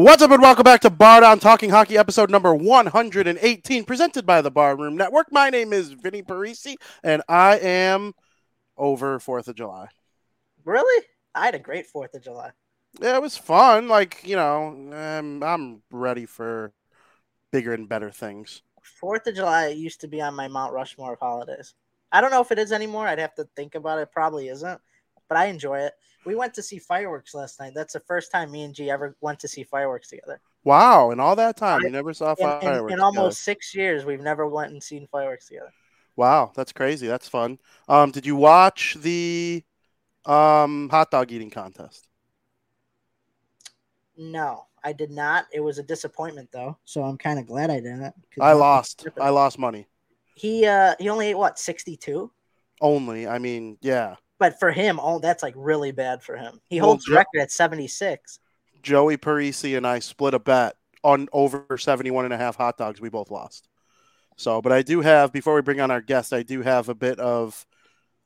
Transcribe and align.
What's 0.00 0.22
up 0.22 0.30
and 0.30 0.40
welcome 0.40 0.62
back 0.62 0.82
to 0.82 0.90
Bar 0.90 1.22
Down 1.22 1.40
Talking 1.40 1.70
Hockey 1.70 1.98
episode 1.98 2.30
number 2.30 2.54
118 2.54 3.82
presented 3.82 4.24
by 4.24 4.40
the 4.40 4.48
Barroom 4.48 4.96
Network. 4.96 5.26
My 5.32 5.50
name 5.50 5.72
is 5.72 5.90
Vinny 5.90 6.22
Parisi 6.22 6.76
and 7.02 7.20
I 7.28 7.58
am 7.58 8.14
over 8.76 9.18
4th 9.18 9.48
of 9.48 9.56
July. 9.56 9.88
Really? 10.64 11.04
I 11.34 11.46
had 11.46 11.56
a 11.56 11.58
great 11.58 11.86
4th 11.92 12.14
of 12.14 12.22
July. 12.22 12.52
Yeah, 13.00 13.16
it 13.16 13.22
was 13.22 13.36
fun. 13.36 13.88
Like, 13.88 14.20
you 14.22 14.36
know, 14.36 14.68
um, 14.92 15.42
I'm 15.42 15.82
ready 15.90 16.26
for 16.26 16.72
bigger 17.50 17.74
and 17.74 17.88
better 17.88 18.12
things. 18.12 18.62
4th 19.02 19.26
of 19.26 19.34
July 19.34 19.70
used 19.70 20.02
to 20.02 20.06
be 20.06 20.20
on 20.20 20.36
my 20.36 20.46
Mount 20.46 20.72
Rushmore 20.72 21.14
of 21.14 21.18
holidays. 21.18 21.74
I 22.12 22.20
don't 22.20 22.30
know 22.30 22.40
if 22.40 22.52
it 22.52 22.60
is 22.60 22.70
anymore. 22.70 23.08
I'd 23.08 23.18
have 23.18 23.34
to 23.34 23.48
think 23.56 23.74
about 23.74 23.98
it. 23.98 24.12
Probably 24.12 24.46
isn't, 24.46 24.80
but 25.28 25.38
I 25.38 25.46
enjoy 25.46 25.80
it. 25.80 25.94
We 26.24 26.34
went 26.34 26.54
to 26.54 26.62
see 26.62 26.78
fireworks 26.78 27.34
last 27.34 27.60
night. 27.60 27.72
That's 27.74 27.92
the 27.94 28.00
first 28.00 28.30
time 28.30 28.50
me 28.50 28.64
and 28.64 28.74
G 28.74 28.90
ever 28.90 29.16
went 29.20 29.38
to 29.40 29.48
see 29.48 29.62
fireworks 29.62 30.08
together. 30.08 30.40
Wow! 30.64 31.10
And 31.10 31.20
all 31.20 31.36
that 31.36 31.56
time, 31.56 31.82
you 31.82 31.90
never 31.90 32.12
saw 32.12 32.34
fireworks. 32.34 32.92
in, 32.92 32.98
in 32.98 33.00
almost 33.02 33.42
six 33.42 33.74
years, 33.74 34.04
we've 34.04 34.20
never 34.20 34.46
went 34.46 34.72
and 34.72 34.82
seen 34.82 35.06
fireworks 35.10 35.48
together. 35.48 35.72
Wow, 36.16 36.52
that's 36.54 36.72
crazy. 36.72 37.06
That's 37.06 37.28
fun. 37.28 37.58
Um, 37.88 38.10
did 38.10 38.26
you 38.26 38.36
watch 38.36 38.96
the 39.00 39.62
um 40.26 40.88
hot 40.90 41.10
dog 41.10 41.30
eating 41.32 41.50
contest? 41.50 42.08
No, 44.16 44.66
I 44.82 44.92
did 44.92 45.12
not. 45.12 45.46
It 45.52 45.60
was 45.60 45.78
a 45.78 45.82
disappointment 45.82 46.50
though, 46.52 46.76
so 46.84 47.02
I'm 47.04 47.16
kind 47.16 47.38
of 47.38 47.46
glad 47.46 47.70
I 47.70 47.76
didn't. 47.76 48.14
I 48.40 48.52
lost. 48.52 49.06
I 49.20 49.30
lost 49.30 49.58
money. 49.58 49.86
He 50.34 50.66
uh 50.66 50.94
he 50.98 51.08
only 51.08 51.28
ate 51.28 51.38
what 51.38 51.58
62, 51.58 52.30
Only. 52.80 53.26
I 53.26 53.38
mean, 53.38 53.78
yeah. 53.80 54.16
But 54.38 54.58
for 54.58 54.70
him, 54.70 55.00
oh 55.02 55.18
that's 55.18 55.42
like 55.42 55.54
really 55.56 55.92
bad 55.92 56.22
for 56.22 56.36
him. 56.36 56.60
He 56.68 56.80
Well, 56.80 56.90
holds 56.90 57.04
the 57.06 57.14
record 57.14 57.40
at 57.40 57.50
76. 57.52 58.38
Joey 58.82 59.16
Parisi 59.16 59.76
and 59.76 59.86
I 59.86 59.98
split 59.98 60.34
a 60.34 60.38
bet 60.38 60.76
on 61.04 61.28
over 61.32 61.66
71 61.76 62.24
and 62.24 62.34
a 62.34 62.38
half 62.38 62.56
hot 62.56 62.76
dogs. 62.78 63.00
We 63.00 63.08
both 63.08 63.30
lost. 63.30 63.68
So, 64.36 64.62
but 64.62 64.72
I 64.72 64.82
do 64.82 65.00
have, 65.00 65.32
before 65.32 65.54
we 65.54 65.62
bring 65.62 65.80
on 65.80 65.90
our 65.90 66.00
guest, 66.00 66.32
I 66.32 66.42
do 66.42 66.62
have 66.62 66.88
a 66.88 66.94
bit 66.94 67.18
of 67.18 67.66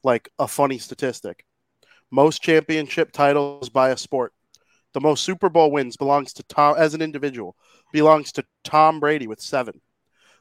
like 0.04 0.30
a 0.38 0.48
funny 0.48 0.78
statistic. 0.78 1.44
Most 2.10 2.42
championship 2.42 3.12
titles 3.12 3.70
by 3.70 3.90
a 3.90 3.96
sport. 3.96 4.32
The 4.92 5.00
most 5.00 5.24
Super 5.24 5.48
Bowl 5.48 5.70
wins 5.70 5.96
belongs 5.96 6.34
to 6.34 6.42
Tom, 6.44 6.76
as 6.78 6.92
an 6.94 7.00
individual, 7.00 7.56
belongs 7.92 8.32
to 8.32 8.44
Tom 8.64 9.00
Brady 9.00 9.26
with 9.26 9.40
seven. 9.40 9.80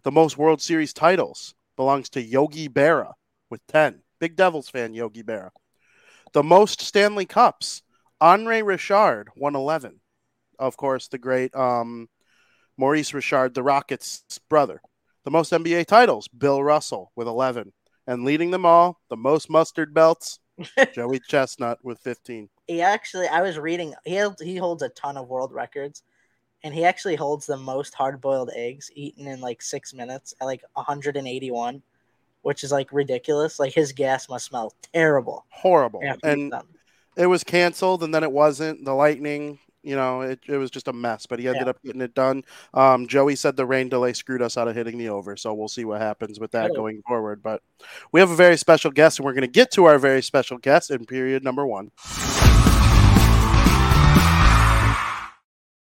The 0.04 0.12
most 0.12 0.38
World 0.38 0.62
Series 0.62 0.94
titles 0.94 1.56
belongs 1.78 2.10
to 2.10 2.22
Yogi 2.22 2.68
Berra 2.68 3.14
with 3.50 3.66
10. 3.68 4.01
Big 4.22 4.38
Devils 4.38 4.70
fan, 4.70 4.94
Yogi 4.94 5.24
Berra. 5.24 5.50
The 6.32 6.44
most 6.44 6.80
Stanley 6.80 7.26
Cups, 7.26 7.82
Henri 8.22 8.64
Richard 8.64 9.28
won 9.36 9.56
11 9.56 10.00
of 10.62 10.78
course, 10.78 11.08
the 11.08 11.18
great 11.18 11.54
um, 11.56 12.08
Maurice 12.78 13.14
Richard, 13.14 13.54
the 13.54 13.64
Rockets' 13.64 14.24
brother. 14.48 14.82
The 15.26 15.32
most 15.32 15.52
NBA 15.52 15.88
titles, 15.88 16.28
Bill 16.30 16.64
Russell 16.64 17.12
with 17.16 17.28
11. 17.28 17.74
And 18.08 18.24
leading 18.24 18.52
them 18.52 18.66
all, 18.66 19.00
the 19.10 19.18
most 19.18 19.50
mustard 19.50 19.94
belts, 19.94 20.40
Joey 20.94 21.20
Chestnut 21.28 21.80
with 21.84 22.00
15. 22.00 22.50
He 22.68 22.82
actually, 22.82 23.28
I 23.28 23.42
was 23.42 23.58
reading, 23.58 23.94
he 24.06 24.14
held, 24.14 24.40
he 24.40 24.56
holds 24.56 24.82
a 24.82 24.90
ton 24.90 25.18
of 25.18 25.28
world 25.28 25.52
records, 25.52 26.04
and 26.64 26.74
he 26.74 26.86
actually 26.86 27.16
holds 27.16 27.46
the 27.46 27.58
most 27.58 27.94
hard 27.94 28.22
boiled 28.22 28.52
eggs 28.56 28.90
eaten 28.96 29.28
in 29.28 29.42
like 29.42 29.62
six 29.62 29.94
minutes 29.94 30.34
at 30.40 30.46
like 30.46 30.64
181, 30.74 31.82
which 32.42 32.64
is 32.64 32.72
like 32.72 32.92
ridiculous. 32.92 33.60
Like 33.60 33.74
his 33.74 33.92
gas 33.92 34.30
must 34.30 34.46
smell 34.46 34.74
terrible. 34.94 35.46
Horrible. 35.50 36.02
And 36.24 36.54
it 37.18 37.28
was 37.28 37.44
canceled, 37.44 38.04
and 38.04 38.14
then 38.14 38.24
it 38.24 38.32
wasn't. 38.32 38.86
The 38.86 38.94
Lightning, 38.94 39.60
you 39.84 39.96
know, 39.96 40.22
it, 40.22 40.40
it 40.48 40.58
was 40.58 40.72
just 40.72 40.88
a 40.88 40.94
mess, 40.94 41.26
but 41.26 41.40
he 41.40 41.48
ended 41.48 41.64
Yeah. 41.64 41.72
up 41.72 41.84
getting 41.84 42.02
it 42.02 42.14
done. 42.14 42.44
Um, 42.74 43.08
Joey 43.08 43.36
said 43.36 43.58
the 43.58 43.66
rain 43.66 43.90
delay 43.90 44.14
screwed 44.14 44.42
us 44.42 44.58
out 44.58 44.68
of 44.70 44.76
hitting 44.76 44.98
the 44.98 45.10
over, 45.10 45.36
so 45.36 45.54
we'll 45.54 45.68
see 45.68 45.84
what 45.86 46.00
happens 46.02 46.40
with 46.40 46.52
that 46.52 46.66
Really? 46.68 46.76
going 46.76 47.02
forward. 47.08 47.44
But 47.44 47.62
we 48.14 48.20
have 48.22 48.32
a 48.32 48.36
very 48.36 48.58
special 48.58 48.92
guest, 48.92 49.20
and 49.20 49.26
we're 49.26 49.34
going 49.34 49.42
to 49.42 49.48
get 49.48 49.72
to 49.72 49.86
our 49.86 49.98
very 50.00 50.22
special 50.22 50.58
guest 50.58 50.90
in 50.90 51.06
period 51.06 51.44
number 51.44 51.66
one. 51.66 51.92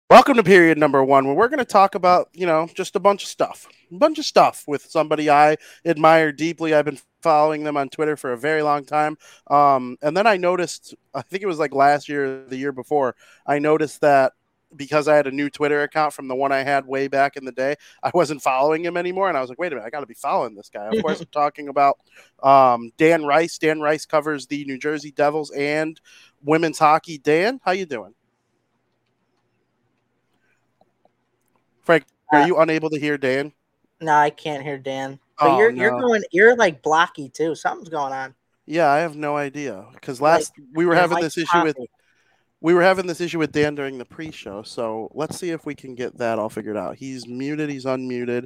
Welcome 0.09 0.37
to 0.37 0.43
period 0.43 0.79
number 0.79 1.03
one, 1.03 1.27
where 1.27 1.35
we're 1.35 1.49
going 1.49 1.59
to 1.59 1.65
talk 1.65 1.93
about, 1.93 2.29
you 2.33 2.47
know, 2.47 2.67
just 2.73 2.95
a 2.95 2.99
bunch 2.99 3.21
of 3.21 3.29
stuff, 3.29 3.67
a 3.91 3.95
bunch 3.95 4.17
of 4.17 4.25
stuff 4.25 4.63
with 4.65 4.89
somebody 4.89 5.29
I 5.29 5.57
admire 5.85 6.31
deeply. 6.31 6.73
I've 6.73 6.85
been 6.85 6.97
following 7.21 7.63
them 7.63 7.77
on 7.77 7.89
Twitter 7.89 8.17
for 8.17 8.33
a 8.33 8.37
very 8.37 8.63
long 8.63 8.85
time. 8.85 9.19
Um, 9.51 9.97
and 10.01 10.17
then 10.17 10.25
I 10.25 10.37
noticed, 10.37 10.95
I 11.13 11.21
think 11.21 11.43
it 11.43 11.45
was 11.45 11.59
like 11.59 11.75
last 11.75 12.09
year, 12.09 12.43
the 12.43 12.57
year 12.57 12.71
before, 12.71 13.15
I 13.45 13.59
noticed 13.59 14.01
that 14.01 14.33
because 14.75 15.07
I 15.07 15.15
had 15.15 15.27
a 15.27 15.31
new 15.31 15.47
Twitter 15.47 15.83
account 15.83 16.13
from 16.13 16.27
the 16.27 16.35
one 16.35 16.51
I 16.51 16.63
had 16.63 16.87
way 16.87 17.07
back 17.07 17.37
in 17.37 17.45
the 17.45 17.51
day, 17.51 17.75
I 18.01 18.09
wasn't 18.11 18.41
following 18.41 18.83
him 18.83 18.97
anymore. 18.97 19.29
And 19.29 19.37
I 19.37 19.41
was 19.41 19.49
like, 19.49 19.59
wait 19.59 19.73
a 19.73 19.75
minute, 19.75 19.85
I 19.85 19.91
got 19.91 19.99
to 19.99 20.07
be 20.07 20.15
following 20.15 20.55
this 20.55 20.71
guy. 20.73 20.87
Of 20.87 21.01
course, 21.03 21.21
I'm 21.21 21.27
talking 21.27 21.67
about 21.67 21.99
um, 22.41 22.91
Dan 22.97 23.25
Rice. 23.25 23.59
Dan 23.59 23.79
Rice 23.79 24.07
covers 24.07 24.47
the 24.47 24.65
New 24.65 24.79
Jersey 24.79 25.11
Devils 25.11 25.51
and 25.51 26.01
women's 26.41 26.79
hockey. 26.79 27.19
Dan, 27.19 27.59
how 27.63 27.73
you 27.73 27.85
doing? 27.85 28.15
Frank, 31.89 32.05
are 32.31 32.41
Uh, 32.41 32.45
you 32.45 32.57
unable 32.59 32.91
to 32.91 32.99
hear 32.99 33.17
Dan? 33.17 33.51
No, 33.99 34.13
I 34.13 34.29
can't 34.29 34.61
hear 34.61 34.77
Dan. 34.77 35.19
But 35.39 35.49
Oh, 35.49 35.57
you're 35.57 35.71
you're 35.71 35.99
going 35.99 36.21
you're 36.31 36.55
like 36.55 36.83
blocky 36.83 37.29
too. 37.29 37.55
Something's 37.55 37.89
going 37.89 38.13
on. 38.13 38.35
Yeah, 38.67 38.91
I 38.91 38.99
have 38.99 39.15
no 39.15 39.35
idea 39.35 39.87
because 39.93 40.21
last 40.21 40.53
we 40.75 40.85
were 40.85 40.93
having 40.93 41.15
mic's 41.15 41.33
this 41.33 41.45
issue 41.45 41.63
with 41.63 41.77
we 42.61 42.75
were 42.75 42.83
having 42.83 43.07
this 43.07 43.21
issue 43.21 43.39
with 43.39 43.51
Dan 43.51 43.73
during 43.73 43.97
the 43.97 44.05
pre-show. 44.05 44.61
So 44.61 45.09
let's 45.15 45.39
see 45.39 45.49
if 45.49 45.65
we 45.65 45.73
can 45.73 45.95
get 45.95 46.19
that 46.19 46.37
all 46.37 46.49
figured 46.49 46.77
out. 46.77 46.97
He's 46.97 47.25
muted. 47.25 47.71
He's 47.71 47.85
unmuted. 47.85 48.45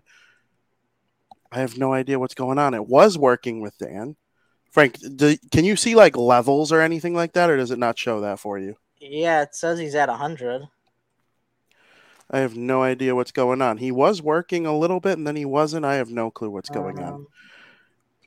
I 1.51 1.59
have 1.59 1.77
no 1.77 1.91
idea 1.91 2.19
what's 2.19 2.35
going 2.35 2.59
on. 2.59 2.73
It 2.73 2.87
was 2.87 3.17
working 3.17 3.59
with 3.59 3.77
Dan. 3.77 4.15
Frank, 4.71 4.99
do, 5.17 5.35
can 5.51 5.65
you 5.65 5.75
see 5.75 5.95
like 5.95 6.15
levels 6.15 6.71
or 6.71 6.79
anything 6.79 7.13
like 7.13 7.33
that, 7.33 7.49
or 7.49 7.57
does 7.57 7.71
it 7.71 7.79
not 7.79 7.99
show 7.99 8.21
that 8.21 8.39
for 8.39 8.57
you? 8.57 8.77
Yeah, 9.01 9.41
it 9.41 9.53
says 9.53 9.79
he's 9.79 9.95
at 9.95 10.07
100. 10.07 10.69
I 12.33 12.39
have 12.39 12.55
no 12.57 12.81
idea 12.81 13.13
what's 13.13 13.31
going 13.31 13.61
on. 13.61 13.77
He 13.77 13.91
was 13.91 14.19
working 14.19 14.66
a 14.66 14.75
little 14.75 14.99
bit, 14.99 15.19
and 15.19 15.27
then 15.27 15.35
he 15.35 15.45
wasn't. 15.45 15.85
I 15.85 15.95
have 15.95 16.09
no 16.09 16.31
clue 16.31 16.49
what's 16.49 16.69
going 16.69 16.99
on. 16.99 17.13
Um, 17.13 17.27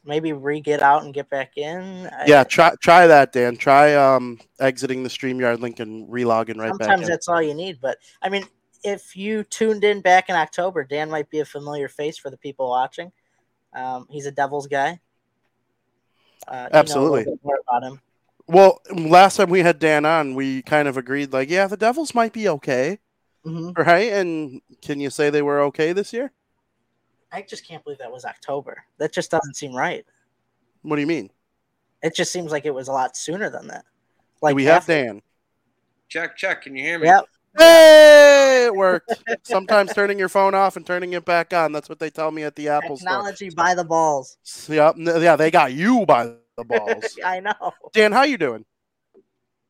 Maybe 0.05 0.33
re 0.33 0.61
get 0.61 0.81
out 0.83 1.03
and 1.03 1.13
get 1.13 1.29
back 1.29 1.57
in. 1.57 2.07
I- 2.07 2.27
Yeah, 2.29 2.45
try 2.45 2.73
try 2.81 3.09
that, 3.09 3.33
Dan. 3.33 3.57
Try 3.57 3.95
um 3.95 4.39
exiting 4.61 5.03
the 5.03 5.09
Streamyard 5.09 5.59
link 5.59 5.81
and 5.81 6.09
relogging 6.09 6.59
right 6.59 6.69
back 6.79 6.87
Sometimes 6.87 7.09
that's 7.09 7.29
all 7.29 7.43
you 7.43 7.55
need. 7.55 7.81
But 7.81 7.99
I 8.23 8.29
mean, 8.29 8.45
if 8.85 9.17
you 9.17 9.43
tuned 9.43 9.83
in 9.83 10.03
back 10.03 10.29
in 10.29 10.37
October, 10.37 10.85
Dan 10.85 11.11
might 11.11 11.29
be 11.29 11.41
a 11.41 11.45
familiar 11.45 11.89
face 11.89 12.17
for 12.17 12.31
the 12.31 12.37
people 12.37 12.69
watching. 12.69 13.11
Um, 13.73 14.07
he's 14.09 14.27
a 14.27 14.31
Devils 14.31 14.69
guy. 14.69 15.01
Uh, 16.47 16.69
you 16.71 16.75
know 16.75 16.79
Absolutely. 16.79 17.27
more 17.43 17.59
about 17.69 17.83
him. 17.83 18.01
Well, 18.47 18.81
last 18.95 19.39
time 19.39 19.51
we 19.51 19.61
had 19.61 19.81
Dan 19.81 20.05
on, 20.05 20.37
we 20.37 20.63
kind 20.63 20.87
of 20.87 20.97
agreed, 20.97 21.33
like, 21.33 21.51
yeah, 21.51 21.67
the 21.67 21.77
Devils 21.77 22.15
might 22.15 22.33
be 22.33 22.49
okay, 22.49 23.01
hmm 23.47 23.71
right? 23.77 24.13
And 24.13 24.61
can 24.83 25.01
you 25.01 25.11
say 25.11 25.31
they 25.31 25.43
were 25.43 25.61
okay 25.63 25.93
this 25.93 26.13
year? 26.13 26.33
I 27.33 27.43
just 27.43 27.67
can't 27.67 27.83
believe 27.85 27.99
that 27.99 28.11
was 28.11 28.25
October. 28.25 28.85
That 28.99 29.13
just 29.13 29.31
doesn't 29.31 29.55
seem 29.55 29.75
right. 29.75 30.05
What 30.83 30.97
do 30.97 31.01
you 31.03 31.07
mean? 31.07 31.31
It 32.03 32.15
just 32.15 32.33
seems 32.33 32.51
like 32.53 32.67
it 32.67 32.75
was 32.75 32.89
a 32.89 32.93
lot 32.93 33.17
sooner 33.17 33.51
than 33.51 33.69
that. 33.69 33.85
Like 34.43 34.53
Do 34.53 34.57
we 34.57 34.65
have 34.65 34.79
after- 34.83 34.93
Dan? 35.05 35.23
Check, 36.09 36.37
check. 36.37 36.63
Can 36.63 36.77
you 36.77 36.85
hear 36.85 36.99
me? 36.99 37.07
Yep. 37.07 37.25
Hey, 37.59 38.65
it 38.67 38.75
worked. 38.75 39.13
Sometimes 39.43 39.93
turning 39.95 40.19
your 40.19 40.29
phone 40.29 40.55
off 40.55 40.77
and 40.77 40.87
turning 40.87 41.15
it 41.15 41.25
back 41.25 41.53
on. 41.55 41.73
That's 41.73 41.89
what 41.89 41.99
they 41.99 42.11
tell 42.11 42.31
me 42.31 42.43
at 42.45 42.55
the 42.55 42.69
Apple 42.69 42.97
store. 42.97 43.09
Technology 43.09 43.51
by 43.51 43.75
the 43.75 43.83
balls. 43.85 44.37
Yep. 44.69 44.97
Yeah, 44.99 45.37
they 45.37 45.51
got 45.51 45.73
you 45.73 46.05
by 46.07 46.33
the 46.57 46.65
balls. 46.69 47.19
I 47.25 47.41
know. 47.41 47.73
Dan, 47.93 48.13
how 48.13 48.23
you 48.23 48.37
doing? 48.39 48.65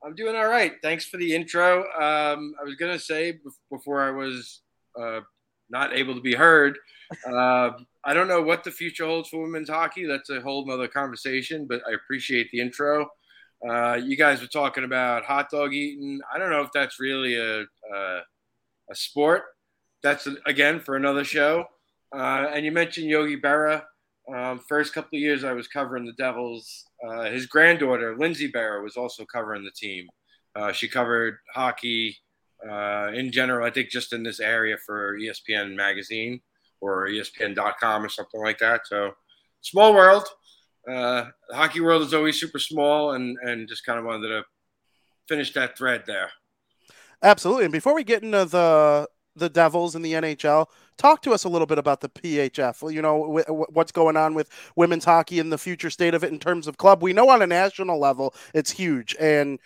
I'm 0.04 0.14
doing 0.14 0.36
all 0.36 0.48
right. 0.48 0.72
Thanks 0.82 1.06
for 1.06 1.16
the 1.16 1.34
intro. 1.34 1.80
Um, 1.80 2.54
I 2.60 2.64
was 2.64 2.74
gonna 2.78 2.98
say 2.98 3.38
before 3.70 4.02
I 4.02 4.10
was 4.10 4.60
uh, 4.98 5.20
not 5.70 5.94
able 5.94 6.14
to 6.14 6.20
be 6.20 6.34
heard. 6.34 6.78
Uh, 7.26 7.70
I 8.04 8.14
don't 8.14 8.28
know 8.28 8.42
what 8.42 8.64
the 8.64 8.70
future 8.70 9.06
holds 9.06 9.28
for 9.28 9.42
women's 9.42 9.68
hockey. 9.68 10.06
That's 10.06 10.30
a 10.30 10.40
whole 10.40 10.66
nother 10.66 10.88
conversation. 10.88 11.66
But 11.66 11.82
I 11.88 11.92
appreciate 11.92 12.50
the 12.50 12.60
intro. 12.60 13.08
Uh, 13.66 13.94
you 13.94 14.16
guys 14.16 14.40
were 14.40 14.46
talking 14.48 14.84
about 14.84 15.24
hot 15.24 15.50
dog 15.50 15.72
eating. 15.72 16.20
I 16.32 16.38
don't 16.38 16.50
know 16.50 16.62
if 16.62 16.70
that's 16.72 17.00
really 17.00 17.36
a 17.36 17.62
a, 17.62 18.20
a 18.90 18.94
sport. 18.94 19.44
That's 20.02 20.28
again 20.46 20.80
for 20.80 20.96
another 20.96 21.24
show. 21.24 21.64
Uh, 22.14 22.46
and 22.52 22.64
you 22.64 22.72
mentioned 22.72 23.08
Yogi 23.08 23.40
Berra. 23.40 23.82
Um, 24.32 24.60
first 24.68 24.92
couple 24.92 25.16
of 25.16 25.20
years 25.20 25.44
I 25.44 25.52
was 25.52 25.68
covering 25.68 26.04
the 26.04 26.12
Devils. 26.12 26.84
Uh, 27.06 27.24
his 27.24 27.46
granddaughter 27.46 28.16
Lindsay 28.18 28.50
Berra 28.50 28.82
was 28.82 28.96
also 28.96 29.24
covering 29.24 29.64
the 29.64 29.70
team. 29.70 30.08
Uh, 30.54 30.72
she 30.72 30.88
covered 30.88 31.38
hockey 31.54 32.16
uh, 32.68 33.10
in 33.14 33.30
general. 33.30 33.66
I 33.66 33.70
think 33.70 33.90
just 33.90 34.12
in 34.12 34.22
this 34.22 34.40
area 34.40 34.76
for 34.84 35.18
ESPN 35.18 35.76
magazine 35.76 36.40
or 36.80 37.06
ESPN.com 37.08 38.04
or 38.04 38.08
something 38.08 38.40
like 38.40 38.58
that. 38.58 38.86
So 38.86 39.12
small 39.60 39.94
world. 39.94 40.26
Uh, 40.88 41.26
the 41.48 41.56
hockey 41.56 41.80
world 41.80 42.02
is 42.02 42.14
always 42.14 42.38
super 42.38 42.60
small, 42.60 43.12
and 43.12 43.36
and 43.42 43.68
just 43.68 43.84
kind 43.84 43.98
of 43.98 44.04
wanted 44.04 44.28
to 44.28 44.44
finish 45.28 45.52
that 45.52 45.76
thread 45.76 46.04
there. 46.06 46.30
Absolutely. 47.22 47.64
And 47.64 47.72
before 47.72 47.94
we 47.94 48.04
get 48.04 48.22
into 48.22 48.44
the 48.44 49.08
the 49.36 49.48
Devils 49.48 49.94
in 49.94 50.02
the 50.02 50.14
NHL, 50.14 50.66
talk 50.96 51.22
to 51.22 51.32
us 51.32 51.44
a 51.44 51.48
little 51.48 51.66
bit 51.66 51.78
about 51.78 52.00
the 52.00 52.08
PHF. 52.08 52.92
You 52.92 53.02
know, 53.02 53.42
what's 53.48 53.92
going 53.92 54.16
on 54.16 54.34
with 54.34 54.50
women's 54.76 55.04
hockey 55.04 55.38
and 55.38 55.52
the 55.52 55.58
future 55.58 55.90
state 55.90 56.14
of 56.14 56.24
it 56.24 56.32
in 56.32 56.38
terms 56.38 56.66
of 56.66 56.78
club. 56.78 57.02
We 57.02 57.12
know 57.12 57.28
on 57.28 57.42
a 57.42 57.46
national 57.46 57.98
level 58.00 58.34
it's 58.54 58.70
huge 58.70 59.14
and 59.20 59.58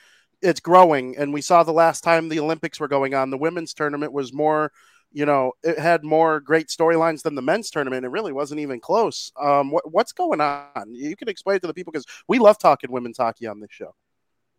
it's 0.43 0.61
growing. 0.61 1.17
And 1.17 1.33
we 1.33 1.41
saw 1.41 1.63
the 1.63 1.73
last 1.73 2.03
time 2.03 2.29
the 2.29 2.41
Olympics 2.41 2.81
were 2.81 2.89
going 2.89 3.15
on, 3.15 3.31
the 3.31 3.39
women's 3.39 3.75
tournament 3.75 4.13
was 4.13 4.33
more 4.33 4.73
you 5.13 5.27
know, 5.27 5.53
it 5.63 5.79
had 5.79 6.05
more 6.05 6.41
great 6.41 6.69
storylines 6.69 7.23
than 7.23 7.35
the 7.35 7.43
men's 7.43 7.71
tournament. 7.71 8.05
It 8.05 8.11
really 8.11 8.33
wasn't 8.33 8.61
even 8.61 8.81
close. 8.81 9.33
Um, 9.41 9.71
what, 9.71 9.91
what's 9.91 10.13
going 10.13 10.41
on? 10.41 10.95
You 10.95 11.17
can 11.17 11.29
explain 11.29 11.57
it 11.57 11.61
to 11.61 11.67
the 11.67 11.75
people 11.75 11.93
because 11.93 12.07
we 12.29 12.39
love 12.39 12.59
talking 12.59 12.93
women's 12.93 13.19
hockey 13.19 13.47
on 13.47 13.61
this 13.61 13.71
show. 13.73 13.95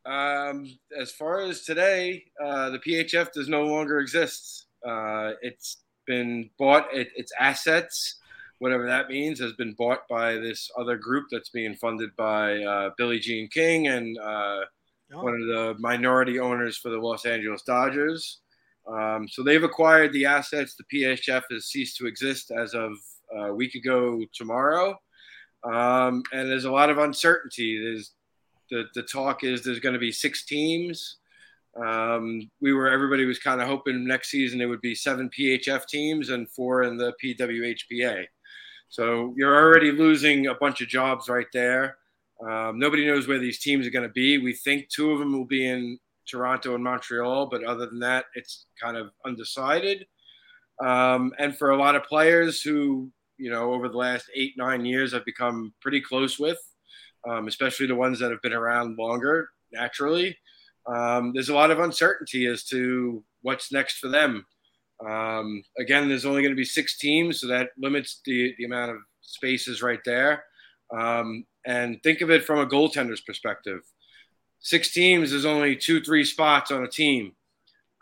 Um, 0.05 0.67
as 0.97 1.11
far 1.11 1.41
as 1.41 1.61
today, 1.61 2.25
uh, 2.43 2.71
the 2.71 2.79
PHF 2.79 3.31
does 3.31 3.47
no 3.47 3.63
longer 3.63 3.99
exist. 3.99 4.65
Uh, 4.85 5.33
it's 5.41 5.77
been 6.05 6.49
bought. 6.57 6.87
It, 6.93 7.09
its 7.15 7.31
assets, 7.39 8.19
whatever 8.59 8.85
that 8.87 9.09
means, 9.09 9.39
has 9.39 9.53
been 9.53 9.73
bought 9.73 10.07
by 10.09 10.33
this 10.35 10.69
other 10.77 10.97
group 10.97 11.27
that's 11.31 11.49
being 11.49 11.75
funded 11.75 12.15
by 12.15 12.63
uh, 12.63 12.91
Billie 12.97 13.19
Jean 13.19 13.47
King 13.47 13.87
and 13.87 14.17
uh, 14.17 14.61
oh. 15.13 15.23
one 15.23 15.33
of 15.33 15.47
the 15.47 15.75
minority 15.79 16.39
owners 16.39 16.77
for 16.77 16.89
the 16.89 16.97
Los 16.97 17.25
Angeles 17.25 17.63
Dodgers. 17.63 18.39
Um, 18.87 19.27
so 19.27 19.43
they've 19.43 19.63
acquired 19.63 20.11
the 20.11 20.25
assets. 20.25 20.75
The 20.75 21.01
PHF 21.01 21.43
has 21.51 21.65
ceased 21.65 21.97
to 21.97 22.07
exist 22.07 22.51
as 22.51 22.73
of 22.73 22.93
a 23.33 23.53
week 23.53 23.75
ago 23.75 24.21
tomorrow. 24.33 24.99
Um, 25.63 26.23
and 26.33 26.49
there's 26.49 26.65
a 26.65 26.71
lot 26.71 26.89
of 26.89 26.97
uncertainty. 26.97 27.79
There's 27.79 28.11
the, 28.69 28.85
the 28.95 29.03
talk 29.03 29.43
is 29.43 29.63
there's 29.63 29.79
going 29.79 29.93
to 29.93 29.99
be 29.99 30.11
six 30.11 30.45
teams. 30.45 31.17
Um, 31.79 32.49
we 32.59 32.73
were 32.73 32.89
everybody 32.89 33.25
was 33.25 33.39
kind 33.39 33.61
of 33.61 33.67
hoping 33.67 34.05
next 34.05 34.29
season 34.29 34.59
it 34.59 34.65
would 34.65 34.81
be 34.81 34.95
seven 34.95 35.29
PHF 35.29 35.87
teams 35.87 36.29
and 36.29 36.49
four 36.49 36.83
in 36.83 36.97
the 36.97 37.13
PWHPA. 37.23 38.25
So 38.89 39.33
you're 39.37 39.55
already 39.55 39.91
losing 39.91 40.47
a 40.47 40.55
bunch 40.55 40.81
of 40.81 40.89
jobs 40.89 41.29
right 41.29 41.47
there. 41.53 41.97
Um, 42.45 42.77
nobody 42.77 43.07
knows 43.07 43.27
where 43.27 43.39
these 43.39 43.59
teams 43.59 43.87
are 43.87 43.91
going 43.91 44.07
to 44.07 44.13
be. 44.13 44.37
We 44.37 44.53
think 44.53 44.89
two 44.89 45.11
of 45.11 45.19
them 45.19 45.31
will 45.31 45.45
be 45.45 45.65
in 45.65 45.97
Toronto 46.29 46.75
and 46.75 46.83
Montreal, 46.83 47.47
but 47.47 47.63
other 47.63 47.85
than 47.85 47.99
that, 47.99 48.25
it's 48.35 48.65
kind 48.81 48.97
of 48.97 49.11
undecided. 49.25 50.05
Um, 50.83 51.33
and 51.37 51.55
for 51.55 51.69
a 51.69 51.77
lot 51.77 51.95
of 51.95 52.03
players 52.03 52.61
who, 52.61 53.11
you 53.37 53.51
know, 53.51 53.73
over 53.73 53.87
the 53.87 53.97
last 53.97 54.25
eight, 54.35 54.53
nine 54.57 54.83
years, 54.83 55.13
I've 55.13 55.25
become 55.25 55.73
pretty 55.81 56.01
close 56.01 56.39
with, 56.39 56.59
um, 57.29 57.47
especially 57.47 57.87
the 57.87 57.95
ones 57.95 58.19
that 58.19 58.31
have 58.31 58.41
been 58.41 58.53
around 58.53 58.97
longer 58.97 59.49
naturally. 59.71 60.37
Um, 60.87 61.31
there's 61.33 61.49
a 61.49 61.55
lot 61.55 61.71
of 61.71 61.79
uncertainty 61.79 62.45
as 62.47 62.63
to 62.65 63.23
what's 63.41 63.71
next 63.71 63.99
for 63.99 64.07
them. 64.07 64.45
Um, 65.07 65.63
again, 65.79 66.07
there's 66.07 66.25
only 66.25 66.41
going 66.41 66.53
to 66.53 66.59
be 66.59 66.63
six 66.65 66.97
teams, 66.97 67.39
so 67.39 67.47
that 67.47 67.69
limits 67.77 68.21
the, 68.25 68.53
the 68.57 68.65
amount 68.65 68.91
of 68.91 68.97
spaces 69.21 69.81
right 69.81 69.99
there. 70.05 70.43
Um, 70.95 71.45
and 71.65 72.01
think 72.03 72.21
of 72.21 72.29
it 72.29 72.43
from 72.43 72.59
a 72.59 72.65
goaltender's 72.65 73.21
perspective. 73.21 73.81
Six 74.59 74.91
teams 74.93 75.31
is 75.31 75.45
only 75.45 75.75
two, 75.75 76.01
three 76.01 76.23
spots 76.23 76.71
on 76.71 76.83
a 76.83 76.87
team. 76.87 77.33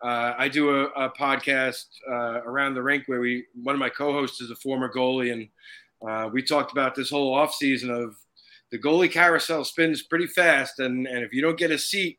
Uh, 0.03 0.33
I 0.37 0.47
do 0.47 0.69
a, 0.69 0.85
a 0.85 1.09
podcast 1.11 1.85
uh, 2.09 2.41
around 2.43 2.73
the 2.73 2.83
rink 2.83 3.03
where 3.07 3.19
we 3.19 3.45
one 3.53 3.75
of 3.75 3.79
my 3.79 3.89
co-hosts 3.89 4.39
is 4.39 4.49
a 4.49 4.55
former 4.55 4.91
goalie, 4.91 5.33
and 5.33 5.49
uh, 6.07 6.29
we 6.29 6.41
talked 6.41 6.71
about 6.71 6.95
this 6.95 7.09
whole 7.09 7.35
offseason 7.35 7.89
of 7.89 8.15
the 8.71 8.79
goalie 8.79 9.11
carousel 9.11 9.65
spins 9.65 10.03
pretty 10.03 10.27
fast, 10.27 10.79
and 10.79 11.05
and 11.05 11.19
if 11.19 11.33
you 11.33 11.41
don't 11.41 11.57
get 11.57 11.71
a 11.71 11.77
seat, 11.77 12.17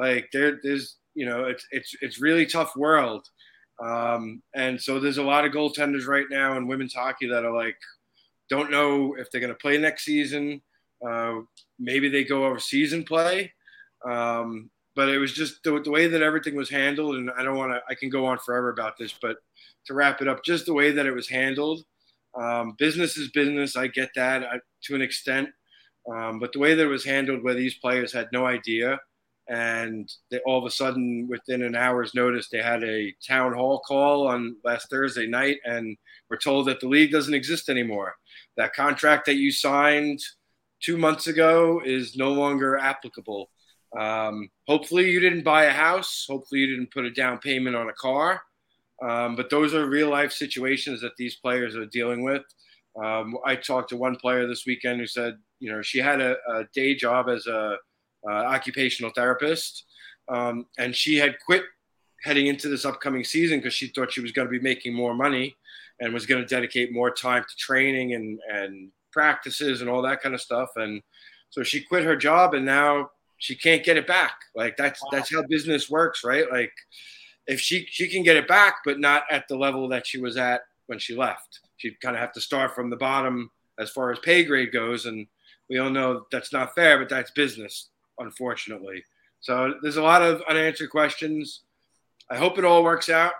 like 0.00 0.28
there, 0.32 0.58
there's 0.62 0.96
you 1.14 1.26
know 1.26 1.44
it's 1.44 1.66
it's 1.70 1.94
it's 2.00 2.20
really 2.20 2.46
tough 2.46 2.74
world, 2.76 3.28
um, 3.84 4.42
and 4.54 4.80
so 4.80 4.98
there's 4.98 5.18
a 5.18 5.22
lot 5.22 5.44
of 5.44 5.52
goaltenders 5.52 6.06
right 6.06 6.26
now 6.30 6.56
in 6.56 6.66
women's 6.66 6.94
hockey 6.94 7.28
that 7.28 7.44
are 7.44 7.54
like 7.54 7.76
don't 8.48 8.70
know 8.70 9.14
if 9.14 9.30
they're 9.30 9.40
going 9.40 9.52
to 9.52 9.58
play 9.58 9.78
next 9.78 10.04
season. 10.04 10.60
Uh, 11.06 11.40
maybe 11.78 12.08
they 12.08 12.24
go 12.24 12.44
overseas 12.44 12.92
and 12.92 13.06
play. 13.06 13.52
Um, 14.04 14.70
but 14.96 15.08
it 15.08 15.18
was 15.18 15.32
just 15.32 15.62
the, 15.62 15.80
the, 15.80 15.90
way 15.90 16.08
that 16.08 16.22
everything 16.22 16.56
was 16.56 16.68
handled, 16.68 17.16
and 17.16 17.30
I 17.30 17.42
don't 17.42 17.56
want 17.56 17.72
to. 17.72 17.80
I 17.88 17.94
can 17.94 18.10
go 18.10 18.26
on 18.26 18.38
forever 18.38 18.70
about 18.70 18.98
this, 18.98 19.14
but 19.22 19.36
to 19.86 19.94
wrap 19.94 20.20
it 20.20 20.28
up, 20.28 20.44
just 20.44 20.66
the 20.66 20.74
way 20.74 20.90
that 20.90 21.06
it 21.06 21.14
was 21.14 21.28
handled. 21.28 21.84
Um, 22.38 22.74
business 22.78 23.16
is 23.16 23.30
business. 23.30 23.76
I 23.76 23.86
get 23.86 24.10
that 24.16 24.42
I, 24.42 24.58
to 24.84 24.94
an 24.94 25.02
extent. 25.02 25.48
Um, 26.12 26.38
but 26.38 26.52
the 26.52 26.58
way 26.58 26.74
that 26.74 26.82
it 26.82 26.88
was 26.88 27.04
handled, 27.04 27.42
where 27.42 27.54
these 27.54 27.76
players 27.76 28.12
had 28.12 28.28
no 28.32 28.46
idea, 28.46 28.98
and 29.50 30.08
they, 30.30 30.38
all 30.46 30.58
of 30.58 30.64
a 30.64 30.70
sudden, 30.70 31.26
within 31.28 31.62
an 31.62 31.74
hour's 31.74 32.14
notice, 32.14 32.48
they 32.48 32.62
had 32.62 32.84
a 32.84 33.12
town 33.26 33.52
hall 33.52 33.80
call 33.80 34.28
on 34.28 34.56
last 34.64 34.88
Thursday 34.88 35.26
night, 35.26 35.58
and 35.64 35.96
were 36.30 36.36
told 36.36 36.68
that 36.68 36.78
the 36.78 36.88
league 36.88 37.10
doesn't 37.10 37.34
exist 37.34 37.68
anymore. 37.68 38.14
That 38.56 38.74
contract 38.74 39.26
that 39.26 39.36
you 39.36 39.50
signed 39.50 40.20
two 40.80 40.96
months 40.96 41.26
ago 41.26 41.82
is 41.84 42.16
no 42.16 42.32
longer 42.32 42.78
applicable. 42.78 43.50
Um, 43.98 44.50
hopefully, 44.68 45.10
you 45.10 45.18
didn't 45.18 45.42
buy 45.42 45.64
a 45.64 45.72
house. 45.72 46.26
Hopefully, 46.30 46.60
you 46.60 46.68
didn't 46.68 46.92
put 46.92 47.04
a 47.04 47.10
down 47.10 47.38
payment 47.38 47.74
on 47.74 47.88
a 47.88 47.94
car. 47.94 48.40
Um, 49.02 49.34
but 49.34 49.50
those 49.50 49.74
are 49.74 49.86
real 49.86 50.10
life 50.10 50.30
situations 50.30 51.00
that 51.00 51.16
these 51.16 51.36
players 51.36 51.74
are 51.74 51.86
dealing 51.86 52.22
with. 52.22 52.42
Um, 53.02 53.36
I 53.44 53.56
talked 53.56 53.88
to 53.88 53.96
one 53.96 54.14
player 54.14 54.46
this 54.46 54.64
weekend 54.64 55.00
who 55.00 55.06
said, 55.06 55.38
you 55.58 55.72
know, 55.72 55.82
she 55.82 55.98
had 55.98 56.20
a, 56.20 56.36
a 56.48 56.64
day 56.72 56.94
job 56.94 57.28
as 57.28 57.46
a 57.46 57.78
uh, 58.28 58.32
occupational 58.32 59.12
therapist, 59.14 59.84
um, 60.28 60.66
and 60.78 60.94
she 60.94 61.16
had 61.16 61.36
quit 61.44 61.64
heading 62.22 62.46
into 62.46 62.68
this 62.68 62.84
upcoming 62.84 63.24
season 63.24 63.58
because 63.58 63.74
she 63.74 63.88
thought 63.88 64.12
she 64.12 64.20
was 64.20 64.32
going 64.32 64.46
to 64.46 64.52
be 64.52 64.60
making 64.60 64.94
more 64.94 65.14
money 65.14 65.56
and 66.00 66.12
was 66.12 66.26
going 66.26 66.40
to 66.40 66.46
dedicate 66.46 66.92
more 66.92 67.10
time 67.10 67.42
to 67.42 67.56
training 67.56 68.14
and 68.14 68.38
and 68.48 68.90
practices 69.12 69.80
and 69.80 69.90
all 69.90 70.02
that 70.02 70.22
kind 70.22 70.34
of 70.34 70.40
stuff. 70.40 70.70
And 70.76 71.02
so 71.50 71.62
she 71.62 71.82
quit 71.82 72.04
her 72.04 72.16
job, 72.16 72.54
and 72.54 72.64
now 72.64 73.10
she 73.38 73.56
can't 73.56 73.84
get 73.84 73.96
it 73.96 74.06
back. 74.06 74.36
Like 74.54 74.76
that's 74.76 75.02
wow. 75.02 75.08
that's 75.12 75.34
how 75.34 75.42
business 75.48 75.90
works, 75.90 76.24
right? 76.24 76.50
Like 76.50 76.72
if 77.46 77.60
she 77.60 77.86
she 77.90 78.08
can 78.08 78.22
get 78.22 78.36
it 78.36 78.48
back, 78.48 78.76
but 78.84 79.00
not 79.00 79.24
at 79.30 79.48
the 79.48 79.56
level 79.56 79.88
that 79.88 80.06
she 80.06 80.18
was 80.18 80.36
at 80.36 80.62
when 80.86 80.98
she 80.98 81.16
left. 81.16 81.60
She'd 81.76 82.00
kind 82.00 82.14
of 82.14 82.20
have 82.20 82.32
to 82.34 82.40
start 82.40 82.74
from 82.74 82.90
the 82.90 82.96
bottom 82.96 83.50
as 83.78 83.90
far 83.90 84.12
as 84.12 84.18
pay 84.20 84.44
grade 84.44 84.72
goes, 84.72 85.06
and 85.06 85.26
we 85.68 85.78
all 85.78 85.90
know 85.90 86.26
that's 86.30 86.52
not 86.52 86.74
fair, 86.74 86.98
but 86.98 87.08
that's 87.08 87.30
business, 87.30 87.89
unfortunately. 88.20 89.04
So 89.40 89.74
there's 89.82 89.96
a 89.96 90.02
lot 90.02 90.22
of 90.22 90.42
unanswered 90.48 90.90
questions. 90.90 91.62
I 92.30 92.36
hope 92.36 92.58
it 92.58 92.64
all 92.64 92.84
works 92.84 93.08
out. 93.08 93.32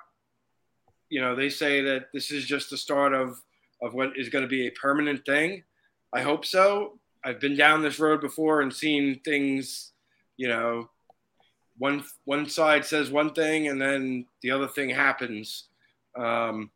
You 1.08 1.20
know, 1.20 1.36
they 1.36 1.50
say 1.50 1.82
that 1.82 2.06
this 2.12 2.30
is 2.30 2.44
just 2.44 2.70
the 2.70 2.76
start 2.76 3.14
of 3.14 3.40
of 3.82 3.94
what 3.94 4.10
is 4.16 4.28
going 4.28 4.42
to 4.42 4.48
be 4.48 4.66
a 4.66 4.72
permanent 4.72 5.24
thing. 5.24 5.62
I 6.12 6.22
hope 6.22 6.44
so. 6.44 6.98
I've 7.24 7.40
been 7.40 7.56
down 7.56 7.82
this 7.82 7.98
road 7.98 8.20
before 8.20 8.60
and 8.60 8.72
seen 8.72 9.20
things, 9.24 9.92
you 10.36 10.48
know, 10.48 10.90
one 11.78 12.04
one 12.24 12.48
side 12.48 12.84
says 12.84 13.10
one 13.10 13.32
thing 13.32 13.68
and 13.68 13.80
then 13.80 14.26
the 14.42 14.50
other 14.50 14.68
thing 14.68 14.90
happens. 14.90 15.68
Um, 16.18 16.70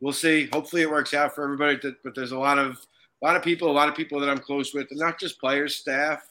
we'll 0.00 0.12
see. 0.12 0.48
Hopefully, 0.52 0.82
it 0.82 0.90
works 0.90 1.14
out 1.14 1.34
for 1.34 1.44
everybody. 1.44 1.78
But 2.02 2.14
there's 2.14 2.32
a 2.32 2.38
lot 2.38 2.58
of 2.58 2.78
a 3.22 3.26
lot 3.26 3.36
of 3.36 3.42
people, 3.42 3.70
a 3.70 3.72
lot 3.72 3.88
of 3.88 3.94
people 3.94 4.20
that 4.20 4.28
I'm 4.28 4.38
close 4.38 4.74
with, 4.74 4.88
and 4.90 4.98
not 4.98 5.18
just 5.18 5.40
players, 5.40 5.76
staff, 5.76 6.28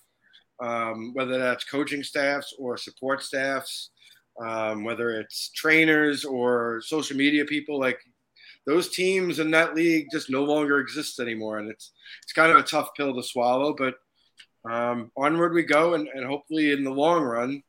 um, 0.61 1.13
whether 1.13 1.37
that's 1.37 1.63
coaching 1.63 2.03
staffs 2.03 2.53
or 2.59 2.77
support 2.77 3.23
staffs, 3.23 3.89
um, 4.39 4.83
whether 4.83 5.11
it's 5.11 5.49
trainers 5.51 6.23
or 6.23 6.81
social 6.85 7.17
media 7.17 7.45
people. 7.45 7.79
Like 7.79 7.99
those 8.65 8.89
teams 8.89 9.39
in 9.39 9.51
that 9.51 9.75
league 9.75 10.07
just 10.11 10.29
no 10.29 10.43
longer 10.43 10.79
exist 10.79 11.19
anymore, 11.19 11.59
and 11.59 11.69
it's 11.69 11.91
it's 12.23 12.33
kind 12.33 12.51
of 12.51 12.57
a 12.57 12.63
tough 12.63 12.89
pill 12.95 13.15
to 13.15 13.23
swallow. 13.23 13.75
But 13.75 13.95
um, 14.69 15.11
onward 15.17 15.53
we 15.53 15.63
go, 15.63 15.95
and, 15.95 16.07
and 16.13 16.25
hopefully 16.25 16.71
in 16.71 16.83
the 16.83 16.91
long 16.91 17.23
run, 17.23 17.63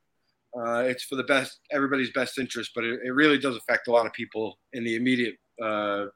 uh, 0.57 0.81
it's 0.81 1.05
for 1.05 1.17
the 1.17 1.25
best 1.25 1.61
everybody's 1.71 2.11
best 2.11 2.39
interest. 2.39 2.73
But 2.75 2.85
it, 2.85 3.01
it, 3.05 3.11
really 3.11 3.39
does 3.39 3.57
affect 3.57 3.89
a 3.89 3.93
lot 3.93 4.07
of 4.07 4.13
people 4.13 4.59
in 4.75 4.85
the 4.85 4.97
immediate 4.97 5.37
uh, 5.63 6.07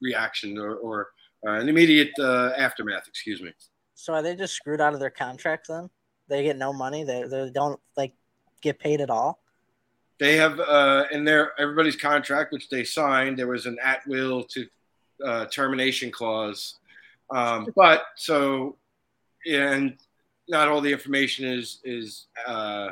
reaction 0.00 0.58
or, 0.58 0.76
or 0.76 1.08
uh, 1.46 1.52
an 1.52 1.68
immediate 1.68 2.12
uh, 2.20 2.52
aftermath. 2.56 3.08
Excuse 3.08 3.42
me. 3.42 3.52
So 3.94 4.14
are 4.14 4.22
they 4.22 4.36
just 4.36 4.54
screwed 4.54 4.80
out 4.80 4.94
of 4.94 5.00
their 5.00 5.10
contracts 5.10 5.68
then? 5.68 5.90
They 6.30 6.42
get 6.42 6.56
no 6.56 6.72
money. 6.72 7.04
They, 7.04 7.24
they 7.24 7.50
don't 7.50 7.78
like 7.96 8.14
get 8.62 8.78
paid 8.78 9.02
at 9.02 9.10
all 9.10 9.40
they 10.20 10.36
have 10.36 10.60
uh, 10.60 11.06
in 11.10 11.24
their 11.24 11.58
everybody's 11.58 11.96
contract, 11.96 12.52
which 12.52 12.68
they 12.68 12.84
signed, 12.84 13.38
there 13.38 13.48
was 13.48 13.64
an 13.64 13.78
at 13.82 14.06
will 14.06 14.44
to 14.44 14.66
uh, 15.24 15.46
termination 15.46 16.12
clause. 16.12 16.78
Um, 17.30 17.68
but 17.74 18.02
so, 18.16 18.76
and 19.50 19.96
not 20.46 20.68
all 20.68 20.82
the 20.82 20.92
information 20.92 21.46
is 21.46 21.80
is 21.84 22.26
uh, 22.46 22.90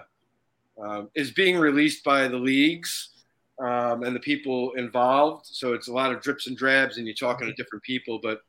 uh, 0.83 1.03
is 1.15 1.31
being 1.31 1.59
released 1.59 2.03
by 2.03 2.29
the 2.29 2.37
leagues 2.37 3.11
um, 3.59 4.05
and 4.05 4.17
the 4.17 4.21
people 4.21 4.73
involved. 4.73 5.47
So 5.47 5.75
it's 5.75 5.89
a 5.89 5.93
lot 5.93 6.11
of 6.11 6.23
drips 6.23 6.47
and 6.47 6.57
drabs, 6.57 6.97
and 6.97 7.07
you're 7.07 7.15
talking 7.15 7.47
to 7.47 7.53
different 7.53 7.85
people. 7.85 8.21
But 8.23 8.41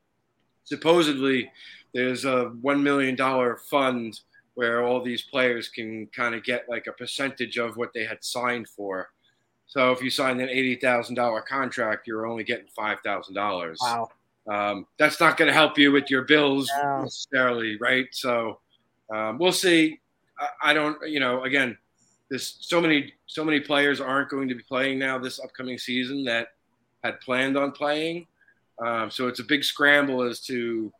supposedly, 0.63 1.51
there's 1.93 2.24
a 2.24 2.46
one 2.62 2.81
million 2.81 3.15
dollar 3.15 3.58
fund 3.69 4.17
where 4.56 4.84
all 4.86 5.01
these 5.01 5.22
players 5.22 5.70
can 5.70 6.08
kind 6.08 6.36
of 6.36 6.44
get 6.44 6.68
like 6.68 6.88
a 6.88 6.91
percentage 6.91 7.58
of 7.58 7.77
what 7.77 7.94
they 7.94 8.06
had 8.06 8.24
signed 8.24 8.68
for. 8.68 9.10
So 9.68 9.91
if 9.91 10.01
you 10.01 10.10
signed 10.10 10.41
an 10.41 10.50
eighty 10.50 10.75
thousand 10.75 11.15
dollar 11.15 11.41
contract, 11.41 12.08
you're 12.08 12.25
only 12.25 12.44
getting 12.44 12.68
five 12.75 13.00
thousand 13.03 13.36
dollars. 13.36 13.77
Wow. 13.82 14.10
Um, 14.48 14.88
that's 14.98 15.20
not 15.20 15.38
going 15.38 15.48
to 15.48 15.53
help 15.53 15.77
you 15.77 15.91
with 15.91 16.10
your 16.10 16.24
bills 16.24 16.72
No. 16.82 17.03
necessarily, 17.03 17.77
right? 17.77 18.08
So 18.12 18.60
um, 19.13 19.38
we'll 19.38 19.51
see. 19.51 20.00
I, 20.39 20.72
I 20.72 20.74
don't, 20.74 20.98
you 21.08 21.20
know, 21.20 21.44
again, 21.44 21.77
there's 22.29 22.58
so 22.60 22.82
many 22.82 23.13
so 23.27 23.44
many 23.46 23.60
players 23.60 24.01
aren't 24.01 24.29
going 24.29 24.50
to 24.50 24.56
be 24.56 24.63
playing 24.63 24.98
now 25.00 25.20
this 25.20 25.39
upcoming 25.39 25.77
season 25.77 26.24
that 26.25 26.48
had 27.03 27.20
planned 27.22 27.58
on 27.58 27.72
playing. 27.72 28.25
Um, 28.84 29.12
so 29.12 29.27
it's 29.27 29.39
a 29.39 29.44
big 29.44 29.63
scramble 29.63 30.24
as 30.24 30.39
to 30.41 30.91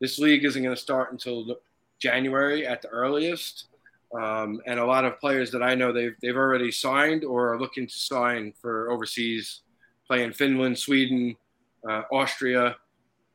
this 0.00 0.18
league 0.18 0.44
isn't 0.44 0.62
going 0.62 0.74
to 0.74 0.80
start 0.80 1.12
until 1.12 1.56
January 2.00 2.66
at 2.66 2.82
the 2.82 2.88
earliest. 2.88 3.66
Um, 4.18 4.62
and 4.66 4.80
a 4.80 4.86
lot 4.86 5.04
of 5.04 5.20
players 5.20 5.50
that 5.50 5.62
I 5.62 5.74
know 5.74 5.92
they've 5.92 6.16
they've 6.22 6.36
already 6.36 6.72
signed 6.72 7.24
or 7.24 7.52
are 7.52 7.60
looking 7.60 7.86
to 7.86 7.98
sign 7.98 8.54
for 8.60 8.90
overseas, 8.90 9.62
play 10.06 10.24
in 10.24 10.32
Finland, 10.32 10.78
Sweden, 10.78 11.36
uh, 11.88 12.02
Austria, 12.10 12.76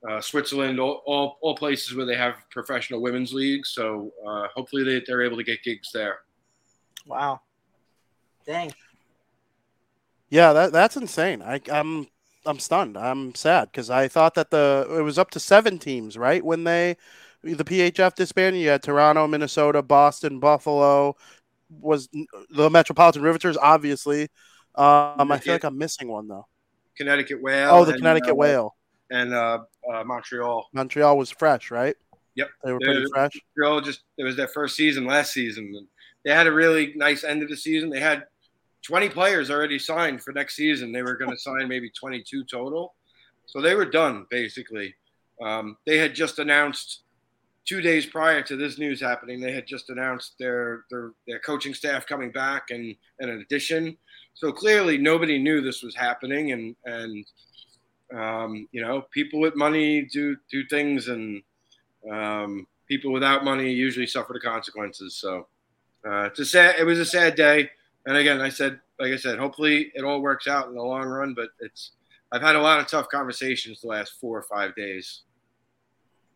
uh, 0.10 0.20
Switzerland, 0.20 0.79
all, 0.79 1.01
all, 1.05 1.38
all 1.41 1.55
places 1.55 1.96
where 1.96 2.05
they 2.05 2.15
have 2.15 2.36
professional 2.50 3.01
women's 3.01 3.34
leagues. 3.34 3.70
So 3.70 4.12
uh, 4.27 4.48
hopefully 4.55 4.84
they, 4.84 5.03
they're 5.05 5.22
able 5.22 5.38
to 5.38 5.43
get 5.43 5.63
gigs 5.63 5.91
there. 5.93 6.20
Wow. 7.05 7.41
Dang. 8.46 8.74
Yeah, 10.29 10.53
that 10.53 10.72
that's 10.72 10.98
insane. 10.98 11.41
I, 11.41 11.62
I'm 11.72 12.08
I'm 12.46 12.60
stunned. 12.60 12.98
I'm 12.98 13.36
sad 13.36 13.72
because 13.72 13.89
I 13.89 14.08
thought 14.08 14.34
that 14.36 14.50
the 14.50 14.88
it 14.89 15.01
was 15.01 15.20
up 15.20 15.29
to 15.32 15.39
seven 15.39 15.77
teams, 15.77 16.17
right? 16.17 16.43
When 16.43 16.63
they 16.63 16.98
the 17.43 17.63
PHF 17.63 18.15
disbanded, 18.15 18.62
you 18.62 18.69
had 18.69 18.81
Toronto, 18.81 19.27
Minnesota, 19.27 19.81
Boston, 19.81 20.39
Buffalo, 20.39 21.15
was 21.69 22.09
the 22.50 22.69
Metropolitan 22.69 23.21
Riveters, 23.21 23.57
obviously. 23.57 24.23
Um, 24.75 25.31
I 25.31 25.39
feel 25.39 25.53
like 25.53 25.63
I'm 25.63 25.77
missing 25.77 26.07
one 26.07 26.27
though. 26.27 26.47
Connecticut 26.97 27.41
Whale. 27.41 27.69
Oh, 27.71 27.85
the 27.85 27.91
and, 27.91 28.01
Connecticut 28.01 28.31
uh, 28.31 28.35
Whale. 28.35 28.75
and 29.12 29.33
uh, 29.33 29.59
uh, 29.91 30.03
Montreal. 30.03 30.69
Montreal 30.73 31.17
was 31.17 31.31
fresh, 31.31 31.71
right? 31.71 31.95
Yep. 32.35 32.50
They 32.63 32.71
were 32.71 32.79
pretty 32.79 33.05
fresh. 33.12 33.31
Montreal 33.55 33.81
just 33.81 34.01
it 34.17 34.23
was 34.23 34.35
their 34.35 34.47
first 34.47 34.75
season 34.75 35.05
last 35.05 35.33
season. 35.33 35.71
And 35.75 35.88
they 36.25 36.31
had 36.31 36.47
a 36.47 36.51
really 36.51 36.93
nice 36.95 37.23
end 37.23 37.43
of 37.43 37.50
the 37.50 37.57
season. 37.57 37.89
They 37.89 38.00
had 38.00 38.25
20 38.83 39.09
players 39.09 39.51
already 39.51 39.79
signed 39.79 40.23
for 40.23 40.31
next 40.33 40.55
season. 40.55 40.91
They 40.91 41.03
were 41.03 41.15
going 41.15 41.31
to 41.31 41.38
sign 41.38 41.67
maybe 41.67 41.89
22 41.89 42.45
total, 42.45 42.95
so 43.45 43.62
they 43.62 43.75
were 43.75 43.85
done 43.85 44.25
basically. 44.29 44.95
Um, 45.41 45.77
they 45.85 45.97
had 45.97 46.15
just 46.15 46.39
announced 46.39 47.02
two 47.65 47.82
days 47.82 48.05
prior 48.05 48.41
to 48.41 48.55
this 48.55 48.77
news 48.77 49.00
happening. 49.00 49.39
They 49.39 49.53
had 49.53 49.67
just 49.67 49.89
announced 49.89 50.36
their 50.39 50.86
their, 50.89 51.12
their 51.27 51.39
coaching 51.39 51.74
staff 51.74 52.05
coming 52.05 52.32
back 52.32 52.70
and, 52.70 52.96
and 53.20 53.29
an 53.29 53.39
addition. 53.41 53.98
So 54.34 54.51
clearly 54.51 54.98
nobody 54.98 55.38
knew 55.38 55.62
this 55.62 55.84
was 55.84 55.96
happening, 55.96 56.51
and 56.51 56.75
and 56.86 57.25
um, 58.13 58.67
you 58.72 58.82
know 58.82 59.05
people 59.12 59.39
with 59.39 59.55
money 59.55 60.03
do 60.12 60.36
do 60.51 60.63
things 60.70 61.08
and 61.08 61.41
um, 62.12 62.67
people 62.88 63.12
without 63.12 63.46
money 63.46 63.72
usually 63.72 64.08
suffer 64.08 64.34
the 64.34 64.39
consequences. 64.39 65.15
So 65.15 65.48
uh, 66.05 66.24
it's 66.24 66.39
a 66.39 66.46
sad. 66.46 66.75
It 66.79 66.84
was 66.84 67.00
a 67.00 67.05
sad 67.05 67.36
day. 67.36 67.70
And 68.05 68.17
again, 68.17 68.41
I 68.41 68.50
said, 68.50 68.82
like 69.00 69.13
I 69.13 69.15
said, 69.15 69.39
hopefully 69.39 69.91
it 69.96 70.03
all 70.03 70.22
works 70.22 70.48
out 70.48 70.67
in 70.67 70.75
the 70.75 70.82
long 70.82 71.05
run. 71.05 71.34
But 71.34 71.50
it's 71.60 71.91
I've 72.32 72.41
had 72.41 72.55
a 72.55 72.62
lot 72.62 72.79
of 72.79 72.88
tough 72.88 73.08
conversations 73.10 73.82
the 73.82 73.88
last 73.88 74.13
four 74.20 74.38
or 74.38 74.43
five 74.43 74.75
days. 74.75 75.22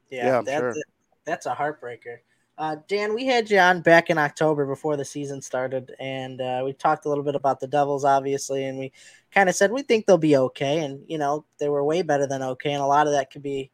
Yeah, 0.10 0.28
Yeah, 0.28 0.42
that's 0.46 0.60
sure. 0.60 0.70
a, 0.70 0.97
that's 1.28 1.46
a 1.46 1.54
heartbreaker. 1.54 2.20
Uh, 2.58 2.78
Dan, 2.88 3.14
we 3.14 3.28
had 3.28 3.52
you 3.52 3.60
on 3.60 3.82
back 3.82 4.10
in 4.10 4.18
October 4.18 4.66
before 4.66 4.98
the 4.98 5.06
season 5.06 5.44
started, 5.44 5.94
and 6.00 6.42
uh, 6.42 6.64
we 6.66 6.74
talked 6.74 7.06
a 7.06 7.10
little 7.10 7.24
bit 7.24 7.36
about 7.36 7.60
the 7.60 7.68
Devils, 7.68 8.04
obviously, 8.04 8.66
and 8.66 8.80
we 8.80 8.92
kind 9.32 9.48
of 9.48 9.54
said 9.54 9.72
we 9.72 9.84
think 9.84 10.08
they'll 10.08 10.18
be 10.18 10.38
okay, 10.38 10.80
and 10.80 11.04
you 11.08 11.20
know 11.20 11.46
they 11.60 11.70
were 11.70 11.84
way 11.84 12.02
better 12.02 12.26
than 12.26 12.42
okay, 12.42 12.74
and 12.74 12.82
a 12.82 12.88
lot 12.88 13.06
of 13.06 13.14
that 13.14 13.30
could 13.30 13.44
be 13.44 13.70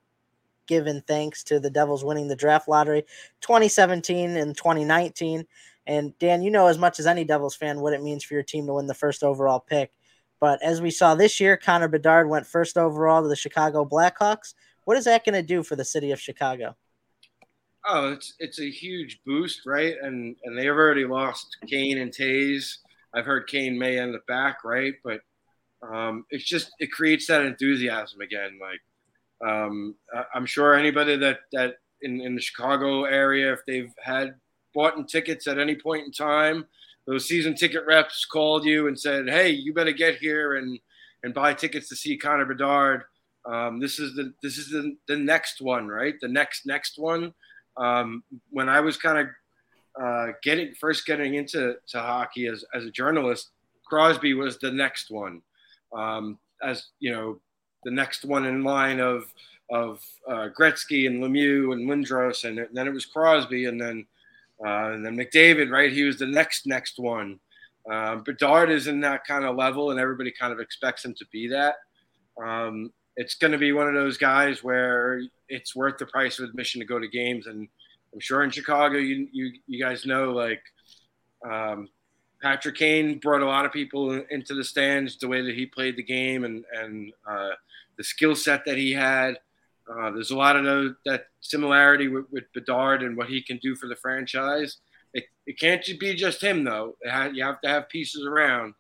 given 0.68 1.02
thanks 1.08 1.44
to 1.46 1.60
the 1.60 1.70
Devils 1.70 2.04
winning 2.04 2.28
the 2.28 2.36
draft 2.36 2.68
lottery 2.68 3.04
2017 3.42 4.36
and 4.36 4.58
2019. 4.58 5.46
And 5.86 6.18
Dan, 6.20 6.42
you 6.42 6.52
know 6.52 6.68
as 6.68 6.78
much 6.78 7.00
as 7.00 7.08
any 7.08 7.26
Devils 7.26 7.56
fan 7.56 7.82
what 7.82 7.94
it 7.94 8.02
means 8.02 8.24
for 8.24 8.34
your 8.34 8.44
team 8.44 8.66
to 8.68 8.74
win 8.74 8.88
the 8.88 8.94
first 8.94 9.24
overall 9.24 9.60
pick. 9.60 9.92
But 10.40 10.62
as 10.62 10.82
we 10.82 10.92
saw 10.92 11.16
this 11.16 11.40
year, 11.40 11.58
Connor 11.58 11.88
Bedard 11.88 12.30
went 12.30 12.48
first 12.48 12.78
overall 12.78 13.22
to 13.22 13.30
the 13.30 13.36
Chicago 13.36 13.86
Blackhawks. 13.86 14.56
What 14.86 14.98
is 14.98 15.06
that 15.06 15.26
going 15.26 15.36
to 15.36 15.42
do 15.42 15.64
for 15.64 15.76
the 15.76 15.86
city 15.86 16.12
of 16.12 16.20
Chicago? 16.20 16.76
Oh, 17.86 18.12
it's 18.12 18.34
it's 18.40 18.60
a 18.60 18.70
huge 18.70 19.20
boost, 19.26 19.62
right? 19.66 19.96
And 20.02 20.36
and 20.44 20.58
they've 20.58 20.70
already 20.70 21.06
lost 21.06 21.58
Kane 21.68 21.98
and 21.98 22.12
Toews. 22.12 22.78
I've 23.14 23.26
heard 23.26 23.48
Kane 23.48 23.78
may 23.78 24.00
end 24.00 24.16
up 24.16 24.26
back, 24.26 24.64
right? 24.64 24.94
But 25.04 25.22
um, 25.82 26.26
it's 26.30 26.46
just 26.46 26.72
it 26.80 26.92
creates 26.92 27.28
that 27.28 27.46
enthusiasm 27.46 28.22
again. 28.22 28.58
Like 28.62 29.50
um, 29.50 29.96
I'm 30.34 30.46
sure 30.46 30.76
anybody 30.76 31.18
that 31.18 31.40
that 31.52 31.76
in, 32.02 32.22
in 32.22 32.36
the 32.36 32.42
Chicago 32.42 33.04
area, 33.04 33.52
if 33.54 33.60
they've 33.68 33.92
had 34.02 34.36
bought 34.74 34.98
in 34.98 35.06
tickets 35.06 35.48
at 35.48 35.60
any 35.60 35.76
point 35.76 36.06
in 36.06 36.12
time, 36.12 36.66
those 37.06 37.28
season 37.28 37.56
ticket 37.56 37.86
reps 37.86 38.26
called 38.26 38.66
you 38.66 38.88
and 38.88 39.00
said, 39.00 39.30
"Hey, 39.30 39.50
you 39.50 39.74
better 39.74 39.92
get 39.92 40.18
here 40.18 40.56
and 40.56 40.80
and 41.24 41.34
buy 41.34 41.54
tickets 41.54 41.90
to 41.90 41.96
see 41.98 42.18
Connor 42.18 42.46
Bedard." 42.46 43.04
Um, 43.46 43.82
this 43.82 44.00
is 44.00 44.16
the 44.16 44.34
this 44.42 44.58
is 44.58 44.70
the, 44.70 44.96
the 45.10 45.18
next 45.18 45.60
one, 45.60 45.90
right? 45.90 46.16
The 46.22 46.30
next 46.30 46.66
next 46.66 46.94
one 46.98 47.34
um, 47.78 48.24
when 48.50 48.70
I 48.70 48.80
was 48.80 48.98
kind 48.98 49.20
of 49.20 49.28
uh, 50.02 50.34
getting 50.42 50.74
first 50.80 51.06
getting 51.06 51.36
into 51.36 51.76
to 51.88 52.00
hockey 52.00 52.48
as, 52.48 52.66
as 52.74 52.86
a 52.86 52.92
journalist, 52.92 53.52
Crosby 53.86 54.34
was 54.34 54.58
the 54.58 54.72
next 54.72 55.12
one, 55.12 55.42
um, 55.96 56.40
as 56.64 56.88
you 57.00 57.12
know, 57.12 57.40
the 57.84 57.92
next 57.92 58.26
one 58.26 58.46
in 58.46 58.64
line 58.64 59.00
of 59.00 59.32
of 59.72 60.04
uh, 60.30 60.50
Gretzky 60.58 61.08
and 61.08 61.24
Lemieux 61.24 61.74
and 61.74 61.90
Lindros, 61.90 62.44
and 62.48 62.68
then 62.74 62.88
it 62.88 62.94
was 62.94 63.06
Crosby, 63.06 63.66
and 63.66 63.80
then 63.80 64.06
uh, 64.66 64.92
and 64.92 65.06
then 65.06 65.16
McDavid, 65.16 65.72
right? 65.72 65.92
He 65.92 66.04
was 66.04 66.18
the 66.18 66.28
next 66.28 66.66
next 66.66 67.00
one. 67.00 67.40
Um, 67.92 68.24
Bedard 68.24 68.72
is 68.72 68.88
in 68.88 69.02
that 69.02 69.26
kind 69.26 69.46
of 69.46 69.56
level, 69.56 69.92
and 69.92 70.00
everybody 70.00 70.32
kind 70.32 70.54
of 70.54 70.60
expects 70.60 71.04
him 71.04 71.14
to 71.16 71.26
be 71.32 71.48
that. 71.50 71.76
Um, 72.42 72.92
it's 73.16 73.36
going 73.36 73.52
to 73.52 73.58
be 73.58 73.72
one 73.72 73.88
of 73.88 73.94
those 73.94 74.18
guys 74.18 74.64
where 74.64 75.22
it's 75.50 75.76
worth 75.76 75.98
the 75.98 76.06
price 76.06 76.40
of 76.40 76.50
admission 76.50 76.80
to 76.80 76.86
go 76.86 77.00
to 77.00 77.08
games. 77.08 77.48
And 77.48 77.68
I'm 78.14 78.20
sure 78.20 78.44
in 78.44 78.50
Chicago, 78.50 78.98
you 78.98 79.28
you, 79.32 79.52
you 79.68 79.84
guys 79.84 80.06
know 80.06 80.32
like 80.32 80.62
um, 81.50 81.90
Patrick 82.42 82.76
Kane 82.76 83.20
brought 83.20 83.42
a 83.42 83.46
lot 83.46 83.66
of 83.66 83.72
people 83.72 84.22
into 84.30 84.54
the 84.54 84.64
stands 84.64 85.18
the 85.18 85.28
way 85.28 85.42
that 85.42 85.56
he 85.56 85.66
played 85.66 85.96
the 85.96 86.04
game 86.04 86.44
and 86.44 86.66
and 86.74 87.14
uh, 87.30 87.52
the 87.98 88.04
skill 88.04 88.36
set 88.36 88.66
that 88.66 88.78
he 88.78 88.92
had. 88.92 89.40
Uh, 89.90 90.12
there's 90.12 90.32
a 90.32 90.38
lot 90.38 90.56
of 90.56 90.64
those, 90.64 90.94
that 91.06 91.26
similarity 91.42 92.08
with, 92.08 92.26
with 92.32 92.46
Bedard 92.54 93.04
and 93.04 93.18
what 93.18 93.28
he 93.28 93.42
can 93.42 93.58
do 93.62 93.76
for 93.76 93.88
the 93.88 93.98
franchise. 93.98 94.78
It, 95.14 95.26
it 95.46 95.60
can't 95.60 95.86
be 96.00 96.16
just 96.16 96.42
him 96.42 96.64
though. 96.64 96.96
Ha- 97.06 97.32
you 97.34 97.44
have 97.44 97.60
to 97.62 97.68
have 97.68 97.90
pieces 97.90 98.26
around. 98.26 98.74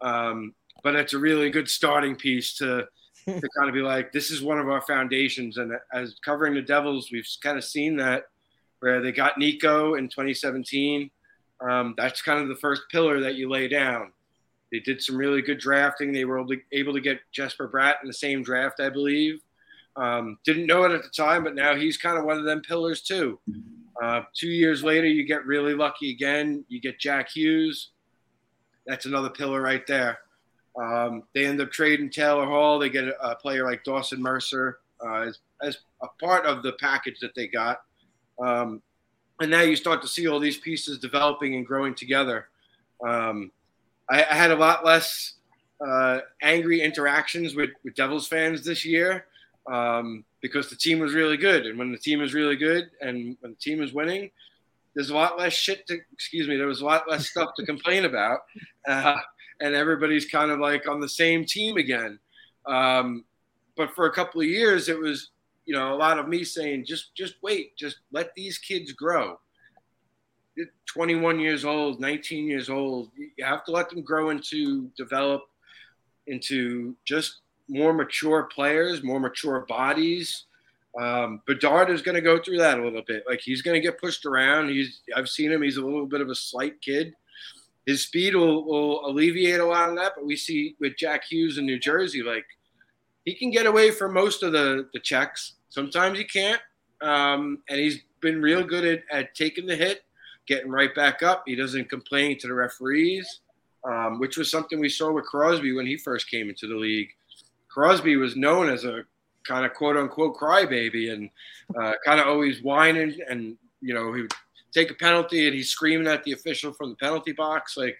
Um, 0.00 0.54
but 0.82 0.94
it's 0.94 1.14
a 1.14 1.18
really 1.18 1.50
good 1.50 1.68
starting 1.68 2.14
piece 2.14 2.56
to 2.58 2.86
to 3.26 3.48
kind 3.56 3.68
of 3.68 3.74
be 3.74 3.80
like, 3.80 4.12
this 4.12 4.30
is 4.30 4.42
one 4.42 4.58
of 4.58 4.68
our 4.68 4.80
foundations. 4.80 5.58
And 5.58 5.72
as 5.92 6.14
covering 6.24 6.54
the 6.54 6.62
Devils, 6.62 7.10
we've 7.10 7.28
kind 7.42 7.58
of 7.58 7.64
seen 7.64 7.96
that 7.96 8.24
where 8.80 9.02
they 9.02 9.12
got 9.12 9.38
Nico 9.38 9.94
in 9.94 10.08
2017. 10.08 11.10
Um, 11.60 11.94
that's 11.96 12.22
kind 12.22 12.40
of 12.40 12.48
the 12.48 12.56
first 12.56 12.82
pillar 12.90 13.20
that 13.20 13.34
you 13.34 13.48
lay 13.50 13.68
down. 13.68 14.12
They 14.70 14.80
did 14.80 15.02
some 15.02 15.16
really 15.16 15.42
good 15.42 15.58
drafting. 15.58 16.12
They 16.12 16.24
were 16.24 16.44
able 16.72 16.92
to, 16.94 17.00
get 17.00 17.20
Jesper 17.32 17.68
Bratt 17.68 18.02
in 18.02 18.08
the 18.08 18.14
same 18.14 18.42
draft, 18.42 18.80
I 18.80 18.90
believe. 18.90 19.40
Um, 19.96 20.38
didn't 20.44 20.66
know 20.66 20.84
it 20.84 20.92
at 20.92 21.02
the 21.02 21.08
time, 21.08 21.44
but 21.44 21.54
now 21.54 21.74
he's 21.74 21.96
kind 21.96 22.18
of 22.18 22.24
one 22.24 22.38
of 22.38 22.44
them 22.44 22.60
pillars 22.60 23.00
too. 23.00 23.40
Uh, 24.02 24.22
two 24.34 24.48
years 24.48 24.84
later, 24.84 25.06
you 25.06 25.24
get 25.24 25.46
really 25.46 25.74
lucky 25.74 26.10
again. 26.10 26.64
You 26.68 26.80
get 26.80 27.00
Jack 27.00 27.30
Hughes. 27.30 27.90
That's 28.86 29.06
another 29.06 29.30
pillar 29.30 29.62
right 29.62 29.86
there. 29.86 30.18
Um, 30.80 31.22
they 31.34 31.46
end 31.46 31.60
up 31.60 31.70
trading 31.70 32.10
Taylor 32.10 32.46
Hall. 32.46 32.78
They 32.78 32.90
get 32.90 33.04
a, 33.04 33.30
a 33.30 33.36
player 33.36 33.64
like 33.64 33.84
Dawson 33.84 34.22
Mercer 34.22 34.78
uh, 35.04 35.22
as, 35.22 35.38
as 35.62 35.78
a 36.02 36.08
part 36.20 36.46
of 36.46 36.62
the 36.62 36.72
package 36.72 37.18
that 37.20 37.34
they 37.34 37.46
got. 37.46 37.82
Um, 38.38 38.82
and 39.40 39.50
now 39.50 39.62
you 39.62 39.76
start 39.76 40.02
to 40.02 40.08
see 40.08 40.28
all 40.28 40.40
these 40.40 40.58
pieces 40.58 40.98
developing 40.98 41.54
and 41.54 41.66
growing 41.66 41.94
together. 41.94 42.48
Um, 43.06 43.50
I, 44.08 44.24
I 44.24 44.34
had 44.34 44.50
a 44.50 44.56
lot 44.56 44.84
less 44.84 45.34
uh, 45.86 46.20
angry 46.42 46.80
interactions 46.80 47.54
with, 47.54 47.70
with 47.84 47.94
Devils 47.94 48.28
fans 48.28 48.64
this 48.64 48.84
year 48.84 49.26
um, 49.70 50.24
because 50.40 50.70
the 50.70 50.76
team 50.76 50.98
was 50.98 51.14
really 51.14 51.36
good. 51.36 51.66
And 51.66 51.78
when 51.78 51.92
the 51.92 51.98
team 51.98 52.22
is 52.22 52.34
really 52.34 52.56
good 52.56 52.90
and 53.00 53.36
when 53.40 53.52
the 53.52 53.58
team 53.58 53.82
is 53.82 53.92
winning, 53.92 54.30
there's 54.94 55.10
a 55.10 55.14
lot 55.14 55.38
less 55.38 55.52
shit 55.52 55.86
to, 55.88 55.98
excuse 56.12 56.48
me, 56.48 56.56
there 56.56 56.66
was 56.66 56.80
a 56.80 56.84
lot 56.84 57.08
less 57.08 57.28
stuff 57.28 57.50
to 57.56 57.66
complain 57.66 58.06
about. 58.06 58.40
Uh, 58.88 59.16
and 59.60 59.74
everybody's 59.74 60.26
kind 60.26 60.50
of 60.50 60.58
like 60.58 60.88
on 60.88 61.00
the 61.00 61.08
same 61.08 61.44
team 61.44 61.76
again. 61.76 62.18
Um, 62.66 63.24
but 63.76 63.94
for 63.94 64.06
a 64.06 64.12
couple 64.12 64.40
of 64.40 64.46
years, 64.46 64.88
it 64.88 64.98
was, 64.98 65.30
you 65.64 65.74
know, 65.74 65.94
a 65.94 65.96
lot 65.96 66.18
of 66.18 66.28
me 66.28 66.44
saying, 66.44 66.84
just, 66.86 67.14
just 67.14 67.34
wait, 67.42 67.76
just 67.76 67.98
let 68.12 68.34
these 68.34 68.58
kids 68.58 68.92
grow. 68.92 69.38
21 70.86 71.38
years 71.38 71.64
old, 71.64 72.00
19 72.00 72.46
years 72.46 72.70
old. 72.70 73.10
You 73.16 73.44
have 73.44 73.64
to 73.64 73.72
let 73.72 73.90
them 73.90 74.02
grow 74.02 74.30
into 74.30 74.90
develop 74.96 75.42
into 76.26 76.96
just 77.04 77.40
more 77.68 77.92
mature 77.92 78.44
players, 78.44 79.02
more 79.02 79.20
mature 79.20 79.66
bodies. 79.68 80.44
Um, 80.98 81.42
Bedard 81.46 81.90
is 81.90 82.00
going 82.00 82.14
to 82.14 82.22
go 82.22 82.38
through 82.38 82.58
that 82.58 82.78
a 82.78 82.82
little 82.82 83.02
bit. 83.06 83.24
Like 83.28 83.40
he's 83.40 83.60
going 83.60 83.74
to 83.74 83.86
get 83.86 84.00
pushed 84.00 84.24
around. 84.24 84.70
He's 84.70 85.00
I've 85.14 85.28
seen 85.28 85.52
him. 85.52 85.62
He's 85.62 85.76
a 85.76 85.84
little 85.84 86.06
bit 86.06 86.20
of 86.20 86.30
a 86.30 86.34
slight 86.34 86.80
kid. 86.80 87.14
His 87.86 88.02
speed 88.02 88.34
will, 88.34 88.64
will 88.64 89.06
alleviate 89.06 89.60
a 89.60 89.64
lot 89.64 89.88
of 89.88 89.96
that. 89.96 90.12
But 90.16 90.26
we 90.26 90.36
see 90.36 90.76
with 90.80 90.96
Jack 90.96 91.24
Hughes 91.24 91.56
in 91.56 91.66
New 91.66 91.78
Jersey, 91.78 92.22
like 92.22 92.44
he 93.24 93.34
can 93.34 93.50
get 93.50 93.66
away 93.66 93.90
from 93.90 94.12
most 94.12 94.42
of 94.42 94.52
the 94.52 94.88
the 94.92 95.00
checks. 95.00 95.54
Sometimes 95.68 96.18
he 96.18 96.24
can't, 96.24 96.60
um, 97.00 97.62
and 97.68 97.78
he's 97.78 98.00
been 98.20 98.42
real 98.42 98.64
good 98.64 98.84
at, 98.84 99.02
at 99.10 99.34
taking 99.34 99.66
the 99.66 99.76
hit, 99.76 100.02
getting 100.46 100.70
right 100.70 100.94
back 100.94 101.22
up. 101.22 101.44
He 101.46 101.54
doesn't 101.54 101.88
complain 101.88 102.38
to 102.38 102.48
the 102.48 102.54
referees, 102.54 103.40
um, 103.84 104.18
which 104.18 104.36
was 104.36 104.50
something 104.50 104.80
we 104.80 104.88
saw 104.88 105.12
with 105.12 105.26
Crosby 105.26 105.72
when 105.72 105.86
he 105.86 105.96
first 105.96 106.30
came 106.30 106.48
into 106.48 106.66
the 106.66 106.76
league. 106.76 107.10
Crosby 107.68 108.16
was 108.16 108.36
known 108.36 108.68
as 108.68 108.84
a 108.84 109.04
kind 109.46 109.64
of 109.64 109.74
quote 109.74 109.96
unquote 109.96 110.36
crybaby 110.36 111.12
and 111.12 111.30
uh, 111.78 111.92
kind 112.04 112.18
of 112.18 112.26
always 112.26 112.62
whining 112.62 113.16
and 113.28 113.56
you 113.80 113.94
know 113.94 114.12
he 114.12 114.22
would 114.22 114.32
take 114.76 114.90
a 114.90 114.94
penalty 114.94 115.46
and 115.46 115.54
he's 115.54 115.70
screaming 115.70 116.06
at 116.06 116.22
the 116.24 116.32
official 116.32 116.72
from 116.72 116.90
the 116.90 116.96
penalty 116.96 117.32
box. 117.32 117.76
Like 117.76 117.96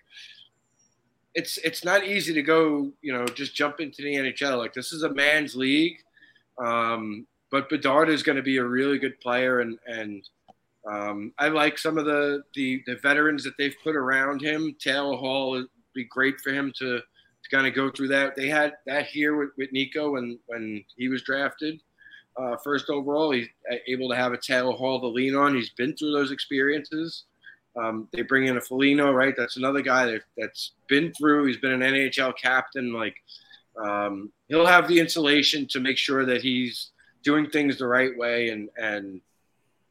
it's 1.34 1.58
it's 1.58 1.84
not 1.84 2.04
easy 2.04 2.32
to 2.34 2.42
go 2.42 2.92
you 3.02 3.12
know 3.12 3.24
just 3.26 3.54
jump 3.54 3.80
into 3.80 4.02
the 4.02 4.14
NHL 4.14 4.58
like 4.58 4.74
this 4.74 4.92
is 4.92 5.02
a 5.02 5.14
man's 5.14 5.56
league. 5.56 5.96
Um, 6.62 7.26
but 7.50 7.68
Bedard 7.68 8.08
is 8.08 8.22
going 8.22 8.36
to 8.36 8.42
be 8.42 8.58
a 8.58 8.64
really 8.64 8.98
good 8.98 9.18
player 9.20 9.60
and 9.60 9.78
and 9.86 10.28
um, 10.90 11.32
I 11.38 11.48
like 11.48 11.78
some 11.78 11.98
of 11.98 12.04
the, 12.04 12.42
the 12.54 12.82
the 12.86 12.96
veterans 13.02 13.42
that 13.44 13.54
they've 13.58 13.74
put 13.82 13.96
around 13.96 14.40
him. 14.40 14.76
Taylor 14.78 15.16
Hall 15.16 15.50
would 15.50 15.66
be 15.94 16.04
great 16.04 16.40
for 16.40 16.52
him 16.52 16.72
to 16.78 17.00
to 17.00 17.56
kind 17.56 17.66
of 17.66 17.74
go 17.74 17.90
through 17.90 18.08
that. 18.08 18.36
They 18.36 18.48
had 18.48 18.74
that 18.86 19.06
here 19.06 19.36
with, 19.36 19.50
with 19.58 19.72
Nico 19.72 20.12
when 20.12 20.38
when 20.46 20.84
he 20.96 21.08
was 21.08 21.22
drafted 21.22 21.80
uh, 22.38 22.56
first 22.62 22.90
overall. 22.90 23.30
He's 23.30 23.48
able 23.86 24.08
to 24.10 24.16
have 24.16 24.32
a 24.32 24.38
Taylor 24.38 24.72
Hall 24.72 25.00
to 25.00 25.06
lean 25.06 25.34
on. 25.34 25.54
He's 25.54 25.70
been 25.70 25.96
through 25.96 26.12
those 26.12 26.32
experiences. 26.32 27.24
Um, 27.76 28.08
they 28.12 28.22
bring 28.22 28.46
in 28.46 28.56
a 28.56 28.60
Foligno, 28.60 29.12
right? 29.12 29.34
That's 29.36 29.56
another 29.56 29.82
guy 29.82 30.06
that, 30.06 30.22
that's 30.36 30.72
been 30.88 31.12
through. 31.12 31.46
He's 31.46 31.58
been 31.58 31.82
an 31.82 31.92
NHL 31.92 32.36
captain. 32.36 32.92
Like 32.92 33.16
um, 33.82 34.32
he'll 34.48 34.66
have 34.66 34.88
the 34.88 34.98
insulation 34.98 35.66
to 35.68 35.80
make 35.80 35.98
sure 35.98 36.24
that 36.24 36.42
he's 36.42 36.90
doing 37.22 37.50
things 37.50 37.78
the 37.78 37.86
right 37.86 38.16
way 38.16 38.50
and 38.50 38.68
and 38.78 39.20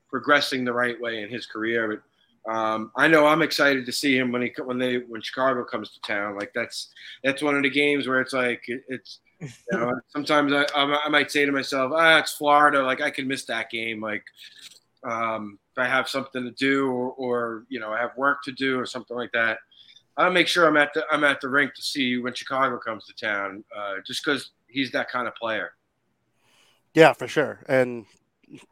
progressing 0.10 0.64
the 0.64 0.74
right 0.74 1.00
way 1.00 1.22
in 1.22 1.30
his 1.30 1.46
career. 1.46 2.02
But 2.46 2.52
um, 2.52 2.92
I 2.96 3.08
know 3.08 3.26
I'm 3.26 3.42
excited 3.42 3.86
to 3.86 3.92
see 3.92 4.18
him 4.18 4.32
when 4.32 4.42
he 4.42 4.54
when 4.64 4.80
they 4.80 4.98
when 4.98 5.22
Chicago 5.22 5.64
comes 5.64 5.92
to 5.92 6.02
town. 6.02 6.38
Like 6.38 6.52
that's 6.56 6.90
that's 7.24 7.42
one 7.42 7.56
of 7.56 7.64
the 7.64 7.70
games 7.70 8.08
where 8.08 8.22
it's 8.22 8.34
like 8.34 8.64
it, 8.68 8.84
it's 8.88 9.20
you 9.42 9.50
know 9.72 9.94
sometimes 10.08 10.54
I, 10.54 10.66
I 10.76 11.10
might 11.10 11.32
say 11.32 11.46
to 11.46 11.52
myself, 11.52 11.92
ah, 11.96 12.20
it's 12.20 12.34
Florida. 12.34 12.84
Like 12.84 13.02
I 13.02 13.10
can 13.10 13.28
miss 13.28 13.46
that 13.46 13.70
game. 13.70 14.02
Like 14.02 14.24
um, 15.04 15.60
if 15.72 15.78
I 15.78 15.88
have 15.88 16.08
something 16.08 16.44
to 16.44 16.52
do 16.52 16.88
or, 16.88 17.12
or 17.12 17.66
you 17.70 17.80
know 17.80 17.92
I 17.92 18.00
have 18.00 18.12
work 18.18 18.44
to 18.44 18.52
do 18.52 18.80
or 18.80 18.86
something 18.86 19.16
like 19.16 19.32
that. 19.34 19.60
I'll 20.18 20.32
make 20.32 20.48
sure 20.48 20.66
I'm 20.66 20.78
at 20.78 20.94
the 20.94 21.06
I'm 21.12 21.24
at 21.24 21.42
the 21.42 21.50
rink 21.50 21.74
to 21.76 21.82
see 21.82 22.18
when 22.18 22.34
Chicago 22.34 22.78
comes 22.78 23.06
to 23.06 23.14
town, 23.14 23.64
uh, 23.76 23.96
just 24.06 24.24
because 24.24 24.52
he's 24.68 24.92
that 24.92 25.10
kind 25.10 25.28
of 25.28 25.36
player. 25.36 25.72
Yeah, 26.94 27.12
for 27.12 27.28
sure. 27.28 27.60
And 27.68 28.06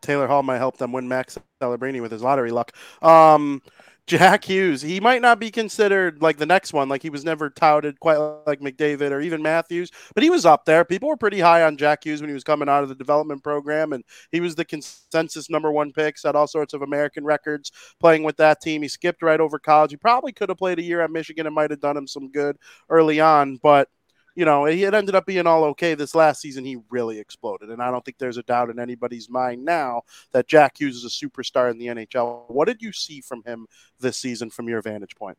Taylor 0.02 0.28
Hall 0.28 0.44
might 0.44 0.58
help 0.58 0.78
them 0.78 0.92
win 0.94 1.08
Max 1.08 1.38
Celebrini 1.62 2.02
with 2.02 2.12
his 2.12 2.22
lottery 2.22 2.52
luck. 2.52 2.72
Um, 3.02 3.62
Jack 4.06 4.44
Hughes, 4.44 4.82
he 4.82 5.00
might 5.00 5.22
not 5.22 5.40
be 5.40 5.50
considered 5.50 6.22
like 6.22 6.38
the 6.38 6.46
next 6.46 6.74
one, 6.74 6.90
like 6.90 7.02
he 7.02 7.10
was 7.10 7.24
never 7.24 7.50
touted 7.50 8.02
quite 8.02 8.18
like 8.46 8.60
McDavid 8.60 9.12
or 9.12 9.22
even 9.22 9.42
Matthews, 9.42 9.92
but 10.14 10.24
he 10.24 10.30
was 10.30 10.46
up 10.46 10.66
there. 10.66 10.84
People 10.84 11.08
were 11.08 11.16
pretty 11.16 11.40
high 11.40 11.64
on 11.64 11.78
Jack 11.78 12.06
Hughes 12.06 12.20
when 12.20 12.30
he 12.30 12.34
was 12.34 12.44
coming 12.44 12.68
out 12.68 12.84
of 12.84 12.90
the 12.90 12.96
development 12.96 13.44
program, 13.44 13.94
and 13.94 14.04
he 14.30 14.42
was 14.42 14.56
the 14.56 14.66
consensus 14.66 15.50
number 15.50 15.72
one 15.72 15.94
pick, 15.94 16.18
set 16.18 16.36
all 16.36 16.48
sorts 16.48 16.74
of 16.74 16.82
American 16.82 17.24
records 17.24 17.72
playing 18.02 18.24
with 18.24 18.36
that 18.38 18.60
team. 18.60 18.82
He 18.82 18.90
skipped 18.90 19.22
right 19.22 19.40
over 19.40 19.58
college. 19.58 19.92
He 19.92 19.98
probably 19.98 20.34
could 20.34 20.50
have 20.50 20.58
played 20.58 20.80
a 20.80 20.84
year 20.84 21.00
at 21.00 21.10
Michigan 21.10 21.46
and 21.46 21.56
might 21.56 21.72
have 21.72 21.80
done 21.80 21.96
him 21.96 22.08
some 22.08 22.30
good 22.30 22.58
early 22.90 23.22
on, 23.22 23.58
but 23.64 23.88
you 24.36 24.46
know, 24.46 24.66
it 24.66 24.94
ended 24.94 25.16
up 25.16 25.26
being 25.26 25.46
all 25.46 25.64
okay. 25.66 25.94
This 25.94 26.16
last 26.16 26.42
season, 26.42 26.66
he 26.66 26.78
really 26.90 27.20
exploded. 27.20 27.70
And 27.70 27.82
I 27.82 27.92
don't 27.92 28.04
think 28.04 28.18
there's 28.18 28.38
a 28.38 28.44
doubt 28.44 28.70
in 28.70 28.80
anybody's 28.80 29.30
mind 29.30 29.64
now 29.64 30.04
that 30.32 30.48
Jack 30.48 30.80
Hughes 30.80 30.96
is 30.96 31.06
a 31.06 31.08
superstar 31.08 31.70
in 31.70 31.78
the 31.78 31.88
NHL. 31.88 32.50
What 32.50 32.68
did 32.68 32.82
you 32.82 32.92
see 32.92 33.22
from 33.22 33.44
him 33.44 33.68
this 34.00 34.18
season 34.18 34.50
from 34.50 34.68
your 34.68 34.82
vantage 34.82 35.16
point? 35.16 35.38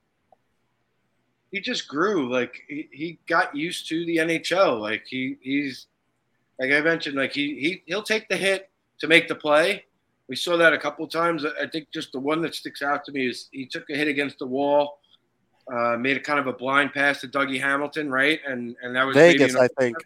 He 1.50 1.60
just 1.60 1.88
grew. 1.88 2.32
Like, 2.32 2.62
he, 2.68 2.88
he 2.92 3.18
got 3.26 3.54
used 3.54 3.88
to 3.88 4.06
the 4.06 4.18
NHL. 4.18 4.80
Like, 4.80 5.04
he, 5.06 5.36
he's, 5.40 5.86
like 6.60 6.72
I 6.72 6.80
mentioned, 6.80 7.16
like, 7.16 7.32
he, 7.32 7.60
he, 7.60 7.82
he'll 7.86 8.02
take 8.02 8.28
the 8.28 8.36
hit 8.36 8.70
to 9.00 9.08
make 9.08 9.26
the 9.26 9.34
play. 9.34 9.84
We 10.28 10.36
saw 10.36 10.56
that 10.56 10.72
a 10.72 10.78
couple 10.78 11.06
times. 11.08 11.44
I 11.44 11.66
think 11.66 11.88
just 11.92 12.12
the 12.12 12.20
one 12.20 12.40
that 12.42 12.54
sticks 12.54 12.80
out 12.80 13.04
to 13.04 13.12
me 13.12 13.28
is 13.28 13.48
he 13.52 13.66
took 13.66 13.90
a 13.90 13.96
hit 13.96 14.08
against 14.08 14.38
the 14.38 14.46
wall 14.46 14.98
uh, 15.72 15.96
made 15.96 16.16
a 16.16 16.20
kind 16.20 16.38
of 16.38 16.46
a 16.46 16.52
blind 16.52 16.92
pass 16.92 17.20
to 17.20 17.28
Dougie 17.28 17.60
Hamilton, 17.60 18.10
right? 18.10 18.40
And 18.46 18.76
and 18.82 18.94
that 18.96 19.04
was 19.04 19.16
Vegas, 19.16 19.56
I 19.56 19.68
think, 19.78 19.96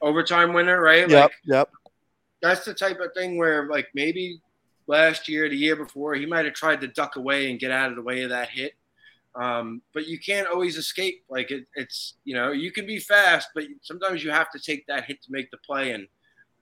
overtime 0.00 0.52
winner, 0.52 0.80
right? 0.80 1.08
Yep, 1.08 1.10
like, 1.10 1.32
yep. 1.44 1.70
That's 2.42 2.64
the 2.64 2.74
type 2.74 3.00
of 3.00 3.12
thing 3.14 3.38
where, 3.38 3.68
like, 3.68 3.88
maybe 3.94 4.40
last 4.86 5.28
year, 5.28 5.48
the 5.48 5.56
year 5.56 5.76
before, 5.76 6.14
he 6.14 6.26
might 6.26 6.44
have 6.44 6.54
tried 6.54 6.80
to 6.82 6.86
duck 6.86 7.16
away 7.16 7.50
and 7.50 7.58
get 7.58 7.70
out 7.70 7.90
of 7.90 7.96
the 7.96 8.02
way 8.02 8.22
of 8.22 8.30
that 8.30 8.50
hit. 8.50 8.72
Um, 9.34 9.82
but 9.92 10.06
you 10.06 10.18
can't 10.18 10.48
always 10.48 10.76
escape. 10.76 11.24
Like 11.28 11.50
it, 11.50 11.66
it's 11.74 12.14
you 12.24 12.34
know 12.34 12.52
you 12.52 12.72
can 12.72 12.86
be 12.86 12.98
fast, 12.98 13.48
but 13.54 13.64
sometimes 13.82 14.24
you 14.24 14.30
have 14.30 14.50
to 14.52 14.58
take 14.58 14.86
that 14.86 15.04
hit 15.04 15.22
to 15.24 15.28
make 15.30 15.50
the 15.50 15.58
play. 15.58 15.92
And 15.92 16.08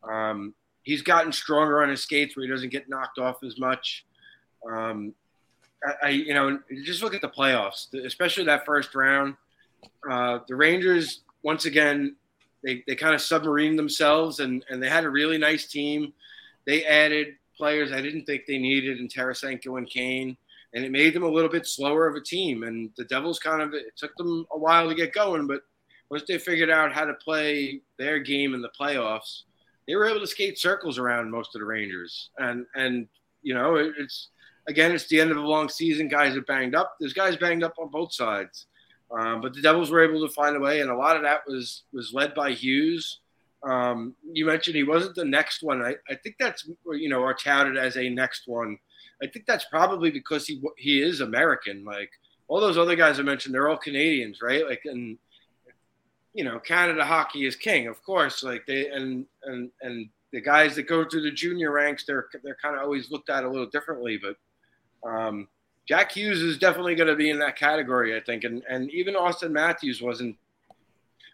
um, 0.03 0.55
he's 0.83 1.03
gotten 1.03 1.33
stronger 1.33 1.83
on 1.83 1.89
his 1.89 2.03
skates 2.03 2.37
where 2.37 2.45
he 2.45 2.51
doesn't 2.51 2.71
get 2.71 2.89
knocked 2.89 3.19
off 3.19 3.45
as 3.45 3.59
much. 3.59 4.05
Um, 4.69 5.15
I, 6.03 6.09
you 6.11 6.35
know, 6.35 6.59
just 6.85 7.03
look 7.03 7.15
at 7.15 7.21
the 7.21 7.29
playoffs, 7.29 7.93
especially 8.05 8.45
that 8.45 8.65
first 8.65 8.95
round. 8.95 9.37
Uh, 10.09 10.39
the 10.49 10.57
Rangers, 10.57 11.23
once 11.43 11.67
again, 11.67 12.17
they, 12.63 12.83
they 12.87 12.97
kind 12.97 13.15
of 13.15 13.21
submarined 13.21 13.77
themselves 13.77 14.41
and, 14.41 14.65
and 14.71 14.83
they 14.83 14.89
had 14.89 15.05
a 15.05 15.11
really 15.11 15.39
nice 15.39 15.67
team. 15.67 16.13
They 16.67 16.85
added 16.85 17.35
players 17.57 17.93
I 17.93 18.01
didn't 18.01 18.25
think 18.25 18.47
they 18.47 18.59
needed 18.59 18.99
in 18.99 19.09
Tarasenko 19.09 19.79
and 19.79 19.89
Kane, 19.89 20.37
and 20.73 20.85
it 20.85 20.91
made 20.91 21.15
them 21.15 21.23
a 21.23 21.29
little 21.29 21.51
bit 21.51 21.67
slower 21.67 22.07
of 22.09 22.17
a 22.17 22.21
team. 22.21 22.63
And 22.63 22.91
the 22.97 23.05
Devils 23.05 23.39
kind 23.39 23.63
of, 23.63 23.75
it 23.75 23.97
took 23.97 24.15
them 24.17 24.47
a 24.53 24.59
while 24.59 24.89
to 24.89 24.95
get 24.95 25.13
going, 25.13 25.47
but 25.47 25.63
once 26.11 26.25
they 26.27 26.39
figured 26.39 26.71
out 26.71 26.93
how 26.93 27.05
to 27.05 27.15
play 27.15 27.81
their 27.99 28.19
game 28.19 28.55
in 28.55 28.63
the 28.63 28.71
playoffs, 28.79 29.43
they 29.87 29.95
were 29.95 30.07
able 30.07 30.21
to 30.21 30.27
skate 30.27 30.59
circles 30.59 30.99
around 30.99 31.31
most 31.31 31.55
of 31.55 31.61
the 31.61 31.67
Rangers. 31.67 32.31
And, 32.39 32.67
and 32.75 33.07
you 33.43 33.55
know, 33.55 33.77
it, 33.77 33.93
it's, 33.99 34.29
again, 34.69 34.93
it's 34.93 35.07
the 35.07 35.21
end 35.21 35.31
of 35.31 35.37
a 35.37 35.41
long 35.41 35.69
season. 35.69 36.09
Guys 36.09 36.37
are 36.37 36.43
banged 36.43 36.75
up. 36.75 36.97
There's 37.01 37.13
guys 37.13 37.37
banged 37.37 37.63
up 37.63 37.75
on 37.79 37.91
both 37.91 38.13
sides. 38.13 38.67
Um, 39.11 39.41
but 39.41 39.55
the 39.55 39.63
Devils 39.63 39.91
were 39.91 40.05
able 40.05 40.27
to 40.27 40.33
find 40.33 40.57
a 40.57 40.61
way, 40.61 40.81
and 40.81 40.91
a 40.91 40.97
lot 40.97 41.17
of 41.17 41.23
that 41.23 41.43
was 41.47 41.83
was 41.93 42.13
led 42.13 42.35
by 42.35 42.53
Hughes. 42.53 43.21
Um, 43.63 44.15
you 44.31 44.45
mentioned 44.47 44.77
he 44.77 44.83
wasn't 44.83 45.15
the 45.15 45.25
next 45.25 45.63
one. 45.63 45.83
I, 45.83 45.95
I 46.09 46.17
think 46.17 46.37
that's 46.39 46.69
you 46.93 47.09
know 47.09 47.23
are 47.23 47.35
touted 47.35 47.77
as 47.77 47.97
a 47.97 48.09
next 48.09 48.43
one. 48.47 48.79
I 49.23 49.27
think 49.27 49.47
that's 49.47 49.67
probably 49.67 50.11
because 50.11 50.47
he 50.47 50.61
he 50.79 51.03
is 51.03 51.21
American. 51.21 51.85
Like 51.85 52.11
all 52.49 52.61
those 52.61 52.79
other 52.79 52.97
guys 52.97 53.19
I 53.19 53.23
mentioned, 53.23 53.55
they're 53.55 53.69
all 53.69 53.77
Canadians, 53.77 54.41
right? 54.43 54.67
Like 54.67 54.83
and 54.85 55.19
you 56.33 56.45
know 56.45 56.59
Canada 56.59 57.05
hockey 57.05 57.47
is 57.47 57.57
king, 57.57 57.87
of 57.87 58.03
course. 58.03 58.43
Like 58.43 58.67
they 58.67 58.89
and 58.89 59.27
and 59.45 59.71
and 59.83 60.09
the 60.33 60.41
guys 60.41 60.75
that 60.75 60.89
go 60.89 61.05
through 61.05 61.23
the 61.23 61.31
junior 61.31 61.71
ranks, 61.71 62.05
they're 62.05 62.27
they're 62.43 62.57
kind 62.61 62.75
of 62.75 62.83
always 62.83 63.11
looked 63.11 63.31
at 63.31 63.45
a 63.45 63.49
little 63.49 63.69
differently, 63.71 64.19
but 64.21 64.37
um, 65.07 65.49
Jack 65.87 66.13
Hughes 66.13 66.41
is 66.41 66.59
definitely 66.59 66.95
going 66.95 67.09
to 67.09 67.17
be 67.17 67.31
in 67.31 67.39
that 67.41 67.57
category, 67.57 68.17
I 68.17 68.21
think, 68.21 68.45
and 68.45 68.63
and 68.69 68.91
even 68.91 69.15
Auston 69.15 69.51
Matthews 69.51 70.01
wasn't 70.01 70.37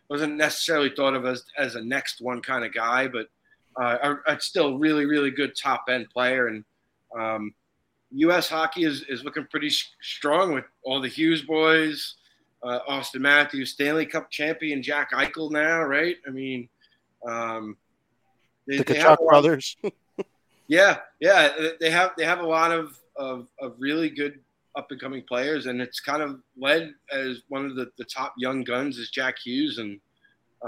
wasn't 0.09 0.37
necessarily 0.37 0.91
thought 0.91 1.15
of 1.15 1.25
as 1.25 1.45
as 1.57 1.77
a 1.77 1.83
next 1.83 2.21
one 2.21 2.43
kind 2.43 2.65
of 2.65 2.75
guy, 2.75 3.07
but 3.07 3.29
uh, 3.81 4.17
a, 4.27 4.35
a 4.35 4.41
still 4.41 4.79
really 4.79 5.07
really 5.07 5.31
good 5.31 5.55
top 5.57 5.85
end 5.89 6.11
player. 6.11 6.49
And 6.49 6.65
um, 7.17 7.55
U.S. 8.13 8.49
hockey 8.49 8.85
is 8.85 9.03
is 9.03 9.25
looking 9.25 9.47
pretty 9.47 9.71
strong 10.03 10.53
with 10.53 10.65
all 10.83 11.01
the 11.01 11.09
Hughes 11.09 11.43
boys, 11.43 12.17
uh, 12.65 12.81
Auston 12.89 13.21
Matthews, 13.21 13.71
Stanley 13.71 14.05
Cup 14.05 14.31
champion 14.31 14.83
Jack 14.83 15.13
Eichel 15.13 15.53
now, 15.53 15.83
right? 15.83 16.17
I 16.27 16.31
mean, 16.31 16.69
um, 17.27 17.77
they, 18.67 18.79
the 18.79 18.85
Tkachuk 18.85 19.29
brothers. 19.29 19.77
yeah, 20.67 20.99
yeah, 21.21 21.51
they 21.79 21.91
have 21.91 22.13
they 22.17 22.25
have 22.25 22.41
a 22.41 22.47
lot 22.47 22.73
of 22.73 23.00
of, 23.21 23.47
of 23.61 23.75
really 23.79 24.09
good 24.09 24.41
up 24.77 24.91
and 24.91 25.01
coming 25.01 25.23
players, 25.23 25.67
and 25.67 25.81
it's 25.81 26.01
kind 26.01 26.23
of 26.23 26.41
led 26.57 26.93
as 27.13 27.43
one 27.49 27.67
of 27.67 27.77
the, 27.77 27.91
the 27.99 28.05
top 28.05 28.35
young 28.39 28.65
guns 28.65 28.99
is 28.99 29.11
Jack 29.11 29.39
Hughes, 29.45 29.79
and 29.79 30.01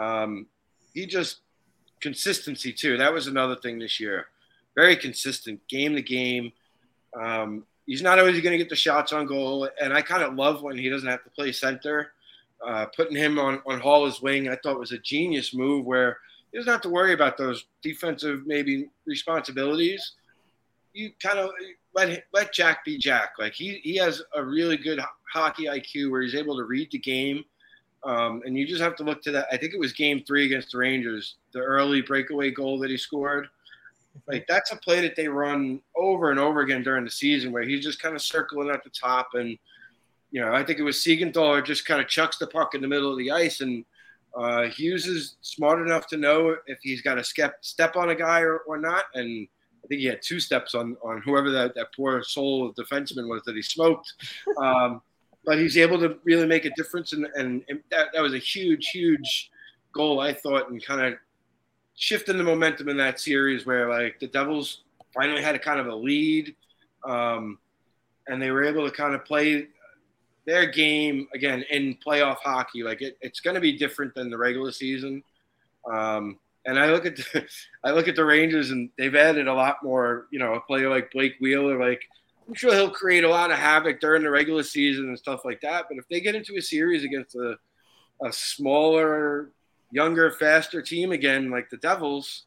um, 0.01 0.47
he 0.93 1.07
just 1.07 1.41
consistency 2.01 2.73
too. 2.73 2.97
That 2.99 3.12
was 3.12 3.27
another 3.27 3.57
thing 3.57 3.79
this 3.79 3.99
year, 3.99 4.27
very 4.75 4.97
consistent 4.97 5.61
game 5.69 5.95
to 5.95 6.03
game. 6.03 6.53
Um, 7.19 7.65
he's 7.87 8.03
not 8.03 8.19
always 8.19 8.41
going 8.41 8.53
to 8.53 8.59
get 8.59 8.69
the 8.69 8.77
shots 8.77 9.12
on 9.12 9.27
goal, 9.27 9.69
and 9.81 9.93
I 9.93 10.03
kind 10.03 10.23
of 10.23 10.35
love 10.35 10.62
when 10.62 10.77
he 10.77 10.88
doesn't 10.88 11.09
have 11.09 11.25
to 11.25 11.31
play 11.31 11.53
center. 11.53 12.12
Uh, 12.65 12.87
putting 12.95 13.17
him 13.17 13.38
on 13.38 13.61
on 13.67 13.81
Haula's 13.81 14.21
wing, 14.21 14.49
I 14.49 14.57
thought 14.57 14.79
was 14.79 14.93
a 14.93 14.99
genius 14.99 15.55
move 15.55 15.85
where 15.85 16.19
he 16.51 16.59
doesn't 16.59 16.73
have 16.73 16.83
to 16.83 16.91
worry 16.91 17.12
about 17.12 17.37
those 17.37 17.65
defensive 17.83 18.43
maybe 18.47 18.88
responsibilities. 19.07 20.12
You 20.93 21.12
kind 21.21 21.38
of 21.38 21.51
let 21.94 22.24
let 22.33 22.52
Jack 22.52 22.85
be 22.85 22.98
Jack. 22.98 23.33
Like 23.38 23.52
he 23.52 23.81
he 23.83 23.96
has 23.96 24.22
a 24.35 24.44
really 24.44 24.76
good 24.76 25.00
hockey 25.33 25.64
IQ 25.64 26.11
where 26.11 26.22
he's 26.22 26.35
able 26.35 26.57
to 26.57 26.64
read 26.64 26.90
the 26.90 26.98
game. 26.98 27.44
Um, 28.05 28.42
and 28.44 28.59
you 28.59 28.66
just 28.66 28.83
have 28.83 28.96
to 28.96 29.05
look 29.05 29.22
to 29.22 29.31
that. 29.33 29.46
I 29.52 29.57
think 29.57 29.74
it 29.74 29.78
was 29.78 29.92
game 29.92 30.24
three 30.26 30.46
against 30.46 30.72
the 30.72 30.78
Rangers, 30.78 31.37
the 31.52 31.61
early 31.61 32.02
breakaway 32.02 32.50
goal 32.50 32.78
that 32.81 32.90
he 32.90 32.96
scored. 32.96 33.46
Like 34.26 34.46
that's 34.48 34.72
a 34.72 34.76
play 34.76 35.00
that 35.02 35.16
they 35.16 35.28
run 35.28 35.81
over 35.96 36.31
and 36.31 36.40
over 36.40 36.61
again 36.61 36.83
during 36.83 37.05
the 37.05 37.11
season 37.11 37.52
where 37.52 37.62
he's 37.62 37.85
just 37.85 38.02
kind 38.02 38.14
of 38.14 38.22
circling 38.22 38.70
at 38.70 38.83
the 38.85 38.90
top. 38.90 39.28
And, 39.35 39.57
you 40.31 40.40
know, 40.40 40.52
I 40.52 40.64
think 40.64 40.78
it 40.78 40.83
was 40.83 40.96
Siegenthaler 40.96 41.64
just 41.64 41.87
kind 41.87 42.00
of 42.00 42.09
chucks 42.09 42.38
the 42.38 42.46
puck 42.46 42.74
in 42.74 42.83
the 42.83 42.88
middle 42.88 43.11
of 43.11 43.18
the 43.18 43.31
ice. 43.31 43.61
And 43.61 43.85
uh, 44.37 44.64
Hughes 44.64 45.07
is 45.07 45.37
smart 45.40 45.81
enough 45.81 46.07
to 46.09 46.16
know 46.16 46.57
if 46.66 46.78
he's 46.83 47.02
got 47.02 47.14
to 47.14 47.24
step, 47.24 47.59
step 47.61 47.96
on 47.96 48.11
a 48.11 48.14
guy 48.14 48.40
or, 48.40 48.59
or 48.59 48.78
not. 48.78 49.05
And 49.14 49.46
I 49.85 49.88
think 49.88 50.01
he 50.01 50.07
had 50.07 50.23
two 50.23 50.40
steps 50.40 50.75
on, 50.75 50.97
on 51.03 51.23
whoever 51.23 51.51
that, 51.51 51.75
that 51.75 51.88
poor 51.95 52.23
soul 52.23 52.68
of 52.68 52.75
defenseman 52.75 53.29
was 53.29 53.42
that 53.47 53.57
he 53.57 53.62
smoked. 53.62 54.12
Um, 54.57 55.03
but 55.45 55.59
he's 55.59 55.77
able 55.77 55.99
to 55.99 56.18
really 56.25 56.47
make 56.47 56.64
a 56.64 56.71
difference. 56.77 57.12
And, 57.12 57.27
and, 57.35 57.64
and 57.68 57.81
that, 57.90 58.09
that 58.14 58.23
was 58.23 58.35
a 58.35 58.38
huge, 58.38 58.90
huge 58.90 59.51
goal, 59.92 60.21
I 60.21 60.33
thought, 60.33 60.71
and 60.71 60.85
kind 60.85 61.01
of 61.01 61.14
shifting 61.97 62.38
the 62.38 62.45
momentum 62.45 62.88
in 62.88 62.97
that 62.99 63.21
series 63.21 63.66
where 63.66 63.88
like 63.88 64.18
the 64.21 64.29
Devils 64.29 64.83
finally 65.12 65.42
had 65.42 65.55
a 65.55 65.59
kind 65.59 65.81
of 65.81 65.87
a 65.87 65.95
lead, 65.95 66.55
um, 67.05 67.59
and 68.29 68.40
they 68.40 68.51
were 68.51 68.64
able 68.64 68.88
to 68.88 68.95
kind 68.95 69.14
of 69.14 69.25
play 69.25 69.66
their 70.47 70.66
game 70.66 71.29
again 71.35 71.64
in 71.71 71.97
playoff 72.05 72.37
hockey. 72.37 72.83
Like 72.83 73.03
it, 73.03 73.16
it's 73.21 73.40
going 73.40 73.55
to 73.55 73.61
be 73.61 73.77
different 73.77 74.14
than 74.14 74.31
the 74.31 74.38
regular 74.38 74.73
season. 74.73 75.23
Um, 75.90 76.38
and 76.64 76.79
I 76.79 76.90
look 76.90 77.07
at 77.07 77.16
the, 77.16 77.46
I 77.85 77.90
look 77.90 78.09
at 78.09 78.16
the 78.16 78.25
Rangers 78.25 78.70
and 78.70 78.90
they've 78.98 79.14
added 79.14 79.48
a 79.48 79.55
lot 79.55 79.77
more. 79.83 80.27
You 80.31 80.38
know, 80.38 80.55
a 80.55 80.61
player 80.61 80.88
like 80.88 81.12
Blake 81.12 81.35
Wheeler, 81.40 81.79
like 81.79 82.03
I'm 82.48 82.55
sure 82.55 82.75
he'll 82.75 82.90
create 82.90 83.25
a 83.25 83.29
lot 83.29 83.51
of 83.51 83.59
havoc 83.59 84.01
during 84.01 84.22
the 84.22 84.31
regular 84.31 84.62
season 84.62 85.09
and 85.09 85.18
stuff 85.18 85.44
like 85.44 85.61
that. 85.62 85.87
But 85.88 85.98
if 85.98 86.09
they 86.09 86.20
get 86.20 86.35
into 86.35 86.57
a 86.57 86.62
series 86.62 87.05
against 87.05 87.35
a, 87.35 87.57
a 88.25 88.33
smaller 88.33 89.51
younger, 89.90 90.31
faster 90.31 90.83
team 90.83 91.12
again, 91.12 91.51
like 91.51 91.70
the 91.70 91.77
Devils, 91.79 92.44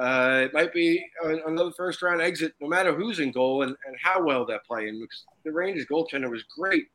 uh, 0.00 0.42
it 0.44 0.52
might 0.52 0.72
be 0.72 1.04
another 1.22 1.70
first 1.76 2.02
round 2.02 2.20
exit, 2.20 2.52
no 2.60 2.68
matter 2.68 2.94
who's 2.94 3.20
in 3.20 3.30
goal 3.30 3.62
and, 3.62 3.76
and 3.86 3.96
how 4.02 4.22
well 4.22 4.44
they're 4.44 4.62
playing. 4.66 5.00
Because 5.00 5.24
the 5.44 5.52
Rangers 5.52 5.86
goaltender 5.90 6.30
was 6.30 6.42
great 6.44 6.86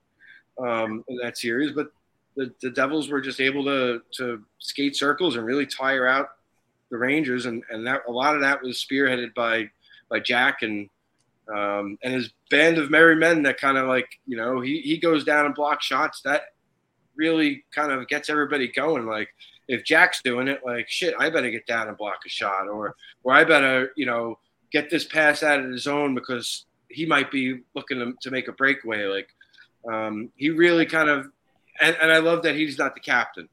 um, 0.58 1.04
in 1.08 1.18
that 1.18 1.38
series, 1.38 1.72
but 1.72 1.88
the, 2.36 2.54
the 2.62 2.70
Devils 2.70 3.10
were 3.10 3.22
just 3.22 3.42
able 3.42 3.64
to 3.66 4.02
to 4.18 4.44
skate 4.60 4.96
circles 4.96 5.36
and 5.36 5.46
really 5.46 5.66
tire 5.66 6.08
out 6.08 6.30
the 6.90 6.98
Rangers, 6.98 7.46
and 7.46 7.64
and 7.70 7.86
that 7.88 8.02
a 8.08 8.12
lot 8.12 8.36
of 8.36 8.42
that 8.42 8.62
was 8.62 8.84
spearheaded 8.84 9.34
by 9.34 9.70
by 10.10 10.20
Jack 10.20 10.62
and 10.62 10.90
um, 11.50 11.98
and 12.04 12.14
his 12.14 12.32
band 12.50 12.78
of 12.78 12.92
merry 12.92 13.16
men 13.16 13.44
that 13.44 13.60
kind 13.60 13.78
of 13.78 13.88
like 13.88 14.08
you 14.26 14.38
know 14.38 14.62
he 14.62 14.82
he 14.82 14.98
goes 14.98 15.24
down 15.24 15.46
and 15.46 15.56
blocks 15.56 15.86
shots 15.86 16.22
that 16.24 16.44
really 17.16 17.64
kind 17.74 17.92
of 17.92 18.08
gets 18.08 18.30
everybody 18.30 18.68
going 18.68 19.06
like 19.06 19.30
if 19.70 19.84
Jack's 19.86 20.22
doing 20.24 20.48
it, 20.48 20.62
like 20.66 20.90
shit, 20.90 21.14
I 21.18 21.30
better 21.30 21.52
get 21.52 21.68
down 21.68 21.88
and 21.88 21.96
block 21.96 22.22
a 22.26 22.30
shot, 22.30 22.68
or 22.68 22.96
or 23.24 23.34
I 23.34 23.44
better 23.46 23.92
you 23.96 24.06
know 24.06 24.40
get 24.72 24.90
this 24.90 25.06
pass 25.06 25.44
out 25.44 25.60
of 25.60 25.70
the 25.70 25.78
zone 25.78 26.16
because 26.16 26.66
he 26.90 27.06
might 27.06 27.32
be 27.32 27.62
looking 27.76 28.00
to, 28.00 28.14
to 28.22 28.32
make 28.32 28.48
a 28.48 28.52
breakaway. 28.52 29.06
Like 29.06 29.30
um, 29.90 30.32
he 30.36 30.50
really 30.50 30.86
kind 30.86 31.10
of, 31.10 31.32
and, 31.80 31.96
and 32.02 32.12
I 32.12 32.18
love 32.18 32.44
that 32.44 32.56
he's 32.56 32.78
not 32.78 32.96
the 32.96 33.00
captain. 33.00 33.48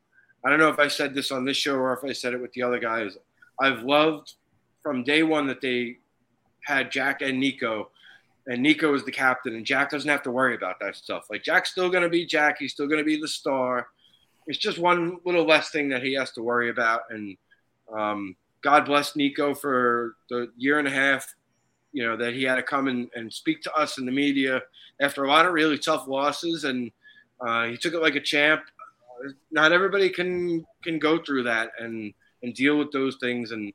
I 0.45 0.49
don't 0.51 0.59
know 0.59 0.71
if 0.71 0.79
I 0.79 0.89
said 0.89 1.15
this 1.15 1.31
on 1.31 1.45
this 1.45 1.57
show 1.57 1.77
or 1.77 1.93
if 1.93 2.03
I 2.03 2.13
said 2.13 2.33
it 2.33 2.41
with 2.41 2.53
the 2.53 2.63
other 2.63 2.79
guys. 2.79 3.17
I've 3.61 3.83
loved 3.83 4.35
from 4.83 5.05
day 5.05 5.23
one 5.23 5.47
that 5.47 5.61
they 5.61 5.99
had 6.65 6.91
Jack 6.91 7.23
and 7.23 7.41
Nico, 7.41 7.91
and 8.47 8.63
Nico 8.63 8.95
is 8.95 9.05
the 9.05 9.13
captain, 9.13 9.55
and 9.55 9.65
Jack 9.65 9.91
doesn't 9.91 10.09
have 10.09 10.23
to 10.23 10.31
worry 10.31 10.55
about 10.55 10.79
that 10.81 10.97
stuff. 10.97 11.27
Like 11.31 11.43
Jack's 11.43 11.71
still 11.71 11.91
going 11.91 12.03
to 12.03 12.09
be 12.09 12.27
Jack. 12.27 12.57
He's 12.59 12.73
still 12.73 12.87
going 12.87 12.99
to 12.99 13.05
be 13.05 13.21
the 13.21 13.29
star 13.29 13.89
it's 14.47 14.59
just 14.59 14.79
one 14.79 15.19
little 15.25 15.45
less 15.45 15.71
thing 15.71 15.89
that 15.89 16.03
he 16.03 16.15
has 16.15 16.31
to 16.33 16.43
worry 16.43 16.71
about. 16.71 17.03
And 17.11 17.37
um, 17.93 18.37
God 18.63 18.85
bless 18.85 19.17
Nico 19.17 19.55
for 19.55 20.17
the 20.31 20.51
year 20.57 20.79
and 20.79 20.89
a 20.89 20.91
half, 20.91 21.35
you 21.93 22.05
know, 22.05 22.17
that 22.17 22.35
he 22.35 22.45
had 22.45 22.57
to 22.57 22.63
come 22.63 22.87
and, 22.89 23.09
and 23.15 23.33
speak 23.33 23.63
to 23.63 23.75
us 23.75 23.99
in 23.99 24.07
the 24.07 24.13
media 24.13 24.63
after 25.01 25.25
a 25.25 25.29
lot 25.29 25.47
of 25.47 25.53
really 25.53 25.79
tough 25.79 26.07
losses. 26.07 26.65
And 26.65 26.91
uh, 27.45 27.65
he 27.67 27.77
took 27.77 27.95
it 27.95 28.03
like 28.03 28.15
a 28.15 28.21
champ. 28.21 28.63
Not 29.51 29.73
everybody 29.73 30.11
can 30.11 30.65
can 30.85 30.99
go 30.99 31.19
through 31.19 31.45
that 31.45 31.71
and 31.79 32.13
and 32.43 32.55
deal 32.55 32.79
with 32.79 32.93
those 32.93 33.17
things. 33.21 33.53
And 33.53 33.73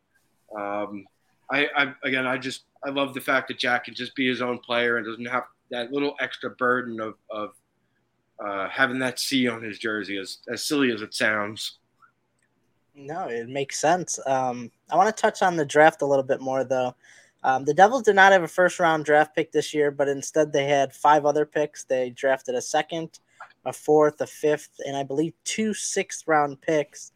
um, 0.58 1.06
I, 1.52 1.68
I 1.76 1.94
again, 2.04 2.28
I 2.28 2.38
just 2.38 2.64
I 2.84 2.90
love 2.90 3.14
the 3.14 3.22
fact 3.22 3.48
that 3.50 3.60
Jack 3.60 3.86
can 3.86 3.94
just 3.94 4.16
be 4.16 4.28
his 4.28 4.42
own 4.42 4.60
player 4.60 4.98
and 4.98 5.06
doesn't 5.06 5.26
have 5.26 5.44
that 5.70 5.92
little 5.92 6.16
extra 6.20 6.50
burden 6.52 7.00
of, 7.00 7.16
of 7.30 7.52
uh, 8.44 8.68
having 8.70 9.00
that 9.00 9.20
C 9.20 9.48
on 9.48 9.62
his 9.62 9.80
jersey, 9.80 10.18
as 10.18 10.40
as 10.52 10.64
silly 10.64 10.92
as 10.92 11.02
it 11.02 11.14
sounds. 11.14 11.80
No, 12.94 13.28
it 13.28 13.48
makes 13.48 13.80
sense. 13.80 14.20
Um, 14.26 14.70
I 14.90 14.98
want 14.98 15.16
to 15.16 15.22
touch 15.22 15.42
on 15.42 15.56
the 15.56 15.66
draft 15.66 16.02
a 16.02 16.06
little 16.06 16.24
bit 16.24 16.42
more, 16.42 16.64
though. 16.64 16.96
Um, 17.44 17.66
the 17.66 17.74
Devils 17.74 18.04
did 18.04 18.16
not 18.16 18.34
have 18.34 18.44
a 18.44 18.48
first 18.48 18.80
round 18.80 19.06
draft 19.06 19.36
pick 19.36 19.52
this 19.52 19.74
year, 19.74 19.92
but 19.92 20.08
instead 20.08 20.52
they 20.52 20.66
had 20.66 20.94
five 20.94 21.26
other 21.26 21.46
picks. 21.46 21.84
They 21.84 22.12
drafted 22.12 22.56
a 22.56 22.62
second, 22.62 23.20
a 23.66 23.74
fourth, 23.74 24.22
a 24.22 24.28
fifth, 24.28 24.80
and 24.86 24.96
I 24.96 25.04
believe 25.04 25.34
two 25.44 25.74
sixth 25.74 26.28
round 26.28 26.62
picks. 26.62 27.14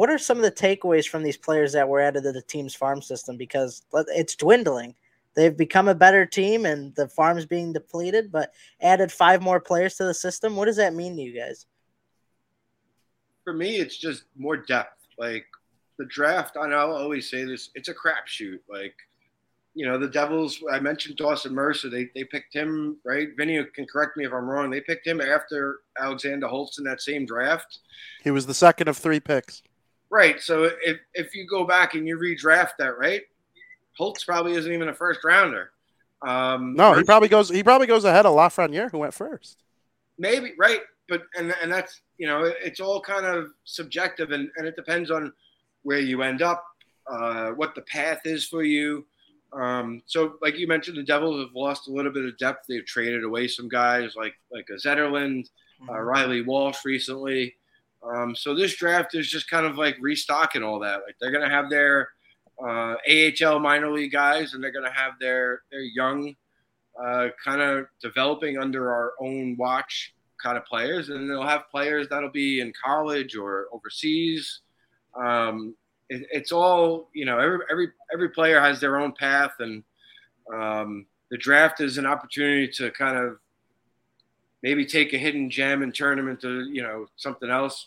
What 0.00 0.08
are 0.08 0.16
some 0.16 0.38
of 0.38 0.42
the 0.42 0.50
takeaways 0.50 1.06
from 1.06 1.22
these 1.22 1.36
players 1.36 1.74
that 1.74 1.86
were 1.86 2.00
added 2.00 2.22
to 2.22 2.32
the 2.32 2.40
team's 2.40 2.74
farm 2.74 3.02
system? 3.02 3.36
Because 3.36 3.82
it's 3.92 4.34
dwindling 4.34 4.94
they've 5.34 5.58
become 5.58 5.88
a 5.88 5.94
better 5.94 6.24
team 6.24 6.64
and 6.64 6.94
the 6.94 7.06
farm's 7.06 7.44
being 7.44 7.74
depleted, 7.74 8.32
but 8.32 8.50
added 8.80 9.12
five 9.12 9.42
more 9.42 9.60
players 9.60 9.96
to 9.96 10.04
the 10.04 10.14
system. 10.14 10.56
What 10.56 10.64
does 10.64 10.78
that 10.78 10.94
mean 10.94 11.16
to 11.16 11.22
you 11.22 11.38
guys? 11.38 11.66
For 13.44 13.52
me, 13.52 13.76
it's 13.76 13.98
just 13.98 14.24
more 14.38 14.56
depth. 14.56 15.06
Like 15.18 15.44
the 15.98 16.06
draft, 16.06 16.56
I 16.58 16.66
know 16.66 16.78
I'll 16.78 16.96
always 16.96 17.28
say 17.28 17.44
this, 17.44 17.68
it's 17.74 17.90
a 17.90 17.94
crapshoot. 17.94 18.60
Like, 18.70 18.94
you 19.74 19.84
know, 19.84 19.98
the 19.98 20.08
Devils, 20.08 20.64
I 20.72 20.80
mentioned 20.80 21.16
Dawson 21.16 21.52
Mercer, 21.52 21.90
they, 21.90 22.08
they 22.14 22.24
picked 22.24 22.54
him, 22.54 22.96
right? 23.04 23.28
Vinny 23.36 23.62
can 23.74 23.84
correct 23.84 24.16
me 24.16 24.24
if 24.24 24.32
I'm 24.32 24.48
wrong. 24.48 24.70
They 24.70 24.80
picked 24.80 25.06
him 25.06 25.20
after 25.20 25.80
Alexander 26.00 26.46
Holtz 26.48 26.78
in 26.78 26.84
that 26.84 27.02
same 27.02 27.26
draft. 27.26 27.80
He 28.22 28.30
was 28.30 28.46
the 28.46 28.54
second 28.54 28.88
of 28.88 28.96
three 28.96 29.20
picks. 29.20 29.62
Right. 30.10 30.40
So 30.40 30.64
if, 30.82 30.98
if 31.14 31.34
you 31.34 31.46
go 31.46 31.64
back 31.64 31.94
and 31.94 32.06
you 32.06 32.18
redraft 32.18 32.72
that, 32.78 32.98
right? 32.98 33.22
Holtz 33.96 34.24
probably 34.24 34.52
isn't 34.52 34.72
even 34.72 34.88
a 34.88 34.94
first 34.94 35.20
rounder. 35.24 35.70
Um, 36.22 36.74
no, 36.74 36.94
he 36.94 37.02
probably 37.04 37.28
goes. 37.28 37.48
He 37.48 37.62
probably 37.62 37.86
goes 37.86 38.04
ahead 38.04 38.26
of 38.26 38.34
Lafreniere, 38.34 38.90
who 38.90 38.98
went 38.98 39.14
first. 39.14 39.62
Maybe 40.18 40.52
right, 40.58 40.80
but 41.08 41.22
and 41.36 41.54
and 41.62 41.72
that's 41.72 42.02
you 42.18 42.26
know 42.26 42.44
it's 42.44 42.80
all 42.80 43.00
kind 43.00 43.24
of 43.24 43.52
subjective, 43.64 44.30
and 44.32 44.50
and 44.56 44.66
it 44.66 44.76
depends 44.76 45.10
on 45.10 45.32
where 45.82 45.98
you 45.98 46.22
end 46.22 46.42
up, 46.42 46.64
uh, 47.06 47.50
what 47.50 47.74
the 47.74 47.80
path 47.82 48.20
is 48.24 48.46
for 48.46 48.62
you. 48.62 49.06
Um, 49.52 50.02
so, 50.06 50.34
like 50.42 50.58
you 50.58 50.66
mentioned, 50.66 50.98
the 50.98 51.02
Devils 51.02 51.40
have 51.44 51.54
lost 51.54 51.88
a 51.88 51.92
little 51.92 52.12
bit 52.12 52.24
of 52.24 52.36
depth. 52.38 52.66
They've 52.68 52.84
traded 52.84 53.24
away 53.24 53.48
some 53.48 53.68
guys 53.68 54.14
like 54.14 54.34
like 54.52 54.68
a 54.70 54.74
Zetterlund, 54.74 55.48
uh, 55.88 55.92
mm-hmm. 55.92 55.94
Reilly 55.94 56.42
Walsh 56.42 56.84
recently. 56.84 57.56
Um, 58.02 58.34
so 58.34 58.54
this 58.54 58.76
draft 58.76 59.14
is 59.14 59.28
just 59.28 59.50
kind 59.50 59.66
of 59.66 59.76
like 59.76 59.96
restocking 60.00 60.62
all 60.62 60.78
that. 60.80 61.02
Like 61.06 61.16
they're 61.20 61.30
gonna 61.30 61.50
have 61.50 61.70
their 61.70 62.10
uh, 62.62 62.96
AHL 63.08 63.58
minor 63.58 63.90
league 63.90 64.12
guys, 64.12 64.54
and 64.54 64.62
they're 64.62 64.72
to 64.72 64.90
have 64.90 65.14
their 65.20 65.62
their 65.70 65.80
young, 65.80 66.34
uh, 67.02 67.28
kind 67.42 67.60
of 67.60 67.86
developing 68.00 68.58
under 68.58 68.92
our 68.92 69.12
own 69.20 69.56
watch 69.58 70.14
kind 70.42 70.56
of 70.56 70.64
players, 70.64 71.10
and 71.10 71.28
they'll 71.28 71.42
have 71.42 71.70
players 71.70 72.08
that'll 72.08 72.30
be 72.30 72.60
in 72.60 72.72
college 72.82 73.36
or 73.36 73.68
overseas. 73.72 74.60
Um, 75.18 75.74
it, 76.08 76.26
it's 76.32 76.52
all 76.52 77.10
you 77.14 77.24
know. 77.24 77.38
Every 77.38 77.58
every 77.70 77.88
every 78.12 78.28
player 78.30 78.60
has 78.60 78.80
their 78.80 78.98
own 78.98 79.12
path, 79.12 79.52
and 79.58 79.82
um, 80.54 81.06
the 81.30 81.38
draft 81.38 81.80
is 81.80 81.98
an 81.98 82.06
opportunity 82.06 82.68
to 82.76 82.90
kind 82.90 83.16
of 83.16 83.38
maybe 84.62 84.84
take 84.84 85.12
a 85.12 85.18
hidden 85.18 85.50
gem 85.50 85.82
and 85.82 85.94
turn 85.94 86.16
them 86.16 86.28
into 86.28 86.68
you 86.70 86.82
know 86.82 87.06
something 87.16 87.50
else 87.50 87.86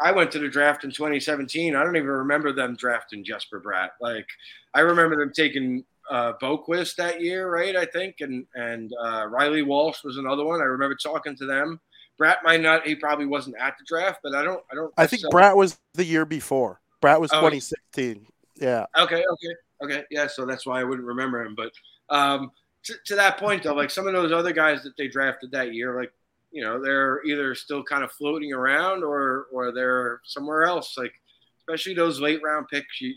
I 0.00 0.12
went 0.12 0.32
to 0.32 0.38
the 0.38 0.48
draft 0.48 0.84
in 0.84 0.90
2017. 0.90 1.76
I 1.76 1.84
don't 1.84 1.96
even 1.96 2.08
remember 2.08 2.52
them 2.52 2.74
drafting 2.74 3.22
Jesper 3.22 3.60
Bratt. 3.60 3.90
Like 4.00 4.26
I 4.74 4.80
remember 4.80 5.16
them 5.16 5.30
taking 5.34 5.84
uh, 6.10 6.32
Boqvist 6.42 6.96
that 6.96 7.20
year, 7.20 7.50
right? 7.50 7.76
I 7.76 7.84
think, 7.84 8.16
and 8.20 8.46
and 8.54 8.92
uh, 9.00 9.26
Reilly 9.28 9.62
Walsh 9.62 10.02
was 10.02 10.16
another 10.16 10.44
one. 10.44 10.60
I 10.60 10.64
remember 10.64 10.96
talking 10.96 11.36
to 11.36 11.46
them. 11.46 11.80
Bratt 12.20 12.36
might 12.44 12.62
not. 12.62 12.86
He 12.86 12.94
probably 12.94 13.26
wasn't 13.26 13.56
at 13.60 13.74
the 13.78 13.84
draft, 13.86 14.20
but 14.22 14.34
I 14.34 14.42
don't. 14.42 14.62
I 14.72 14.74
don't. 14.74 14.92
I 14.96 15.06
think 15.06 15.22
Bratt 15.32 15.56
was 15.56 15.78
the 15.94 16.04
year 16.04 16.24
before. 16.24 16.80
Bratt 17.02 17.20
was 17.20 17.30
oh, 17.32 17.36
2016. 17.36 18.26
Yeah. 18.56 18.86
Okay. 18.96 19.22
Okay. 19.32 19.54
Okay. 19.82 20.04
Yeah. 20.10 20.26
So 20.26 20.46
that's 20.46 20.66
why 20.66 20.80
I 20.80 20.84
wouldn't 20.84 21.06
remember 21.06 21.42
him. 21.42 21.54
But 21.54 21.72
um, 22.08 22.50
to, 22.84 22.94
to 23.06 23.14
that 23.16 23.38
point 23.38 23.62
though, 23.62 23.74
like 23.74 23.90
some 23.90 24.06
of 24.06 24.12
those 24.12 24.32
other 24.32 24.52
guys 24.52 24.82
that 24.82 24.96
they 24.96 25.08
drafted 25.08 25.52
that 25.52 25.74
year, 25.74 25.98
like 25.98 26.12
you 26.52 26.62
know, 26.62 26.82
they're 26.82 27.24
either 27.24 27.54
still 27.54 27.82
kind 27.82 28.02
of 28.02 28.10
floating 28.12 28.52
around 28.52 29.04
or 29.04 29.46
or 29.52 29.72
they're 29.72 30.20
somewhere 30.24 30.64
else. 30.64 30.96
Like 30.96 31.12
especially 31.60 31.94
those 31.94 32.20
late 32.20 32.40
round 32.42 32.66
picks, 32.68 33.00
you 33.00 33.14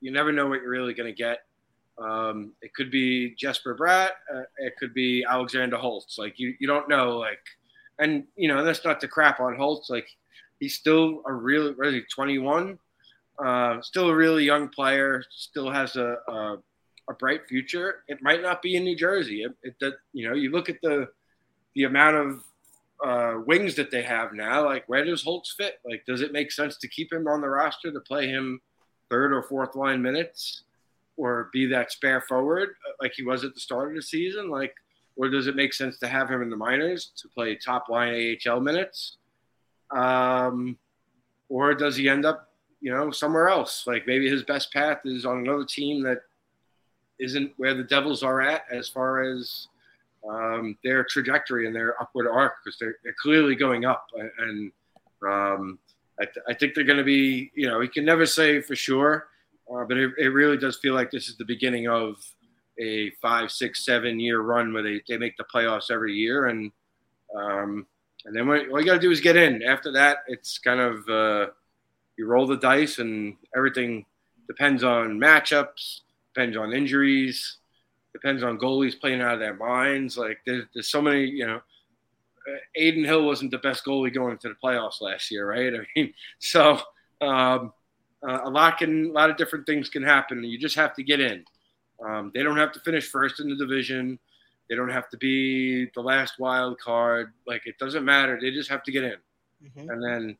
you 0.00 0.10
never 0.10 0.32
know 0.32 0.46
what 0.46 0.62
you're 0.62 0.70
really 0.70 0.94
going 0.94 1.14
to 1.14 1.16
get. 1.16 1.40
Um, 1.98 2.52
it 2.62 2.72
could 2.74 2.90
be 2.90 3.34
Jesper 3.34 3.76
Bratt. 3.76 4.10
Uh, 4.34 4.42
it 4.58 4.74
could 4.78 4.94
be 4.94 5.24
Alexander 5.28 5.76
Holtz. 5.76 6.18
Like 6.18 6.38
you, 6.38 6.54
you 6.58 6.66
don't 6.66 6.88
know. 6.88 7.18
Like, 7.18 7.40
and 7.98 8.24
you 8.36 8.48
know 8.48 8.64
that's 8.64 8.84
not 8.84 9.00
to 9.00 9.08
crap 9.08 9.40
on 9.40 9.56
Holtz. 9.56 9.90
Like 9.90 10.08
he's 10.58 10.74
still 10.74 11.22
a 11.26 11.32
really, 11.32 11.74
really 11.74 12.02
21, 12.10 12.78
uh, 13.44 13.80
still 13.82 14.08
a 14.08 14.14
really 14.14 14.44
young 14.44 14.68
player. 14.68 15.22
Still 15.30 15.70
has 15.70 15.96
a, 15.96 16.16
a, 16.28 16.56
a 17.10 17.14
bright 17.14 17.46
future. 17.48 18.04
It 18.08 18.22
might 18.22 18.40
not 18.40 18.62
be 18.62 18.76
in 18.76 18.84
New 18.84 18.96
Jersey. 18.96 19.42
It, 19.42 19.74
it 19.80 19.94
you 20.12 20.28
know 20.28 20.34
you 20.34 20.50
look 20.50 20.70
at 20.70 20.80
the 20.82 21.08
the 21.74 21.84
amount 21.84 22.16
of 22.16 22.44
uh, 23.04 23.40
wings 23.46 23.74
that 23.76 23.90
they 23.90 24.02
have 24.02 24.32
now. 24.32 24.64
Like 24.64 24.88
where 24.88 25.04
does 25.04 25.22
Holtz 25.22 25.54
fit? 25.56 25.80
Like 25.84 26.04
does 26.06 26.22
it 26.22 26.32
make 26.32 26.50
sense 26.50 26.78
to 26.78 26.88
keep 26.88 27.12
him 27.12 27.28
on 27.28 27.42
the 27.42 27.48
roster 27.48 27.92
to 27.92 28.00
play 28.00 28.28
him 28.28 28.60
third 29.10 29.32
or 29.32 29.42
fourth 29.42 29.74
line 29.74 30.00
minutes? 30.00 30.62
or 31.20 31.50
be 31.52 31.66
that 31.66 31.92
spare 31.92 32.22
forward 32.22 32.70
uh, 32.88 32.92
like 33.00 33.12
he 33.14 33.22
was 33.22 33.44
at 33.44 33.52
the 33.54 33.60
start 33.60 33.90
of 33.90 33.94
the 33.94 34.02
season? 34.02 34.48
Like, 34.48 34.74
or 35.16 35.28
does 35.28 35.46
it 35.46 35.54
make 35.54 35.74
sense 35.74 35.98
to 35.98 36.08
have 36.08 36.30
him 36.30 36.42
in 36.42 36.48
the 36.48 36.56
minors 36.56 37.12
to 37.16 37.28
play 37.28 37.54
top 37.56 37.88
line 37.90 38.38
AHL 38.46 38.60
minutes? 38.60 39.18
Um, 39.90 40.78
or 41.50 41.74
does 41.74 41.96
he 41.96 42.08
end 42.08 42.24
up, 42.24 42.48
you 42.80 42.90
know, 42.90 43.10
somewhere 43.10 43.48
else? 43.48 43.86
Like 43.86 44.06
maybe 44.06 44.30
his 44.30 44.44
best 44.44 44.72
path 44.72 45.00
is 45.04 45.26
on 45.26 45.40
another 45.40 45.66
team 45.66 46.02
that 46.04 46.22
isn't 47.20 47.52
where 47.56 47.74
the 47.74 47.84
Devils 47.84 48.22
are 48.22 48.40
at 48.40 48.64
as 48.70 48.88
far 48.88 49.22
as 49.22 49.68
um, 50.28 50.76
their 50.84 51.04
trajectory 51.04 51.66
and 51.66 51.74
their 51.74 52.00
upward 52.00 52.26
arc 52.26 52.54
because 52.64 52.78
they're, 52.78 52.96
they're 53.04 53.16
clearly 53.20 53.54
going 53.54 53.84
up. 53.84 54.06
And 54.38 54.72
um, 55.26 55.78
I, 56.20 56.24
th- 56.24 56.44
I 56.48 56.54
think 56.54 56.74
they're 56.74 56.84
going 56.84 56.98
to 56.98 57.04
be, 57.04 57.50
you 57.54 57.66
know, 57.66 57.80
you 57.80 57.88
can 57.88 58.04
never 58.04 58.26
say 58.26 58.60
for 58.60 58.76
sure 58.76 59.28
uh, 59.72 59.84
but 59.84 59.96
it, 59.96 60.12
it 60.18 60.28
really 60.28 60.56
does 60.56 60.76
feel 60.78 60.94
like 60.94 61.10
this 61.10 61.28
is 61.28 61.36
the 61.36 61.44
beginning 61.44 61.88
of 61.88 62.16
a 62.78 63.10
five, 63.22 63.50
six, 63.50 63.84
seven 63.84 64.18
year 64.18 64.40
run 64.40 64.72
where 64.72 64.82
they, 64.82 65.00
they 65.08 65.16
make 65.16 65.36
the 65.36 65.44
playoffs 65.54 65.90
every 65.90 66.14
year. 66.14 66.46
And 66.46 66.72
um, 67.34 67.86
and 68.24 68.34
then 68.34 68.48
what, 68.48 68.68
all 68.68 68.80
you 68.80 68.86
got 68.86 68.94
to 68.94 69.00
do 69.00 69.10
is 69.10 69.20
get 69.20 69.36
in. 69.36 69.62
After 69.62 69.92
that, 69.92 70.18
it's 70.26 70.58
kind 70.58 70.80
of 70.80 71.08
uh, 71.08 71.50
you 72.16 72.26
roll 72.26 72.46
the 72.46 72.56
dice, 72.56 72.98
and 72.98 73.36
everything 73.56 74.04
depends 74.48 74.82
on 74.82 75.18
matchups, 75.18 76.00
depends 76.34 76.56
on 76.56 76.72
injuries, 76.72 77.58
depends 78.12 78.42
on 78.42 78.58
goalies 78.58 78.98
playing 78.98 79.20
out 79.20 79.34
of 79.34 79.40
their 79.40 79.54
minds. 79.54 80.16
Like 80.16 80.38
there's, 80.46 80.64
there's 80.74 80.88
so 80.88 81.02
many, 81.02 81.24
you 81.24 81.46
know. 81.46 81.60
Adin 82.76 83.04
Hill 83.04 83.26
wasn't 83.26 83.50
the 83.50 83.58
best 83.58 83.84
goalie 83.84 84.12
going 84.12 84.32
into 84.32 84.48
the 84.48 84.54
playoffs 84.64 85.00
last 85.00 85.30
year, 85.30 85.48
right? 85.48 85.72
I 85.80 85.86
mean, 85.94 86.12
so 86.38 86.80
um, 87.20 87.72
uh, 88.26 88.40
a 88.44 88.50
lot 88.50 88.78
can 88.78 89.06
a 89.06 89.12
lot 89.12 89.30
of 89.30 89.36
different 89.36 89.66
things 89.66 89.88
can 89.88 90.02
happen. 90.02 90.42
You 90.42 90.58
just 90.58 90.76
have 90.76 90.94
to 90.94 91.02
get 91.02 91.20
in. 91.20 91.44
Um, 92.04 92.32
they 92.34 92.42
don't 92.42 92.56
have 92.56 92.72
to 92.72 92.80
finish 92.80 93.08
first 93.08 93.40
in 93.40 93.48
the 93.48 93.56
division. 93.56 94.18
They 94.68 94.76
don't 94.76 94.90
have 94.90 95.08
to 95.10 95.16
be 95.16 95.90
the 95.94 96.00
last 96.00 96.34
wild 96.38 96.78
card. 96.78 97.32
Like 97.46 97.62
it 97.66 97.78
doesn't 97.78 98.04
matter. 98.04 98.38
They 98.40 98.50
just 98.50 98.70
have 98.70 98.82
to 98.84 98.92
get 98.92 99.04
in. 99.04 99.16
Mm-hmm. 99.64 99.90
And 99.90 100.04
then 100.04 100.38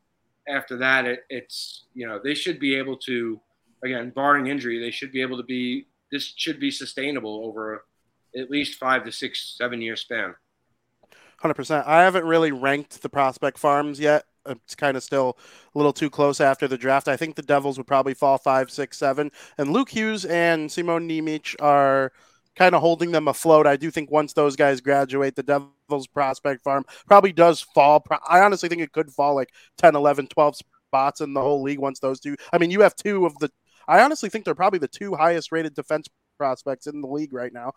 after 0.49 0.77
that, 0.79 1.05
it, 1.07 1.25
it's 1.29 1.85
you 1.95 2.07
know 2.07 2.21
they 2.23 2.35
should 2.35 2.59
be 2.59 2.75
able 2.77 2.97
to 2.99 3.41
again, 3.85 4.13
barring 4.15 4.47
injury, 4.47 4.81
they 4.81 4.91
should 4.91 5.13
be 5.13 5.23
able 5.23 5.37
to 5.37 5.45
be. 5.45 5.87
This 6.13 6.33
should 6.37 6.59
be 6.59 6.71
sustainable 6.71 7.45
over 7.45 7.85
at 8.37 8.51
least 8.51 8.79
five 8.79 9.05
to 9.05 9.13
six, 9.13 9.55
seven 9.57 9.81
year 9.81 9.97
span. 9.97 10.35
Hundred 11.39 11.55
percent. 11.55 11.87
I 11.87 12.03
haven't 12.03 12.25
really 12.25 12.53
ranked 12.53 13.03
the 13.03 13.09
prospect 13.09 13.59
farms 13.59 14.01
yet 14.01 14.25
it's 14.47 14.75
kind 14.75 14.97
of 14.97 15.03
still 15.03 15.39
a 15.75 15.79
little 15.79 15.93
too 15.93 16.11
close 16.11 16.41
after 16.41 16.67
the 16.69 16.79
draft. 16.79 17.09
I 17.09 17.17
think 17.17 17.35
the 17.35 17.43
Devils 17.43 17.79
would 17.79 17.87
probably 17.87 18.15
fall 18.15 18.39
five, 18.39 18.71
six, 18.71 18.99
seven, 18.99 19.31
and 19.59 19.73
Luke 19.73 19.91
Hughes 19.91 20.25
and 20.25 20.71
Simon 20.71 21.09
Nemec 21.09 21.55
are 21.61 22.13
kind 22.57 22.75
of 22.75 22.81
holding 22.81 23.13
them 23.13 23.29
afloat. 23.29 23.67
I 23.67 23.77
do 23.77 23.91
think 23.91 24.11
once 24.11 24.33
those 24.33 24.57
guys 24.57 24.81
graduate, 24.81 25.37
the 25.37 25.43
Devils 25.43 26.07
prospect 26.07 26.63
farm 26.63 26.85
probably 27.07 27.33
does 27.33 27.61
fall. 27.61 28.05
I 28.29 28.41
honestly 28.41 28.69
think 28.69 28.83
it 28.83 28.93
could 28.93 29.11
fall 29.11 29.35
like 29.35 29.51
10, 29.79 29.95
11, 29.95 30.29
12 30.29 30.57
spots 30.57 31.21
in 31.21 31.35
the 31.35 31.41
whole 31.41 31.63
league 31.63 31.79
once 31.79 32.01
those 32.01 32.21
two. 32.21 32.37
I 32.53 32.59
mean, 32.59 32.71
you 32.71 32.81
have 32.81 32.95
two 32.95 33.27
of 33.27 33.39
the. 33.39 33.51
I 33.91 34.03
honestly 34.03 34.29
think 34.29 34.45
they're 34.45 34.55
probably 34.55 34.79
the 34.79 34.89
two 34.89 35.15
highest 35.17 35.51
rated 35.51 35.75
defense 35.75 36.09
prospects 36.39 36.87
in 36.87 37.01
the 37.01 37.09
league 37.09 37.35
right 37.35 37.53
now. 37.53 37.73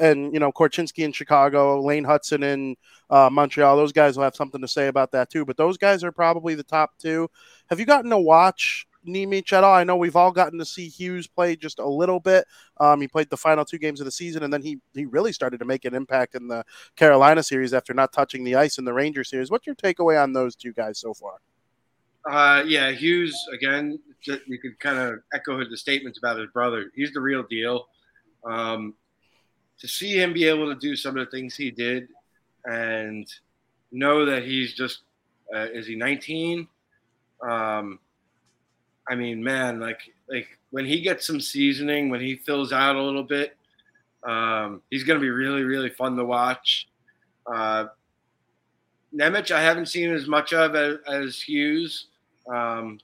And, 0.00 0.32
you 0.32 0.40
know, 0.40 0.50
Korchinski 0.50 1.04
in 1.04 1.12
Chicago, 1.12 1.80
Lane 1.82 2.04
Hutson 2.04 2.42
in 2.42 2.74
uh, 3.10 3.28
Montreal, 3.30 3.76
those 3.76 3.92
guys 3.92 4.16
will 4.16 4.24
have 4.24 4.34
something 4.34 4.62
to 4.62 4.66
say 4.66 4.88
about 4.88 5.12
that 5.12 5.30
too. 5.30 5.44
But 5.44 5.58
those 5.58 5.76
guys 5.76 6.02
are 6.02 6.10
probably 6.10 6.54
the 6.54 6.64
top 6.64 6.92
two. 6.98 7.28
Have 7.68 7.78
you 7.78 7.84
gotten 7.84 8.10
to 8.10 8.18
watch 8.18 8.86
Nemec 9.06 9.52
at 9.52 9.62
all? 9.62 9.74
I 9.74 9.84
know 9.84 9.96
we've 9.96 10.16
all 10.16 10.32
gotten 10.32 10.58
to 10.58 10.64
see 10.64 10.88
Hughes 10.88 11.26
play 11.28 11.54
just 11.54 11.78
a 11.78 11.88
little 11.88 12.18
bit. 12.18 12.46
Um, 12.80 13.02
he 13.02 13.06
played 13.06 13.28
the 13.28 13.36
final 13.36 13.66
two 13.66 13.78
games 13.78 14.00
of 14.00 14.06
the 14.06 14.10
season, 14.10 14.42
and 14.42 14.52
then 14.52 14.62
he 14.62 14.78
he 14.94 15.04
really 15.04 15.32
started 15.32 15.58
to 15.58 15.66
make 15.66 15.84
an 15.84 15.94
impact 15.94 16.34
in 16.34 16.48
the 16.48 16.64
Carolina 16.96 17.42
series 17.42 17.74
after 17.74 17.94
not 17.94 18.12
touching 18.12 18.42
the 18.42 18.56
ice 18.56 18.78
in 18.78 18.84
the 18.84 18.94
Ranger 18.94 19.22
series. 19.22 19.50
What's 19.50 19.66
your 19.66 19.76
takeaway 19.76 20.20
on 20.20 20.32
those 20.32 20.56
two 20.56 20.72
guys 20.72 20.98
so 20.98 21.14
far? 21.14 21.38
Uh, 22.28 22.62
yeah, 22.66 22.90
Hughes 22.90 23.34
again. 23.52 23.98
You 24.22 24.58
could 24.58 24.78
kind 24.80 24.98
of 24.98 25.20
echo 25.32 25.56
the 25.64 25.76
statements 25.76 26.18
about 26.18 26.38
his 26.38 26.50
brother. 26.50 26.90
He's 26.94 27.12
the 27.12 27.20
real 27.20 27.42
deal. 27.44 27.86
Um, 28.44 28.94
to 29.78 29.88
see 29.88 30.20
him 30.20 30.32
be 30.32 30.44
able 30.44 30.72
to 30.72 30.78
do 30.78 30.94
some 30.96 31.16
of 31.16 31.24
the 31.24 31.30
things 31.30 31.56
he 31.56 31.70
did 31.70 32.08
and 32.64 33.26
know 33.92 34.26
that 34.26 34.42
he's 34.42 34.74
just 34.74 35.00
uh, 35.54 35.66
is 35.72 35.86
he 35.86 35.96
19 35.96 36.68
um, 37.48 37.98
i 39.08 39.14
mean 39.14 39.42
man 39.42 39.80
like 39.80 40.00
like 40.28 40.46
when 40.70 40.84
he 40.84 41.00
gets 41.00 41.26
some 41.26 41.40
seasoning 41.40 42.10
when 42.10 42.20
he 42.20 42.36
fills 42.36 42.72
out 42.72 42.96
a 42.96 43.02
little 43.02 43.22
bit 43.22 43.56
um, 44.24 44.82
he's 44.90 45.04
going 45.04 45.18
to 45.18 45.22
be 45.22 45.30
really 45.30 45.62
really 45.62 45.90
fun 45.90 46.16
to 46.16 46.24
watch 46.24 46.88
uh, 47.46 47.86
Nemec 49.14 49.50
I 49.50 49.62
haven't 49.62 49.86
seen 49.86 50.10
as 50.12 50.26
much 50.26 50.52
of 50.52 50.74
as, 50.74 50.98
as 51.06 51.40
Hughes 51.40 52.07
um, 52.52 52.98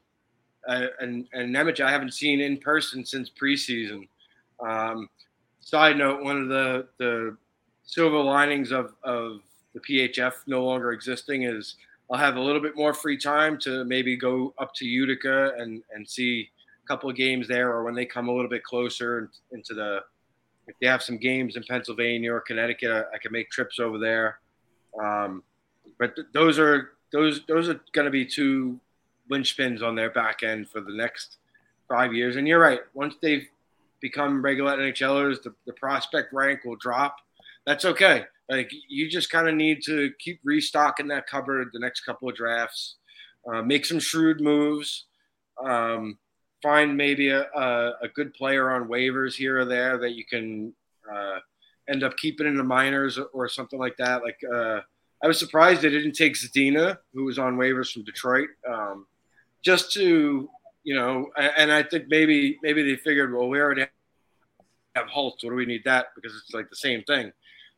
uh, 0.68 0.87
and 1.00 1.26
and 1.33 1.54
Nemec 1.54 1.80
I 1.80 1.90
haven't 1.90 2.14
seen 2.14 2.40
in 2.40 2.59
person 2.59 3.04
since 3.04 3.30
preseason 3.30 4.09
um, 4.61 5.09
side 5.61 5.96
note, 5.96 6.22
one 6.22 6.40
of 6.40 6.48
the 6.48 6.88
the 6.98 7.37
silver 7.85 8.18
linings 8.18 8.72
of 8.72 8.94
of 9.02 9.40
the 9.74 9.80
PHF 9.80 10.33
no 10.46 10.64
longer 10.64 10.92
existing 10.92 11.42
is 11.42 11.76
I'll 12.11 12.18
have 12.18 12.37
a 12.37 12.40
little 12.40 12.61
bit 12.61 12.76
more 12.76 12.94
free 12.94 13.16
time 13.16 13.59
to 13.61 13.85
maybe 13.85 14.16
go 14.16 14.54
up 14.59 14.74
to 14.74 14.85
Utica 14.85 15.52
and 15.59 15.83
and 15.92 16.09
see 16.09 16.50
a 16.85 16.87
couple 16.87 17.11
of 17.11 17.16
games 17.16 17.48
there, 17.48 17.70
or 17.72 17.85
when 17.85 17.94
they 17.94 18.07
come 18.07 18.28
a 18.28 18.33
little 18.33 18.50
bit 18.50 18.64
closer 18.64 19.30
into 19.52 19.74
the 19.74 20.00
if 20.66 20.76
they 20.80 20.87
have 20.87 21.02
some 21.02 21.18
games 21.18 21.57
in 21.57 21.64
Pennsylvania 21.68 22.33
or 22.33 22.40
Connecticut, 22.40 22.90
I, 22.90 23.00
I 23.14 23.18
can 23.20 23.33
make 23.33 23.50
trips 23.50 23.78
over 23.78 23.98
there. 23.98 24.38
Um, 24.98 25.42
but 25.98 26.16
th- 26.16 26.28
those 26.33 26.59
are 26.59 26.92
those 27.12 27.42
those 27.46 27.68
are 27.68 27.80
going 27.92 28.07
to 28.07 28.11
be 28.11 28.24
two 28.24 28.80
linchpins 29.30 29.82
on 29.82 29.94
their 29.94 30.10
back 30.10 30.42
end 30.42 30.68
for 30.68 30.80
the 30.80 30.92
next 30.92 31.38
five 31.88 32.14
years. 32.14 32.37
And 32.37 32.46
you're 32.46 32.60
right. 32.60 32.80
Once 32.94 33.14
they've 33.20 33.46
become 34.00 34.42
regular 34.42 34.76
NHLers, 34.76 35.42
the, 35.42 35.54
the 35.66 35.72
prospect 35.72 36.32
rank 36.32 36.60
will 36.64 36.76
drop. 36.76 37.16
That's 37.66 37.84
okay. 37.84 38.24
Like 38.48 38.70
you 38.88 39.08
just 39.08 39.30
kind 39.30 39.48
of 39.48 39.54
need 39.54 39.82
to 39.84 40.12
keep 40.18 40.40
restocking 40.44 41.08
that 41.08 41.26
cupboard 41.26 41.70
the 41.72 41.78
next 41.78 42.02
couple 42.02 42.28
of 42.28 42.34
drafts, 42.34 42.96
uh, 43.50 43.62
make 43.62 43.87
some 43.87 43.98
shrewd 43.98 44.40
moves, 44.40 45.06
um, 45.64 46.18
find 46.62 46.96
maybe 46.96 47.30
a, 47.30 47.42
a, 47.54 47.92
a, 48.02 48.08
good 48.14 48.34
player 48.34 48.70
on 48.70 48.88
waivers 48.88 49.34
here 49.34 49.60
or 49.60 49.64
there 49.64 49.98
that 49.98 50.12
you 50.12 50.24
can 50.24 50.72
uh, 51.10 51.38
end 51.88 52.02
up 52.02 52.16
keeping 52.16 52.46
in 52.46 52.56
the 52.56 52.64
minors 52.64 53.18
or, 53.18 53.26
or 53.32 53.48
something 53.48 53.78
like 53.78 53.96
that. 53.98 54.22
Like 54.22 54.38
uh, 54.52 54.80
I 55.22 55.26
was 55.26 55.38
surprised 55.38 55.82
they 55.82 55.90
didn't 55.90 56.12
take 56.12 56.34
Zadina, 56.34 56.98
who 57.12 57.24
was 57.24 57.38
on 57.38 57.56
waivers 57.56 57.92
from 57.92 58.04
Detroit, 58.04 58.48
um, 58.68 59.06
just 59.64 59.92
to 59.92 60.48
you 60.85 60.94
know, 60.94 61.31
and 61.37 61.72
I 61.72 61.83
think 61.83 62.09
maybe 62.09 62.59
maybe 62.62 62.83
they 62.83 62.96
figured, 62.96 63.33
well, 63.33 63.48
we 63.48 63.59
already 63.59 63.87
have 64.94 65.07
Holtz. 65.09 65.42
What 65.42 65.50
do 65.50 65.57
we 65.57 65.66
need 65.66 65.83
that? 65.87 66.09
Because 66.14 66.37
it's 66.37 66.55
like 66.55 66.68
the 66.68 66.77
same 66.77 67.03
thing. 67.03 67.33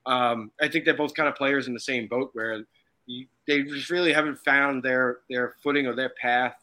Um, 0.04 0.50
I 0.60 0.68
think 0.68 0.84
they're 0.84 0.94
both 0.94 1.14
kind 1.14 1.28
of 1.28 1.36
players 1.36 1.68
in 1.68 1.74
the 1.74 1.80
same 1.80 2.08
boat 2.08 2.30
where 2.32 2.64
you, 3.06 3.26
they 3.46 3.62
just 3.62 3.90
really 3.90 4.12
haven't 4.12 4.44
found 4.44 4.82
their 4.82 5.18
their 5.30 5.54
footing 5.62 5.86
or 5.86 5.94
their 5.94 6.12
path, 6.20 6.56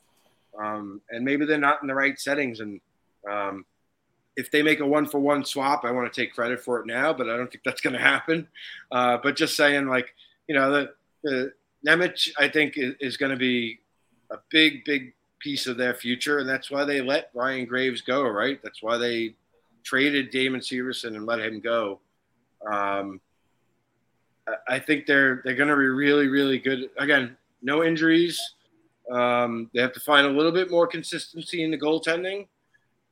um, 0.62 1.02
and 1.10 1.24
maybe 1.24 1.46
they're 1.46 1.58
not 1.58 1.82
in 1.82 1.88
the 1.88 1.96
right 1.96 2.20
settings. 2.20 2.60
And 2.60 2.82
um, 3.30 3.66
if 4.36 4.52
they 4.52 4.64
make 4.64 4.82
a 4.82 4.86
one 4.86 5.08
for 5.08 5.20
one 5.20 5.46
swap, 5.46 5.86
I 5.86 5.92
want 5.92 6.12
to 6.12 6.22
take 6.22 6.34
credit 6.34 6.62
for 6.62 6.82
it 6.82 6.86
now, 6.86 7.14
but 7.14 7.30
I 7.30 7.38
don't 7.38 7.50
think 7.50 7.64
that's 7.64 7.82
going 7.82 7.94
to 7.94 8.00
happen. 8.00 8.50
Uh, 8.92 9.18
but 9.24 9.38
just 9.38 9.56
saying, 9.56 9.88
like 9.88 10.14
you 10.50 10.56
know, 10.56 10.72
the, 10.72 10.94
the 11.24 11.54
Nemec, 11.88 12.32
I 12.38 12.50
think 12.50 12.78
is, 12.78 12.96
is 13.00 13.16
going 13.16 13.32
to 13.32 13.38
be 13.38 13.80
a 14.32 14.38
big, 14.50 14.86
big 14.86 15.14
piece 15.40 15.68
of 15.68 15.78
their 15.78 15.94
future, 15.94 16.40
and 16.40 16.50
that's 16.50 16.72
why 16.72 16.86
they 16.86 17.02
let 17.02 17.30
Ryan 17.34 17.66
Graves 17.66 18.02
go, 18.02 18.24
right? 18.24 18.60
That's 18.64 18.82
why 18.82 18.98
they 18.98 19.36
traded 19.84 20.32
Damon 20.32 20.62
Severson 20.62 21.16
and 21.16 21.26
let 21.26 21.40
him 21.40 21.60
go. 21.60 22.00
Um, 22.66 23.20
I 24.68 24.80
think 24.80 25.06
they're 25.06 25.42
they're 25.44 25.56
going 25.56 25.70
to 25.70 25.76
be 25.76 25.86
really 25.86 26.28
really 26.28 26.60
good. 26.60 26.90
Again, 26.98 27.38
no 27.62 27.84
injuries. 27.84 28.40
Um, 29.12 29.70
they 29.74 29.82
have 29.82 29.94
to 29.94 30.00
find 30.00 30.26
a 30.26 30.30
little 30.30 30.52
bit 30.52 30.72
more 30.72 30.88
consistency 30.88 31.64
in 31.64 31.72
the 31.72 31.78
goaltending 31.78 32.48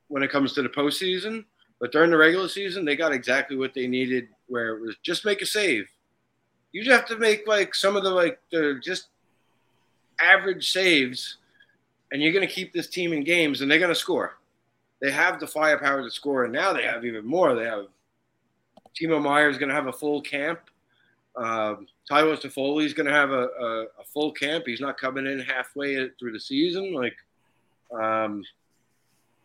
when 0.08 0.22
it 0.22 0.30
comes 0.30 0.52
to 0.54 0.62
the 0.62 0.68
postseason. 0.68 1.44
But 1.80 1.92
during 1.92 2.10
the 2.10 2.16
regular 2.16 2.48
season, 2.48 2.84
they 2.84 2.96
got 2.96 3.12
exactly 3.12 3.56
what 3.56 3.74
they 3.74 3.86
needed. 3.86 4.28
Where 4.46 4.76
it 4.76 4.80
was 4.80 4.96
just 5.02 5.24
make 5.24 5.42
a 5.42 5.46
save. 5.46 5.88
You 6.72 6.84
just 6.84 6.96
have 6.96 7.08
to 7.08 7.18
make 7.18 7.46
like 7.46 7.74
some 7.74 7.96
of 7.96 8.02
the 8.02 8.10
like 8.10 8.38
the 8.50 8.80
just 8.82 9.08
average 10.22 10.70
saves, 10.70 11.38
and 12.10 12.22
you're 12.22 12.32
going 12.32 12.46
to 12.46 12.52
keep 12.52 12.72
this 12.72 12.88
team 12.88 13.12
in 13.12 13.24
games, 13.24 13.60
and 13.60 13.70
they're 13.70 13.78
going 13.78 13.92
to 13.92 13.94
score. 13.94 14.38
They 15.00 15.10
have 15.10 15.40
the 15.40 15.46
firepower 15.46 16.02
to 16.02 16.10
score, 16.10 16.44
and 16.44 16.52
now 16.52 16.72
they 16.72 16.84
have 16.84 17.04
even 17.04 17.26
more. 17.26 17.54
They 17.54 17.64
have 17.64 17.86
Timo 18.98 19.20
Meier 19.22 19.48
is 19.48 19.58
going 19.58 19.68
to 19.68 19.74
have 19.74 19.86
a 19.86 19.92
full 19.92 20.20
camp. 20.20 20.60
Um, 21.36 21.86
Tyler 22.08 22.36
Toffoli 22.36 22.84
is 22.84 22.94
going 22.94 23.06
to 23.06 23.12
have 23.12 23.30
a, 23.30 23.48
a, 23.48 23.82
a, 24.00 24.04
full 24.12 24.32
camp. 24.32 24.64
He's 24.66 24.80
not 24.82 25.00
coming 25.00 25.26
in 25.26 25.40
halfway 25.40 26.10
through 26.10 26.32
the 26.32 26.40
season. 26.40 26.92
Like, 26.92 27.16
um, 27.98 28.44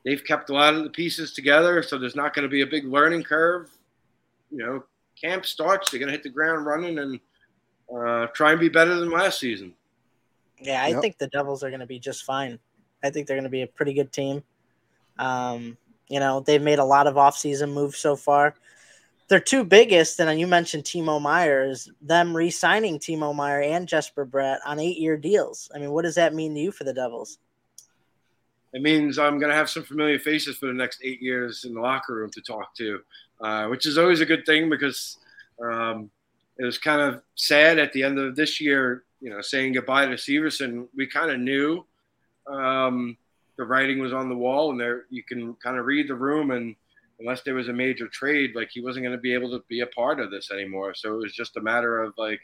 they've 0.04 0.24
kept 0.24 0.50
a 0.50 0.54
lot 0.54 0.74
of 0.74 0.84
the 0.84 0.90
pieces 0.90 1.32
together, 1.32 1.82
so 1.82 1.98
there's 1.98 2.16
not 2.16 2.34
going 2.34 2.44
to 2.44 2.50
be 2.50 2.62
a 2.62 2.68
big 2.68 2.86
learning 2.86 3.24
curve. 3.24 3.70
You 4.52 4.58
know, 4.58 4.84
camp 5.20 5.46
starts, 5.46 5.90
they're 5.90 6.00
going 6.00 6.08
to 6.08 6.14
hit 6.14 6.24
the 6.24 6.30
ground 6.30 6.66
running 6.66 7.00
and 7.00 7.20
uh, 7.96 8.28
try 8.28 8.52
and 8.52 8.60
be 8.60 8.70
better 8.70 8.96
than 8.96 9.10
last 9.10 9.40
season. 9.40 9.74
Yeah, 10.60 10.84
I 10.84 10.90
yep. 10.90 11.02
think 11.02 11.18
the 11.18 11.28
Devils 11.28 11.64
are 11.64 11.70
going 11.70 11.82
to 11.82 11.86
be 11.86 12.00
just 12.00 12.24
fine. 12.24 12.60
I 13.04 13.10
think 13.10 13.28
they're 13.28 13.38
going 13.38 13.44
to 13.44 13.50
be 13.50 13.62
a 13.62 13.68
pretty 13.68 13.94
good 13.94 14.12
team. 14.12 14.44
Um, 15.20 15.78
you 16.10 16.20
know, 16.20 16.40
they've 16.40 16.62
made 16.62 16.80
a 16.80 16.86
lot 16.86 17.08
of 17.08 17.16
offseason 17.16 17.74
moves 17.74 17.98
so 17.98 18.16
far 18.16 18.56
their 19.28 19.40
two 19.40 19.64
biggest, 19.64 20.20
and 20.20 20.40
you 20.40 20.48
mentioned 20.48 20.86
Timo 20.86 21.22
Meier, 21.22 21.70
is 21.70 21.92
them 22.02 22.36
re-signing 22.36 22.98
Timo 22.98 23.36
Meier 23.36 23.62
and 23.62 23.88
Jesper 23.88 24.26
Bratt 24.26 24.60
on 24.66 24.80
eight-year 24.80 25.18
deals. 25.18 25.70
I 25.76 25.80
mean, 25.80 25.92
what 25.92 26.04
does 26.04 26.16
that 26.16 26.34
mean 26.34 26.54
to 26.56 26.60
you 26.60 26.72
for 26.72 26.86
the 26.86 26.94
Devils? 26.94 27.40
It 28.74 28.82
means 28.82 29.18
I'm 29.18 29.40
going 29.40 29.50
to 29.50 29.56
have 29.56 29.70
some 29.70 29.84
familiar 29.84 30.20
faces 30.20 30.58
for 30.58 30.68
the 30.68 30.74
next 30.74 31.00
eight 31.04 31.22
years 31.22 31.66
in 31.66 31.74
the 31.74 31.82
locker 31.82 32.16
room 32.16 32.30
to 32.32 32.42
talk 32.42 32.74
to, 32.76 33.02
uh, 33.42 33.68
which 33.68 33.86
is 33.86 33.98
always 33.98 34.22
a 34.22 34.26
good 34.26 34.46
thing 34.46 34.70
because 34.70 35.18
um, 35.64 36.10
it 36.58 36.64
was 36.64 36.78
kind 36.78 37.02
of 37.02 37.22
sad 37.36 37.80
at 37.80 37.92
the 37.94 38.04
end 38.04 38.20
of 38.20 38.36
this 38.36 38.62
year, 38.62 39.04
you 39.22 39.30
know, 39.30 39.42
saying 39.42 39.74
goodbye 39.74 40.06
to 40.06 40.14
Severson. 40.14 40.88
We 40.96 41.08
kind 41.08 41.32
of 41.32 41.40
knew 41.40 41.86
um, 42.46 43.18
the 43.58 43.66
writing 43.66 44.00
was 44.00 44.14
on 44.14 44.30
the 44.30 44.36
wall, 44.36 44.72
and 44.72 44.80
there 44.80 45.06
you 45.10 45.24
can 45.24 45.56
kind 45.56 45.78
of 45.78 45.86
read 45.86 46.08
the 46.08 46.16
room 46.16 46.52
and– 46.52 46.76
unless 47.20 47.42
there 47.42 47.56
was 47.56 47.68
a 47.68 47.74
major 47.74 48.08
trade, 48.08 48.52
like 48.56 48.70
he 48.72 48.82
wasn't 48.82 49.04
going 49.04 49.16
to 49.16 49.22
be 49.22 49.34
able 49.34 49.50
to 49.50 49.64
be 49.68 49.82
a 49.82 49.88
part 49.88 50.20
of 50.20 50.32
this 50.32 50.52
anymore. 50.52 50.94
So 50.94 51.14
it 51.14 51.18
was 51.18 51.34
just 51.34 51.58
a 51.58 51.62
matter 51.62 52.04
of 52.04 52.14
like, 52.18 52.42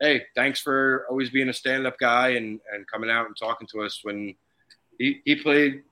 hey, 0.00 0.22
thanks 0.34 0.60
for 0.60 1.06
always 1.10 1.30
being 1.30 1.48
a 1.48 1.52
stand-up 1.52 1.98
guy 1.98 2.30
and 2.30 2.60
and 2.72 2.86
coming 2.86 3.10
out 3.10 3.26
and 3.26 3.36
talking 3.36 3.66
to 3.72 3.82
us 3.82 4.00
when 4.02 4.34
he, 4.98 5.20
he 5.24 5.36
played 5.36 5.82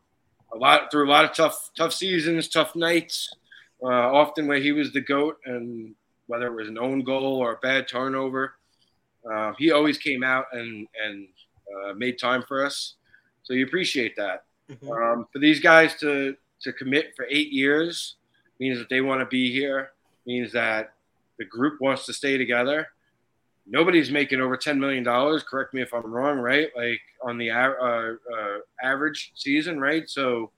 a 0.54 0.56
lot 0.56 0.90
through 0.90 1.08
a 1.08 1.10
lot 1.10 1.24
of 1.24 1.34
tough 1.34 1.70
tough 1.76 1.92
seasons, 1.92 2.48
tough 2.48 2.76
nights, 2.76 3.34
uh, 3.82 3.86
often 3.86 4.46
where 4.46 4.60
he 4.60 4.72
was 4.72 4.92
the 4.92 5.00
goat, 5.00 5.38
and 5.44 5.94
whether 6.26 6.46
it 6.46 6.54
was 6.54 6.68
an 6.68 6.78
own 6.78 7.02
goal 7.02 7.36
or 7.36 7.54
a 7.54 7.58
bad 7.58 7.88
turnover, 7.88 8.54
uh, 9.30 9.52
he 9.58 9.70
always 9.70 9.98
came 9.98 10.22
out 10.22 10.46
and 10.52 10.86
and 11.04 11.28
uh, 11.74 11.94
made 11.94 12.18
time 12.18 12.42
for 12.46 12.64
us. 12.64 12.94
So 13.42 13.54
you 13.54 13.64
appreciate 13.66 14.16
that. 14.16 14.44
Mm-hmm. 14.70 14.90
Um, 14.90 15.26
for 15.32 15.38
these 15.38 15.60
guys 15.60 15.94
to 15.96 16.36
to 16.62 16.72
commit 16.72 17.12
for 17.16 17.26
eight 17.28 17.52
years 17.52 18.16
means 18.60 18.78
that 18.78 18.88
they 18.88 19.00
want 19.00 19.20
to 19.20 19.26
be 19.26 19.52
here, 19.52 19.90
means 20.26 20.52
that 20.52 20.92
the 21.38 21.44
group 21.44 21.80
wants 21.80 22.06
to 22.06 22.12
stay 22.12 22.38
together. 22.38 22.88
Nobody's 23.66 24.10
making 24.10 24.40
over 24.40 24.56
$10 24.56 24.78
million. 24.78 25.04
Correct 25.04 25.74
me 25.74 25.82
if 25.82 25.92
I'm 25.94 26.06
wrong, 26.06 26.38
right? 26.38 26.68
Like 26.76 27.00
on 27.22 27.38
the 27.38 27.50
uh, 27.50 27.72
uh, 27.80 28.58
average 28.82 29.32
season, 29.34 29.80
right? 29.80 30.08
So 30.08 30.50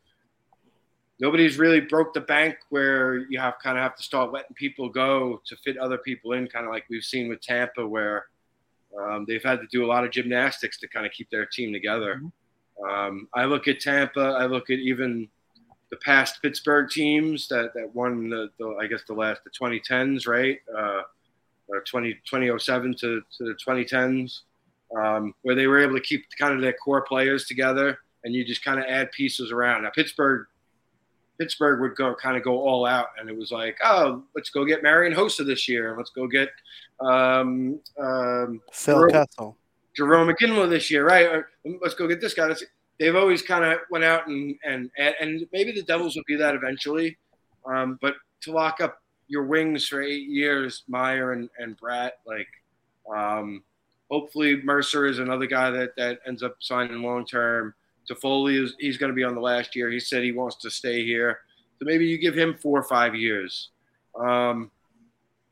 nobody's 1.21 1.59
really 1.59 1.81
broke 1.81 2.13
the 2.13 2.21
bank 2.21 2.57
where 2.71 3.17
you 3.31 3.39
have 3.39 3.55
kind 3.63 3.79
of 3.79 3.83
have 3.83 3.97
to 3.97 4.03
start 4.03 4.33
letting 4.33 4.55
people 4.55 4.89
go 4.89 5.41
to 5.47 5.57
fit 5.57 5.79
other 5.79 5.99
people 5.99 6.33
in, 6.33 6.47
kind 6.49 6.67
of 6.67 6.73
like 6.73 6.85
we've 6.91 7.05
seen 7.05 7.29
with 7.29 7.41
Tampa, 7.41 7.87
where 7.87 8.27
um, 9.01 9.25
they've 9.27 9.43
had 9.43 9.61
to 9.61 9.67
do 9.71 9.85
a 9.85 9.89
lot 9.89 10.05
of 10.05 10.11
gymnastics 10.11 10.79
to 10.81 10.89
kind 10.89 11.07
of 11.07 11.13
keep 11.13 11.31
their 11.31 11.47
team 11.47 11.73
together. 11.73 12.17
Mm-hmm. 12.17 12.89
Um, 12.89 13.29
I 13.35 13.45
look 13.45 13.69
at 13.69 13.81
Tampa. 13.81 14.37
I 14.39 14.47
look 14.47 14.71
at 14.71 14.79
even 14.79 15.29
the 15.95 15.97
past 15.99 16.43
Pittsburgh 16.43 16.91
teams 16.91 17.47
that, 17.49 17.73
that 17.75 17.95
won 17.95 18.29
the, 18.29 18.51
the 18.59 18.77
I 18.81 18.87
guess 18.87 19.03
the 19.07 19.15
last 19.15 19.43
the 19.45 19.51
2010s 19.51 20.27
right 20.27 20.59
uh, 20.77 21.03
or 21.69 21.83
20 21.89 22.15
2007 22.29 22.95
to, 22.95 22.99
to 22.99 23.23
the 23.45 23.57
2010s 23.67 24.41
um, 24.99 25.35
where 25.43 25.55
they 25.55 25.69
were 25.69 25.81
able 25.81 25.95
to 25.95 26.01
keep 26.01 26.25
kind 26.39 26.53
of 26.53 26.61
their 26.61 26.73
core 26.73 27.03
players 27.03 27.47
together 27.47 27.99
and 28.25 28.35
you 28.35 28.45
just 28.45 28.65
kind 28.65 28.81
of 28.81 28.87
add 28.87 29.13
pieces 29.13 29.53
around 29.53 29.85
now 29.85 29.91
Pittsburgh 29.91 30.47
Pittsburgh 31.39 31.81
would 31.81 31.95
go 31.95 32.13
kind 32.15 32.37
of 32.37 32.43
go 32.43 32.61
all 32.61 32.87
out 32.87 33.09
and 33.19 33.29
it 33.29 33.37
was 33.37 33.53
like 33.53 33.79
oh 33.85 34.25
let's 34.35 34.51
go 34.51 34.65
get 34.65 34.83
Marian 34.83 35.15
Hossa 35.15 35.47
this 35.47 35.69
year 35.69 35.91
and 35.91 35.97
let's 35.97 36.11
go 36.11 36.27
get 36.27 36.49
um, 37.01 37.81
um, 37.99 38.61
Phil 38.73 38.99
Jarome, 38.99 39.11
Kessel 39.11 39.57
Jarome 39.99 40.35
Iginla 40.35 40.69
this 40.69 40.91
year 40.91 41.07
right 41.07 41.43
let's 41.81 41.95
go 41.95 42.07
get 42.07 42.21
this 42.21 42.35
guy 42.35 42.53
they've 42.99 43.17
always 43.17 43.43
kind 43.43 43.65
of 43.65 43.79
went 43.91 44.05
out 44.05 44.27
and 44.27 44.57
and 44.65 44.91
and 44.99 45.47
maybe 45.53 45.73
the 45.73 45.83
Devils 45.83 46.17
will 46.17 46.25
do 46.29 46.37
that 46.39 46.55
eventually, 46.55 47.17
um, 47.67 47.99
but 48.01 48.15
to 48.43 48.53
lock 48.53 48.81
up 48.81 48.99
your 49.29 49.45
wings 49.45 49.87
for 49.87 50.03
eight 50.03 50.29
years, 50.29 50.85
Meier 50.89 51.33
and 51.33 51.49
and 51.59 51.79
Bratt, 51.79 52.13
like, 52.27 52.49
um, 53.15 53.63
hopefully 54.11 54.61
Mercer 54.63 55.07
is 55.07 55.19
another 55.19 55.47
guy 55.47 55.71
that 55.71 55.97
that 55.97 56.21
ends 56.27 56.43
up 56.43 56.57
signing 56.61 57.03
long 57.03 57.27
term. 57.27 57.75
Toffoli 58.09 58.63
is 58.63 58.75
he's 58.79 58.99
going 58.99 59.11
to 59.11 59.17
be 59.17 59.25
on 59.25 59.35
the 59.35 59.41
last 59.41 59.75
year. 59.75 59.91
He 59.91 60.01
said 60.01 60.23
he 60.23 60.33
wants 60.33 60.57
to 60.57 60.71
stay 60.71 61.05
here, 61.05 61.41
so 61.79 61.85
maybe 61.85 62.07
you 62.07 62.19
give 62.19 62.37
him 62.37 62.57
four 62.61 62.79
or 62.79 62.85
five 62.85 63.15
years. 63.15 63.71
Um, 64.19 64.71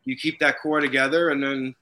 you 0.04 0.16
keep 0.16 0.38
that 0.40 0.60
core 0.60 0.80
together, 0.80 1.30
and 1.30 1.42
then 1.42 1.74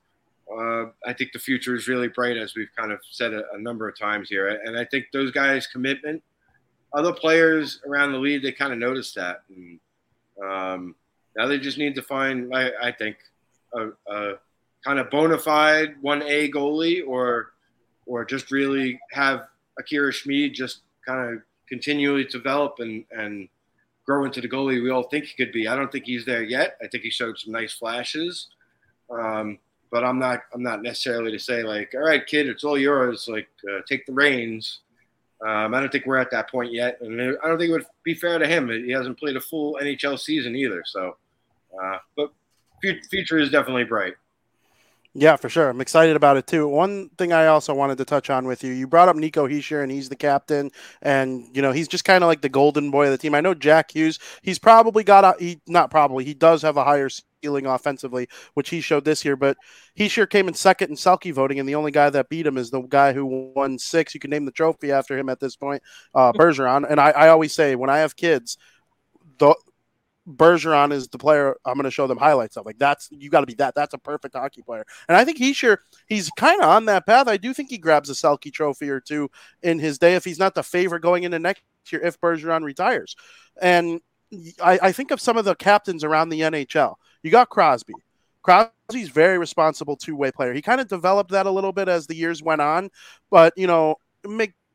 uh, 0.51 0.87
I 1.07 1.13
think 1.13 1.33
the 1.33 1.39
future 1.39 1.75
is 1.75 1.89
really 1.89 2.09
bright, 2.09 2.37
as 2.37 2.55
we've 2.55 2.75
kind 2.77 2.93
of 2.93 3.01
said 3.09 3.33
a, 3.33 3.45
a, 3.55 3.59
number 3.59 3.89
of 3.89 3.97
times 3.97 4.29
here. 4.29 4.49
And 4.49 4.77
I 4.77 4.85
think 4.85 5.07
those 5.13 5.31
guys' 5.31 5.67
commitment, 5.67 6.23
other 6.93 7.13
players 7.13 7.81
around 7.87 8.13
the 8.13 8.19
league, 8.19 8.43
they 8.43 8.51
kind 8.51 8.73
of 8.73 8.79
noticed 8.79 9.15
that. 9.15 9.43
And 9.49 9.79
um, 10.45 10.95
now 11.37 11.47
they 11.47 11.59
just 11.59 11.79
need 11.79 11.95
to 11.95 12.03
find, 12.03 12.55
I, 12.55 12.71
I 12.83 12.93
think, 12.93 13.17
a, 13.75 13.89
a, 14.13 14.35
kind 14.85 14.99
of 14.99 15.11
bona 15.11 15.39
fide 15.39 15.95
one 16.01 16.23
A 16.23 16.51
goalie, 16.51 17.07
or 17.07 17.53
or 18.07 18.25
just 18.25 18.51
really 18.51 18.99
have 19.13 19.47
Akira 19.79 20.11
Schmid 20.11 20.55
just 20.55 20.81
kind 21.07 21.35
of 21.35 21.43
continually 21.69 22.25
develop 22.25 22.77
and 22.79 23.05
and 23.11 23.49
grow 24.11 24.25
into 24.25 24.41
the 24.41 24.49
goalie 24.49 24.83
we 24.83 24.91
all 24.91 25.05
think 25.05 25.25
he 25.25 25.37
could 25.37 25.53
be. 25.53 25.69
I 25.69 25.77
don't 25.77 25.93
think 25.93 26.05
he's 26.05 26.25
there 26.25 26.43
yet. 26.43 26.77
I 26.83 26.89
think 26.89 27.05
he 27.05 27.11
showed 27.11 27.39
some 27.39 27.53
nice 27.53 27.73
flashes. 27.73 28.49
Um, 29.09 29.61
but 29.93 30.03
I'm 30.03 30.19
not 30.19 30.41
I'm 30.53 30.65
not 30.65 30.83
necessarily 30.83 31.31
to 31.31 31.39
say 31.39 31.63
like, 31.63 31.93
all 31.95 32.01
right, 32.01 32.27
kid, 32.27 32.49
it's 32.49 32.65
all 32.65 32.77
yours. 32.77 33.29
Like, 33.29 33.49
uh, 33.71 33.83
take 33.89 34.07
the 34.07 34.13
reins. 34.13 34.81
Um, 35.47 35.75
I 35.75 35.81
don't 35.81 35.93
think 35.93 36.07
we're 36.07 36.19
at 36.19 36.33
that 36.33 36.51
point 36.51 36.73
yet, 36.73 36.99
and 37.01 37.21
I 37.21 37.49
don't 37.49 37.59
think 37.59 37.71
it 37.71 37.73
would 37.73 37.87
be 38.03 38.15
fair 38.15 38.39
to 38.39 38.47
him. 38.47 38.69
He 38.69 38.91
hasn't 38.91 39.19
played 39.19 39.37
a 39.37 39.41
full 39.41 39.79
NHL 39.81 40.19
season 40.19 40.57
either. 40.57 40.83
So, 40.85 41.17
uh, 41.81 41.99
but 42.17 42.33
future 42.83 43.39
is 43.39 43.51
definitely 43.51 43.85
bright. 43.85 44.15
Yeah, 45.13 45.35
for 45.35 45.49
sure. 45.49 45.69
I'm 45.69 45.81
excited 45.81 46.15
about 46.15 46.37
it 46.37 46.47
too. 46.47 46.69
One 46.69 47.09
thing 47.19 47.33
I 47.33 47.47
also 47.47 47.75
wanted 47.75 47.99
to 47.99 48.05
touch 48.05 48.31
on 48.31 48.47
with 48.47 48.63
you, 48.63 48.73
you 48.73 48.87
brought 48.87 49.09
up 49.09 49.17
Nico 49.17 49.49
Hischier, 49.49 49.83
and 49.83 49.91
he's 49.91 50.09
the 50.09 50.15
captain, 50.15 50.71
and 51.03 51.49
you 51.53 51.63
know 51.63 51.73
he's 51.73 51.89
just 51.89 52.05
kind 52.05 52.23
of 52.23 52.29
like 52.29 52.43
the 52.43 52.49
golden 52.49 52.93
boy 52.93 53.07
of 53.07 53.11
the 53.11 53.19
team. 53.19 53.35
I 53.35 53.41
know 53.41 53.53
Jack 53.53 53.91
Hughes, 53.91 54.21
he's 54.43 54.61
probably 54.61 55.03
got 55.03 55.25
a 55.25 55.35
he 55.45 55.61
not 55.67 55.91
probably 55.91 56.25
he 56.25 56.33
does 56.33 56.63
have 56.63 56.77
a 56.77 56.85
higher 56.85 57.09
ceiling 57.43 57.67
offensively, 57.67 58.29
which 58.55 58.71
he 58.71 58.81
showed 58.81 59.05
this 59.05 59.25
year, 59.25 59.35
but 59.35 59.57
Hischier 59.99 60.31
came 60.31 60.47
in 60.47 60.55
second 60.55 60.91
in 60.91 60.97
Selke 60.97 61.33
voting, 61.35 61.59
and 61.59 61.69
the 61.69 61.75
only 61.75 61.91
guy 61.91 62.09
that 62.11 62.29
beat 62.29 62.47
him 62.47 62.57
is 62.57 62.71
the 62.71 62.81
guy 62.83 63.13
who 63.13 63.53
won 63.57 63.81
six. 63.81 64.15
You 64.15 64.21
can 64.21 64.31
name 64.31 64.45
the 64.45 64.53
trophy 64.53 64.93
after 64.93 65.19
him 65.19 65.29
at 65.29 65.41
this 65.41 65.57
point, 65.57 65.83
uh, 66.15 66.33
Bergeron. 66.33 66.89
And 66.89 67.01
I, 67.01 67.11
I 67.11 67.29
always 67.31 67.53
say 67.53 67.75
when 67.75 67.91
I 67.91 67.99
have 67.99 68.15
kids, 68.15 68.59
the 69.39 69.55
Bergeron 70.29 70.93
is 70.93 71.09
the 71.09 71.19
player 71.19 71.57
I'm 71.65 71.75
going 71.75 71.85
to 71.85 71.91
show 71.91 72.07
them 72.07 72.19
highlights 72.19 72.57
of. 72.57 72.67
Like 72.67 72.79
that's 72.79 73.09
you 73.11 73.31
got 73.31 73.41
to 73.41 73.47
be 73.47 73.55
that. 73.55 73.75
That's 73.75 73.95
a 73.95 73.99
perfect 73.99 74.35
hockey 74.35 74.63
player, 74.63 74.85
and 75.09 75.17
I 75.17 75.25
think 75.25 75.39
Hischier 75.39 75.79
he's 76.07 76.31
kind 76.37 76.61
of 76.61 76.69
on 76.69 76.85
that 76.87 77.07
path. 77.07 77.27
I 77.29 77.37
do 77.37 77.55
think 77.55 77.71
he 77.71 77.79
grabs 77.79 78.11
a 78.11 78.13
Selke 78.13 78.53
trophy 78.53 78.91
or 78.91 79.01
two 79.01 79.31
in 79.63 79.79
his 79.79 79.99
day 79.99 80.15
if 80.15 80.25
he's 80.25 80.39
not 80.39 80.55
the 80.55 80.63
favorite 80.63 81.01
going 81.01 81.25
into 81.25 81.39
next 81.39 81.63
year 81.91 82.03
if 82.03 82.21
Bergeron 82.21 82.63
retires. 82.65 83.17
And 83.61 84.01
I, 84.63 84.79
I 84.83 84.93
think 84.93 85.11
of 85.11 85.21
some 85.21 85.37
of 85.37 85.45
the 85.45 85.55
captains 85.55 86.05
around 86.05 86.29
the 86.29 86.41
NHL. 86.41 86.95
You 87.23 87.31
got 87.31 87.49
Crosby. 87.49 87.95
Crosby's 88.43 89.09
very 89.09 89.39
responsible 89.39 89.97
two 89.97 90.17
way 90.17 90.31
player. 90.31 90.53
He 90.53 90.63
kind 90.63 90.81
of 90.81 90.89
developed 90.89 91.31
that 91.33 91.47
a 91.47 91.51
little 91.51 91.73
bit 91.73 91.89
as 91.89 92.07
the 92.07 92.17
years 92.17 92.43
went 92.43 92.61
on, 92.61 92.91
but 93.31 93.53
you 93.57 93.67
know, 93.67 93.97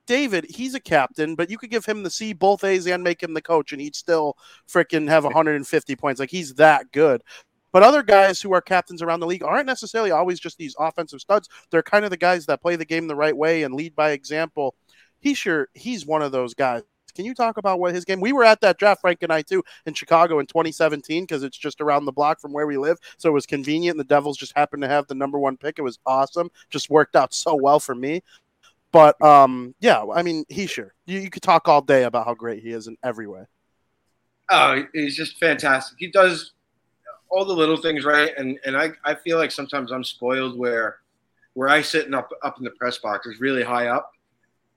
David, 0.05 0.45
he's 0.49 0.75
a 0.75 0.79
captain, 0.79 1.35
but 1.35 1.49
you 1.49 1.57
could 1.57 1.71
give 1.71 1.85
him 1.85 2.03
the 2.03 2.09
C, 2.09 2.33
both 2.33 2.63
A's, 2.63 2.87
and 2.87 3.03
make 3.03 3.21
him 3.21 3.33
the 3.33 3.41
coach, 3.41 3.71
and 3.71 3.81
he'd 3.81 3.95
still 3.95 4.37
freaking 4.67 5.07
have 5.09 5.23
150 5.23 5.95
points. 5.95 6.19
Like 6.19 6.31
he's 6.31 6.55
that 6.55 6.91
good. 6.91 7.23
But 7.71 7.83
other 7.83 8.03
guys 8.03 8.41
who 8.41 8.53
are 8.53 8.61
captains 8.61 9.01
around 9.01 9.19
the 9.19 9.27
league 9.27 9.43
aren't 9.43 9.65
necessarily 9.65 10.11
always 10.11 10.39
just 10.39 10.57
these 10.57 10.75
offensive 10.79 11.19
studs. 11.19 11.49
They're 11.71 11.83
kind 11.83 12.05
of 12.05 12.11
the 12.11 12.17
guys 12.17 12.45
that 12.45 12.61
play 12.61 12.77
the 12.77 12.85
game 12.85 13.07
the 13.07 13.15
right 13.15 13.35
way 13.35 13.63
and 13.63 13.73
lead 13.73 13.95
by 13.95 14.11
example. 14.11 14.75
Hischier 15.23 15.65
he's 15.73 16.05
one 16.05 16.21
of 16.21 16.31
those 16.31 16.53
guys. 16.53 16.83
Can 17.15 17.25
you 17.25 17.33
talk 17.33 17.57
about 17.57 17.79
what 17.79 17.93
his 17.93 18.05
game? 18.05 18.19
We 18.19 18.33
were 18.33 18.43
at 18.43 18.61
that 18.61 18.77
draft, 18.77 19.01
Frank 19.01 19.23
and 19.23 19.31
I 19.31 19.41
too, 19.41 19.63
in 19.85 19.93
Chicago 19.93 20.39
in 20.39 20.45
2017 20.45 21.23
because 21.23 21.43
it's 21.43 21.57
just 21.57 21.81
around 21.81 22.05
the 22.05 22.11
block 22.11 22.39
from 22.39 22.51
where 22.51 22.67
we 22.67 22.77
live, 22.77 22.97
so 23.17 23.29
it 23.29 23.33
was 23.33 23.45
convenient. 23.45 23.97
The 23.97 24.03
Devils 24.03 24.37
just 24.37 24.55
happened 24.55 24.81
to 24.83 24.89
have 24.89 25.07
the 25.07 25.15
number 25.15 25.39
one 25.39 25.55
pick. 25.55 25.79
It 25.79 25.83
was 25.83 25.99
awesome. 26.05 26.51
Just 26.69 26.89
worked 26.89 27.15
out 27.15 27.33
so 27.33 27.55
well 27.55 27.79
for 27.79 27.95
me. 27.95 28.21
But 28.95 29.21
um, 29.21 29.75
yeah, 29.81 30.05
I 30.05 30.23
mean, 30.23 30.45
Hischier 30.49 30.91
you, 31.05 31.19
you 31.19 31.29
could 31.29 31.41
talk 31.41 31.67
all 31.67 31.81
day 31.81 32.03
about 32.03 32.25
how 32.25 32.33
great 32.33 32.63
he 32.63 32.69
is 32.69 32.87
in 32.87 32.95
every 33.03 33.27
way. 33.27 33.43
Oh, 34.49 34.85
he's 34.93 35.17
just 35.17 35.37
fantastic. 35.37 35.97
He 35.99 36.07
does 36.07 36.53
all 37.29 37.43
the 37.43 37.51
little 37.51 37.75
things 37.75 38.05
right, 38.05 38.31
and 38.37 38.57
and 38.63 38.77
I, 38.77 38.91
I 39.03 39.15
feel 39.15 39.37
like 39.37 39.51
sometimes 39.51 39.91
I'm 39.91 40.05
spoiled 40.05 40.57
where 40.57 40.99
where 41.55 41.67
I 41.67 41.81
sit 41.81 42.13
up 42.13 42.29
up 42.41 42.57
in 42.57 42.63
the 42.63 42.71
press 42.71 42.97
box 42.99 43.27
is 43.27 43.41
really 43.41 43.63
high 43.63 43.87
up. 43.87 44.13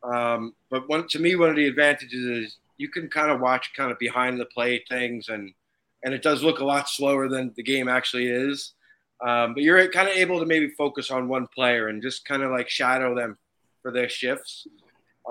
Um, 0.02 0.52
but 0.68 0.88
one 0.88 1.06
to 1.10 1.20
me, 1.20 1.36
one 1.36 1.50
of 1.50 1.54
the 1.54 1.68
advantages 1.68 2.24
is 2.24 2.56
you 2.76 2.88
can 2.88 3.08
kind 3.08 3.30
of 3.30 3.38
watch 3.40 3.70
kind 3.76 3.92
of 3.92 4.00
behind 4.00 4.40
the 4.40 4.46
play 4.46 4.84
things, 4.88 5.28
and 5.28 5.52
and 6.02 6.12
it 6.12 6.24
does 6.24 6.42
look 6.42 6.58
a 6.58 6.64
lot 6.64 6.88
slower 6.88 7.28
than 7.28 7.52
the 7.54 7.62
game 7.62 7.88
actually 7.88 8.26
is. 8.26 8.72
Um, 9.24 9.54
but 9.54 9.62
you're 9.62 9.88
kind 9.90 10.08
of 10.08 10.16
able 10.16 10.40
to 10.40 10.46
maybe 10.46 10.70
focus 10.70 11.12
on 11.12 11.28
one 11.28 11.46
player 11.54 11.86
and 11.86 12.02
just 12.02 12.24
kind 12.24 12.42
of 12.42 12.50
like 12.50 12.68
shadow 12.68 13.14
them 13.14 13.38
for 13.82 13.92
their 13.92 14.08
shifts. 14.08 14.66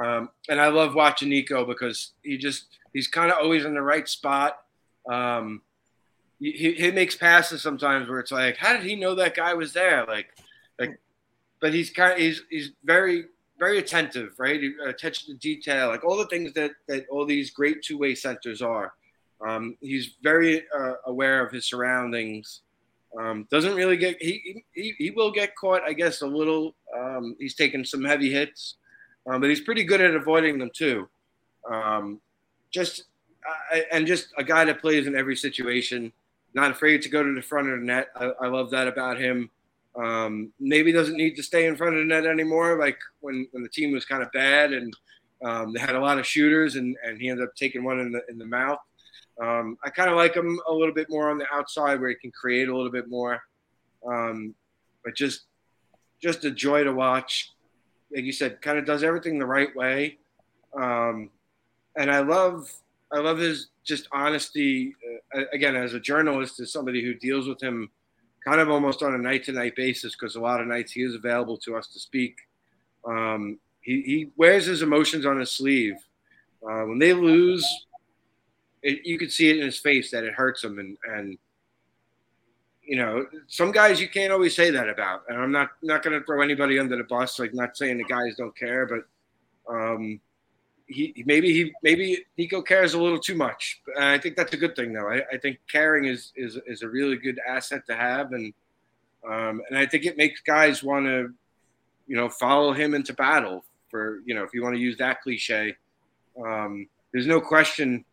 Um, 0.02 0.30
and 0.50 0.62
I 0.62 0.68
love 0.68 0.96
watching 0.96 1.30
Nico 1.30 1.66
because 1.66 2.14
he 2.24 2.38
just 2.38 2.68
he's 2.94 3.08
kind 3.08 3.32
of 3.32 3.38
always 3.42 3.66
in 3.66 3.74
the 3.74 3.82
right 3.82 4.08
spot. 4.08 4.58
Um, 5.10 5.62
he, 6.40 6.74
he 6.74 6.92
makes 6.92 7.16
passes 7.16 7.62
sometimes 7.62 8.08
where 8.08 8.20
it's 8.20 8.32
like, 8.32 8.58
how 8.58 8.74
did 8.74 8.84
he 8.84 8.96
know 8.96 9.16
that 9.16 9.36
guy 9.36 9.54
was 9.56 9.74
there? 9.74 10.06
Like, 10.06 10.28
like, 10.80 11.00
but 11.60 11.74
he's 11.74 11.90
kind 11.90 12.14
of 12.14 12.20
he's 12.20 12.44
he's 12.50 12.72
very 12.84 13.26
very 13.58 13.80
attentive, 13.80 14.34
right? 14.38 14.62
Attention 14.86 15.34
to 15.34 15.40
detail, 15.40 15.88
like 15.88 16.04
all 16.04 16.18
the 16.18 16.28
things 16.28 16.54
that 16.54 16.72
that 16.88 17.08
all 17.10 17.26
these 17.26 17.52
great 17.52 17.82
two 17.82 17.98
way 17.98 18.14
centers 18.14 18.62
are. 18.62 18.94
Um, 19.46 19.78
he's 19.82 20.16
very 20.22 20.64
uh, 20.78 20.94
aware 21.06 21.46
of 21.46 21.52
his 21.52 21.66
surroundings. 21.66 22.62
Um, 23.20 23.48
doesn't 23.50 23.76
really 23.76 23.98
get 23.98 24.22
he, 24.22 24.64
he 24.74 24.94
he 24.98 25.10
will 25.12 25.32
get 25.32 25.56
caught, 25.56 25.82
I 25.84 25.94
guess, 25.94 26.22
a 26.22 26.28
little. 26.28 26.76
Um, 26.96 27.36
he's 27.40 27.56
taken 27.56 27.84
some 27.84 28.04
heavy 28.04 28.32
hits, 28.32 28.76
um, 29.26 29.42
but 29.42 29.50
he's 29.50 29.62
pretty 29.62 29.84
good 29.84 30.02
at 30.02 30.14
avoiding 30.14 30.60
them 30.60 30.70
too. 30.74 31.10
Um, 31.70 32.22
just 32.70 33.06
uh, 33.74 33.80
and 33.92 34.06
just 34.06 34.28
a 34.38 34.44
guy 34.44 34.66
that 34.66 34.82
plays 34.82 35.08
in 35.08 35.16
every 35.16 35.36
situation, 35.36 36.12
not 36.54 36.72
afraid 36.72 37.02
to 37.02 37.10
go 37.10 37.24
to 37.24 37.34
the 37.34 37.42
front 37.42 37.70
of 37.70 37.80
the 37.80 37.86
net. 37.86 38.10
I, 38.16 38.26
I 38.42 38.48
love 38.48 38.70
that 38.72 38.88
about 38.88 39.20
him. 39.20 39.50
Um, 39.96 40.52
maybe 40.60 40.92
doesn't 40.92 41.18
need 41.18 41.36
to 41.38 41.44
stay 41.44 41.66
in 41.66 41.76
front 41.76 41.96
of 41.96 42.02
the 42.02 42.06
net 42.06 42.26
anymore, 42.26 42.78
like 42.78 43.00
when 43.22 43.48
when 43.52 43.64
the 43.64 43.70
team 43.70 43.92
was 43.94 44.06
kind 44.06 44.22
of 44.22 44.32
bad 44.32 44.74
and 44.74 44.96
um, 45.44 45.74
they 45.74 45.80
had 45.80 45.96
a 45.96 46.00
lot 46.00 46.20
of 46.20 46.28
shooters, 46.28 46.76
and 46.76 46.96
and 47.04 47.20
he 47.20 47.30
ended 47.30 47.48
up 47.48 47.56
taking 47.56 47.84
one 47.84 48.00
in 48.00 48.12
the 48.12 48.22
in 48.30 48.38
the 48.38 48.46
mouth. 48.46 48.80
Um, 49.42 49.78
I 49.84 49.90
kind 49.90 50.10
of 50.10 50.16
like 50.16 50.36
him 50.36 50.60
a 50.68 50.74
little 50.74 50.94
bit 50.94 51.08
more 51.10 51.30
on 51.30 51.38
the 51.38 51.46
outside 51.54 52.00
where 52.00 52.10
he 52.10 52.16
can 52.16 52.32
create 52.32 52.70
a 52.70 52.76
little 52.76 52.92
bit 52.92 53.10
more. 53.10 53.42
Um, 54.06 54.56
but 55.04 55.16
just 55.16 55.46
just 56.22 56.46
a 56.46 56.52
joy 56.52 56.84
to 56.84 56.94
watch. 56.94 57.54
Like 58.14 58.24
you 58.24 58.32
said, 58.32 58.62
kind 58.62 58.78
of 58.80 58.86
does 58.86 59.04
everything 59.04 59.38
the 59.38 59.46
right 59.46 59.76
way. 59.76 60.18
Um, 60.76 61.30
and 61.96 62.12
I 62.12 62.20
love 62.20 62.72
I 63.12 63.20
love 63.20 63.38
his 63.38 63.70
just 63.84 64.08
honesty. 64.12 64.96
Uh, 65.36 65.44
again, 65.54 65.76
as 65.76 65.94
a 65.94 66.00
journalist, 66.00 66.60
as 66.60 66.72
somebody 66.72 67.04
who 67.04 67.14
deals 67.14 67.48
with 67.48 67.62
him 67.62 67.90
kind 68.46 68.62
of 68.62 68.70
almost 68.70 69.04
on 69.04 69.14
a 69.14 69.18
night 69.18 69.44
to 69.46 69.52
night 69.52 69.76
basis, 69.76 70.16
because 70.16 70.36
a 70.36 70.42
lot 70.42 70.62
of 70.62 70.68
nights 70.68 70.92
he 70.94 71.02
is 71.02 71.16
available 71.16 71.58
to 71.58 71.76
us 71.76 71.88
to 71.88 72.00
speak. 72.00 72.36
Um, 73.06 73.60
he, 73.82 74.02
he 74.02 74.30
wears 74.36 74.66
his 74.66 74.82
emotions 74.82 75.26
on 75.26 75.40
his 75.40 75.52
sleeve. 75.52 75.96
Uh, 76.64 76.84
when 76.84 77.00
they 77.00 77.14
lose, 77.14 77.66
it, 78.88 79.06
you 79.06 79.18
could 79.18 79.32
see 79.32 79.50
it 79.50 79.58
in 79.58 79.66
his 79.66 79.78
face 79.78 80.12
that 80.12 80.24
it 80.24 80.34
hurts 80.34 80.64
him, 80.64 80.80
and 80.80 80.98
and 81.14 81.38
you 82.82 82.96
know 82.96 83.26
some 83.48 83.72
guys 83.74 84.00
you 84.00 84.08
can't 84.08 84.32
always 84.32 84.56
say 84.56 84.72
that 84.72 84.88
about. 84.88 85.24
And 85.28 85.38
I'm 85.38 85.52
not 85.52 85.72
not 85.84 86.04
going 86.04 86.18
to 86.18 86.26
throw 86.26 86.42
anybody 86.42 86.80
under 86.80 86.96
the 86.96 87.04
bus, 87.04 87.38
like 87.38 87.54
not 87.54 87.76
saying 87.76 87.98
the 87.98 88.06
guys 88.06 88.36
don't 88.38 88.58
care, 88.58 88.86
but 88.86 89.74
um, 89.74 90.22
he 90.88 91.22
maybe 91.26 91.52
he 91.52 91.74
maybe 91.84 92.26
Nico 92.38 92.62
cares 92.62 92.94
a 92.94 93.02
little 93.02 93.20
too 93.20 93.36
much. 93.36 93.82
And 93.96 94.06
I 94.06 94.18
think 94.18 94.38
that's 94.38 94.54
a 94.54 94.58
good 94.58 94.76
thing, 94.76 94.94
though. 94.94 95.10
I, 95.10 95.22
I 95.34 95.38
think 95.38 95.60
caring 95.70 96.06
is 96.06 96.32
is 96.38 96.58
is 96.66 96.82
a 96.82 96.88
really 96.88 97.18
good 97.18 97.40
asset 97.46 97.86
to 97.88 97.96
have, 97.96 98.32
and 98.32 98.54
um, 99.30 99.62
and 99.70 99.78
I 99.78 99.86
think 99.86 100.06
it 100.06 100.16
makes 100.16 100.40
guys 100.40 100.82
want 100.82 101.08
to, 101.08 101.34
you 102.08 102.16
know, 102.16 102.30
follow 102.30 102.72
him 102.72 102.94
into 102.94 103.14
battle. 103.14 103.66
For 103.92 104.22
you 104.26 104.34
know, 104.34 104.44
if 104.44 104.54
you 104.54 104.64
want 104.64 104.76
to 104.76 104.82
use 104.82 104.98
that 104.98 105.22
cliche, 105.22 105.76
um, 106.42 106.88
there's 107.12 107.28
no 107.28 107.42
question 107.42 108.06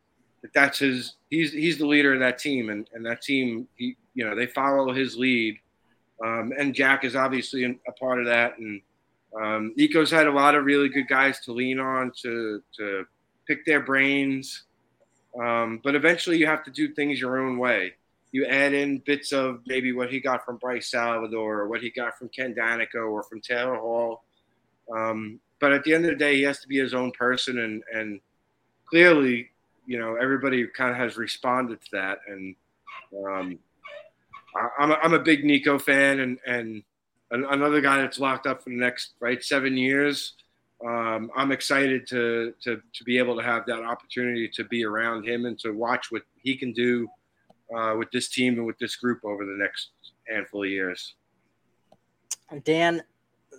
that's 0.53 0.79
his. 0.79 1.15
He's 1.31 1.53
he's 1.53 1.79
the 1.79 1.87
leader 1.87 2.13
of 2.13 2.21
that 2.21 2.39
team, 2.39 2.71
and 2.71 2.89
and 2.93 3.05
that 3.07 3.23
team, 3.23 3.69
he 3.77 3.97
you 4.15 4.25
know, 4.25 4.35
they 4.35 4.47
follow 4.47 4.93
his 4.93 5.17
lead. 5.17 5.59
Um, 6.25 6.53
and 6.57 6.75
Jack 6.75 7.05
is 7.05 7.17
obviously 7.17 7.65
a 7.65 7.93
part 7.93 8.21
of 8.21 8.27
that, 8.27 8.59
and 8.59 8.81
um, 9.41 9.75
Nico's 9.77 10.11
had 10.11 10.29
a 10.29 10.33
lot 10.33 10.55
of 10.55 10.65
really 10.65 10.89
good 10.89 11.09
guys 11.09 11.41
to 11.41 11.53
lean 11.53 11.81
on 11.81 12.13
to 12.23 12.63
to 12.79 13.05
pick 13.47 13.67
their 13.67 13.81
brains. 13.81 14.65
Um, 15.41 15.81
but 15.83 15.97
eventually, 15.97 16.39
you 16.39 16.47
have 16.47 16.65
to 16.65 16.71
do 16.71 16.95
things 16.95 17.21
your 17.21 17.45
own 17.45 17.59
way. 17.59 17.95
You 18.31 18.47
add 18.47 18.73
in 18.73 18.99
bits 18.99 19.33
of 19.33 19.61
maybe 19.67 19.93
what 19.93 20.11
he 20.11 20.21
got 20.21 20.45
from 20.45 20.57
Bryce 20.59 20.91
Salvador, 20.91 21.61
or 21.61 21.69
what 21.69 21.81
he 21.81 21.91
got 21.91 22.17
from 22.17 22.29
Ken 22.29 22.55
Daneyko, 22.55 23.11
or 23.11 23.25
from 23.25 23.41
Taylor 23.41 23.77
Hall. 23.77 24.23
Um, 24.95 25.41
but 25.61 25.73
at 25.73 25.83
the 25.83 25.95
end 25.95 26.05
of 26.05 26.13
the 26.13 26.17
day, 26.17 26.37
he 26.37 26.43
has 26.43 26.61
to 26.61 26.69
be 26.69 26.79
his 26.79 26.95
own 26.95 27.11
person, 27.11 27.59
and 27.59 27.83
and 27.93 28.21
clearly, 28.87 29.51
you 29.87 29.99
know, 29.99 30.16
everybody 30.16 30.66
kind 30.66 30.91
of 30.91 30.97
has 30.97 31.16
responded 31.16 31.80
to 31.82 31.89
that. 31.93 32.18
And 32.26 32.57
um, 33.26 33.59
I, 34.57 34.68
I'm 34.82 34.91
a, 34.91 34.95
I'm 34.95 35.14
a 35.14 35.18
big 35.18 35.45
Nico 35.45 35.78
fan, 35.78 36.20
and 36.20 36.39
and 36.47 36.82
another 37.30 37.80
guy 37.80 37.99
that's 37.99 38.18
locked 38.18 38.47
up 38.47 38.62
for 38.62 38.70
the 38.70 38.76
next 38.76 39.14
right 39.20 39.43
seven 39.43 39.76
years. 39.76 40.35
Um, 40.85 41.30
I'm 41.35 41.53
excited 41.53 42.07
to, 42.09 42.53
to 42.62 42.76
to 42.76 43.05
be 43.05 43.18
able 43.18 43.37
to 43.37 43.43
have 43.43 43.64
that 43.66 43.82
opportunity 43.82 44.49
to 44.55 44.64
be 44.64 44.85
around 44.85 45.26
him 45.26 45.47
and 45.47 45.59
to 45.61 45.72
watch 45.72 46.11
what 46.11 46.22
he 46.37 46.57
can 46.57 46.72
do 46.72 47.09
uh, 47.74 47.95
with 47.97 48.11
this 48.11 48.28
team 48.28 48.55
and 48.55 48.66
with 48.66 48.78
this 48.78 48.97
group 48.97 49.20
over 49.24 49.45
the 49.45 49.57
next 49.57 49.91
handful 50.28 50.64
of 50.64 50.70
years. 50.70 51.14
Dan, 52.64 53.03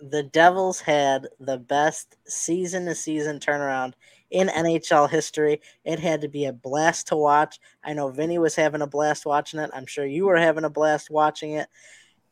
the 0.01 0.23
Devils 0.23 0.80
had 0.82 1.28
the 1.39 1.57
best 1.57 2.15
season 2.28 2.86
to 2.86 2.95
season 2.95 3.39
turnaround 3.39 3.93
in 4.32 4.47
NHL 4.47 5.09
history. 5.09 5.61
It 5.84 5.99
had 5.99 6.21
to 6.21 6.28
be 6.28 6.45
a 6.45 6.53
blast 6.53 7.07
to 7.07 7.15
watch. 7.15 7.59
I 7.84 7.93
know 7.93 8.09
Vinny 8.09 8.38
was 8.38 8.55
having 8.55 8.82
a 8.82 8.88
blast 8.88 9.26
watching 9.26 9.59
it. 9.59 9.69
I'm 9.73 9.86
sure 9.86 10.05
you 10.05 10.26
were 10.26 10.38
having 10.38 10.63
a 10.63 10.69
blast 10.69 11.09
watching 11.09 11.53
it. 11.53 11.67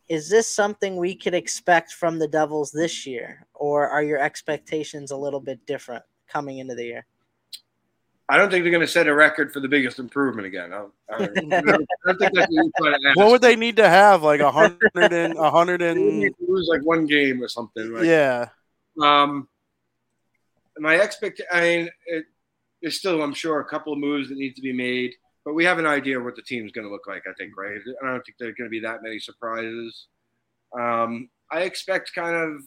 Is 0.10 0.30
this 0.30 0.48
something 0.48 0.98
we 0.98 1.16
could 1.16 1.34
expect 1.34 1.94
from 1.94 2.20
the 2.20 2.28
Devils 2.28 2.72
this 2.72 3.06
year, 3.06 3.48
or 3.54 3.88
are 3.88 4.04
your 4.04 4.20
expectations 4.20 5.12
a 5.12 5.18
little 5.18 5.40
bit 5.40 5.66
different 5.66 6.04
coming 6.28 6.58
into 6.58 6.76
the 6.76 6.84
year? 6.84 7.06
I 8.30 8.38
don't 8.38 8.50
think 8.50 8.64
they're 8.64 8.72
going 8.72 8.86
to 8.86 8.88
set 8.88 9.08
a 9.08 9.14
record 9.14 9.52
for 9.52 9.60
the 9.60 9.68
biggest 9.68 10.00
improvement 10.00 10.48
again. 10.48 10.74
I, 10.74 10.86
I, 11.10 11.16
I 11.16 11.28
think 11.28 11.50
that's 11.50 12.52
what, 12.78 13.00
what 13.16 13.28
would 13.32 13.42
they 13.42 13.56
need 13.56 13.78
to 13.78 13.88
have? 13.88 14.24
Like 14.24 14.40
a 14.40 14.52
hundred 14.52 15.14
and 15.14 15.38
a 15.38 15.52
hundred 15.52 15.82
and 15.82 16.34
lose 16.48 16.68
like 16.70 16.82
one 16.84 17.06
game 17.06 17.44
or 17.44 17.48
something. 17.48 17.94
Like, 17.94 18.06
yeah. 18.06 18.50
Um, 19.02 19.48
my 20.80 20.96
expect. 20.96 21.42
I 21.52 21.62
mean, 21.62 21.90
it, 22.06 22.26
there's 22.82 22.98
still, 22.98 23.22
I'm 23.22 23.34
sure, 23.34 23.60
a 23.60 23.66
couple 23.66 23.94
of 23.94 24.00
moves 24.00 24.30
that 24.30 24.38
need 24.38 24.56
to 24.56 24.62
be 24.62 24.74
made 24.74 25.14
but 25.46 25.54
we 25.54 25.66
have 25.66 25.80
an 25.80 25.86
idea 25.86 26.20
what 26.20 26.36
the 26.36 26.42
team's 26.42 26.72
going 26.72 26.88
to 26.88 26.92
look 26.92 27.08
like. 27.08 27.24
I 27.28 27.34
think, 27.34 27.58
right? 27.58 27.80
I 28.02 28.08
don't 28.08 28.22
think 28.26 28.38
there's 28.40 28.56
going 28.56 28.70
to 28.70 28.72
be 28.72 28.80
that 28.82 29.04
many 29.04 29.20
surprises. 29.20 30.08
Um, 30.78 31.30
I 31.52 31.62
expect 31.62 32.16
kind 32.16 32.36
of 32.36 32.62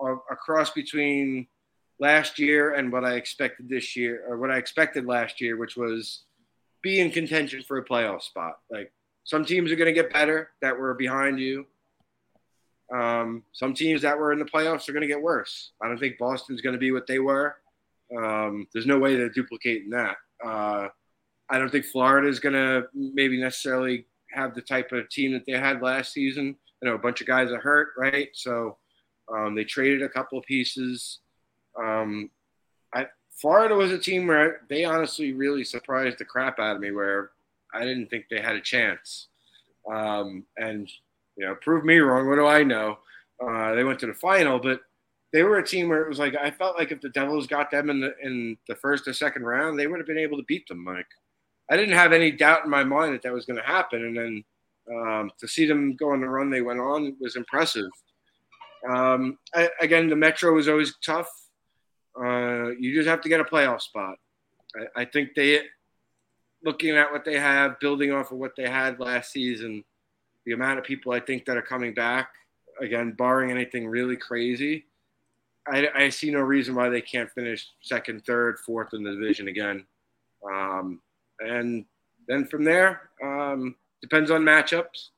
a, 0.00 0.14
a, 0.32 0.36
cross 0.36 0.70
between 0.70 1.48
last 1.98 2.38
year 2.38 2.74
and 2.74 2.92
what 2.92 3.04
I 3.04 3.14
expected 3.14 3.68
this 3.68 3.96
year, 3.96 4.22
or 4.28 4.38
what 4.38 4.50
I 4.50 4.58
expected 4.58 5.04
last 5.04 5.40
year, 5.40 5.56
which 5.56 5.76
was 5.76 6.24
be 6.82 7.00
in 7.00 7.10
contention 7.10 7.62
for 7.66 7.78
a 7.78 7.84
playoff 7.84 8.22
spot. 8.22 8.58
Like 8.70 8.92
some 9.24 9.44
teams 9.44 9.72
are 9.72 9.76
going 9.76 9.92
to 9.92 10.00
get 10.00 10.12
better 10.12 10.50
that 10.62 10.78
were 10.78 10.94
behind 10.94 11.40
you. 11.40 11.66
Um, 12.94 13.44
some 13.52 13.74
teams 13.74 14.02
that 14.02 14.18
were 14.18 14.32
in 14.32 14.38
the 14.38 14.44
playoffs 14.44 14.88
are 14.88 14.92
going 14.92 15.02
to 15.02 15.08
get 15.08 15.22
worse. 15.22 15.72
I 15.80 15.88
don't 15.88 15.98
think 15.98 16.18
Boston's 16.18 16.60
going 16.60 16.72
to 16.72 16.78
be 16.78 16.92
what 16.92 17.06
they 17.06 17.18
were. 17.18 17.56
Um, 18.16 18.66
there's 18.72 18.86
no 18.86 18.98
way 18.98 19.16
they're 19.16 19.28
duplicating 19.28 19.90
that. 19.90 20.16
Uh, 20.44 20.88
I 21.48 21.58
don't 21.58 21.70
think 21.70 21.84
Florida 21.84 22.28
is 22.28 22.40
going 22.40 22.54
to 22.54 22.86
maybe 22.94 23.40
necessarily 23.40 24.06
have 24.32 24.54
the 24.54 24.62
type 24.62 24.92
of 24.92 25.08
team 25.08 25.32
that 25.32 25.44
they 25.46 25.52
had 25.52 25.82
last 25.82 26.12
season. 26.12 26.56
You 26.82 26.88
know, 26.88 26.94
a 26.94 26.98
bunch 26.98 27.20
of 27.20 27.26
guys 27.26 27.50
are 27.50 27.60
hurt, 27.60 27.88
right? 27.96 28.28
So 28.32 28.78
um, 29.32 29.54
they 29.54 29.64
traded 29.64 30.02
a 30.02 30.08
couple 30.08 30.38
of 30.38 30.44
pieces. 30.44 31.18
Um, 31.80 32.30
I, 32.94 33.06
Florida 33.40 33.74
was 33.74 33.92
a 33.92 33.98
team 33.98 34.26
where 34.26 34.62
they 34.68 34.84
honestly 34.84 35.32
really 35.32 35.64
surprised 35.64 36.18
the 36.18 36.24
crap 36.24 36.58
out 36.58 36.76
of 36.76 36.82
me, 36.82 36.90
where 36.90 37.30
I 37.72 37.80
didn't 37.80 38.08
think 38.08 38.26
they 38.28 38.40
had 38.40 38.56
a 38.56 38.60
chance. 38.60 39.28
Um, 39.90 40.44
and 40.56 40.90
you 41.40 41.46
know, 41.46 41.54
prove 41.54 41.86
me 41.86 41.96
wrong. 41.98 42.28
What 42.28 42.36
do 42.36 42.46
I 42.46 42.62
know? 42.62 42.98
Uh, 43.42 43.74
they 43.74 43.82
went 43.82 43.98
to 44.00 44.06
the 44.06 44.14
final, 44.14 44.58
but 44.58 44.80
they 45.32 45.42
were 45.42 45.56
a 45.56 45.66
team 45.66 45.88
where 45.88 46.02
it 46.02 46.08
was 46.08 46.18
like 46.18 46.36
I 46.36 46.50
felt 46.50 46.76
like 46.76 46.92
if 46.92 47.00
the 47.00 47.08
Devils 47.08 47.46
got 47.46 47.70
them 47.70 47.88
in 47.88 48.00
the 48.00 48.14
in 48.22 48.58
the 48.68 48.74
first 48.74 49.08
or 49.08 49.14
second 49.14 49.44
round, 49.44 49.78
they 49.78 49.86
would 49.86 49.98
have 49.98 50.06
been 50.06 50.18
able 50.18 50.36
to 50.36 50.44
beat 50.44 50.68
them. 50.68 50.84
Like 50.84 51.06
I 51.70 51.76
didn't 51.76 51.94
have 51.94 52.12
any 52.12 52.30
doubt 52.30 52.64
in 52.64 52.70
my 52.70 52.84
mind 52.84 53.14
that 53.14 53.22
that 53.22 53.32
was 53.32 53.46
going 53.46 53.58
to 53.58 53.66
happen, 53.66 54.04
and 54.04 54.16
then 54.16 54.44
um, 54.94 55.30
to 55.38 55.48
see 55.48 55.66
them 55.66 55.96
go 55.96 56.10
on 56.10 56.20
the 56.20 56.28
run 56.28 56.50
they 56.50 56.60
went 56.60 56.80
on 56.80 57.16
was 57.20 57.36
impressive. 57.36 57.90
Um, 58.86 59.38
I, 59.54 59.70
again, 59.80 60.08
the 60.08 60.16
Metro 60.16 60.58
is 60.58 60.68
always 60.68 60.94
tough. 61.04 61.30
Uh, 62.18 62.70
you 62.78 62.94
just 62.94 63.08
have 63.08 63.22
to 63.22 63.28
get 63.30 63.40
a 63.40 63.44
playoff 63.44 63.80
spot. 63.80 64.16
I, 64.76 65.02
I 65.02 65.04
think 65.06 65.30
they, 65.34 65.60
looking 66.62 66.96
at 66.96 67.12
what 67.12 67.24
they 67.24 67.38
have, 67.38 67.80
building 67.80 68.12
off 68.12 68.32
of 68.32 68.38
what 68.38 68.56
they 68.56 68.68
had 68.68 69.00
last 69.00 69.32
season, 69.32 69.84
the 70.46 70.52
amount 70.52 70.78
of 70.78 70.84
people 70.84 71.12
I 71.12 71.20
think 71.20 71.44
that 71.46 71.56
are 71.56 71.62
coming 71.62 71.94
back, 71.94 72.30
again, 72.80 73.12
barring 73.12 73.50
anything 73.50 73.86
really 73.86 74.16
crazy, 74.16 74.86
I, 75.68 75.88
I 75.94 76.08
see 76.08 76.30
no 76.30 76.40
reason 76.40 76.74
why 76.74 76.88
they 76.88 77.00
can't 77.00 77.30
finish 77.30 77.68
second, 77.80 78.24
third, 78.24 78.58
fourth 78.60 78.94
in 78.94 79.02
the 79.02 79.12
division 79.12 79.48
again. 79.48 79.84
Um, 80.50 81.00
and 81.40 81.84
then 82.26 82.46
from 82.46 82.64
there, 82.64 83.10
um, 83.22 83.76
depends 84.00 84.30
on 84.30 84.42
matchups, 84.42 85.08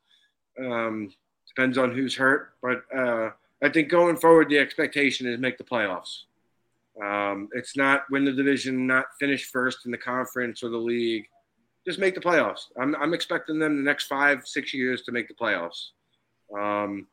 um, 0.59 1.13
depends 1.47 1.77
on 1.77 1.93
who's 1.93 2.15
hurt. 2.15 2.53
But 2.61 2.83
uh, 2.95 3.29
I 3.61 3.69
think 3.69 3.89
going 3.89 4.17
forward, 4.17 4.49
the 4.49 4.59
expectation 4.59 5.27
is 5.27 5.39
make 5.39 5.57
the 5.57 5.63
playoffs. 5.63 6.23
Um, 7.01 7.49
it's 7.53 7.75
not 7.75 8.03
win 8.11 8.25
the 8.25 8.31
division, 8.31 8.85
not 8.85 9.05
finish 9.19 9.45
first 9.45 9.85
in 9.85 9.91
the 9.91 9.97
conference 9.97 10.61
or 10.63 10.69
the 10.69 10.77
league. 10.77 11.27
Just 11.85 11.99
make 11.99 12.15
the 12.15 12.21
playoffs. 12.21 12.65
I'm, 12.79 12.95
I'm 12.95 13.13
expecting 13.13 13.59
them 13.59 13.77
the 13.77 13.83
next 13.83 14.05
five, 14.05 14.47
six 14.47 14.73
years 14.73 15.01
to 15.03 15.11
make 15.11 15.27
the 15.27 15.33
playoffs. 15.33 15.89
Um, 16.57 17.07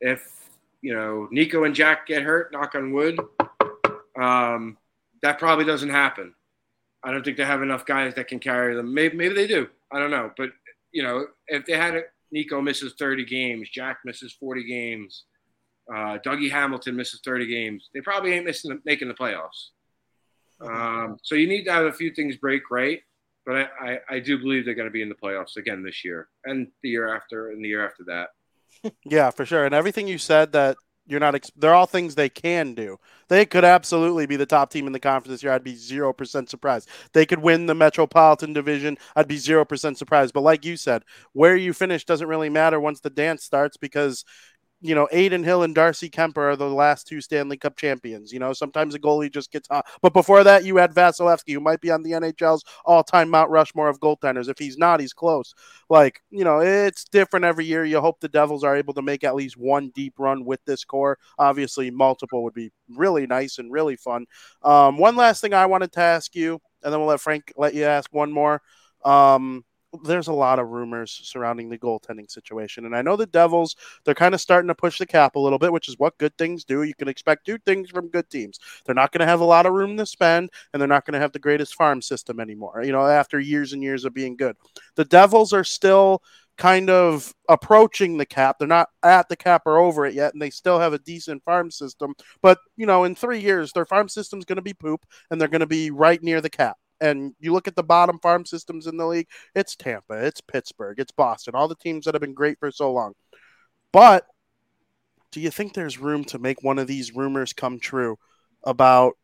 if 0.00 0.50
you 0.82 0.94
know 0.94 1.28
Nico 1.30 1.64
and 1.64 1.74
Jack 1.74 2.06
get 2.06 2.22
hurt, 2.22 2.52
knock 2.52 2.74
on 2.74 2.92
wood, 2.92 3.18
um, 4.20 4.76
that 5.22 5.38
probably 5.38 5.64
doesn't 5.64 5.90
happen. 5.90 6.34
I 7.02 7.12
don't 7.12 7.24
think 7.24 7.36
they 7.36 7.44
have 7.44 7.62
enough 7.62 7.86
guys 7.86 8.14
that 8.14 8.28
can 8.28 8.40
carry 8.40 8.74
them. 8.74 8.92
Maybe, 8.92 9.16
maybe 9.16 9.34
they 9.34 9.46
do. 9.46 9.68
I 9.92 9.98
don't 9.98 10.10
know. 10.10 10.32
But 10.36 10.50
you 10.92 11.02
know, 11.02 11.26
if 11.46 11.64
they 11.66 11.74
had 11.76 11.94
a, 11.94 12.02
Nico 12.32 12.60
misses 12.60 12.94
30 12.98 13.24
games, 13.24 13.70
Jack 13.70 13.98
misses 14.04 14.32
40 14.32 14.64
games, 14.64 15.24
uh, 15.90 16.18
Dougie 16.24 16.50
Hamilton 16.50 16.96
misses 16.96 17.20
30 17.24 17.46
games, 17.46 17.90
they 17.94 18.00
probably 18.00 18.32
ain't 18.32 18.44
missing 18.44 18.80
making 18.84 19.08
the 19.08 19.14
playoffs. 19.14 19.70
Um, 20.60 21.18
so 21.22 21.34
you 21.34 21.46
need 21.46 21.64
to 21.64 21.72
have 21.72 21.84
a 21.84 21.92
few 21.92 22.10
things 22.10 22.36
break 22.36 22.70
right. 22.70 23.02
But 23.46 23.54
I, 23.54 23.62
I, 23.80 23.98
I 24.10 24.20
do 24.20 24.38
believe 24.38 24.64
they're 24.64 24.74
going 24.74 24.88
to 24.88 24.92
be 24.92 25.02
in 25.02 25.08
the 25.08 25.14
playoffs 25.14 25.56
again 25.56 25.82
this 25.82 26.04
year 26.04 26.28
and 26.44 26.66
the 26.82 26.88
year 26.88 27.14
after 27.14 27.50
and 27.50 27.64
the 27.64 27.68
year 27.68 27.86
after 27.86 28.04
that. 28.08 28.28
yeah, 29.04 29.30
for 29.30 29.46
sure. 29.46 29.64
And 29.64 29.74
everything 29.74 30.08
you 30.08 30.18
said 30.18 30.52
that 30.52 30.76
you're 31.06 31.20
not. 31.20 31.34
Ex- 31.34 31.52
they're 31.56 31.74
all 31.74 31.86
things 31.86 32.14
they 32.14 32.28
can 32.28 32.74
do. 32.74 32.98
They 33.28 33.46
could 33.46 33.64
absolutely 33.64 34.26
be 34.26 34.36
the 34.36 34.46
top 34.46 34.70
team 34.70 34.86
in 34.86 34.92
the 34.92 35.00
conference 35.00 35.34
this 35.34 35.42
year. 35.42 35.52
I'd 35.52 35.64
be 35.64 35.76
zero 35.76 36.12
percent 36.12 36.50
surprised. 36.50 36.88
They 37.12 37.24
could 37.24 37.38
win 37.38 37.66
the 37.66 37.74
Metropolitan 37.74 38.52
Division. 38.52 38.98
I'd 39.14 39.28
be 39.28 39.36
zero 39.36 39.64
percent 39.64 39.98
surprised. 39.98 40.34
But 40.34 40.42
like 40.42 40.64
you 40.64 40.76
said, 40.76 41.04
where 41.32 41.56
you 41.56 41.72
finish 41.72 42.04
doesn't 42.04 42.28
really 42.28 42.50
matter 42.50 42.80
once 42.80 43.00
the 43.00 43.10
dance 43.10 43.44
starts 43.44 43.76
because 43.76 44.24
you 44.82 44.94
know, 44.94 45.08
Adin 45.10 45.42
Hill 45.42 45.62
and 45.62 45.74
Darcy 45.74 46.10
Kuemper 46.10 46.52
are 46.52 46.56
the 46.56 46.68
last 46.68 47.06
two 47.06 47.20
Stanley 47.20 47.56
Cup 47.56 47.76
champions. 47.76 48.32
You 48.32 48.38
know, 48.38 48.52
sometimes 48.52 48.94
a 48.94 48.98
goalie 48.98 49.32
just 49.32 49.50
gets 49.50 49.68
hot. 49.68 49.86
But 50.02 50.12
before 50.12 50.44
that, 50.44 50.64
you 50.64 50.76
had 50.76 50.94
Vasilevskiy, 50.94 51.54
who 51.54 51.60
might 51.60 51.80
be 51.80 51.90
on 51.90 52.02
the 52.02 52.12
NHL's 52.12 52.64
all 52.84 53.02
time 53.02 53.30
Mount 53.30 53.50
Rushmore 53.50 53.88
of 53.88 54.00
goaltenders. 54.00 54.48
If 54.48 54.58
he's 54.58 54.76
not, 54.76 55.00
he's 55.00 55.14
close. 55.14 55.54
Like, 55.88 56.20
you 56.30 56.44
know, 56.44 56.60
it's 56.60 57.04
different 57.04 57.46
every 57.46 57.64
year. 57.64 57.84
You 57.84 58.00
hope 58.00 58.20
the 58.20 58.28
Devils 58.28 58.64
are 58.64 58.76
able 58.76 58.94
to 58.94 59.02
make 59.02 59.24
at 59.24 59.34
least 59.34 59.56
one 59.56 59.90
deep 59.94 60.14
run 60.18 60.44
with 60.44 60.60
this 60.66 60.84
core. 60.84 61.18
Obviously, 61.38 61.90
multiple 61.90 62.44
would 62.44 62.54
be 62.54 62.70
really 62.94 63.26
nice 63.26 63.58
and 63.58 63.72
really 63.72 63.96
fun. 63.96 64.26
Um, 64.62 64.98
one 64.98 65.16
last 65.16 65.40
thing 65.40 65.54
I 65.54 65.66
wanted 65.66 65.92
to 65.92 66.00
ask 66.00 66.34
you, 66.34 66.60
and 66.82 66.92
then 66.92 67.00
we'll 67.00 67.08
let 67.08 67.20
Frank 67.20 67.52
let 67.56 67.74
you 67.74 67.84
ask 67.84 68.12
one 68.12 68.30
more. 68.30 68.60
Um, 69.04 69.64
there's 70.04 70.28
a 70.28 70.32
lot 70.32 70.58
of 70.58 70.68
rumors 70.68 71.20
surrounding 71.24 71.68
the 71.68 71.78
goaltending 71.78 72.30
situation. 72.30 72.84
And 72.84 72.96
I 72.96 73.02
know 73.02 73.16
the 73.16 73.26
Devils, 73.26 73.76
they're 74.04 74.14
kind 74.14 74.34
of 74.34 74.40
starting 74.40 74.68
to 74.68 74.74
push 74.74 74.98
the 74.98 75.06
cap 75.06 75.36
a 75.36 75.40
little 75.40 75.58
bit, 75.58 75.72
which 75.72 75.88
is 75.88 75.98
what 75.98 76.18
good 76.18 76.36
things 76.38 76.64
do. 76.64 76.82
You 76.82 76.94
can 76.94 77.08
expect 77.08 77.46
two 77.46 77.58
things 77.58 77.90
from 77.90 78.08
good 78.08 78.28
teams. 78.30 78.58
They're 78.84 78.94
not 78.94 79.12
going 79.12 79.20
to 79.20 79.26
have 79.26 79.40
a 79.40 79.44
lot 79.44 79.66
of 79.66 79.72
room 79.72 79.96
to 79.96 80.06
spend, 80.06 80.50
and 80.72 80.80
they're 80.80 80.88
not 80.88 81.04
going 81.04 81.14
to 81.14 81.20
have 81.20 81.32
the 81.32 81.38
greatest 81.38 81.74
farm 81.74 82.02
system 82.02 82.40
anymore, 82.40 82.82
you 82.84 82.92
know, 82.92 83.06
after 83.06 83.38
years 83.38 83.72
and 83.72 83.82
years 83.82 84.04
of 84.04 84.14
being 84.14 84.36
good. 84.36 84.56
The 84.96 85.04
Devils 85.04 85.52
are 85.52 85.64
still 85.64 86.22
kind 86.56 86.88
of 86.88 87.34
approaching 87.48 88.16
the 88.16 88.26
cap. 88.26 88.56
They're 88.58 88.68
not 88.68 88.88
at 89.02 89.28
the 89.28 89.36
cap 89.36 89.62
or 89.66 89.78
over 89.78 90.06
it 90.06 90.14
yet, 90.14 90.32
and 90.32 90.40
they 90.40 90.50
still 90.50 90.78
have 90.78 90.92
a 90.92 90.98
decent 90.98 91.44
farm 91.44 91.70
system. 91.70 92.14
But, 92.42 92.58
you 92.76 92.86
know, 92.86 93.04
in 93.04 93.14
three 93.14 93.40
years, 93.40 93.72
their 93.72 93.84
farm 93.84 94.08
system's 94.08 94.44
going 94.44 94.56
to 94.56 94.62
be 94.62 94.74
poop, 94.74 95.04
and 95.30 95.40
they're 95.40 95.48
going 95.48 95.60
to 95.60 95.66
be 95.66 95.90
right 95.90 96.22
near 96.22 96.40
the 96.40 96.50
cap 96.50 96.78
and 97.00 97.34
you 97.38 97.52
look 97.52 97.68
at 97.68 97.76
the 97.76 97.82
bottom 97.82 98.18
farm 98.20 98.44
systems 98.44 98.86
in 98.86 98.96
the 98.96 99.06
league, 99.06 99.28
it's 99.54 99.76
Tampa, 99.76 100.14
it's 100.26 100.40
Pittsburgh, 100.40 100.98
it's 100.98 101.12
Boston, 101.12 101.54
all 101.54 101.68
the 101.68 101.74
teams 101.76 102.04
that 102.04 102.14
have 102.14 102.20
been 102.20 102.34
great 102.34 102.58
for 102.58 102.70
so 102.70 102.92
long. 102.92 103.14
But 103.92 104.26
do 105.32 105.40
you 105.40 105.50
think 105.50 105.74
there's 105.74 105.98
room 105.98 106.24
to 106.26 106.38
make 106.38 106.62
one 106.62 106.78
of 106.78 106.86
these 106.86 107.14
rumors 107.14 107.52
come 107.52 107.78
true 107.78 108.18
about 108.64 109.14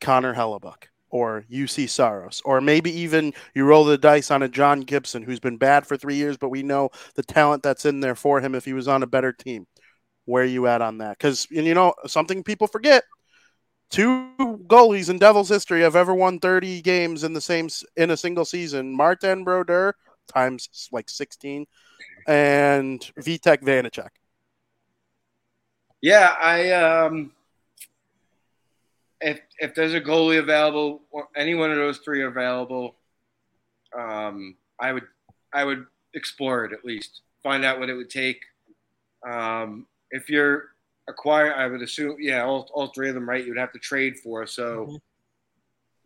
Connor 0.00 0.34
Hellebuyck 0.34 0.84
or 1.10 1.44
Juuse 1.48 1.88
Saros, 1.88 2.42
or 2.44 2.60
maybe 2.60 2.90
even 2.90 3.32
you 3.54 3.64
roll 3.64 3.84
the 3.84 3.96
dice 3.96 4.30
on 4.30 4.42
a 4.42 4.48
John 4.48 4.80
Gibson 4.80 5.22
who's 5.22 5.38
been 5.38 5.58
bad 5.58 5.86
for 5.86 5.96
three 5.96 6.16
years, 6.16 6.36
but 6.36 6.48
we 6.48 6.64
know 6.64 6.90
the 7.14 7.22
talent 7.22 7.62
that's 7.62 7.84
in 7.84 8.00
there 8.00 8.16
for 8.16 8.40
him 8.40 8.54
if 8.54 8.64
he 8.64 8.72
was 8.72 8.88
on 8.88 9.02
a 9.04 9.06
better 9.06 9.32
team. 9.32 9.66
Where 10.24 10.42
are 10.42 10.46
you 10.46 10.66
at 10.66 10.82
on 10.82 10.98
that? 10.98 11.18
Because 11.18 11.46
you 11.50 11.74
know 11.74 11.94
something 12.06 12.42
people 12.42 12.66
forget 12.66 13.04
two 13.94 14.28
goalies 14.66 15.08
in 15.08 15.18
Devils 15.18 15.48
history 15.48 15.82
have 15.82 15.94
ever 15.94 16.12
won 16.12 16.40
30 16.40 16.82
games 16.82 17.22
in 17.22 17.32
the 17.32 17.40
same 17.40 17.68
in 17.96 18.10
a 18.10 18.16
single 18.16 18.44
season. 18.44 18.92
Martin 18.92 19.44
Brodeur 19.44 19.94
times 20.26 20.88
like 20.90 21.08
16 21.08 21.64
and 22.26 23.00
Vitek 23.20 23.62
Vanecek. 23.62 24.08
Yeah, 26.00 26.34
I 26.40 26.72
um 26.72 27.32
if 29.20 29.40
if 29.58 29.74
there's 29.76 29.94
a 29.94 30.00
goalie 30.00 30.40
available 30.40 31.02
or 31.12 31.28
any 31.36 31.54
one 31.54 31.70
of 31.70 31.76
those 31.76 31.98
three 31.98 32.24
available, 32.24 32.96
um 33.96 34.56
I 34.80 34.92
would 34.92 35.06
I 35.52 35.64
would 35.64 35.86
explore 36.14 36.64
it 36.64 36.72
at 36.72 36.84
least. 36.84 37.20
Find 37.44 37.64
out 37.64 37.78
what 37.78 37.90
it 37.90 37.94
would 37.94 38.10
take. 38.10 38.40
Um 39.24 39.86
if 40.10 40.28
you're 40.28 40.73
acquire. 41.08 41.54
I 41.54 41.66
would 41.66 41.82
assume, 41.82 42.16
yeah, 42.18 42.44
all, 42.44 42.68
all 42.72 42.88
three 42.88 43.08
of 43.08 43.14
them, 43.14 43.28
right? 43.28 43.44
You'd 43.44 43.58
have 43.58 43.72
to 43.72 43.78
trade 43.78 44.18
for. 44.18 44.46
So 44.46 44.86
mm-hmm. 44.86 44.96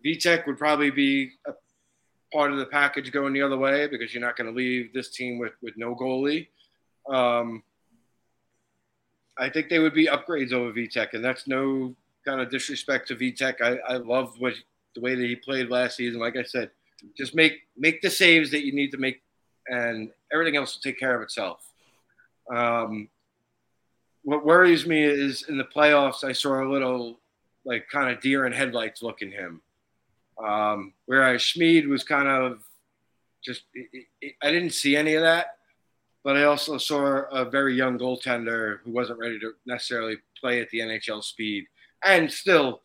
Vitek 0.09 0.47
would 0.47 0.59
probably 0.59 0.91
be 0.91 1.33
a 1.47 1.53
part 2.33 2.53
of 2.53 2.59
the 2.59 2.67
package 2.67 3.11
going 3.13 3.33
the 3.33 3.43
other 3.43 3.57
way 3.57 3.87
because 3.87 4.13
you're 4.13 4.23
not 4.23 4.37
going 4.37 4.49
to 4.49 4.57
leave 4.57 4.93
this 4.93 5.11
team 5.11 5.39
with 5.39 5.53
with 5.63 5.75
no 5.77 5.95
goalie. 5.95 6.49
Um, 7.09 7.63
I 9.39 9.49
think 9.49 9.69
they 9.69 9.79
would 9.79 9.95
be 9.95 10.07
upgrades 10.07 10.53
over 10.53 10.73
Vitek, 10.73 11.15
and 11.15 11.25
that's 11.25 11.47
no 11.47 11.95
kind 12.25 12.41
of 12.41 12.51
disrespect 12.51 13.09
to 13.09 13.17
Vitek. 13.17 13.61
I, 13.63 13.95
I 13.95 13.97
love 13.99 14.35
what 14.39 14.55
the 14.95 15.01
way 15.01 15.15
that 15.15 15.25
he 15.25 15.37
played 15.37 15.71
last 15.71 15.97
season. 15.97 16.21
Like 16.21 16.37
I 16.37 16.43
said, 16.43 16.71
just 17.17 17.35
make 17.35 17.61
make 17.77 18.03
the 18.03 18.11
saves 18.11 18.51
that 18.51 18.65
you 18.65 18.73
need 18.73 18.91
to 18.91 18.99
make, 18.99 19.23
and 19.69 20.11
everything 20.33 20.57
else 20.57 20.75
will 20.75 20.83
take 20.83 20.99
care 20.99 21.15
of 21.15 21.23
itself. 21.23 21.65
Um, 22.55 23.09
what 24.23 24.45
worries 24.45 24.87
me 24.87 25.03
is 25.03 25.45
in 25.49 25.59
the 25.59 25.65
playoffs, 25.65 26.25
I 26.25 26.33
saw 26.33 26.63
a 26.63 26.71
little 26.71 27.19
like 27.65 27.89
kind 27.89 28.15
of 28.15 28.21
deer 28.23 28.47
in 28.47 28.53
headlights 28.53 29.03
look 29.03 29.23
in 29.23 29.31
him. 29.31 29.61
Um, 30.43 30.93
whereas 31.07 31.43
Schmid 31.43 31.89
was 31.89 32.05
kind 32.05 32.29
of 32.29 32.63
just, 33.45 33.63
it, 33.75 34.07
it, 34.21 34.35
I 34.43 34.51
didn't 34.51 34.71
see 34.71 34.97
any 34.97 35.15
of 35.15 35.23
that, 35.23 35.57
but 36.25 36.37
I 36.37 36.45
also 36.45 36.79
saw 36.79 37.23
a 37.31 37.45
very 37.45 37.75
young 37.75 37.99
goaltender 37.99 38.79
who 38.85 38.93
wasn't 38.93 39.19
ready 39.19 39.39
to 39.41 39.53
necessarily 39.67 40.17
play 40.41 40.61
at 40.61 40.71
the 40.71 40.79
NHL 40.79 41.23
speed 41.23 41.65
and 42.05 42.31
still 42.31 42.83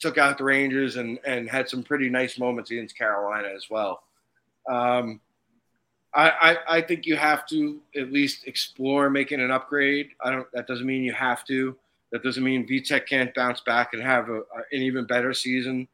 took 0.00 0.18
out 0.18 0.38
the 0.38 0.44
Rangers 0.44 0.96
and, 0.96 1.18
and 1.24 1.48
had 1.48 1.68
some 1.68 1.82
pretty 1.82 2.08
nice 2.08 2.38
moments 2.38 2.70
against 2.70 2.98
Carolina 2.98 3.48
as 3.54 3.66
well. 3.70 4.02
Um, 4.68 5.20
I, 6.14 6.30
I, 6.30 6.56
I 6.76 6.80
think 6.82 7.06
you 7.06 7.16
have 7.16 7.46
to 7.46 7.80
at 7.96 8.12
least 8.12 8.46
explore 8.46 9.08
making 9.08 9.40
an 9.40 9.50
upgrade. 9.50 10.10
I 10.22 10.30
don't. 10.30 10.46
That 10.52 10.66
doesn't 10.66 10.86
mean 10.86 11.02
you 11.02 11.12
have 11.12 11.44
to. 11.46 11.76
That 12.10 12.22
doesn't 12.22 12.44
mean 12.44 12.66
Vitek 12.68 13.06
can't 13.06 13.34
bounce 13.34 13.60
back 13.60 13.94
and 13.94 14.02
have 14.02 14.28
a, 14.28 14.42
an 14.72 14.82
even 14.82 15.06
better 15.06 15.32
season. 15.32 15.88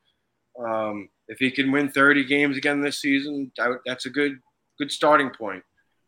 Um, 0.59 1.09
if 1.29 1.39
he 1.39 1.51
can 1.51 1.71
win 1.71 1.91
30 1.91 2.25
games 2.25 2.57
again 2.57 2.81
this 2.81 3.01
season, 3.01 3.53
that, 3.57 3.81
that's 3.87 4.07
a 4.07 4.11
good 4.11 4.41
good 4.79 4.91
starting 4.91 5.31
point. 5.31 5.62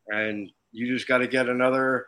And 0.09 0.51
you 0.73 0.93
just 0.93 1.07
got 1.07 1.19
to 1.19 1.29
get 1.29 1.49
another 1.49 2.07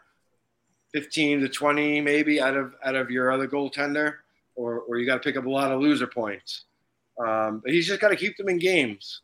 15 0.93 1.41
to 1.43 1.49
20 1.49 2.01
maybe 2.01 2.41
out 2.41 2.57
of 2.57 2.75
out 2.85 2.97
of 2.97 3.11
your 3.11 3.31
other 3.31 3.47
goaltender, 3.47 4.15
or 4.57 4.81
or 4.81 4.99
you 4.99 5.07
got 5.07 5.23
to 5.23 5.29
pick 5.29 5.37
up 5.37 5.47
a 5.47 5.51
lot 5.51 5.71
of 5.71 5.81
loser 5.81 6.09
points. 6.09 6.65
Um, 7.25 7.61
but 7.63 7.73
he's 7.73 7.87
just 7.87 8.01
got 8.01 8.09
to 8.09 8.17
keep 8.17 8.37
them 8.37 8.49
in 8.49 8.59
games. 8.59 9.21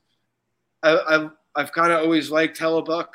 I, 0.82 0.92
I 0.96 1.30
I've 1.54 1.72
kind 1.72 1.92
of 1.92 2.00
always 2.00 2.30
liked 2.30 2.58
Hellebuyck. 2.58 3.08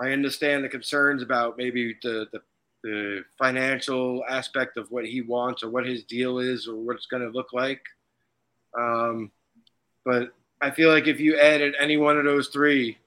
I 0.00 0.10
understand 0.10 0.62
the 0.62 0.68
concerns 0.68 1.22
about 1.22 1.56
maybe 1.56 1.96
the, 2.02 2.28
the 2.32 2.40
the 2.86 3.24
financial 3.36 4.22
aspect 4.28 4.76
of 4.76 4.88
what 4.92 5.04
he 5.04 5.20
wants 5.20 5.64
or 5.64 5.70
what 5.70 5.84
his 5.84 6.04
deal 6.04 6.38
is 6.38 6.68
or 6.68 6.76
what 6.76 6.94
it's 6.94 7.06
going 7.06 7.22
to 7.22 7.30
look 7.30 7.52
like. 7.52 7.80
Um, 8.78 9.32
but 10.04 10.32
I 10.60 10.70
feel 10.70 10.90
like 10.90 11.08
if 11.08 11.18
you 11.18 11.36
added 11.36 11.74
any 11.80 11.96
one 11.96 12.16
of 12.16 12.24
those 12.24 12.46
three, 12.48 12.98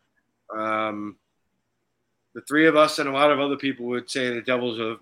um, 0.53 1.15
the 2.35 2.41
three 2.41 2.67
of 2.67 2.75
us 2.75 2.99
and 2.99 3.07
a 3.07 3.13
lot 3.13 3.31
of 3.31 3.39
other 3.39 3.55
people 3.55 3.85
would 3.85 4.09
say 4.09 4.33
the 4.33 4.41
Devils 4.41 4.79
are 4.81 4.97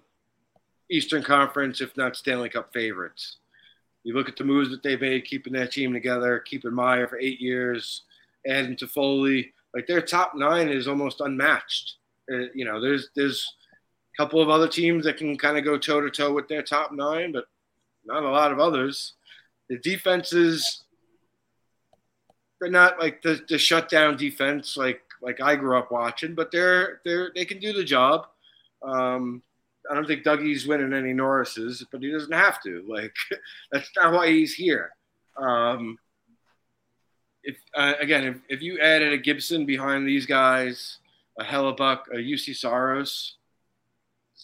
Eastern 0.91 1.23
Conference, 1.23 1.81
if 1.81 1.97
not 1.97 2.15
Stanley 2.15 2.49
Cup 2.49 2.71
favorites. 2.71 3.37
You 4.03 4.13
look 4.13 4.29
at 4.29 4.37
the 4.37 4.43
moves 4.43 4.69
that 4.69 4.83
they 4.83 4.95
made, 4.95 5.25
keeping 5.25 5.53
that 5.53 5.71
team 5.71 5.91
together, 5.91 6.39
keeping 6.39 6.73
Meier 6.73 7.07
for 7.07 7.17
eight 7.17 7.41
years, 7.41 8.03
adding 8.47 8.77
Foley, 8.77 9.53
Like 9.73 9.87
their 9.87 10.01
top 10.01 10.33
nine 10.35 10.69
is 10.69 10.87
almost 10.87 11.21
unmatched. 11.21 11.95
Uh, 12.31 12.49
you 12.53 12.65
know, 12.65 12.81
there's 12.81 13.09
there's 13.15 13.53
a 14.13 14.23
couple 14.23 14.41
of 14.41 14.49
other 14.49 14.67
teams 14.67 15.05
that 15.05 15.17
can 15.17 15.37
kind 15.37 15.57
of 15.57 15.63
go 15.63 15.77
toe 15.77 16.01
to 16.01 16.09
toe 16.09 16.33
with 16.33 16.47
their 16.47 16.63
top 16.63 16.91
nine, 16.91 17.31
but 17.31 17.45
not 18.05 18.23
a 18.23 18.29
lot 18.29 18.51
of 18.51 18.59
others. 18.59 19.13
The 19.69 19.77
defenses, 19.77 20.83
they're 22.59 22.71
not 22.71 22.99
like 22.99 23.21
the, 23.21 23.41
the 23.47 23.57
shutdown 23.57 24.17
defense 24.17 24.77
like 24.77 25.01
like 25.21 25.41
I 25.41 25.55
grew 25.55 25.77
up 25.77 25.91
watching, 25.91 26.35
but 26.35 26.51
they're 26.51 27.01
they're 27.03 27.31
they 27.35 27.45
can 27.45 27.59
do 27.59 27.73
the 27.73 27.83
job. 27.83 28.27
Um, 28.83 29.41
I 29.89 29.95
don't 29.95 30.05
think 30.05 30.23
Dougie's 30.23 30.67
winning 30.67 30.93
any 30.93 31.13
Norrises, 31.13 31.83
but 31.91 32.01
he 32.01 32.11
doesn't 32.11 32.33
have 32.33 32.61
to. 32.63 32.83
Like 32.87 33.13
that's 33.71 33.89
not 33.95 34.13
why 34.13 34.29
he's 34.29 34.53
here. 34.53 34.91
Um, 35.37 35.97
if 37.47 37.55
uh, 37.73 37.93
again, 37.99 38.23
if, 38.25 38.35
if 38.49 38.61
you 38.61 38.79
added 38.79 39.13
a 39.13 39.17
Gibson 39.17 39.65
behind 39.65 40.05
these 40.05 40.25
guys, 40.25 40.97
a 41.39 41.43
Hellebuyck, 41.43 42.01
a 42.11 42.17
Juuse 42.17 42.55
Saros, 42.57 43.37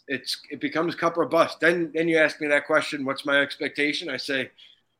it's 0.07 0.41
it 0.49 0.61
becomes 0.61 0.95
cup 0.95 1.17
or 1.17 1.25
bust. 1.25 1.59
Then 1.59 1.91
then 1.93 2.07
you 2.07 2.17
ask 2.17 2.39
me 2.39 2.47
that 2.47 2.65
question, 2.65 3.03
what's 3.05 3.25
my 3.25 3.41
expectation? 3.41 4.09
I 4.09 4.17
say 4.17 4.49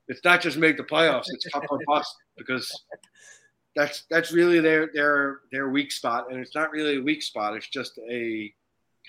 it's 0.10 0.24
not 0.26 0.42
just 0.42 0.58
make 0.58 0.76
the 0.76 0.84
playoffs, 0.84 1.28
it's 1.28 1.48
cup 1.48 1.64
or 1.70 1.80
bust 1.88 2.14
because 2.38 2.70
that's 3.74 4.04
that's 4.10 4.34
really 4.34 4.60
their 4.60 4.90
their 4.94 5.40
their 5.54 5.70
weak 5.70 5.92
spot, 5.94 6.30
and 6.30 6.40
it's 6.42 6.56
not 6.56 6.72
really 6.72 6.98
a 6.98 7.02
weak 7.02 7.24
spot. 7.24 7.56
It's 7.56 7.70
just 7.70 7.98
a 8.12 8.54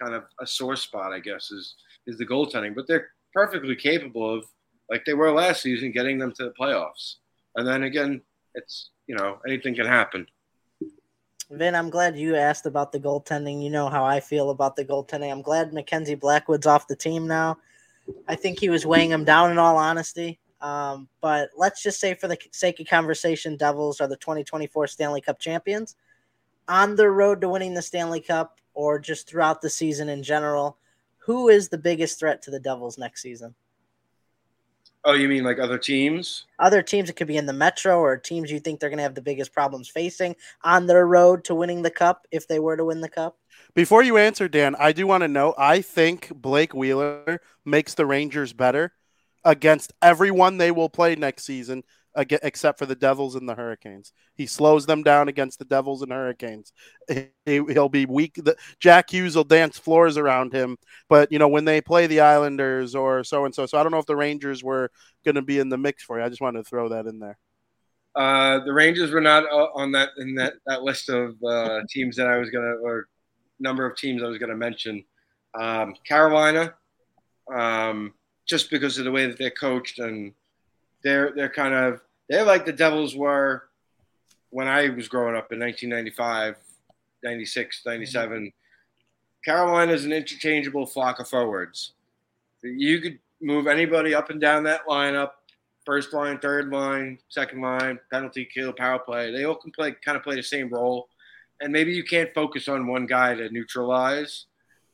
kind 0.01 0.14
of 0.14 0.22
a 0.40 0.47
sore 0.47 0.76
spot, 0.76 1.12
I 1.12 1.18
guess, 1.18 1.51
is 1.51 1.74
is 2.07 2.16
the 2.16 2.26
goaltending. 2.26 2.76
But 2.76 2.86
they're 2.86 3.09
perfectly 3.32 3.74
capable 3.74 4.38
of, 4.38 4.45
like 4.88 5.05
they 5.05 5.14
were 5.14 5.32
last 5.32 5.62
season, 5.62 5.90
getting 5.90 6.18
them 6.18 6.32
to 6.36 6.45
the 6.45 6.55
playoffs. 6.61 7.16
And 7.57 7.66
then 7.66 7.82
again, 7.82 8.22
it's 8.55 8.90
you 9.07 9.14
know 9.14 9.38
anything 9.46 9.74
can 9.74 9.86
happen. 9.86 10.26
Vin, 11.50 11.74
I'm 11.74 11.90
glad 11.90 12.16
you 12.16 12.36
asked 12.36 12.66
about 12.66 12.90
the 12.90 12.98
goaltending. 12.98 13.62
You 13.62 13.70
know 13.70 13.88
how 13.88 14.05
I 14.05 14.20
feel 14.20 14.50
about 14.50 14.76
the 14.76 14.84
goaltending. 14.84 15.30
I'm 15.30 15.42
glad 15.42 15.72
Mackenzie 15.72 16.14
Blackwood's 16.14 16.66
off 16.66 16.88
the 16.88 16.96
team 16.96 17.26
now. 17.26 17.59
I 18.26 18.34
think 18.34 18.59
he 18.59 18.70
was 18.70 18.86
weighing 18.86 19.11
him 19.11 19.24
down 19.24 19.50
in 19.50 19.59
all 19.59 19.76
honesty. 19.76 20.40
Um, 20.61 21.09
but 21.20 21.50
let's 21.57 21.82
just 21.82 22.00
say, 22.00 22.14
for 22.14 22.28
the 22.28 22.38
sake 22.52 22.80
of 22.80 22.86
conversation, 22.86 23.57
Devils 23.57 24.00
are 24.00 24.09
the 24.09 24.16
2024 24.16 24.86
Stanley 24.86 25.20
Cup 25.20 25.38
champions. 25.38 25.96
On 26.68 26.96
the 26.96 27.11
road 27.11 27.42
to 27.42 27.48
winning 27.50 27.74
the 27.74 27.82
Stanley 27.82 28.20
Cup, 28.20 28.59
or 28.72 28.98
just 28.98 29.28
throughout 29.28 29.61
the 29.61 29.70
season 29.70 30.09
in 30.09 30.22
general, 30.22 30.78
who 31.18 31.48
is 31.48 31.68
the 31.68 31.78
biggest 31.78 32.18
threat 32.18 32.42
to 32.42 32.50
the 32.50 32.61
Devils 32.61 32.98
next 32.98 33.22
season? 33.22 33.55
Oh, 35.07 35.12
you 35.12 35.28
mean 35.28 35.44
like 35.44 35.59
other 35.59 35.76
teams? 35.76 36.44
Other 36.59 36.82
teams, 36.82 37.11
it 37.11 37.16
could 37.16 37.26
be 37.26 37.36
in 37.36 37.44
the 37.44 37.52
Metro 37.52 37.98
or 37.98 38.16
teams 38.16 38.50
you 38.50 38.59
think 38.59 38.80
they're 38.80 38.88
going 38.88 38.98
to 38.98 39.02
have 39.02 39.14
the 39.14 39.20
biggest 39.20 39.52
problems 39.52 39.88
facing 39.88 40.34
on 40.62 40.86
their 40.86 41.07
road 41.07 41.44
to 41.44 41.55
winning 41.55 41.82
the 41.82 41.90
Cup 41.90 42.26
if 42.30 42.48
they 42.48 42.59
were 42.59 42.76
to 42.76 42.86
win 42.86 43.02
the 43.02 43.09
Cup? 43.09 43.36
Before 43.74 44.02
you 44.02 44.16
answer, 44.16 44.48
Dan, 44.48 44.74
I 44.78 44.92
do 44.92 45.07
want 45.07 45.22
to 45.22 45.28
know 45.28 45.55
I 45.59 45.82
think 45.82 46.32
Blake 46.34 46.72
Wheeler 46.72 47.40
makes 47.66 47.94
the 47.94 48.07
Rangers 48.07 48.55
better 48.55 48.92
against 49.44 49.92
everyone 50.00 50.57
they 50.57 50.70
will 50.70 50.88
play 50.88 51.14
next 51.16 51.44
season 51.44 51.84
except 52.16 52.78
for 52.78 52.86
the 52.86 52.94
Devils 52.94 53.34
and 53.34 53.48
the 53.48 53.54
Hurricanes. 53.54 54.12
He 54.36 54.46
slows 54.46 54.86
them 54.86 55.02
down 55.02 55.28
against 55.28 55.58
the 55.58 55.64
Devils 55.64 56.02
and 56.02 56.12
Hurricanes. 56.12 56.72
He, 57.46 57.60
will 57.60 57.90
be 57.90 58.06
weak. 58.06 58.40
Jack 58.80 59.10
Hughes 59.10 59.36
will 59.36 59.44
dance 59.44 59.78
floors 59.78 60.16
around 60.16 60.54
him. 60.54 60.78
But, 61.10 61.30
you 61.30 61.38
know, 61.38 61.48
when 61.48 61.66
they 61.66 61.82
play 61.82 62.06
the 62.06 62.20
Islanders 62.20 62.94
or 62.94 63.22
so 63.22 63.44
and 63.44 63.54
so, 63.54 63.66
so 63.66 63.76
I 63.76 63.82
don't 63.82 63.92
know 63.92 63.98
if 63.98 64.06
the 64.06 64.16
Rangers 64.16 64.64
were 64.64 64.90
going 65.26 65.34
to 65.34 65.42
be 65.42 65.58
in 65.58 65.68
the 65.68 65.76
mix 65.76 66.02
for 66.02 66.18
you. 66.18 66.24
I 66.24 66.30
just 66.30 66.40
wanted 66.40 66.64
to 66.64 66.68
throw 66.70 66.88
that 66.88 67.04
in 67.04 67.18
there. 67.18 67.36
Uh, 68.16 68.64
the 68.64 68.72
Rangers 68.72 69.10
were 69.10 69.20
not 69.20 69.44
uh, 69.44 69.68
on 69.74 69.92
that 69.92 70.10
in 70.16 70.34
that, 70.36 70.54
that 70.64 70.82
list 70.82 71.10
of 71.10 71.34
uh, 71.42 71.80
teams 71.90 72.16
that 72.16 72.28
I 72.28 72.38
was 72.38 72.48
going 72.48 72.64
to, 72.64 72.78
or 72.82 73.08
number 73.60 73.84
of 73.84 73.98
teams 73.98 74.22
I 74.22 74.26
was 74.28 74.38
going 74.38 74.50
to 74.50 74.56
mention. 74.56 75.04
Um, 75.60 75.94
Carolina, 76.08 76.72
um, 77.54 78.14
just 78.48 78.70
because 78.70 78.96
of 78.96 79.04
the 79.04 79.12
way 79.12 79.26
that 79.26 79.36
they're 79.36 79.50
coached 79.50 79.98
and– 79.98 80.32
they're 81.05 81.32
they're 81.36 81.48
kind 81.48 81.74
of 81.74 82.00
they're 82.28 82.44
like 82.44 82.66
the 82.66 82.72
Devils 82.72 83.14
were 83.14 83.64
when 84.50 84.66
I 84.66 84.88
was 84.88 85.09
growing 85.09 85.36
up 85.36 85.52
in 85.52 85.59
1995, 85.59 86.57
96, 87.22 87.82
97. 87.84 88.38
Mm-hmm. 88.38 88.46
Carolina 89.44 89.92
is 89.92 90.05
an 90.05 90.12
interchangeable 90.12 90.86
flock 90.86 91.20
of 91.20 91.28
forwards. 91.28 91.92
You 92.62 93.00
could 93.00 93.18
move 93.42 93.66
anybody 93.66 94.14
up 94.14 94.30
and 94.30 94.40
down 94.40 94.62
that 94.64 94.86
lineup, 94.86 95.32
first 95.84 96.14
line, 96.14 96.38
third 96.38 96.70
line, 96.70 97.18
second 97.28 97.61
line, 97.61 97.98
penalty 98.11 98.48
kill, 98.52 98.72
power 98.72 98.98
play. 98.98 99.30
They 99.30 99.44
all 99.44 99.57
can 99.57 99.70
play 99.70 99.94
kind 100.05 100.16
of 100.16 100.22
play 100.22 100.36
the 100.36 100.42
same 100.42 100.70
role, 100.70 101.09
and 101.61 101.72
maybe 101.72 101.92
you 101.92 102.05
can't 102.05 102.32
focus 102.32 102.68
on 102.68 102.86
one 102.86 103.07
guy 103.07 103.34
to 103.34 103.50
neutralize, 103.50 104.46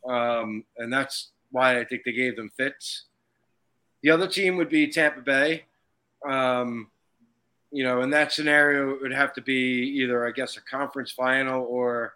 um, 0.08 0.64
and 0.78 0.92
that's 0.92 1.30
why 1.52 1.78
I 1.78 1.84
think 1.84 2.02
they 2.04 2.12
gave 2.12 2.34
them 2.34 2.50
fits. 2.56 3.04
The 4.02 4.10
other 4.10 4.26
team 4.26 4.56
would 4.56 4.70
be 4.70 4.88
Tampa 4.88 5.20
Bay. 5.20 5.64
Um, 6.28 6.90
you 7.72 7.84
know, 7.84 8.02
in 8.02 8.10
that 8.10 8.32
scenario, 8.32 8.90
it 8.90 9.02
would 9.02 9.12
have 9.12 9.32
to 9.34 9.40
be 9.40 10.00
either, 10.00 10.26
I 10.26 10.32
guess, 10.32 10.56
a 10.56 10.62
conference 10.62 11.12
final 11.12 11.64
or 11.64 12.14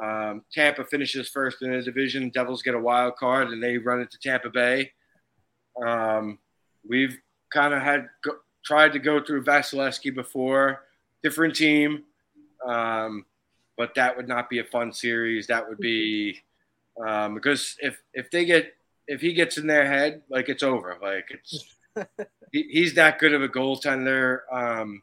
um, 0.00 0.42
Tampa 0.52 0.84
finishes 0.84 1.28
first 1.28 1.62
in 1.62 1.70
the 1.70 1.82
division. 1.82 2.30
Devils 2.30 2.62
get 2.62 2.74
a 2.74 2.80
wild 2.80 3.16
card 3.16 3.48
and 3.48 3.62
they 3.62 3.78
run 3.78 4.00
into 4.00 4.18
Tampa 4.18 4.50
Bay. 4.50 4.92
Um, 5.84 6.38
we've 6.88 7.16
kind 7.52 7.74
of 7.74 7.82
had 7.82 8.08
go, 8.24 8.32
tried 8.64 8.92
to 8.92 8.98
go 8.98 9.22
through 9.22 9.44
Vasilevskiy 9.44 10.14
before, 10.14 10.84
different 11.22 11.54
team, 11.54 12.04
um, 12.66 13.24
but 13.76 13.94
that 13.94 14.16
would 14.16 14.28
not 14.28 14.50
be 14.50 14.58
a 14.58 14.64
fun 14.64 14.92
series. 14.92 15.46
That 15.46 15.68
would 15.68 15.78
be 15.78 16.40
um, 17.06 17.34
because 17.34 17.76
if 17.80 18.02
if 18.12 18.30
they 18.30 18.44
get 18.44 18.74
if 19.06 19.20
he 19.20 19.32
gets 19.32 19.58
in 19.58 19.66
their 19.66 19.86
head, 19.86 20.22
like 20.28 20.48
it's 20.48 20.62
over. 20.62 20.96
Like 21.02 21.26
it's 21.30 21.76
he, 22.52 22.62
he's 22.70 22.94
that 22.94 23.18
good 23.18 23.32
of 23.32 23.42
a 23.42 23.48
goaltender. 23.48 24.40
Um, 24.50 25.02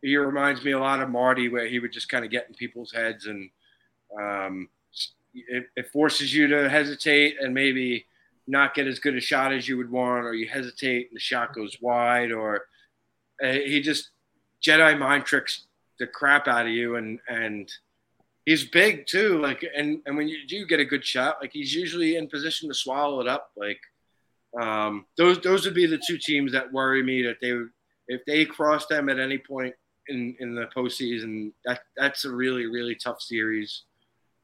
he 0.00 0.16
reminds 0.16 0.64
me 0.64 0.72
a 0.72 0.78
lot 0.78 1.00
of 1.00 1.10
Marty, 1.10 1.48
where 1.48 1.66
he 1.66 1.78
would 1.78 1.92
just 1.92 2.08
kind 2.08 2.24
of 2.24 2.30
get 2.30 2.48
in 2.48 2.54
people's 2.54 2.92
heads, 2.92 3.26
and 3.26 3.50
um, 4.20 4.68
it, 5.34 5.66
it, 5.76 5.90
forces 5.90 6.34
you 6.34 6.48
to 6.48 6.68
hesitate 6.68 7.36
and 7.40 7.54
maybe 7.54 8.06
not 8.46 8.74
get 8.74 8.86
as 8.86 8.98
good 8.98 9.16
a 9.16 9.20
shot 9.20 9.52
as 9.52 9.68
you 9.68 9.76
would 9.76 9.90
want, 9.90 10.24
or 10.24 10.34
you 10.34 10.48
hesitate 10.48 11.08
and 11.08 11.16
the 11.16 11.20
shot 11.20 11.54
goes 11.54 11.76
wide, 11.80 12.32
or 12.32 12.66
uh, 13.42 13.52
he 13.52 13.80
just 13.80 14.10
Jedi 14.62 14.98
mind 14.98 15.24
tricks 15.24 15.66
the 15.98 16.06
crap 16.06 16.48
out 16.48 16.66
of 16.66 16.72
you, 16.72 16.96
and 16.96 17.20
and 17.28 17.72
he's 18.44 18.64
big 18.64 19.06
too. 19.06 19.40
Like, 19.40 19.64
and 19.76 20.00
and 20.06 20.16
when 20.16 20.28
you 20.28 20.46
do 20.46 20.66
get 20.66 20.80
a 20.80 20.84
good 20.84 21.04
shot, 21.04 21.38
like 21.40 21.52
he's 21.52 21.74
usually 21.74 22.16
in 22.16 22.28
position 22.28 22.68
to 22.68 22.74
swallow 22.74 23.20
it 23.20 23.28
up, 23.28 23.52
like 23.56 23.80
um, 24.60 25.06
those 25.16 25.40
those 25.40 25.64
would 25.64 25.74
be 25.74 25.86
the 25.86 26.00
two 26.06 26.18
teams 26.18 26.52
that 26.52 26.72
worry 26.72 27.02
me 27.02 27.22
that 27.22 27.36
they 27.40 27.52
if 28.08 28.24
they 28.26 28.44
cross 28.44 28.86
them 28.86 29.08
at 29.08 29.18
any 29.18 29.38
point 29.38 29.74
in 30.08 30.36
in 30.40 30.54
the 30.54 30.66
postseason. 30.76 31.52
That 31.64 31.80
that's 31.96 32.24
a 32.24 32.30
really 32.30 32.66
really 32.66 32.94
tough 32.94 33.20
series 33.20 33.84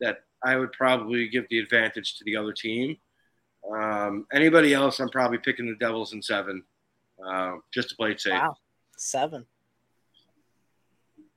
that 0.00 0.18
I 0.44 0.56
would 0.56 0.72
probably 0.72 1.28
give 1.28 1.46
the 1.50 1.58
advantage 1.58 2.16
to 2.16 2.24
the 2.24 2.36
other 2.36 2.52
team. 2.52 2.96
Um, 3.70 4.26
anybody 4.32 4.72
else, 4.72 5.00
I'm 5.00 5.08
probably 5.08 5.38
picking 5.38 5.66
the 5.66 5.74
Devils 5.84 6.12
in 6.12 6.22
seven, 6.22 6.62
uh, 7.24 7.56
just 7.74 7.90
to 7.90 7.96
play 7.96 8.12
it 8.12 8.20
safe. 8.20 8.32
Wow, 8.32 8.56
seven. 8.96 9.44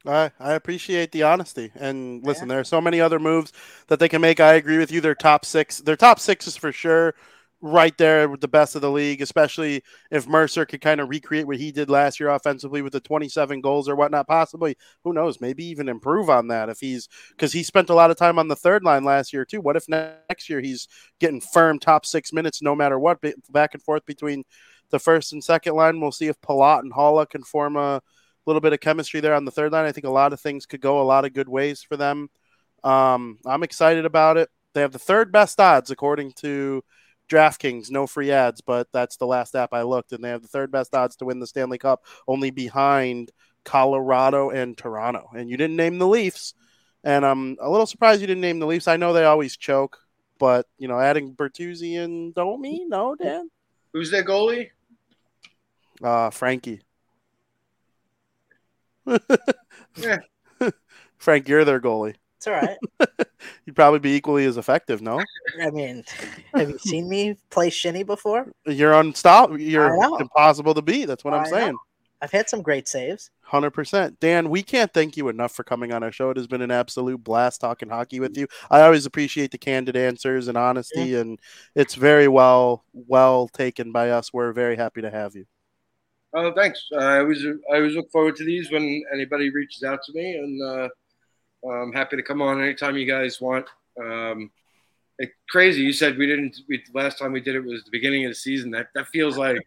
I 0.06 0.32
I 0.40 0.54
appreciate 0.54 1.12
the 1.12 1.24
honesty. 1.24 1.72
And 1.76 2.24
listen, 2.24 2.48
yeah. 2.48 2.54
there 2.54 2.60
are 2.62 2.66
so 2.66 2.80
many 2.80 3.02
other 3.02 3.20
moves 3.20 3.52
that 3.88 4.00
they 4.00 4.08
can 4.08 4.22
make. 4.22 4.40
I 4.40 4.54
agree 4.54 4.78
with 4.78 4.92
you. 4.94 5.02
Their 5.02 5.16
top 5.16 5.44
six, 5.44 5.80
their 5.80 5.98
top 5.98 6.20
six 6.20 6.48
is 6.48 6.56
for 6.56 6.72
sure 6.72 7.16
right 7.62 7.96
there 7.98 8.28
with 8.28 8.42
the 8.42 8.48
best 8.48 8.76
of 8.76 8.82
the 8.82 8.92
league, 8.92 9.22
especially 9.22 9.84
if 10.10 10.28
Mercer 10.28 10.66
could 10.66 10.82
kind 10.82 11.00
of 11.00 11.10
recreate 11.10 11.46
what 11.46 11.58
he 11.58 11.72
did 11.72 11.90
last 11.90 12.20
year 12.20 12.30
offensively 12.30 12.82
with 12.82 12.94
the 12.94 13.00
27 13.00 13.62
goals 13.62 13.88
or 13.88 13.96
whatnot. 13.96 14.28
Possibly, 14.28 14.76
who 15.04 15.14
knows? 15.14 15.40
Maybe 15.40 15.66
even 15.66 15.88
improve 15.88 16.30
on 16.30 16.48
that 16.48 16.70
if 16.70 16.80
he's 16.80 17.08
because 17.30 17.54
he 17.54 17.64
spent 17.64 17.90
a 17.90 17.94
lot 17.94 18.12
of 18.12 18.18
time 18.18 18.40
on 18.40 18.48
the 18.48 18.56
third 18.56 18.84
line 18.84 19.04
last 19.04 19.32
year 19.32 19.46
too. 19.46 19.62
What 19.62 19.78
if 19.78 19.88
next 19.88 20.50
year 20.50 20.60
he's 20.60 20.88
getting 21.20 21.42
firm 21.42 21.78
top 21.78 22.06
six 22.06 22.34
minutes 22.34 22.62
no 22.62 22.76
matter 22.76 22.98
what, 22.98 23.20
back 23.50 23.74
and 23.74 23.84
forth 23.84 24.06
between 24.06 24.44
the 24.90 25.00
first 25.00 25.34
and 25.34 25.44
second 25.44 25.76
line? 25.76 26.00
We'll 26.00 26.12
see 26.12 26.28
if 26.28 26.42
Palat 26.42 26.80
and 26.80 26.94
Haula 26.94 27.30
can 27.30 27.44
form 27.44 27.76
a 27.76 28.02
little 28.46 28.62
bit 28.62 28.74
of 28.74 28.80
chemistry 28.80 29.20
there 29.20 29.36
on 29.36 29.46
the 29.46 29.52
third 29.52 29.72
line. 29.72 29.86
I 29.86 29.92
think 29.92 30.06
a 30.06 30.12
lot 30.12 30.34
of 30.34 30.42
things 30.42 30.66
could 30.66 30.82
go 30.82 31.02
a 31.02 31.04
lot 31.04 31.26
of 31.26 31.34
good 31.34 31.50
ways 31.50 31.84
for 31.84 31.96
them. 31.96 32.30
Um, 32.84 33.38
I'm 33.46 33.62
excited 33.62 34.06
about 34.06 34.38
it. 34.38 34.50
They 34.74 34.82
have 34.82 34.94
the 34.94 35.00
third 35.00 35.32
best 35.32 35.60
odds 35.60 35.92
according 35.92 36.32
to 36.38 36.84
DraftKings. 37.32 37.90
No 37.90 38.06
free 38.06 38.32
ads, 38.32 38.62
but 38.62 38.88
that's 38.92 39.18
the 39.18 39.26
last 39.26 39.56
app 39.56 39.74
I 39.74 39.84
looked, 39.84 40.12
and 40.12 40.24
they 40.24 40.30
have 40.30 40.42
the 40.42 40.48
third 40.48 40.72
best 40.72 40.94
odds 40.94 41.16
to 41.18 41.26
win 41.26 41.40
the 41.40 41.48
Stanley 41.48 41.78
Cup, 41.78 42.06
only 42.28 42.52
behind 42.52 43.32
Colorado 43.64 44.50
and 44.50 44.78
Toronto. 44.78 45.30
And 45.36 45.50
you 45.50 45.58
didn't 45.58 45.78
name 45.78 45.98
the 45.98 46.08
Leafs, 46.08 46.54
and 47.04 47.26
I'm 47.26 47.58
a 47.60 47.70
little 47.70 47.86
surprised 47.88 48.22
you 48.22 48.28
didn't 48.28 48.42
name 48.42 48.60
the 48.60 48.68
Leafs. 48.68 48.88
I 48.88 48.98
know 48.98 49.14
they 49.14 49.26
always 49.26 49.58
choke, 49.58 50.00
but 50.38 50.68
you 50.78 50.88
know, 50.88 51.00
adding 51.00 51.34
Bertuzzi 51.34 52.04
and 52.04 52.36
Domi, 52.36 52.86
no, 52.88 53.16
Dan. 53.16 53.50
Who's 53.94 54.12
their 54.12 54.26
goalie? 54.26 54.70
Uh, 56.04 56.30
Frankie. 56.30 56.82
Yeah. 59.98 60.18
Frank, 61.18 61.48
you're 61.48 61.66
their 61.66 61.80
goalie. 61.80 62.16
It's 62.42 62.48
all 62.48 62.54
right. 62.54 62.78
You'd 63.68 63.76
probably 63.76 64.00
be 64.00 64.16
equally 64.16 64.46
as 64.46 64.58
effective, 64.58 65.00
no? 65.00 65.22
I 65.62 65.70
mean, 65.70 66.04
have 66.56 66.72
you 66.72 66.80
seen 66.80 67.08
me 67.08 67.38
play 67.52 67.70
shinny 67.70 68.02
before? 68.02 68.52
You're 68.66 68.94
unstoppable. 68.94 69.58
I 69.58 69.64
You're 69.64 69.94
impossible 70.20 70.74
to 70.74 70.82
beat. 70.82 71.06
That's 71.06 71.24
what 71.24 71.36
I'm 71.36 71.42
I 71.42 71.44
know. 71.44 71.50
saying. 71.52 71.78
I've 72.20 72.32
had 72.32 72.50
some 72.50 72.64
great 72.64 72.88
saves. 72.88 73.30
Hundred 73.42 73.72
percent, 73.72 74.20
Dan. 74.20 74.50
We 74.50 74.64
can't 74.64 74.92
thank 74.92 75.18
you 75.18 75.30
enough 75.30 75.52
for 75.52 75.64
coming 75.64 75.94
on 75.94 76.02
our 76.02 76.12
show. 76.12 76.32
It 76.32 76.38
has 76.38 76.48
been 76.48 76.64
an 76.64 76.72
absolute 76.72 77.24
blast 77.24 77.62
talking 77.62 77.90
hockey 77.90 78.20
with 78.20 78.36
you. 78.36 78.48
I 78.72 78.82
always 78.82 79.06
appreciate 79.06 79.52
the 79.52 79.60
candid 79.60 79.96
answers 79.96 80.48
and 80.48 80.58
honesty, 80.58 81.14
and 81.16 81.40
it's 81.76 81.94
very 81.94 82.28
well 82.28 82.86
well 82.94 83.50
taken 83.50 83.92
by 83.92 84.10
us. 84.10 84.34
We're 84.34 84.52
very 84.52 84.78
happy 84.78 85.02
to 85.04 85.12
have 85.12 85.36
you. 85.36 85.46
Oh, 86.34 86.54
thanks. 86.56 86.88
Uh, 86.92 86.98
I 86.98 87.20
always 87.20 87.46
I 87.72 87.76
always 87.76 87.96
look 87.96 88.10
forward 88.12 88.36
to 88.38 88.46
these 88.46 88.72
when 88.72 89.04
anybody 89.14 89.52
reaches 89.52 89.84
out 89.84 90.00
to 90.06 90.14
me, 90.14 90.38
and 90.38 90.64
uh, 90.64 90.90
I'm 91.70 91.94
happy 91.94 92.16
to 92.16 92.24
come 92.24 92.42
on 92.42 92.62
anytime 92.62 92.98
you 92.98 93.06
guys 93.06 93.40
want. 93.40 93.68
Um, 94.00 94.52
it, 95.20 95.32
crazy, 95.50 95.82
you 95.82 95.94
said 95.94 96.18
we 96.18 96.26
didn't. 96.26 96.58
We, 96.68 96.84
last 96.94 97.20
time 97.20 97.32
we 97.32 97.42
did 97.42 97.56
it 97.56 97.64
was 97.64 97.84
the 97.84 97.92
beginning 97.92 98.26
of 98.26 98.32
the 98.32 98.36
season. 98.36 98.72
That 98.72 98.88
that 98.96 99.08
feels 99.08 99.38
like 99.38 99.62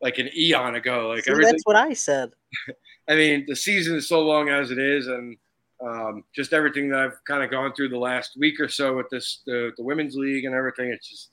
like 0.00 0.18
an 0.18 0.30
eon 0.36 0.76
ago. 0.76 1.08
Like 1.08 1.24
See, 1.24 1.32
everything. 1.32 1.52
that's 1.52 1.66
what 1.66 1.76
I 1.76 1.92
said. 1.92 2.32
I 3.08 3.16
mean, 3.16 3.44
the 3.46 3.56
season 3.56 3.96
is 3.96 4.08
so 4.08 4.20
long 4.20 4.48
as 4.48 4.70
it 4.70 4.78
is, 4.78 5.08
and 5.08 5.36
um, 5.84 6.24
just 6.34 6.52
everything 6.52 6.88
that 6.90 7.00
I've 7.00 7.24
kind 7.26 7.42
of 7.42 7.50
gone 7.50 7.72
through 7.74 7.88
the 7.88 7.98
last 7.98 8.36
week 8.38 8.60
or 8.60 8.68
so 8.68 8.96
with 8.96 9.08
this 9.10 9.42
the, 9.46 9.72
the 9.76 9.82
women's 9.82 10.14
league 10.14 10.44
and 10.44 10.54
everything. 10.54 10.90
It's 10.90 11.08
just 11.08 11.30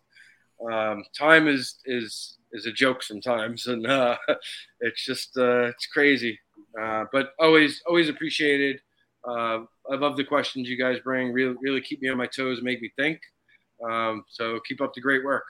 um, 0.71 1.03
time 1.17 1.47
is 1.47 1.75
is 1.85 2.37
is 2.51 2.65
a 2.65 2.71
joke 2.71 3.03
sometimes, 3.03 3.67
and 3.67 3.85
uh, 3.87 4.17
it's 4.79 5.05
just 5.05 5.37
uh, 5.37 5.65
it's 5.65 5.85
crazy. 5.87 6.39
Uh, 6.79 7.05
but 7.11 7.33
always 7.39 7.81
always 7.87 8.09
appreciated. 8.09 8.81
Uh, 9.27 9.65
I 9.89 9.95
love 9.95 10.17
the 10.17 10.23
questions 10.23 10.69
you 10.69 10.77
guys 10.77 10.99
bring. 11.03 11.31
Really 11.31 11.55
really 11.61 11.81
keep 11.81 12.01
me 12.01 12.09
on 12.09 12.17
my 12.17 12.27
toes, 12.27 12.57
and 12.57 12.65
make 12.65 12.81
me 12.81 12.91
think. 12.97 13.19
Um, 13.87 14.23
so 14.29 14.59
keep 14.67 14.81
up 14.81 14.93
the 14.93 15.01
great 15.01 15.23
work. 15.23 15.43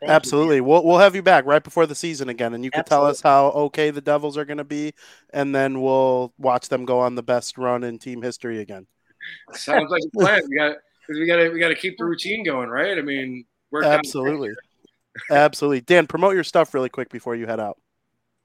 Thank 0.00 0.08
you. 0.08 0.14
Absolutely, 0.14 0.60
we'll 0.60 0.84
we'll 0.84 0.98
have 0.98 1.14
you 1.14 1.22
back 1.22 1.44
right 1.46 1.62
before 1.62 1.86
the 1.86 1.94
season 1.94 2.28
again, 2.28 2.54
and 2.54 2.64
you 2.64 2.70
can 2.70 2.84
tell 2.84 3.06
us 3.06 3.20
how 3.20 3.48
okay 3.48 3.90
the 3.90 4.00
Devils 4.00 4.36
are 4.36 4.44
going 4.44 4.58
to 4.58 4.64
be, 4.64 4.92
and 5.32 5.54
then 5.54 5.80
we'll 5.80 6.32
watch 6.38 6.68
them 6.68 6.84
go 6.84 7.00
on 7.00 7.14
the 7.14 7.22
best 7.22 7.56
run 7.58 7.84
in 7.84 7.98
team 7.98 8.22
history 8.22 8.60
again. 8.60 8.86
Sounds 9.52 9.90
like 9.90 10.02
a 10.02 10.10
plan. 10.18 10.42
We 10.48 10.56
got 10.56 10.76
because 11.06 11.20
we 11.20 11.26
got 11.26 11.36
to 11.36 11.50
we 11.50 11.60
got 11.60 11.68
to 11.68 11.74
keep 11.74 11.98
the 11.98 12.04
routine 12.04 12.44
going, 12.44 12.68
right? 12.68 12.98
I 12.98 13.02
mean, 13.02 13.44
work 13.70 13.84
Absolutely, 13.84 14.52
absolutely. 15.30 15.80
Dan, 15.82 16.06
promote 16.06 16.34
your 16.34 16.44
stuff 16.44 16.74
really 16.74 16.88
quick 16.88 17.10
before 17.10 17.34
you 17.34 17.46
head 17.46 17.60
out. 17.60 17.78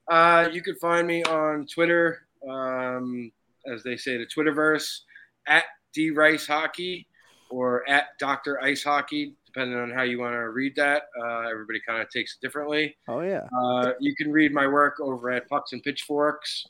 Uh, 0.09 0.49
you 0.51 0.61
can 0.61 0.75
find 0.75 1.07
me 1.07 1.23
on 1.23 1.67
Twitter, 1.67 2.27
um, 2.47 3.31
as 3.71 3.83
they 3.83 3.97
say, 3.97 4.17
the 4.17 4.25
Twitterverse, 4.25 4.99
at 5.47 5.63
D 5.93 6.11
Rice 6.11 6.45
Hockey 6.47 7.07
or 7.49 7.87
at 7.89 8.05
Doctor 8.19 8.61
Ice 8.61 8.83
Hockey, 8.83 9.33
depending 9.45 9.77
on 9.79 9.89
how 9.89 10.03
you 10.03 10.19
want 10.19 10.33
to 10.33 10.49
read 10.49 10.75
that. 10.75 11.03
Uh, 11.19 11.49
everybody 11.49 11.79
kind 11.87 12.01
of 12.01 12.09
takes 12.09 12.35
it 12.35 12.45
differently. 12.45 12.95
Oh 13.07 13.21
yeah, 13.21 13.47
Uh, 13.57 13.93
you 13.99 14.15
can 14.15 14.31
read 14.31 14.53
my 14.53 14.67
work 14.67 14.99
over 15.01 15.31
at 15.31 15.49
Pucks 15.49 15.73
and 15.73 15.81
Pitchforks. 15.81 16.65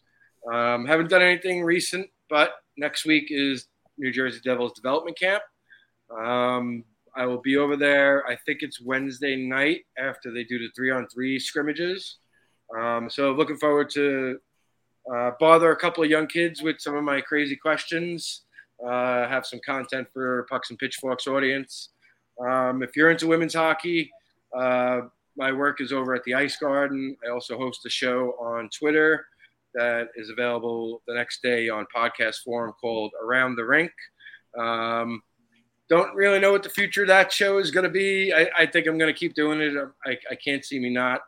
Um, 0.51 0.85
haven't 0.85 1.09
done 1.09 1.21
anything 1.21 1.63
recent, 1.63 2.09
but 2.29 2.51
next 2.77 3.05
week 3.05 3.25
is 3.29 3.67
New 3.97 4.11
Jersey 4.11 4.39
Devils 4.43 4.71
development 4.73 5.19
camp. 5.19 5.43
Um, 6.17 6.85
I 7.15 7.25
will 7.25 7.41
be 7.41 7.57
over 7.57 7.75
there. 7.75 8.25
I 8.25 8.37
think 8.45 8.59
it's 8.61 8.81
Wednesday 8.81 9.35
night 9.35 9.81
after 9.97 10.31
they 10.31 10.45
do 10.45 10.57
the 10.59 10.69
three 10.75 10.91
on 10.91 11.07
three 11.07 11.39
scrimmages. 11.39 12.17
Um, 12.77 13.09
so 13.09 13.31
looking 13.33 13.57
forward 13.57 13.89
to 13.91 14.39
uh, 15.13 15.31
bother 15.39 15.71
a 15.71 15.75
couple 15.75 16.03
of 16.03 16.09
young 16.09 16.27
kids 16.27 16.61
with 16.61 16.79
some 16.79 16.95
of 16.95 17.03
my 17.03 17.21
crazy 17.21 17.55
questions. 17.55 18.43
Uh, 18.85 19.27
have 19.27 19.45
some 19.45 19.59
content 19.65 20.07
for 20.13 20.45
Pucks 20.49 20.69
and 20.69 20.79
Pitchforks 20.79 21.27
audience. 21.27 21.89
Um, 22.39 22.81
if 22.81 22.95
you're 22.95 23.11
into 23.11 23.27
women's 23.27 23.53
hockey, 23.53 24.11
uh, 24.57 25.01
my 25.35 25.51
work 25.51 25.81
is 25.81 25.91
over 25.91 26.13
at 26.13 26.23
the 26.23 26.33
Ice 26.33 26.57
Garden. 26.57 27.15
I 27.25 27.29
also 27.29 27.57
host 27.57 27.85
a 27.85 27.89
show 27.89 28.35
on 28.39 28.69
Twitter 28.69 29.25
that 29.73 30.09
is 30.15 30.29
available 30.29 31.01
the 31.07 31.13
next 31.13 31.41
day 31.41 31.69
on 31.69 31.85
podcast 31.95 32.37
form 32.43 32.73
called 32.79 33.11
Around 33.21 33.55
the 33.55 33.65
Rink. 33.65 33.91
Um, 34.57 35.21
don't 35.89 36.13
really 36.15 36.39
know 36.39 36.51
what 36.51 36.63
the 36.63 36.69
future 36.69 37.01
of 37.01 37.07
that 37.07 37.31
show 37.31 37.57
is 37.57 37.71
going 37.71 37.83
to 37.83 37.89
be. 37.89 38.31
I, 38.33 38.49
I 38.57 38.65
think 38.65 38.87
I'm 38.87 38.97
going 38.97 39.13
to 39.13 39.19
keep 39.19 39.33
doing 39.33 39.59
it. 39.59 39.73
I, 40.05 40.17
I 40.29 40.35
can't 40.35 40.63
see 40.63 40.79
me 40.79 40.89
not. 40.89 41.21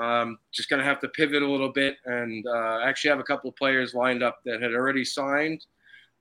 Um, 0.00 0.38
just 0.52 0.68
going 0.68 0.78
to 0.78 0.86
have 0.86 1.00
to 1.00 1.08
pivot 1.08 1.42
a 1.42 1.50
little 1.50 1.72
bit 1.72 1.96
and 2.04 2.46
uh, 2.46 2.80
actually 2.84 3.10
have 3.10 3.18
a 3.18 3.24
couple 3.24 3.50
of 3.50 3.56
players 3.56 3.94
lined 3.94 4.22
up 4.22 4.38
that 4.44 4.62
had 4.62 4.72
already 4.72 5.04
signed 5.04 5.64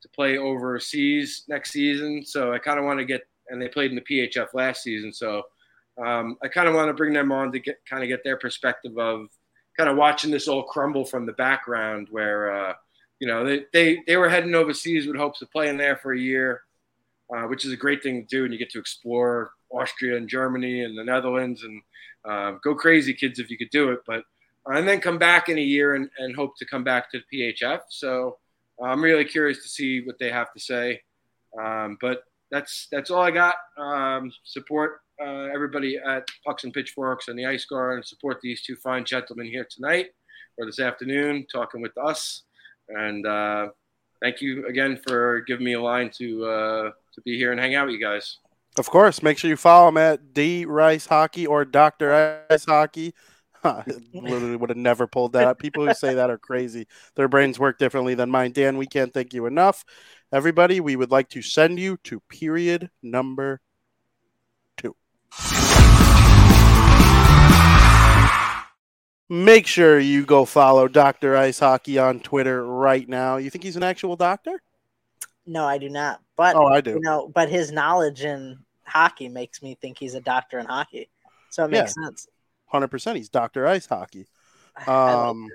to 0.02 0.10
play 0.10 0.38
overseas 0.38 1.44
next 1.48 1.72
season. 1.72 2.24
So 2.26 2.54
I 2.54 2.60
kind 2.60 2.80
of 2.80 2.86
want 2.86 3.00
to 3.00 3.06
get, 3.06 3.28
and 3.50 3.62
they 3.62 3.68
played 3.68 3.92
in 3.92 3.96
the 3.96 4.02
PHF 4.02 4.54
last 4.54 4.84
season. 4.84 5.14
So 5.14 5.44
um, 6.04 6.38
I 6.44 6.48
kind 6.48 6.68
of 6.68 6.76
want 6.76 6.90
to 6.90 6.94
bring 6.94 7.14
them 7.14 7.32
on 7.32 7.52
to 7.52 7.60
get 7.60 7.78
kind 7.90 8.04
of 8.04 8.10
get 8.10 8.24
their 8.24 8.38
perspective 8.38 8.98
of 8.98 9.28
kind 9.78 9.90
of 9.90 9.98
watching 9.98 10.32
this 10.32 10.48
all 10.48 10.64
crumble 10.64 11.06
from 11.06 11.26
the 11.26 11.34
background 11.34 12.08
where, 12.10 12.70
uh, 12.70 12.74
you 13.20 13.28
know, 13.28 13.46
they, 13.46 13.66
they, 13.74 14.02
they 14.08 14.18
were 14.18 14.30
heading 14.30 14.56
overseas 14.56 15.08
with 15.08 15.16
hopes 15.16 15.42
of 15.42 15.52
playing 15.52 15.78
there 15.78 15.98
for 15.98 16.14
a 16.14 16.20
year, 16.20 16.62
uh, 17.36 17.44
which 17.44 17.66
is 17.66 17.72
a 17.72 17.78
great 17.78 18.02
thing 18.02 18.22
to 18.22 18.28
do. 18.28 18.44
And 18.44 18.54
you 18.54 18.60
get 18.60 18.72
to 18.72 18.80
explore 18.80 19.52
Austria 19.70 20.18
and 20.18 20.28
Germany 20.28 20.84
and 20.84 20.98
the 20.98 21.04
Netherlands 21.04 21.64
and 21.64 21.82
uh, 22.28 22.54
go 22.64 22.76
crazy, 22.76 23.14
kids, 23.14 23.40
if 23.40 23.50
you 23.50 23.58
could 23.58 23.70
do 23.70 23.92
it. 23.92 24.00
But 24.06 24.24
and 24.66 24.88
then 24.88 25.00
come 25.00 25.18
back 25.18 25.50
in 25.50 25.58
a 25.58 25.62
year 25.62 25.96
and, 25.96 26.10
and 26.18 26.36
hope 26.36 26.58
to 26.58 26.66
come 26.66 26.84
back 26.84 27.10
to 27.12 27.20
the 27.32 27.54
PHF. 27.54 27.82
So 27.90 28.38
I'm 28.84 29.02
really 29.02 29.26
curious 29.26 29.64
to 29.64 29.70
see 29.70 30.02
what 30.02 30.20
they 30.20 30.30
have 30.30 30.52
to 30.54 30.60
say. 30.60 31.02
Um, 31.60 31.98
but 32.02 32.24
that's 32.52 32.88
that's 32.92 33.10
all 33.10 33.22
I 33.22 33.32
got. 33.32 33.56
Um, 33.78 34.32
support 34.44 35.02
uh, 35.22 35.48
everybody 35.54 35.98
at 35.98 36.28
Pucks 36.46 36.64
and 36.64 36.74
Pitchforks 36.74 37.28
and 37.28 37.38
the 37.38 37.46
Ice 37.46 37.66
Guard, 37.66 37.96
and 37.96 38.06
support 38.06 38.40
these 38.42 38.62
two 38.62 38.76
fine 38.76 39.06
gentlemen 39.06 39.48
here 39.48 39.68
tonight 39.70 40.08
or 40.58 40.66
this 40.66 40.80
afternoon, 40.80 41.46
talking 41.52 41.82
with 41.82 41.98
us. 41.98 42.44
And 42.90 43.26
uh, 43.26 43.70
thank 44.22 44.42
you 44.42 44.68
again 44.68 45.00
for 45.08 45.42
giving 45.42 45.66
me 45.66 45.74
a 45.74 45.82
line 45.82 46.12
to 46.18 46.46
uh, 46.46 46.92
to 47.14 47.22
be 47.22 47.38
here 47.38 47.52
and 47.52 47.60
hang 47.60 47.76
out 47.76 47.88
with 47.88 47.96
you 47.96 48.02
guys. 48.02 48.38
Of 48.78 48.90
course. 48.90 49.22
Make 49.24 49.38
sure 49.38 49.50
you 49.50 49.58
follow 49.58 49.90
him 49.90 49.98
at 49.98 50.34
D 50.34 50.66
Rice 50.66 51.06
Hockey 51.06 51.48
or 51.48 51.66
Doctor 51.66 52.44
Ice 52.50 52.66
Hockey. 52.66 53.14
I 53.64 53.84
literally 54.14 54.56
would 54.56 54.70
have 54.70 54.78
never 54.78 55.08
pulled 55.08 55.34
that 55.34 55.48
up. 55.48 55.60
People 55.60 55.86
who 55.86 55.94
say 55.94 56.14
that 56.14 56.30
are 56.30 56.38
crazy. 56.38 56.88
Their 57.16 57.28
brains 57.28 57.60
work 57.60 57.80
differently 57.80 58.14
than 58.14 58.30
mine. 58.30 58.52
Dan, 58.52 58.78
we 58.78 58.86
can't 58.86 59.14
thank 59.14 59.34
you 59.34 59.46
enough. 59.46 59.84
Everybody, 60.32 60.80
we 60.80 60.96
would 60.96 61.12
like 61.12 61.30
to 61.30 61.42
send 61.42 61.80
you 61.80 61.98
to 62.04 62.20
period 62.30 62.90
number 63.02 63.62
two. 64.78 64.96
Make 69.30 69.68
sure 69.68 70.00
you 70.00 70.26
go 70.26 70.46
follow 70.46 70.88
Dr. 70.88 71.36
Ice 71.36 71.60
Hockey 71.60 71.98
on 72.00 72.22
Twitter 72.22 72.66
right 72.66 73.08
now. 73.10 73.36
You 73.36 73.50
think 73.50 73.64
he's 73.64 73.76
an 73.76 73.84
actual 73.84 74.16
doctor? 74.16 74.62
No, 75.46 75.66
I 75.66 75.78
do 75.78 75.90
not. 75.90 76.22
But 76.38 76.56
Oh, 76.56 76.68
I 76.68 76.80
do. 76.80 76.92
you 76.92 77.02
know, 77.02 77.30
but 77.34 77.50
his 77.50 77.72
knowledge 77.72 78.24
in 78.24 78.60
hockey 78.88 79.30
makes 79.30 79.62
me 79.62 79.76
think 79.80 79.98
he's 80.00 80.16
a 80.16 80.22
doctor 80.22 80.60
in 80.60 80.66
hockey. 80.66 81.10
So 81.50 81.66
it 81.66 81.72
makes 81.72 81.94
sense. 81.94 82.28
100%. 82.74 83.16
He's 83.16 83.30
Dr. 83.30 83.68
Ice 83.68 83.86
Hockey. 83.86 84.28
Um, 84.86 85.50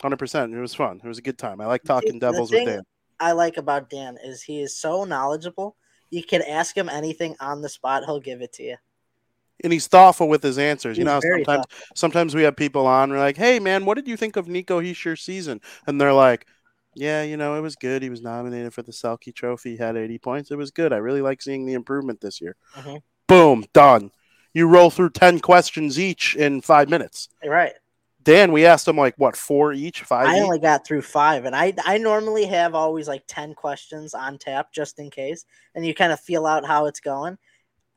100%. 0.00 0.54
It 0.54 0.60
was 0.60 0.74
fun. 0.74 1.00
It 1.02 1.08
was 1.08 1.18
a 1.18 1.22
good 1.22 1.38
time. 1.38 1.60
I 1.60 1.66
like 1.66 1.82
talking 1.82 2.20
the 2.20 2.20
Devils 2.20 2.52
with 2.52 2.66
Dan. 2.66 2.82
I 3.18 3.32
like 3.32 3.56
about 3.56 3.90
Dan 3.90 4.16
is 4.22 4.42
he 4.42 4.60
is 4.60 4.76
so 4.76 5.02
knowledgeable. 5.02 5.76
You 6.10 6.22
can 6.22 6.40
ask 6.42 6.76
him 6.76 6.88
anything 6.88 7.34
on 7.40 7.62
the 7.62 7.68
spot, 7.68 8.04
he'll 8.04 8.20
give 8.20 8.42
it 8.42 8.52
to 8.54 8.62
you. 8.62 8.76
And 9.62 9.72
he's 9.72 9.88
thoughtful 9.88 10.28
with 10.28 10.42
his 10.42 10.58
answers. 10.58 10.98
you 10.98 11.04
know, 11.04 11.20
sometimes 11.20 11.64
sometimes 11.94 12.34
we 12.34 12.42
have 12.42 12.56
people 12.56 12.86
on, 12.86 13.10
we're 13.10 13.18
like, 13.18 13.36
hey, 13.36 13.58
man, 13.58 13.84
what 13.84 13.94
did 13.94 14.06
you 14.06 14.16
think 14.16 14.36
of 14.36 14.46
Nico 14.46 14.80
Hischier's 14.80 15.22
season? 15.22 15.60
And 15.86 16.00
they're 16.00 16.12
like, 16.12 16.46
yeah, 16.94 17.22
you 17.22 17.36
know, 17.36 17.56
it 17.56 17.60
was 17.60 17.76
good. 17.76 18.02
He 18.02 18.10
was 18.10 18.22
nominated 18.22 18.72
for 18.74 18.82
the 18.82 18.92
Selke 18.92 19.34
Trophy. 19.34 19.72
He 19.72 19.76
had 19.76 19.96
80 19.96 20.18
points. 20.18 20.50
It 20.50 20.56
was 20.56 20.70
good. 20.70 20.92
I 20.92 20.96
really 20.96 21.22
like 21.22 21.42
seeing 21.42 21.66
the 21.66 21.74
improvement 21.74 22.20
this 22.20 22.40
year. 22.40 22.56
Mhm. 22.74 23.02
Boom, 23.26 23.64
done. 23.72 24.10
You 24.52 24.68
roll 24.68 24.90
through 24.90 25.10
10 25.10 25.40
questions 25.40 25.98
each 25.98 26.36
in 26.36 26.60
five 26.60 26.88
minutes. 26.88 27.28
Right. 27.44 27.72
Dan, 28.24 28.52
we 28.52 28.64
asked 28.64 28.88
him 28.88 28.96
like 28.96 29.14
what 29.18 29.36
four 29.36 29.74
each, 29.74 30.00
five. 30.02 30.26
I 30.26 30.36
each? 30.36 30.42
only 30.42 30.58
got 30.58 30.86
through 30.86 31.02
five, 31.02 31.44
and 31.44 31.54
I 31.54 31.74
I 31.84 31.98
normally 31.98 32.46
have 32.46 32.74
always 32.74 33.06
like 33.06 33.24
ten 33.26 33.54
questions 33.54 34.14
on 34.14 34.38
tap 34.38 34.72
just 34.72 34.98
in 34.98 35.10
case, 35.10 35.44
and 35.74 35.84
you 35.84 35.94
kind 35.94 36.10
of 36.10 36.18
feel 36.20 36.46
out 36.46 36.64
how 36.64 36.86
it's 36.86 37.00
going. 37.00 37.36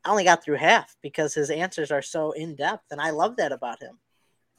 I 0.03 0.09
only 0.09 0.25
got 0.25 0.43
through 0.43 0.57
half 0.57 0.97
because 1.01 1.33
his 1.33 1.49
answers 1.49 1.91
are 1.91 2.01
so 2.01 2.31
in 2.31 2.55
depth, 2.55 2.91
and 2.91 2.99
I 2.99 3.11
love 3.11 3.37
that 3.37 3.53
about 3.53 3.81
him. 3.81 3.99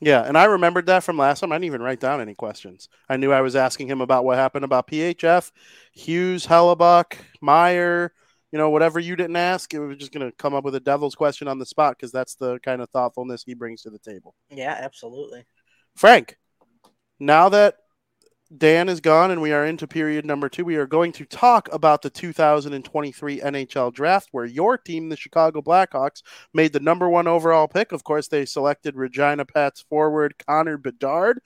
Yeah, 0.01 0.23
and 0.23 0.39
I 0.39 0.45
remembered 0.45 0.87
that 0.87 1.03
from 1.03 1.19
last 1.19 1.41
time. 1.41 1.51
I 1.51 1.57
didn't 1.57 1.65
even 1.65 1.83
write 1.83 2.01
down 2.01 2.21
any 2.21 2.35
questions. 2.35 2.89
I 3.09 3.17
knew 3.17 3.33
I 3.33 3.41
was 3.41 3.57
asking 3.57 3.89
him 3.89 4.01
about 4.01 4.25
what 4.25 4.37
happened 4.37 4.65
about 4.65 4.87
PHF, 4.87 5.51
Hughes, 5.93 6.47
Hellebuyck, 6.47 7.17
Meier, 7.41 8.13
you 8.53 8.59
know, 8.59 8.71
whatever 8.71 8.99
you 8.99 9.17
didn't 9.17 9.37
ask, 9.37 9.75
it 9.75 9.81
was 9.81 9.99
just 9.99 10.13
going 10.13 10.25
to 10.25 10.35
come 10.37 10.55
up 10.55 10.65
with 10.65 10.75
a 10.75 10.81
devil's 10.81 11.15
question 11.15 11.49
on 11.49 11.59
the 11.59 11.67
spot 11.67 11.97
because 11.97 12.13
that's 12.13 12.35
the 12.37 12.59
kind 12.61 12.81
of 12.81 12.89
thoughtfulness 12.91 13.43
he 13.45 13.55
brings 13.55 13.83
to 13.83 13.91
the 13.91 13.99
table. 13.99 14.35
Yeah, 14.51 14.77
absolutely. 14.79 15.45
Frank, 15.97 16.39
now 17.19 17.49
that 17.51 17.75
Dan 18.57 18.89
is 18.89 19.01
gone 19.01 19.31
and 19.31 19.43
we 19.43 19.53
are 19.53 19.65
into 19.67 19.87
period 19.87 20.25
number 20.25 20.49
two, 20.49 20.65
we 20.65 20.77
are 20.77 20.87
going 20.87 21.13
to 21.13 21.27
talk 21.27 21.69
about 21.73 22.01
the 22.01 22.09
2023 22.11 23.41
NHL 23.41 23.93
draft 23.93 24.29
where 24.33 24.47
your 24.47 24.79
team, 24.79 25.11
the 25.11 25.17
Chicago 25.17 25.61
Blackhawks, 25.61 26.23
made 26.55 26.73
the 26.73 26.81
number 26.81 27.09
one 27.09 27.27
overall 27.27 27.69
pick. 27.69 27.93
Of 27.93 28.05
course, 28.05 28.29
they 28.29 28.47
selected 28.47 28.97
Regina 28.97 29.45
Pats 29.45 29.83
forward 29.83 30.35
Connor 30.47 30.79
Bedard. 30.79 31.41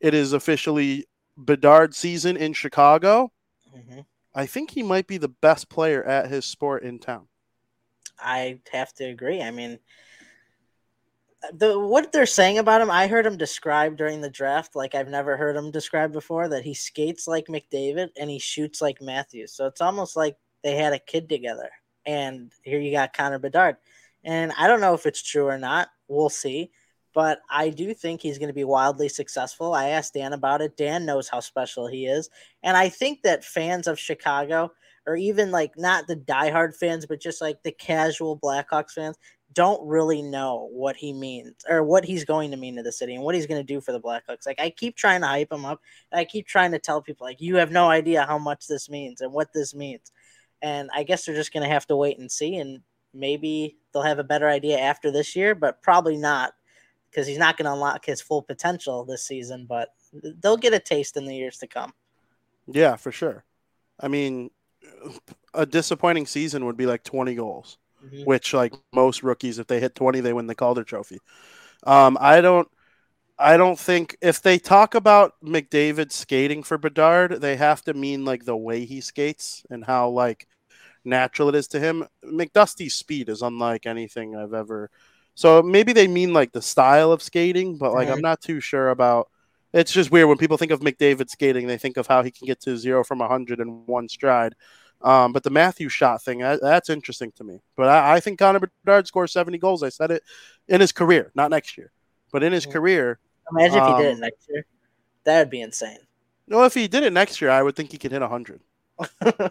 It 0.00 0.14
is 0.14 0.32
officially 0.32 1.06
Bedard 1.36 1.94
season 1.94 2.36
in 2.36 2.52
Chicago. 2.54 3.32
hmm 3.72 4.00
I 4.34 4.46
think 4.46 4.72
he 4.72 4.82
might 4.82 5.06
be 5.06 5.18
the 5.18 5.28
best 5.28 5.68
player 5.68 6.02
at 6.02 6.30
his 6.30 6.44
sport 6.44 6.82
in 6.82 6.98
town. 6.98 7.28
I 8.18 8.60
have 8.72 8.92
to 8.94 9.04
agree. 9.04 9.42
I 9.42 9.50
mean, 9.50 9.78
the 11.52 11.78
what 11.78 12.12
they're 12.12 12.26
saying 12.26 12.58
about 12.58 12.80
him, 12.80 12.90
I 12.90 13.06
heard 13.06 13.26
him 13.26 13.36
described 13.36 13.96
during 13.96 14.20
the 14.20 14.30
draft 14.30 14.76
like 14.76 14.94
I've 14.94 15.08
never 15.08 15.36
heard 15.36 15.56
him 15.56 15.70
described 15.70 16.12
before. 16.12 16.48
That 16.48 16.64
he 16.64 16.74
skates 16.74 17.26
like 17.26 17.46
McDavid 17.46 18.10
and 18.18 18.30
he 18.30 18.38
shoots 18.38 18.82
like 18.82 19.00
Matthews. 19.00 19.52
So 19.52 19.66
it's 19.66 19.80
almost 19.80 20.16
like 20.16 20.36
they 20.62 20.76
had 20.76 20.92
a 20.92 20.98
kid 20.98 21.28
together. 21.28 21.70
And 22.06 22.52
here 22.62 22.80
you 22.80 22.92
got 22.92 23.12
Connor 23.12 23.38
Bedard, 23.38 23.76
and 24.24 24.52
I 24.58 24.66
don't 24.66 24.80
know 24.80 24.94
if 24.94 25.06
it's 25.06 25.22
true 25.22 25.46
or 25.46 25.58
not. 25.58 25.88
We'll 26.08 26.30
see. 26.30 26.70
But 27.12 27.40
I 27.50 27.70
do 27.70 27.92
think 27.92 28.20
he's 28.20 28.38
going 28.38 28.48
to 28.48 28.54
be 28.54 28.64
wildly 28.64 29.08
successful. 29.08 29.74
I 29.74 29.88
asked 29.88 30.14
Dan 30.14 30.32
about 30.32 30.62
it. 30.62 30.76
Dan 30.76 31.04
knows 31.04 31.28
how 31.28 31.40
special 31.40 31.88
he 31.88 32.06
is. 32.06 32.30
And 32.62 32.76
I 32.76 32.88
think 32.88 33.22
that 33.22 33.44
fans 33.44 33.88
of 33.88 33.98
Chicago, 33.98 34.72
or 35.06 35.16
even 35.16 35.50
like 35.50 35.76
not 35.76 36.06
the 36.06 36.14
diehard 36.14 36.76
fans, 36.76 37.06
but 37.06 37.20
just 37.20 37.40
like 37.40 37.62
the 37.62 37.72
casual 37.72 38.38
Blackhawks 38.38 38.92
fans, 38.92 39.16
don't 39.52 39.84
really 39.86 40.22
know 40.22 40.68
what 40.72 40.96
he 40.96 41.12
means 41.12 41.64
or 41.68 41.82
what 41.82 42.04
he's 42.04 42.24
going 42.24 42.52
to 42.52 42.56
mean 42.56 42.76
to 42.76 42.82
the 42.82 42.92
city 42.92 43.14
and 43.14 43.24
what 43.24 43.34
he's 43.34 43.46
going 43.46 43.60
to 43.60 43.74
do 43.74 43.80
for 43.80 43.92
the 43.92 44.00
Blackhawks. 44.00 44.46
Like 44.46 44.60
I 44.60 44.70
keep 44.70 44.96
trying 44.96 45.22
to 45.22 45.26
hype 45.26 45.52
him 45.52 45.64
up. 45.64 45.80
I 46.12 46.24
keep 46.24 46.46
trying 46.46 46.72
to 46.72 46.78
tell 46.78 47.02
people 47.02 47.26
like 47.26 47.40
you 47.40 47.56
have 47.56 47.72
no 47.72 47.88
idea 47.88 48.24
how 48.26 48.38
much 48.38 48.66
this 48.66 48.88
means 48.88 49.20
and 49.20 49.32
what 49.32 49.52
this 49.52 49.74
means. 49.74 50.12
And 50.62 50.90
I 50.94 51.02
guess 51.02 51.24
they're 51.24 51.34
just 51.34 51.52
going 51.52 51.64
to 51.64 51.72
have 51.72 51.86
to 51.86 51.96
wait 51.96 52.18
and 52.18 52.30
see 52.30 52.56
and 52.56 52.80
maybe 53.12 53.76
they'll 53.92 54.02
have 54.02 54.18
a 54.18 54.24
better 54.24 54.48
idea 54.48 54.78
after 54.78 55.10
this 55.10 55.34
year, 55.34 55.54
but 55.54 55.82
probably 55.82 56.16
not 56.16 56.52
because 57.10 57.26
he's 57.26 57.38
not 57.38 57.56
going 57.56 57.66
to 57.66 57.72
unlock 57.72 58.04
his 58.04 58.20
full 58.20 58.42
potential 58.42 59.04
this 59.04 59.24
season, 59.24 59.66
but 59.68 59.88
they'll 60.12 60.56
get 60.56 60.74
a 60.74 60.78
taste 60.78 61.16
in 61.16 61.24
the 61.24 61.34
years 61.34 61.58
to 61.58 61.66
come. 61.66 61.92
Yeah, 62.68 62.94
for 62.96 63.10
sure. 63.10 63.44
I 63.98 64.06
mean, 64.06 64.50
a 65.52 65.66
disappointing 65.66 66.26
season 66.26 66.64
would 66.66 66.76
be 66.76 66.86
like 66.86 67.02
20 67.02 67.34
goals. 67.34 67.78
Mhm. 68.00 68.24
which 68.24 68.54
like 68.54 68.74
most 68.92 69.22
rookies, 69.22 69.58
if 69.58 69.66
they 69.66 69.80
hit 69.80 69.94
20, 69.94 70.20
they 70.20 70.32
win 70.32 70.46
the 70.46 70.54
Calder 70.54 70.84
Trophy. 70.84 71.18
Um, 71.84 72.18
I 72.20 72.40
don't, 72.40 72.68
I 73.38 73.56
don't 73.56 73.78
think 73.78 74.16
if 74.20 74.42
they 74.42 74.58
talk 74.58 74.94
about 74.94 75.34
McDavid 75.44 76.12
skating 76.12 76.62
for 76.62 76.78
Bedard, 76.78 77.40
they 77.40 77.56
have 77.56 77.82
to 77.84 77.94
mean 77.94 78.24
like 78.24 78.44
the 78.44 78.56
way 78.56 78.84
he 78.84 79.00
skates 79.00 79.64
and 79.70 79.84
how 79.84 80.10
like 80.10 80.46
natural 81.04 81.48
it 81.50 81.54
is 81.54 81.68
to 81.68 81.80
him. 81.80 82.06
McDusty's 82.24 82.94
speed 82.94 83.28
is 83.28 83.42
unlike 83.42 83.86
anything 83.86 84.36
I've 84.36 84.54
ever. 84.54 84.90
So 85.34 85.62
maybe 85.62 85.92
they 85.92 86.08
mean 86.08 86.32
like 86.32 86.52
the 86.52 86.62
style 86.62 87.12
of 87.12 87.22
skating, 87.22 87.78
but 87.78 87.92
like 87.94 88.08
I'm 88.10 88.20
Mhm. 88.20 88.22
not 88.22 88.40
too 88.40 88.60
sure 88.60 88.90
about. 88.90 89.28
It's 89.72 89.92
just 89.92 90.10
weird 90.10 90.28
when 90.28 90.38
people 90.38 90.56
think 90.56 90.72
of 90.72 90.80
McDavid 90.80 91.30
skating, 91.30 91.66
they 91.66 91.78
think 91.78 91.96
of 91.96 92.06
how 92.08 92.22
he 92.22 92.30
can 92.32 92.46
get 92.46 92.60
to 92.62 92.76
zero 92.76 93.04
from 93.04 93.20
100 93.20 93.60
in 93.60 93.86
one 93.86 94.08
stride. 94.08 94.54
Um, 95.02 95.32
but 95.32 95.42
the 95.42 95.50
Matthew 95.50 95.88
shot 95.88 96.22
thing, 96.22 96.40
that, 96.40 96.60
that's 96.60 96.90
interesting 96.90 97.32
to 97.36 97.44
me. 97.44 97.60
But 97.76 97.88
I, 97.88 98.16
I 98.16 98.20
think 98.20 98.38
Connor 98.38 98.60
Bedard 98.84 99.06
scores 99.06 99.32
70 99.32 99.58
goals. 99.58 99.82
I 99.82 99.88
said 99.88 100.10
it 100.10 100.22
in 100.68 100.80
his 100.80 100.92
career, 100.92 101.30
not 101.34 101.50
next 101.50 101.78
year, 101.78 101.90
but 102.32 102.42
in 102.42 102.52
his 102.52 102.66
career. 102.66 103.18
Imagine 103.50 103.78
if 103.78 103.86
he 103.86 104.02
did 104.02 104.10
it 104.10 104.14
Um, 104.14 104.20
next 104.20 104.48
year. 104.48 104.66
That 105.24 105.38
would 105.38 105.50
be 105.50 105.60
insane. 105.60 105.98
No, 106.46 106.64
if 106.64 106.74
he 106.74 106.88
did 106.88 107.02
it 107.02 107.12
next 107.12 107.40
year, 107.40 107.50
I 107.50 107.62
would 107.62 107.76
think 107.76 107.92
he 107.92 107.98
could 107.98 108.12
hit 108.12 108.20
100. 108.20 108.60
no, 109.24 109.50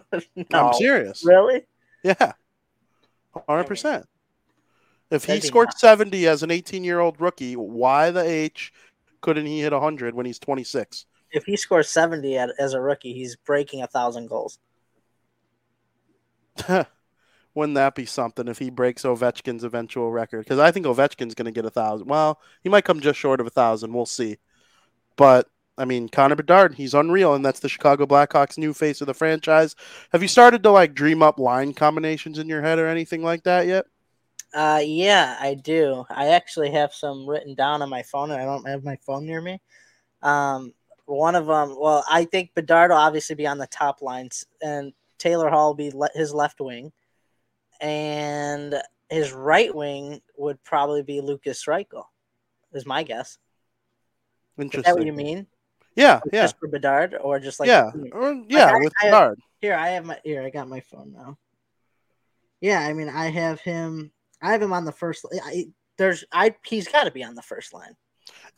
I'm 0.52 0.74
serious. 0.74 1.24
really? 1.24 1.66
Yeah, 2.04 2.32
100%. 3.34 4.04
If 5.10 5.24
he 5.24 5.40
scored 5.40 5.68
nuts. 5.68 5.80
70 5.80 6.28
as 6.28 6.42
an 6.42 6.50
18 6.50 6.84
year 6.84 7.00
old 7.00 7.20
rookie, 7.20 7.54
why 7.56 8.10
the 8.10 8.22
H 8.22 8.72
couldn't 9.20 9.46
he 9.46 9.60
hit 9.60 9.72
100 9.72 10.14
when 10.14 10.26
he's 10.26 10.38
26? 10.38 11.06
If 11.32 11.44
he 11.44 11.56
scores 11.56 11.88
seventy 11.88 12.36
at, 12.36 12.50
as 12.58 12.74
a 12.74 12.80
rookie, 12.80 13.12
he's 13.12 13.36
breaking 13.36 13.82
a 13.82 13.86
thousand 13.86 14.28
goals. 14.28 14.58
Wouldn't 17.54 17.74
that 17.74 17.94
be 17.94 18.06
something 18.06 18.46
if 18.46 18.58
he 18.58 18.70
breaks 18.70 19.02
Ovechkin's 19.02 19.64
eventual 19.64 20.10
record? 20.12 20.44
Because 20.44 20.60
I 20.60 20.70
think 20.70 20.86
Ovechkin's 20.86 21.34
going 21.34 21.46
to 21.46 21.50
get 21.50 21.64
a 21.64 21.70
thousand. 21.70 22.06
Well, 22.06 22.40
he 22.62 22.68
might 22.68 22.84
come 22.84 23.00
just 23.00 23.18
short 23.18 23.40
of 23.40 23.46
a 23.46 23.50
thousand. 23.50 23.92
We'll 23.92 24.06
see. 24.06 24.38
But 25.16 25.48
I 25.76 25.84
mean, 25.84 26.08
Connor 26.08 26.36
Bedard, 26.36 26.74
he's 26.74 26.94
unreal, 26.94 27.34
and 27.34 27.44
that's 27.44 27.60
the 27.60 27.68
Chicago 27.68 28.06
Blackhawks' 28.06 28.58
new 28.58 28.74
face 28.74 29.00
of 29.00 29.06
the 29.06 29.14
franchise. 29.14 29.74
Have 30.12 30.22
you 30.22 30.28
started 30.28 30.62
to 30.62 30.70
like 30.70 30.94
dream 30.94 31.22
up 31.22 31.38
line 31.38 31.72
combinations 31.72 32.38
in 32.38 32.48
your 32.48 32.62
head 32.62 32.78
or 32.78 32.86
anything 32.86 33.22
like 33.22 33.44
that 33.44 33.66
yet? 33.66 33.86
Uh, 34.52 34.82
yeah, 34.84 35.36
I 35.40 35.54
do. 35.54 36.04
I 36.10 36.28
actually 36.28 36.70
have 36.72 36.92
some 36.92 37.26
written 37.26 37.54
down 37.54 37.82
on 37.82 37.88
my 37.88 38.02
phone, 38.02 38.30
and 38.30 38.40
I 38.40 38.44
don't 38.44 38.68
have 38.68 38.84
my 38.84 38.96
phone 39.06 39.24
near 39.24 39.40
me. 39.40 39.60
Um, 40.22 40.74
one 41.06 41.34
of 41.34 41.46
them, 41.46 41.76
well, 41.78 42.04
I 42.08 42.24
think 42.24 42.54
Bedard 42.54 42.90
will 42.90 42.98
obviously 42.98 43.34
be 43.34 43.46
on 43.46 43.58
the 43.58 43.66
top 43.66 44.02
lines, 44.02 44.44
and 44.60 44.92
Taylor 45.20 45.48
Hall 45.50 45.74
be 45.74 45.90
le- 45.92 46.10
his 46.14 46.34
left 46.34 46.60
wing, 46.60 46.90
and 47.80 48.74
his 49.08 49.32
right 49.32 49.72
wing 49.72 50.20
would 50.36 50.62
probably 50.64 51.02
be 51.02 51.20
Lukas 51.20 51.64
Reichel, 51.66 52.04
is 52.72 52.86
my 52.86 53.04
guess. 53.04 53.38
Is 54.58 54.64
Interesting. 54.64 54.92
that 54.92 54.98
what 54.98 55.06
you 55.06 55.12
mean? 55.12 55.46
Yeah, 55.94 56.20
yeah, 56.32 56.42
Just 56.42 56.58
for 56.58 56.68
Bedard, 56.68 57.16
or 57.20 57.38
just 57.38 57.60
like 57.60 57.68
yeah, 57.68 57.90
or, 58.12 58.42
yeah. 58.48 58.72
I- 58.74 58.78
with 58.78 58.92
I- 59.00 59.06
Bedard, 59.06 59.38
Here, 59.60 59.74
I 59.74 59.88
have 59.90 60.04
my 60.04 60.18
here. 60.24 60.42
I 60.42 60.50
got 60.50 60.68
my 60.68 60.80
phone 60.80 61.12
now. 61.12 61.36
Yeah, 62.60 62.80
I 62.80 62.92
mean, 62.92 63.08
I 63.08 63.26
have 63.30 63.60
him. 63.60 64.10
I 64.42 64.52
have 64.52 64.62
him 64.62 64.72
on 64.72 64.84
the 64.84 64.92
first. 64.92 65.26
I, 65.44 65.66
there's, 65.98 66.24
I 66.32 66.54
he's 66.64 66.88
got 66.88 67.04
to 67.04 67.10
be 67.10 67.24
on 67.24 67.34
the 67.34 67.42
first 67.42 67.74
line. 67.74 67.94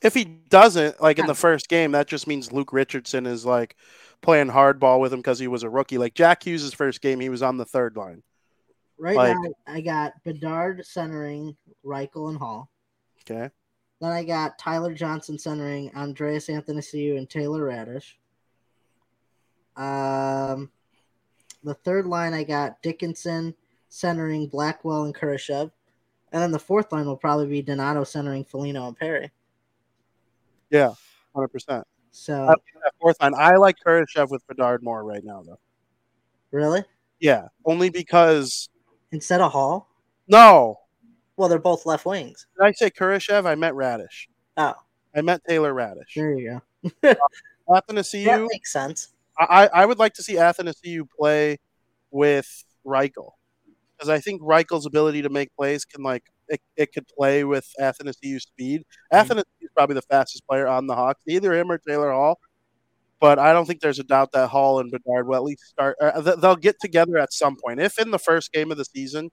If 0.00 0.14
he 0.14 0.24
doesn't, 0.24 1.00
like 1.00 1.18
in 1.18 1.26
the 1.26 1.34
first 1.34 1.68
game, 1.68 1.92
that 1.92 2.08
just 2.08 2.26
means 2.26 2.52
Luke 2.52 2.72
Richardson 2.72 3.26
is 3.26 3.46
like 3.46 3.76
playing 4.20 4.48
hardball 4.48 5.00
with 5.00 5.12
him 5.12 5.20
because 5.20 5.38
he 5.38 5.48
was 5.48 5.62
a 5.62 5.70
rookie. 5.70 5.98
Like 5.98 6.14
Jack 6.14 6.44
Hughes' 6.44 6.74
first 6.74 7.00
game, 7.00 7.20
he 7.20 7.28
was 7.28 7.42
on 7.42 7.56
the 7.56 7.64
third 7.64 7.96
line. 7.96 8.22
Right 8.98 9.16
Like- 9.16 9.36
now, 9.36 9.52
I 9.66 9.80
got 9.80 10.12
Bedard 10.24 10.84
centering 10.86 11.56
Reichel 11.84 12.30
and 12.30 12.38
Hall. 12.38 12.70
Okay. 13.20 13.50
Then 14.00 14.10
I 14.10 14.24
got 14.24 14.58
Tyler 14.58 14.94
Johnson 14.94 15.38
centering 15.38 15.94
Andreas 15.94 16.48
Athanasiu 16.48 17.16
and 17.16 17.30
Taylor 17.30 17.62
Raddysh. 17.62 18.14
Um, 19.76 20.70
the 21.62 21.74
third 21.74 22.06
line 22.06 22.34
I 22.34 22.42
got 22.42 22.82
Dickinson 22.82 23.54
centering 23.88 24.48
Blackwell 24.48 25.04
and 25.04 25.14
Kurashev. 25.14 25.70
And 26.32 26.42
then 26.42 26.50
the 26.50 26.58
fourth 26.58 26.90
line 26.92 27.06
will 27.06 27.16
probably 27.16 27.46
be 27.46 27.62
Donato 27.62 28.04
centering 28.04 28.44
Foligno 28.44 28.88
and 28.88 28.96
Perry. 28.96 29.30
Yeah, 30.72 30.94
hundred 31.36 31.48
percent. 31.48 31.84
So 32.10 32.46
That 32.46 32.92
fourth 33.00 33.20
line, 33.22 33.34
I 33.36 33.56
like 33.56 33.76
Kurashev 33.86 34.30
with 34.30 34.44
Bedard 34.48 34.82
more 34.82 35.04
right 35.04 35.22
now, 35.22 35.42
though. 35.46 35.60
really, 36.50 36.82
Yeah, 37.20 37.48
only 37.64 37.90
because 37.90 38.68
instead 39.12 39.40
of 39.40 39.52
Hall, 39.52 39.88
no, 40.26 40.76
well, 41.36 41.48
they're 41.48 41.58
both 41.58 41.86
left 41.86 42.04
wings. 42.06 42.46
did 42.58 42.64
I 42.66 42.72
say 42.72 42.90
Kurashev? 42.90 43.46
I 43.46 43.54
meant 43.54 43.76
Raddysh. 43.76 44.26
Oh, 44.56 44.74
I 45.14 45.20
meant 45.20 45.42
Taylor 45.48 45.72
Raddysh. 45.74 46.14
there 46.16 46.34
you 46.34 46.60
go. 47.04 47.14
Uh, 47.68 47.74
that 47.74 47.86
Athanasiu, 47.86 48.24
That 48.24 48.48
makes 48.50 48.72
sense. 48.72 49.12
I, 49.38 49.68
I 49.72 49.86
would 49.86 49.98
like 49.98 50.14
to 50.14 50.22
see 50.22 50.34
Athanasiu 50.34 51.04
play 51.16 51.58
with 52.10 52.48
Reichel 52.84 53.30
because 53.96 54.08
I 54.08 54.18
think 54.18 54.42
Reichel's 54.42 54.84
ability 54.84 55.22
to 55.22 55.28
make 55.30 55.54
plays 55.56 55.84
can 55.84 56.02
like 56.02 56.24
it, 56.52 56.60
it 56.76 56.92
could 56.92 57.06
play 57.08 57.44
with 57.44 57.66
Athanasiu's 57.80 58.44
speed. 58.44 58.84
Mhm. 59.12 59.20
Athanasiu 59.26 59.44
is 59.60 59.70
probably 59.74 59.94
the 59.94 60.02
fastest 60.02 60.46
player 60.46 60.68
on 60.68 60.86
the 60.86 60.94
Hawks, 60.94 61.22
either 61.26 61.52
him 61.54 61.70
or 61.72 61.78
Taylor 61.78 62.12
Hall. 62.12 62.38
But 63.20 63.38
I 63.38 63.52
don't 63.52 63.66
think 63.66 63.80
there's 63.80 63.98
a 64.00 64.04
doubt 64.04 64.32
that 64.32 64.48
Hall 64.48 64.80
and 64.80 64.90
Bedard 64.90 65.26
will 65.28 65.36
at 65.36 65.44
least 65.44 65.64
start. 65.68 65.96
Uh, 66.00 66.20
th- 66.20 66.36
they'll 66.38 66.56
get 66.56 66.76
together 66.80 67.18
at 67.18 67.32
some 67.32 67.56
point. 67.56 67.80
If 67.80 67.98
in 67.98 68.10
the 68.10 68.18
first 68.18 68.52
game 68.52 68.70
of 68.72 68.76
the 68.78 68.84
season, 68.84 69.30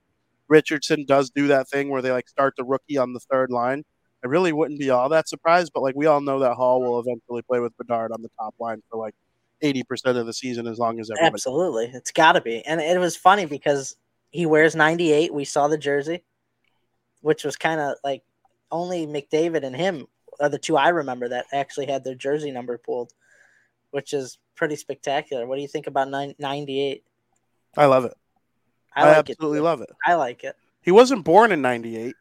Richardson 0.48 1.04
does 1.06 1.30
do 1.30 1.48
that 1.48 1.68
thing 1.68 1.90
where 1.90 2.00
they 2.02 2.12
like 2.12 2.28
start 2.28 2.54
the 2.56 2.64
rookie 2.64 2.98
on 2.98 3.12
the 3.12 3.20
third 3.20 3.50
line, 3.50 3.84
I 4.24 4.28
really 4.28 4.52
wouldn't 4.52 4.78
be 4.78 4.90
all 4.90 5.08
that 5.08 5.28
surprised. 5.28 5.72
But 5.74 5.82
like 5.82 5.96
we 5.96 6.06
all 6.06 6.20
know 6.20 6.38
that 6.40 6.54
Hall 6.54 6.80
will 6.80 7.00
eventually 7.00 7.42
play 7.42 7.58
with 7.60 7.76
Bedard 7.78 8.12
on 8.12 8.22
the 8.22 8.30
top 8.38 8.54
line 8.60 8.80
for 8.90 8.96
like 8.98 9.14
eighty 9.60 9.82
percent 9.82 10.16
of 10.16 10.24
the 10.26 10.32
season, 10.32 10.66
as 10.68 10.78
long 10.78 11.00
as 11.00 11.10
everybody. 11.10 11.34
Absolutely, 11.34 11.90
it's 11.92 12.12
got 12.12 12.32
to 12.32 12.40
be. 12.40 12.64
And 12.64 12.80
it 12.80 12.98
was 12.98 13.16
funny 13.16 13.44
because 13.44 13.96
he 14.30 14.46
wears 14.46 14.76
ninety 14.76 15.10
eight. 15.12 15.34
We 15.34 15.44
saw 15.44 15.66
the 15.66 15.78
jersey, 15.78 16.22
which 17.20 17.44
was 17.44 17.56
kind 17.56 17.80
of 17.80 17.96
like 18.04 18.22
only 18.70 19.06
McDavid 19.06 19.64
and 19.64 19.76
him 19.76 20.06
are 20.40 20.48
the 20.48 20.58
two 20.58 20.76
I 20.76 20.88
remember 20.88 21.28
that 21.28 21.46
actually 21.52 21.86
had 21.86 22.04
their 22.04 22.14
jersey 22.14 22.50
number 22.50 22.78
pulled, 22.78 23.12
which 23.90 24.12
is 24.12 24.38
pretty 24.54 24.76
spectacular. 24.76 25.46
What 25.46 25.56
do 25.56 25.62
you 25.62 25.68
think 25.68 25.86
about 25.86 26.08
98? 26.08 27.04
I 27.76 27.86
love 27.86 28.04
it. 28.04 28.14
I, 28.94 29.02
I, 29.02 29.06
like 29.08 29.30
absolutely 29.30 29.58
it. 29.58 29.62
love 29.62 29.80
it. 29.80 29.90
I 30.06 30.14
like 30.14 30.44
it. 30.44 30.56
He 30.82 30.90
wasn't 30.90 31.24
born 31.24 31.52
in 31.52 31.62
'98, 31.62 32.14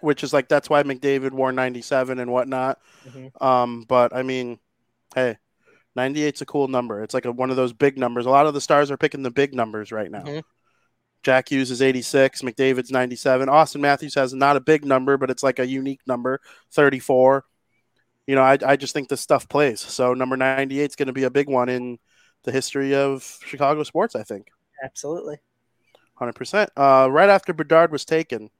which 0.00 0.22
is 0.22 0.32
like 0.32 0.48
that's 0.48 0.68
why 0.68 0.82
McDavid 0.82 1.30
wore 1.32 1.52
'97 1.52 2.18
and 2.18 2.30
whatnot. 2.30 2.78
Mhm. 3.08 3.42
Um, 3.42 3.84
but 3.88 4.14
I 4.14 4.22
mean, 4.22 4.58
hey, 5.14 5.38
98's 5.96 6.42
a 6.42 6.46
cool 6.46 6.68
number. 6.68 7.02
It's 7.02 7.14
like 7.14 7.24
a, 7.24 7.32
one 7.32 7.50
of 7.50 7.56
those 7.56 7.72
big 7.72 7.98
numbers. 7.98 8.26
A 8.26 8.30
lot 8.30 8.46
of 8.46 8.54
the 8.54 8.60
stars 8.60 8.90
are 8.90 8.96
picking 8.96 9.22
the 9.22 9.30
big 9.30 9.54
numbers 9.54 9.92
right 9.92 10.10
now. 10.10 10.22
Mhm. 10.22 10.42
Jack 11.22 11.50
Hughes 11.50 11.70
is 11.70 11.82
86, 11.82 12.42
McDavid's 12.42 12.90
97. 12.90 13.48
Auston 13.48 13.80
Matthews 13.80 14.14
has 14.14 14.32
not 14.32 14.56
a 14.56 14.60
big 14.60 14.84
number, 14.84 15.16
but 15.16 15.30
it's 15.30 15.42
like 15.42 15.58
a 15.58 15.66
unique 15.66 16.00
number, 16.06 16.40
34. 16.72 17.44
You 18.26 18.34
know, 18.36 18.42
I, 18.42 18.58
I 18.64 18.76
just 18.76 18.94
think 18.94 19.08
this 19.08 19.20
stuff 19.20 19.48
plays. 19.48 19.80
So 19.80 20.14
number 20.14 20.36
98 20.36 20.90
is 20.90 20.96
going 20.96 21.08
to 21.08 21.12
be 21.12 21.24
a 21.24 21.30
big 21.30 21.48
one 21.48 21.68
in 21.68 21.98
the 22.44 22.52
history 22.52 22.94
of 22.94 23.38
Chicago 23.44 23.82
sports, 23.82 24.14
I 24.14 24.22
think. 24.22 24.48
Absolutely. 24.82 25.38
100%. 26.20 26.68
Uh, 26.76 27.10
right 27.10 27.28
after 27.28 27.52
Bedard 27.52 27.92
was 27.92 28.04
taken, 28.04 28.50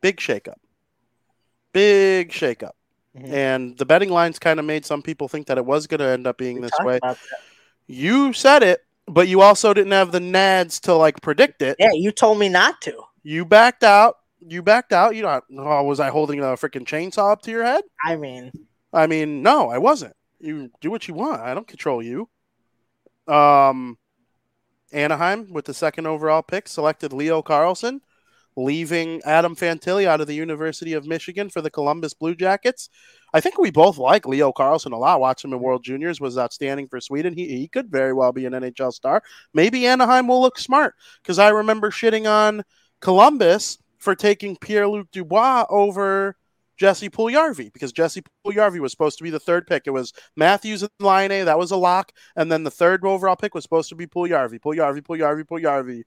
big 0.00 0.18
shakeup. 0.18 0.58
Big 1.72 2.30
shakeup. 2.30 2.72
Mhm. 3.16 3.32
And 3.32 3.78
the 3.78 3.86
betting 3.86 4.10
lines 4.10 4.38
kind 4.38 4.58
of 4.58 4.66
made 4.66 4.84
some 4.84 5.02
people 5.02 5.28
think 5.28 5.46
that 5.46 5.58
it 5.58 5.64
was 5.64 5.86
going 5.86 6.00
to 6.00 6.06
end 6.06 6.26
up 6.26 6.36
being 6.36 6.56
We 6.56 6.62
this 6.62 6.78
way. 6.80 6.98
You 7.86 8.32
said 8.32 8.62
it, 8.62 8.84
but 9.06 9.28
you 9.28 9.40
also 9.40 9.74
didn't 9.74 9.92
have 9.92 10.12
the 10.12 10.18
nads 10.18 10.80
to 10.82 10.94
like 10.94 11.20
predict 11.20 11.62
it. 11.62 11.76
Yeah, 11.78 11.92
you 11.92 12.10
told 12.10 12.38
me 12.38 12.48
not 12.48 12.80
to. 12.82 13.02
You 13.22 13.44
backed 13.44 13.84
out. 13.84 14.18
You 14.40 14.62
backed 14.62 14.92
out. 14.92 15.14
You 15.16 15.22
don't. 15.22 15.44
Oh, 15.56 15.82
was 15.84 16.00
I 16.00 16.10
holding 16.10 16.40
a 16.40 16.56
freaking 16.56 16.84
chainsaw 16.86 17.32
up 17.32 17.42
to 17.42 17.50
your 17.50 17.64
head? 17.64 17.84
I 18.04 18.16
mean, 18.16 18.52
I 18.92 19.06
mean, 19.06 19.42
no, 19.42 19.70
I 19.70 19.78
wasn't. 19.78 20.14
You 20.40 20.70
do 20.80 20.90
what 20.90 21.08
you 21.08 21.14
want. 21.14 21.40
I 21.40 21.54
don't 21.54 21.66
control 21.66 22.02
you. 22.02 22.28
Um, 23.26 23.96
Anaheim 24.92 25.52
with 25.52 25.64
the 25.64 25.74
second 25.74 26.06
overall 26.06 26.42
pick 26.42 26.68
selected 26.68 27.12
Leo 27.12 27.42
Carlsson, 27.42 28.00
leaving 28.56 29.20
Adam 29.24 29.56
Fantilli 29.56 30.06
out 30.06 30.20
of 30.20 30.26
the 30.26 30.34
University 30.34 30.92
of 30.92 31.06
Michigan 31.06 31.50
for 31.50 31.60
the 31.60 31.70
Columbus 31.70 32.14
Blue 32.14 32.34
Jackets. 32.34 32.88
I 33.32 33.40
think 33.40 33.58
we 33.58 33.70
both 33.70 33.98
like 33.98 34.26
Leo 34.26 34.52
Carlsson 34.52 34.92
a 34.92 34.96
lot. 34.96 35.20
Watch 35.20 35.44
him 35.44 35.52
in 35.52 35.60
World 35.60 35.82
Juniors 35.82 36.20
was 36.20 36.38
outstanding 36.38 36.88
for 36.88 37.00
Sweden. 37.00 37.34
He 37.34 37.48
he 37.48 37.68
could 37.68 37.90
very 37.90 38.12
well 38.12 38.32
be 38.32 38.46
an 38.46 38.52
NHL 38.52 38.92
star. 38.92 39.22
Maybe 39.52 39.86
Anaheim 39.86 40.28
will 40.28 40.40
look 40.40 40.58
smart 40.58 40.94
because 41.22 41.38
I 41.38 41.48
remember 41.48 41.90
shitting 41.90 42.30
on 42.30 42.62
Columbus 43.00 43.78
for 43.98 44.14
taking 44.14 44.56
Pierre 44.56 44.86
Luc 44.86 45.10
Dubois 45.10 45.66
over 45.68 46.36
Jesse 46.76 47.08
Puljujarvi 47.08 47.72
because 47.72 47.92
Jesse 47.92 48.22
Puljujarvi 48.44 48.80
was 48.80 48.92
supposed 48.92 49.18
to 49.18 49.24
be 49.24 49.30
the 49.30 49.40
third 49.40 49.66
pick. 49.66 49.84
It 49.86 49.90
was 49.90 50.12
Matthews 50.36 50.82
and 50.82 50.90
Laine, 51.00 51.44
that 51.44 51.58
was 51.58 51.70
a 51.70 51.76
lock, 51.76 52.12
and 52.36 52.50
then 52.50 52.64
the 52.64 52.70
third 52.70 53.04
overall 53.04 53.36
pick 53.36 53.54
was 53.54 53.62
supposed 53.62 53.88
to 53.90 53.94
be 53.94 54.06
Puljujarvi, 54.06 54.60
Puljujarvi, 54.60 55.02
Puljujarvi, 55.02 55.44
Puljujarvi, 55.44 56.02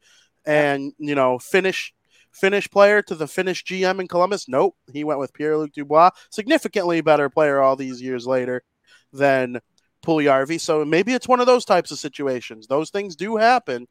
and 0.46 0.94
you 0.98 1.16
know 1.16 1.40
Finnish 1.40 1.94
Finnish 2.38 2.70
player 2.70 3.02
to 3.02 3.16
the 3.16 3.28
Finnish 3.28 3.64
GM 3.66 4.00
in 4.00 4.08
Columbus. 4.08 4.48
Nope, 4.48 4.76
he 4.92 5.04
went 5.04 5.20
with 5.20 5.34
Pierre 5.34 5.58
Luc 5.58 5.74
Dubois, 5.74 6.12
significantly 6.30 7.02
better 7.02 7.30
player 7.30 7.62
all 7.62 7.76
these 7.76 8.02
years 8.02 8.28
later 8.28 8.64
than 9.12 9.60
Puljujarvi. 10.06 10.60
So 10.60 10.86
maybe 10.86 11.14
it's 11.14 11.28
one 11.28 11.40
of 11.40 11.48
those 11.48 11.66
types 11.66 11.92
of 11.92 12.00
situations. 12.00 12.68
Those 12.68 12.90
things 12.90 13.16
do 13.16 13.38
happen. 13.38 13.88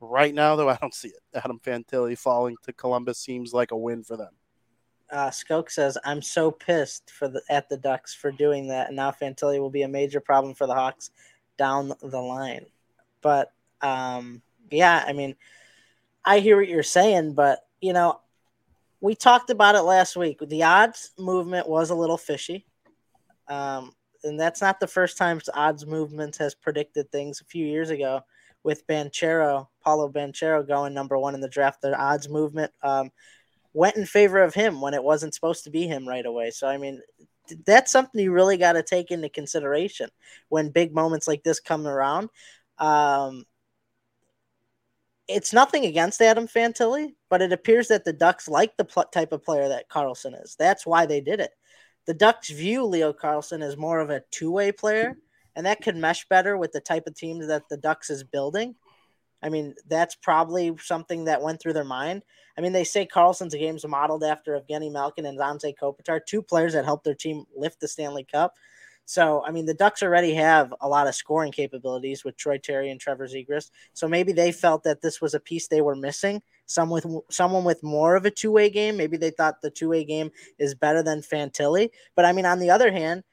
Right 0.00 0.34
now, 0.34 0.56
though, 0.56 0.68
I 0.74 0.78
don't 0.80 0.94
see 0.94 1.08
it. 1.08 1.22
Adam 1.34 1.60
Fantilli 1.62 2.16
falling 2.16 2.56
to 2.64 2.72
Columbus 2.72 3.18
seems 3.18 3.52
like 3.52 3.70
a 3.70 3.76
win 3.76 4.02
for 4.02 4.16
them. 4.16 4.32
uh, 5.10 5.30
Skoke 5.30 5.70
says, 5.70 5.98
"I'm 6.04 6.22
so 6.22 6.50
pissed 6.50 7.10
for 7.10 7.28
the 7.28 7.42
at 7.50 7.68
the 7.68 7.76
Ducks 7.76 8.14
for 8.14 8.30
doing 8.30 8.68
that, 8.68 8.88
and 8.88 8.96
now 8.96 9.10
Fantilli 9.10 9.58
will 9.58 9.70
be 9.70 9.82
a 9.82 9.88
major 9.88 10.20
problem 10.20 10.54
for 10.54 10.66
the 10.66 10.74
Hawks 10.74 11.10
down 11.58 11.92
the 12.00 12.20
line." 12.20 12.66
But 13.20 13.52
um, 13.82 14.42
yeah, 14.70 15.04
I 15.06 15.12
mean, 15.12 15.36
I 16.24 16.38
hear 16.38 16.56
what 16.56 16.68
you're 16.68 16.82
saying, 16.82 17.34
but 17.34 17.66
you 17.80 17.92
know, 17.92 18.20
we 19.00 19.14
talked 19.14 19.50
about 19.50 19.74
it 19.74 19.82
last 19.82 20.16
week. 20.16 20.40
The 20.46 20.62
odds 20.62 21.12
movement 21.18 21.68
was 21.68 21.90
a 21.90 21.94
little 21.94 22.18
fishy, 22.18 22.66
um, 23.48 23.94
and 24.24 24.38
that's 24.38 24.60
not 24.60 24.80
the 24.80 24.86
first 24.86 25.16
time 25.16 25.40
odds 25.54 25.86
movement 25.86 26.36
has 26.36 26.54
predicted 26.54 27.10
things. 27.10 27.40
A 27.40 27.44
few 27.44 27.66
years 27.66 27.90
ago, 27.90 28.22
with 28.62 28.86
Banchero, 28.86 29.68
Paolo 29.82 30.10
Banchero 30.10 30.66
going 30.66 30.92
number 30.92 31.18
one 31.18 31.34
in 31.34 31.40
the 31.40 31.48
draft, 31.48 31.80
the 31.80 31.98
odds 31.98 32.28
movement. 32.28 32.72
Um, 32.82 33.10
went 33.72 33.96
in 33.96 34.04
favor 34.04 34.42
of 34.42 34.52
him 34.52 34.80
when 34.80 34.94
it 34.94 35.02
wasn't 35.02 35.34
supposed 35.34 35.64
to 35.64 35.70
be 35.70 35.86
him 35.86 36.06
right 36.06 36.26
away. 36.26 36.50
So 36.50 36.66
I 36.66 36.76
mean, 36.76 37.00
that's 37.64 37.92
something 37.92 38.20
you 38.20 38.32
really 38.32 38.56
got 38.56 38.72
to 38.72 38.82
take 38.82 39.10
into 39.10 39.28
consideration 39.28 40.10
when 40.48 40.70
big 40.70 40.94
moments 40.94 41.28
like 41.28 41.42
this 41.42 41.60
come 41.60 41.86
around. 41.86 42.30
Um, 42.78 43.44
it's 45.30 45.52
nothing 45.52 45.86
against 45.86 46.20
Adam 46.20 46.46
Fantilli, 46.46 47.14
but 47.28 47.40
it 47.40 47.52
appears 47.52 47.88
that 47.88 48.04
the 48.04 48.12
Ducks 48.12 48.48
like 48.48 48.76
the 48.76 48.84
pl- 48.84 49.04
type 49.04 49.32
of 49.32 49.44
player 49.44 49.68
that 49.68 49.88
Carlsson 49.88 50.34
is. 50.42 50.56
That's 50.58 50.84
why 50.84 51.06
they 51.06 51.20
did 51.20 51.40
it. 51.40 51.52
The 52.06 52.14
Ducks 52.14 52.50
view 52.50 52.84
Leo 52.84 53.12
Carlsson 53.12 53.62
as 53.62 53.76
more 53.76 54.00
of 54.00 54.10
a 54.10 54.22
two-way 54.30 54.72
player, 54.72 55.16
and 55.54 55.66
that 55.66 55.82
could 55.82 55.96
mesh 55.96 56.26
better 56.28 56.56
with 56.56 56.72
the 56.72 56.80
type 56.80 57.06
of 57.06 57.14
team 57.14 57.38
that 57.46 57.68
the 57.68 57.76
Ducks 57.76 58.10
is 58.10 58.24
building. 58.24 58.74
I 59.42 59.48
mean, 59.48 59.74
that's 59.88 60.16
probably 60.16 60.76
something 60.80 61.24
that 61.24 61.42
went 61.42 61.60
through 61.60 61.74
their 61.74 61.84
mind. 61.84 62.22
I 62.58 62.60
mean, 62.60 62.72
they 62.72 62.84
say 62.84 63.06
Carlsson's 63.06 63.54
game's 63.54 63.86
modeled 63.86 64.24
after 64.24 64.58
Evgeny 64.58 64.92
Malkin 64.92 65.26
and 65.26 65.38
Dante 65.38 65.72
Kopitar, 65.80 66.20
two 66.26 66.42
players 66.42 66.74
that 66.74 66.84
helped 66.84 67.04
their 67.04 67.14
team 67.14 67.44
lift 67.56 67.80
the 67.80 67.88
Stanley 67.88 68.24
Cup. 68.24 68.54
So, 69.06 69.42
I 69.44 69.50
mean, 69.50 69.66
the 69.66 69.74
Ducks 69.74 70.02
already 70.02 70.34
have 70.34 70.72
a 70.80 70.88
lot 70.88 71.08
of 71.08 71.14
scoring 71.16 71.50
capabilities 71.50 72.24
with 72.24 72.36
Troy 72.36 72.58
Terry 72.58 72.90
and 72.90 73.00
Trevor 73.00 73.26
Zegras. 73.26 73.70
So 73.92 74.06
maybe 74.06 74.32
they 74.32 74.52
felt 74.52 74.84
that 74.84 75.02
this 75.02 75.20
was 75.20 75.34
a 75.34 75.40
piece 75.40 75.66
they 75.66 75.80
were 75.80 75.96
missing. 75.96 76.42
Some 76.66 76.90
with 76.90 77.06
someone 77.28 77.64
with 77.64 77.82
more 77.82 78.14
of 78.14 78.24
a 78.24 78.30
two-way 78.30 78.70
game. 78.70 78.96
Maybe 78.96 79.16
they 79.16 79.30
thought 79.30 79.62
the 79.62 79.70
two-way 79.70 80.04
game 80.04 80.30
is 80.58 80.76
better 80.76 81.02
than 81.02 81.22
Fantilli. 81.22 81.90
But 82.14 82.24
I 82.24 82.32
mean, 82.32 82.46
on 82.46 82.60
the 82.60 82.70
other 82.70 82.92
hand, 82.92 83.24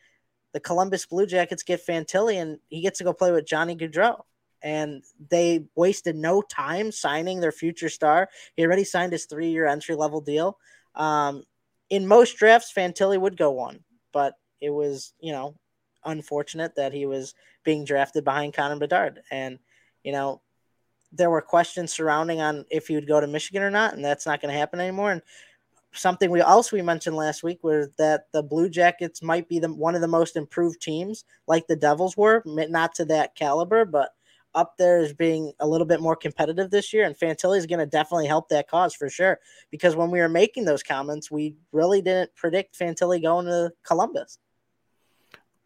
the 0.53 0.59
Columbus 0.59 1.05
Blue 1.05 1.27
Jackets 1.27 1.61
get 1.61 1.85
Fantilli, 1.85 2.41
and 2.41 2.57
he 2.69 2.81
gets 2.81 2.97
to 2.97 3.03
go 3.03 3.13
play 3.13 3.31
with 3.31 3.45
Johnny 3.45 3.75
Gaudreau 3.75 4.21
and 4.61 5.03
they 5.29 5.65
wasted 5.75 6.15
no 6.15 6.41
time 6.41 6.91
signing 6.91 7.39
their 7.39 7.51
future 7.51 7.89
star. 7.89 8.29
He 8.55 8.65
already 8.65 8.83
signed 8.83 9.11
his 9.11 9.25
three 9.25 9.49
year 9.49 9.67
entry 9.67 9.95
level 9.95 10.21
deal. 10.21 10.57
Um, 10.95 11.43
in 11.89 12.07
most 12.07 12.37
drafts, 12.37 12.73
Fantilli 12.75 13.19
would 13.19 13.37
go 13.37 13.51
one, 13.51 13.83
but 14.11 14.33
it 14.61 14.69
was, 14.69 15.13
you 15.19 15.31
know, 15.31 15.55
unfortunate 16.05 16.75
that 16.75 16.93
he 16.93 17.05
was 17.05 17.33
being 17.63 17.85
drafted 17.85 18.23
behind 18.23 18.53
Connor 18.53 18.79
Bedard. 18.79 19.21
And, 19.31 19.59
you 20.03 20.11
know, 20.11 20.41
there 21.11 21.29
were 21.29 21.41
questions 21.41 21.93
surrounding 21.93 22.41
on 22.41 22.65
if 22.69 22.87
he 22.87 22.95
would 22.95 23.07
go 23.07 23.19
to 23.19 23.27
Michigan 23.27 23.63
or 23.63 23.71
not, 23.71 23.93
and 23.93 24.03
that's 24.03 24.25
not 24.25 24.41
going 24.41 24.51
to 24.51 24.59
happen 24.59 24.79
anymore. 24.79 25.11
And 25.11 25.21
something 25.93 26.29
we 26.29 26.41
also 26.41 26.75
we 26.75 26.81
mentioned 26.81 27.15
last 27.15 27.43
week 27.43 27.63
was 27.63 27.89
that 27.97 28.25
the 28.33 28.43
Blue 28.43 28.69
Jackets 28.69 29.21
might 29.21 29.47
be 29.47 29.59
the 29.59 29.73
one 29.73 29.95
of 29.95 30.01
the 30.01 30.07
most 30.07 30.35
improved 30.35 30.81
teams, 30.81 31.23
like 31.47 31.67
the 31.67 31.75
Devils 31.75 32.17
were, 32.17 32.43
not 32.45 32.95
to 32.95 33.05
that 33.05 33.35
caliber, 33.35 33.85
but 33.85 34.11
up 34.53 34.75
there 34.77 34.97
as 34.97 35.13
being 35.13 35.53
a 35.59 35.67
little 35.67 35.85
bit 35.85 36.01
more 36.01 36.15
competitive 36.15 36.71
this 36.71 36.91
year. 36.91 37.05
And 37.05 37.15
Fantilli 37.15 37.57
is 37.57 37.67
going 37.67 37.79
to 37.79 37.85
definitely 37.85 38.27
help 38.27 38.49
that 38.49 38.67
cause 38.67 38.93
for 38.95 39.09
sure. 39.09 39.39
Because 39.71 39.95
when 39.95 40.09
we 40.09 40.19
were 40.19 40.29
making 40.29 40.65
those 40.65 40.83
comments, 40.83 41.29
we 41.29 41.55
really 41.71 42.01
didn't 42.01 42.35
predict 42.35 42.77
Fantilli 42.77 43.21
going 43.21 43.45
to 43.45 43.71
Columbus. 43.85 44.39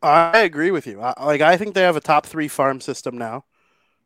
I 0.02 0.39
agree 0.39 0.72
with 0.72 0.88
you. 0.88 1.02
I, 1.02 1.14
like 1.24 1.41
I 1.41 1.58
think 1.58 1.74
they 1.76 1.82
have 1.82 1.95
a 1.95 2.02
top 2.02 2.26
three 2.26 2.47
farm 2.47 2.82
system 2.82 3.18
now 3.18 3.45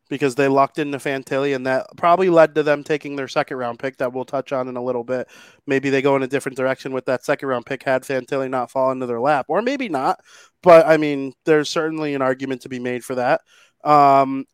because 0.10 0.36
they 0.36 0.48
locked 0.48 0.80
into 0.80 1.00
Fantilli, 1.00 1.56
and 1.56 1.66
that 1.68 1.88
probably 1.98 2.30
led 2.30 2.56
to 2.56 2.64
them 2.64 2.84
taking 2.84 3.16
their 3.16 3.28
second 3.28 3.58
round 3.58 3.80
pick 3.80 3.98
that 3.98 4.14
we'll 4.14 4.26
touch 4.26 4.52
on 4.54 4.68
in 4.68 4.78
a 4.78 4.84
little 4.84 5.04
bit. 5.04 5.28
Maybe 5.68 5.90
they 5.90 6.02
go 6.02 6.16
in 6.16 6.24
a 6.24 6.28
different 6.28 6.58
direction 6.58 6.94
with 6.94 7.06
that 7.08 7.26
second 7.26 7.50
round 7.50 7.66
pick 7.66 7.84
had 7.84 8.04
Fantilli 8.04 8.50
not 8.50 8.72
fall 8.72 8.92
into 8.92 9.06
their 9.08 9.22
lap, 9.22 9.48
or 9.50 9.62
maybe 9.62 9.90
not. 9.90 10.20
But 10.64 10.88
I 10.88 10.98
mean, 10.98 11.34
there's 11.46 11.70
certainly 11.70 12.16
an 12.16 12.22
argument 12.24 12.62
to 12.64 12.70
be 12.70 12.80
made 12.80 13.04
for 13.06 13.16
that. 13.16 13.42
Um, 13.84 14.46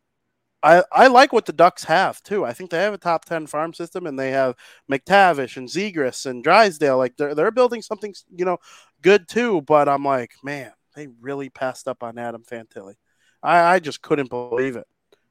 I, 0.64 0.84
I 0.92 1.08
like 1.08 1.34
what 1.34 1.46
the 1.46 1.54
Ducks 1.54 1.86
have 1.86 2.22
too. 2.24 2.46
I 2.46 2.54
think 2.54 2.70
they 2.72 2.80
have 2.84 2.94
a 2.94 2.98
top 3.00 3.26
ten 3.26 3.48
farm 3.48 3.74
system, 3.74 4.06
and 4.08 4.20
they 4.20 4.32
have 4.32 4.56
McTavish 4.92 5.58
and 5.58 5.68
Zegras 5.70 6.26
and 6.26 6.44
Drysdale. 6.44 6.98
Like 6.98 7.18
they're 7.18 7.36
they're 7.36 7.52
building 7.52 7.82
something 7.82 8.14
you 8.36 8.46
know 8.46 8.58
good 9.02 9.28
too. 9.28 9.62
But 9.64 9.90
I'm 9.90 10.06
like, 10.06 10.32
man, 10.44 10.72
they 11.02 11.08
really 11.20 11.50
passed 11.50 11.88
up 11.88 12.04
on 12.04 12.18
Adam 12.18 12.44
Fantilli. 12.44 12.94
I, 13.42 13.76
I 13.76 13.80
just 13.80 14.02
couldn't 14.02 14.30
believe 14.30 14.76
it. 14.76 14.86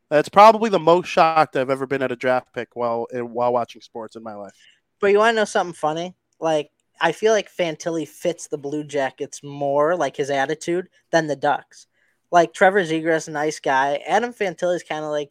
That's 0.09 0.29
probably 0.29 0.69
the 0.71 0.81
most 0.81 1.07
shocked 1.07 1.55
I've 1.55 1.71
ever 1.71 1.87
been 1.87 2.03
at 2.03 2.11
a 2.11 2.17
draft 2.17 2.53
pick 2.53 2.75
while 2.75 3.07
while 3.13 3.53
watching 3.53 3.81
sports 3.81 4.17
in 4.17 4.25
my 4.25 4.35
life. 4.35 4.55
But 5.01 5.13
you 5.13 5.19
want 5.19 5.35
to 5.35 5.41
know 5.41 5.45
something 5.45 5.75
funny? 5.75 6.17
Like 6.41 6.71
I 7.01 7.13
feel 7.13 7.33
like 7.33 7.49
Fantilli 7.55 8.09
fits 8.09 8.49
the 8.49 8.59
Blue 8.59 8.83
Jackets 8.83 9.43
more, 9.45 9.95
like 9.97 10.17
his 10.17 10.31
attitude, 10.31 10.89
than 11.13 11.29
the 11.29 11.37
Ducks. 11.37 11.87
Like 12.33 12.53
Trevor 12.53 12.83
Zegras, 12.83 13.29
nice 13.29 13.61
guy. 13.61 14.03
Adam 14.07 14.33
Fantilli 14.33 14.75
is 14.75 14.83
kind 14.83 15.05
of 15.05 15.11
like 15.13 15.31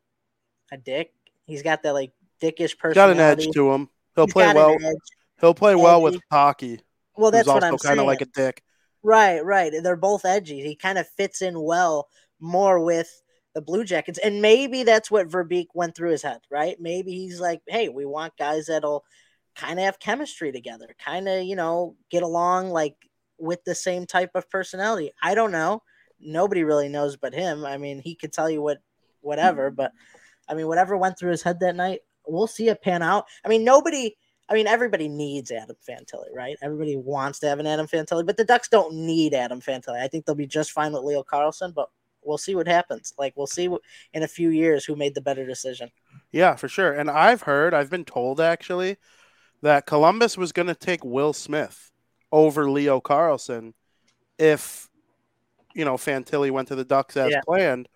a 0.72 0.78
dick. 0.78 1.12
He's 1.46 1.64
got 1.64 1.84
that 1.84 1.94
like 1.94 2.14
dickish 2.42 2.78
Got 2.78 2.80
personality. 2.80 3.20
an 3.20 3.26
edge 3.26 3.48
to 3.54 3.72
him. 3.74 3.90
He'll 4.16 4.26
He's 4.28 4.34
play 4.34 4.54
well. 4.54 4.78
He'll 5.42 5.54
play 5.54 5.76
well 5.76 6.02
with 6.02 6.20
hockey. 6.32 6.80
Well, 7.18 7.32
that's 7.32 7.48
what 7.48 7.64
I'm 7.66 7.78
saying. 7.78 7.90
kind 7.92 8.00
of 8.00 8.06
like 8.06 8.22
a 8.22 8.26
dick. 8.26 8.64
Right, 9.04 9.44
right. 9.44 9.74
They're 9.82 9.96
both 9.96 10.26
edgy. 10.26 10.62
He 10.62 10.76
kind 10.76 10.98
of 10.98 11.08
fits 11.08 11.42
in 11.42 11.62
well 11.62 12.10
more 12.40 12.84
with 12.84 13.22
the 13.56 13.62
Blue 13.62 13.84
Jackets. 13.84 14.20
And 14.20 14.42
maybe 14.42 14.84
that's 14.84 15.10
what 15.10 15.30
Verbeek 15.30 15.68
went 15.74 15.96
through 15.96 16.12
his 16.12 16.24
head, 16.24 16.42
right? 16.52 16.78
Maybe 16.80 17.14
he's 17.14 17.40
like, 17.40 17.62
hey, 17.68 17.90
we 17.90 18.06
want 18.06 18.38
guys 18.38 18.68
that'll 18.68 19.06
kind 19.56 19.80
of 19.80 19.86
have 19.86 20.00
chemistry 20.00 20.52
together, 20.52 20.88
kind 21.04 21.28
of, 21.28 21.44
you 21.44 21.56
know, 21.56 21.96
get 22.10 22.24
along 22.24 22.70
like 22.70 22.96
with 23.38 23.64
the 23.64 23.76
same 23.76 24.06
type 24.06 24.32
of 24.36 24.50
personality. 24.50 25.12
I 25.22 25.36
don't 25.36 25.52
know. 25.52 25.82
Nobody 26.20 26.64
really 26.64 26.90
knows 26.90 27.16
but 27.16 27.34
him. 27.34 27.66
I 27.66 27.78
mean, 27.78 28.00
he 28.00 28.16
could 28.16 28.34
tell 28.34 28.50
you 28.50 28.62
what 28.62 28.80
whatever, 29.22 29.68
mm-hmm. 29.68 29.76
but 29.76 29.92
I 30.48 30.54
mean, 30.54 30.68
whatever 30.68 30.98
went 30.98 31.18
through 31.18 31.32
his 31.32 31.44
head 31.44 31.60
that 31.62 31.76
night, 31.76 32.00
we'll 32.28 32.48
see 32.48 32.70
it 32.70 32.82
pan 32.82 33.02
out. 33.02 33.26
I 33.46 33.48
mean, 33.48 33.64
nobody 33.64 34.16
I 34.50 34.56
mean, 34.56 34.66
everybody 34.68 35.08
needs 35.08 35.52
Adam 35.52 35.76
Fantilli, 35.88 36.34
right? 36.34 36.58
Everybody 36.62 36.96
wants 36.96 37.40
to 37.40 37.48
have 37.48 37.60
an 37.60 37.68
Adam 37.68 37.88
Fantilli, 37.88 38.26
but 38.26 38.36
the 38.36 38.44
Ducks 38.44 38.68
don't 38.68 38.96
need 38.96 39.34
Adam 39.34 39.62
Fantilli. 39.62 40.02
I 40.02 40.08
think 40.08 40.26
they'll 40.26 40.34
be 40.34 40.48
just 40.48 40.72
fine 40.72 40.92
with 40.92 41.04
Leo 41.04 41.24
Carlsson, 41.24 41.74
but 41.74 41.90
we'll 42.24 42.40
see 42.40 42.56
what 42.56 42.68
happens. 42.68 43.14
Like, 43.18 43.34
we'll 43.36 43.48
see 43.48 43.70
in 44.14 44.24
a 44.24 44.28
few 44.28 44.50
years 44.50 44.84
who 44.86 44.96
made 44.96 45.14
the 45.14 45.22
better 45.22 45.46
decision. 45.46 45.92
Yeah, 46.32 46.56
for 46.56 46.68
sure. 46.68 46.92
And 46.92 47.12
I've 47.12 47.44
heard, 47.44 47.74
I've 47.74 47.92
been 47.92 48.06
told 48.06 48.42
actually, 48.42 48.98
that 49.62 49.86
Columbus 49.86 50.38
was 50.38 50.52
going 50.52 50.68
to 50.68 50.76
take 50.76 51.04
Will 51.04 51.34
Smith 51.34 51.92
over 52.32 52.72
Leo 52.72 53.00
Carlsson 53.00 53.74
if, 54.38 54.90
you 55.76 55.86
know, 55.86 55.96
Fantilli 55.96 56.50
went 56.50 56.70
to 56.70 56.76
the 56.76 56.86
Ducks 56.86 57.18
as 57.18 57.32
Yeah. 57.32 57.42
planned. 57.42 57.88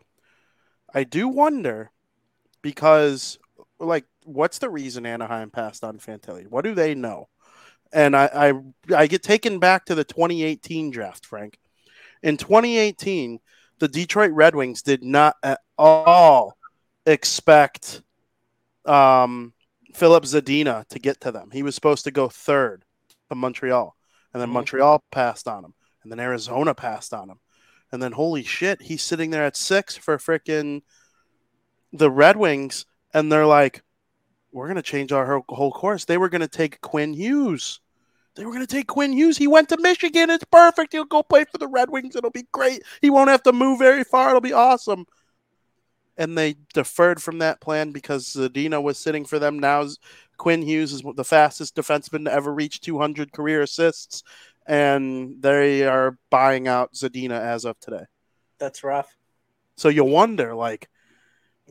I 0.93 1.03
do 1.03 1.27
wonder 1.27 1.89
because, 2.61 3.39
like, 3.79 4.05
what's 4.25 4.59
the 4.59 4.69
reason 4.69 5.05
Anaheim 5.05 5.49
passed 5.49 5.83
on 5.83 5.99
Fantilli? 5.99 6.47
What 6.47 6.63
do 6.63 6.73
they 6.73 6.95
know? 6.95 7.29
And 7.91 8.15
I, 8.15 8.53
I, 8.89 8.95
I 8.95 9.07
get 9.07 9.23
taken 9.23 9.59
back 9.59 9.85
to 9.85 9.95
the 9.95 10.03
2018 10.03 10.91
draft, 10.91 11.25
Frank. 11.25 11.59
In 12.23 12.37
2018, 12.37 13.39
the 13.79 13.87
Detroit 13.87 14.31
Red 14.31 14.55
Wings 14.55 14.81
did 14.81 15.03
not 15.03 15.35
at 15.43 15.59
all 15.77 16.57
expect 17.05 18.01
um, 18.85 19.53
Filip 19.93 20.23
Zadina 20.23 20.87
to 20.89 20.99
get 20.99 21.21
to 21.21 21.31
them. 21.31 21.49
He 21.51 21.63
was 21.63 21.75
supposed 21.75 22.05
to 22.05 22.11
go 22.11 22.29
third 22.29 22.83
to 23.29 23.35
Montreal, 23.35 23.95
and 24.33 24.41
then 24.41 24.49
Mhm. 24.49 24.53
Montreal 24.53 25.03
passed 25.11 25.47
on 25.47 25.65
him, 25.65 25.73
and 26.01 26.11
then 26.11 26.19
Arizona 26.19 26.73
passed 26.73 27.13
on 27.13 27.29
him, 27.29 27.39
and 27.91 28.01
then 28.01 28.13
holy 28.13 28.43
shit, 28.43 28.81
he's 28.83 29.03
sitting 29.03 29.29
there 29.29 29.45
at 29.45 29.55
six 29.55 29.95
for 29.95 30.17
freaking 30.17 30.81
the 31.91 32.09
Red 32.09 32.37
Wings, 32.37 32.85
and 33.13 33.31
they're 33.31 33.45
like, 33.45 33.83
"We're 34.53 34.67
gonna 34.67 34.81
change 34.81 35.11
our 35.11 35.43
whole- 35.49 35.71
course." 35.71 36.05
They 36.05 36.17
were 36.17 36.29
gonna 36.29 36.47
take 36.47 36.79
Quinn 36.81 37.13
Hughes. 37.13 37.81
They 38.35 38.45
were 38.45 38.51
going 38.51 38.65
to 38.65 38.75
take 38.75 38.87
Quinn 38.87 39.13
Hughes. 39.13 39.37
He 39.37 39.47
went 39.47 39.69
to 39.69 39.77
Michigan. 39.77 40.29
It's 40.29 40.43
perfect. 40.45 40.93
He'll 40.93 41.05
go 41.05 41.21
play 41.21 41.45
for 41.45 41.57
the 41.59 41.67
Red 41.67 41.89
Wings. 41.89 42.15
It'll 42.15 42.31
be 42.31 42.47
great. 42.51 42.81
He 43.01 43.09
won't 43.09 43.29
have 43.29 43.43
to 43.43 43.53
move 43.53 43.79
very 43.79 44.03
far. 44.03 44.29
It'll 44.29 44.41
be 44.41 44.53
awesome. 44.53 45.05
And 46.17 46.37
they 46.37 46.55
deferred 46.73 47.21
from 47.21 47.39
that 47.39 47.61
plan 47.61 47.91
because 47.91 48.25
Zadina 48.25 48.81
was 48.81 48.97
sitting 48.97 49.25
for 49.25 49.39
them. 49.39 49.59
Now 49.59 49.87
Quinn 50.37 50.61
Hughes 50.61 50.93
is 50.93 51.03
the 51.15 51.23
fastest 51.23 51.75
defenseman 51.75 52.25
to 52.25 52.33
ever 52.33 52.53
reach 52.53 52.81
200 52.81 53.31
career 53.31 53.61
assists, 53.61 54.23
and 54.65 55.41
they 55.41 55.85
are 55.87 56.17
buying 56.29 56.67
out 56.67 56.93
Zadina 56.93 57.39
as 57.39 57.65
of 57.65 57.79
today. 57.79 58.05
That's 58.59 58.83
rough. 58.83 59.15
So 59.75 59.89
you 59.89 60.03
wonder, 60.03 60.53
like, 60.53 60.89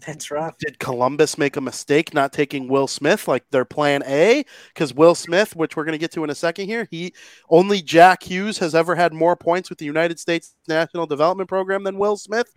That's 0.06 0.30
rough. 0.30 0.56
did 0.58 0.78
Columbus 0.78 1.36
make 1.36 1.56
a 1.56 1.60
mistake 1.60 2.14
not 2.14 2.32
taking 2.32 2.66
Will 2.66 2.86
Smith 2.86 3.28
like 3.28 3.44
their 3.50 3.64
plan 3.64 4.02
A? 4.06 4.44
Because 4.72 4.94
Will 4.94 5.14
Smith, 5.14 5.54
which 5.54 5.76
we're 5.76 5.84
going 5.84 5.92
to 5.92 5.98
get 5.98 6.10
to 6.12 6.24
in 6.24 6.30
a 6.30 6.34
second 6.34 6.66
here, 6.66 6.88
he 6.90 7.12
only 7.50 7.82
Jack 7.82 8.22
Hughes 8.22 8.58
has 8.58 8.74
ever 8.74 8.94
had 8.94 9.12
more 9.12 9.36
points 9.36 9.68
with 9.68 9.78
the 9.78 9.84
United 9.84 10.18
States 10.18 10.54
National 10.66 11.06
Development 11.06 11.48
Program 11.48 11.84
than 11.84 11.98
Will 11.98 12.16
Smith. 12.16 12.52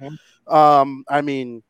Um, 0.48 1.04
I 1.10 1.22
mean, 1.22 1.62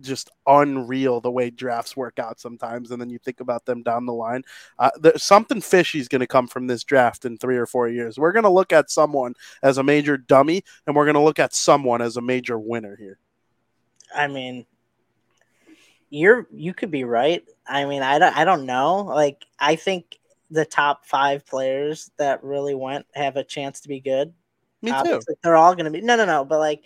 just 0.00 0.30
unreal 0.46 1.20
the 1.20 1.30
way 1.30 1.50
drafts 1.50 1.96
work 1.96 2.18
out 2.18 2.40
sometimes, 2.40 2.90
and 2.90 3.00
then 3.00 3.10
you 3.10 3.18
think 3.18 3.40
about 3.40 3.64
them 3.64 3.82
down 3.82 4.06
the 4.06 4.12
line. 4.12 4.42
Uh, 4.78 4.90
there's 5.00 5.22
something 5.22 5.60
fishy 5.60 6.00
is 6.00 6.08
going 6.08 6.20
to 6.20 6.26
come 6.26 6.48
from 6.48 6.66
this 6.66 6.84
draft 6.84 7.24
in 7.24 7.38
three 7.38 7.56
or 7.56 7.66
four 7.66 7.88
years. 7.88 8.18
We're 8.18 8.32
going 8.32 8.44
to 8.44 8.50
look 8.50 8.72
at 8.72 8.90
someone 8.90 9.34
as 9.62 9.78
a 9.78 9.82
major 9.82 10.16
dummy, 10.16 10.64
and 10.86 10.96
we're 10.96 11.04
going 11.04 11.14
to 11.14 11.20
look 11.20 11.38
at 11.38 11.54
someone 11.54 12.02
as 12.02 12.16
a 12.16 12.22
major 12.22 12.58
winner 12.58 12.96
here. 12.96 13.18
I 14.14 14.26
mean, 14.26 14.66
you're 16.14 16.46
you 16.52 16.72
could 16.72 16.92
be 16.92 17.02
right. 17.02 17.44
I 17.66 17.86
mean, 17.86 18.02
I 18.02 18.18
don't 18.20 18.36
I 18.36 18.44
don't 18.44 18.66
know. 18.66 19.02
Like 19.02 19.44
I 19.58 19.74
think 19.74 20.18
the 20.48 20.64
top 20.64 21.06
five 21.06 21.44
players 21.44 22.10
that 22.18 22.44
really 22.44 22.74
went 22.74 23.06
have 23.14 23.36
a 23.36 23.42
chance 23.42 23.80
to 23.80 23.88
be 23.88 24.00
good. 24.00 24.32
Me 24.80 24.92
too. 24.92 24.96
Obviously, 24.96 25.34
They're 25.42 25.56
all 25.56 25.74
going 25.74 25.86
to 25.86 25.90
be 25.90 26.00
no, 26.00 26.16
no, 26.16 26.24
no. 26.24 26.44
But 26.44 26.60
like, 26.60 26.84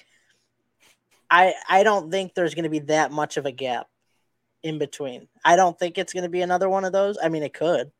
I 1.30 1.52
I 1.68 1.82
don't 1.82 2.10
think 2.10 2.34
there's 2.34 2.54
going 2.54 2.64
to 2.64 2.70
be 2.70 2.78
that 2.80 3.12
much 3.12 3.36
of 3.36 3.44
a 3.44 3.52
gap 3.52 3.88
in 4.62 4.78
between. 4.78 5.28
I 5.44 5.56
don't 5.56 5.78
think 5.78 5.98
it's 5.98 6.14
going 6.14 6.22
to 6.22 6.30
be 6.30 6.40
another 6.40 6.70
one 6.70 6.86
of 6.86 6.92
those. 6.92 7.18
I 7.22 7.28
mean, 7.28 7.42
it 7.42 7.52
could, 7.52 7.92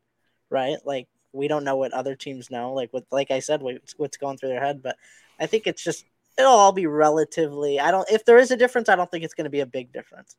right? 0.49 0.77
Like 0.83 1.07
we 1.31 1.47
don't 1.47 1.63
know 1.63 1.75
what 1.75 1.93
other 1.93 2.15
teams 2.15 2.49
know. 2.49 2.73
Like 2.73 2.91
with 2.91 3.05
like 3.11 3.29
I 3.29 3.39
said, 3.39 3.61
what's, 3.61 3.93
what's 3.97 4.17
going 4.17 4.37
through 4.37 4.49
their 4.49 4.65
head. 4.65 4.81
But 4.81 4.97
I 5.39 5.45
think 5.45 5.67
it's 5.67 5.83
just 5.83 6.05
it'll 6.39 6.51
all 6.51 6.71
be 6.71 6.87
relatively. 6.87 7.79
I 7.79 7.91
don't. 7.91 8.09
If 8.09 8.25
there 8.25 8.39
is 8.39 8.49
a 8.49 8.57
difference, 8.57 8.89
I 8.89 8.95
don't 8.95 9.11
think 9.11 9.23
it's 9.23 9.35
going 9.35 9.45
to 9.45 9.51
be 9.51 9.59
a 9.59 9.67
big 9.67 9.93
difference. 9.93 10.35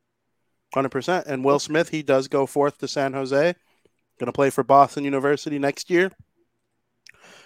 Hundred 0.72 0.90
percent. 0.90 1.26
And 1.26 1.44
Will 1.44 1.58
Smith, 1.58 1.88
he 1.88 2.02
does 2.02 2.28
go 2.28 2.46
forth 2.46 2.78
to 2.78 2.88
San 2.88 3.12
Jose. 3.12 3.54
Going 4.18 4.26
to 4.26 4.32
play 4.32 4.50
for 4.50 4.62
Boston 4.62 5.04
University 5.04 5.58
next 5.58 5.90
year. 5.90 6.12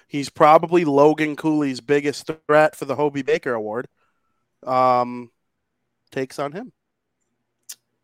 He's 0.08 0.28
probably 0.28 0.84
Logan 0.84 1.36
Cooley's 1.36 1.80
biggest 1.80 2.30
threat 2.46 2.76
for 2.76 2.84
the 2.84 2.96
Hobey 2.96 3.22
Baker 3.22 3.54
Award. 3.54 3.88
Um, 4.64 5.30
takes 6.10 6.38
on 6.38 6.52
him. 6.52 6.72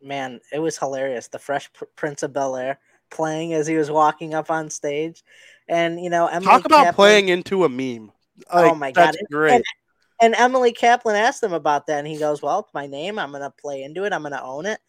Man, 0.02 0.40
it 0.52 0.58
was 0.60 0.78
hilarious. 0.78 1.28
The 1.28 1.38
Fresh 1.38 1.70
Prince 1.96 2.22
of 2.22 2.32
Bel 2.32 2.56
Air 2.56 2.78
playing 3.10 3.52
as 3.52 3.66
he 3.66 3.76
was 3.76 3.90
walking 3.90 4.34
up 4.34 4.50
on 4.50 4.70
stage, 4.70 5.22
and 5.68 6.02
you 6.02 6.08
know, 6.08 6.26
Emily 6.26 6.46
Talk 6.46 6.64
about 6.64 6.76
Kaplan- 6.84 6.94
playing 6.94 7.28
into 7.28 7.64
a 7.64 7.68
meme. 7.68 8.12
Oh 8.50 8.62
Like, 8.62 8.76
my 8.78 8.92
God. 8.92 9.06
that's 9.06 9.18
great. 9.30 9.62
And 10.22 10.34
Emily 10.36 10.72
Kaplan 10.72 11.16
asked 11.16 11.42
him 11.42 11.52
about 11.52 11.86
that, 11.86 11.98
and 11.98 12.06
he 12.06 12.18
goes, 12.18 12.40
"Well, 12.40 12.60
it's 12.60 12.74
my 12.74 12.86
name. 12.86 13.18
I'm 13.18 13.32
gonna 13.32 13.52
play 13.60 13.82
into 13.82 14.04
it. 14.04 14.12
I'm 14.12 14.22
gonna 14.22 14.40
own 14.42 14.64
it." 14.66 14.80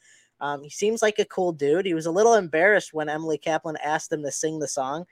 Um, 0.42 0.64
he 0.64 0.70
seems 0.70 1.02
like 1.02 1.20
a 1.20 1.26
cool 1.26 1.54
dude. 1.54 1.86
He 1.86 1.94
was 1.94 2.08
a 2.08 2.12
little 2.12 2.34
embarrassed 2.34 2.94
when 2.94 3.08
Emily 3.08 3.38
Kaplan 3.38 3.78
asked 3.78 4.12
him 4.12 4.24
to 4.24 4.32
sing 4.32 4.60
the 4.60 4.68
song. 4.68 5.06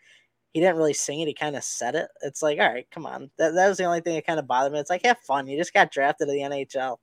He 0.54 0.60
didn't 0.60 0.78
really 0.78 0.94
sing 0.94 1.20
it. 1.20 1.28
He 1.28 1.36
kind 1.36 1.56
of 1.56 1.64
said 1.64 1.94
it. 1.96 2.10
It's 2.24 2.42
like, 2.42 2.60
all 2.60 2.68
right, 2.68 2.88
come 2.90 3.06
on. 3.06 3.30
That, 3.38 3.54
that 3.54 3.70
was 3.70 3.78
the 3.78 3.84
only 3.84 4.02
thing 4.02 4.16
that 4.16 4.26
kind 4.26 4.40
of 4.40 4.48
bothered 4.48 4.74
me. 4.74 4.80
It's 4.80 4.90
like, 4.90 5.06
have 5.06 5.20
fun. 5.20 5.48
You 5.48 5.58
just 5.58 5.74
got 5.74 5.92
drafted 5.92 6.28
to 6.28 6.34
the 6.34 6.40
NHL. 6.40 6.98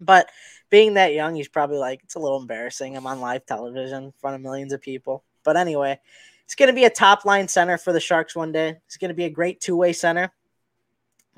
But 0.00 0.30
being 0.70 0.94
that 0.94 1.12
young, 1.12 1.34
he's 1.34 1.48
probably 1.48 1.76
like, 1.76 2.00
it's 2.02 2.14
a 2.14 2.18
little 2.18 2.40
embarrassing. 2.40 2.96
I'm 2.96 3.06
on 3.06 3.20
live 3.20 3.44
television 3.44 4.04
in 4.04 4.12
front 4.12 4.36
of 4.36 4.40
millions 4.40 4.72
of 4.72 4.80
people. 4.80 5.22
But 5.44 5.58
anyway, 5.58 6.00
he's 6.46 6.54
going 6.54 6.68
to 6.68 6.74
be 6.74 6.86
a 6.86 6.90
top 6.90 7.26
line 7.26 7.46
center 7.46 7.76
for 7.76 7.92
the 7.92 8.00
Sharks 8.00 8.34
one 8.34 8.52
day. 8.52 8.78
He's 8.86 8.96
going 8.96 9.10
to 9.10 9.14
be 9.14 9.24
a 9.24 9.30
great 9.30 9.60
two 9.60 9.76
way 9.76 9.92
center. 9.92 10.32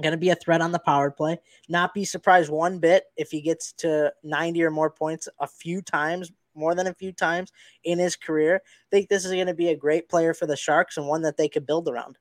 Going 0.03 0.13
to 0.13 0.19
be 0.19 0.31
a 0.31 0.35
threat 0.35 0.61
on 0.61 0.73
the 0.73 0.79
power 0.79 1.11
play. 1.11 1.39
Not 1.69 1.95
be 1.95 2.05
surprised 2.05 2.51
one 2.51 2.79
bit 2.79 3.05
if 3.17 3.31
he 3.31 3.41
gets 3.41 3.73
to 3.75 4.13
90 4.23 4.63
or 4.63 4.71
more 4.71 4.91
points 4.91 5.29
a 5.41 5.47
few 5.47 5.81
times, 5.81 6.31
more 6.55 6.75
than 6.75 6.87
a 6.87 6.95
few 6.95 7.13
times 7.13 7.51
in 7.85 7.99
his 7.99 8.17
career. 8.17 8.61
think 8.91 9.09
this 9.09 9.25
is 9.25 9.33
going 9.33 9.47
to 9.47 9.55
be 9.55 9.69
a 9.69 9.77
great 9.77 10.09
player 10.09 10.35
for 10.35 10.47
the 10.47 10.57
Sharks 10.57 10.97
and 10.97 11.07
one 11.07 11.23
that 11.23 11.37
they 11.37 11.49
could 11.49 11.67
build 11.67 11.89
around. 11.89 12.19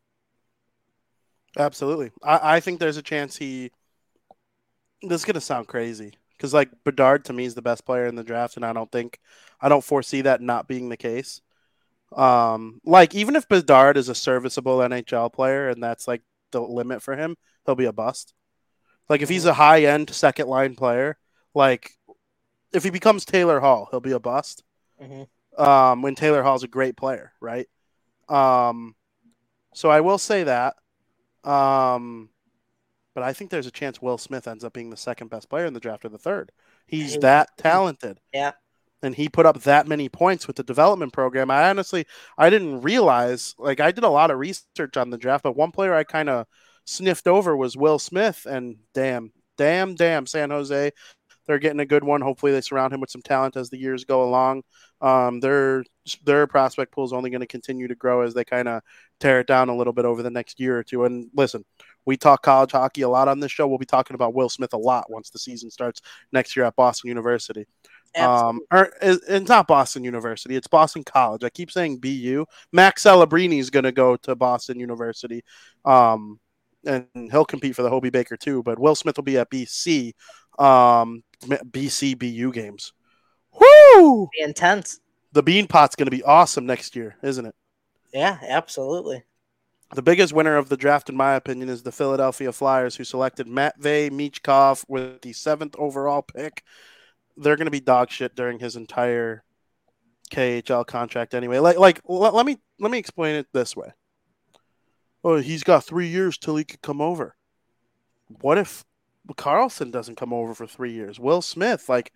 Absolutely. 1.58 2.12
I, 2.24 2.58
I 2.58 2.60
think 2.60 2.80
there's 2.80 2.98
a 2.98 3.02
chance 3.02 3.36
he. 3.36 3.72
This 5.02 5.22
is 5.22 5.26
gonna 5.26 5.42
sound 5.42 5.68
crazy 5.68 6.14
because 6.32 6.54
like 6.54 6.70
Bedard 6.84 7.26
to 7.26 7.34
me 7.34 7.46
is 7.46 7.56
the 7.56 7.62
best 7.62 7.86
player 7.86 8.08
in 8.08 8.16
the 8.16 8.24
draft, 8.24 8.56
and 8.56 8.66
I 8.66 8.74
don't 8.74 8.92
think 8.92 9.20
I 9.62 9.70
don't 9.70 9.84
foresee 9.84 10.22
that 10.22 10.42
not 10.42 10.68
being 10.68 10.90
the 10.90 10.98
case. 10.98 11.42
Um, 12.16 12.82
like 12.86 13.16
even 13.16 13.36
if 13.36 13.48
Bedard 13.48 13.98
is 13.98 14.10
a 14.10 14.16
serviceable 14.16 14.78
NHL 14.80 15.32
player 15.34 15.70
and 15.70 15.82
that's 15.82 16.08
like 16.08 16.22
the 16.52 16.62
limit 16.62 17.02
for 17.02 17.16
him, 17.16 17.36
he'll 17.66 17.76
be 17.76 17.86
a 17.86 17.94
bust. 17.94 18.34
Like 19.10 19.22
if 19.22 19.30
he's 19.30 19.46
a 19.46 19.54
high 19.54 19.84
end 19.86 20.10
second 20.10 20.48
line 20.48 20.76
player, 20.76 21.18
like 21.54 21.92
if 22.74 22.84
he 22.84 22.90
becomes 22.90 23.26
Taylor 23.26 23.60
Hall, 23.60 23.88
he'll 23.92 24.00
be 24.02 24.12
a 24.12 24.20
bust. 24.20 24.64
Mhm. 25.02 25.28
Um, 25.58 26.02
when 26.02 26.16
Taylor 26.16 26.44
Hall's 26.44 26.64
a 26.64 26.68
great 26.68 26.98
player, 26.98 27.32
right? 27.40 27.68
Um, 28.28 28.96
so 29.74 29.90
I 29.90 30.02
will 30.02 30.18
say 30.18 30.44
that. 30.44 30.76
Um, 31.44 32.30
but 33.14 33.24
I 33.24 33.34
think 33.34 33.52
there's 33.52 33.68
a 33.68 33.72
chance 33.72 34.02
Will 34.02 34.18
Smith 34.18 34.48
ends 34.48 34.64
up 34.64 34.74
being 34.74 34.90
the 34.90 34.98
second 34.98 35.30
best 35.30 35.50
player 35.50 35.66
in 35.66 35.74
the 35.74 35.80
draft 35.80 36.04
or 36.06 36.10
the 36.10 36.18
third. 36.18 36.52
He's 36.86 37.18
that 37.20 37.50
talented. 37.58 38.20
Yeah. 38.34 38.52
and 39.02 39.14
he 39.16 39.30
put 39.30 39.46
up 39.46 39.62
that 39.62 39.88
many 39.88 40.10
points 40.10 40.48
with 40.48 40.56
the 40.56 40.64
development 40.64 41.14
program. 41.14 41.52
I 41.52 41.70
honestly 41.70 42.06
I 42.38 42.50
didn't 42.50 42.82
realize 42.82 43.54
like 43.60 43.80
I 43.80 43.92
did 43.92 44.04
a 44.04 44.10
lot 44.10 44.32
of 44.32 44.40
research 44.40 44.98
on 44.98 45.10
the 45.12 45.18
draft, 45.18 45.44
but 45.44 45.56
one 45.56 45.72
player 45.72 45.94
I 45.94 46.04
kind 46.04 46.28
of 46.30 46.48
sniffed 46.86 47.28
over 47.28 47.56
was 47.56 47.78
Will 47.78 48.00
Smith, 48.00 48.46
and 48.46 48.78
damn, 48.94 49.32
damn, 49.58 49.96
damn, 49.96 50.26
San 50.26 50.52
Jose. 50.52 50.92
They're 51.48 51.60
getting 51.60 51.80
a 51.80 51.86
good 51.86 52.04
one. 52.04 52.22
Hopefully, 52.22 52.52
they 52.52 52.62
surround 52.62 52.94
him 52.94 53.02
with 53.02 53.12
some 53.12 53.22
talent 53.22 53.56
as 53.56 53.70
the 53.70 53.78
years 53.78 54.04
go 54.04 54.24
along. 54.24 54.64
Um, 55.02 55.40
their 55.40 55.84
their 56.24 56.48
prospect 56.48 56.92
pool 56.92 57.06
is 57.06 57.14
only 57.14 57.30
going 57.30 57.42
to 57.42 57.48
continue 57.48 57.88
to 57.88 57.96
grow 57.96 58.22
as 58.22 58.34
they 58.34 58.44
kind 58.44 58.68
of 58.68 58.82
tear 59.20 59.42
it 59.42 59.48
down 59.48 59.70
a 59.70 59.76
little 59.76 59.94
bit 59.94 60.06
over 60.06 60.24
the 60.24 60.30
next 60.32 60.60
year 60.60 60.78
or 60.78 60.84
two. 60.84 61.06
And 61.06 61.30
listen, 61.36 61.64
we 62.06 62.18
talk 62.18 62.42
college 62.42 62.72
hockey 62.72 63.02
a 63.02 63.10
lot 63.10 63.28
on 63.28 63.40
this 63.40 63.52
show. 63.52 63.68
We'll 63.68 63.78
be 63.78 63.86
talking 63.86 64.16
about 64.16 64.34
Will 64.34 64.50
Smith 64.50 64.74
a 64.74 64.78
lot 64.78 65.12
once 65.12 65.30
the 65.30 65.40
season 65.40 65.70
starts 65.70 66.02
next 66.32 66.56
year 66.56 66.66
at 66.66 66.76
Boston 66.76 67.10
University. 67.10 67.66
Um, 68.18 68.62
or 68.72 68.94
it's 69.02 69.50
not 69.50 69.68
Boston 69.68 70.04
University, 70.04 70.56
it's 70.56 70.68
Boston 70.68 71.04
College. 71.04 71.44
I 71.44 71.50
keep 71.50 71.70
saying 71.70 71.98
BU. 71.98 72.46
Max 72.72 73.04
Celebrini 73.04 73.60
is 73.60 73.70
going 73.70 73.84
to 73.84 73.92
go 73.92 74.16
to 74.18 74.36
Boston 74.36 74.80
University. 74.80 75.44
Um, 75.84 76.40
and 76.86 77.08
he'll 77.32 77.46
compete 77.46 77.76
for 77.76 77.84
the 77.84 77.90
Hobey 77.90 78.10
Baker 78.10 78.38
too. 78.38 78.64
But 78.64 78.80
Will 78.80 78.96
Smith 78.96 79.18
will 79.18 79.24
be 79.24 79.38
at 79.38 79.50
BC, 79.50 80.14
um, 80.60 81.24
BC 81.44 82.18
BU 82.18 82.52
games. 82.52 82.94
Woo! 83.60 84.30
Be 84.38 84.44
intense. 84.44 85.00
The 85.32 85.44
Beanpot's 85.44 85.96
going 85.96 86.08
to 86.08 86.12
be 86.12 86.24
awesome 86.24 86.66
next 86.66 86.96
year, 86.96 87.18
isn't 87.22 87.46
it? 87.46 87.56
Yeah, 88.14 88.38
absolutely. 88.42 89.24
The 89.94 90.02
biggest 90.02 90.34
winner 90.34 90.58
of 90.58 90.70
the 90.70 90.78
draft, 90.78 91.10
in 91.10 91.16
my 91.16 91.36
opinion, 91.36 91.70
is 91.70 91.84
the 91.84 91.92
Philadelphia 91.92 92.52
Flyers, 92.52 92.96
who 92.96 93.04
selected 93.04 93.48
Matvey 93.48 94.10
Michkov 94.10 94.84
with 94.88 95.22
the 95.22 95.34
seventh 95.34 95.76
overall 95.78 96.22
pick. 96.22 96.64
They're 97.38 97.56
going 97.56 97.66
to 97.66 97.72
be 97.72 97.82
dog 97.82 98.10
shit 98.10 98.36
during 98.36 98.60
his 98.60 98.76
entire 98.76 99.44
KHL 100.32 100.88
contract 100.88 101.34
anyway. 101.34 101.60
Like, 101.60 101.78
like 101.78 102.02
let, 102.06 102.34
let 102.34 102.46
me 102.46 102.58
let 102.80 102.92
me 102.92 102.98
explain 102.98 103.36
it 103.36 103.48
this 103.54 103.76
way. 103.76 103.90
Oh, 105.26 105.38
he's 105.38 105.64
got 105.64 105.84
three 105.84 106.08
years 106.08 106.38
till 106.38 106.56
he 106.56 106.64
could 106.64 106.84
come 106.84 107.02
over. 107.02 107.36
What 108.42 108.60
if 108.60 108.86
Carlsson 109.36 109.90
doesn't 109.92 110.18
come 110.18 110.32
over 110.32 110.54
for 110.54 110.68
three 110.68 110.94
years? 110.94 111.20
Will 111.20 111.42
Smith, 111.42 111.90
like, 111.90 112.14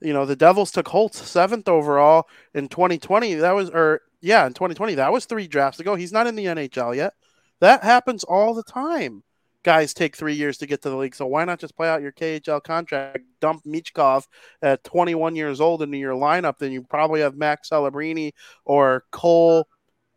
you 0.00 0.12
know, 0.12 0.24
the 0.24 0.36
Devils 0.36 0.70
took 0.70 0.86
Holtz 0.86 1.28
seventh 1.28 1.68
overall 1.68 2.28
in 2.54 2.68
2020. 2.68 3.34
That 3.34 3.56
was, 3.56 3.68
or 3.70 4.02
yeah, 4.20 4.46
in 4.46 4.52
2020, 4.52 4.94
that 4.94 5.12
was 5.12 5.24
three 5.24 5.48
drafts 5.48 5.80
ago. 5.80 5.96
He's 5.96 6.12
not 6.12 6.28
in 6.28 6.36
the 6.36 6.44
NHL 6.44 6.94
yet. 6.94 7.14
That 7.58 7.82
happens 7.82 8.22
all 8.22 8.54
the 8.54 8.62
time. 8.62 9.24
Guys 9.64 9.92
take 9.92 10.14
three 10.14 10.34
years 10.34 10.56
to 10.58 10.66
get 10.66 10.82
to 10.82 10.90
the 10.90 10.96
league, 10.96 11.16
so 11.16 11.26
why 11.26 11.44
not 11.44 11.58
just 11.58 11.76
play 11.76 11.88
out 11.88 12.00
your 12.00 12.12
KHL 12.12 12.62
contract, 12.62 13.24
dump 13.40 13.64
Michkov 13.64 14.28
at 14.62 14.84
21 14.84 15.34
years 15.34 15.60
old 15.60 15.82
into 15.82 15.98
your 15.98 16.14
lineup? 16.14 16.58
Then 16.58 16.70
you 16.70 16.84
probably 16.84 17.22
have 17.22 17.36
Max 17.36 17.70
Celebrini 17.70 18.34
or 18.64 19.02
Cole 19.10 19.66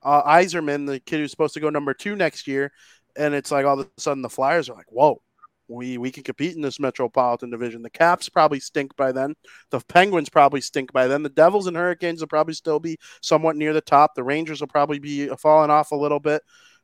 uh, 0.03 0.23
Eiserman, 0.23 0.87
the 0.87 0.99
kid 0.99 1.19
who's 1.19 1.31
supposed 1.31 1.53
to 1.55 1.59
go 1.59 1.69
number 1.69 1.93
two 1.93 2.15
next 2.15 2.47
year, 2.47 2.71
and 3.15 3.33
it's 3.33 3.51
like 3.51 3.65
all 3.65 3.79
of 3.79 3.87
a 3.87 4.01
sudden 4.01 4.21
the 4.21 4.29
Flyers 4.29 4.69
are 4.69 4.75
like, 4.75 4.91
whoa, 4.91 5.21
we 5.69 5.97
we 5.97 6.11
can 6.11 6.23
compete 6.23 6.55
in 6.55 6.61
this 6.61 6.79
Metropolitan 6.79 7.49
Division. 7.49 7.81
The 7.81 7.89
Caps 7.89 8.27
probably 8.27 8.59
stink 8.59 8.95
by 8.95 9.11
then. 9.11 9.35
The 9.69 9.79
Penguins 9.81 10.29
probably 10.29 10.61
stink 10.61 10.91
by 10.91 11.07
then. 11.07 11.23
The 11.23 11.29
Devils 11.29 11.67
and 11.67 11.77
Hurricanes 11.77 12.21
will 12.21 12.27
probably 12.27 12.55
still 12.55 12.79
be 12.79 12.97
somewhat 13.21 13.55
near 13.55 13.73
the 13.73 13.81
top. 13.81 14.15
The 14.15 14.23
Rangers 14.23 14.61
will 14.61 14.67
probably 14.67 14.99
be 14.99 15.27
falling 15.37 15.69
off 15.69 15.91
a 15.91 15.95
little 15.95 16.19
bit. 16.19 16.41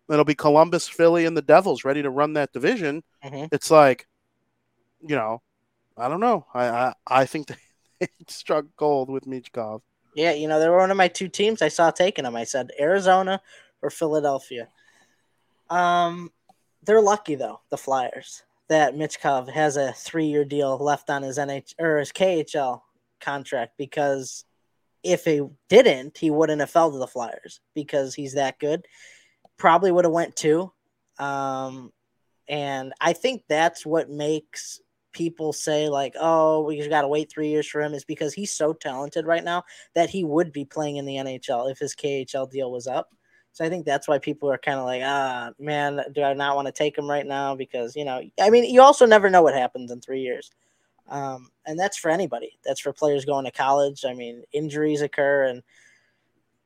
It'll 0.08 0.24
be 0.24 0.36
Columbus, 0.36 0.88
Philly, 0.88 1.26
and 1.26 1.36
the 1.36 1.42
Devils 1.42 1.84
ready 1.84 2.04
to 2.04 2.12
run 2.12 2.34
that 2.34 2.54
division. 2.54 3.04
Mm-hmm. 3.24 3.46
It's 3.52 3.72
like, 3.72 4.08
you 5.02 5.16
know, 5.16 5.42
I 5.98 6.08
don't 6.08 6.20
know. 6.20 6.46
I 6.54 6.68
I, 6.68 6.94
I 7.08 7.26
think 7.26 7.48
they 7.48 8.08
struck 8.28 8.66
gold 8.78 9.10
with 9.10 9.26
Michkov. 9.26 9.82
Yeah, 10.16 10.32
you 10.32 10.48
know, 10.48 10.60
they 10.60 10.70
were 10.70 10.78
one 10.78 10.92
of 10.92 10.98
my 10.98 11.10
two 11.10 11.28
teams 11.28 11.62
I 11.62 11.68
saw 11.68 11.92
taking 11.92 12.24
them. 12.24 12.36
I 12.36 12.46
said 12.46 12.72
Arizona 12.80 13.42
or 13.82 13.90
Philadelphia. 13.90 14.70
Um, 15.70 16.32
they're 16.84 17.02
lucky 17.02 17.36
though, 17.36 17.60
the 17.70 17.78
Flyers, 17.78 18.44
that 18.70 18.96
Michkov 18.96 19.50
has 19.50 19.76
a 19.76 19.92
three-year 19.92 20.46
deal 20.46 20.78
left 20.78 21.10
on 21.10 21.22
his 21.22 21.38
NH 21.38 21.76
or 21.80 21.98
his 21.98 22.14
KHL 22.14 22.82
contract 23.20 23.74
because 23.78 24.46
if 25.04 25.26
he 25.26 25.42
didn't, 25.68 26.18
he 26.18 26.32
wouldn't 26.32 26.62
have 26.62 26.70
fell 26.70 26.92
to 26.92 26.98
the 26.98 27.08
Flyers 27.08 27.60
because 27.74 28.16
he's 28.16 28.34
that 28.34 28.58
good. 28.58 28.88
Probably 29.58 29.92
would 29.92 30.06
have 30.06 30.14
went 30.14 30.36
two. 30.36 30.72
Um, 31.20 31.92
and 32.48 32.94
I 33.02 33.14
think 33.14 33.44
that's 33.50 33.86
what 33.86 34.10
makes 34.10 34.80
people 35.16 35.54
say 35.54 35.90
like, 35.90 36.14
"Oh, 36.20 36.62
we 36.62 36.78
just 36.78 36.90
got 36.90 37.02
to 37.02 37.08
wait 37.08 37.32
three 37.32 37.50
years 37.50 37.68
for 37.68 37.82
him," 37.82 37.94
is 37.96 38.06
because 38.06 38.34
he's 38.34 38.52
so 38.52 38.74
talented 38.74 39.26
right 39.26 39.44
now 39.44 39.64
that 39.96 40.10
he 40.10 40.24
would 40.24 40.52
be 40.52 40.66
playing 40.66 40.98
in 40.98 41.06
the 41.06 41.16
NHL 41.16 41.72
if 41.72 41.80
his 41.80 41.96
KHL 41.96 42.52
deal 42.52 42.72
was 42.72 42.86
up. 42.86 43.10
So 43.54 43.66
I 43.66 43.70
think 43.70 43.86
that's 43.86 44.08
why 44.08 44.20
people 44.20 44.52
are 44.52 44.58
kind 44.58 44.78
of 44.78 44.86
like, 44.86 45.02
"Ah, 45.04 45.52
man, 45.58 46.02
do 46.14 46.22
I 46.22 46.34
not 46.34 46.56
want 46.56 46.68
to 46.68 46.74
take 46.74 46.98
him 46.98 47.10
right 47.10 47.26
now?" 47.26 47.56
Because 47.56 47.96
you 47.96 48.06
know, 48.06 48.22
I 48.40 48.50
mean, 48.50 48.66
you 48.66 48.82
also 48.82 49.06
never 49.06 49.30
know 49.30 49.42
what 49.42 49.56
happens 49.56 49.90
in 49.92 50.02
three 50.02 50.22
years, 50.22 50.52
um, 51.10 51.50
and 51.66 51.80
that's 51.80 51.98
for 51.98 52.12
anybody. 52.12 52.60
That's 52.66 52.82
for 52.82 52.94
players 52.94 53.26
going 53.26 53.46
to 53.46 53.52
college. 53.52 54.04
I 54.06 54.14
mean, 54.14 54.44
injuries 54.52 55.02
occur, 55.02 55.46
and 55.46 55.64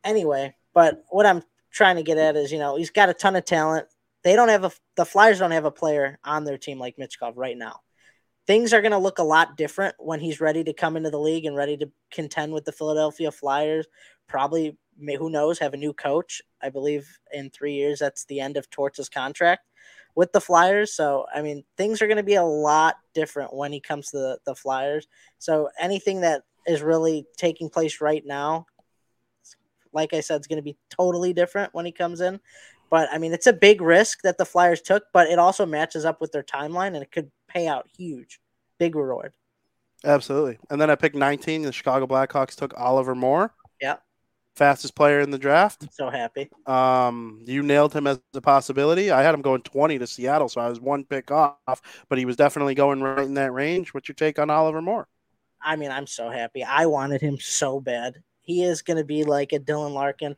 anyway. 0.04 0.56
But 0.74 1.04
what 1.10 1.26
I'm 1.26 1.44
trying 1.72 1.98
to 1.98 2.04
get 2.04 2.18
at 2.18 2.36
is, 2.36 2.52
you 2.52 2.60
know, 2.60 2.76
he's 2.78 2.92
got 2.92 3.10
a 3.10 3.14
ton 3.14 3.36
of 3.36 3.46
talent. 3.46 3.88
They 4.24 4.36
don't 4.36 4.50
have 4.50 4.66
a 4.66 4.72
the 4.96 5.06
Flyers 5.06 5.40
don't 5.40 5.52
have 5.52 5.66
a 5.66 5.72
player 5.72 6.20
on 6.24 6.44
their 6.46 6.58
team 6.58 6.80
like 6.80 6.98
Michkov 6.98 7.34
right 7.36 7.58
now 7.58 7.82
things 8.50 8.74
are 8.74 8.82
going 8.82 8.92
to 8.92 8.98
look 8.98 9.20
a 9.20 9.24
lot 9.24 9.56
different 9.58 9.94
when 10.00 10.20
he's 10.20 10.42
ready 10.42 10.64
to 10.64 10.74
come 10.74 10.98
into 10.98 11.12
the 11.12 11.20
league 11.20 11.46
and 11.46 11.56
ready 11.56 11.78
to 11.78 11.88
contend 12.10 12.52
with 12.52 12.66
the 12.66 12.72
Philadelphia 12.72 13.32
Flyers. 13.32 13.86
Probably, 14.26 14.76
who 14.98 15.30
knows, 15.30 15.60
have 15.60 15.76
a 15.76 15.78
new 15.78 15.94
coach. 15.94 16.42
I 16.60 16.70
believe 16.70 17.08
in 17.32 17.52
three 17.52 17.74
years, 17.74 18.00
that's 18.00 18.26
the 18.26 18.40
end 18.40 18.58
of 18.58 18.68
Torts' 18.72 19.08
contract 19.08 19.68
with 20.16 20.32
the 20.34 20.42
Flyers. 20.42 20.96
So, 20.96 21.28
I 21.32 21.44
mean, 21.44 21.64
things 21.78 22.02
are 22.02 22.08
going 22.08 22.18
to 22.18 22.24
be 22.24 22.36
a 22.36 22.44
lot 22.44 22.96
different 23.14 23.54
when 23.54 23.72
he 23.72 23.80
comes 23.80 24.10
to 24.10 24.18
the, 24.18 24.40
the 24.48 24.56
Flyers. 24.56 25.08
So, 25.38 25.70
anything 25.80 26.22
that 26.22 26.42
is 26.66 26.82
really 26.82 27.28
taking 27.38 27.70
place 27.70 28.02
right 28.02 28.26
now, 28.26 28.66
like 29.94 30.16
I 30.16 30.22
said, 30.22 30.42
is 30.42 30.48
going 30.48 30.58
to 30.58 30.64
be 30.64 30.76
totally 30.90 31.34
different 31.34 31.76
when 31.76 31.86
he 31.86 31.92
comes 31.92 32.20
in. 32.20 32.40
But 32.90 33.10
I 33.12 33.18
mean, 33.18 33.34
it's 33.34 33.48
a 33.48 33.54
big 33.54 33.82
risk 33.82 34.22
that 34.24 34.38
the 34.38 34.46
Flyers 34.46 34.82
took, 34.82 35.04
but 35.14 35.28
it 35.28 35.40
also 35.40 35.66
matches 35.66 36.06
up 36.06 36.22
with 36.22 36.32
their 36.32 36.44
timeline 36.44 36.94
and 36.96 37.04
it 37.04 37.12
could 37.12 37.32
pay 37.48 37.68
out 37.68 37.88
huge, 37.96 38.40
big 38.78 38.96
reward. 38.96 39.34
Absolutely. 40.04 40.58
And 40.70 40.80
then 40.80 40.90
I 40.90 40.96
picked 40.96 41.16
19. 41.16 41.64
The 41.64 41.72
Chicago 41.72 42.08
Blackhawks 42.08 42.56
took 42.56 42.74
Oliver 42.78 43.16
Moore. 43.16 43.54
Yeah. 43.82 43.98
Fastest 44.56 44.96
player 44.96 45.20
in 45.20 45.30
the 45.30 45.38
draft. 45.38 45.84
I'm 45.84 45.90
so 45.92 46.10
happy. 46.10 46.50
Um, 46.66 47.44
you 47.46 47.64
nailed 47.64 47.94
him 47.94 48.08
as 48.08 48.20
a 48.34 48.42
possibility. 48.42 49.12
I 49.12 49.24
had 49.24 49.34
him 49.34 49.42
going 49.42 49.62
20 49.62 50.00
to 50.00 50.08
Seattle, 50.08 50.50
so 50.50 50.62
I 50.62 50.70
was 50.70 50.80
one 50.80 51.06
pick 51.06 51.32
off, 51.32 51.82
but 52.10 52.18
he 52.18 52.26
was 52.26 52.36
definitely 52.36 52.76
going 52.76 53.02
right 53.02 53.26
in 53.26 53.36
that 53.36 53.54
range. 53.54 53.94
What's 53.94 54.10
your 54.10 54.16
take 54.16 54.40
on 54.40 54.50
Oliver 54.50 54.82
Moore? 54.82 55.08
I 55.62 55.76
mean, 55.76 55.92
I'm 55.92 56.08
so 56.08 56.30
happy. 56.30 56.64
I 56.64 56.86
wanted 56.88 57.22
him 57.22 57.38
so 57.40 57.80
bad. 57.80 58.22
He 58.42 58.64
is 58.64 58.82
going 58.82 58.98
to 58.98 59.04
be 59.04 59.24
like 59.24 59.54
a 59.54 59.60
Dylan 59.60 59.94
Larkin. 59.94 60.36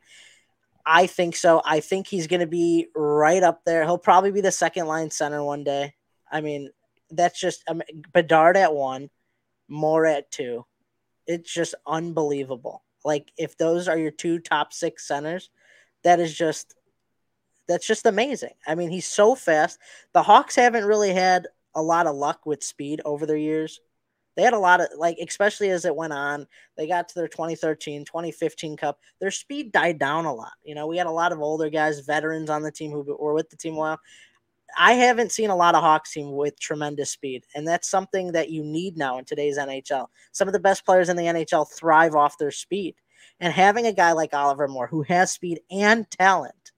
I 0.84 1.06
think 1.06 1.36
so. 1.36 1.62
I 1.64 1.80
think 1.80 2.06
he's 2.06 2.26
going 2.26 2.40
to 2.40 2.46
be 2.46 2.88
right 2.94 3.42
up 3.42 3.64
there. 3.64 3.84
He'll 3.84 3.98
probably 3.98 4.32
be 4.32 4.40
the 4.40 4.52
second 4.52 4.86
line 4.86 5.10
center 5.10 5.42
one 5.42 5.64
day. 5.64 5.94
I 6.30 6.40
mean, 6.40 6.70
that's 7.10 7.38
just 7.38 7.62
um, 7.68 7.82
Bedard 8.12 8.56
at 8.56 8.74
one, 8.74 9.10
Moore 9.68 10.06
at 10.06 10.30
two. 10.30 10.64
It's 11.26 11.52
just 11.52 11.74
unbelievable. 11.86 12.82
Like 13.04 13.30
if 13.36 13.56
those 13.56 13.88
are 13.88 13.98
your 13.98 14.10
two 14.10 14.38
top 14.38 14.72
six 14.72 15.06
centers, 15.06 15.50
that 16.04 16.20
is 16.20 16.36
just 16.36 16.74
that's 17.68 17.86
just 17.86 18.06
amazing. 18.06 18.54
I 18.66 18.74
mean, 18.74 18.90
he's 18.90 19.06
so 19.06 19.34
fast. 19.34 19.78
The 20.12 20.22
Hawks 20.22 20.56
haven't 20.56 20.84
really 20.84 21.12
had 21.12 21.46
a 21.74 21.82
lot 21.82 22.06
of 22.06 22.16
luck 22.16 22.44
with 22.44 22.62
speed 22.62 23.00
over 23.04 23.24
their 23.24 23.36
years. 23.36 23.80
They 24.34 24.42
had 24.42 24.54
a 24.54 24.58
lot 24.58 24.80
of 24.80 24.88
like, 24.96 25.18
especially 25.18 25.70
as 25.70 25.84
it 25.84 25.94
went 25.94 26.12
on, 26.12 26.46
they 26.76 26.86
got 26.86 27.08
to 27.08 27.14
their 27.14 27.28
2013, 27.28 28.04
2015 28.04 28.76
cup. 28.76 28.98
Their 29.20 29.30
speed 29.30 29.72
died 29.72 29.98
down 29.98 30.24
a 30.24 30.34
lot. 30.34 30.52
You 30.64 30.74
know, 30.74 30.86
we 30.86 30.96
had 30.96 31.06
a 31.06 31.10
lot 31.10 31.32
of 31.32 31.40
older 31.40 31.68
guys, 31.68 32.00
veterans 32.00 32.50
on 32.50 32.62
the 32.62 32.72
team 32.72 32.90
who 32.90 33.02
were 33.18 33.34
with 33.34 33.50
the 33.50 33.56
team 33.56 33.74
a 33.74 33.78
while. 33.78 34.00
I 34.78 34.94
haven't 34.94 35.32
seen 35.32 35.50
a 35.50 35.56
lot 35.56 35.74
of 35.74 35.82
Hawks 35.82 36.12
team 36.12 36.32
with 36.32 36.58
tremendous 36.58 37.10
speed, 37.10 37.44
and 37.54 37.66
that's 37.68 37.90
something 37.90 38.32
that 38.32 38.50
you 38.50 38.64
need 38.64 38.96
now 38.96 39.18
in 39.18 39.24
today's 39.24 39.58
NHL. 39.58 40.06
Some 40.32 40.48
of 40.48 40.54
the 40.54 40.60
best 40.60 40.86
players 40.86 41.08
in 41.08 41.16
the 41.16 41.24
NHL 41.24 41.70
thrive 41.70 42.14
off 42.14 42.38
their 42.38 42.50
speed, 42.50 42.94
and 43.40 43.52
having 43.52 43.86
a 43.86 43.92
guy 43.92 44.12
like 44.12 44.32
Oliver 44.32 44.68
Moore 44.68 44.86
who 44.86 45.02
has 45.02 45.30
speed 45.30 45.60
and 45.70 46.10
talent, 46.10 46.72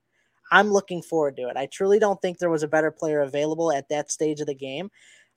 I'm 0.51 0.71
looking 0.71 1.03
forward 1.03 1.37
to 1.37 1.49
it. 1.49 1.57
I 1.57 1.67
truly 1.67 1.99
don't 1.99 2.21
think 2.21 2.39
there 2.39 2.51
was 2.51 2.63
a 2.63 2.69
better 2.69 2.91
player 2.91 3.21
available 3.21 3.73
at 3.73 3.89
that 3.89 4.11
stage 4.11 4.41
of 4.41 4.47
the 4.47 4.55
game. 4.55 4.91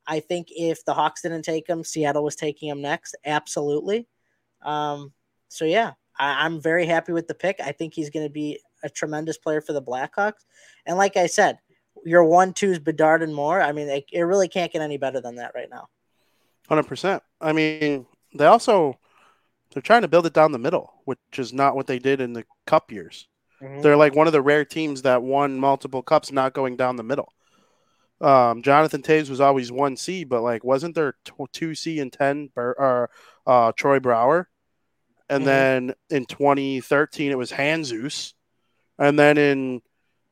I 0.08 0.22
think 0.22 0.48
if 0.52 0.86
the 0.86 0.94
Hawks 0.94 1.22
didn't 1.22 1.44
take 1.44 1.68
him, 1.68 1.84
Seattle 1.84 2.24
was 2.24 2.36
taking 2.36 2.70
him 2.70 2.82
next. 2.82 3.16
Absolutely. 3.26 4.08
Um, 4.64 5.12
so 5.50 5.66
yeah, 5.66 5.94
I, 6.18 6.46
I'm 6.46 6.62
very 6.62 6.86
happy 6.86 7.12
with 7.12 7.28
the 7.28 7.36
pick. 7.36 7.60
I 7.60 7.74
think 7.74 7.94
he's 7.94 8.10
going 8.10 8.26
to 8.26 8.32
be 8.32 8.60
a 8.84 8.90
tremendous 8.90 9.38
player 9.38 9.60
for 9.62 9.74
the 9.74 9.82
Blackhawks. 9.82 10.46
And 10.86 10.98
like 10.98 11.18
I 11.18 11.28
said, 11.28 11.60
your 12.06 12.24
one 12.24 12.54
twos 12.54 12.80
Bedard 12.80 13.22
and 13.22 13.36
Moore. 13.36 13.62
I 13.62 13.72
mean, 13.74 13.90
it, 13.90 14.06
it 14.14 14.22
really 14.22 14.48
can't 14.48 14.72
get 14.72 14.82
any 14.82 14.98
better 14.98 15.20
than 15.20 15.36
that 15.36 15.52
right 15.54 15.70
now. 15.70 15.90
Hundred 16.70 16.88
percent. 16.88 17.24
I 17.42 17.54
mean, 17.54 18.06
they 18.34 18.46
also 18.46 18.98
They're 19.74 19.82
trying 19.82 20.04
to 20.04 20.08
build 20.08 20.26
it 20.26 20.34
down 20.34 20.52
the 20.52 20.60
middle, 20.60 20.94
which 21.06 21.20
is 21.38 21.52
not 21.54 21.76
what 21.76 21.88
they 21.88 22.00
did 22.00 22.22
in 22.22 22.34
the 22.34 22.46
cup 22.66 22.92
years. 22.92 23.28
Mhm. 23.62 23.82
They're 23.82 23.98
like 23.98 24.16
one 24.16 24.28
of 24.28 24.34
the 24.34 24.42
rare 24.42 24.66
teams 24.66 25.02
that 25.02 25.22
won 25.24 25.60
multiple 25.60 26.02
cups, 26.02 26.32
not 26.32 26.54
going 26.54 26.78
down 26.78 26.96
the 26.96 27.04
middle. 27.04 27.34
Um, 28.20 28.64
Jonathan 28.64 29.02
Toews 29.04 29.30
was 29.30 29.42
always 29.42 29.72
one 29.72 29.96
C, 29.96 30.24
but 30.24 30.42
like, 30.42 30.64
wasn't 30.64 30.96
there 30.96 31.16
two 31.54 31.76
C 31.76 32.00
and 32.00 32.12
ten? 32.12 32.50
Or 32.56 33.10
uh, 33.46 33.72
Troy 33.74 34.00
Brouwer, 34.00 34.50
and 35.30 35.44
Mhm. 35.44 35.46
then 35.46 35.94
in 36.10 36.26
2013 36.26 37.32
it 37.32 37.38
was 37.38 37.52
Handzus, 37.52 38.34
and 39.00 39.18
then 39.20 39.38
in 39.38 39.82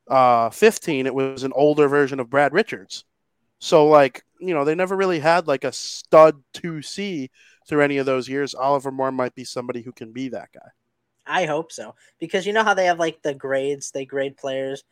uh, 0.10 0.50
15 0.52 1.08
it 1.08 1.16
was 1.16 1.44
an 1.44 1.54
older 1.56 1.88
version 1.88 2.20
of 2.20 2.30
Brad 2.30 2.54
Richards. 2.54 3.06
So 3.60 3.88
like, 3.88 4.24
you 4.40 4.54
know, 4.54 4.66
they 4.66 4.76
never 4.76 4.96
really 4.96 5.20
had 5.20 5.48
like 5.48 5.64
a 5.64 5.72
stud 5.72 6.44
two 6.54 6.82
C 6.82 7.32
through 7.68 7.82
any 7.82 7.98
of 7.98 8.06
those 8.06 8.30
years. 8.30 8.54
Oliver 8.56 8.92
Moore 8.92 9.12
might 9.12 9.36
be 9.36 9.46
somebody 9.46 9.82
who 9.82 9.92
can 9.94 10.12
be 10.14 10.30
that 10.30 10.50
guy. 10.54 10.70
I 11.26 11.46
hope 11.46 11.72
so 11.72 11.96
because 12.20 12.46
you 12.46 12.54
know 12.54 12.64
how 12.64 12.74
they 12.76 12.86
have 12.86 13.00
like 13.00 13.22
the 13.22 13.34
grades, 13.34 13.92
they 13.92 14.06
grade 14.06 14.38
players 14.38 14.84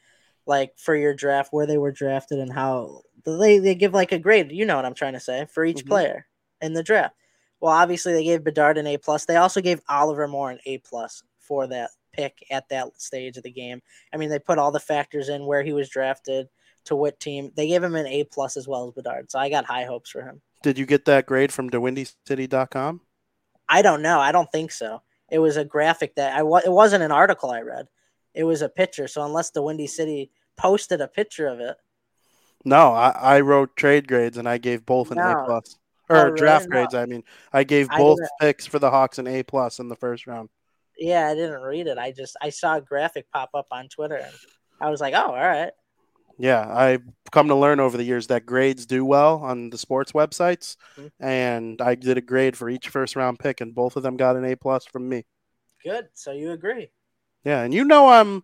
like 0.46 0.74
for 0.78 0.96
your 0.96 1.14
draft 1.14 1.54
where 1.54 1.66
they 1.66 1.78
were 1.78 1.92
drafted 1.92 2.40
and 2.40 2.52
how 2.52 3.02
they 3.26 3.60
they 3.60 3.76
give 3.76 3.94
like 3.94 4.12
a 4.12 4.20
grade. 4.20 4.52
You 4.52 4.66
know 4.66 4.76
what 4.76 4.86
I'm 4.86 4.94
trying 4.94 5.14
to 5.14 5.20
say 5.20 5.46
for 5.46 5.64
each 5.66 5.86
Mhm. 5.86 5.90
player 5.90 6.28
in 6.62 6.74
the 6.74 6.84
draft. 6.84 7.16
Well, 7.62 7.72
obviously 7.72 8.12
they 8.14 8.24
gave 8.26 8.44
Bedard 8.44 8.78
an 8.78 8.88
A 8.88 8.98
plus. 8.98 9.26
They 9.26 9.38
also 9.38 9.62
gave 9.62 9.82
Oliver 9.88 10.28
Moore 10.28 10.52
an 10.52 10.60
A 10.66 10.80
plus 10.80 11.24
for 11.40 11.66
that 11.68 11.92
pick 12.12 12.46
at 12.52 12.68
that 12.70 13.00
stage 13.00 13.38
of 13.38 13.44
the 13.44 13.52
game. 13.52 13.82
I 14.14 14.18
mean, 14.18 14.30
they 14.30 14.40
put 14.40 14.58
all 14.60 14.72
the 14.72 14.80
factors 14.80 15.30
in 15.30 15.46
where 15.46 15.64
he 15.64 15.72
was 15.74 15.90
drafted 15.90 16.50
to 16.86 16.96
what 16.96 17.20
team. 17.22 17.52
They 17.56 17.68
gave 17.68 17.82
him 17.82 17.96
an 17.96 18.06
A 18.08 18.26
plus 18.26 18.58
as 18.58 18.68
well 18.68 18.88
as 18.88 18.94
Bedard. 18.94 19.32
So 19.32 19.40
I 19.40 19.50
got 19.50 19.66
high 19.66 19.86
hopes 19.86 20.10
for 20.10 20.22
him. 20.22 20.42
Did 20.62 20.78
you 20.78 20.86
get 20.86 21.06
that 21.06 21.26
grade 21.26 21.52
from 21.54 21.70
DeWindyCity.com? 21.70 23.02
I 23.70 23.82
don't 23.82 24.02
know. 24.02 24.20
I 24.20 24.32
don't 24.34 24.52
think 24.52 24.72
so. 24.72 25.02
It 25.32 25.40
was 25.40 25.58
a 25.58 25.66
graphic 25.66 26.16
that 26.16 26.36
I 26.36 26.40
it 26.42 26.72
wasn't 26.72 27.04
an 27.04 27.12
article 27.12 27.50
I 27.50 27.62
read. 27.62 27.88
It 28.34 28.44
was 28.44 28.62
a 28.62 28.70
picture. 28.70 29.08
So 29.08 29.24
unless 29.24 29.52
the 29.52 29.62
Windy 29.62 29.88
City 29.88 30.32
posted 30.58 31.02
a 31.02 31.08
picture 31.08 31.48
of 31.48 31.60
it, 31.60 31.78
No, 32.66 32.94
I, 32.94 33.10
I 33.10 33.42
wrote 33.42 33.76
trade 33.76 34.08
grades 34.08 34.38
and 34.38 34.48
I 34.48 34.58
gave 34.58 34.86
both 34.86 35.12
an 35.12 35.18
A 35.18 35.34
No. 35.34 35.44
plus. 35.46 35.78
Oh, 36.10 36.16
Or 36.16 36.26
really? 36.28 36.38
draft 36.38 36.66
No. 36.70 36.72
grades, 36.72 36.96
I 36.96 37.06
mean. 37.06 37.24
I 37.52 37.64
gave 37.64 37.90
both 37.90 38.18
didn't- 38.20 38.32
picks 38.40 38.66
for 38.66 38.80
the 38.80 38.90
Hawks 38.90 39.18
an 39.20 39.28
A 39.28 39.44
plus 39.44 39.80
in 39.80 39.90
the 39.90 39.96
first 39.96 40.28
round. 40.28 40.50
yeah, 40.98 41.28
I 41.28 41.36
didn't 41.36 41.62
read 41.62 41.88
it. 41.88 41.98
I 41.98 42.12
just 42.12 42.38
I 42.42 42.50
saw 42.50 42.78
a 42.78 42.82
graphic 42.82 43.30
pop 43.34 43.50
up 43.54 43.68
on 43.72 43.90
Twitter 43.90 44.16
and 44.16 44.34
I 44.80 44.90
was 44.90 45.02
like, 45.02 45.14
oh, 45.14 45.28
all 45.28 45.34
right. 45.36 45.72
Yeah, 46.38 46.66
I've 46.74 47.04
come 47.32 47.48
to 47.50 47.56
learn 47.56 47.80
over 47.80 47.96
the 47.98 48.04
years 48.04 48.28
that 48.28 48.46
grades 48.46 48.86
do 48.86 49.04
well 49.06 49.38
on 49.44 49.70
the 49.70 49.78
sports 49.78 50.14
websites. 50.14 50.78
Mhm. 50.98 51.12
And 51.20 51.82
I 51.82 51.96
did 51.96 52.18
a 52.18 52.22
grade 52.22 52.56
for 52.58 52.70
each 52.70 52.90
first 52.90 53.16
round 53.16 53.40
pick, 53.40 53.60
and 53.62 53.74
both 53.76 53.96
of 53.98 54.04
them 54.04 54.18
got 54.18 54.36
an 54.36 54.46
A 54.46 54.56
plus 54.56 54.86
from 54.86 55.08
me. 55.10 55.26
Good. 55.84 56.08
So 56.14 56.32
you 56.32 56.52
agree. 56.52 56.90
Yeah, 57.46 57.62
and 57.64 57.74
you 57.74 57.84
know 57.84 58.10
I'm 58.10 58.44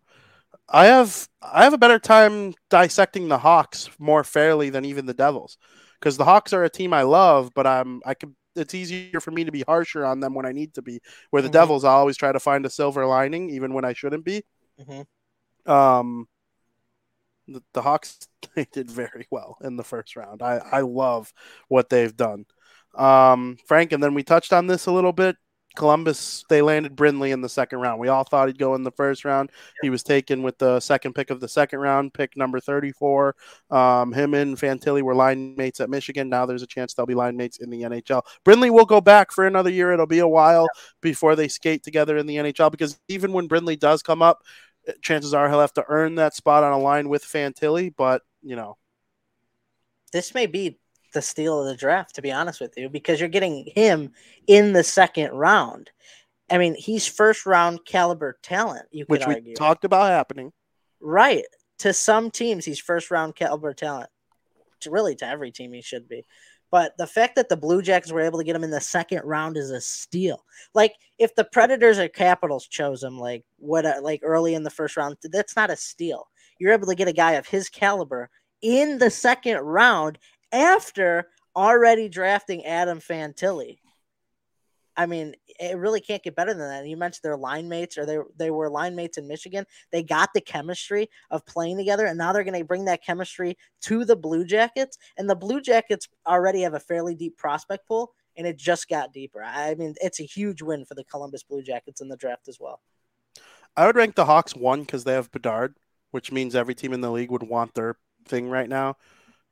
I 0.69 0.87
have 0.87 1.27
I 1.41 1.63
have 1.65 1.73
a 1.73 1.77
better 1.79 1.99
time 1.99 2.53
dissecting 2.69 3.27
the 3.29 3.39
Hawks 3.39 3.89
more 3.99 4.23
fairly 4.23 4.69
than 4.69 4.85
even 4.85 5.05
the 5.05 5.13
Devils. 5.13 5.57
Because 5.99 6.17
the 6.17 6.25
Hawks 6.25 6.53
are 6.53 6.63
a 6.63 6.69
team 6.69 6.93
I 6.93 7.03
love, 7.03 7.51
but 7.55 7.67
I'm 7.67 8.01
I 8.05 8.13
can 8.15 8.35
it's 8.55 8.73
easier 8.73 9.19
for 9.21 9.31
me 9.31 9.45
to 9.45 9.51
be 9.51 9.63
harsher 9.67 10.05
on 10.05 10.19
them 10.21 10.33
when 10.33 10.45
I 10.45 10.51
need 10.53 10.73
to 10.75 10.81
be. 10.81 11.01
Where 11.31 11.41
the 11.41 11.49
Mhm. 11.49 11.53
Devils 11.53 11.83
I 11.85 11.91
always 11.93 12.17
try 12.17 12.31
to 12.31 12.39
find 12.39 12.65
a 12.65 12.69
silver 12.69 13.05
lining 13.05 13.49
even 13.51 13.73
when 13.73 13.85
I 13.85 13.93
shouldn't 13.93 14.25
be. 14.25 14.43
Mhm. 14.77 15.05
Um 15.65 16.27
the, 17.47 17.63
the 17.73 17.81
Hawks 17.81 18.19
they 18.55 18.65
did 18.71 18.89
very 18.89 19.27
well 19.31 19.57
in 19.61 19.75
the 19.75 19.83
first 19.83 20.15
round. 20.15 20.41
I, 20.41 20.57
I 20.57 20.81
love 20.81 21.31
what 21.67 21.89
they've 21.89 22.15
done. 22.15 22.45
Um 22.95 23.57
Frank, 23.67 23.91
and 23.91 24.01
then 24.01 24.13
we 24.13 24.23
touched 24.23 24.53
on 24.53 24.67
this 24.67 24.85
a 24.87 24.91
little 24.91 25.13
bit. 25.13 25.35
Columbus, 25.79 26.43
they 26.49 26.61
landed 26.61 26.95
Brindley 26.95 27.31
in 27.31 27.39
the 27.39 27.47
second 27.47 27.79
round. 27.79 28.01
We 28.01 28.09
all 28.09 28.25
thought 28.25 28.49
he'd 28.49 28.59
go 28.59 28.75
in 28.75 28.83
the 28.83 28.91
first 28.91 29.23
round. 29.23 29.49
He 29.81 29.89
was 29.89 30.03
taken 30.03 30.43
with 30.43 30.57
the 30.57 30.81
second 30.81 31.13
pick 31.15 31.29
of 31.29 31.39
the 31.39 31.47
second 31.47 31.79
round, 31.79 32.13
pick 32.13 32.35
number 32.35 32.59
34. 32.59 33.33
Um, 33.71 34.11
him 34.11 34.33
and 34.33 34.57
Fantilli 34.57 35.01
were 35.01 35.15
line 35.15 35.55
mates 35.55 35.79
at 35.79 35.89
Michigan. 35.89 36.27
Now 36.27 36.45
there's 36.45 36.63
a 36.63 36.67
chance 36.67 36.93
they'll 36.93 37.05
be 37.05 37.15
line 37.15 37.37
mates 37.37 37.59
in 37.59 37.69
the 37.69 37.83
NHL. 37.83 38.23
Brindley 38.43 38.69
will 38.69 38.85
go 38.85 38.99
back 38.99 39.31
for 39.31 39.47
another 39.47 39.69
year. 39.69 39.93
It'll 39.93 40.05
be 40.05 40.19
a 40.19 40.27
while 40.27 40.67
before 41.01 41.37
they 41.37 41.47
skate 41.47 41.81
together 41.81 42.17
in 42.17 42.27
the 42.27 42.35
NHL 42.35 42.71
because 42.71 42.99
even 43.07 43.31
when 43.31 43.47
Brindley 43.47 43.77
does 43.77 44.03
come 44.03 44.21
up, 44.21 44.43
chances 45.01 45.33
are 45.33 45.47
he'll 45.47 45.61
have 45.61 45.73
to 45.73 45.85
earn 45.87 46.15
that 46.15 46.35
spot 46.35 46.65
on 46.65 46.73
a 46.73 46.77
line 46.77 47.07
with 47.07 47.23
Fantilli. 47.23 47.93
But, 47.95 48.21
you 48.43 48.57
know, 48.57 48.77
This 50.11 50.33
may 50.33 50.45
be 50.45 50.77
the 51.13 51.21
steal 51.21 51.61
of 51.61 51.67
the 51.67 51.75
draft, 51.75 52.15
to 52.15 52.21
be 52.21 52.31
honest 52.31 52.61
with 52.61 52.73
you, 52.77 52.89
because 52.89 53.19
you're 53.19 53.29
getting 53.29 53.71
him 53.75 54.11
in 54.47 54.73
the 54.73 54.83
second 54.83 55.31
round. 55.31 55.91
I 56.51 56.57
mean, 56.57 56.75
he's 56.75 57.07
first 57.07 57.45
round 57.45 57.85
caliber 57.85 58.37
talent, 58.41 58.85
you 58.91 59.05
which 59.07 59.25
we 59.25 59.35
argue. 59.35 59.55
talked 59.55 59.85
about 59.85 60.09
happening. 60.09 60.51
Right. 60.99 61.45
To 61.79 61.93
some 61.93 62.31
teams, 62.31 62.65
he's 62.65 62.79
first 62.79 63.11
round 63.11 63.35
caliber 63.35 63.73
talent. 63.73 64.09
To 64.81 64.91
really, 64.91 65.15
to 65.15 65.27
every 65.27 65.51
team, 65.51 65.73
he 65.73 65.81
should 65.81 66.07
be. 66.07 66.25
But 66.71 66.97
the 66.97 67.07
fact 67.07 67.35
that 67.35 67.49
the 67.49 67.57
Blue 67.57 67.81
Jackets 67.81 68.11
were 68.11 68.21
able 68.21 68.37
to 68.39 68.45
get 68.45 68.55
him 68.55 68.63
in 68.63 68.69
the 68.69 68.81
second 68.81 69.23
round 69.23 69.57
is 69.57 69.71
a 69.71 69.81
steal. 69.81 70.45
Like 70.73 70.93
if 71.17 71.33
the 71.35 71.43
Predators 71.43 71.97
or 71.97 72.07
Capitals 72.07 72.67
chose 72.67 73.03
him, 73.03 73.19
like 73.19 73.43
what, 73.57 73.85
uh, 73.85 73.99
like 74.01 74.21
early 74.23 74.53
in 74.53 74.63
the 74.63 74.69
first 74.69 74.95
round, 74.95 75.17
that's 75.23 75.55
not 75.55 75.71
a 75.71 75.75
steal. 75.75 76.27
You're 76.59 76.73
able 76.73 76.87
to 76.87 76.95
get 76.95 77.07
a 77.07 77.13
guy 77.13 77.33
of 77.33 77.47
his 77.47 77.69
caliber 77.69 78.29
in 78.61 78.99
the 78.99 79.09
second 79.09 79.57
round 79.57 80.19
after 80.51 81.27
already 81.55 82.09
drafting 82.09 82.65
Adam 82.65 82.99
Fantilli. 82.99 83.79
I 84.95 85.05
mean, 85.05 85.33
it 85.59 85.77
really 85.77 86.01
can't 86.01 86.21
get 86.21 86.35
better 86.35 86.53
than 86.53 86.67
that. 86.67 86.85
You 86.85 86.97
mentioned 86.97 87.21
their 87.23 87.37
line 87.37 87.69
mates, 87.69 87.97
or 87.97 88.05
they 88.05 88.17
they 88.37 88.51
were 88.51 88.69
line 88.69 88.97
mates 88.97 89.17
in 89.17 89.29
Michigan. 89.29 89.65
They 89.91 90.03
got 90.03 90.33
the 90.33 90.41
chemistry 90.41 91.09
of 91.31 91.45
playing 91.45 91.77
together, 91.77 92.05
and 92.05 92.17
now 92.17 92.33
they're 92.33 92.43
going 92.43 92.59
to 92.59 92.65
bring 92.65 92.83
that 92.85 93.03
chemistry 93.03 93.57
to 93.83 94.03
the 94.03 94.17
Blue 94.17 94.43
Jackets. 94.43 94.97
And 95.15 95.29
the 95.29 95.37
Blue 95.37 95.61
Jackets 95.61 96.09
already 96.27 96.63
have 96.63 96.73
a 96.73 96.81
fairly 96.81 97.15
deep 97.15 97.37
prospect 97.37 97.87
pool, 97.87 98.11
and 98.35 98.45
it 98.45 98.57
just 98.57 98.89
got 98.89 99.13
deeper. 99.13 99.41
I 99.41 99.75
mean, 99.75 99.95
it's 100.01 100.19
a 100.19 100.25
huge 100.25 100.61
win 100.61 100.83
for 100.83 100.95
the 100.95 101.05
Columbus 101.05 101.43
Blue 101.43 101.61
Jackets 101.61 102.01
in 102.01 102.09
the 102.09 102.17
draft 102.17 102.49
as 102.49 102.59
well. 102.59 102.81
I 103.77 103.85
would 103.85 103.95
rank 103.95 104.15
the 104.15 104.25
Hawks 104.25 104.53
one 104.53 104.81
because 104.81 105.05
they 105.05 105.13
have 105.13 105.31
Bedard, 105.31 105.75
which 106.11 106.29
means 106.29 106.55
every 106.55 106.75
team 106.75 106.91
in 106.91 106.99
the 106.99 107.11
league 107.11 107.31
would 107.31 107.43
want 107.43 107.73
their 107.73 107.95
thing 108.25 108.49
right 108.49 108.67
now. 108.67 108.97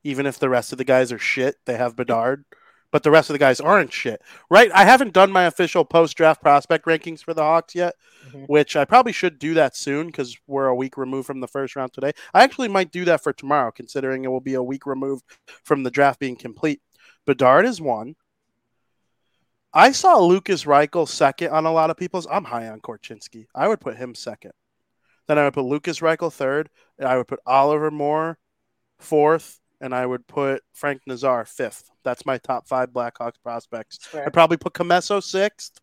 Even 0.04 0.26
if 0.26 0.38
the 0.38 0.48
rest 0.48 0.72
of 0.72 0.78
the 0.78 0.84
guys 0.84 1.12
are 1.12 1.18
shit, 1.18 1.56
they 1.66 1.76
have 1.76 1.96
Bedard. 1.96 2.44
But 2.90 3.02
the 3.02 3.10
rest 3.10 3.28
of 3.28 3.34
the 3.34 3.38
guys 3.38 3.60
aren't 3.60 3.92
shit, 3.92 4.22
right? 4.48 4.70
I 4.72 4.84
haven't 4.84 5.12
done 5.12 5.30
my 5.30 5.44
official 5.44 5.84
post 5.84 6.16
draft 6.16 6.40
prospect 6.40 6.86
rankings 6.86 7.22
for 7.22 7.34
the 7.34 7.42
Hawks 7.42 7.74
yet, 7.74 7.94
Mhm. 8.28 8.48
which 8.48 8.76
I 8.76 8.86
probably 8.86 9.12
should 9.12 9.38
do 9.38 9.52
that 9.54 9.76
soon 9.76 10.06
because 10.06 10.38
we're 10.46 10.68
a 10.68 10.74
week 10.74 10.96
removed 10.96 11.26
from 11.26 11.40
the 11.40 11.48
first 11.48 11.76
round 11.76 11.92
today. 11.92 12.12
I 12.32 12.42
actually 12.44 12.68
might 12.68 12.90
do 12.90 13.04
that 13.04 13.22
for 13.22 13.34
tomorrow, 13.34 13.70
considering 13.72 14.24
it 14.24 14.28
will 14.28 14.40
be 14.40 14.54
a 14.54 14.62
week 14.62 14.86
removed 14.86 15.24
from 15.62 15.82
the 15.82 15.90
draft 15.90 16.18
being 16.18 16.34
complete. 16.36 16.80
Bedard 17.26 17.66
is 17.66 17.78
one. 17.78 18.16
I 19.74 19.92
saw 19.92 20.16
Lukas 20.18 20.64
Reichel 20.64 21.06
second 21.06 21.50
on 21.50 21.66
a 21.66 21.72
lot 21.72 21.90
of 21.90 21.98
people's. 21.98 22.26
I'm 22.30 22.44
high 22.44 22.68
on 22.68 22.80
Korchinski. 22.80 23.48
I 23.54 23.68
would 23.68 23.80
put 23.80 23.98
him 23.98 24.14
second. 24.14 24.52
Then 25.26 25.38
I 25.38 25.44
would 25.44 25.52
put 25.52 25.66
Lukas 25.66 26.00
Reichel 26.00 26.32
third. 26.32 26.70
And 26.98 27.06
I 27.06 27.18
would 27.18 27.28
put 27.28 27.40
Oliver 27.44 27.90
Moore 27.90 28.38
fourth. 28.98 29.60
And 29.80 29.94
I 29.94 30.04
would 30.04 30.26
put 30.26 30.62
Frank 30.72 31.02
Nazar 31.06 31.44
fifth. 31.44 31.90
That's 32.02 32.26
my 32.26 32.38
top 32.38 32.66
five 32.66 32.90
Blackhawks 32.90 33.40
prospects. 33.42 34.00
I'd 34.12 34.32
probably 34.32 34.56
put 34.56 34.72
Commesso 34.72 35.22
sixth. 35.22 35.80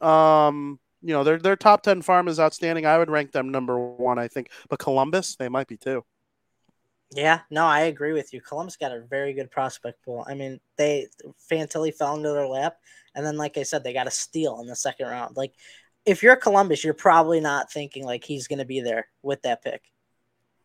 Um, 0.00 0.78
you 1.02 1.12
know, 1.12 1.22
their 1.22 1.38
their 1.38 1.56
top 1.56 1.82
ten 1.82 2.02
farm 2.02 2.28
is 2.28 2.40
outstanding. 2.40 2.86
I 2.86 2.98
would 2.98 3.10
rank 3.10 3.32
them 3.32 3.50
number 3.50 3.78
one, 3.78 4.18
I 4.18 4.28
think. 4.28 4.50
But 4.68 4.78
Columbus, 4.78 5.36
they 5.36 5.48
might 5.48 5.68
be 5.68 5.76
too. 5.76 6.04
Yeah, 7.12 7.40
no, 7.50 7.64
I 7.64 7.82
agree 7.82 8.12
with 8.12 8.32
you. 8.32 8.40
Columbus 8.40 8.76
got 8.76 8.92
a 8.92 9.00
very 9.00 9.32
good 9.32 9.50
prospect 9.50 10.02
pool. 10.04 10.24
I 10.28 10.34
mean, 10.34 10.58
they 10.76 11.06
Fantilli 11.50 11.94
fell 11.94 12.16
into 12.16 12.30
their 12.32 12.48
lap, 12.48 12.78
and 13.14 13.24
then, 13.24 13.36
like 13.36 13.56
I 13.56 13.62
said, 13.62 13.84
they 13.84 13.92
got 13.92 14.08
a 14.08 14.10
steal 14.10 14.60
in 14.60 14.66
the 14.66 14.74
second 14.74 15.06
round. 15.06 15.36
Like, 15.36 15.52
if 16.04 16.22
you're 16.22 16.36
Columbus, 16.36 16.82
you're 16.82 16.94
probably 16.94 17.40
not 17.40 17.70
thinking 17.70 18.04
like 18.04 18.24
he's 18.24 18.48
going 18.48 18.58
to 18.58 18.64
be 18.64 18.80
there 18.80 19.08
with 19.22 19.42
that 19.42 19.62
pick. 19.62 19.82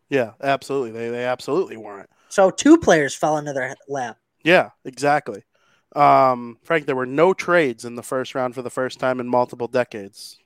Yeah, 0.09 0.31
absolutely. 0.41 0.91
They 0.91 1.09
they 1.09 1.25
absolutely 1.25 1.77
weren't. 1.77 2.09
So 2.31 2.49
two 2.49 2.77
players 2.77 3.13
fell 3.13 3.37
into 3.37 3.51
their 3.51 3.75
lap. 3.89 4.17
Yeah, 4.43 4.69
exactly. 4.85 5.43
Um, 5.93 6.57
Frank, 6.63 6.85
there 6.85 6.95
were 6.95 7.05
no 7.05 7.33
trades 7.33 7.83
in 7.83 7.95
the 7.95 8.03
first 8.03 8.33
round 8.33 8.55
for 8.55 8.61
the 8.61 8.69
first 8.69 8.99
time 8.99 9.19
in 9.19 9.27
multiple 9.27 9.67
decades. 9.67 10.39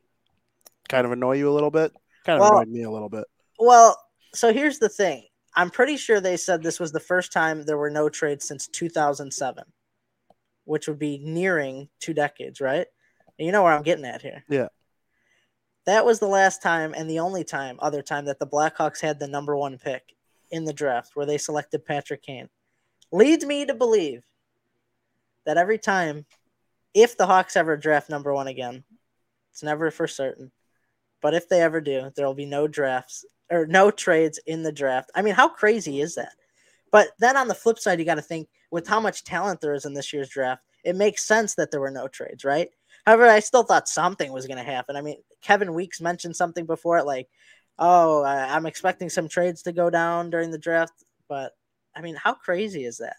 Kind 0.90 1.06
of 1.06 1.12
annoy 1.12 1.38
you 1.38 1.48
a 1.48 1.54
little 1.54 1.70
bit. 1.70 1.94
Kind 2.26 2.38
of 2.38 2.42
Well- 2.42 2.58
annoyed 2.58 2.70
me 2.70 2.82
a 2.84 2.90
little 2.90 3.10
bit. 3.10 3.26
Well, 3.60 3.98
so 4.34 4.52
here's 4.52 4.80
the 4.80 4.90
thing. 4.90 5.28
I'm 5.56 5.70
pretty 5.70 5.96
sure 5.96 6.20
they 6.20 6.38
said 6.38 6.64
this 6.64 6.80
was 6.80 6.92
the 6.92 7.00
first 7.00 7.32
time 7.32 7.62
there 7.64 7.78
were 7.78 7.92
no 7.92 8.10
trades 8.10 8.48
since 8.48 8.68
2007, 8.68 9.64
which 10.66 10.88
would 10.88 11.00
be 11.00 11.20
nearing 11.20 11.88
two 12.00 12.16
decades, 12.16 12.60
right? 12.60 12.88
And 13.38 13.46
you 13.46 13.52
know 13.52 13.62
where 13.64 13.74
I'm 13.74 13.84
getting 13.84 14.06
at 14.06 14.24
here. 14.24 14.44
Yeah. 14.50 14.70
That 15.86 16.04
was 16.04 16.20
the 16.20 16.28
last 16.28 16.64
time 16.64 16.96
and 16.98 17.08
the 17.08 17.20
only 17.20 17.44
time, 17.44 17.78
other 17.80 18.02
time, 18.02 18.26
that 18.26 18.40
the 18.40 18.48
Blackhawks 18.48 19.00
had 19.02 19.20
the 19.20 19.28
number 19.28 19.56
one 19.56 19.78
pick 19.78 20.15
in 20.56 20.66
the 20.66 20.74
draft 20.74 21.12
where 21.16 21.26
they 21.26 21.38
selected 21.38 21.86
Patrick 21.86 22.24
Kane. 22.24 22.50
Leads 23.12 23.46
me 23.46 23.66
to 23.66 23.76
believe 23.76 24.24
that 25.46 25.58
every 25.58 25.78
time 25.78 26.26
if 26.94 27.18
the 27.18 27.28
Hawks 27.28 27.56
ever 27.56 27.78
draft 27.78 28.10
number 28.10 28.34
one 28.34 28.48
again, 28.48 28.84
it's 29.52 29.64
never 29.64 29.92
for 29.92 30.08
certain. 30.08 30.52
But 31.22 31.34
if 31.34 31.50
they 31.50 31.62
ever 31.62 31.82
do, 31.82 32.12
there 32.16 32.26
will 32.26 32.34
be 32.34 32.46
no 32.46 32.68
drafts 32.68 33.26
or 33.52 33.66
no 33.66 33.92
trades 33.92 34.40
in 34.48 34.64
the 34.64 34.72
draft. 34.72 35.12
I 35.14 35.22
mean, 35.22 35.36
how 35.36 35.50
crazy 35.50 36.02
is 36.02 36.16
that? 36.16 36.34
But 36.92 37.10
then 37.20 37.36
on 37.36 37.48
the 37.48 37.54
flip 37.54 37.80
side, 37.80 38.00
you 38.00 38.06
got 38.06 38.16
to 38.16 38.22
think 38.22 38.48
with 38.72 38.88
how 38.88 39.00
much 39.00 39.24
talent 39.24 39.60
there 39.60 39.74
is 39.74 39.86
in 39.86 39.94
this 39.94 40.14
year's 40.14 40.30
draft, 40.30 40.64
it 40.84 40.96
makes 40.96 41.26
sense 41.26 41.56
that 41.56 41.72
there 41.72 41.82
were 41.82 41.92
no 41.92 42.08
trades, 42.08 42.46
right? 42.46 42.70
However, 43.06 43.26
I 43.26 43.40
still 43.40 43.64
thought 43.64 43.90
something 43.90 44.32
was 44.32 44.48
going 44.48 44.58
to 44.58 44.64
happen. 44.64 44.96
I 44.96 45.02
mean, 45.02 45.18
Kevin 45.42 45.74
Weeks 45.74 46.00
mentioned 46.00 46.36
something 46.36 46.66
before, 46.66 47.04
like, 47.04 47.28
oh, 47.78 48.24
I'm 48.24 48.66
expecting 48.66 49.10
some 49.10 49.28
trades 49.28 49.64
to 49.64 49.72
go 49.72 49.90
down 49.90 50.30
during 50.30 50.52
the 50.52 50.58
draft. 50.58 51.04
But 51.28 51.54
I 51.96 52.02
mean, 52.02 52.16
how 52.16 52.34
crazy 52.34 52.86
is 52.86 52.98
that? 52.98 53.18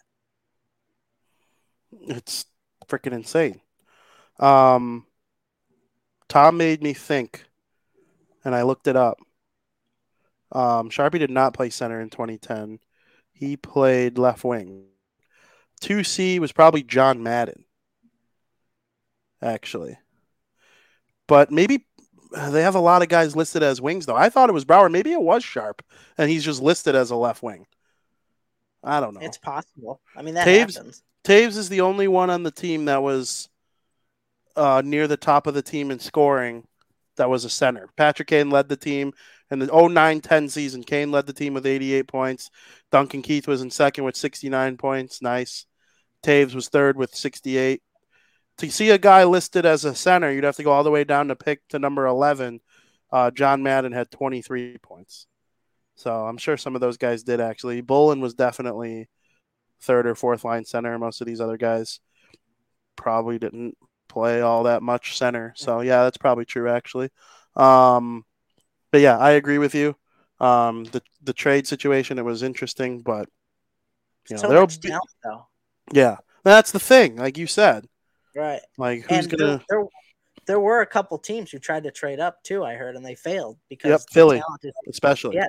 It's 2.07 2.45
freaking 2.87 3.13
insane. 3.13 3.61
Um, 4.39 5.05
Tom 6.27 6.57
made 6.57 6.83
me 6.83 6.93
think, 6.93 7.45
and 8.43 8.53
I 8.53 8.63
looked 8.63 8.87
it 8.87 8.95
up. 8.95 9.17
Um, 10.51 10.89
Sharpie 10.89 11.19
did 11.19 11.31
not 11.31 11.53
play 11.53 11.69
center 11.69 11.99
in 11.99 12.09
2010. 12.09 12.79
He 13.33 13.57
played 13.57 14.17
left 14.17 14.43
wing. 14.43 14.85
2C 15.81 16.39
was 16.39 16.51
probably 16.51 16.83
John 16.83 17.21
Madden, 17.21 17.65
actually. 19.41 19.97
But 21.27 21.51
maybe 21.51 21.86
they 22.31 22.61
have 22.61 22.75
a 22.75 22.79
lot 22.79 23.01
of 23.01 23.09
guys 23.09 23.35
listed 23.35 23.63
as 23.63 23.81
wings, 23.81 24.05
though. 24.05 24.15
I 24.15 24.29
thought 24.29 24.49
it 24.49 24.53
was 24.53 24.65
Brouwer. 24.65 24.89
Maybe 24.89 25.11
it 25.11 25.21
was 25.21 25.43
Sharp, 25.43 25.83
and 26.17 26.29
he's 26.29 26.43
just 26.43 26.61
listed 26.61 26.95
as 26.95 27.11
a 27.11 27.15
left 27.15 27.43
wing. 27.43 27.65
I 28.83 28.99
don't 28.99 29.13
know. 29.13 29.21
It's 29.21 29.37
possible. 29.37 30.01
I 30.15 30.21
mean, 30.21 30.35
that 30.35 30.47
Toews, 30.47 30.75
happens. 30.75 31.03
Toews 31.23 31.57
is 31.57 31.69
the 31.69 31.81
only 31.81 32.07
one 32.07 32.29
on 32.29 32.43
the 32.43 32.51
team 32.51 32.85
that 32.85 33.01
was 33.01 33.49
uh, 34.55 34.81
near 34.83 35.07
the 35.07 35.17
top 35.17 35.47
of 35.47 35.53
the 35.53 35.61
team 35.61 35.91
in 35.91 35.99
scoring 35.99 36.65
that 37.17 37.29
was 37.29 37.45
a 37.45 37.49
center. 37.49 37.89
Patrick 37.97 38.27
Kane 38.27 38.49
led 38.49 38.69
the 38.69 38.77
team 38.77 39.13
in 39.51 39.59
the 39.59 39.67
09 39.67 40.21
10 40.21 40.49
season. 40.49 40.83
Kane 40.83 41.11
led 41.11 41.25
the 41.25 41.33
team 41.33 41.53
with 41.53 41.65
88 41.65 42.07
points. 42.07 42.49
Duncan 42.91 43.21
Keith 43.21 43.47
was 43.47 43.61
in 43.61 43.71
second 43.71 44.03
with 44.03 44.15
69 44.15 44.77
points. 44.77 45.21
Nice. 45.21 45.65
Toews 46.23 46.55
was 46.55 46.69
third 46.69 46.97
with 46.97 47.15
68. 47.15 47.81
To 48.59 48.71
see 48.71 48.89
a 48.89 48.97
guy 48.97 49.23
listed 49.23 49.65
as 49.65 49.85
a 49.85 49.93
center, 49.93 50.31
you'd 50.31 50.43
have 50.43 50.55
to 50.55 50.63
go 50.63 50.71
all 50.71 50.83
the 50.83 50.91
way 50.91 51.03
down 51.03 51.27
to 51.27 51.35
pick 51.35 51.67
to 51.69 51.79
number 51.79 52.07
11. 52.07 52.59
Uh, 53.11 53.31
John 53.31 53.61
Madden 53.63 53.91
had 53.91 54.09
23 54.11 54.77
points. 54.79 55.27
So 55.95 56.25
I'm 56.25 56.37
sure 56.37 56.57
some 56.57 56.75
of 56.75 56.81
those 56.81 56.97
guys 56.97 57.23
did 57.23 57.39
actually. 57.39 57.81
Bolland 57.81 58.21
was 58.21 58.33
definitely 58.33 59.09
third 59.81 60.05
or 60.07 60.15
fourth 60.15 60.43
line 60.43 60.65
center. 60.65 60.97
Most 60.97 61.21
of 61.21 61.27
these 61.27 61.41
other 61.41 61.57
guys 61.57 61.99
probably 62.95 63.39
didn't 63.39 63.77
play 64.07 64.41
all 64.41 64.63
that 64.63 64.83
much 64.83 65.17
center. 65.17 65.53
So 65.55 65.81
yeah, 65.81 66.03
that's 66.03 66.17
probably 66.17 66.45
true 66.45 66.69
actually. 66.69 67.09
Um, 67.55 68.25
but 68.91 69.01
yeah, 69.01 69.17
I 69.17 69.31
agree 69.31 69.57
with 69.57 69.75
you. 69.75 69.95
Um, 70.39 70.83
the 70.85 71.01
the 71.23 71.33
trade 71.33 71.67
situation 71.67 72.19
it 72.19 72.25
was 72.25 72.43
interesting, 72.43 73.01
but 73.01 73.27
you 74.29 74.35
know 74.35 74.41
so 74.43 74.49
there'll 74.49 74.67
be, 74.67 74.93
though. 75.23 75.47
yeah, 75.91 76.17
that's 76.43 76.71
the 76.71 76.79
thing. 76.79 77.15
Like 77.15 77.39
you 77.39 77.47
said, 77.47 77.87
Right. 78.37 78.61
like 78.77 79.01
who's 79.01 79.25
and 79.25 79.29
gonna 79.29 79.45
there, 79.47 79.79
there, 79.79 79.85
there 80.45 80.59
were 80.59 80.81
a 80.81 80.85
couple 80.85 81.17
teams 81.17 81.49
who 81.51 81.57
tried 81.57 81.83
to 81.83 81.91
trade 81.91 82.19
up 82.19 82.43
too. 82.43 82.63
I 82.63 82.75
heard, 82.75 82.95
and 82.95 83.03
they 83.03 83.15
failed 83.15 83.57
because 83.67 83.89
Yep, 83.89 84.01
Philly. 84.11 84.43
is- 84.63 84.73
especially 84.87 85.37
Yeah, 85.37 85.45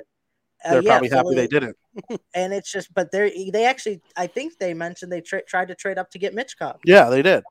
uh, 0.65 0.71
they're 0.71 0.81
yeah, 0.81 0.89
probably 0.91 1.09
happy 1.09 1.35
they 1.35 1.47
didn't. 1.47 1.77
And 2.33 2.53
it's 2.53 2.71
just, 2.71 2.93
but 2.93 3.11
they 3.11 3.49
they 3.51 3.65
actually, 3.65 4.01
I 4.15 4.25
think 4.27 4.57
they 4.57 4.73
mentioned 4.73 5.11
they 5.11 5.21
tra- 5.21 5.45
tried 5.45 5.67
to 5.67 5.75
trade 5.75 5.97
up 5.99 6.09
to 6.11 6.19
get 6.19 6.33
Michkov, 6.35 6.77
Yeah, 6.83 7.09
they 7.09 7.21
did. 7.21 7.43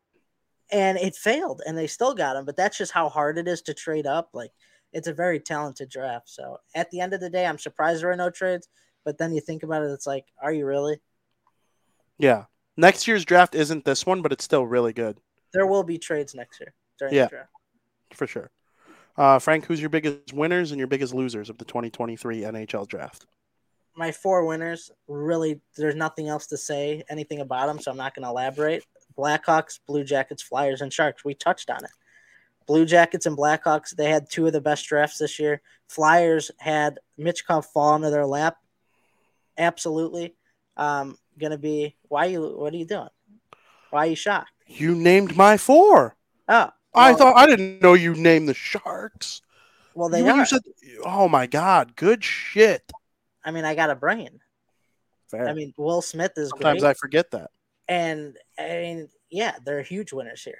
and 0.72 0.98
it 0.98 1.14
failed, 1.14 1.62
and 1.66 1.76
they 1.78 1.86
still 1.86 2.14
got 2.14 2.36
him. 2.36 2.44
But 2.44 2.56
that's 2.56 2.78
just 2.78 2.92
how 2.92 3.08
hard 3.08 3.38
it 3.38 3.46
is 3.46 3.62
to 3.62 3.74
trade 3.74 4.06
up. 4.06 4.30
Like 4.32 4.50
it's 4.92 5.08
a 5.08 5.12
very 5.12 5.38
talented 5.38 5.88
draft. 5.88 6.28
So 6.30 6.58
at 6.74 6.90
the 6.90 7.00
end 7.00 7.14
of 7.14 7.20
the 7.20 7.30
day, 7.30 7.46
I'm 7.46 7.58
surprised 7.58 8.02
there 8.02 8.10
are 8.10 8.16
no 8.16 8.30
trades. 8.30 8.68
But 9.04 9.18
then 9.18 9.32
you 9.32 9.40
think 9.40 9.62
about 9.62 9.82
it, 9.82 9.90
it's 9.90 10.06
like, 10.06 10.26
are 10.42 10.52
you 10.52 10.66
really? 10.66 11.00
Yeah. 12.18 12.44
Next 12.76 13.06
year's 13.08 13.24
draft 13.24 13.54
isn't 13.54 13.84
this 13.84 14.04
one, 14.06 14.22
but 14.22 14.32
it's 14.32 14.44
still 14.44 14.66
really 14.66 14.92
good 14.92 15.18
There 15.52 15.66
will 15.66 15.82
be 15.82 15.98
trades 15.98 16.34
next 16.34 16.60
year 16.60 16.74
during 16.98 17.14
Yeah. 17.14 17.24
the 17.24 17.30
draft. 17.30 17.50
for 18.14 18.26
sure. 18.26 18.50
Uh, 19.16 19.38
Frank, 19.38 19.66
who's 19.66 19.80
your 19.80 19.90
biggest 19.90 20.32
winners 20.32 20.70
and 20.70 20.78
your 20.78 20.86
biggest 20.86 21.12
losers 21.12 21.50
of 21.50 21.58
the 21.58 21.64
2023 21.64 22.42
NHL 22.42 22.86
draft? 22.86 23.26
my 23.94 24.12
four 24.12 24.44
winners 24.46 24.92
really 25.08 25.60
there's 25.76 25.96
nothing 25.96 26.28
else 26.28 26.46
to 26.46 26.56
say 26.56 27.02
anything 27.10 27.40
about 27.40 27.66
them 27.66 27.80
so 27.80 27.90
i'm 27.90 27.96
not 27.96 28.14
going 28.14 28.22
to 28.22 28.28
elaborate 28.28 28.84
blackhawks 29.18 29.80
blue 29.88 30.04
jackets 30.04 30.40
flyers 30.40 30.80
and 30.82 30.92
sharks 30.92 31.24
we 31.24 31.34
touched 31.34 31.68
on 31.68 31.82
it 31.84 31.90
blue 32.68 32.86
jackets 32.86 33.26
and 33.26 33.36
blackhawks 33.36 33.90
they 33.96 34.08
had 34.08 34.30
two 34.30 34.46
of 34.46 34.52
the 34.52 34.60
best 34.60 34.86
drafts 34.86 35.18
this 35.18 35.40
year 35.40 35.60
flyers 35.88 36.52
had 36.58 37.00
michkov 37.18 37.64
fall 37.64 37.96
into 37.96 38.08
their 38.08 38.24
lap 38.24 38.58
absolutely 39.56 40.36
um 40.76 41.16
gonna 41.36 41.58
be 41.58 41.96
why 42.02 42.26
you 42.26 42.40
what 42.56 42.72
are 42.72 42.76
you 42.76 42.86
doing 42.86 43.08
why 43.90 44.04
are 44.04 44.10
you 44.10 44.14
shocked 44.16 44.52
You 44.68 44.94
named 44.94 45.36
my 45.36 45.56
four. 45.56 46.14
oh 46.48 46.70
I 46.94 47.14
thought 47.14 47.36
I 47.36 47.46
didn't 47.46 47.80
know 47.82 47.94
you 47.94 48.14
named 48.14 48.48
the 48.48 48.54
Sharks. 48.54 49.42
well 49.94 50.08
they 50.08 50.20
You- 50.24 50.34
you 50.36 50.46
said- 50.46 50.62
oh 51.04 51.28
my 51.28 51.46
god, 51.46 51.96
good 51.96 52.22
shit. 52.22 52.90
i 53.44 53.50
mean 53.50 53.64
i 53.64 53.74
got 53.74 53.88
a 53.90 53.94
brain 53.94 54.40
Fair. 55.30 55.48
i 55.48 55.52
mean 55.54 55.72
will 55.76 56.02
smith 56.02 56.32
is 56.36 56.50
Sometimes 56.50 56.80
great 56.80 56.90
I 56.90 56.94
forget 56.94 57.30
that. 57.30 57.50
and 57.88 58.36
I 58.58 58.68
mean, 58.78 59.08
yeah, 59.30 59.56
they're 59.64 59.82
huge 59.82 60.12
winners 60.12 60.42
here 60.42 60.58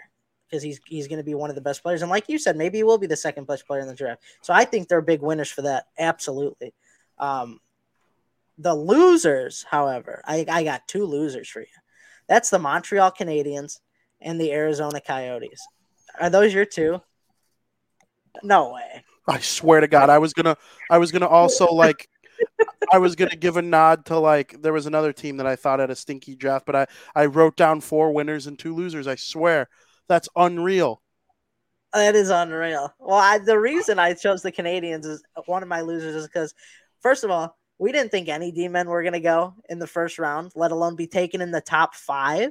because 0.49 0.63
he's 0.63 0.81
he's 0.87 1.09
going 1.09 1.19
to 1.19 1.25
be 1.25 1.35
one 1.35 1.51
of 1.51 1.57
the 1.57 1.63
best 1.63 1.83
players. 1.83 2.03
And 2.03 2.11
like 2.11 2.29
you 2.29 2.39
said, 2.39 2.57
maybe 2.57 2.79
he 2.79 2.85
will 2.85 2.99
be 2.99 3.07
the 3.07 3.17
second 3.17 3.47
best 3.47 3.67
player 3.67 3.81
in 3.81 3.87
the 3.89 3.95
draft. 3.95 4.23
So 4.43 4.53
I 4.55 4.65
think 4.65 4.89
they're 4.89 5.01
big 5.03 5.21
winners 5.23 5.51
for 5.51 5.63
that. 5.63 5.87
Absolutely. 5.99 6.73
Um, 7.19 7.61
the 8.59 8.75
losers, 8.75 9.65
however, 9.71 10.23
I, 10.27 10.45
I 10.49 10.65
got 10.65 10.87
two 10.89 11.05
losers 11.05 11.49
for 11.49 11.61
you. 11.61 11.67
That's 12.29 12.51
the 12.51 12.59
Montreal 12.59 13.11
Canadiens 13.13 13.81
and 14.21 14.41
the 14.41 14.53
Arizona 14.53 15.01
Coyotes. 15.01 15.67
Are 16.21 16.31
those 16.31 16.53
your 16.53 16.65
two? 16.65 17.01
No 18.43 18.73
way. 18.73 19.05
I 19.27 19.41
swear 19.41 19.81
to 19.81 19.89
God, 19.89 20.11
I 20.11 20.19
was 20.19 20.33
gonna, 20.33 20.57
I 20.91 20.99
was 20.99 21.13
gonna 21.13 21.27
also 21.27 21.67
like, 21.73 22.09
I 22.93 22.99
was 22.99 23.15
gonna 23.15 23.37
give 23.37 23.57
a 23.57 23.63
nod 23.63 24.07
to 24.07 24.19
like, 24.19 24.61
there 24.63 24.73
was 24.73 24.87
another 24.87 25.13
team 25.13 25.37
that 25.37 25.47
I 25.47 25.57
thought 25.57 25.81
had 25.81 25.91
a 25.91 25.97
stinky 25.97 26.35
draft, 26.35 26.67
but 26.67 26.77
I, 26.77 26.87
I 27.15 27.27
wrote 27.27 27.57
down 27.57 27.81
four 27.81 28.13
winners 28.13 28.47
and 28.47 28.59
two 28.59 28.75
losers. 28.75 29.07
I 29.07 29.17
swear, 29.17 29.69
that's 30.09 30.29
unreal. 30.35 31.03
That 31.93 32.15
is 32.15 32.31
unreal. 32.31 32.93
Well, 32.99 33.19
I, 33.19 33.39
the 33.39 33.59
reason 33.59 33.99
I 33.99 34.15
chose 34.15 34.43
the 34.43 34.53
Canadiens 34.53 35.07
is 35.07 35.23
one 35.47 35.63
of 35.63 35.69
my 35.69 35.81
losers 35.81 36.15
is 36.15 36.27
because, 36.27 36.55
first 37.01 37.25
of 37.25 37.31
all, 37.31 37.57
we 37.79 37.93
didn't 37.93 38.11
think 38.11 38.29
any 38.29 38.53
D 38.53 38.69
men 38.69 38.89
were 38.89 39.03
going 39.03 39.15
to 39.15 39.21
go 39.21 39.55
in 39.69 39.79
the 39.79 39.87
first 39.87 40.19
round, 40.19 40.53
let 40.55 40.71
alone 40.71 40.97
be 40.97 41.07
taken 41.07 41.41
in 41.41 41.51
the 41.51 41.61
top 41.61 41.95
five. 41.95 42.51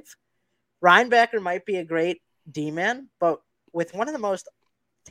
Reinbacher 0.82 1.40
might 1.40 1.66
be 1.66 1.76
a 1.76 1.84
great 1.84 2.22
D 2.50 2.70
man, 2.70 3.08
but 3.20 3.40
with 3.72 3.94
one 3.94 4.08
of 4.08 4.14
the 4.14 4.20
most 4.20 4.48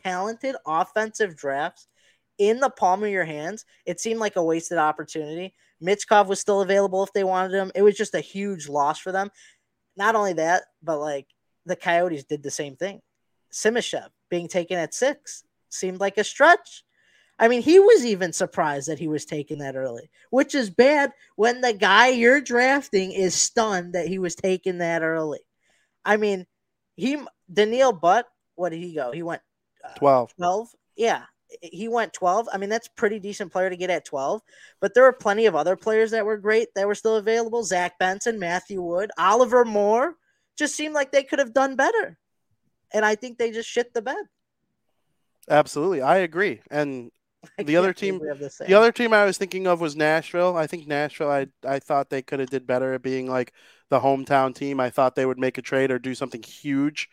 talented 0.03 0.55
offensive 0.65 1.35
drafts 1.35 1.87
in 2.37 2.59
the 2.59 2.69
palm 2.69 3.03
of 3.03 3.09
your 3.09 3.25
hands, 3.25 3.65
it 3.85 3.99
seemed 3.99 4.19
like 4.19 4.35
a 4.35 4.43
wasted 4.43 4.77
opportunity. 4.77 5.53
Michkov 5.81 6.27
was 6.27 6.39
still 6.39 6.61
available 6.61 7.03
if 7.03 7.13
they 7.13 7.23
wanted 7.23 7.53
him. 7.53 7.71
It 7.75 7.81
was 7.81 7.95
just 7.95 8.15
a 8.15 8.19
huge 8.19 8.67
loss 8.67 8.99
for 8.99 9.11
them. 9.11 9.31
Not 9.95 10.15
only 10.15 10.33
that, 10.33 10.63
but 10.81 10.99
like 10.99 11.27
the 11.65 11.75
Coyotes 11.75 12.23
did 12.23 12.43
the 12.43 12.51
same 12.51 12.75
thing. 12.75 13.01
Simashev 13.51 14.09
being 14.29 14.47
taken 14.47 14.77
at 14.77 14.93
six 14.93 15.43
seemed 15.69 15.99
like 15.99 16.17
a 16.17 16.23
stretch. 16.23 16.83
I 17.39 17.47
mean, 17.47 17.61
he 17.61 17.79
was 17.79 18.05
even 18.05 18.33
surprised 18.33 18.87
that 18.87 18.99
he 18.99 19.07
was 19.07 19.25
taken 19.25 19.59
that 19.59 19.75
early, 19.75 20.09
which 20.31 20.55
is 20.55 20.69
bad 20.71 21.11
when 21.35 21.61
the 21.61 21.73
guy 21.73 22.07
you're 22.07 22.41
drafting 22.41 23.11
is 23.11 23.35
stunned 23.35 23.93
that 23.93 24.07
he 24.07 24.17
was 24.17 24.33
taken 24.33 24.79
that 24.79 25.03
early. 25.03 25.39
I 26.07 26.17
mean, 26.17 26.47
he 26.95 27.17
Daniil 27.51 27.91
Butt, 27.91 28.25
what 28.55 28.69
did 28.69 28.79
he 28.79 28.95
go? 28.95 29.11
He 29.11 29.21
went 29.21 29.41
uh, 29.83 29.93
12. 29.95 30.35
12. 30.37 30.69
Yeah, 30.95 31.23
he 31.61 31.87
went 31.87 32.13
12. 32.13 32.47
I 32.51 32.57
mean, 32.57 32.69
that's 32.69 32.87
pretty 32.87 33.19
decent 33.19 33.51
player 33.51 33.69
to 33.69 33.77
get 33.77 33.89
at 33.89 34.05
12. 34.05 34.41
But 34.79 34.93
there 34.93 35.03
were 35.03 35.13
plenty 35.13 35.45
of 35.45 35.55
other 35.55 35.75
players 35.75 36.11
that 36.11 36.25
were 36.25 36.37
great 36.37 36.69
that 36.75 36.87
were 36.87 36.95
still 36.95 37.17
available. 37.17 37.63
Zach 37.63 37.99
Benson, 37.99 38.39
Matthew 38.39 38.81
Wood, 38.81 39.11
Oliver 39.17 39.65
Moore 39.65 40.15
just 40.57 40.75
seemed 40.75 40.95
like 40.95 41.11
they 41.11 41.23
could 41.23 41.39
have 41.39 41.53
done 41.53 41.75
better. 41.75 42.17
And 42.91 43.05
I 43.05 43.15
think 43.15 43.37
they 43.37 43.51
just 43.51 43.69
shit 43.69 43.93
the 43.93 44.01
bed. 44.01 44.23
Absolutely, 45.49 46.01
I 46.01 46.17
agree. 46.17 46.61
And 46.71 47.11
I 47.59 47.63
The 47.63 47.77
other 47.77 47.93
team- 47.93 48.19
the 48.19 48.65
the 48.65 48.73
other 48.73 48.91
team 48.91 49.13
I 49.13 49.25
was 49.25 49.37
thinking 49.37 49.67
of 49.67 49.79
was 49.79 49.95
Nashville. 49.95 50.57
I 50.57 50.67
think 50.67 50.87
Nashville. 50.87 51.29
I 51.29 51.47
I 51.65 51.79
thought 51.79 52.09
they 52.09 52.21
could 52.21 52.39
have 52.39 52.49
did 52.49 52.65
better 52.65 52.93
at 52.93 53.01
being 53.01 53.27
like 53.29 53.53
the 53.89 53.99
hometown 53.99 54.53
team. 54.53 54.79
I 54.79 54.89
thought 54.89 55.15
they 55.15 55.25
would 55.25 55.39
make 55.39 55.57
a 55.57 55.61
trade 55.61 55.91
or 55.91 55.99
do 55.99 56.15
something 56.15 56.43
huge. 56.43 57.09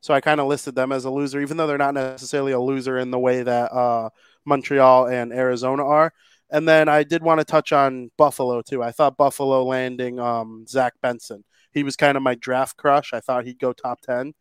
So 0.00 0.12
I 0.12 0.20
kind 0.20 0.40
of 0.40 0.48
listed 0.48 0.74
them 0.74 0.90
as 0.90 1.04
a 1.04 1.10
loser, 1.10 1.40
even 1.40 1.56
though 1.56 1.66
they're 1.66 1.78
not 1.78 1.94
necessarily 1.94 2.52
a 2.52 2.60
loser 2.60 2.98
in 2.98 3.10
the 3.10 3.18
way 3.18 3.42
that 3.42 3.72
uh, 3.72 4.10
Montreal 4.44 5.06
and 5.06 5.32
Arizona 5.32 5.84
are. 5.86 6.12
And 6.50 6.68
then 6.68 6.88
I 6.88 7.04
did 7.04 7.22
want 7.22 7.40
to 7.40 7.44
touch 7.44 7.72
on 7.72 8.10
Buffalo 8.18 8.62
too. 8.62 8.82
I 8.82 8.90
thought 8.92 9.16
Buffalo 9.16 9.64
landing 9.64 10.18
um, 10.18 10.66
Zach 10.68 10.94
Benson. 11.00 11.44
He 11.72 11.82
was 11.82 11.96
kind 11.96 12.16
of 12.16 12.22
my 12.22 12.34
draft 12.34 12.76
crush. 12.76 13.12
I 13.14 13.20
thought 13.20 13.46
he'd 13.46 13.58
go 13.58 13.72
top 13.72 14.00
ten. 14.02 14.34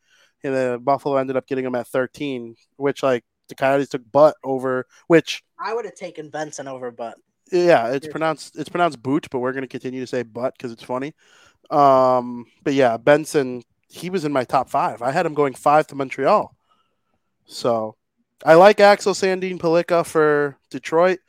And 0.44 0.56
the 0.56 0.80
Buffalo 0.82 1.18
ended 1.18 1.38
up 1.38 1.45
getting 1.48 1.64
him 1.66 1.76
at 1.76 1.88
13, 1.88 2.56
which 2.78 3.03
like 3.03 3.24
the 3.48 3.56
Coyotes 3.56 3.90
took 3.90 4.02
Butt 4.12 4.36
over, 4.44 4.88
which 5.08 5.44
I 5.60 5.74
would 5.74 5.86
have 5.86 5.94
taken 5.95 6.30
Benson 6.30 6.68
over 6.68 6.90
Butt. 6.91 7.18
yeah, 7.52 7.90
it's 7.90 8.08
pronounced 8.08 8.58
it's 8.58 8.70
pronounced 8.70 9.02
boot, 9.02 9.28
but 9.30 9.40
we're 9.40 9.53
gonna 9.53 9.68
continue 9.68 10.02
to 10.02 10.08
say 10.08 10.24
butt 10.24 10.53
because 10.58 10.72
it's 10.72 10.84
funny. 10.84 11.14
Um, 11.72 12.45
but 12.64 12.73
yeah, 12.73 12.98
Benson, 12.98 13.64
he 13.89 14.10
was 14.10 14.26
in 14.26 14.31
my 14.31 14.43
top 14.43 14.69
five. 14.69 15.02
I 15.02 15.11
had 15.11 15.26
him 15.26 15.34
going 15.34 15.53
five 15.53 15.88
to 15.88 15.95
Montreal. 15.95 16.56
So 17.45 17.95
I 18.45 18.56
like 18.56 18.80
Axel 18.80 19.14
Sandin 19.14 19.57
Pellikka 19.57 20.06
for 20.06 20.57
Detroit. 20.69 21.19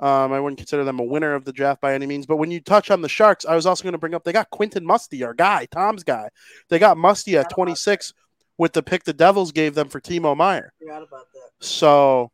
Um, 0.00 0.32
I 0.32 0.40
wouldn't 0.40 0.58
consider 0.58 0.84
them 0.84 0.98
a 0.98 1.04
winner 1.04 1.34
of 1.34 1.44
the 1.44 1.52
draft 1.52 1.80
by 1.80 1.94
any 1.94 2.06
means. 2.06 2.26
But 2.26 2.36
when 2.36 2.50
you 2.50 2.60
touch 2.60 2.90
on 2.90 3.00
the 3.00 3.08
Sharks, 3.08 3.44
I 3.46 3.54
was 3.54 3.64
also 3.64 3.84
going 3.84 3.92
to 3.92 3.98
bring 3.98 4.14
up 4.14 4.24
they 4.24 4.32
got 4.32 4.50
Quentin 4.50 4.84
Musty, 4.84 5.22
our 5.22 5.34
guy, 5.34 5.66
Tom's 5.70 6.02
guy. 6.02 6.30
They 6.68 6.78
got 6.78 6.96
Musty 6.96 7.36
at 7.36 7.50
26 7.50 8.12
with 8.58 8.72
the 8.72 8.82
pick 8.82 9.04
the 9.04 9.12
Devils 9.12 9.52
gave 9.52 9.74
them 9.74 9.88
for 9.88 10.00
Timo 10.00 10.36
Meier. 10.36 10.72
Forgot 10.78 11.02
about 11.02 11.32
that. 11.32 11.64
So, 11.64 12.32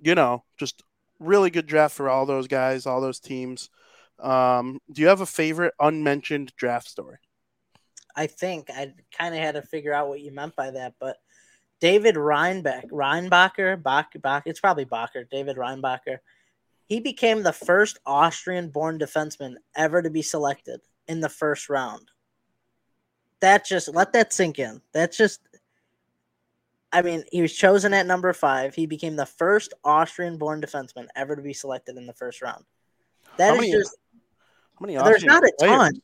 you 0.00 0.14
know, 0.14 0.44
just 0.56 0.82
really 1.20 1.50
good 1.50 1.66
draft 1.66 1.94
for 1.94 2.08
all 2.08 2.26
those 2.26 2.46
guys, 2.46 2.86
all 2.86 3.00
those 3.00 3.20
teams. 3.20 3.70
Um, 4.18 4.80
do 4.90 5.02
you 5.02 5.08
have 5.08 5.20
a 5.20 5.26
favorite 5.26 5.74
unmentioned 5.80 6.52
draft 6.56 6.88
story? 6.88 7.18
I 8.16 8.26
think 8.26 8.68
I 8.70 8.94
kind 9.16 9.34
of 9.34 9.40
had 9.40 9.54
to 9.54 9.62
figure 9.62 9.92
out 9.92 10.08
what 10.08 10.20
you 10.20 10.32
meant 10.32 10.56
by 10.56 10.70
that, 10.72 10.94
but 10.98 11.18
David 11.80 12.16
Reinbach, 12.16 12.90
Reinbacher, 12.90 13.80
Bach, 13.80 14.08
Bach, 14.20 14.42
it's 14.46 14.58
probably 14.60 14.84
Bacher, 14.84 15.28
David 15.30 15.56
Reinbacher. 15.56 16.18
He 16.86 16.98
became 16.98 17.42
the 17.42 17.52
first 17.52 17.98
Austrian-born 18.06 18.98
defenseman 18.98 19.54
ever 19.76 20.02
to 20.02 20.10
be 20.10 20.22
selected 20.22 20.80
in 21.06 21.20
the 21.20 21.28
first 21.28 21.68
round. 21.68 22.10
That 23.40 23.64
just 23.64 23.94
let 23.94 24.12
that 24.14 24.32
sink 24.32 24.58
in. 24.58 24.80
That's 24.92 25.16
just 25.16 25.40
I 26.90 27.02
mean, 27.02 27.22
he 27.30 27.42
was 27.42 27.52
chosen 27.52 27.92
at 27.92 28.06
number 28.06 28.32
5. 28.32 28.74
He 28.74 28.86
became 28.86 29.14
the 29.14 29.26
first 29.26 29.74
Austrian-born 29.84 30.62
defenseman 30.62 31.06
ever 31.14 31.36
to 31.36 31.42
be 31.42 31.52
selected 31.52 31.98
in 31.98 32.06
the 32.06 32.14
first 32.14 32.40
round. 32.40 32.64
That 33.36 33.48
How 33.48 33.54
is 33.56 33.60
many- 33.60 33.72
just 33.72 33.96
How 34.78 34.86
many? 34.86 34.96
there's 34.96 35.24
not 35.24 35.42
a 35.44 35.52
oh, 35.52 35.56
players? 35.58 35.76
ton. 35.76 36.02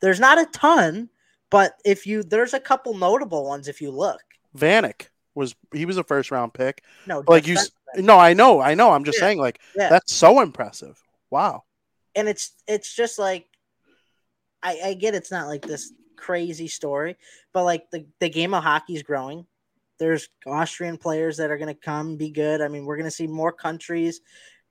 There's 0.00 0.20
not 0.20 0.40
a 0.40 0.46
ton, 0.46 1.08
but 1.50 1.74
if 1.84 2.06
you 2.06 2.22
there's 2.22 2.54
a 2.54 2.60
couple 2.60 2.94
notable 2.94 3.44
ones 3.44 3.68
if 3.68 3.80
you 3.80 3.90
look. 3.90 4.20
Vanek 4.56 5.08
was 5.34 5.54
he 5.72 5.86
was 5.86 5.96
a 5.96 6.04
first 6.04 6.30
round 6.30 6.52
pick. 6.54 6.82
No, 7.06 7.22
Like 7.26 7.46
you, 7.46 7.56
no, 7.96 8.18
I 8.18 8.34
know, 8.34 8.60
I 8.60 8.74
know. 8.74 8.90
I'm 8.90 9.04
just 9.04 9.18
Yeah. 9.18 9.26
saying, 9.26 9.38
like 9.38 9.60
Yeah. 9.76 9.88
that's 9.88 10.14
so 10.14 10.40
impressive. 10.40 11.00
Wow. 11.30 11.64
and 12.14 12.28
it's 12.28 12.52
it's 12.66 12.94
just 12.94 13.18
like 13.18 13.46
I, 14.62 14.78
I 14.84 14.94
get 14.94 15.14
it's 15.14 15.30
not 15.30 15.46
like 15.48 15.62
this 15.62 15.92
crazy 16.16 16.68
story, 16.68 17.16
but 17.52 17.64
like 17.64 17.90
the, 17.90 18.06
the 18.20 18.28
game 18.28 18.54
of 18.54 18.62
hockey 18.62 18.94
is 18.94 19.02
growing. 19.02 19.46
There's 19.98 20.28
Austrian 20.46 20.96
players 20.98 21.36
that 21.38 21.50
are 21.50 21.58
going 21.58 21.74
to 21.74 21.80
come 21.80 22.16
be 22.16 22.30
good. 22.30 22.60
I 22.60 22.68
mean, 22.68 22.84
we're 22.84 22.96
going 22.96 23.06
to 23.08 23.10
see 23.10 23.26
more 23.26 23.52
countries 23.52 24.20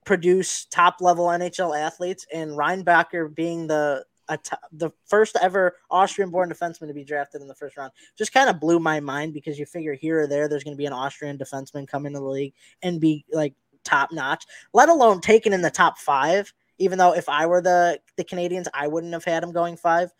produce 0.04 0.64
top 0.66 1.00
level 1.00 1.26
NHL 1.26 1.78
athletes, 1.78 2.26
and 2.32 2.52
Reinbacher 2.52 3.34
being 3.34 3.66
the 3.66 4.04
t- 4.42 4.56
the 4.72 4.90
first 5.06 5.36
ever 5.40 5.76
Austrian 5.90 6.30
born 6.30 6.50
defenseman 6.50 6.88
to 6.88 6.94
be 6.94 7.04
drafted 7.04 7.42
in 7.42 7.48
the 7.48 7.54
first 7.54 7.76
round 7.76 7.92
just 8.16 8.32
kind 8.32 8.48
of 8.48 8.60
blew 8.60 8.78
my 8.78 8.98
mind 9.00 9.34
because 9.34 9.58
you 9.58 9.66
figure 9.66 9.94
here 9.94 10.20
or 10.22 10.26
there 10.26 10.48
there's 10.48 10.64
going 10.64 10.74
to 10.76 10.78
be 10.78 10.86
an 10.86 10.92
Austrian 10.92 11.36
defenseman 11.36 11.86
come 11.86 12.06
into 12.06 12.18
the 12.20 12.24
league 12.24 12.54
and 12.82 13.00
be 13.00 13.24
like 13.32 13.54
top 13.84 14.10
notch, 14.12 14.44
let 14.72 14.88
alone 14.88 15.20
taken 15.20 15.52
in 15.52 15.60
the 15.62 15.70
top 15.70 15.98
five 15.98 16.52
even 16.78 16.98
though 16.98 17.14
if 17.14 17.28
I 17.28 17.46
were 17.46 17.60
the 17.60 18.00
the 18.16 18.24
Canadiens, 18.24 18.66
I 18.74 18.88
wouldn't 18.88 19.12
have 19.12 19.24
had 19.24 19.42
him 19.42 19.52
going 19.52 19.76
five. 19.76 20.12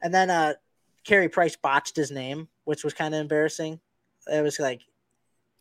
And 0.00 0.14
then 0.14 0.30
uh 0.30 0.54
Carey 1.04 1.28
Price 1.28 1.56
botched 1.56 1.96
his 1.96 2.10
name, 2.10 2.48
which 2.64 2.84
was 2.84 2.94
kind 2.94 3.14
of 3.14 3.20
embarrassing. 3.20 3.80
It 4.26 4.42
was 4.42 4.58
like 4.58 4.82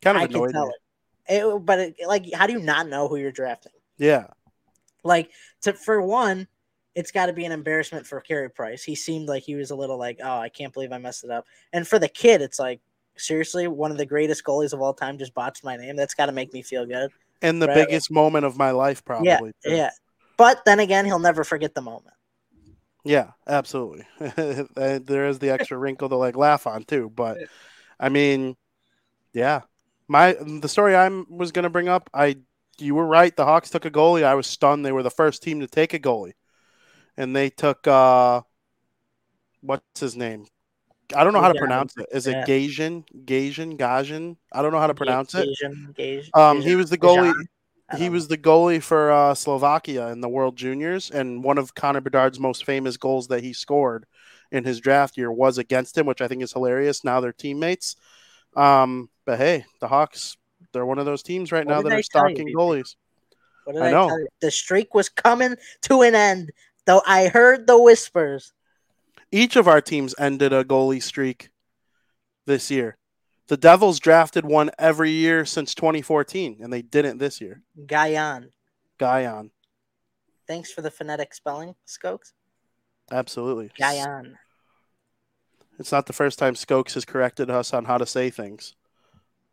Kind 0.02 0.18
of 0.18 0.24
I 0.24 0.28
could 0.28 0.36
annoyed 0.36 0.52
tell 0.54 0.68
me. 0.68 0.74
it. 0.74 0.82
It 1.30 1.66
but 1.66 1.80
it, 1.80 1.96
like, 2.08 2.32
how 2.34 2.48
do 2.48 2.54
you 2.54 2.60
not 2.60 2.88
know 2.88 3.08
who 3.08 3.18
you're 3.18 3.32
drafting? 3.32 3.72
Yeah. 3.98 4.28
Like, 5.04 5.32
to 5.62 5.74
for 5.74 6.02
one, 6.02 6.48
it's 6.96 7.12
got 7.12 7.28
to 7.28 7.34
be 7.34 7.46
an 7.46 7.52
embarrassment 7.52 8.08
for 8.08 8.20
Carey 8.22 8.50
Price. 8.50 8.84
He 8.84 8.96
seemed 8.96 9.28
like 9.28 9.44
he 9.44 9.56
was 9.56 9.72
a 9.72 9.76
little 9.76 9.98
like, 9.98 10.20
oh, 10.24 10.40
I 10.40 10.50
can't 10.50 10.74
believe 10.74 10.92
I 10.92 10.98
messed 10.98 11.24
it 11.24 11.30
up. 11.32 11.46
And 11.72 11.88
for 11.88 12.00
the 12.00 12.08
kid, 12.10 12.42
it's 12.42 12.60
like, 12.60 12.82
seriously, 13.18 13.68
one 13.68 13.92
of 13.92 13.98
the 13.98 14.06
greatest 14.06 14.44
goalies 14.44 14.74
of 14.74 14.82
all 14.82 14.94
time 14.94 15.18
just 15.18 15.34
botched 15.34 15.64
my 15.64 15.78
name. 15.78 15.96
That's 15.96 16.14
got 16.14 16.26
to 16.28 16.32
make 16.32 16.54
me 16.54 16.62
feel 16.62 16.86
good. 16.86 17.12
And 17.42 17.62
the 17.62 17.68
Right. 17.68 17.88
biggest 17.88 18.10
moment 18.12 18.46
of 18.46 18.58
my 18.58 18.72
life, 18.72 19.06
probably. 19.06 19.28
yeah, 19.28 19.40
too. 19.40 19.52
yeah. 19.66 19.90
But 20.38 20.66
then 20.66 20.80
again, 20.80 21.06
he'll 21.06 21.20
never 21.20 21.44
forget 21.44 21.76
the 21.76 21.82
moment. 21.82 22.16
Yeah, 23.04 23.32
absolutely. 23.48 24.06
There 24.76 25.28
is 25.28 25.40
the 25.40 25.50
extra 25.52 25.78
wrinkle 25.78 26.10
to 26.10 26.16
like 26.16 26.36
laugh 26.36 26.68
on 26.68 26.84
too, 26.84 27.12
but 27.16 27.38
I 28.00 28.10
mean, 28.10 28.56
yeah. 29.34 29.62
My 30.08 30.34
the 30.34 30.70
story 30.70 30.96
I 30.96 31.08
was 31.30 31.52
going 31.52 31.64
to 31.64 31.70
bring 31.70 31.90
up, 31.90 32.10
I 32.14 32.38
you 32.80 32.96
were 32.96 33.06
right. 33.06 33.36
The 33.36 33.46
Hawks 33.46 33.70
took 33.70 33.86
a 33.86 33.92
goalie. 33.92 34.24
I 34.24 34.36
was 34.36 34.48
stunned. 34.48 34.86
They 34.86 34.92
were 34.92 35.04
the 35.04 35.10
first 35.10 35.44
team 35.44 35.60
to 35.60 35.68
take 35.68 35.94
a 35.94 36.00
goalie, 36.00 36.34
and 37.18 37.36
they 37.36 37.50
took 37.50 37.88
uh, 37.88 38.42
what's 39.62 40.00
his 40.00 40.16
name? 40.16 40.46
I 41.16 41.24
don't 41.24 41.34
know 41.34 41.42
how 41.42 41.52
to 41.52 41.60
pronounce 41.60 41.96
it. 41.98 42.08
Is 42.12 42.28
it. 42.28 42.36
Gajan? 42.48 43.06
Gajan? 43.26 43.78
Gajan? 43.78 44.38
I 44.52 44.62
don't 44.62 44.72
know 44.72 44.80
how 44.80 44.88
to 44.88 44.94
pronounce 44.94 45.34
it. 45.36 45.48
Asian, 45.48 45.94
Um, 46.34 46.62
he 46.62 46.76
was 46.76 46.90
the 46.90 46.98
goalie. 46.98 47.34
He 47.98 48.10
was 48.10 48.28
the 48.28 48.38
goalie 48.38 48.84
for 48.84 49.12
uh, 49.12 49.34
Slovakia 49.34 50.08
in 50.08 50.20
the 50.20 50.28
World 50.28 50.58
Juniors, 50.58 51.10
and 51.10 51.42
one 51.42 51.58
of 51.58 51.74
Connor 51.74 52.02
Bedard's 52.02 52.40
most 52.40 52.66
famous 52.66 52.98
goals 52.98 53.30
that 53.30 53.42
he 53.42 53.54
scored 53.54 54.06
in 54.52 54.66
his 54.66 54.82
draft 54.82 55.18
year 55.18 55.32
was 55.32 55.58
against 55.58 55.98
him, 55.98 56.06
which 56.06 56.22
I 56.22 56.28
think 56.28 56.44
is 56.44 56.52
hilarious. 56.52 57.06
Now 57.06 57.22
they're 57.22 57.32
teammates. 57.32 57.96
Um, 58.56 59.10
but 59.26 59.38
hey, 59.38 59.66
the 59.80 59.88
Hawks, 59.88 60.38
they're 60.72 60.86
one 60.86 61.00
of 61.00 61.06
those 61.06 61.24
teams 61.24 61.52
right 61.52 61.66
What 61.66 61.74
now 61.76 61.82
that 61.82 61.94
are 61.94 62.04
stocking 62.04 62.48
goalies. 62.56 62.96
I 63.68 63.88
I, 63.88 63.92
know. 63.92 64.08
you? 64.10 64.28
The 64.40 64.52
streak 64.52 64.94
was 64.94 65.10
coming 65.10 65.56
to 65.84 66.02
an 66.02 66.16
end, 66.16 66.52
though 66.86 67.02
I 67.06 67.28
heard 67.28 67.68
the 67.68 67.82
whispers. 67.82 68.54
Each 69.32 69.56
of 69.58 69.68
our 69.68 69.82
teams 69.82 70.16
ended 70.18 70.54
a 70.54 70.64
goalie 70.64 71.04
streak 71.04 71.50
this 72.46 72.72
year. 72.72 72.98
The 73.48 73.58
Devils 73.58 74.00
drafted 74.00 74.46
one 74.46 74.72
every 74.78 75.12
year 75.12 75.46
since 75.46 75.76
2014, 75.76 76.58
and 76.62 76.72
they 76.72 76.82
didn't 76.82 77.18
this 77.18 77.40
year. 77.42 77.62
Guyan. 77.86 78.50
Guyon, 78.98 79.52
Thanks 80.48 80.72
for 80.72 80.82
the 80.82 80.90
phonetic 80.90 81.34
spelling, 81.34 81.76
Skokes. 81.86 82.32
absolutely. 83.12 83.70
Guyan. 83.80 84.34
It's 85.80 85.92
not 85.92 86.06
the 86.06 86.14
first 86.14 86.40
time 86.40 86.56
Skokes 86.56 86.94
has 86.94 87.06
corrected 87.06 87.50
us 87.50 87.74
on 87.74 87.86
how 87.86 87.98
to 87.98 88.06
say 88.06 88.30
things, 88.30 88.76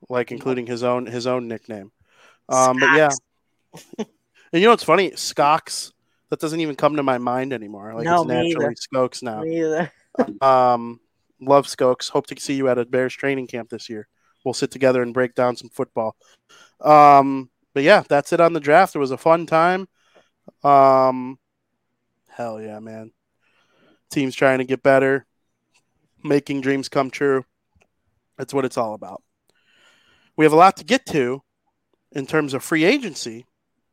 like 0.09 0.33
including 0.33 0.67
his 0.67 0.83
own 0.83 1.07
his 1.07 1.27
own 1.27 1.49
nickname. 1.49 1.93
Um, 2.49 2.79
but 2.79 2.97
yeah, 2.97 3.11
and 3.99 4.07
you 4.53 4.63
know 4.63 4.71
what's 4.71 4.85
funny? 4.85 5.11
Skox. 5.11 5.93
That 6.31 6.41
doesn't 6.41 6.61
even 6.61 6.75
come 6.75 6.97
to 6.97 7.03
my 7.03 7.19
mind 7.19 7.53
anymore. 7.53 7.95
Like 7.95 8.05
No, 8.05 8.23
it's 8.23 8.29
naturally 8.29 8.67
either. 8.67 8.75
Skokes 8.75 9.23
now. 9.23 9.43
Me 9.43 9.61
either. 9.61 9.93
Um, 10.41 11.01
love 11.41 11.67
Skokes. 11.67 12.09
Hope 12.09 12.29
to 12.29 12.41
see 12.41 12.55
you 12.55 12.69
at 12.69 12.79
a 12.79 12.85
Bears 12.85 13.15
training 13.15 13.49
camp 13.49 13.69
this 13.69 13.89
year. 13.89 14.07
We'll 14.45 14.55
sit 14.55 14.71
together 14.71 15.03
and 15.03 15.13
break 15.13 15.35
down 15.35 15.57
some 15.57 15.71
football. 15.71 16.15
Um, 16.81 17.51
but 17.73 17.83
yeah, 17.83 18.05
that's 18.09 18.33
it 18.33 18.41
on 18.41 18.53
the 18.53 18.61
draft. 18.61 18.95
It 18.95 19.01
was 19.01 19.11
a 19.11 19.17
fun 19.17 19.47
time. 19.47 19.89
Um, 20.63 21.39
hell 22.29 22.61
yeah, 22.61 22.79
man. 22.79 23.11
Teams 24.11 24.37
trying 24.37 24.59
to 24.59 24.65
get 24.65 24.83
better, 24.83 25.27
making 26.25 26.63
dreams 26.63 26.89
come 26.89 27.11
true. 27.11 27.45
That's 28.37 28.53
what 28.53 28.65
it's 28.65 28.77
all 28.77 28.95
about. 28.95 29.23
We 30.37 30.45
have 30.45 30.53
a 30.53 30.57
lot 30.57 30.77
to 30.79 30.85
get 30.85 31.07
to 31.07 31.43
in 32.11 32.27
terms 32.27 32.55
of 32.55 32.65
free 32.65 32.85
agency 32.85 33.47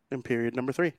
in 0.09 0.23
period 0.23 0.55
number 0.55 0.71
three. 0.71 0.93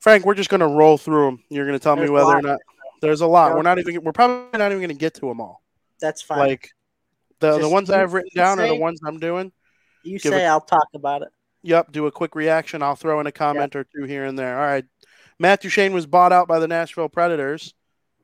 Frank, 0.00 0.24
we're 0.24 0.34
just 0.34 0.50
going 0.50 0.60
to 0.60 0.68
roll 0.68 0.96
through 0.96 1.24
them. 1.24 1.42
You're 1.48 1.66
going 1.66 1.76
to 1.76 1.82
tell 1.82 1.96
There's 1.96 2.08
me 2.08 2.14
whether 2.14 2.36
or 2.36 2.42
not 2.42 2.60
there's 3.00 3.20
a 3.20 3.26
lot. 3.26 3.56
We're 3.56 3.62
not 3.62 3.78
even. 3.78 4.02
We're 4.02 4.12
probably 4.12 4.58
not 4.58 4.70
even 4.70 4.78
going 4.78 4.88
to 4.90 4.94
get 4.94 5.14
to 5.14 5.22
them 5.22 5.40
all. 5.40 5.62
That's 6.00 6.22
fine. 6.22 6.38
Like 6.38 6.70
the 7.40 7.58
the 7.58 7.68
ones 7.68 7.90
I 7.90 7.98
have 7.98 8.12
written 8.12 8.30
down 8.34 8.60
are 8.60 8.68
the 8.68 8.76
ones 8.76 9.00
I'm 9.04 9.18
doing. 9.18 9.52
you 10.04 10.18
say, 10.18 10.46
I'll 10.46 10.60
talk 10.60 10.86
about 10.94 11.22
it. 11.22 11.28
Yep, 11.62 11.90
do 11.90 12.06
a 12.06 12.12
quick 12.12 12.36
reaction. 12.36 12.82
I'll 12.82 12.94
throw 12.94 13.18
in 13.18 13.26
a 13.26 13.32
comment 13.32 13.74
or 13.74 13.84
two 13.84 14.04
here 14.04 14.24
and 14.24 14.38
there. 14.38 14.58
All 14.58 14.66
right. 14.66 14.84
Matt 15.38 15.60
Duchene 15.60 15.92
was 15.92 16.06
bought 16.06 16.32
out 16.32 16.48
by 16.48 16.58
the 16.58 16.68
Nashville 16.68 17.08
Predators. 17.08 17.74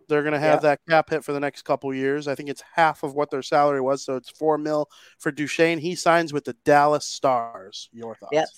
They're 0.08 0.22
going 0.22 0.34
to 0.34 0.40
have 0.40 0.62
that 0.62 0.80
cap 0.88 1.10
hit 1.10 1.24
for 1.24 1.32
the 1.32 1.40
next 1.40 1.62
couple 1.62 1.92
years. 1.94 2.28
I 2.28 2.34
think 2.34 2.48
it's 2.48 2.62
half 2.74 3.02
of 3.02 3.14
what 3.14 3.30
their 3.30 3.42
salary 3.42 3.80
was, 3.80 4.04
so 4.04 4.16
it's 4.16 4.30
four 4.30 4.58
mil 4.58 4.90
for 5.18 5.30
Duchene. 5.30 5.78
He 5.78 5.94
signs 5.94 6.32
with 6.32 6.44
the 6.44 6.56
Dallas 6.64 7.06
Stars. 7.06 7.88
Your 7.92 8.14
thoughts? 8.14 8.32
Yep. 8.32 8.48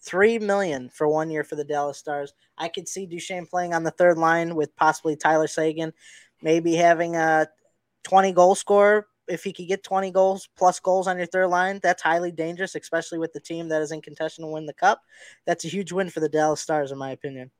Three 0.00 0.38
million 0.38 0.88
for 0.88 1.08
one 1.08 1.30
year 1.30 1.44
for 1.44 1.56
the 1.56 1.64
Dallas 1.64 1.98
Stars. 1.98 2.32
I 2.58 2.68
could 2.68 2.88
see 2.88 3.06
Duchene 3.06 3.46
playing 3.46 3.74
on 3.74 3.84
the 3.84 3.90
third 3.92 4.18
line 4.18 4.54
with 4.54 4.74
possibly 4.76 5.16
Tyler 5.16 5.46
Seguin, 5.46 5.92
maybe 6.42 6.74
having 6.74 7.16
a 7.16 7.46
20 8.04 8.32
goal 8.32 8.54
scorer. 8.54 9.06
If 9.28 9.42
he 9.42 9.52
could 9.52 9.66
get 9.66 9.82
20 9.82 10.12
goals 10.12 10.48
plus 10.56 10.78
goals 10.78 11.08
on 11.08 11.18
your 11.18 11.26
third 11.26 11.48
line, 11.48 11.80
that's 11.82 12.02
highly 12.02 12.30
dangerous, 12.30 12.76
especially 12.76 13.18
with 13.18 13.32
the 13.32 13.40
team 13.40 13.68
that 13.68 13.82
is 13.82 13.90
in 13.90 14.00
contention 14.00 14.44
to 14.44 14.50
win 14.50 14.66
the 14.66 14.72
cup. 14.72 15.02
That's 15.44 15.64
a 15.64 15.68
huge 15.68 15.90
win 15.90 16.10
for 16.10 16.20
the 16.20 16.28
Dallas 16.28 16.60
Stars, 16.60 16.92
in 16.92 16.98
my 16.98 17.10
opinion. 17.10 17.50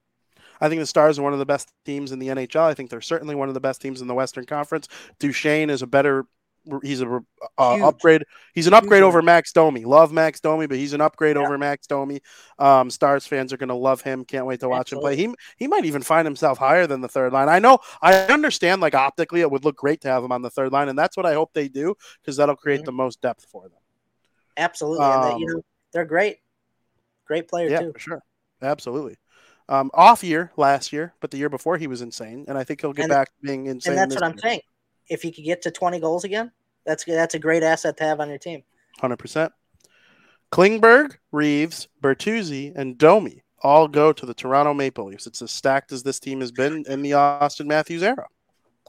I 0.61 0.69
think 0.69 0.81
the 0.81 0.87
Stars 0.87 1.19
are 1.19 1.23
one 1.23 1.33
of 1.33 1.39
the 1.39 1.47
best 1.47 1.73
teams 1.85 2.13
in 2.13 2.19
the 2.19 2.29
NHL. 2.29 2.63
I 2.63 2.75
think 2.75 2.91
they're 2.91 3.01
certainly 3.01 3.35
one 3.35 3.49
of 3.49 3.55
the 3.55 3.61
best 3.61 3.81
teams 3.81 4.01
in 4.01 4.09
the 4.09 4.15
Western 4.15 4.45
Conference. 4.45 4.89
Duchene 5.19 5.71
is 5.71 5.83
a 5.83 5.87
better 5.87 6.27
he's 6.83 7.01
a 7.01 7.23
uh, 7.59 7.87
upgrade. 7.87 8.25
He's 8.53 8.67
an 8.67 8.75
upgrade 8.75 9.03
Huge. 9.03 9.07
over 9.09 9.23
Max 9.23 9.53
Domi. 9.53 9.85
Love 9.85 10.11
Max 10.13 10.41
Domi, 10.41 10.67
but 10.67 10.77
he's 10.77 10.95
an 10.95 11.01
upgrade 11.01 11.37
Yeah. 11.37 11.43
over 11.45 11.57
Max 11.57 11.87
Domi. 11.87 12.21
Um, 12.59 12.91
Stars 12.91 13.25
fans 13.25 13.53
are 13.53 13.57
going 13.57 13.69
to 13.69 13.75
love 13.77 14.01
him. 14.03 14.25
Can't 14.25 14.47
wait 14.47 14.59
to 14.61 14.69
watch 14.69 14.93
him 14.93 14.99
play. 14.99 15.15
He 15.15 15.33
he 15.59 15.69
might 15.69 15.85
even 15.85 16.03
find 16.03 16.27
himself 16.27 16.59
higher 16.59 16.89
than 16.89 17.01
the 17.03 17.09
third 17.09 17.33
line. 17.33 17.49
I 17.49 17.61
know. 17.61 17.79
I 18.03 18.15
understand. 18.27 18.81
Like 18.81 18.97
optically, 18.97 19.43
it 19.43 19.51
would 19.51 19.65
look 19.65 19.77
great 19.77 20.01
to 20.01 20.09
have 20.09 20.25
him 20.25 20.33
on 20.33 20.43
the 20.43 20.51
third 20.51 20.73
line, 20.73 20.89
and 20.89 20.99
that's 20.99 21.17
what 21.17 21.25
I 21.25 21.35
hope 21.35 21.53
they 21.53 21.69
do 21.69 21.95
because 22.21 22.37
that'll 22.37 22.57
create 22.57 22.81
Mhm. 22.83 22.87
the 22.87 22.93
most 22.93 23.21
depth 23.21 23.45
for 23.49 23.69
them. 23.69 23.79
Absolutely. 24.57 25.05
and 25.05 25.23
they, 25.23 25.29
you 25.39 25.47
Um, 25.49 25.57
know, 25.59 25.63
they're 25.93 26.05
great. 26.05 26.39
Great 27.27 27.47
player 27.47 27.69
Yeah, 27.69 27.81
too. 27.83 27.93
for 27.93 27.99
sure. 28.01 28.23
Absolutely. 28.61 29.17
Um, 29.69 29.91
off 29.95 30.23
year 30.23 30.53
last 30.57 30.93
year, 30.93 31.13
but 31.21 31.33
the 31.33 31.39
year 31.39 31.49
before 31.49 31.77
he 31.77 31.89
was 31.89 32.01
insane, 32.01 32.45
and 32.47 32.57
I 32.57 32.63
think 32.63 32.81
he'll 32.81 32.93
get 32.93 33.05
And- 33.05 33.11
back 33.11 33.29
to 33.29 33.35
being 33.43 33.67
insane. 33.67 33.93
And 33.93 33.99
that's 33.99 34.15
what 34.15 34.23
I'm 34.23 34.33
year. 34.33 34.39
saying. 34.43 34.61
If 35.09 35.23
he 35.23 35.33
could 35.33 35.45
get 35.45 35.63
to 35.63 35.71
20 35.73 35.99
goals 36.01 36.25
again, 36.25 36.53
that's 36.85 37.05
that's 37.05 37.35
a 37.35 37.39
great 37.39 37.63
asset 37.65 37.97
to 37.97 38.05
have 38.05 38.21
on 38.21 38.29
your 38.29 38.39
team. 38.39 38.63
Hundred 39.01 39.17
percent. 39.19 39.53
Klingberg, 40.53 41.17
Reaves, 41.33 41.89
Bertuzzi, 42.03 42.73
and 42.77 42.97
Domi 42.97 43.43
all 43.63 43.89
go 43.89 44.13
to 44.13 44.25
the 44.27 44.35
Toronto 44.35 44.73
Maple 44.75 45.07
Leafs. 45.07 45.27
It's 45.27 45.43
as 45.43 45.51
stacked 45.51 45.91
as 45.93 46.03
this 46.03 46.21
team 46.21 46.41
has 46.41 46.53
been 46.53 46.85
in 46.89 47.03
the 47.03 47.13
Auston 47.13 47.67
Matthews 47.67 48.03
era. 48.03 48.27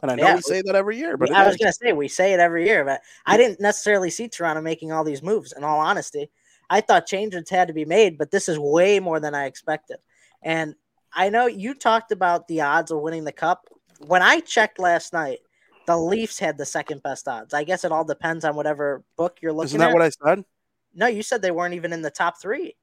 And 0.03 0.11
I 0.11 0.15
know 0.15 0.23
Yeah. 0.23 0.35
we 0.35 0.41
say 0.41 0.61
that 0.61 0.75
every 0.75 0.97
year, 0.97 1.17
but 1.17 1.31
I 1.31 1.47
was 1.47 1.57
going 1.57 1.71
to 1.71 1.73
say 1.73 1.91
we 1.93 2.07
say 2.07 2.33
it 2.33 2.39
every 2.39 2.65
year, 2.67 2.85
but 2.85 3.01
I 3.25 3.35
didn't 3.37 3.59
necessarily 3.59 4.11
see 4.11 4.27
Toronto 4.27 4.61
making 4.61 4.91
all 4.91 5.03
these 5.03 5.23
moves. 5.23 5.53
In 5.53 5.63
all 5.63 5.79
honesty, 5.79 6.29
I 6.69 6.81
thought 6.81 7.07
changes 7.07 7.49
had 7.49 7.67
to 7.69 7.73
be 7.73 7.85
made, 7.85 8.17
but 8.19 8.29
this 8.29 8.47
is 8.47 8.59
way 8.59 8.99
more 8.99 9.19
than 9.19 9.33
I 9.33 9.45
expected. 9.45 9.97
And 10.41 10.75
I 11.13 11.29
know 11.29 11.47
you 11.47 11.73
talked 11.73 12.11
about 12.11 12.47
the 12.47 12.61
odds 12.61 12.91
of 12.91 12.99
winning 13.01 13.23
the 13.23 13.31
cup. 13.31 13.67
When 14.05 14.21
I 14.21 14.39
checked 14.41 14.79
last 14.79 15.13
night, 15.13 15.39
the 15.87 15.97
Leafs 15.97 16.37
had 16.37 16.57
the 16.57 16.65
second 16.65 17.01
best 17.01 17.27
odds. 17.27 17.53
I 17.53 17.63
guess 17.63 17.83
it 17.83 17.91
all 17.91 18.03
depends 18.03 18.45
on 18.45 18.55
whatever 18.55 19.03
book 19.17 19.37
you're 19.41 19.53
looking 19.53 19.65
at. 19.65 19.65
Isn't 19.69 19.79
that 19.79 19.89
at. 19.89 19.93
what 19.93 20.01
I 20.03 20.09
said? 20.35 20.45
no, 20.93 21.07
you 21.07 21.21
said 21.23 21.41
they 21.41 21.51
weren't 21.51 21.73
even 21.75 21.93
in 21.93 22.01
the 22.01 22.09
top 22.11 22.39
three. 22.41 22.75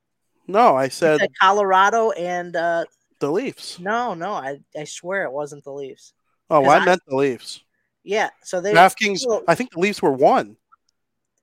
No, 0.46 0.76
I 0.76 0.88
said 0.88 1.20
said 1.20 1.30
Colorado 1.40 2.10
and 2.12 2.54
uh, 2.56 2.84
the 3.18 3.30
Leafs. 3.30 3.78
no, 3.78 4.14
no, 4.14 4.32
I, 4.32 4.60
I 4.78 4.84
swear 4.84 5.24
it 5.24 5.32
wasn't 5.32 5.64
the 5.64 5.72
Leafs. 5.72 6.12
Oh, 6.50 6.62
'Cause 6.62 6.70
I 6.72 6.76
I- 6.78 6.84
meant 6.84 7.00
the 7.06 7.16
Leafs. 7.16 7.62
Yeah, 8.02 8.28
so 8.42 8.60
they 8.60 8.72
DraftKings. 8.74 9.22
well, 9.26 9.42
I 9.48 9.54
think 9.54 9.70
the 9.72 9.80
Leafs 9.80 10.02
were 10.02 10.12
one. 10.12 10.56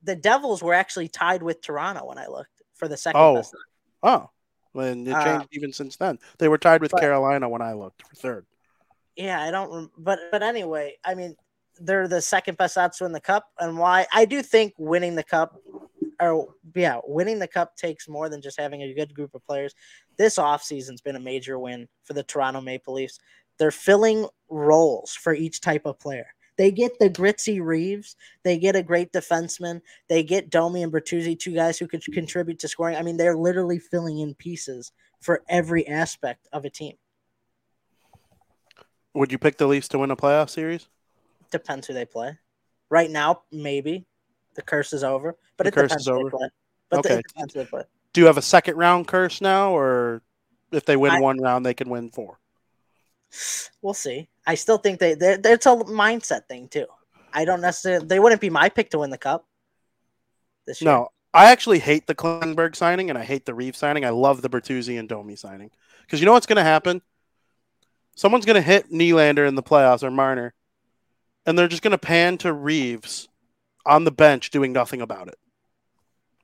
the 0.04 0.16
Devils 0.16 0.62
were 0.62 0.74
actually 0.76 1.08
tied 1.08 1.42
with 1.44 1.62
Toronto 1.62 2.06
when 2.06 2.18
I 2.20 2.28
looked 2.28 2.62
for 2.76 2.88
the 2.88 2.98
second 2.98 3.20
Oh. 3.22 3.36
best. 3.36 3.56
Oh, 4.04 4.30
and 4.76 5.08
it 5.08 5.12
Uh, 5.14 5.24
changed 5.24 5.48
even 5.52 5.74
since 5.74 5.96
then. 5.98 6.20
They 6.38 6.48
were 6.48 6.58
tied 6.58 6.82
with 6.82 6.92
but- 6.92 7.02
Carolina 7.02 7.50
when 7.50 7.62
I 7.62 7.74
looked 7.74 8.08
for 8.08 8.16
third. 8.16 8.46
Yeah, 9.16 9.42
I 9.42 9.52
don't. 9.52 9.92
But 9.98 10.20
but 10.32 10.42
anyway, 10.42 10.98
I 11.04 11.16
mean, 11.16 11.36
they're 11.80 12.08
the 12.08 12.22
second 12.22 12.58
best 12.58 12.78
odds 12.78 12.98
to 12.98 13.04
win 13.06 13.12
the 13.12 13.20
cup, 13.20 13.46
and 13.60 13.78
why 13.78 14.08
I 14.14 14.26
do 14.26 14.42
think 14.42 14.74
winning 14.78 15.16
the 15.16 15.24
cup, 15.24 15.60
or 16.20 16.54
yeah, 16.74 17.00
winning 17.04 17.40
the 17.40 17.48
cup 17.48 17.76
takes 17.76 18.08
more 18.08 18.30
than 18.30 18.42
just 18.42 18.60
having 18.60 18.84
a 18.84 18.94
good 18.94 19.14
group 19.14 19.36
of 19.36 19.44
players. 19.46 19.76
This 20.18 20.38
offseason's 20.38 21.02
been 21.02 21.16
a 21.16 21.20
major 21.20 21.60
win 21.60 21.88
for 22.04 22.14
the 22.14 22.24
Toronto 22.24 22.62
Maple 22.62 22.94
Leafs. 22.94 23.20
They're 23.58 23.72
filling 23.72 24.28
roles 24.50 25.14
for 25.14 25.34
each 25.34 25.60
type 25.62 25.86
of 25.86 26.00
player. 26.00 26.28
They 26.58 26.72
get 26.72 27.00
the 27.00 27.10
gritzy 27.10 27.60
Reaves. 27.60 28.16
They 28.44 28.58
get 28.58 28.76
a 28.76 28.84
great 28.84 29.12
defenseman. 29.12 29.82
They 30.10 30.24
get 30.24 30.50
Domi 30.50 30.84
and 30.84 30.92
Bertuzzi, 30.92 31.40
two 31.40 31.54
guys 31.54 31.80
who 31.80 31.88
could 31.88 32.04
contribute 32.14 32.60
to 32.60 32.68
scoring. 32.68 32.96
I 32.96 33.02
mean, 33.02 33.18
they're 33.18 33.36
literally 33.36 33.80
filling 33.80 34.20
in 34.20 34.36
pieces 34.36 34.92
for 35.22 35.44
every 35.50 35.88
aspect 35.88 36.48
of 36.52 36.66
a 36.66 36.70
team. 36.70 36.96
Would 39.14 39.32
you 39.32 39.38
pick 39.38 39.58
the 39.58 39.68
Leafs 39.68 39.88
to 39.90 40.00
win 40.00 40.12
a 40.12 40.16
playoff 40.16 40.50
series? 40.50 40.88
Depends 41.52 41.88
who 41.88 41.94
they 41.94 42.06
play. 42.06 42.38
Right 42.90 43.10
now, 43.10 43.44
maybe 43.52 44.06
the 44.56 44.62
curse 44.62 44.94
is 44.94 45.04
over, 45.04 45.38
but 45.58 45.64
The 45.64 45.70
it 45.70 45.74
curse 45.74 45.84
depends 45.90 46.04
is 46.04 46.08
who 46.08 46.14
they 46.16 46.20
over? 46.22 46.30
play. 46.32 46.50
But 46.90 47.00
Okay. 47.00 47.14
it 47.20 47.26
depends 47.28 47.54
who 47.54 47.60
they 47.62 47.66
play. 47.66 47.84
Do 48.14 48.22
you 48.22 48.28
have 48.28 48.38
a 48.38 48.42
second 48.42 48.76
round 48.76 49.08
curse 49.08 49.40
now, 49.42 49.76
or 49.76 50.22
if 50.72 50.86
they 50.86 50.98
win 50.98 51.14
I- 51.14 51.20
one 51.22 51.40
round, 51.40 51.66
they 51.66 51.74
can 51.74 51.90
win 51.90 52.10
four? 52.10 52.40
We'll 53.82 53.94
see. 53.94 54.30
I 54.46 54.56
still 54.56 54.78
think 54.78 55.00
they 55.00 55.12
it's 55.12 55.66
a 55.66 55.70
mindset 55.70 56.48
thing 56.48 56.68
too. 56.68 56.88
I 57.34 57.46
don't 57.46 57.62
necessarily. 57.62 58.06
They 58.06 58.20
wouldn't 58.20 58.42
be 58.42 58.50
my 58.50 58.70
pick 58.70 58.90
to 58.92 59.00
win 59.00 59.10
the 59.10 59.18
cup 59.18 59.48
this 60.66 60.82
year. 60.82 60.92
No, 60.92 61.10
I 61.34 61.52
actually 61.52 61.80
hate 61.80 62.08
the 62.08 62.16
Klingberg 62.16 62.76
signing 62.76 63.10
and 63.10 63.18
I 63.18 63.24
hate 63.24 63.46
the 63.46 63.54
Reeve 63.54 63.76
signing. 63.76 64.04
I 64.04 64.10
love 64.10 64.42
the 64.42 64.50
Bertuzzi 64.50 65.00
and 65.00 65.08
Domi 65.08 65.36
signing 65.36 65.72
because 66.02 66.20
you 66.20 66.26
know 66.26 66.34
what's 66.34 66.46
going 66.46 66.58
to 66.58 66.64
happen? 66.64 67.02
Someone's 68.16 68.46
going 68.46 68.56
to 68.56 68.62
hit 68.62 68.92
Nylander 68.92 69.48
in 69.48 69.56
the 69.56 69.64
playoffs 69.64 70.04
or 70.04 70.12
Marner, 70.12 70.54
and 71.46 71.58
they're 71.58 71.70
just 71.70 71.82
going 71.82 71.92
to 71.92 71.98
pan 71.98 72.38
to 72.40 72.52
Reaves 72.52 73.30
on 73.86 74.04
the 74.04 74.12
bench 74.12 74.52
doing 74.52 74.74
nothing 74.74 75.02
about 75.02 75.30
it. 75.30 75.40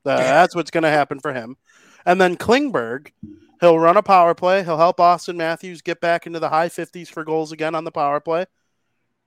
That's 0.03 0.55
what's 0.55 0.71
going 0.71 0.83
to 0.83 0.89
happen 0.89 1.19
for 1.19 1.33
him. 1.33 1.57
And 2.05 2.21
then 2.21 2.37
Klingberg, 2.37 3.11
he'll 3.59 3.79
run 3.79 3.97
a 3.97 4.03
power 4.03 4.33
play. 4.33 4.63
He'll 4.63 4.77
help 4.77 4.97
Auston 4.97 5.35
Matthews 5.35 5.81
get 5.81 5.99
back 5.99 6.27
into 6.27 6.39
the 6.39 6.49
high 6.49 6.69
50s 6.69 7.07
for 7.07 7.23
goals 7.23 7.51
again 7.51 7.75
on 7.75 7.83
the 7.83 7.91
power 7.91 8.19
play. 8.19 8.45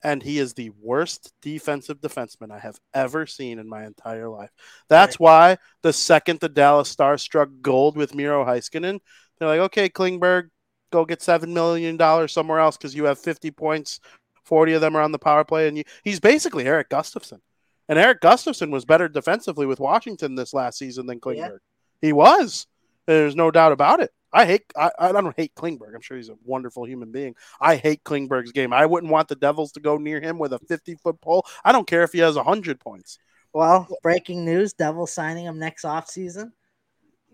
And 0.02 0.22
he 0.22 0.38
is 0.38 0.54
the 0.54 0.70
worst 0.80 1.32
defensive 1.42 2.00
defenseman 2.00 2.50
I 2.50 2.58
have 2.58 2.80
ever 2.94 3.26
seen 3.26 3.58
in 3.58 3.68
my 3.68 3.84
entire 3.84 4.30
life. 4.30 4.50
That's 4.88 5.20
why 5.20 5.58
the 5.82 5.92
second 5.92 6.40
the 6.40 6.48
Dallas 6.48 6.88
Stars 6.88 7.22
struck 7.22 7.50
gold 7.60 7.98
with 7.98 8.14
Miro 8.14 8.44
Heiskanen, 8.46 9.00
they're 9.38 9.48
like, 9.48 9.60
okay, 9.60 9.90
Klingberg, 9.90 10.48
go 10.90 11.04
get 11.04 11.20
$7 11.20 11.48
million 11.48 11.98
somewhere 12.28 12.60
else 12.60 12.78
because 12.78 12.94
you 12.94 13.04
have 13.04 13.18
50 13.18 13.50
points. 13.50 14.00
40 14.44 14.72
of 14.74 14.80
them 14.80 14.96
are 14.96 15.02
on 15.02 15.12
the 15.12 15.18
power 15.18 15.44
play. 15.44 15.68
And 15.68 15.76
you, 15.76 15.84
he's 16.02 16.18
basically 16.18 16.66
Erik 16.66 16.88
Gustafsson. 16.88 17.40
And 17.88 17.98
Erik 17.98 18.20
Gustafsson 18.20 18.70
was 18.70 18.84
better 18.84 19.08
defensively 19.08 19.66
with 19.66 19.80
Washington 19.80 20.34
this 20.34 20.54
last 20.54 20.78
season 20.78 21.06
than 21.06 21.20
Klingberg. 21.20 21.36
Yeah. 21.36 22.00
He 22.00 22.12
was. 22.12 22.66
There's 23.06 23.36
no 23.36 23.50
doubt 23.50 23.72
about 23.72 24.00
it. 24.00 24.12
I 24.32 24.46
hate. 24.46 24.62
I, 24.76 24.90
I 24.98 25.12
don't 25.12 25.36
hate 25.36 25.54
Klingberg. 25.54 25.94
I'm 25.94 26.00
sure 26.00 26.16
he's 26.16 26.28
a 26.28 26.36
wonderful 26.44 26.84
human 26.86 27.10
being. 27.10 27.34
I 27.60 27.76
hate 27.76 28.04
Klingberg's 28.04 28.52
game. 28.52 28.72
I 28.72 28.86
wouldn't 28.86 29.12
want 29.12 29.28
the 29.28 29.34
Devils 29.36 29.72
to 29.72 29.80
go 29.80 29.96
near 29.98 30.20
him 30.20 30.38
with 30.38 30.52
a 30.52 30.58
50 30.60 30.94
foot 30.96 31.20
pole. 31.20 31.44
I 31.64 31.72
don't 31.72 31.86
care 31.86 32.02
if 32.04 32.12
he 32.12 32.18
has 32.20 32.36
100 32.36 32.78
points. 32.80 33.18
Well, 33.52 33.88
breaking 34.02 34.44
news: 34.44 34.72
Devil 34.72 35.06
signing 35.06 35.44
him 35.46 35.58
next 35.58 35.84
offseason. 35.84 36.52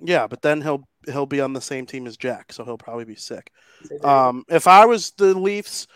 Yeah, 0.02 0.26
but 0.26 0.42
then 0.42 0.60
he'll 0.62 0.88
he'll 1.06 1.26
be 1.26 1.40
on 1.40 1.52
the 1.52 1.60
same 1.60 1.86
team 1.86 2.06
as 2.06 2.16
Jack, 2.16 2.52
so 2.52 2.64
he'll 2.64 2.78
probably 2.78 3.04
be 3.04 3.16
sick. 3.16 3.50
So 3.82 3.88
there 3.88 3.98
you 3.98 4.02
go. 4.02 4.28
Um, 4.28 4.44
if 4.48 4.66
I 4.66 4.86
was 4.86 5.12
the 5.12 5.38
Leafs, 5.38 5.86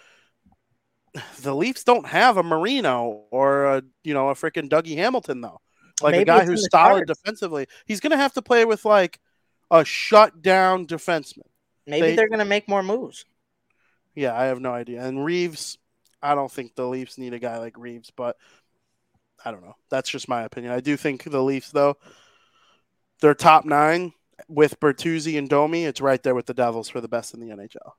the 1.42 1.54
Leafs 1.54 1.84
don't 1.84 2.06
have 2.06 2.36
a 2.36 2.42
Marino 2.42 3.24
or 3.30 3.64
a 3.66 3.82
you 4.04 4.14
know 4.14 4.28
a 4.28 4.34
freaking 4.34 4.68
Dougie 4.68 4.96
Hamilton 4.96 5.40
though, 5.40 5.60
like 6.00 6.12
Maybe 6.12 6.22
a 6.22 6.24
guy 6.24 6.44
who's 6.44 6.68
solid 6.70 7.06
cards. 7.06 7.06
defensively. 7.06 7.66
He's 7.86 8.00
gonna 8.00 8.16
have 8.16 8.32
to 8.34 8.42
play 8.42 8.64
with 8.64 8.84
like 8.84 9.18
a 9.70 9.84
shut 9.84 10.42
down 10.42 10.86
defenseman. 10.86 11.48
Maybe 11.86 12.08
they- 12.08 12.16
they, 12.16 12.22
are 12.22 12.28
going 12.28 12.40
to 12.40 12.44
make 12.44 12.68
more 12.68 12.82
moves. 12.82 13.24
Yeah, 14.14 14.36
I 14.36 14.46
have 14.46 14.60
no 14.60 14.72
idea. 14.72 15.02
And 15.04 15.24
Reaves, 15.24 15.78
I 16.22 16.34
don't 16.34 16.50
think 16.50 16.74
the 16.74 16.86
Leafs 16.86 17.16
need 17.16 17.32
a 17.32 17.38
guy 17.38 17.58
like 17.58 17.78
Reaves, 17.78 18.10
but 18.10 18.36
I 19.44 19.50
don't 19.50 19.62
know. 19.62 19.76
That's 19.88 20.10
just 20.10 20.28
my 20.28 20.42
opinion. 20.42 20.72
I 20.72 20.80
do 20.80 20.96
think 20.96 21.24
the 21.24 21.42
Leafs, 21.42 21.70
though, 21.70 21.96
their 23.20 23.34
top 23.34 23.64
nine 23.64 24.12
with 24.48 24.80
Bertuzzi 24.80 25.38
and 25.38 25.48
Domi, 25.48 25.84
it's 25.84 26.00
right 26.00 26.22
there 26.22 26.34
with 26.34 26.46
the 26.46 26.54
Devils 26.54 26.88
for 26.88 27.00
the 27.00 27.08
best 27.08 27.34
in 27.34 27.40
the 27.40 27.54
NHL. 27.54 27.92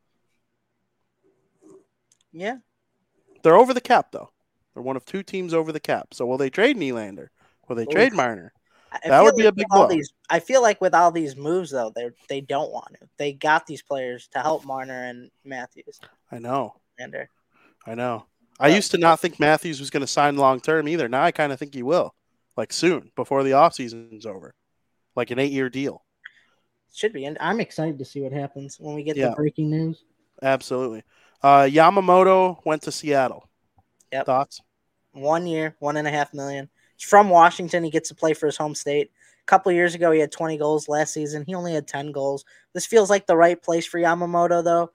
Yeah, 2.34 2.58
They're 3.44 3.58
over 3.58 3.74
the 3.74 3.82
cap, 3.82 4.12
though. 4.12 4.32
They're 4.74 4.84
one 4.84 4.96
of 4.96 5.06
two 5.06 5.24
teams 5.24 5.54
over 5.54 5.72
the 5.72 5.80
cap. 5.80 6.14
So 6.14 6.26
will 6.26 6.38
they 6.38 6.50
trade 6.50 6.78
Nylander? 6.78 7.28
Will 7.68 7.76
they 7.76 7.86
oh. 7.86 7.92
trade 7.92 8.14
Oof. 8.14 8.18
Marner? 8.18 8.54
I- 8.92 9.00
That 9.10 9.24
would 9.24 9.36
be 9.36 9.44
a 9.44 9.46
like 9.46 9.56
big 9.56 9.66
with 9.70 9.78
all 9.80 9.88
blow. 9.88 9.96
These, 9.96 10.12
I 10.30 10.40
feel 10.40 10.62
like 10.62 10.82
with 10.82 10.94
all 10.94 11.12
these 11.12 11.36
moves, 11.36 11.72
though, 11.72 11.92
they 11.96 12.10
they 12.28 12.42
don't 12.42 12.72
want 12.72 12.94
to. 13.00 13.08
They 13.18 13.34
got 13.34 13.66
these 13.66 13.82
players 13.82 14.28
to 14.34 14.40
help 14.40 14.66
Marner 14.66 15.04
and 15.06 15.32
Matthews. 15.46 16.00
I 16.32 16.40
know. 16.40 16.76
Lander. 17.00 17.30
I 17.88 17.96
know. 17.96 18.26
I 18.60 18.68
Yeah. 18.68 18.76
used 18.76 18.92
to 18.92 18.98
not 18.98 19.20
think 19.20 19.40
Matthews 19.40 19.80
was 19.80 19.90
going 19.90 20.02
to 20.02 20.08
sign 20.08 20.36
long 20.38 20.60
term 20.60 20.88
either. 20.88 21.08
Now 21.10 21.24
I 21.24 21.32
kind 21.32 21.52
of 21.52 21.58
think 21.60 21.74
he 21.74 21.84
will, 21.84 22.14
like 22.58 22.72
soon, 22.74 23.12
before 23.16 23.44
the 23.44 23.52
offseason's 23.52 24.26
over, 24.26 24.54
like 25.16 25.32
an 25.32 25.40
eight 25.40 25.52
year 25.52 25.70
deal. 25.70 26.04
Should 26.94 27.14
be, 27.14 27.24
and 27.26 27.38
I'm 27.40 27.62
excited 27.62 27.98
to 28.00 28.06
see 28.06 28.20
what 28.22 28.34
happens 28.34 28.78
when 28.80 28.94
we 28.96 29.04
get 29.04 29.16
Yeah. 29.16 29.30
the 29.30 29.36
breaking 29.36 29.72
news. 29.72 30.04
Absolutely. 30.42 31.04
Uh, 31.42 31.62
Yamamoto 31.64 32.60
went 32.66 32.82
to 32.84 32.92
Seattle. 32.92 33.50
Yep. 34.12 34.26
Thoughts? 34.26 34.62
One 35.14 35.48
year, 35.48 35.76
one 35.80 35.96
and 35.98 36.08
a 36.08 36.12
half 36.12 36.34
million. 36.34 36.70
He's 37.02 37.10
from 37.10 37.30
Washington. 37.30 37.84
He 37.84 37.90
gets 37.90 38.10
to 38.10 38.16
play 38.16 38.34
for 38.34 38.46
his 38.46 38.58
home 38.58 38.76
state. 38.76 39.10
A 39.42 39.46
couple 39.46 39.72
years 39.72 39.96
ago, 39.96 40.12
he 40.12 40.20
had 40.20 40.32
20 40.32 40.58
goals. 40.58 40.88
Last 40.88 41.14
season, 41.14 41.44
he 41.48 41.56
only 41.56 41.74
had 41.74 41.88
10 41.88 42.12
goals. 42.12 42.46
This 42.74 42.86
feels 42.86 43.10
like 43.10 43.26
the 43.26 43.36
right 43.36 43.60
place 43.60 43.88
for 43.88 44.00
Yamamoto, 44.00 44.64
though. 44.64 44.92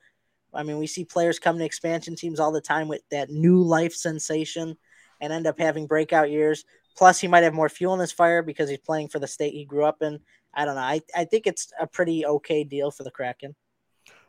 I 0.55 0.63
mean, 0.63 0.79
we 0.79 0.87
see 0.87 1.05
players 1.05 1.41
come 1.41 1.59
to 1.59 1.65
expansion 1.65 2.15
teams 2.15 2.39
all 2.39 2.53
the 2.53 2.61
time 2.61 2.87
with 2.87 3.03
that 3.11 3.29
new 3.29 3.61
life 3.61 3.93
sensation 3.93 4.77
and 5.21 5.33
end 5.33 5.49
up 5.49 5.59
having 5.59 5.89
breakout 5.89 6.31
years. 6.31 6.65
Plus, 6.97 7.21
he 7.21 7.27
might 7.27 7.43
have 7.43 7.55
more 7.55 7.69
fuel 7.69 7.95
in 7.95 8.01
his 8.01 8.13
fire 8.13 8.41
because 8.41 8.71
he's 8.71 8.79
playing 8.79 9.09
for 9.09 9.19
the 9.19 9.27
state 9.27 9.53
he 9.53 9.65
grew 9.65 9.85
up 9.85 10.01
in. 10.01 10.21
I 10.55 10.65
don't 10.65 10.77
know. 10.77 10.83
I, 10.83 11.01
I 11.15 11.25
think 11.25 11.49
it's 11.49 11.73
a 11.79 11.89
pretty 11.89 12.25
okay 12.25 12.63
deal 12.63 12.93
for 12.93 13.03
the 13.03 13.11
Kraken. 13.11 13.57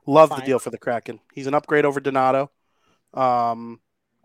Love 0.07 0.29
Fine. 0.29 0.39
the 0.39 0.45
deal 0.47 0.59
for 0.59 0.71
the 0.71 0.79
Kraken. 0.79 1.19
He's 1.31 1.47
an 1.47 1.53
upgrade 1.53 1.85
over 1.85 1.99
Donato. 1.99 2.49
Um, 3.13 3.79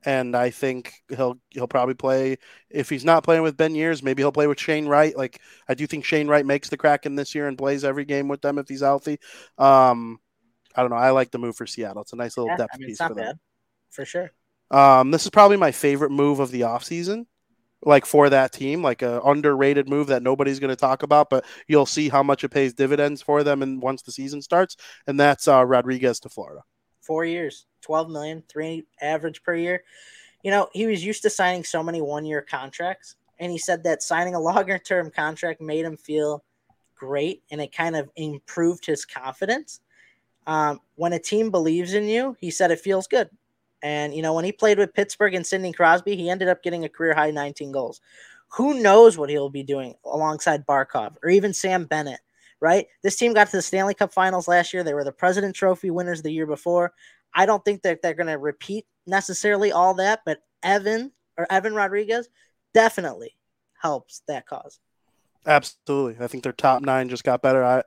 and 0.05 0.37
I 0.37 0.51
think 0.51 0.95
he'll 1.09 1.39
he'll 1.51 1.69
probably 1.69 1.95
play 1.95 2.39
if 2.71 2.89
he's 2.89 3.05
not 3.05 3.25
playing 3.25 3.43
with 3.43 3.57
Beniers, 3.57 4.03
maybe 4.03 4.23
he'll 4.23 4.33
play 4.33 4.47
with 4.47 4.61
Shane 4.61 4.87
Wright. 4.87 5.17
Like 5.17 5.41
I 5.69 5.75
do 5.75 5.87
think 5.87 6.05
Shane 6.05 6.29
Wright 6.29 6.47
makes 6.47 6.69
the 6.69 6.77
Kraken 6.77 7.15
this 7.17 7.35
year 7.35 7.49
and 7.49 7.59
plays 7.59 7.85
every 7.85 8.05
game 8.05 8.29
with 8.29 8.43
them 8.43 8.59
if 8.59 8.69
he's 8.69 8.81
healthy. 8.83 9.19
Um, 9.59 10.19
I 10.77 10.83
don't 10.83 10.91
know. 10.91 10.97
I 10.97 11.11
like 11.11 11.31
the 11.33 11.39
move 11.39 11.57
for 11.57 11.67
Seattle. 11.67 12.03
It's 12.03 12.13
a 12.15 12.17
nice 12.17 12.37
little 12.37 12.51
Yeah, 12.51 12.57
depth 12.57 12.75
I 12.75 12.79
mean, 12.79 12.89
piece 12.89 12.99
it's 12.99 13.01
not 13.01 13.09
for 13.09 13.15
them. 13.15 13.27
bad, 13.27 13.39
for 13.91 14.05
sure. 14.05 14.33
Um, 14.71 15.11
this 15.11 15.25
is 15.25 15.31
probably 15.31 15.57
my 15.57 15.71
favorite 15.73 16.11
move 16.11 16.41
of 16.41 16.51
the 16.51 16.63
offseason. 16.63 17.27
Like 17.85 18.07
for 18.07 18.31
that 18.31 18.53
team, 18.53 18.83
like 18.83 19.03
a 19.03 19.21
underrated 19.23 19.89
move 19.89 20.09
that 20.09 20.23
nobody's 20.25 20.59
going 20.61 20.71
to 20.71 20.77
talk 20.77 21.05
about, 21.05 21.31
but 21.31 21.45
you'll 21.69 21.87
see 21.87 22.09
how 22.09 22.23
much 22.25 22.45
it 22.45 22.49
pays 22.49 22.75
dividends 22.75 23.23
for 23.23 23.45
them, 23.45 23.63
and 23.63 23.83
once 23.83 24.03
the 24.03 24.13
season 24.13 24.43
starts, 24.43 24.77
and 25.07 25.21
that's 25.21 25.49
uh, 25.49 25.65
Rodrigues 25.67 26.21
to 26.21 26.31
Florida. 26.31 26.63
Four 27.03 27.25
years, 27.27 27.67
twelve 27.83 28.11
million, 28.11 28.43
three 28.49 28.85
average 29.01 29.43
per 29.43 29.55
year. 29.55 29.85
You 30.43 30.51
know, 30.51 30.69
he 30.73 30.87
was 30.87 31.05
used 31.05 31.23
to 31.23 31.31
signing 31.31 31.65
so 31.65 31.83
many 31.83 32.01
one-year 32.01 32.43
contracts, 32.43 33.17
and 33.39 33.53
he 33.53 33.59
said 33.59 33.85
that 33.85 34.03
signing 34.03 34.35
a 34.35 34.41
longer-term 34.41 35.11
contract 35.11 35.61
made 35.61 35.85
him 35.85 35.97
feel 35.97 36.43
great, 36.97 37.43
and 37.51 37.61
it 37.61 37.73
kind 37.73 37.97
of 37.97 38.11
improved 38.17 38.87
his 38.87 39.05
confidence. 39.05 39.81
Um, 40.47 40.81
when 40.97 41.13
a 41.13 41.19
team 41.19 41.51
believes 41.51 41.95
in 41.95 42.05
you, 42.05 42.37
he 42.41 42.51
said 42.51 42.71
it 42.71 42.81
feels 42.81 43.07
good. 43.07 43.29
And 43.83 44.15
you 44.15 44.23
know, 44.23 44.33
when 44.35 44.45
he 44.45 44.53
played 44.53 44.79
with 44.79 44.95
Pittsburgh 44.95 45.35
and 45.35 45.47
Sidney 45.47 45.73
Crosby, 45.73 46.17
he 46.17 46.31
ended 46.31 46.49
up 46.49 46.63
getting 46.63 46.85
a 46.85 46.89
career 46.89 47.15
high 47.15 47.31
19 47.31 47.73
goals. 47.73 48.01
Who 48.55 48.81
knows 48.81 49.19
what 49.19 49.31
he'll 49.31 49.51
be 49.51 49.63
doing 49.63 49.95
alongside 50.05 50.67
Barkov 50.67 51.17
or 51.23 51.31
even 51.31 51.55
Sam 51.55 51.85
Bennett, 51.85 52.21
right? 52.61 52.87
This 53.03 53.17
team 53.17 53.35
got 53.35 53.49
to 53.51 53.57
the 53.57 53.63
Stanley 53.63 53.95
Cup 53.95 54.13
finals 54.13 54.47
last 54.47 54.73
year. 54.73 54.85
They 54.85 54.95
were 54.95 55.05
the 55.05 55.13
President 55.13 55.57
Trophy 55.57 55.91
winners 55.91 56.23
the 56.23 56.33
year 56.33 56.47
before. 56.47 56.93
I 57.35 57.47
don't 57.47 57.65
think 57.65 57.83
that 57.83 58.03
they're 58.03 58.15
going 58.15 58.27
to 58.29 58.39
repeat 58.39 58.87
necessarily 59.07 59.73
all 59.73 59.95
that, 59.95 60.21
but 60.25 60.39
Evan 60.63 61.13
or 61.37 61.47
Evan 61.51 61.75
Rodrigues 61.75 62.29
definitely 62.75 63.37
helps 63.81 64.23
that 64.29 64.47
cause. 64.47 64.79
Absolutely. 65.45 66.23
I 66.25 66.29
think 66.29 66.45
their 66.45 66.53
top 66.53 66.83
nine 66.83 67.09
just 67.09 67.25
got 67.25 67.43
better. 67.43 67.65
I 67.65 67.83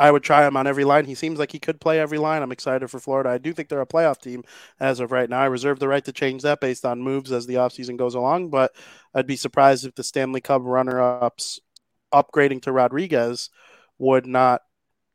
I 0.00 0.10
would 0.10 0.22
try 0.22 0.46
him 0.46 0.56
on 0.56 0.66
every 0.66 0.84
line. 0.84 1.04
He 1.04 1.14
seems 1.14 1.38
like 1.38 1.52
he 1.52 1.58
could 1.58 1.78
play 1.78 2.00
every 2.00 2.16
line. 2.16 2.40
I'm 2.40 2.52
excited 2.52 2.88
for 2.88 2.98
Florida. 2.98 3.28
I 3.28 3.36
do 3.36 3.52
think 3.52 3.68
they're 3.68 3.82
a 3.82 3.86
playoff 3.86 4.18
team 4.18 4.44
as 4.80 4.98
of 4.98 5.12
right 5.12 5.28
now. 5.28 5.40
I 5.40 5.46
reserve 5.46 5.78
the 5.78 5.88
right 5.88 6.02
to 6.06 6.12
change 6.12 6.40
that 6.42 6.58
based 6.58 6.86
on 6.86 7.02
moves 7.02 7.30
as 7.30 7.46
the 7.46 7.56
offseason 7.56 7.98
goes 7.98 8.14
along, 8.14 8.48
but 8.48 8.74
I'd 9.12 9.26
be 9.26 9.36
surprised 9.36 9.84
if 9.84 9.94
the 9.94 10.02
Stanley 10.02 10.40
Cup 10.40 10.62
runner 10.64 11.02
ups 11.02 11.60
upgrading 12.14 12.62
to 12.62 12.72
Rodrigues 12.72 13.50
would 13.98 14.24
not 14.24 14.62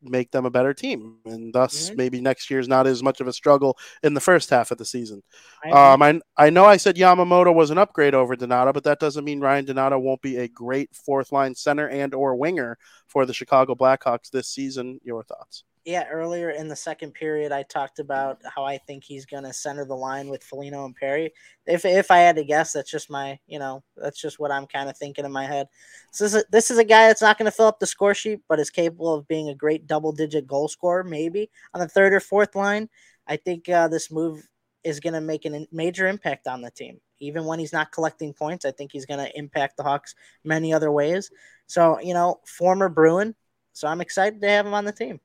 make 0.05 0.31
them 0.31 0.45
a 0.45 0.49
better 0.49 0.73
team. 0.73 1.17
And 1.25 1.53
thus 1.53 1.89
Mhm. 1.89 1.97
maybe 1.97 2.21
next 2.21 2.49
year's 2.49 2.67
not 2.67 2.87
as 2.87 3.03
much 3.03 3.21
of 3.21 3.27
a 3.27 3.33
struggle 3.33 3.77
in 4.03 4.13
the 4.13 4.21
first 4.21 4.49
half 4.49 4.71
of 4.71 4.77
the 4.77 4.85
season. 4.85 5.23
I. 5.63 5.69
Um, 5.93 6.01
I 6.01 6.21
I 6.37 6.49
know 6.49 6.65
I 6.65 6.77
said 6.77 6.95
Yamamoto 6.95 7.53
was 7.53 7.69
an 7.71 7.77
upgrade 7.77 8.13
over 8.15 8.35
Donato, 8.35 8.73
but 8.73 8.83
that 8.85 8.99
doesn't 8.99 9.25
mean 9.25 9.39
Ryan 9.41 9.65
Donato 9.65 9.97
won't 9.99 10.21
be 10.21 10.37
a 10.37 10.47
great 10.47 10.95
fourth 10.95 11.31
line 11.31 11.55
center 11.55 11.87
and 11.89 12.13
or 12.13 12.35
winger 12.35 12.77
for 13.07 13.25
the 13.25 13.33
Chicago 13.33 13.75
Blackhawks 13.75 14.29
this 14.31 14.47
season. 14.47 14.99
Your 15.03 15.23
thoughts? 15.23 15.63
Yeah, 15.85 16.07
earlier 16.09 16.49
in 16.49 16.67
the 16.67 16.75
second 16.75 17.13
period, 17.13 17.51
I 17.51 17.61
talked 17.61 17.99
about 17.99 18.41
how 18.55 18.63
I 18.65 18.79
think 18.79 19.03
he's 19.03 19.27
going 19.27 19.43
to 19.43 19.53
center 19.53 19.85
the 19.85 19.95
line 19.95 20.29
with 20.29 20.43
Foligno 20.43 20.83
and 20.83 20.95
Perry. 20.95 21.31
If 21.67 21.85
if 21.85 22.09
I 22.09 22.17
had 22.17 22.37
to 22.37 22.43
guess, 22.43 22.73
that's 22.73 22.89
just 22.89 23.11
my, 23.11 23.37
you 23.45 23.59
know, 23.59 23.83
that's 23.95 24.19
just 24.19 24.39
what 24.39 24.49
I'm 24.49 24.65
kind 24.65 24.89
of 24.89 24.97
thinking 24.97 25.25
in 25.25 25.31
my 25.31 25.45
head. 25.45 25.67
So 26.11 26.23
this 26.23 26.33
is 26.33 26.41
a, 26.41 26.45
this 26.51 26.71
is 26.71 26.79
a 26.79 26.83
guy 26.83 27.07
that's 27.07 27.21
not 27.21 27.37
going 27.37 27.45
to 27.45 27.55
fill 27.55 27.67
up 27.67 27.79
the 27.79 27.85
score 27.85 28.15
sheet, 28.15 28.39
but 28.49 28.59
is 28.59 28.71
capable 28.71 29.13
of 29.13 29.27
being 29.27 29.49
a 29.49 29.55
great 29.55 29.85
double 29.85 30.11
digit 30.11 30.47
goal 30.47 30.67
scorer, 30.67 31.03
maybe 31.03 31.51
on 31.75 31.81
the 31.81 31.87
third 31.87 32.13
or 32.13 32.19
fourth 32.19 32.55
line. 32.55 32.89
I 33.27 33.37
think 33.37 33.69
uh, 33.69 33.87
this 33.87 34.09
move 34.09 34.47
is 34.83 34.99
going 34.99 35.13
to 35.13 35.21
make 35.21 35.45
a 35.45 35.67
major 35.71 36.07
impact 36.07 36.47
on 36.47 36.61
the 36.61 36.71
team. 36.71 36.99
Even 37.19 37.45
when 37.45 37.59
he's 37.59 37.73
not 37.73 37.91
collecting 37.91 38.33
points, 38.33 38.65
I 38.65 38.71
think 38.71 38.91
he's 38.91 39.05
going 39.05 39.23
to 39.23 39.37
impact 39.37 39.77
the 39.77 39.83
Hawks 39.83 40.15
many 40.43 40.73
other 40.73 40.91
ways. 40.91 41.29
So, 41.67 41.99
you 41.99 42.15
know, 42.15 42.39
former 42.45 42.89
Bruin. 42.89 43.35
So 43.73 43.87
I'm 43.87 44.01
excited 44.01 44.41
to 44.41 44.49
have 44.49 44.65
him 44.65 44.73
on 44.73 44.85
the 44.85 44.91
team. 44.91 45.19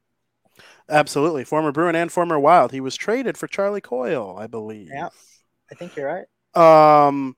Absolutely, 0.88 1.44
former 1.44 1.72
Bruin 1.72 1.94
and 1.94 2.10
former 2.10 2.38
Wild. 2.38 2.72
He 2.72 2.80
was 2.80 2.96
traded 2.96 3.38
for 3.38 3.46
Charlie 3.46 3.80
Coyle, 3.80 4.36
I 4.38 4.46
believe. 4.46 4.88
Yeah. 4.92 5.08
I 5.70 5.74
think 5.74 5.96
you're 5.96 6.06
right. 6.54 7.06
Um, 7.06 7.36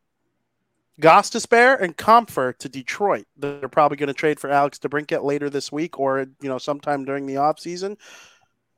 Gostisbehere 1.00 1.80
and 1.80 1.96
Compher 1.96 2.56
to 2.58 2.68
Detroit. 2.68 3.26
They're 3.36 3.68
probably 3.68 3.96
going 3.96 4.08
to 4.08 4.14
trade 4.14 4.40
for 4.40 4.50
Alex 4.50 4.78
DeBrincat 4.78 5.24
later 5.24 5.50
this 5.50 5.72
week 5.72 5.98
or 5.98 6.26
you 6.40 6.48
know 6.48 6.58
sometime 6.58 7.04
during 7.04 7.26
the 7.26 7.34
offseason. 7.34 7.96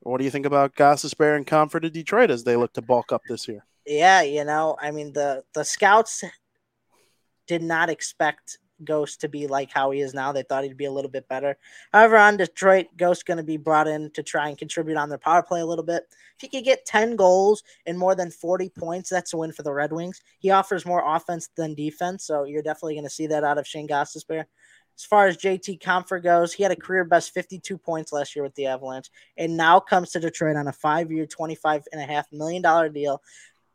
What 0.00 0.18
do 0.18 0.24
you 0.24 0.30
think 0.30 0.46
about 0.46 0.74
Gostisbehere 0.74 1.36
and 1.36 1.46
Compher 1.46 1.80
to 1.80 1.90
Detroit 1.90 2.30
as 2.30 2.44
they 2.44 2.56
look 2.56 2.72
to 2.74 2.82
bulk 2.82 3.12
up 3.12 3.22
this 3.28 3.48
year? 3.48 3.64
Yeah, 3.86 4.22
you 4.22 4.44
know, 4.44 4.76
I 4.80 4.90
mean 4.90 5.12
the 5.12 5.44
the 5.54 5.64
scouts 5.64 6.24
did 7.46 7.62
not 7.62 7.90
expect 7.90 8.58
Ghost 8.82 9.20
to 9.20 9.28
be 9.28 9.46
like 9.46 9.70
how 9.72 9.90
he 9.90 10.00
is 10.00 10.14
now. 10.14 10.32
They 10.32 10.42
thought 10.42 10.64
he'd 10.64 10.76
be 10.76 10.86
a 10.86 10.92
little 10.92 11.10
bit 11.10 11.28
better. 11.28 11.56
However, 11.92 12.16
on 12.16 12.36
Detroit, 12.36 12.86
Ghost's 12.96 13.22
going 13.22 13.36
to 13.36 13.44
be 13.44 13.56
brought 13.56 13.86
in 13.86 14.10
to 14.12 14.22
try 14.22 14.48
and 14.48 14.58
contribute 14.58 14.96
on 14.96 15.08
their 15.08 15.18
power 15.18 15.42
play 15.42 15.60
a 15.60 15.66
little 15.66 15.84
bit. 15.84 16.04
If 16.36 16.40
he 16.40 16.48
could 16.48 16.64
get 16.64 16.86
10 16.86 17.16
goals 17.16 17.62
and 17.86 17.98
more 17.98 18.14
than 18.14 18.30
40 18.30 18.70
points, 18.70 19.10
that's 19.10 19.32
a 19.32 19.36
win 19.36 19.52
for 19.52 19.62
the 19.62 19.72
Red 19.72 19.92
Wings. 19.92 20.20
He 20.38 20.50
offers 20.50 20.86
more 20.86 21.02
offense 21.04 21.48
than 21.56 21.74
defense, 21.74 22.26
so 22.26 22.44
you're 22.44 22.62
definitely 22.62 22.94
going 22.94 23.04
to 23.04 23.10
see 23.10 23.28
that 23.28 23.44
out 23.44 23.58
of 23.58 23.66
Shane 23.66 23.88
Gostisbehere. 23.88 24.46
As 24.96 25.04
far 25.04 25.26
as 25.26 25.36
JT 25.36 25.80
Compher 25.80 26.22
goes, 26.22 26.52
he 26.52 26.62
had 26.62 26.70
a 26.70 26.76
career 26.76 27.04
best 27.04 27.34
52 27.34 27.76
points 27.78 28.12
last 28.12 28.36
year 28.36 28.44
with 28.44 28.54
the 28.54 28.66
Avalanche 28.66 29.10
and 29.36 29.56
now 29.56 29.80
comes 29.80 30.12
to 30.12 30.20
Detroit 30.20 30.56
on 30.56 30.68
a 30.68 30.72
five 30.72 31.10
year, 31.10 31.26
$25.5 31.26 32.24
million 32.32 32.92
deal. 32.92 33.20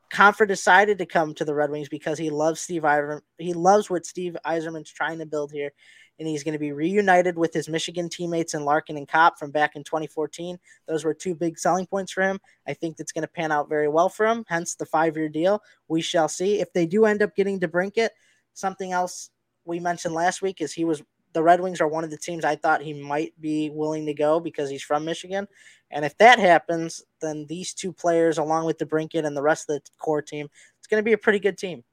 Compher 0.09 0.47
decided 0.47 0.97
to 0.97 1.05
come 1.05 1.33
to 1.35 1.45
the 1.45 1.53
Red 1.53 1.69
Wings 1.69 1.89
because 1.89 2.17
he 2.17 2.29
loves 2.29 2.61
Steve 2.61 2.81
Yzerman. 2.81 3.21
He 3.37 3.53
loves 3.53 3.89
what 3.89 4.05
Steve 4.05 4.35
Yzerman's 4.45 4.91
trying 4.91 5.19
to 5.19 5.25
build 5.25 5.51
here, 5.51 5.71
and 6.17 6.27
he's 6.27 6.43
going 6.43 6.53
to 6.53 6.59
be 6.59 6.71
reunited 6.71 7.37
with 7.37 7.53
his 7.53 7.69
Michigan 7.69 8.09
teammates 8.09 8.55
in 8.55 8.65
Larkin 8.65 8.97
and 8.97 9.07
Copp 9.07 9.37
from 9.37 9.51
back 9.51 9.75
in 9.75 9.83
2014. 9.83 10.57
Those 10.87 11.05
were 11.05 11.13
two 11.13 11.35
big 11.35 11.59
selling 11.59 11.85
points 11.85 12.11
for 12.11 12.23
him. 12.23 12.39
I 12.67 12.73
think 12.73 12.97
that's 12.97 13.11
going 13.11 13.21
to 13.23 13.27
pan 13.27 13.51
out 13.51 13.69
very 13.69 13.87
well 13.87 14.09
for 14.09 14.25
him. 14.25 14.45
Hence 14.47 14.75
the 14.75 14.85
five-year 14.85 15.29
deal. 15.29 15.61
We 15.87 16.01
shall 16.01 16.27
see 16.27 16.59
if 16.59 16.73
they 16.73 16.87
do 16.87 17.05
end 17.05 17.21
up 17.21 17.35
getting 17.35 17.59
DeBrincat. 17.59 18.09
Something 18.53 18.91
else 18.91 19.29
we 19.65 19.79
mentioned 19.79 20.15
last 20.15 20.41
week 20.41 20.59
is 20.59 20.73
he 20.73 20.85
was 20.85 21.03
the 21.33 21.43
Red 21.43 21.61
Wings 21.61 21.79
are 21.79 21.87
one 21.87 22.03
of 22.03 22.09
the 22.09 22.17
teams 22.17 22.43
I 22.43 22.55
thought 22.55 22.81
he 22.81 22.93
might 22.93 23.39
be 23.39 23.69
willing 23.69 24.05
to 24.07 24.13
go 24.13 24.39
because 24.39 24.69
he's 24.69 24.81
from 24.81 25.05
Michigan. 25.05 25.47
And 25.91 26.05
if 26.05 26.17
that 26.19 26.39
happens, 26.39 27.03
then 27.21 27.45
these 27.47 27.73
two 27.73 27.91
players, 27.91 28.37
along 28.37 28.65
with 28.65 28.77
DeBrincat 28.77 29.25
and 29.25 29.35
the 29.35 29.41
rest 29.41 29.69
of 29.69 29.75
the 29.75 29.89
core 29.97 30.21
team, 30.21 30.47
it's 30.77 30.87
going 30.87 30.99
to 31.01 31.05
be 31.05 31.13
a 31.13 31.17
pretty 31.17 31.39
good 31.39 31.57
team. 31.57 31.83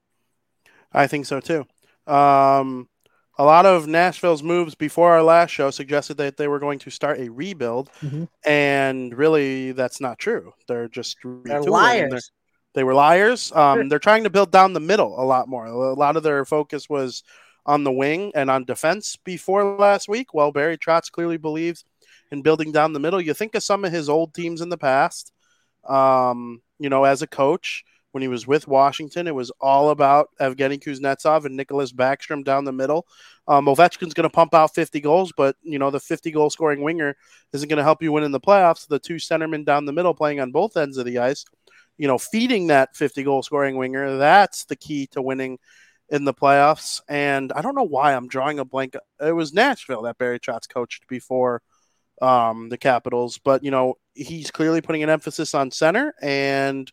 I 0.93 1.07
think 1.07 1.27
so 1.27 1.41
too. 1.41 1.67
Um, 2.07 2.89
a 3.39 3.45
lot 3.45 3.67
of 3.67 3.87
Nashville's 3.87 4.43
moves 4.43 4.75
before 4.75 5.13
our 5.13 5.23
last 5.23 5.51
show 5.51 5.71
suggested 5.71 6.17
that 6.19 6.37
they 6.37 6.49
were 6.49 6.59
going 6.59 6.79
to 6.81 6.91
start 6.91 7.19
a 7.21 7.29
rebuild, 7.29 7.91
Mhm. 8.01 8.29
and 8.45 9.17
really, 9.17 9.73
that's 9.73 10.01
not 10.01 10.19
true. 10.19 10.53
They're 10.69 10.89
just 10.89 11.17
They're 11.23 11.33
retooling, 11.33 11.55
and 11.55 11.65
they're- 11.65 11.71
liars. 11.71 12.33
They 12.75 12.85
were 12.85 12.95
liars. 12.95 13.53
Um, 13.53 13.79
Sure. 13.79 13.89
they're 13.89 13.99
trying 13.99 14.25
to 14.25 14.31
build 14.31 14.51
down 14.53 14.75
the 14.75 14.81
middle 14.81 15.19
a 15.21 15.25
lot 15.25 15.49
more. 15.49 15.65
A 15.67 15.95
lot 15.95 16.17
of 16.17 16.23
their 16.23 16.45
focus 16.45 16.89
was 16.89 17.23
on 17.65 17.85
the 17.85 17.93
wing 17.93 18.33
and 18.35 18.51
on 18.51 18.65
defense 18.65 19.17
before 19.17 19.65
last 19.77 20.09
week. 20.09 20.33
Well, 20.35 20.53
Barry 20.53 20.77
Trotz 20.79 21.11
clearly 21.11 21.37
believes 21.39 21.85
in 22.31 22.43
building 22.43 22.73
down 22.73 22.93
the 22.93 23.01
middle. 23.01 23.21
You 23.21 23.35
think 23.35 23.55
of 23.55 23.63
some 23.63 23.85
of 23.85 23.93
his 23.93 24.09
old 24.09 24.35
teams 24.35 24.61
in 24.61 24.69
the 24.69 24.79
past. 24.79 25.33
Um, 25.85 26.63
you 26.79 26.89
know, 26.89 27.05
as 27.05 27.23
a 27.23 27.27
coach, 27.27 27.85
when 28.13 28.23
he 28.23 28.29
was 28.29 28.47
with 28.47 28.67
Washington, 28.67 29.27
it 29.27 29.35
was 29.35 29.53
all 29.61 29.91
about 29.91 30.31
Evgeny 30.41 30.83
Kuznetsov 30.83 31.45
and 31.45 31.59
Nicklas 31.59 31.93
Backstrom 31.93 32.45
down 32.45 32.65
the 32.65 32.73
middle. 32.73 33.07
Um, 33.47 33.67
Ovechkin's 33.67 34.15
going 34.15 34.29
to 34.29 34.31
pump 34.31 34.55
out 34.55 34.75
50 34.75 35.01
goals, 35.01 35.33
but 35.37 35.57
you 35.63 35.79
know 35.79 35.91
the 35.91 36.01
50 36.01 36.31
goal 36.31 36.49
scoring 36.49 36.81
winger 36.81 37.15
isn't 37.53 37.69
going 37.69 37.77
to 37.77 37.83
help 37.83 38.03
you 38.03 38.13
win 38.13 38.25
in 38.25 38.33
the 38.33 38.41
playoffs. 38.41 38.89
The 38.89 38.99
two 38.99 39.17
centermen 39.17 39.67
down 39.67 39.85
the 39.85 39.93
middle 39.93 40.15
playing 40.15 40.41
on 40.41 40.51
both 40.51 40.77
ends 40.77 40.97
of 40.97 41.05
the 41.05 41.19
ice, 41.19 41.45
you 41.99 42.09
know, 42.09 42.19
feeding 42.19 42.69
that 42.69 42.97
50 42.97 43.23
goal 43.23 43.43
scoring 43.43 43.77
winger, 43.77 44.17
that's 44.17 44.65
the 44.65 44.77
key 44.77 45.07
to 45.09 45.23
winning 45.23 45.59
in 46.09 46.25
the 46.25 46.35
playoffs. 46.35 47.01
And 47.09 47.53
I 47.53 47.63
don't 47.63 47.75
know 47.75 47.83
why 47.83 48.15
I'm 48.15 48.29
drawing 48.29 48.59
a 48.59 48.65
blank. 48.65 48.97
It 49.21 49.33
was 49.33 49.53
Nashville 49.53 50.03
that 50.03 50.19
Barry 50.19 50.41
Trotz 50.41 50.69
coached 50.69 51.07
before 51.07 51.63
um, 52.23 52.69
the 52.69 52.79
Capitals, 52.79 53.39
but 53.39 53.63
you 53.63 53.71
know 53.71 53.95
he's 54.15 54.51
clearly 54.51 54.81
putting 54.81 55.03
an 55.03 55.11
emphasis 55.11 55.55
on 55.55 55.71
center, 55.71 56.15
and 56.23 56.91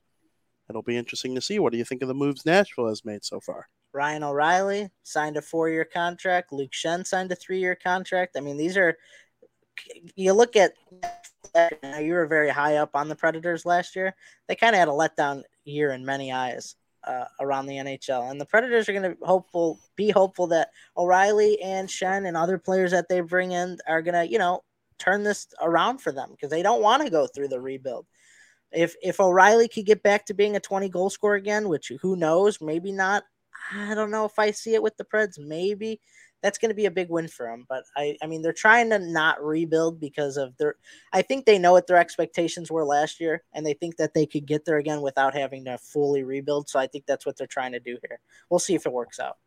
it'll 0.70 0.82
be 0.82 0.98
interesting 0.98 1.36
to 1.36 1.42
see. 1.42 1.60
What 1.60 1.72
do 1.72 1.78
you 1.78 1.86
think 1.86 2.02
of 2.02 2.08
the 2.08 2.14
moves 2.14 2.46
Nashville 2.46 2.90
has 2.90 3.06
made 3.06 3.24
so 3.24 3.40
far? 3.40 3.68
Ryan 3.94 4.24
O'Reilly 4.24 4.90
signed 5.04 5.38
a 5.38 5.42
four-year 5.42 5.86
contract. 5.86 6.52
Luke 6.52 6.72
Schenn 6.72 7.06
signed 7.06 7.32
a 7.32 7.36
three-year 7.36 7.76
contract. 7.76 8.36
I 8.36 8.40
mean, 8.40 8.58
these 8.58 8.76
are 8.76 8.98
you 10.16 10.34
look 10.34 10.56
at 10.56 10.74
you 12.00 12.14
were 12.14 12.26
very 12.26 12.50
high 12.50 12.78
up 12.78 12.92
on 12.96 13.10
the 13.10 13.16
Predators 13.16 13.66
last 13.66 13.96
year. 13.96 14.16
They 14.48 14.56
kind 14.56 14.76
of 14.76 14.80
had 14.80 14.88
a 14.88 14.92
letdown 14.92 15.44
year 15.66 15.92
in 15.92 16.06
many 16.06 16.32
eyes 16.32 16.76
uh, 17.04 17.26
around 17.40 17.68
the 17.68 17.76
NHL, 17.76 18.32
and 18.32 18.40
the 18.40 18.46
Predators 18.46 18.90
are 18.90 18.94
going 18.94 19.16
to 19.16 19.26
hopeful 19.26 19.80
be 19.96 20.10
hopeful 20.10 20.48
that 20.48 20.70
O'Reilly 20.98 21.62
and 21.62 21.88
Schenn 21.88 22.28
and 22.28 22.38
other 22.38 22.58
players 22.58 22.92
that 22.92 23.10
they 23.10 23.22
bring 23.22 23.52
in 23.52 23.78
are 23.88 24.02
going 24.02 24.16
to 24.16 24.32
you 24.32 24.40
know 24.40 24.64
turn 25.04 25.24
this 25.24 25.48
around 25.62 26.00
for 26.00 26.12
them 26.12 26.30
because 26.32 26.50
they 26.50 26.62
don't 26.62 26.82
want 26.82 27.04
to 27.04 27.10
go 27.10 27.28
through 27.28 27.50
the 27.50 27.60
rebuild. 27.60 28.06
If 28.72 28.96
if 29.04 29.20
O'Reilly 29.20 29.68
could 29.68 29.86
get 29.86 30.04
back 30.04 30.26
to 30.26 30.34
being 30.34 30.56
a 30.56 30.60
20 30.60 30.90
goal 30.90 31.10
scorer 31.10 31.36
again, 31.36 31.70
which 31.70 31.92
who 32.02 32.16
knows, 32.16 32.60
maybe 32.62 32.92
not. 32.92 33.24
I 33.72 33.96
don't 33.96 34.12
know 34.12 34.26
if 34.26 34.38
I 34.40 34.52
see 34.52 34.74
it 34.74 34.84
with 34.84 34.98
the 34.98 35.06
Preds. 35.06 35.38
Maybe 35.38 36.02
that's 36.44 36.58
going 36.58 36.70
to 36.70 36.76
be 36.76 36.86
a 36.86 36.92
big 36.92 37.10
win 37.10 37.28
for 37.28 37.48
them. 37.48 37.66
But 37.70 37.86
I, 37.96 38.18
I 38.22 38.28
mean, 38.28 38.42
they're 38.42 38.52
trying 38.52 38.90
to 38.90 39.00
not 39.00 39.44
rebuild 39.44 40.00
because 40.00 40.38
of 40.38 40.56
their. 40.58 40.76
I 41.14 41.22
think 41.22 41.46
they 41.46 41.58
know 41.58 41.72
what 41.72 41.88
their 41.88 41.98
expectations 41.98 42.70
were 42.70 42.86
last 42.86 43.20
year, 43.20 43.44
and 43.54 43.66
they 43.66 43.74
think 43.74 43.98
that 43.98 44.14
they 44.14 44.26
could 44.26 44.46
get 44.46 44.66
there 44.66 44.78
again 44.78 45.02
without 45.02 45.34
having 45.34 45.66
to 45.66 45.78
fully 45.78 46.24
rebuild. 46.24 46.70
So 46.70 46.80
I 46.80 46.88
think 46.88 47.06
that's 47.06 47.26
what 47.26 47.38
they're 47.38 47.48
trying 47.48 47.72
to 47.72 47.80
do 47.80 47.98
here. 48.08 48.20
We'll 48.50 48.60
see 48.60 48.76
if 48.76 48.86
it 48.86 48.92
works 48.92 49.20
out. 49.20 49.38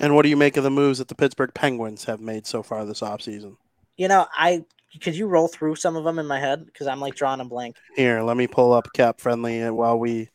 And 0.00 0.14
what 0.14 0.22
do 0.22 0.28
you 0.28 0.36
make 0.36 0.56
of 0.56 0.64
the 0.64 0.70
moves 0.70 0.98
that 0.98 1.08
the 1.08 1.14
Pittsburgh 1.14 1.52
Penguins 1.54 2.04
have 2.04 2.20
made 2.20 2.46
so 2.46 2.62
far 2.62 2.84
this 2.84 3.00
offseason? 3.00 3.56
You 3.96 4.08
know, 4.08 4.26
I 4.32 4.64
could 5.00 5.16
you 5.16 5.26
roll 5.26 5.48
through 5.48 5.76
some 5.76 5.96
of 5.96 6.04
them 6.04 6.18
in 6.18 6.26
my 6.26 6.40
head 6.40 6.64
because 6.64 6.86
I'm 6.86 7.00
like 7.00 7.14
drawing 7.14 7.40
a 7.40 7.44
blank. 7.44 7.76
Here, 7.94 8.22
let 8.22 8.36
me 8.36 8.46
pull 8.46 8.72
up 8.72 8.88
cap 8.94 9.20
friendly 9.20 9.68
while 9.70 9.98
we 9.98 10.30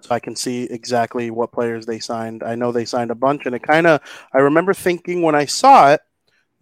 so 0.00 0.14
I 0.14 0.20
can 0.20 0.36
see 0.36 0.64
exactly 0.64 1.30
what 1.30 1.52
players 1.52 1.86
they 1.86 1.98
signed. 1.98 2.42
I 2.42 2.54
know 2.54 2.72
they 2.72 2.84
signed 2.84 3.10
a 3.10 3.16
bunch, 3.16 3.46
and 3.46 3.54
it 3.54 3.62
kind 3.62 3.86
of 3.86 4.00
I 4.32 4.38
remember 4.38 4.74
thinking 4.74 5.22
when 5.22 5.34
I 5.34 5.44
saw 5.44 5.92
it 5.92 6.00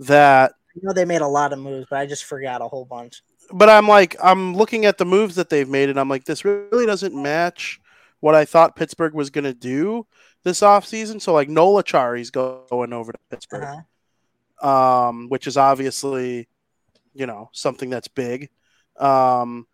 that 0.00 0.52
I 0.74 0.80
know 0.82 0.92
they 0.92 1.04
made 1.04 1.22
a 1.22 1.28
lot 1.28 1.52
of 1.52 1.58
moves, 1.58 1.86
but 1.88 1.98
I 1.98 2.06
just 2.06 2.24
forgot 2.24 2.62
a 2.62 2.68
whole 2.68 2.84
bunch. 2.84 3.22
But 3.52 3.68
I'm 3.68 3.88
like 3.88 4.16
I'm 4.22 4.54
looking 4.54 4.84
at 4.84 4.98
the 4.98 5.04
moves 5.04 5.36
that 5.36 5.48
they've 5.48 5.68
made, 5.68 5.88
and 5.88 5.98
I'm 5.98 6.08
like, 6.08 6.24
this 6.24 6.44
really 6.44 6.86
doesn't 6.86 7.14
match 7.14 7.80
what 8.20 8.34
I 8.34 8.44
thought 8.44 8.76
Pittsburgh 8.76 9.14
was 9.14 9.30
going 9.30 9.44
to 9.44 9.54
do 9.54 10.06
this 10.42 10.60
offseason. 10.60 11.20
So 11.20 11.32
like 11.32 11.48
Noel 11.48 11.82
Acciari's 11.82 12.30
going 12.30 12.92
over 12.92 13.12
to 13.12 13.18
Pittsburgh, 13.30 13.82
uh-huh. 14.60 15.08
um, 15.08 15.28
which 15.28 15.46
is 15.46 15.56
obviously 15.56 16.48
you 17.16 17.26
know 17.26 17.50
something 17.52 17.90
that's 17.90 18.08
big. 18.08 18.50
Um, 18.98 19.66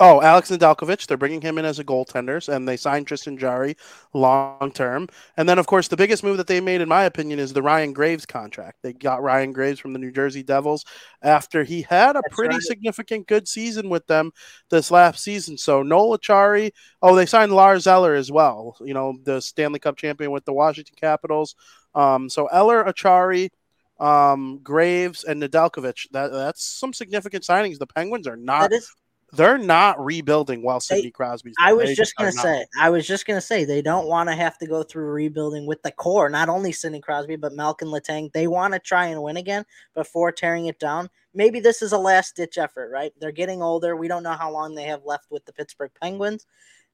Oh, 0.00 0.20
Alex 0.20 0.50
Nedeljkovic. 0.50 1.06
They're 1.06 1.16
bringing 1.16 1.40
him 1.40 1.56
in 1.56 1.64
as 1.64 1.78
a 1.78 1.84
goaltender, 1.84 2.48
and 2.48 2.66
they 2.66 2.76
signed 2.76 3.06
Tristan 3.06 3.38
Jarry 3.38 3.76
long 4.12 4.72
term. 4.72 5.06
And 5.36 5.48
then, 5.48 5.56
of 5.60 5.68
course, 5.68 5.86
the 5.86 5.96
biggest 5.96 6.24
move 6.24 6.36
that 6.38 6.48
they 6.48 6.60
made, 6.60 6.80
in 6.80 6.88
my 6.88 7.04
opinion, 7.04 7.38
is 7.38 7.52
the 7.52 7.62
Ryan 7.62 7.92
Graves 7.92 8.26
contract. 8.26 8.78
They 8.82 8.92
got 8.92 9.22
Ryan 9.22 9.52
Graves 9.52 9.78
from 9.78 9.92
the 9.92 10.00
New 10.00 10.10
Jersey 10.10 10.42
Devils 10.42 10.84
after 11.22 11.62
he 11.62 11.82
had 11.82 12.16
a 12.16 12.24
That's 12.24 12.34
pretty 12.34 12.58
right. 12.58 12.60
significant 12.60 13.28
good 13.28 13.46
season 13.46 13.88
with 13.88 14.04
them 14.08 14.32
this 14.68 14.90
last 14.90 15.22
season. 15.22 15.56
So 15.56 15.84
Noel 15.84 16.18
Acciari. 16.18 16.72
Oh, 17.00 17.14
they 17.14 17.26
signed 17.26 17.52
Lars 17.52 17.86
Eller 17.86 18.14
as 18.14 18.32
well. 18.32 18.76
You 18.80 18.94
know, 18.94 19.16
the 19.22 19.40
Stanley 19.40 19.78
Cup 19.78 19.96
champion 19.96 20.32
with 20.32 20.44
the 20.44 20.52
Washington 20.52 20.96
Capitals. 21.00 21.54
Um, 21.94 22.28
so 22.28 22.46
Eller, 22.46 22.82
Acciari, 22.82 23.50
um, 24.00 24.58
Graves, 24.62 25.24
and 25.24 25.42
Nedeljkovic. 25.42 26.10
That 26.12 26.32
that's 26.32 26.64
some 26.64 26.92
significant 26.92 27.44
signings. 27.44 27.78
The 27.78 27.86
Penguins 27.86 28.26
are 28.26 28.36
not 28.36 28.72
they're 29.34 29.58
not 29.58 30.02
rebuilding 30.02 30.62
while 30.62 30.80
Sidney 30.80 31.10
Crosby's. 31.10 31.54
I 31.58 31.72
was 31.72 31.94
just 31.96 32.14
gonna 32.16 32.32
say, 32.32 32.64
I 32.78 32.90
was 32.90 33.06
just 33.06 33.26
gonna 33.26 33.40
say 33.40 33.64
they 33.64 33.82
don't 33.82 34.06
want 34.06 34.28
to 34.28 34.34
have 34.34 34.58
to 34.58 34.66
go 34.66 34.82
through 34.82 35.10
rebuilding 35.10 35.66
with 35.66 35.82
the 35.82 35.92
core. 35.92 36.28
Not 36.28 36.48
only 36.48 36.72
Sidney 36.72 37.00
Crosby, 37.00 37.36
but 37.36 37.52
Malkin 37.52 37.88
Letang. 37.88 38.32
They 38.32 38.46
want 38.46 38.74
to 38.74 38.78
try 38.78 39.06
and 39.06 39.22
win 39.22 39.36
again 39.36 39.64
before 39.94 40.30
tearing 40.30 40.66
it 40.66 40.78
down. 40.78 41.08
Maybe 41.34 41.58
this 41.58 41.82
is 41.82 41.92
a 41.92 41.98
last 41.98 42.36
ditch 42.36 42.58
effort, 42.58 42.90
right? 42.90 43.12
They're 43.18 43.32
getting 43.32 43.60
older. 43.60 43.96
We 43.96 44.08
don't 44.08 44.22
know 44.22 44.32
how 44.32 44.52
long 44.52 44.74
they 44.74 44.84
have 44.84 45.04
left 45.04 45.26
with 45.30 45.44
the 45.44 45.52
Pittsburgh 45.52 45.90
Penguins. 46.00 46.46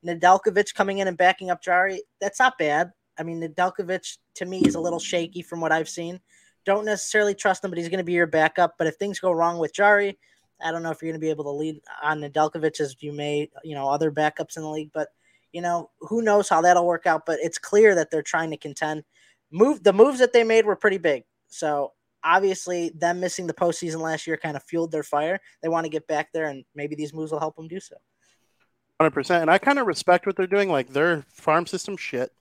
Nedeljkovic 0.06 0.74
coming 0.74 0.98
in 0.98 1.09
and 1.09 1.16
backing 1.18 1.51
up 1.51 1.62
Jarry. 1.62 2.02
That's 2.20 2.39
not 2.39 2.56
bad. 2.56 2.90
I 3.18 3.22
mean, 3.22 3.43
Nedeljkovic 3.43 4.16
to 4.36 4.47
me 4.47 4.60
is 4.60 4.77
a 4.77 4.81
little 4.81 4.98
shaky 4.98 5.43
from 5.43 5.60
what 5.60 5.72
I've 5.72 5.90
seen. 5.90 6.20
Don't 6.64 6.84
necessarily 6.84 7.34
trust 7.34 7.64
him, 7.64 7.70
but 7.70 7.78
he's 7.78 7.88
going 7.88 7.98
to 7.98 8.04
be 8.04 8.12
your 8.12 8.26
backup. 8.26 8.74
But 8.78 8.86
if 8.86 8.96
things 8.96 9.18
go 9.18 9.32
wrong 9.32 9.58
with 9.58 9.74
Jarry, 9.74 10.18
I 10.62 10.70
don't 10.70 10.82
know 10.82 10.90
if 10.90 11.00
you're 11.00 11.10
going 11.10 11.20
to 11.20 11.24
be 11.24 11.30
able 11.30 11.44
to 11.44 11.50
lead 11.50 11.80
on 12.02 12.20
Nedeljkovic 12.20 12.80
as 12.80 12.96
you 13.00 13.12
may, 13.12 13.50
you 13.64 13.74
know, 13.74 13.88
other 13.88 14.10
backups 14.10 14.56
in 14.56 14.62
the 14.62 14.70
league, 14.70 14.90
but 14.92 15.08
you 15.52 15.60
know, 15.60 15.90
who 16.00 16.22
knows 16.22 16.48
how 16.48 16.62
that'll 16.62 16.86
work 16.86 17.06
out. 17.06 17.26
But 17.26 17.40
it's 17.42 17.58
clear 17.58 17.94
that 17.96 18.10
they're 18.10 18.22
trying 18.22 18.50
to 18.50 18.56
contend. 18.56 19.04
Move 19.50 19.82
the 19.82 19.92
moves 19.92 20.20
that 20.20 20.32
they 20.32 20.44
made 20.44 20.64
were 20.64 20.76
pretty 20.76 20.98
big. 20.98 21.24
So 21.48 21.92
obviously, 22.22 22.90
them 22.90 23.20
missing 23.20 23.46
the 23.46 23.54
postseason 23.54 24.00
last 24.00 24.26
year 24.26 24.36
kind 24.36 24.56
of 24.56 24.62
fueled 24.62 24.92
their 24.92 25.02
fire. 25.02 25.40
They 25.62 25.68
want 25.68 25.84
to 25.84 25.90
get 25.90 26.06
back 26.06 26.28
there, 26.32 26.46
and 26.46 26.64
maybe 26.74 26.94
these 26.94 27.12
moves 27.12 27.32
will 27.32 27.40
help 27.40 27.56
them 27.56 27.68
do 27.68 27.80
so. 27.80 27.96
Hundred 29.00 29.12
percent, 29.12 29.42
and 29.42 29.50
I 29.50 29.58
kind 29.58 29.78
of 29.78 29.86
respect 29.86 30.26
what 30.26 30.36
they're 30.36 30.46
doing. 30.46 30.68
Like 30.68 30.90
their 30.90 31.24
farm 31.32 31.66
system 31.66 31.96
shit. 31.96 32.32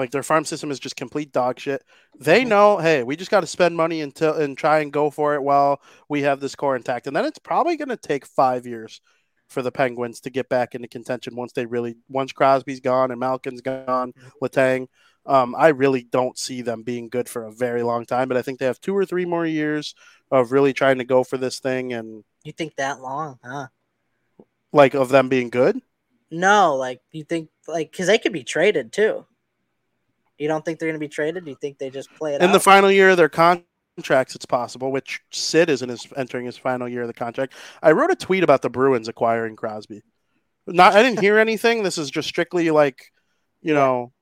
Like 0.00 0.12
their 0.12 0.22
farm 0.22 0.46
system 0.46 0.70
is 0.70 0.80
just 0.80 0.96
complete 0.96 1.30
dog 1.30 1.60
shit. 1.60 1.84
They 2.18 2.40
mm-hmm. 2.40 2.48
know, 2.48 2.78
hey, 2.78 3.02
we 3.02 3.16
just 3.16 3.30
got 3.30 3.40
to 3.40 3.46
spend 3.46 3.76
money 3.76 4.00
until 4.00 4.32
and 4.32 4.56
try 4.56 4.80
and 4.80 4.90
go 4.90 5.10
for 5.10 5.34
it 5.34 5.42
while 5.42 5.82
we 6.08 6.22
have 6.22 6.40
this 6.40 6.54
core 6.54 6.74
intact. 6.74 7.06
And 7.06 7.14
then 7.14 7.26
it's 7.26 7.38
probably 7.38 7.76
going 7.76 7.90
to 7.90 7.98
take 7.98 8.24
five 8.24 8.66
years 8.66 9.02
for 9.48 9.60
the 9.60 9.70
Penguins 9.70 10.20
to 10.20 10.30
get 10.30 10.48
back 10.48 10.74
into 10.74 10.88
contention 10.88 11.36
once 11.36 11.52
they 11.52 11.66
really 11.66 11.96
once 12.08 12.32
Crosby's 12.32 12.80
gone 12.80 13.10
and 13.10 13.20
Malkin's 13.20 13.60
gone, 13.60 14.14
mm-hmm. 14.14 14.84
Um, 15.26 15.54
I 15.56 15.68
really 15.68 16.02
don't 16.02 16.38
see 16.38 16.62
them 16.62 16.82
being 16.82 17.10
good 17.10 17.28
for 17.28 17.44
a 17.44 17.52
very 17.52 17.82
long 17.82 18.06
time, 18.06 18.26
but 18.26 18.38
I 18.38 18.42
think 18.42 18.58
they 18.58 18.64
have 18.64 18.80
two 18.80 18.96
or 18.96 19.04
three 19.04 19.26
more 19.26 19.44
years 19.44 19.94
of 20.30 20.50
really 20.50 20.72
trying 20.72 20.96
to 20.96 21.04
go 21.04 21.24
for 21.24 21.36
this 21.36 21.60
thing. 21.60 21.92
And 21.92 22.24
you 22.42 22.52
think 22.52 22.76
that 22.76 23.02
long, 23.02 23.38
huh? 23.44 23.66
Like 24.72 24.94
of 24.94 25.10
them 25.10 25.28
being 25.28 25.50
good? 25.50 25.78
No, 26.30 26.74
like 26.76 27.02
you 27.12 27.24
think 27.24 27.50
like 27.68 27.90
because 27.90 28.06
they 28.06 28.16
could 28.16 28.32
be 28.32 28.44
traded 28.44 28.92
too. 28.92 29.26
You 30.40 30.48
don't 30.48 30.64
think 30.64 30.78
they're 30.78 30.88
going 30.88 30.98
to 30.98 31.06
be 31.06 31.08
traded? 31.08 31.44
Do 31.44 31.50
you 31.50 31.56
think 31.60 31.76
they 31.76 31.90
just 31.90 32.12
play 32.14 32.34
it 32.34 32.40
in 32.40 32.48
out? 32.48 32.52
the 32.52 32.60
final 32.60 32.90
year 32.90 33.10
of 33.10 33.18
their 33.18 33.28
contracts? 33.28 34.34
It's 34.34 34.46
possible. 34.46 34.90
Which 34.90 35.20
Sid 35.30 35.68
isn't 35.68 35.88
his, 35.88 36.06
entering 36.16 36.46
his 36.46 36.56
final 36.56 36.88
year 36.88 37.02
of 37.02 37.08
the 37.08 37.14
contract. 37.14 37.52
I 37.82 37.92
wrote 37.92 38.10
a 38.10 38.16
tweet 38.16 38.42
about 38.42 38.62
the 38.62 38.70
Bruins 38.70 39.06
acquiring 39.06 39.54
Crosby. 39.54 40.02
Not, 40.66 40.94
I 40.94 41.02
didn't 41.02 41.20
hear 41.20 41.38
anything. 41.46 41.82
This 41.82 41.98
is 41.98 42.10
just 42.10 42.26
strictly 42.26 42.70
like, 42.70 43.12
you 43.60 43.74
know, 43.74 44.12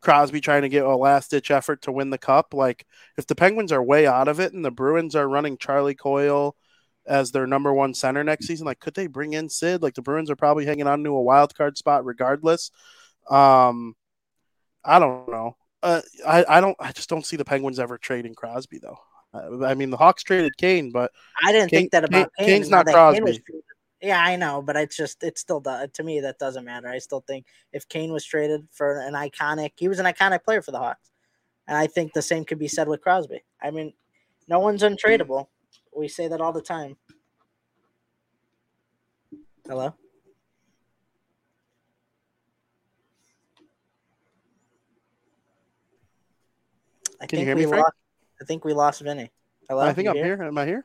Crosby 0.00 0.40
trying 0.40 0.62
to 0.62 0.68
get 0.68 0.84
a 0.84 0.96
last 0.96 1.30
ditch 1.30 1.52
effort 1.52 1.82
to 1.82 1.92
win 1.92 2.10
the 2.10 2.18
cup. 2.18 2.52
Like, 2.52 2.84
if 3.16 3.28
the 3.28 3.36
Penguins 3.36 3.70
are 3.70 3.82
way 3.82 4.08
out 4.08 4.26
of 4.26 4.40
it 4.40 4.52
and 4.52 4.64
the 4.64 4.72
Bruins 4.72 5.14
are 5.14 5.28
running 5.28 5.58
Charlie 5.58 5.94
Coyle 5.94 6.56
as 7.06 7.30
their 7.30 7.46
number 7.46 7.72
one 7.72 7.94
center 7.94 8.24
next 8.24 8.48
season, 8.48 8.66
like, 8.66 8.80
could 8.80 8.94
they 8.94 9.06
bring 9.06 9.34
in 9.34 9.48
Sid? 9.48 9.80
Like, 9.80 9.94
the 9.94 10.02
Bruins 10.02 10.28
are 10.28 10.36
probably 10.36 10.66
hanging 10.66 10.88
on 10.88 11.04
to 11.04 11.10
a 11.10 11.22
wild 11.22 11.54
card 11.54 11.78
spot 11.78 12.04
regardless. 12.04 12.72
Um, 13.30 13.94
I 14.84 14.98
don't 14.98 15.28
know. 15.28 15.56
Uh, 15.82 16.02
I 16.26 16.44
I 16.48 16.60
don't. 16.60 16.76
I 16.80 16.92
just 16.92 17.08
don't 17.08 17.24
see 17.24 17.36
the 17.36 17.44
Penguins 17.44 17.78
ever 17.78 17.98
trading 17.98 18.34
Crosby 18.34 18.78
though. 18.78 18.98
Uh, 19.32 19.64
I 19.64 19.74
mean, 19.74 19.90
the 19.90 19.96
Hawks 19.96 20.22
traded 20.22 20.56
Kane, 20.56 20.90
but 20.90 21.10
I 21.44 21.52
didn't 21.52 21.70
Kane, 21.70 21.80
think 21.80 21.92
that 21.92 22.04
about 22.04 22.30
Kane. 22.38 22.46
Kane's 22.46 22.70
not 22.70 22.86
Crosby. 22.86 23.24
Kane 23.24 23.62
yeah, 24.02 24.22
I 24.22 24.36
know, 24.36 24.62
but 24.62 24.76
it's 24.76 24.96
just 24.96 25.22
it's 25.22 25.40
still 25.40 25.60
does 25.60 25.90
to 25.92 26.02
me 26.02 26.20
that 26.20 26.38
doesn't 26.38 26.64
matter. 26.64 26.88
I 26.88 26.98
still 26.98 27.22
think 27.26 27.46
if 27.72 27.88
Kane 27.88 28.12
was 28.12 28.24
traded 28.24 28.66
for 28.72 29.00
an 29.00 29.12
iconic, 29.12 29.72
he 29.76 29.88
was 29.88 29.98
an 29.98 30.06
iconic 30.06 30.42
player 30.42 30.62
for 30.62 30.70
the 30.70 30.78
Hawks, 30.78 31.10
and 31.68 31.76
I 31.76 31.86
think 31.86 32.12
the 32.12 32.22
same 32.22 32.44
could 32.44 32.58
be 32.58 32.68
said 32.68 32.88
with 32.88 33.02
Crosby. 33.02 33.42
I 33.62 33.70
mean, 33.70 33.92
no 34.48 34.58
one's 34.58 34.82
untradeable. 34.82 35.48
We 35.94 36.08
say 36.08 36.28
that 36.28 36.40
all 36.40 36.52
the 36.52 36.62
time. 36.62 36.96
Hello. 39.66 39.94
I 47.20 47.26
Can 47.26 47.40
you 47.40 47.44
think 47.44 47.48
hear 47.48 47.56
we 47.56 47.66
me, 47.66 47.78
lost. 47.78 47.94
I 48.40 48.44
think 48.44 48.64
we 48.64 48.72
lost 48.72 49.00
Vinny. 49.02 49.30
Hello. 49.68 49.82
I 49.82 49.92
think 49.92 50.06
you 50.06 50.10
I'm 50.10 50.16
here? 50.16 50.36
here? 50.36 50.42
Am 50.44 50.56
I 50.58 50.66
here? 50.66 50.84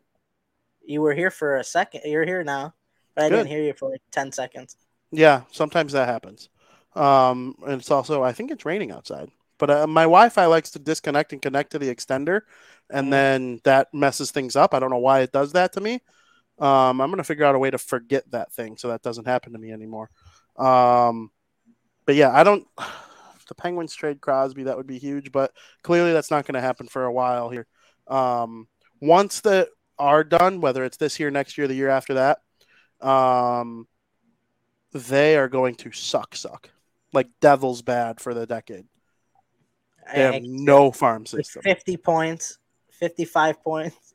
You 0.86 1.02
were 1.02 1.14
here 1.14 1.32
for 1.32 1.58
a 1.58 1.64
second. 1.64 2.02
You're 2.06 2.26
here 2.26 2.44
now, 2.44 2.74
but 3.16 3.26
I 3.26 3.30
Good. 3.30 3.38
didn't 3.38 3.50
hear 3.50 3.64
you 3.64 3.74
for 3.74 3.90
like 3.90 4.02
ten 4.12 4.32
seconds. 4.32 4.76
Yeah, 5.12 5.44
sometimes 5.52 5.94
that 5.94 6.08
happens. 6.08 6.50
Um, 6.96 7.56
and 7.66 7.80
it's 7.80 7.92
also 7.92 8.24
I 8.24 8.32
think 8.34 8.52
it's 8.52 8.66
raining 8.66 8.92
outside, 8.92 9.30
but 9.58 9.70
uh, 9.70 9.88
my 9.88 10.04
Wi-Fi 10.04 10.46
likes 10.46 10.72
to 10.72 10.80
disconnect 10.80 11.34
and 11.34 11.42
connect 11.42 11.72
to 11.72 11.80
the 11.80 11.94
extender, 11.94 12.42
and 12.90 13.08
Mhm. 13.08 13.12
then 13.12 13.62
that 13.64 13.94
messes 13.94 14.32
things 14.32 14.56
up. 14.56 14.74
I 14.74 14.80
don't 14.80 14.92
know 14.92 14.98
why 14.98 15.22
it 15.22 15.32
does 15.32 15.54
that 15.54 15.74
to 15.74 15.82
me. 15.82 16.02
Um, 16.60 17.02
I'm 17.02 17.10
gonna 17.10 17.24
figure 17.24 17.46
out 17.46 17.56
a 17.56 17.60
way 17.60 17.72
to 17.72 17.78
forget 17.78 18.30
that 18.32 18.52
thing 18.54 18.78
so 18.78 18.90
that 18.90 19.02
doesn't 19.02 19.28
happen 19.28 19.54
to 19.54 19.60
me 19.60 19.72
anymore. 19.72 20.10
Um, 20.58 21.32
but 22.06 22.16
yeah, 22.16 22.32
I 22.32 22.44
don't. 22.44 22.68
If 23.46 23.50
the 23.50 23.56
Penguins 23.56 23.94
trade 23.94 24.22
Crosby, 24.22 24.64
that 24.64 24.76
would 24.76 24.88
be 24.88 24.98
huge, 24.98 25.32
but 25.32 25.52
clearly 25.84 26.14
that's 26.14 26.32
not 26.32 26.46
going 26.46 26.56
to 26.56 26.62
happen 26.62 26.88
for 26.88 27.06
a 27.06 27.14
while 27.14 27.50
here. 27.50 27.68
Um, 28.08 28.68
once 29.00 29.42
the 29.42 29.70
are 30.00 30.24
done, 30.24 30.62
whether 30.62 30.84
it's 30.84 30.98
this 30.98 31.20
year, 31.20 31.30
next 31.30 31.58
year, 31.58 31.68
the 31.68 31.76
year 31.76 31.90
after 31.90 32.16
that, 32.16 32.40
um, 33.08 33.88
they 34.94 35.38
are 35.38 35.48
going 35.48 35.76
to 35.76 35.92
suck, 35.92 36.36
suck 36.36 36.72
like 37.14 37.30
devils 37.40 37.82
bad 37.82 38.20
for 38.20 38.34
the 38.34 38.46
decade. 38.46 38.86
They 40.14 40.22
have 40.22 40.44
no 40.44 40.92
farm 40.92 41.26
system. 41.26 41.64
Fifty 41.64 41.98
points, 41.98 42.60
fifty-five 42.92 43.64
points. 43.64 44.14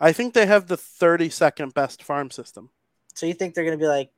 I 0.00 0.12
think 0.12 0.34
they 0.34 0.46
have 0.46 0.68
the 0.68 0.76
32nd 0.76 1.74
best 1.74 2.04
farm 2.04 2.30
system. 2.30 2.70
So 3.14 3.26
you 3.26 3.34
think 3.34 3.54
they're 3.54 3.64
gonna 3.64 3.78
be 3.78 3.88
like 3.88 4.10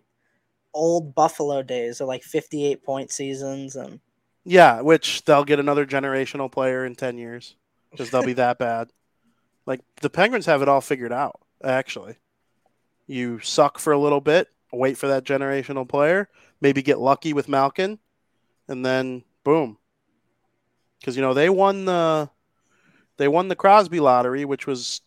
old 0.74 1.15
Buffalo 1.15 1.62
days, 1.62 2.01
or 2.01 2.07
like 2.07 2.23
fifty-eight 2.23 2.82
point 2.82 3.12
seasons, 3.12 3.77
and 3.77 4.01
Yeah, 4.44 4.80
which 4.80 5.24
they'll 5.24 5.44
get 5.44 5.60
another 5.60 5.84
generational 5.86 6.50
player 6.50 6.84
in 6.84 6.94
10 6.94 7.18
years 7.18 7.56
because 7.90 8.10
they'll 8.10 8.22
be 8.24 8.32
that 8.34 8.58
bad. 8.58 8.90
Like 9.66 9.82
the 10.00 10.10
Penguins 10.10 10.46
have 10.46 10.62
it 10.62 10.68
all 10.68 10.80
figured 10.80 11.12
out, 11.12 11.38
actually. 11.62 12.16
You 13.06 13.38
suck 13.40 13.78
for 13.78 13.92
a 13.92 13.98
little 13.98 14.22
bit, 14.22 14.48
wait 14.72 14.96
for 14.96 15.06
that 15.08 15.22
generational 15.24 15.86
player, 15.88 16.28
maybe 16.60 16.82
get 16.82 16.98
lucky 16.98 17.34
with 17.34 17.46
Malkin, 17.48 17.98
and 18.66 18.84
then 18.84 19.22
boom. 19.44 19.76
Because 20.98 21.14
you 21.14 21.22
know 21.22 21.34
they 21.34 21.50
won 21.50 21.84
the 21.84 22.30
they 23.18 23.28
won 23.28 23.48
the 23.48 23.54
Crosby 23.54 24.00
lottery, 24.00 24.44
which 24.44 24.66
was 24.66 25.02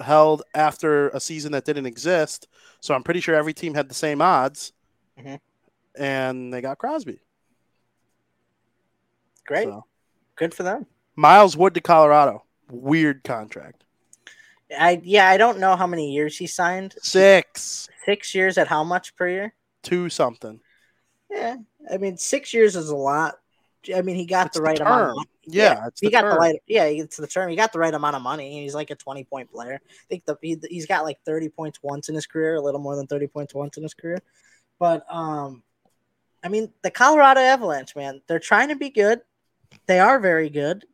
held 0.00 0.42
after 0.54 1.08
a 1.08 1.18
season 1.18 1.50
that 1.52 1.64
didn't 1.64 1.86
exist. 1.86 2.46
So 2.80 2.94
I'm 2.94 3.02
pretty 3.02 3.20
sure 3.20 3.34
every 3.34 3.54
team 3.54 3.74
had 3.74 3.88
the 3.88 3.94
same 3.94 4.20
odds, 4.20 4.72
Mhm. 5.18 5.40
and 5.96 6.52
they 6.54 6.60
got 6.60 6.78
Crosby. 6.78 7.20
Great. 9.46 9.64
So. 9.64 9.84
Good 10.36 10.54
for 10.54 10.62
them. 10.62 10.86
Miles 11.16 11.56
Wood 11.56 11.74
to 11.74 11.80
Colorado, 11.80 12.44
weird 12.70 13.22
contract, 13.22 13.84
I 14.78 15.00
yeah, 15.04 15.28
I 15.28 15.36
don't 15.36 15.58
know 15.58 15.76
how 15.76 15.86
many 15.86 16.12
years 16.12 16.36
he 16.38 16.46
signed. 16.46 16.94
six, 17.02 17.88
Six 18.06 18.34
years 18.34 18.58
at 18.58 18.68
how 18.68 18.82
much 18.84 19.14
per 19.16 19.28
year? 19.28 19.54
two 19.82 20.08
something. 20.08 20.60
Yeah, 21.30 21.56
I 21.90 21.98
mean 21.98 22.16
six 22.16 22.54
years 22.54 22.76
is 22.76 22.88
a 22.88 22.96
lot. 22.96 23.34
I 23.94 24.00
mean 24.02 24.16
he 24.16 24.24
got 24.24 24.46
It's 24.46 24.56
the 24.56 24.60
the 24.60 24.64
right 24.64 24.80
amount. 24.80 25.02
Of 25.02 25.16
term. 25.16 25.24
Yeah, 25.44 25.86
it's 25.88 26.00
he 26.00 26.06
the 26.06 26.12
got 26.12 26.22
the 26.30 26.36
right. 26.36 26.62
Yeah, 26.66 26.84
it's 26.84 27.16
the 27.16 27.26
term. 27.26 27.50
He 27.50 27.56
got 27.56 27.72
the 27.72 27.78
right 27.78 27.92
amount 27.92 28.16
of 28.16 28.22
money. 28.22 28.62
He's 28.62 28.74
like 28.74 28.90
a 28.90 28.94
twenty 28.94 29.24
point 29.24 29.52
player. 29.52 29.80
I 29.84 30.04
think 30.08 30.24
the 30.24 30.36
he's 30.42 30.86
got 30.86 31.04
like 31.04 31.18
thirty 31.26 31.48
points 31.48 31.80
once 31.82 32.08
in 32.08 32.14
his 32.14 32.26
career, 32.26 32.54
a 32.54 32.60
little 32.60 32.80
more 32.80 32.96
than 32.96 33.06
thirty 33.06 33.26
points 33.26 33.54
once 33.54 33.76
in 33.76 33.82
his 33.82 33.94
career. 33.94 34.18
But 34.78 35.04
um, 35.12 35.62
I 36.42 36.48
mean 36.48 36.72
the 36.82 36.90
Colorado 36.90 37.40
Avalanche, 37.40 37.94
man, 37.96 38.22
they're 38.28 38.38
trying 38.38 38.68
to 38.68 38.76
be 38.76 38.90
good. 38.90 39.20
They 39.86 39.98
are 40.00 40.18
very 40.18 40.48
good. 40.50 40.84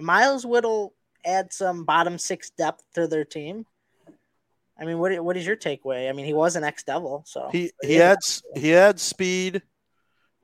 Miles 0.00 0.44
Whittle 0.44 0.94
add 1.24 1.52
some 1.52 1.84
bottom 1.84 2.18
six 2.18 2.50
depth 2.50 2.84
to 2.94 3.06
their 3.06 3.24
team. 3.24 3.66
I 4.78 4.84
mean, 4.84 4.98
what 4.98 5.18
what 5.24 5.36
is 5.36 5.46
your 5.46 5.56
takeaway? 5.56 6.08
I 6.08 6.12
mean, 6.12 6.26
he 6.26 6.34
was 6.34 6.54
an 6.56 6.64
ex 6.64 6.82
Devil, 6.82 7.24
so 7.26 7.48
He 7.50 7.70
he 7.82 7.96
yeah. 7.96 8.08
had 8.10 8.18
s- 8.18 8.42
he 8.54 8.68
had 8.68 9.00
speed. 9.00 9.62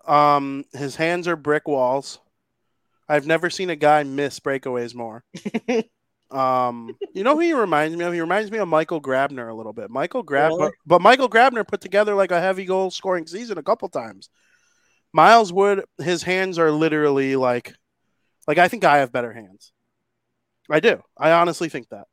Um, 0.07 0.65
his 0.73 0.97
hands 0.97 1.29
are 1.29 1.37
brick 1.37 1.69
walls. 1.69 2.19
I've 3.09 3.27
never 3.27 3.51
seen 3.51 3.69
a 3.71 3.77
guy 3.77 4.03
miss 4.05 4.41
breakaways 4.41 4.95
more. 4.95 5.23
Um, 6.31 6.97
you 7.13 7.25
know 7.25 7.35
who 7.35 7.41
he 7.41 7.53
reminds 7.53 7.95
me 7.95 8.07
of? 8.07 8.15
He 8.15 8.21
reminds 8.23 8.51
me 8.51 8.57
of 8.57 8.67
Michael 8.67 9.03
Grabner 9.03 9.51
a 9.51 9.55
little 9.55 9.75
bit. 9.75 9.91
Michael 9.91 10.23
Grab, 10.23 10.53
Really? 10.53 10.61
but, 10.63 10.73
but 10.87 11.03
Michael 11.03 11.29
Grabner 11.29 11.69
put 11.69 11.83
together 11.83 12.15
like 12.15 12.31
a 12.31 12.41
heavy 12.41 12.65
goal 12.65 12.91
scoring 12.91 13.27
season 13.27 13.59
a 13.59 13.63
couple 13.63 13.87
times. 13.91 14.31
Miles 15.13 15.53
Wood, 15.53 15.85
his 15.99 16.23
hands 16.23 16.59
are 16.59 16.71
literally 16.71 17.37
like, 17.37 17.75
like 18.47 18.59
I 18.59 18.69
think 18.69 18.85
I 18.85 18.99
have 18.99 19.13
better 19.13 19.33
hands. 19.33 19.73
I 20.71 20.81
do. 20.81 21.03
I 21.19 21.33
honestly 21.33 21.69
think 21.69 21.89
that 21.91 22.07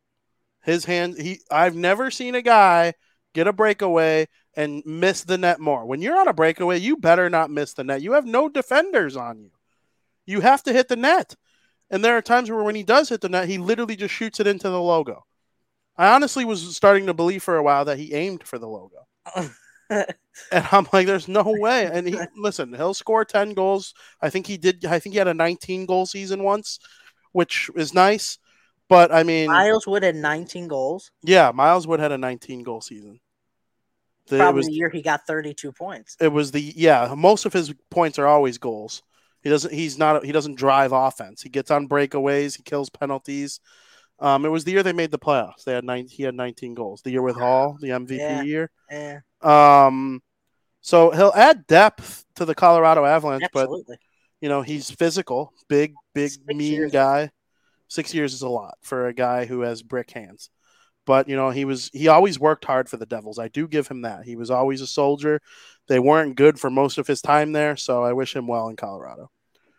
his 0.61 0.85
hands. 0.85 1.19
He. 1.19 1.39
I've 1.51 1.75
never 1.75 2.11
seen 2.11 2.35
a 2.35 2.41
guy 2.41 2.93
get 3.33 3.47
a 3.47 3.53
breakaway 3.53 4.27
and 4.55 4.83
miss 4.85 5.23
the 5.23 5.37
net 5.37 5.59
more. 5.59 5.85
When 5.85 6.01
you're 6.01 6.19
on 6.19 6.27
a 6.27 6.33
breakaway, 6.33 6.79
you 6.79 6.97
better 6.97 7.29
not 7.29 7.51
miss 7.51 7.73
the 7.73 7.83
net. 7.83 8.01
You 8.01 8.13
have 8.13 8.25
no 8.25 8.49
defenders 8.49 9.15
on 9.15 9.39
you. 9.39 9.51
You 10.25 10.41
have 10.41 10.63
to 10.63 10.73
hit 10.73 10.87
the 10.87 10.95
net. 10.95 11.35
And 11.89 12.03
there 12.03 12.17
are 12.17 12.21
times 12.21 12.51
where 12.51 12.63
when 12.63 12.75
he 12.75 12.83
does 12.83 13.09
hit 13.09 13.21
the 13.21 13.29
net, 13.29 13.47
he 13.47 13.57
literally 13.57 13.95
just 13.95 14.13
shoots 14.13 14.39
it 14.39 14.47
into 14.47 14.69
the 14.69 14.81
logo. 14.81 15.25
I 15.97 16.13
honestly 16.13 16.45
was 16.45 16.75
starting 16.75 17.07
to 17.07 17.13
believe 17.13 17.43
for 17.43 17.57
a 17.57 17.63
while 17.63 17.85
that 17.85 17.97
he 17.97 18.13
aimed 18.13 18.43
for 18.43 18.59
the 18.59 18.67
logo. 18.67 19.07
And 20.51 20.65
I'm 20.71 20.87
like, 20.93 21.05
there's 21.05 21.27
no 21.27 21.43
way. 21.45 21.89
And 21.91 22.07
he 22.07 22.17
listen, 22.37 22.73
he'll 22.73 22.93
score 22.93 23.25
10 23.25 23.53
goals. 23.53 23.93
I 24.21 24.29
think 24.29 24.47
he 24.47 24.57
did 24.57 24.85
I 24.85 24.99
think 24.99 25.13
he 25.13 25.17
had 25.17 25.27
a 25.27 25.33
19 25.33 25.85
goal 25.85 26.05
season 26.05 26.43
once, 26.43 26.79
which 27.33 27.69
is 27.75 27.93
nice. 27.93 28.37
But 28.87 29.11
I 29.11 29.23
mean, 29.23 29.47
Miles 29.47 29.85
Wood 29.85 30.03
had 30.03 30.15
19 30.15 30.67
goals. 30.67 31.11
yeah, 31.21 31.51
Miles 31.53 31.85
Wood 31.87 31.99
had 31.99 32.11
a 32.11 32.17
19 32.17 32.63
goal 32.63 32.81
season. 32.81 33.19
The- 34.27 34.37
Probably 34.37 34.59
was 34.59 34.67
the 34.67 34.73
year 34.73 34.89
he 34.89 35.01
got 35.01 35.25
32 35.27 35.71
points. 35.71 36.15
it 36.21 36.29
was 36.29 36.51
the 36.51 36.61
yeah, 36.61 37.13
most 37.17 37.45
of 37.45 37.53
his 37.53 37.73
points 37.89 38.17
are 38.19 38.27
always 38.27 38.57
goals. 38.57 39.03
He 39.41 39.49
doesn't 39.49 39.73
he's 39.73 39.97
not 39.97 40.23
he 40.25 40.31
doesn't 40.31 40.55
drive 40.55 40.91
offense. 40.91 41.41
He 41.41 41.49
gets 41.49 41.71
on 41.71 41.87
breakaways, 41.87 42.55
he 42.57 42.63
kills 42.63 42.89
penalties. 42.89 43.59
Um, 44.21 44.45
it 44.45 44.49
was 44.49 44.63
the 44.65 44.71
year 44.71 44.83
they 44.83 44.93
made 44.93 45.11
the 45.11 45.19
playoffs. 45.19 45.63
They 45.63 45.73
had 45.73 45.83
nine 45.85 46.07
he 46.07 46.23
had 46.23 46.35
19 46.35 46.73
goals. 46.73 47.01
The 47.01 47.11
year 47.11 47.21
with 47.21 47.35
Hall, 47.37 47.77
the 47.79 47.89
MVP 47.91 48.17
Yeah. 48.17 48.41
year. 48.41 48.71
Yeah, 48.91 49.19
Um 49.41 50.21
so 50.81 51.11
he'll 51.11 51.33
add 51.35 51.67
depth 51.67 52.25
to 52.35 52.45
the 52.45 52.55
Colorado 52.55 53.05
Avalanche, 53.05 53.43
but 53.53 53.63
absolutely. 53.63 53.97
you 54.41 54.49
know, 54.49 54.61
he's 54.61 54.89
physical, 54.91 55.53
big, 55.67 55.93
big, 56.13 56.31
Six 56.31 56.43
mean 56.47 56.73
years. 56.73 56.91
guy. 56.91 57.31
Six 57.87 58.13
years 58.13 58.33
is 58.33 58.41
a 58.43 58.49
lot 58.49 58.77
for 58.81 59.07
a 59.07 59.13
guy 59.13 59.45
who 59.45 59.61
has 59.61 59.81
brick 59.81 60.11
hands. 60.11 60.49
But 61.05 61.27
you 61.27 61.35
know, 61.35 61.49
he 61.49 61.65
was 61.65 61.89
he 61.93 62.07
always 62.07 62.39
worked 62.39 62.65
hard 62.65 62.87
for 62.89 62.97
the 62.97 63.05
Devils. 63.05 63.39
I 63.39 63.47
do 63.47 63.67
give 63.67 63.87
him 63.87 64.01
that. 64.03 64.25
He 64.25 64.35
was 64.35 64.51
always 64.51 64.79
a 64.81 64.87
soldier. 64.87 65.41
They 65.87 65.99
weren't 65.99 66.35
good 66.35 66.59
for 66.59 66.69
most 66.69 66.97
of 66.97 67.07
his 67.07 67.21
time 67.21 67.51
there, 67.51 67.75
so 67.77 68.03
I 68.03 68.13
wish 68.13 68.35
him 68.35 68.47
well 68.47 68.67
in 68.69 68.75
Colorado. 68.75 69.31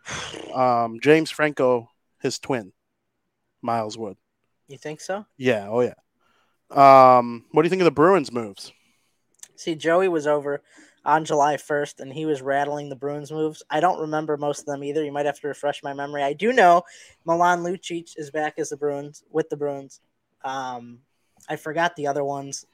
Um, 0.54 0.98
James 1.00 1.30
Franco, 1.30 1.88
his 2.20 2.38
twin, 2.40 2.72
Miles 3.62 3.96
Wood. 3.96 4.16
You 4.70 4.78
think 4.78 5.00
so? 5.00 5.26
Yeah, 5.36 5.66
oh 5.68 5.80
yeah. 5.80 5.94
Um, 6.70 7.44
what 7.50 7.62
do 7.62 7.66
you 7.66 7.70
think 7.70 7.82
of 7.82 7.86
the 7.86 7.90
Bruins 7.90 8.30
moves? 8.30 8.72
See, 9.56 9.74
Joey 9.74 10.08
was 10.08 10.28
over 10.28 10.62
on 11.04 11.24
July 11.24 11.56
1st 11.56 11.98
and 11.98 12.12
he 12.12 12.24
was 12.24 12.40
rattling 12.40 12.88
the 12.88 12.94
Bruins 12.94 13.32
moves. 13.32 13.64
I 13.68 13.80
don't 13.80 14.00
remember 14.00 14.36
most 14.36 14.60
of 14.60 14.66
them 14.66 14.84
either. 14.84 15.02
You 15.02 15.10
might 15.10 15.26
have 15.26 15.40
to 15.40 15.48
refresh 15.48 15.82
my 15.82 15.92
memory. 15.92 16.22
I 16.22 16.34
do 16.34 16.52
know 16.52 16.82
Milan 17.24 17.64
Lucic 17.64 18.12
is 18.16 18.30
back 18.30 18.54
as 18.58 18.68
the 18.68 18.76
Bruins 18.76 19.24
with 19.28 19.48
the 19.50 19.56
Bruins. 19.56 20.00
Um, 20.44 21.00
I 21.48 21.56
forgot 21.56 21.96
the 21.96 22.06
other 22.06 22.22
ones. 22.22 22.64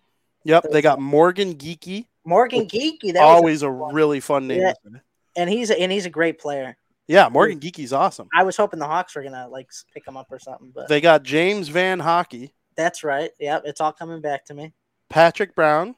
Yep, 0.45 0.67
they 0.71 0.83
got 0.83 1.01
Morgan 1.01 1.55
Geekie. 1.55 2.07
Morgan 2.27 2.67
Geekie, 2.67 3.15
that 3.15 3.23
Always 3.23 3.63
a 3.63 3.71
really 3.71 4.21
fun 4.21 4.49
name. 4.49 4.61
Yeah. 4.61 4.73
and 5.35 5.49
he's 5.49 5.71
a, 5.71 5.81
and 5.81 5.91
he's 5.91 6.05
a 6.05 6.11
great 6.11 6.39
player. 6.39 6.77
Yeah, 7.09 7.29
Morgan 7.29 7.61
Geekie's 7.61 7.93
awesome. 7.93 8.29
I 8.37 8.43
was 8.43 8.57
hoping 8.57 8.81
the 8.81 8.87
Hawks 8.87 9.15
were 9.15 9.23
gonna 9.23 9.49
like 9.49 9.71
pick 9.95 10.07
him 10.07 10.17
up 10.17 10.27
or 10.31 10.39
something, 10.39 10.73
but 10.75 10.89
They 10.89 11.01
got 11.01 11.23
James 11.23 11.69
Van 11.69 12.01
Hockey, 12.01 12.53
that's 12.77 13.05
right. 13.05 13.31
Yep, 13.41 13.63
it's 13.65 13.81
all 13.81 13.93
coming 13.93 14.21
back 14.21 14.45
to 14.47 14.55
me. 14.55 14.73
Patrick 15.09 15.55
Brown. 15.55 15.95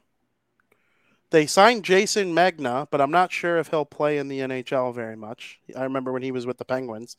They 1.31 1.45
signed 1.45 1.83
Jason 1.85 2.33
Magna, 2.33 2.87
but 2.89 3.01
I'm 3.01 3.11
not 3.11 3.31
sure 3.31 3.59
if 3.59 3.67
he'll 3.67 3.85
play 3.85 4.17
in 4.17 4.29
the 4.29 4.39
NHL 4.39 4.95
very 4.95 5.15
much. 5.15 5.59
I 5.77 5.83
remember 5.83 6.11
when 6.11 6.23
he 6.23 6.31
was 6.31 6.47
with 6.47 6.57
the 6.57 6.65
Penguins. 6.65 7.17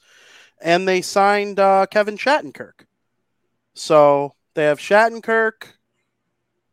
And 0.60 0.88
they 0.88 1.00
signed 1.00 1.60
uh, 1.60 1.86
Kevin 1.88 2.16
Shattenkirk. 2.16 2.86
So 3.74 4.34
they 4.54 4.64
have 4.64 4.80
Shattenkirk, 4.80 5.62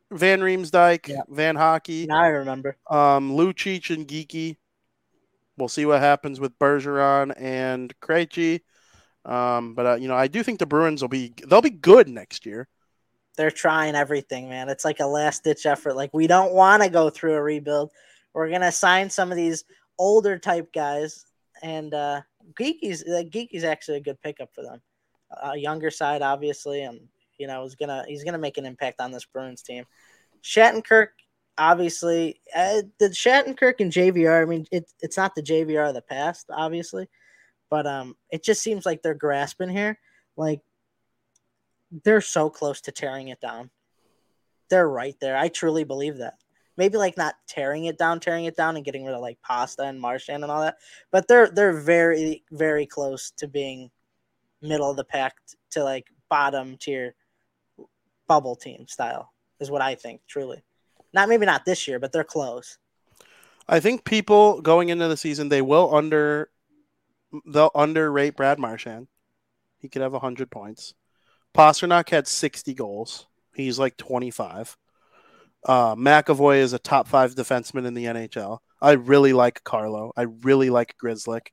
Van 0.10 0.40
Riemsdyk, 0.40 1.08
Yeah. 1.10 1.22
Van 1.30 1.56
Hockey, 1.56 2.08
Now 2.08 2.24
I 2.24 2.28
remember. 2.30 2.76
um, 2.90 3.32
Lucic 3.32 3.94
and 3.94 4.08
Geeky. 4.08 4.58
We'll 5.58 5.68
see 5.70 5.86
what 5.86 6.00
happens 6.00 6.40
with 6.40 6.58
Bergeron 6.60 7.34
and 7.38 7.94
Krejci. 8.00 8.62
Um, 9.26 9.74
but 9.76 9.86
uh, 9.86 9.96
you 9.96 10.08
know, 10.08 10.16
I 10.16 10.28
do 10.28 10.44
think 10.44 10.60
the 10.60 10.66
Bruins 10.66 11.02
will 11.02 11.10
be 11.10 11.34
they'll 11.48 11.62
be 11.62 11.70
good 11.70 12.08
next 12.08 12.46
year. 12.46 12.68
they're 13.38 13.52
trying 13.52 13.96
everything, 13.96 14.50
man. 14.50 14.68
It's 14.70 14.84
like 14.86 15.00
a 15.00 15.06
last 15.06 15.44
ditch 15.44 15.66
effort. 15.66 15.96
Like 15.96 16.14
we 16.14 16.28
don't 16.28 16.54
want 16.54 16.84
to 16.84 16.90
go 16.90 17.10
through 17.10 17.36
a 17.36 17.42
rebuild. 17.42 17.92
We're 18.34 18.50
gonna 18.50 18.72
sign 18.72 19.10
some 19.10 19.32
of 19.32 19.38
these 19.38 19.64
older 19.98 20.38
type 20.38 20.74
guys, 20.74 21.26
and 21.64 21.94
uh, 21.94 22.22
Geekie's 22.60 23.04
uh, 23.04 23.24
Geekie's 23.30 23.64
actually 23.64 23.98
a 23.98 24.02
good 24.02 24.22
pickup 24.22 24.54
for 24.54 24.64
them. 24.64 24.82
Uh, 25.32 25.54
younger 25.54 25.92
side, 25.92 26.22
obviously, 26.22 26.82
and 26.84 27.00
you 27.38 27.48
know, 27.48 27.64
is 27.64 27.76
gonna 27.76 28.04
he's 28.08 28.24
gonna 28.24 28.38
make 28.38 28.58
an 28.58 28.66
impact 28.66 29.00
on 29.00 29.12
this 29.12 29.26
Bruins 29.26 29.62
team. 29.62 29.86
Shattenkirk, 30.44 31.10
obviously, 31.58 32.42
uh, 32.56 32.82
the 33.00 33.10
Shattenkirk 33.10 33.80
and 33.80 33.92
JVR. 33.92 34.42
I 34.42 34.46
mean, 34.46 34.68
it, 34.72 34.92
it's 35.02 35.18
not 35.18 35.36
the 35.36 35.44
JVR 35.44 35.90
of 35.90 35.96
the 35.96 36.02
past, 36.02 36.48
obviously, 36.50 37.08
but 37.70 37.86
um, 37.86 38.16
it 38.30 38.44
just 38.44 38.62
seems 38.62 38.86
like 38.86 39.02
they're 39.02 39.14
grasping 39.14 39.70
here. 39.70 40.00
Like 40.36 40.62
they're 42.04 42.22
so 42.22 42.50
close 42.50 42.82
to 42.82 42.92
tearing 42.92 43.30
it 43.30 43.42
down. 43.42 43.70
They're 44.70 44.90
right 44.90 45.16
there. 45.20 45.38
I 45.38 45.48
truly 45.48 45.84
believe 45.84 46.18
that. 46.18 46.36
Maybe 46.76 46.98
like 46.98 47.18
not 47.18 47.36
tearing 47.48 47.86
it 47.86 47.98
down, 47.98 48.20
tearing 48.20 48.46
it 48.46 48.56
down, 48.56 48.76
and 48.76 48.86
getting 48.86 49.04
rid 49.04 49.16
of 49.16 49.22
like 49.22 49.42
Pasta 49.42 49.84
and 49.84 50.00
Marchand 50.00 50.44
and 50.44 50.52
all 50.52 50.62
that, 50.62 50.78
but 51.12 51.28
they're 51.28 51.50
they're 51.50 51.80
very 51.80 52.44
very 52.52 52.86
close 52.86 53.32
to 53.38 53.48
being 53.48 53.90
middle 54.62 54.90
of 54.90 54.98
the 54.98 55.04
pack 55.04 55.36
to 55.72 55.84
like 55.84 56.06
bottom 56.30 56.78
tier 56.78 57.16
bubble 58.28 58.56
team 58.56 58.86
style 58.88 59.34
is 59.60 59.72
what 59.72 59.82
I 59.82 59.96
think. 59.96 60.22
Truly, 60.28 60.64
not 61.14 61.30
maybe 61.30 61.46
not 61.46 61.66
this 61.66 61.88
year, 61.88 62.00
but 62.00 62.12
they're 62.12 62.24
close. 62.24 62.78
I 63.68 63.80
think 63.80 64.06
people 64.06 64.62
going 64.62 64.90
into 64.90 65.08
the 65.08 65.18
season 65.18 65.50
they 65.50 65.62
will 65.62 65.94
under 65.94 66.50
they'll 67.46 67.72
underrate 67.76 68.36
Brad 68.36 68.60
Marchand. 68.60 69.08
He 69.80 69.90
could 69.90 70.02
have 70.02 70.14
hundred 70.14 70.50
points. 70.50 70.94
Pastrnak 71.54 72.10
had 72.10 72.28
sixty 72.28 72.74
goals. 72.74 73.28
He's 73.54 73.80
like 73.80 73.98
twenty 73.98 74.32
five. 74.32 74.78
Uh, 75.66 75.96
McAvoy 75.96 76.60
is 76.60 76.74
a 76.74 76.80
top 76.80 77.08
five 77.08 77.36
defenseman 77.36 77.86
in 77.86 77.94
the 77.94 78.06
NHL. 78.06 78.60
I 78.82 78.94
really 78.94 79.34
like 79.34 79.64
Carlo. 79.64 80.14
I 80.16 80.24
really 80.24 80.70
like 80.70 80.96
Grzelcyk. 81.04 81.48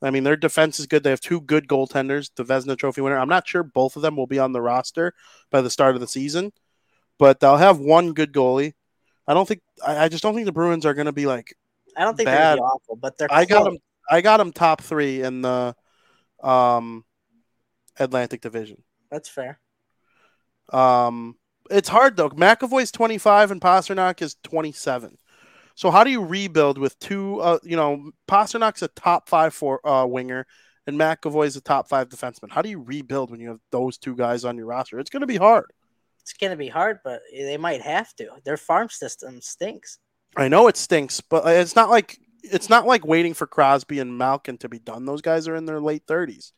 I 0.00 0.10
mean, 0.10 0.22
their 0.22 0.36
defense 0.36 0.78
is 0.78 0.86
good. 0.86 1.02
They 1.02 1.10
have 1.10 1.20
two 1.20 1.40
good 1.40 1.66
goaltenders, 1.66 2.30
the 2.36 2.44
Vezina 2.44 2.78
Trophy 2.78 3.00
winner. 3.00 3.18
I'm 3.18 3.28
not 3.28 3.48
sure 3.48 3.64
both 3.64 3.96
of 3.96 4.02
them 4.02 4.16
will 4.16 4.28
be 4.28 4.38
on 4.38 4.52
the 4.52 4.60
roster 4.60 5.12
by 5.50 5.60
the 5.60 5.70
start 5.70 5.96
of 5.96 6.00
the 6.00 6.06
season, 6.06 6.52
but 7.18 7.40
they'll 7.40 7.56
have 7.56 7.80
one 7.80 8.12
good 8.12 8.32
goalie. 8.32 8.74
I 9.28 9.34
don't 9.34 9.46
think 9.46 9.60
I, 9.86 10.04
I 10.04 10.08
just 10.08 10.22
don't 10.22 10.34
think 10.34 10.46
the 10.46 10.52
Bruins 10.52 10.84
are 10.84 10.94
going 10.94 11.06
to 11.06 11.12
be 11.12 11.26
like 11.26 11.54
I 11.98 12.04
don't 12.04 12.16
think 12.16 12.28
they're 12.28 12.38
gonna 12.38 12.56
be 12.56 12.62
awful, 12.62 12.96
but 12.96 13.18
they're. 13.18 13.28
I 13.30 13.44
got 13.44 13.64
them. 13.64 13.78
I 14.08 14.20
got 14.20 14.38
them 14.38 14.52
top 14.52 14.80
three 14.80 15.22
in 15.22 15.42
the 15.42 15.74
um, 16.42 17.04
Atlantic 17.98 18.40
Division. 18.40 18.82
That's 19.10 19.28
fair. 19.28 19.58
Um, 20.72 21.36
it's 21.70 21.88
hard 21.88 22.16
though. 22.16 22.30
McAvoy's 22.30 22.92
25 22.92 23.50
and 23.50 23.60
Pastrnak 23.60 24.22
is 24.22 24.36
27. 24.44 25.18
So 25.74 25.90
how 25.90 26.04
do 26.04 26.10
you 26.10 26.24
rebuild 26.24 26.78
with 26.78 26.98
two? 27.00 27.40
Uh, 27.40 27.58
you 27.64 27.76
know, 27.76 28.12
Pastrnak's 28.28 28.82
a 28.82 28.88
top 28.88 29.28
five 29.28 29.52
for 29.52 29.86
uh, 29.86 30.06
winger, 30.06 30.46
and 30.86 30.98
McAvoy's 30.98 31.56
a 31.56 31.60
top 31.60 31.88
five 31.88 32.08
defenseman. 32.08 32.50
How 32.50 32.62
do 32.62 32.70
you 32.70 32.80
rebuild 32.80 33.30
when 33.30 33.40
you 33.40 33.48
have 33.48 33.60
those 33.70 33.98
two 33.98 34.14
guys 34.14 34.44
on 34.44 34.56
your 34.56 34.66
roster? 34.66 35.00
It's 35.00 35.10
going 35.10 35.20
to 35.20 35.26
be 35.26 35.36
hard. 35.36 35.72
It's 36.28 36.38
gonna 36.38 36.56
be 36.56 36.68
hard, 36.68 36.98
but 37.02 37.22
they 37.32 37.56
might 37.56 37.80
have 37.80 38.14
to. 38.16 38.28
Their 38.44 38.58
farm 38.58 38.90
system 38.90 39.40
stinks. 39.40 39.98
I 40.36 40.48
know 40.48 40.68
it 40.68 40.76
stinks, 40.76 41.22
but 41.22 41.46
uh, 41.46 41.50
it's 41.50 41.74
not 41.74 41.88
like 41.88 42.18
it's 42.42 42.68
not 42.68 42.86
like 42.86 43.06
waiting 43.06 43.32
for 43.32 43.46
Crosby 43.46 43.98
and 43.98 44.18
Malkin 44.18 44.58
to 44.58 44.68
be 44.68 44.78
done. 44.78 45.06
Those 45.06 45.22
guys 45.22 45.48
are 45.48 45.56
in 45.56 45.64
their 45.64 45.80
late 45.80 46.06
30s. 46.06 46.52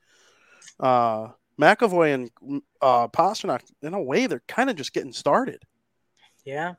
Uh, 0.78 1.28
McAvoy 1.60 2.14
and 2.14 2.62
uh, 2.82 3.06
Pastrnak, 3.08 3.60
in 3.82 3.94
a 3.94 4.02
way, 4.02 4.26
they're 4.26 4.42
kind 4.48 4.70
of 4.70 4.76
just 4.76 4.92
getting 4.92 5.12
started. 5.12 5.62
Yeah. 6.44 6.74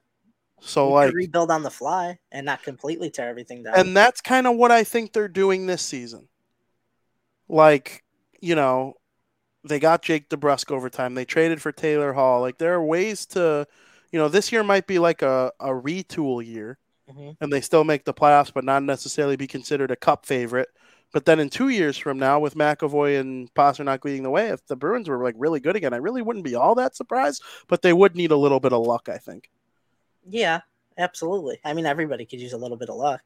So 0.59 0.89
You 0.89 0.93
like, 0.93 1.13
rebuild 1.13 1.49
on 1.49 1.63
the 1.63 1.71
fly 1.71 2.19
and 2.31 2.45
not 2.45 2.61
completely 2.61 3.09
tear 3.09 3.29
everything 3.29 3.63
down. 3.63 3.73
and 3.75 3.95
that's 3.95 4.21
kind 4.21 4.45
of 4.45 4.57
what 4.57 4.71
I 4.71 4.83
think 4.83 5.13
they're 5.13 5.27
doing 5.27 5.65
this 5.65 5.81
season. 5.81 6.27
Like, 7.47 8.03
you 8.41 8.55
know, 8.55 8.93
they 9.63 9.79
got 9.79 10.01
Jake 10.01 10.29
DeBrusk 10.29 10.71
overtime. 10.71 11.13
They 11.15 11.25
traded 11.25 11.61
for 11.61 11.71
Taylor 11.71 12.13
Hall. 12.13 12.41
Like, 12.41 12.57
there 12.57 12.73
are 12.73 12.83
ways 12.83 13.25
to, 13.27 13.67
you 14.11 14.19
know, 14.19 14.27
this 14.27 14.51
year 14.51 14.63
might 14.63 14.87
be 14.87 14.99
like 14.99 15.21
a, 15.21 15.51
a 15.59 15.69
retool 15.69 16.45
year, 16.45 16.77
Mhm. 17.09 17.35
and 17.41 17.51
they 17.53 17.61
still 17.61 17.83
make 17.83 18.05
the 18.05 18.13
playoffs, 18.13 18.51
but 18.53 18.63
not 18.63 18.83
necessarily 18.83 19.35
be 19.35 19.47
considered 19.47 19.91
a 19.91 19.95
cup 19.95 20.25
favorite. 20.25 20.69
But 21.13 21.25
then 21.25 21.39
in 21.41 21.49
two 21.49 21.67
years 21.67 21.97
from 21.97 22.17
now, 22.17 22.39
with 22.39 22.55
McAvoy 22.55 23.19
and 23.19 23.53
Pastrnak 23.53 24.05
leading 24.05 24.23
the 24.23 24.29
way, 24.29 24.47
if 24.47 24.65
the 24.67 24.77
Bruins 24.77 25.09
were 25.09 25.21
like 25.21 25.35
really 25.37 25.59
good 25.59 25.75
again, 25.75 25.93
I 25.93 25.97
really 25.97 26.21
wouldn't 26.21 26.45
be 26.45 26.55
all 26.55 26.73
that 26.75 26.95
surprised. 26.95 27.43
But 27.67 27.81
they 27.81 27.91
would 27.91 28.15
need 28.15 28.31
a 28.31 28.37
little 28.37 28.61
bit 28.61 28.71
of 28.71 28.85
luck, 28.85 29.09
I 29.09 29.17
think. 29.17 29.49
yeah, 30.25 30.61
absolutely. 30.97 31.59
I 31.65 31.73
mean, 31.73 31.85
everybody 31.85 32.25
could 32.25 32.39
use 32.39 32.53
a 32.53 32.57
little 32.57 32.77
bit 32.77 32.89
of 32.89 32.95
luck. 32.95 33.21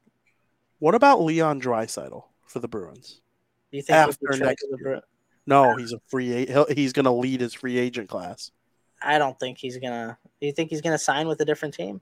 What 0.80 0.94
about 0.96 1.20
Leon 1.22 1.60
Draisaitl 1.60 2.24
for 2.46 2.58
the 2.58 2.68
Bruins? 2.68 3.20
Do 3.70 3.76
you 3.76 3.82
think 3.82 3.96
After 3.96 4.36
next 4.36 4.62
to 4.62 4.68
the 4.72 4.78
year. 4.78 4.94
Bru- 4.94 5.00
No, 5.46 5.76
he's 5.76 5.92
a 5.92 6.00
free. 6.08 6.46
He'll, 6.46 6.66
he's 6.66 6.92
going 6.92 7.04
to 7.04 7.12
lead 7.12 7.40
his 7.40 7.54
free 7.54 7.78
agent 7.78 8.08
class. 8.08 8.50
I 9.02 9.18
don't 9.18 9.38
think 9.38 9.58
he's 9.58 9.76
gonna. 9.76 10.18
Do 10.40 10.46
you 10.46 10.52
think 10.52 10.70
he's 10.70 10.80
gonna 10.80 10.98
sign 10.98 11.28
with 11.28 11.40
a 11.40 11.44
different 11.44 11.74
team? 11.74 12.00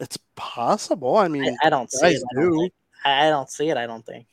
It's 0.00 0.18
possible. 0.36 1.16
I 1.16 1.28
mean, 1.28 1.44
I, 1.62 1.66
I 1.66 1.70
don't 1.70 1.90
see 1.92 2.06
it. 2.06 2.22
I 2.32 2.40
don't, 2.40 2.50
do. 2.50 2.68
I, 3.04 3.28
don't 3.28 3.50
see 3.50 3.68
it. 3.68 3.76
I 3.76 3.86
don't 3.86 4.04
think. 4.04 4.26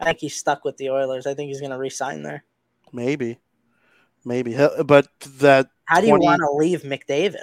I 0.00 0.06
think 0.06 0.18
he's 0.18 0.36
stuck 0.36 0.64
with 0.64 0.76
the 0.78 0.90
Oilers. 0.90 1.26
I 1.26 1.34
think 1.34 1.48
he's 1.48 1.60
gonna 1.60 1.78
re-sign 1.78 2.22
there. 2.22 2.44
maybe, 2.92 3.38
maybe. 4.24 4.56
But 4.84 5.08
that 5.38 5.68
How 5.84 6.00
do 6.00 6.06
you 6.08 6.12
20 6.16 6.24
want 6.24 6.40
to 6.40 6.50
leave 6.50 6.82
McDavid? 6.82 7.36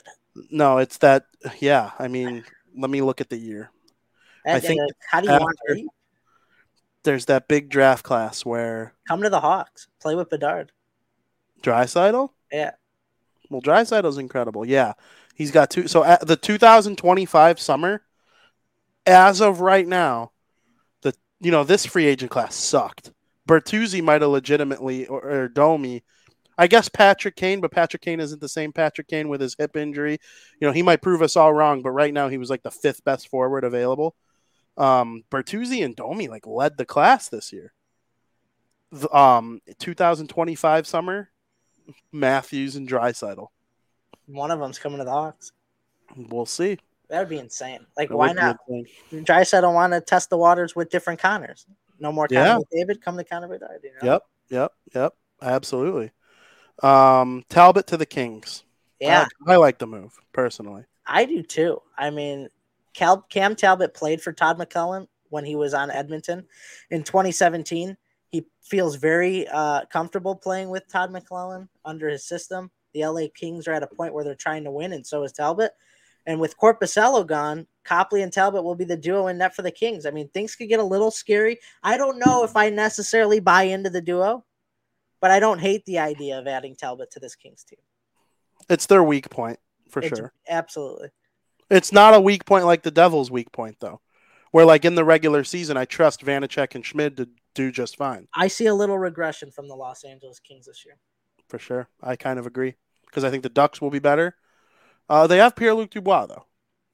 no, 0.51 0.77
it's 0.79 0.97
that. 0.97 1.25
Yeah, 1.59 1.91
I 1.97 2.07
mean, 2.09 2.43
let 2.77 2.89
me 2.89 3.01
look 3.01 3.21
at 3.21 3.29
the 3.29 3.38
year. 3.38 3.71
I 4.45 4.59
think 4.59 4.81
uh, 4.81 4.85
how 5.09 5.21
do 5.21 5.27
you 5.27 5.31
want 5.33 5.57
to 5.67 5.71
after- 5.71 5.75
leave? 5.75 5.88
There's 7.03 7.26
that 7.26 7.48
big 7.48 7.69
draft 7.69 8.03
class 8.03 8.45
where 8.45 8.94
Come 9.07 9.23
to 9.23 9.30
the 9.30 9.40
Hawks. 9.40 9.88
Play 10.02 10.15
with 10.15 10.30
Bedard. 10.30 10.72
Draisaitl. 11.61 12.30
Yeah. 12.52 12.72
Well, 13.49 13.61
Draisaitl's 13.61 14.18
incredible. 14.18 14.65
Yeah, 14.65 14.94
he's 15.36 15.52
got 15.52 15.69
two. 15.69 15.88
So 15.88 16.03
at 16.03 16.26
the 16.26 16.36
2025 16.36 17.60
summer, 17.60 18.02
as 19.06 19.41
of 19.41 19.61
right 19.61 19.88
now, 19.88 20.32
the 21.02 21.14
you 21.40 21.52
know 21.52 21.64
this 21.64 21.86
free 21.86 22.06
agent 22.06 22.32
class 22.32 22.56
sucked. 22.56 23.11
Bertuzzi 23.48 24.02
might 24.02 24.22
have 24.22 24.32
legitimately 24.32 25.07
or, 25.07 25.22
or 25.22 25.48
Domi. 25.49 26.03
I 26.57 26.68
guess 26.68 26.90
Patrick 26.90 27.36
Kane, 27.36 27.60
but 27.60 27.72
Patrick 27.72 28.03
Kane 28.03 28.19
isn't 28.19 28.40
the 28.40 28.48
same 28.48 28.72
Patrick 28.72 29.07
Kane 29.07 29.30
with 29.30 29.41
his 29.41 29.56
hip 29.57 29.76
injury. 29.76 30.19
You 30.60 30.68
know, 30.68 30.72
he 30.72 30.84
might 30.84 31.02
prove 31.02 31.22
us 31.22 31.36
all 31.36 31.53
wrong, 31.53 31.82
but 31.82 31.91
right 31.91 32.14
now 32.14 32.30
he 32.30 32.38
was 32.38 32.49
like 32.49 32.61
the 32.61 32.72
fifth 32.72 33.03
best 33.03 33.30
forward 33.30 33.64
available. 33.64 34.15
Um, 34.81 35.23
Bertuzzi 35.29 35.85
and 35.85 35.95
Domi 35.95 36.27
like 36.27 36.47
led 36.47 36.77
the 36.77 36.85
class 36.85 37.29
this 37.29 37.53
year. 37.53 37.73
The, 38.91 39.15
um, 39.15 39.61
2025 39.79 40.87
summer, 40.87 41.29
Matthews 42.11 42.75
and 42.75 42.89
Draisaitl. 42.89 43.47
One 44.25 44.49
of 44.49 44.59
them's 44.59 44.79
coming 44.79 44.97
to 44.97 45.03
the 45.03 45.11
Hawks. 45.11 45.51
We'll 46.15 46.45
see. 46.47 46.79
That 47.09 47.19
would 47.19 47.29
be 47.29 47.37
insane. 47.37 47.85
Like, 47.95 48.09
That 48.09 48.17
why 48.17 48.29
would 48.29 48.37
be 48.37 48.41
a 48.41 49.17
not? 49.19 49.25
Drysdale 49.25 49.73
want 49.73 49.93
to 49.93 50.01
test 50.01 50.29
the 50.29 50.37
waters 50.37 50.75
with 50.75 50.89
different 50.89 51.19
Connors. 51.19 51.67
No 51.99 52.11
more 52.11 52.27
Connor 52.27 52.41
Yeah. 52.41 52.57
David. 52.71 53.01
Come 53.01 53.17
to 53.17 53.23
Connor 53.23 53.49
Bedard. 53.49 53.81
You 53.83 53.91
know? 54.01 54.13
Yep, 54.13 54.23
yep, 54.49 54.71
yep. 54.95 55.13
Absolutely. 55.41 56.11
Um, 56.81 57.43
Talbot 57.49 57.85
to 57.87 57.97
the 57.97 58.05
Kings. 58.05 58.63
Yeah, 58.99 59.27
I, 59.47 59.53
I 59.53 59.55
like 59.57 59.77
the 59.77 59.87
move 59.87 60.17
personally. 60.33 60.85
I 61.05 61.25
do 61.25 61.43
too. 61.43 61.81
I 61.97 62.09
mean, 62.09 62.49
Cal- 62.93 63.22
Cam 63.30 63.55
Talbot 63.55 63.93
played 63.93 64.22
for 64.22 64.34
Todd 64.34 64.57
McCullough 64.59 65.07
when 65.30 65.45
he 65.45 65.55
was 65.55 65.73
on 65.73 65.91
Edmonton 65.91 66.45
in 66.89 67.03
2017. 67.03 67.95
He 68.30 68.45
feels 68.61 68.95
very 68.95 69.47
uh, 69.47 69.85
comfortable 69.91 70.35
playing 70.35 70.69
with 70.69 70.88
Todd 70.88 71.11
McLellan 71.11 71.68
under 71.85 72.07
his 72.09 72.26
system. 72.26 72.72
The 72.93 73.05
LA 73.05 73.27
Kings 73.34 73.68
are 73.68 73.73
at 73.73 73.84
a 73.84 73.88
point 73.88 74.13
where 74.13 74.23
they're 74.23 74.35
trying 74.35 74.63
to 74.65 74.72
win, 74.72 74.93
and 74.93 75.05
so 75.05 75.23
is 75.23 75.31
Talbot. 75.31 75.72
And 76.26 76.39
with 76.39 76.57
Korpisalo 76.57 77.26
gone, 77.26 77.65
Copley 77.84 78.22
and 78.22 78.31
Talbot 78.31 78.63
will 78.63 78.76
be 78.76 78.84
the 78.85 78.97
duo 78.97 79.27
in 79.27 79.38
net 79.39 79.55
for 79.55 79.63
the 79.63 79.72
Kings. 79.72 80.05
I 80.05 80.11
mean, 80.11 80.30
things 80.30 80.55
could 80.55 80.69
get 80.69 80.80
a 80.80 80.84
little 80.84 81.09
scary. 81.11 81.57
I 81.84 81.97
don't 81.97 82.19
know 82.19 82.43
if 82.43 82.55
I 82.55 82.69
necessarily 82.69 83.39
buy 83.39 83.63
into 83.63 83.89
the 83.89 84.01
duo, 84.01 84.45
but 85.19 85.31
I 85.31 85.39
don't 85.39 85.59
hate 85.59 85.84
the 85.85 85.99
idea 85.99 86.38
of 86.38 86.47
adding 86.47 86.76
Talbot 86.76 87.09
to 87.11 87.19
this 87.19 87.35
Kings 87.35 87.63
team. 87.63 87.80
It's 88.69 88.85
their 88.85 89.03
weak 89.03 89.30
point 89.30 89.59
for 89.89 90.01
It's- 90.03 90.18
sure. 90.18 90.34
Absolutely. 90.47 91.09
It's 91.72 91.91
not 91.91 92.14
a 92.14 92.22
weak 92.22 92.45
point 92.45 92.65
like 92.65 92.84
the 92.84 92.91
Devils' 92.91 93.31
weak 93.31 93.52
point 93.52 93.77
though, 93.80 94.02
where 94.52 94.65
like 94.65 94.85
in 94.85 94.95
the 94.95 95.06
regular 95.06 95.43
season, 95.43 95.77
I 95.77 95.85
trust 95.85 96.23
Vanecek 96.23 96.76
and 96.76 96.85
Schmid 96.85 97.18
to 97.18 97.30
do 97.53 97.72
just 97.72 97.98
fine 97.98 98.27
I 98.34 98.48
see 98.48 98.68
a 98.68 98.73
little 98.73 98.98
regression 98.98 99.52
from 99.52 99.68
the 99.68 99.76
Los 99.76 100.03
Angeles 100.06 100.39
Kings 100.39 100.68
this 100.68 100.84
year. 100.85 100.98
for 101.49 101.60
sure. 101.60 101.88
I 102.02 102.15
kind 102.15 102.39
of 102.39 102.45
agree 102.45 102.76
because 103.07 103.23
I 103.23 103.30
think 103.30 103.43
the 103.43 103.49
Ducks 103.49 103.81
will 103.81 103.89
be 103.89 103.99
better. 103.99 104.35
Uh, 105.10 105.27
they 105.27 105.38
have 105.38 105.56
Pierre 105.56 105.73
Luc 105.73 105.89
Dubois 105.89 106.27
though. 106.27 106.45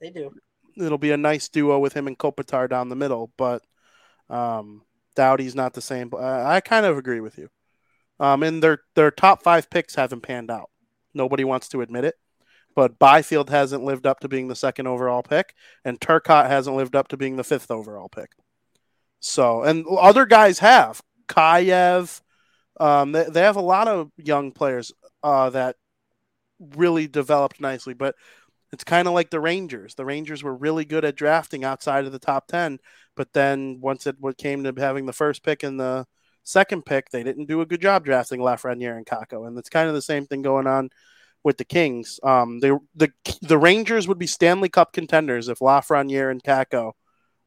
They 0.02 0.10
do. 0.10 0.32
it'll 0.78 0.98
be 0.98 1.12
a 1.12 1.18
nice 1.18 1.49
duo 1.49 1.80
with 1.80 1.94
him 1.94 2.08
and 2.08 2.18
Kopitar 2.18 2.70
down 2.70 2.90
the 2.90 2.95
middle, 2.95 3.32
but 3.38 3.64
um, 4.30 4.84
Doughty's 5.16 5.56
not 5.56 5.74
the 5.74 5.82
same. 5.82 6.12
I, 6.16 6.56
I 6.56 6.60
kind 6.62 6.86
of 6.86 6.98
agree 6.98 7.20
with 7.20 7.38
you. 7.38 7.49
Um, 8.20 8.41
and 8.44 8.64
their 8.64 8.80
their 8.95 9.12
top 9.12 9.44
five 9.44 9.70
picks 9.70 9.95
haven't 9.95 10.22
panned 10.22 10.49
out. 10.49 10.70
Nobody 11.14 11.44
wants 11.44 11.68
to 11.70 11.82
admit 11.82 12.04
it, 12.06 12.16
but 12.78 12.99
Byfield 12.99 13.49
hasn't 13.49 13.84
lived 13.84 14.06
up 14.06 14.20
to 14.20 14.28
being 14.28 14.49
the 14.49 14.56
second 14.56 14.86
overall 14.86 15.24
pick, 15.24 15.56
and 15.84 15.99
Turcotte 15.99 16.48
hasn't 16.48 16.76
lived 16.76 16.95
up 16.95 17.08
to 17.08 17.18
being 17.18 17.36
the 17.36 17.44
fifth 17.44 17.72
overall 17.72 18.08
pick. 18.08 18.34
So, 19.20 19.64
and 19.64 19.84
other 19.90 20.28
guys 20.28 20.60
have 20.60 21.02
Kayev. 21.28 22.22
Um, 22.80 23.14
they, 23.14 23.24
they 23.24 23.41
have 23.41 23.56
a 23.56 23.62
lot 23.62 23.88
of 23.88 24.12
young 24.16 24.52
players 24.52 24.91
uh, 25.24 25.49
that 25.49 25.78
really 26.60 27.08
developed 27.08 27.60
nicely, 27.60 27.95
but 27.95 28.14
it's 28.72 28.84
kind 28.84 29.08
of 29.08 29.16
like 29.16 29.32
the 29.32 29.40
Rangers. 29.40 29.95
The 29.95 30.06
Rangers 30.06 30.44
were 30.44 30.56
really 30.56 30.86
good 30.86 31.04
at 31.04 31.16
drafting 31.16 31.64
outside 31.64 32.06
of 32.06 32.12
the 32.12 32.20
top 32.20 32.45
10, 32.45 32.78
but 33.16 33.34
then 33.34 33.80
once 33.82 34.06
it 34.06 34.18
came 34.38 34.64
to 34.66 34.74
having 34.78 35.08
the 35.08 35.14
first 35.14 35.44
pick 35.44 35.64
and 35.64 35.80
the 35.80 36.06
second 36.44 36.86
pick, 36.86 37.10
they 37.10 37.24
didn't 37.24 37.48
do 37.48 37.62
a 37.62 37.66
good 37.66 37.82
job 37.82 38.06
drafting 38.06 38.40
Lafreniere 38.40 38.98
and 38.98 39.06
Kakko. 39.08 39.48
And 39.48 39.58
it's 39.58 39.68
kind 39.68 39.90
of 39.90 39.95
the 39.95 40.02
same 40.04 40.28
thing 40.28 40.44
going 40.44 40.68
on 40.68 40.91
with 41.43 41.57
the 41.57 41.65
Kings. 41.65 42.19
Um, 42.23 42.59
they, 42.59 42.72
the 42.95 43.11
the 43.41 43.57
Rangers 43.57 44.07
would 44.07 44.19
be 44.19 44.27
Stanley 44.27 44.69
Cup 44.69 44.93
contenders 44.93 45.47
if 45.47 45.59
Lafreniere 45.59 46.31
and 46.31 46.43
Kakko 46.43 46.93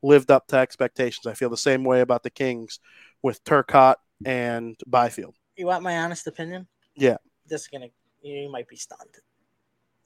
lived 0.02 0.30
up 0.30 0.46
to 0.48 0.56
expectations. 0.56 1.26
I 1.26 1.34
feel 1.34 1.50
the 1.50 1.56
same 1.56 1.84
way 1.84 2.00
about 2.00 2.22
the 2.22 2.30
Kings 2.30 2.80
with 3.22 3.44
Turcotte 3.44 3.96
and 4.24 4.76
Byfield. 4.86 5.34
You 5.56 5.66
want 5.66 5.82
my 5.82 5.98
honest 5.98 6.26
opinion? 6.26 6.66
Yeah. 6.94 7.18
This 7.46 7.62
is 7.62 7.68
gonna 7.68 7.88
you 8.22 8.50
might 8.50 8.68
be 8.68 8.76
stunned. 8.76 9.16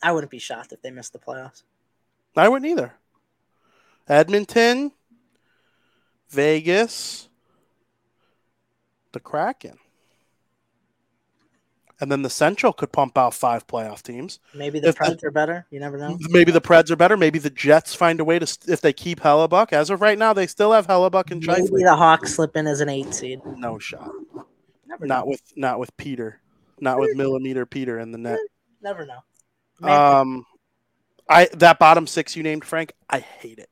I 0.02 0.12
wouldn't 0.12 0.31
be 0.31 0.39
shocked 0.39 0.73
if 0.73 0.82
they 0.82 0.90
missed 0.90 1.12
the 1.12 1.19
playoffs. 1.19 1.62
I 2.36 2.48
wouldn't 2.48 2.70
either. 2.70 2.94
Edmonton, 4.09 4.93
Vegas, 6.28 7.28
the 9.12 9.20
Kraken. 9.20 9.78
And 12.01 12.11
then 12.11 12.23
the 12.23 12.31
Central 12.31 12.73
could 12.73 12.91
pump 12.91 13.16
out 13.16 13.35
five 13.35 13.66
playoff 13.69 14.03
teams. 14.03 14.41
Maybe 14.55 14.81
the 14.81 14.89
If- 14.89 14.97
Preds 14.97 15.23
are 15.23 15.31
better. 15.31 15.66
You 15.71 15.79
never 15.79 15.97
know. 15.97 16.19
Maybe 16.29 16.51
the 16.51 16.61
Preds 16.61 16.91
are 16.91 16.97
better. 16.97 17.16
Maybe 17.16 17.39
the 17.39 17.51
Jets 17.51 17.95
find 17.95 18.19
a 18.19 18.25
way 18.25 18.39
to, 18.41 18.59
if 18.66 18.81
they 18.81 18.93
keep 18.93 19.21
Hellebuyck. 19.21 19.73
As 19.73 19.91
of 19.91 20.01
right 20.01 20.19
now, 20.19 20.33
they 20.33 20.47
still 20.49 20.73
have 20.73 20.87
Hellebuyck 20.89 21.31
and 21.31 21.47
Maybe 21.47 21.62
Scheifele. 21.62 21.85
the 21.85 21.95
Hawks 21.97 22.35
slip 22.35 22.57
in 22.57 22.66
as 22.66 22.81
an 22.81 22.89
eight 22.89 23.15
seed. 23.15 23.41
No 23.45 23.79
shot. 23.79 24.11
Never 24.87 25.07
Not 25.07 25.25
know. 25.25 25.31
with 25.31 25.43
not 25.57 25.79
with 25.79 25.97
Peter. 25.97 26.41
Not 26.81 26.99
with 26.99 27.16
millimeter 27.16 27.65
Peter 27.65 27.99
in 28.01 28.11
the 28.12 28.19
net. 28.19 28.39
Never 28.83 29.07
know. 29.07 29.21
Man, 29.81 30.16
Um, 30.21 30.47
I 31.29 31.49
that 31.55 31.79
bottom 31.79 32.07
six 32.09 32.35
you 32.37 32.43
named, 32.43 32.65
Frank, 32.65 32.93
I 33.09 33.21
hate 33.21 33.59
it. 33.59 33.71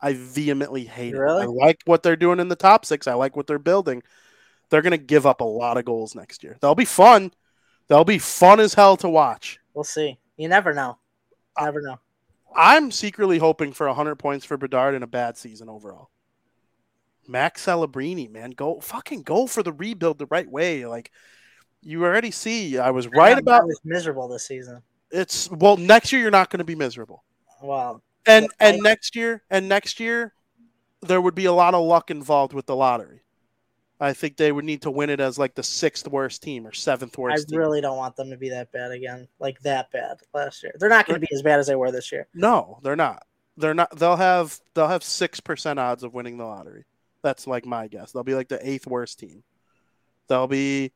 I 0.00 0.12
vehemently 0.12 0.84
hate 0.84 1.14
Really? 1.14 1.42
it. 1.42 1.44
I 1.44 1.46
like 1.46 1.80
what 1.86 2.02
they're 2.02 2.14
doing 2.16 2.38
in 2.40 2.48
the 2.48 2.54
top 2.56 2.84
six. 2.84 3.06
I 3.08 3.14
like 3.14 3.34
what 3.36 3.46
they're 3.46 3.58
building. 3.58 4.02
They're 4.70 4.82
gonna 4.82 4.98
give 4.98 5.26
up 5.26 5.40
a 5.40 5.44
lot 5.44 5.76
of 5.78 5.84
goals 5.84 6.14
next 6.14 6.42
year. 6.42 6.56
They'll 6.60 6.74
be 6.74 6.84
fun. 6.84 7.32
They'll 7.88 8.04
be 8.04 8.18
fun 8.18 8.60
as 8.60 8.74
hell 8.74 8.96
to 8.98 9.08
watch. 9.08 9.58
We'll 9.74 9.84
see. 9.84 10.18
You 10.36 10.48
never 10.48 10.74
know. 10.74 10.98
Uh, 11.56 11.64
Never 11.64 11.80
know. 11.82 11.98
I'm 12.54 12.90
secretly 12.90 13.38
hoping 13.38 13.72
for 13.72 13.86
100 13.86 14.16
points 14.16 14.44
for 14.44 14.56
Bedard 14.56 14.94
in 14.94 15.02
a 15.02 15.06
bad 15.06 15.36
season 15.36 15.68
overall. 15.68 16.10
Max 17.26 17.64
Celebrini, 17.66 18.30
man, 18.30 18.50
go 18.52 18.80
fucking 18.80 19.22
go 19.22 19.46
for 19.46 19.62
the 19.62 19.72
rebuild 19.72 20.18
the 20.18 20.26
right 20.26 20.50
way. 20.50 20.86
Like 20.86 21.10
you 21.82 22.04
already 22.04 22.30
see, 22.30 22.78
I 22.78 22.90
was 22.90 23.06
right 23.08 23.36
I 23.36 23.40
about 23.40 23.66
was 23.66 23.80
miserable 23.84 24.28
this 24.28 24.46
season. 24.46 24.82
it's. 25.10 25.50
Well, 25.50 25.76
next 25.76 26.10
year 26.12 26.22
you're 26.22 26.30
not 26.30 26.50
going 26.50 26.58
to 26.58 26.64
be 26.64 26.74
miserable, 26.74 27.22
Wow. 27.62 28.00
and 28.26 28.48
and 28.60 28.76
I- 28.76 28.80
next 28.80 29.14
year 29.14 29.42
and 29.50 29.68
next 29.68 30.00
year 30.00 30.32
there 31.02 31.20
would 31.20 31.34
be 31.34 31.44
a 31.44 31.52
lot 31.52 31.74
of 31.74 31.84
luck 31.84 32.10
involved 32.10 32.52
with 32.54 32.66
the 32.66 32.74
lottery. 32.76 33.20
I 34.00 34.12
think 34.12 34.36
they 34.36 34.52
would 34.52 34.64
need 34.64 34.82
to 34.82 34.90
win 34.90 35.10
it 35.10 35.18
as 35.20 35.38
like 35.38 35.54
the 35.54 35.62
sixth 35.62 36.06
worst 36.06 36.42
team 36.42 36.66
or 36.66 36.72
seventh 36.72 37.18
I 37.18 37.22
worst 37.22 37.48
team. 37.48 37.58
really 37.58 37.80
don't 37.80 37.96
want 37.96 38.14
them 38.16 38.30
to 38.30 38.36
be 38.36 38.48
that 38.50 38.70
bad 38.70 38.92
again, 38.92 39.26
like 39.40 39.58
that 39.60 39.90
bad 39.90 40.18
last 40.32 40.62
year. 40.62 40.72
They're 40.78 40.88
not 40.88 41.06
going 41.06 41.20
to 41.20 41.26
be 41.26 41.34
as 41.34 41.42
bad 41.42 41.58
as 41.58 41.66
they 41.66 41.74
were 41.74 41.90
this 41.90 42.12
year. 42.12 42.28
No, 42.32 42.78
they're 42.82 42.96
not. 42.96 43.24
They're 43.56 43.74
not. 43.74 43.96
They'll 43.98 44.16
have 44.16 44.60
they'll 44.74 44.86
have 44.86 45.02
six 45.02 45.40
percent 45.40 45.80
odds 45.80 46.04
of 46.04 46.14
winning 46.14 46.38
the 46.38 46.44
lottery. 46.44 46.84
That's 47.22 47.48
like 47.48 47.66
my 47.66 47.88
guess. 47.88 48.12
They'll 48.12 48.22
be 48.22 48.36
like 48.36 48.48
the 48.48 48.66
eighth 48.68 48.86
worst 48.86 49.18
team. 49.18 49.42
They'll 50.28 50.46
be 50.46 50.92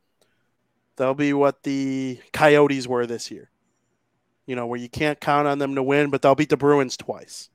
they'll 0.95 1.13
be 1.13 1.33
what 1.33 1.63
the 1.63 2.19
Coyotes 2.31 2.87
were 2.87 3.05
this 3.05 3.29
year. 3.29 3.49
You 4.45 4.55
know, 4.55 4.65
where 4.65 4.79
you 4.79 4.89
can't 4.89 5.19
count 5.19 5.47
on 5.47 5.57
them 5.57 5.75
to 5.75 5.83
win, 5.83 6.09
but 6.09 6.21
they'll 6.21 6.35
beat 6.35 6.49
the 6.49 6.57
Bruins 6.57 6.95
twice, 6.95 7.49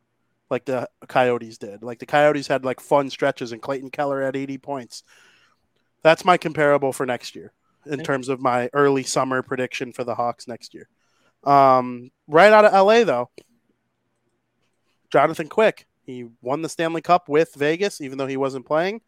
like 0.50 0.66
the 0.66 0.88
Coyotes 1.06 1.56
did. 1.56 1.82
Like 1.82 1.98
the 2.00 2.06
Coyotes 2.06 2.46
had 2.46 2.66
like 2.66 2.80
fun 2.80 3.08
stretches, 3.08 3.52
and 3.52 3.62
Clayton 3.62 3.90
Keller 3.90 4.22
had 4.22 4.36
eighty 4.36 4.58
points. 4.58 5.04
That's 6.08 6.24
my 6.24 6.38
comparable 6.38 6.94
for 6.94 7.04
next 7.04 7.36
year 7.36 7.52
in 7.84 8.00
terms 8.02 8.30
of 8.30 8.40
my 8.40 8.70
early 8.72 9.02
summer 9.02 9.42
prediction 9.42 9.92
for 9.92 10.04
the 10.04 10.14
Hawks 10.14 10.48
next 10.48 10.72
year. 10.72 10.88
Um, 11.44 12.10
right 12.26 12.50
out 12.50 12.64
of 12.64 12.72
LA 12.72 13.04
though, 13.04 13.28
Jonathan 15.10 15.48
Quick. 15.50 15.86
He 16.06 16.24
won 16.40 16.62
the 16.62 16.68
Stanley 16.70 17.02
Cup 17.02 17.28
with 17.28 17.52
Vegas, 17.56 18.00
even 18.00 18.16
though 18.16 18.26
he 18.26 18.38
wasn't 18.38 18.64
playing. 18.64 19.02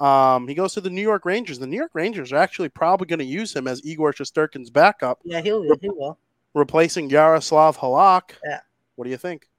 Um, 0.00 0.48
he 0.48 0.54
goes 0.54 0.72
to 0.72 0.80
the 0.80 0.88
New 0.88 1.02
York 1.02 1.26
Rangers. 1.26 1.58
The 1.58 1.66
New 1.66 1.76
York 1.76 1.90
Rangers 1.92 2.32
are 2.32 2.38
actually 2.38 2.70
probably 2.70 3.08
going 3.08 3.18
to 3.18 3.26
use 3.26 3.54
him 3.54 3.68
as 3.68 3.84
Igor 3.84 4.14
Shesterkin's 4.14 4.70
backup, 4.70 5.20
Yeah, 5.24 5.42
he'll 5.42 5.60
he 5.82 5.90
will. 5.90 6.18
replacing 6.54 7.10
Yaroslav 7.10 7.76
Halak. 7.76 8.30
Yeah. 8.42 8.60
What 8.96 9.04
do 9.04 9.10
you 9.10 9.18
think? 9.18 9.50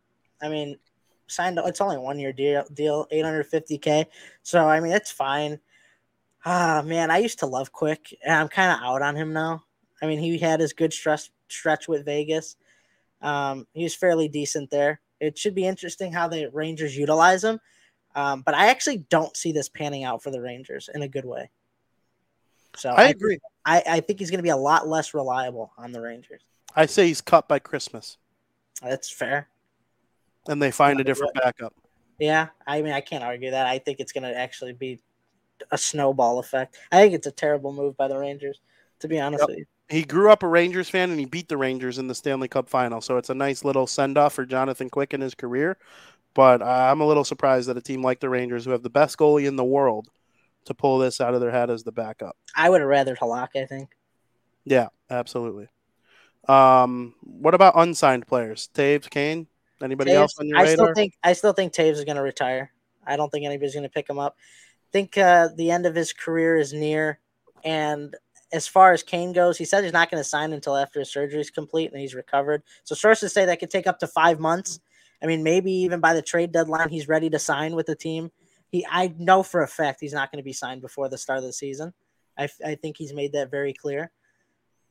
I 0.42 0.50
mean, 0.50 0.80
signed. 1.28 1.60
It's 1.66 1.82
only 1.82 2.00
one 2.00 2.18
year 2.18 2.34
deal. 2.34 2.66
Deal 2.74 3.06
eight 3.12 3.24
hundred 3.24 3.46
fifty 3.46 3.78
k. 3.78 4.08
So 4.42 4.68
I 4.68 4.80
mean, 4.80 4.92
it's 4.94 5.12
fine. 5.12 5.60
Ah 6.46 6.82
man, 6.86 7.12
I 7.12 7.18
used 7.18 7.40
to 7.40 7.46
love 7.46 7.72
Quick, 7.72 8.18
and 8.24 8.34
I'm 8.34 8.48
kind 8.48 8.72
of 8.72 8.80
out 8.86 9.02
on 9.02 9.16
him 9.16 9.34
now. 9.34 9.64
I 10.02 10.08
mean, 10.08 10.20
he 10.20 10.38
had 10.38 10.60
his 10.60 10.74
good 10.74 10.94
stretch 10.94 11.30
stretch 11.50 11.88
with 11.88 12.06
Vegas. 12.06 12.56
Um, 13.22 13.68
he 13.74 13.84
was 13.84 13.96
fairly 13.96 14.30
decent 14.30 14.70
there. 14.72 15.02
It 15.20 15.38
should 15.38 15.54
be 15.56 15.66
interesting 15.66 16.14
how 16.14 16.28
the 16.30 16.50
Rangers 16.54 16.96
utilize 16.96 17.44
him. 17.44 17.60
Um, 18.16 18.42
but 18.42 18.56
I 18.56 18.68
actually 18.70 19.00
don't 19.10 19.36
see 19.36 19.52
this 19.52 19.68
panning 19.70 20.04
out 20.06 20.24
for 20.24 20.32
the 20.32 20.42
Rangers 20.42 20.90
in 20.94 21.02
a 21.02 21.08
good 21.08 21.26
way. 21.26 21.50
So 22.76 22.92
I 22.92 23.08
think- 23.08 23.16
agree. 23.18 23.40
I, 23.66 23.84
I 23.88 24.00
think 24.00 24.20
he's 24.20 24.32
going 24.32 24.40
to 24.40 24.44
be 24.44 24.50
a 24.50 24.58
lot 24.58 24.88
less 24.88 25.14
reliable 25.14 25.74
on 25.78 25.92
the 25.92 26.02
Rangers. 26.02 26.42
I 26.76 26.86
say 26.86 27.08
he's 27.08 27.20
cut 27.22 27.48
by 27.48 27.60
Christmas, 27.60 28.18
That's 28.82 29.12
fair. 29.12 29.50
and 30.48 30.62
they 30.62 30.72
find 30.72 31.00
a 31.00 31.04
different 31.04 31.34
backup. 31.34 31.74
Yeah, 32.20 32.48
I 32.66 32.82
mean, 32.82 32.94
I 32.94 33.02
can't 33.02 33.24
argue 33.24 33.52
that. 33.52 33.66
I 33.68 33.80
think 33.80 34.00
it's 34.00 34.12
going 34.12 34.24
to 34.24 34.36
actually 34.36 34.74
be 34.74 35.00
a 35.72 35.78
snowball 35.78 36.40
effect. 36.40 36.78
I 36.92 37.02
think 37.02 37.14
it's 37.14 37.28
a 37.28 37.32
terrible 37.32 37.74
move 37.74 37.96
by 37.98 38.08
the 38.08 38.18
Rangers, 38.18 38.60
to 39.00 39.08
be 39.08 39.20
honest 39.20 39.42
Yep. 39.42 39.48
with 39.50 39.58
you. 39.60 39.66
He 39.90 40.04
grew 40.04 40.32
up 40.32 40.44
a 40.44 40.48
Rangers 40.48 40.88
fan, 40.90 41.10
and 41.10 41.20
he 41.20 41.26
beat 41.26 41.48
the 41.50 41.58
Rangers 41.58 41.98
in 41.98 42.08
the 42.08 42.14
Stanley 42.14 42.48
Cup 42.48 42.70
final. 42.70 43.02
So 43.02 43.18
it's 43.18 43.30
a 43.32 43.34
nice 43.34 43.66
little 43.66 43.88
send 43.88 44.18
off 44.20 44.34
for 44.34 44.46
Jonathan 44.46 44.90
Quick 44.90 45.14
in 45.16 45.22
his 45.22 45.34
career. 45.34 45.78
But 46.36 46.62
I'm 46.62 47.02
a 47.02 47.08
little 47.08 47.24
surprised 47.24 47.70
that 47.70 47.78
a 47.78 47.82
team 47.82 48.04
like 48.04 48.20
the 48.20 48.30
Rangers, 48.30 48.66
who 48.66 48.72
have 48.72 48.84
the 48.84 48.90
best 48.92 49.18
goalie 49.18 49.48
in 49.48 49.56
the 49.56 49.64
world, 49.64 50.10
to 50.66 50.76
pull 50.76 51.00
this 51.00 51.20
out 51.20 51.34
of 51.34 51.42
their 51.42 51.50
hat 51.50 51.72
as 51.72 51.84
the 51.84 51.92
backup. 51.92 52.38
I 52.56 52.70
would 52.70 52.82
have 52.82 52.90
rather 52.90 53.16
Halak, 53.16 53.50
I 53.56 53.66
think. 53.66 53.90
Yeah, 54.64 54.90
absolutely. 55.10 55.70
Um, 56.48 57.16
what 57.22 57.56
about 57.56 57.74
unsigned 57.76 58.28
players? 58.28 58.70
Toews, 58.74 59.10
Kane, 59.10 59.48
anybody 59.82 60.12
else 60.12 60.36
on 60.40 60.48
your 60.48 60.58
I 60.58 60.64
radar? 60.64 60.86
still 60.86 60.94
think 60.94 61.14
I 61.24 61.34
still 61.34 61.54
think 61.54 61.74
Toews 61.74 61.94
is 61.94 62.06
going 62.06 62.18
to 62.18 62.22
retire. 62.22 62.72
I 63.06 63.16
don't 63.16 63.32
think 63.32 63.46
anybody's 63.46 63.74
going 63.74 63.84
to 63.84 63.90
pick 63.90 64.08
him 64.10 64.20
up. 64.20 64.38
Think 64.92 65.18
uh, 65.18 65.50
the 65.56 65.72
end 65.72 65.86
of 65.86 65.96
his 65.96 66.14
career 66.14 66.58
is 66.58 66.74
near, 66.74 67.20
and 67.64 68.16
as 68.52 68.68
far 68.68 68.92
as 68.92 69.04
Kane 69.04 69.34
goes, 69.34 69.58
he 69.58 69.66
said 69.66 69.84
he's 69.84 69.94
not 69.94 70.10
going 70.10 70.22
to 70.22 70.28
sign 70.28 70.54
until 70.54 70.76
after 70.76 71.00
his 71.00 71.12
surgery 71.12 71.40
is 71.40 71.52
complete 71.52 71.92
and 71.92 72.02
he's 72.02 72.16
recovered. 72.16 72.64
So 72.84 72.96
sources 72.96 73.32
say 73.32 73.46
that 73.46 73.60
could 73.60 73.70
take 73.70 73.88
up 73.88 74.00
to 74.00 74.08
five 74.08 74.40
months. 74.40 74.80
I 75.22 75.28
mean, 75.28 75.44
maybe 75.44 75.72
even 75.72 76.00
by 76.00 76.14
the 76.14 76.22
trade 76.22 76.52
deadline, 76.52 76.90
he's 76.90 77.08
ready 77.08 77.30
to 77.30 77.40
sign 77.40 77.76
with 77.76 77.86
the 77.86 77.96
team. 77.96 78.32
He, 78.72 78.86
I 78.90 79.14
know 79.18 79.44
for 79.44 79.62
a 79.62 79.68
fact 79.68 80.00
he's 80.02 80.14
not 80.14 80.32
going 80.32 80.42
to 80.42 80.46
be 80.46 80.54
signed 80.54 80.82
before 80.82 81.10
the 81.10 81.18
start 81.18 81.40
of 81.40 81.46
the 81.46 81.54
season. 81.54 81.94
I, 82.38 82.48
I 82.66 82.76
think 82.76 82.98
he's 82.98 83.14
made 83.14 83.34
that 83.34 83.52
very 83.52 83.74
clear. 83.74 84.12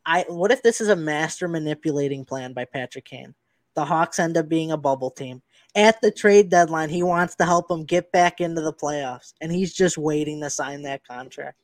I 0.05 0.25
what 0.29 0.51
if 0.51 0.63
this 0.63 0.81
is 0.81 0.89
a 0.89 0.97
master 0.97 1.49
manipulating 1.49 2.25
plan 2.25 2.53
by 2.53 2.65
Patrick 2.65 3.05
Kane? 3.05 3.35
The 3.75 3.85
Hawks 3.85 4.19
end 4.19 4.37
up 4.37 4.49
being 4.49 4.73
a 4.73 4.77
bubble 4.77 5.11
team 5.11 5.43
at 5.75 6.01
the 6.01 6.11
trade 6.11 6.51
deadline, 6.51 6.89
he 6.89 7.03
wants 7.03 7.37
to 7.37 7.45
help 7.45 7.69
them 7.69 7.85
get 7.85 8.11
back 8.13 8.41
into 8.41 8.61
the 8.61 8.73
playoffs, 8.73 9.33
and 9.41 9.53
he's 9.53 9.75
just 9.75 9.99
waiting 9.99 10.41
to 10.41 10.51
sign 10.51 10.83
that 10.83 11.07
contract. 11.07 11.59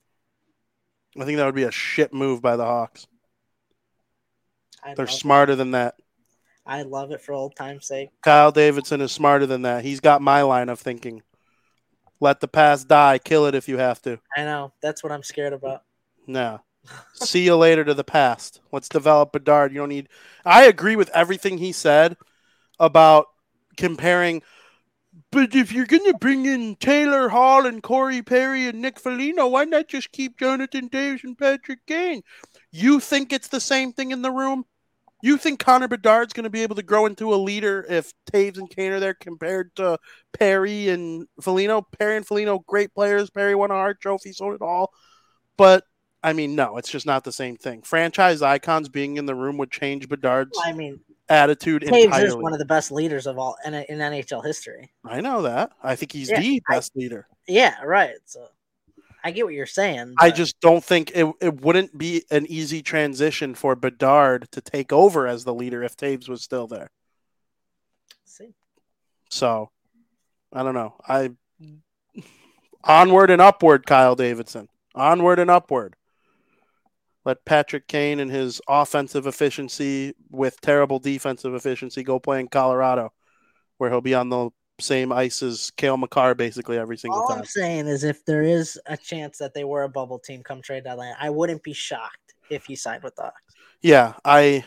I 1.18 1.24
think 1.24 1.38
that 1.38 1.46
would 1.46 1.54
be 1.54 1.64
a 1.64 1.70
shit 1.70 2.12
move 2.12 2.42
by 2.42 2.56
the 2.56 2.64
Hawks. 2.64 3.06
I 4.82 4.94
They're 4.94 5.06
smarter 5.06 5.56
than 5.56 5.70
that. 5.72 5.94
I 6.66 6.82
love 6.82 7.10
it 7.10 7.20
for 7.20 7.32
old 7.32 7.56
time's 7.56 7.86
sake. 7.86 8.10
Kyle 8.22 8.50
Davidson 8.50 9.00
is 9.00 9.12
smarter 9.12 9.46
than 9.46 9.62
that. 9.62 9.84
He's 9.84 10.00
got 10.00 10.22
my 10.22 10.42
line 10.42 10.68
of 10.68 10.80
thinking. 10.80 11.22
Let 12.20 12.40
the 12.40 12.48
past 12.48 12.88
die. 12.88 13.18
Kill 13.18 13.46
it 13.46 13.54
if 13.54 13.68
you 13.68 13.78
have 13.78 14.00
to. 14.02 14.18
I 14.36 14.44
know 14.44 14.72
that's 14.80 15.02
what 15.02 15.12
I'm 15.12 15.22
scared 15.22 15.52
about. 15.52 15.82
No. 16.26 16.60
See 17.14 17.44
you 17.44 17.56
later 17.56 17.84
to 17.84 17.94
the 17.94 18.04
past. 18.04 18.60
Let's 18.72 18.88
develop 18.88 19.32
Bedard. 19.32 19.72
You 19.72 19.78
don't 19.78 19.88
need. 19.88 20.08
I 20.44 20.64
agree 20.64 20.96
with 20.96 21.10
everything 21.10 21.58
he 21.58 21.72
said 21.72 22.16
about 22.78 23.26
comparing. 23.76 24.42
But 25.30 25.54
if 25.54 25.72
you're 25.72 25.86
going 25.86 26.10
to 26.10 26.18
bring 26.18 26.46
in 26.46 26.76
Taylor 26.76 27.28
Hall 27.28 27.66
and 27.66 27.82
Corey 27.82 28.22
Perry 28.22 28.66
and 28.66 28.82
Nick 28.82 28.98
Foligno, 28.98 29.46
why 29.46 29.64
not 29.64 29.88
just 29.88 30.10
keep 30.10 30.38
Jonathan 30.38 30.88
Toews 30.88 31.22
and 31.22 31.38
Patrick 31.38 31.86
Kane? 31.86 32.22
You 32.72 32.98
think 32.98 33.32
it's 33.32 33.48
the 33.48 33.60
same 33.60 33.92
thing 33.92 34.10
in 34.10 34.22
the 34.22 34.32
room? 34.32 34.64
You 35.22 35.38
think 35.38 35.58
Connor 35.58 35.88
Bedard's 35.88 36.32
going 36.32 36.44
to 36.44 36.50
be 36.50 36.62
able 36.62 36.76
to 36.76 36.82
grow 36.82 37.06
into 37.06 37.32
a 37.32 37.36
leader 37.36 37.86
if 37.88 38.12
Toews 38.32 38.58
and 38.58 38.68
Kane 38.68 38.92
are 38.92 39.00
there 39.00 39.14
compared 39.14 39.74
to 39.76 39.98
Perry 40.32 40.88
and 40.88 41.26
Foligno? 41.40 41.82
Perry 41.82 42.16
and 42.16 42.26
Foligno, 42.26 42.58
great 42.66 42.92
players. 42.92 43.30
Perry 43.30 43.54
won 43.54 43.70
a 43.70 43.74
Hart 43.74 44.00
Trophy, 44.00 44.32
so 44.32 44.50
did 44.50 44.62
all. 44.62 44.92
But 45.56 45.84
I 46.22 46.32
mean, 46.32 46.54
no, 46.54 46.78
it's 46.78 46.90
just 46.90 47.06
not 47.06 47.22
the 47.22 47.32
same 47.32 47.56
thing. 47.56 47.82
Franchise 47.82 48.42
icons 48.42 48.88
being 48.88 49.16
in 49.18 49.26
the 49.26 49.34
room 49.34 49.58
would 49.58 49.70
change 49.70 50.08
Bedard's 50.08 50.58
I 50.64 50.72
mean, 50.72 51.00
attitude 51.28 51.82
Toews 51.82 52.04
entirely. 52.04 52.26
is 52.28 52.36
one 52.36 52.52
of 52.52 52.58
the 52.58 52.64
best 52.64 52.90
leaders 52.92 53.26
of 53.26 53.38
all 53.38 53.56
in, 53.64 53.74
in 53.74 53.98
NHL 53.98 54.44
history. 54.44 54.90
I 55.04 55.20
know 55.20 55.42
that. 55.42 55.72
I 55.82 55.96
think 55.96 56.12
he's 56.12 56.30
Yeah, 56.30 56.40
the 56.40 56.62
I- 56.68 56.74
best 56.74 56.94
leader. 56.96 57.26
Yeah, 57.46 57.74
right. 57.82 58.14
So 58.26 58.46
I 59.22 59.30
get 59.30 59.44
what 59.46 59.54
you're 59.54 59.64
saying. 59.66 60.14
I 60.18 60.30
just 60.30 60.60
don't 60.60 60.84
think 60.84 61.10
it, 61.14 61.26
it 61.40 61.60
wouldn't 61.62 61.96
be 61.96 62.24
an 62.30 62.46
easy 62.46 62.82
transition 62.82 63.54
for 63.54 63.74
Bedard 63.74 64.48
to 64.52 64.60
take 64.60 64.92
over 64.92 65.26
as 65.26 65.44
the 65.44 65.54
leader 65.54 65.82
if 65.82 65.96
Toews 65.96 66.28
was 66.28 66.42
still 66.42 66.66
there. 66.66 66.90
see. 68.24 68.52
So 69.30 69.70
I 70.52 70.62
don't 70.62 70.74
know. 70.74 70.94
I 71.08 71.30
onward 72.84 73.30
and 73.30 73.40
upward, 73.40 73.86
Kyle 73.86 74.14
Davidson. 74.14 74.68
Onward 74.94 75.38
and 75.38 75.50
upward. 75.50 75.96
Let 77.24 77.44
Patrick 77.44 77.88
Kane 77.88 78.20
and 78.20 78.30
his 78.30 78.60
offensive 78.68 79.26
efficiency 79.26 80.14
with 80.30 80.60
terrible 80.60 80.98
defensive 80.98 81.54
efficiency 81.54 82.02
go 82.02 82.18
play 82.18 82.40
in 82.40 82.48
Colorado, 82.48 83.12
where 83.78 83.90
he'll 83.90 84.00
be 84.02 84.14
on 84.14 84.28
the 84.28 84.50
same 84.80 85.12
ice 85.12 85.42
as 85.42 85.70
Cale 85.76 85.96
Makar 85.96 86.34
basically 86.34 86.78
every 86.78 86.98
single 86.98 87.20
All 87.20 87.28
time. 87.28 87.38
I'm 87.38 87.44
saying 87.44 87.86
is, 87.86 88.04
if 88.04 88.24
there 88.24 88.42
is 88.42 88.78
a 88.86 88.96
chance 88.96 89.38
that 89.38 89.54
they 89.54 89.64
were 89.64 89.84
a 89.84 89.88
bubble 89.88 90.18
team 90.18 90.42
come 90.42 90.60
trade 90.60 90.84
deadline, 90.84 91.14
I 91.18 91.30
wouldn't 91.30 91.62
be 91.62 91.72
shocked 91.72 92.34
if 92.50 92.66
he 92.66 92.76
signed 92.76 93.02
with 93.02 93.14
the 93.16 93.22
Hawks. 93.22 93.54
Yeah, 93.80 94.14
I 94.24 94.64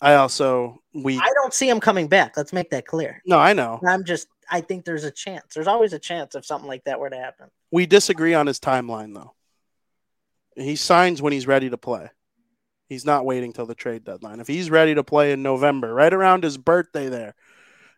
I 0.00 0.14
also 0.14 0.82
we 0.92 1.18
I 1.18 1.30
don't 1.34 1.54
see 1.54 1.68
him 1.68 1.80
coming 1.80 2.08
back. 2.08 2.36
Let's 2.36 2.52
make 2.52 2.70
that 2.70 2.86
clear. 2.86 3.22
no, 3.26 3.38
I 3.38 3.52
know. 3.52 3.80
I'm 3.86 4.04
just, 4.04 4.28
I 4.50 4.60
think 4.60 4.84
there's 4.84 5.04
a 5.04 5.10
chance. 5.10 5.54
There's 5.54 5.66
always 5.66 5.92
a 5.92 5.98
chance 5.98 6.34
if 6.34 6.44
something 6.44 6.68
like 6.68 6.84
that 6.84 7.00
were 7.00 7.10
to 7.10 7.16
happen. 7.16 7.48
We 7.70 7.86
disagree 7.86 8.34
on 8.34 8.46
his 8.46 8.60
timeline 8.60 9.14
though. 9.14 9.34
He 10.56 10.76
signs 10.76 11.20
when 11.20 11.32
he's 11.32 11.46
ready 11.46 11.70
to 11.70 11.78
play. 11.78 12.08
He's 12.88 13.04
not 13.04 13.24
waiting 13.24 13.52
till 13.52 13.66
the 13.66 13.74
trade 13.74 14.04
deadline. 14.04 14.40
If 14.40 14.46
he's 14.46 14.70
ready 14.70 14.94
to 14.94 15.02
play 15.02 15.32
in 15.32 15.42
November, 15.42 15.92
right 15.92 16.12
around 16.12 16.44
his 16.44 16.58
birthday 16.58 17.08
there, 17.08 17.34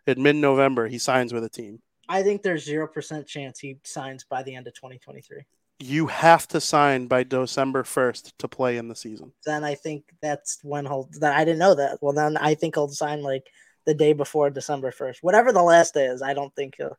in 0.06 0.22
mid-November, 0.22 0.86
he 0.86 0.98
signs 0.98 1.32
with 1.32 1.44
a 1.44 1.48
team. 1.48 1.80
I 2.08 2.22
think 2.22 2.42
there's 2.42 2.64
zero 2.64 2.86
percent 2.86 3.26
chance 3.26 3.58
he 3.58 3.78
signs 3.82 4.24
by 4.24 4.42
the 4.42 4.54
end 4.54 4.68
of 4.68 4.74
2023. 4.74 5.42
You 5.78 6.06
have 6.06 6.48
to 6.48 6.60
sign 6.60 7.06
by 7.06 7.24
December 7.24 7.82
1st 7.82 8.32
to 8.38 8.48
play 8.48 8.78
in 8.78 8.88
the 8.88 8.94
season. 8.94 9.32
Then 9.44 9.64
I 9.64 9.74
think 9.74 10.04
that's 10.22 10.58
when 10.62 10.86
he'll. 10.86 11.10
That 11.20 11.36
I 11.36 11.44
didn't 11.44 11.58
know 11.58 11.74
that. 11.74 11.98
Well, 12.00 12.14
then 12.14 12.36
I 12.36 12.54
think 12.54 12.76
he'll 12.76 12.88
sign 12.88 13.22
like 13.22 13.50
the 13.84 13.94
day 13.94 14.12
before 14.12 14.50
December 14.50 14.90
1st, 14.92 15.16
whatever 15.20 15.52
the 15.52 15.62
last 15.62 15.94
day 15.94 16.06
is. 16.06 16.22
I 16.22 16.32
don't 16.32 16.54
think 16.54 16.76
he'll. 16.78 16.96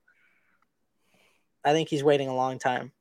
I 1.63 1.71
think 1.73 1.89
he's 1.89 2.03
waiting 2.03 2.27
a 2.27 2.35
long 2.35 2.59
time. 2.59 2.91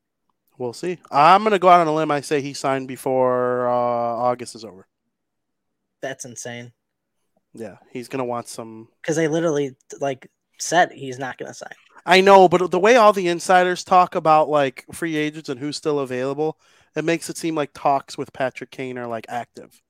We'll 0.58 0.72
see. 0.72 0.98
I'm 1.10 1.42
gonna 1.42 1.58
go 1.58 1.68
out 1.68 1.80
on 1.80 1.86
a 1.86 1.94
limb. 1.94 2.10
I 2.10 2.20
say 2.20 2.40
he 2.40 2.54
signed 2.54 2.88
before 2.88 3.68
uh, 3.68 3.72
August 3.72 4.54
is 4.54 4.64
over. 4.64 4.86
That's 6.00 6.24
insane. 6.24 6.72
Yeah, 7.52 7.76
he's 7.90 8.08
gonna 8.08 8.24
want 8.24 8.48
some. 8.48 8.88
Because 9.02 9.16
they 9.16 9.28
literally 9.28 9.76
like 10.00 10.30
said 10.58 10.92
he's 10.92 11.18
not 11.18 11.38
gonna 11.38 11.54
sign. 11.54 11.72
I 12.06 12.20
know, 12.20 12.48
but 12.48 12.70
the 12.70 12.78
way 12.78 12.96
all 12.96 13.12
the 13.12 13.28
insiders 13.28 13.82
talk 13.82 14.14
about 14.14 14.48
like 14.48 14.84
free 14.92 15.16
agents 15.16 15.48
and 15.48 15.58
who's 15.58 15.76
still 15.76 15.98
available, 15.98 16.58
it 16.94 17.04
makes 17.04 17.28
it 17.28 17.36
seem 17.36 17.54
like 17.54 17.70
talks 17.74 18.16
with 18.16 18.32
Patrick 18.32 18.70
Kane 18.70 18.96
are 18.96 19.08
like 19.08 19.26
active. 19.28 19.82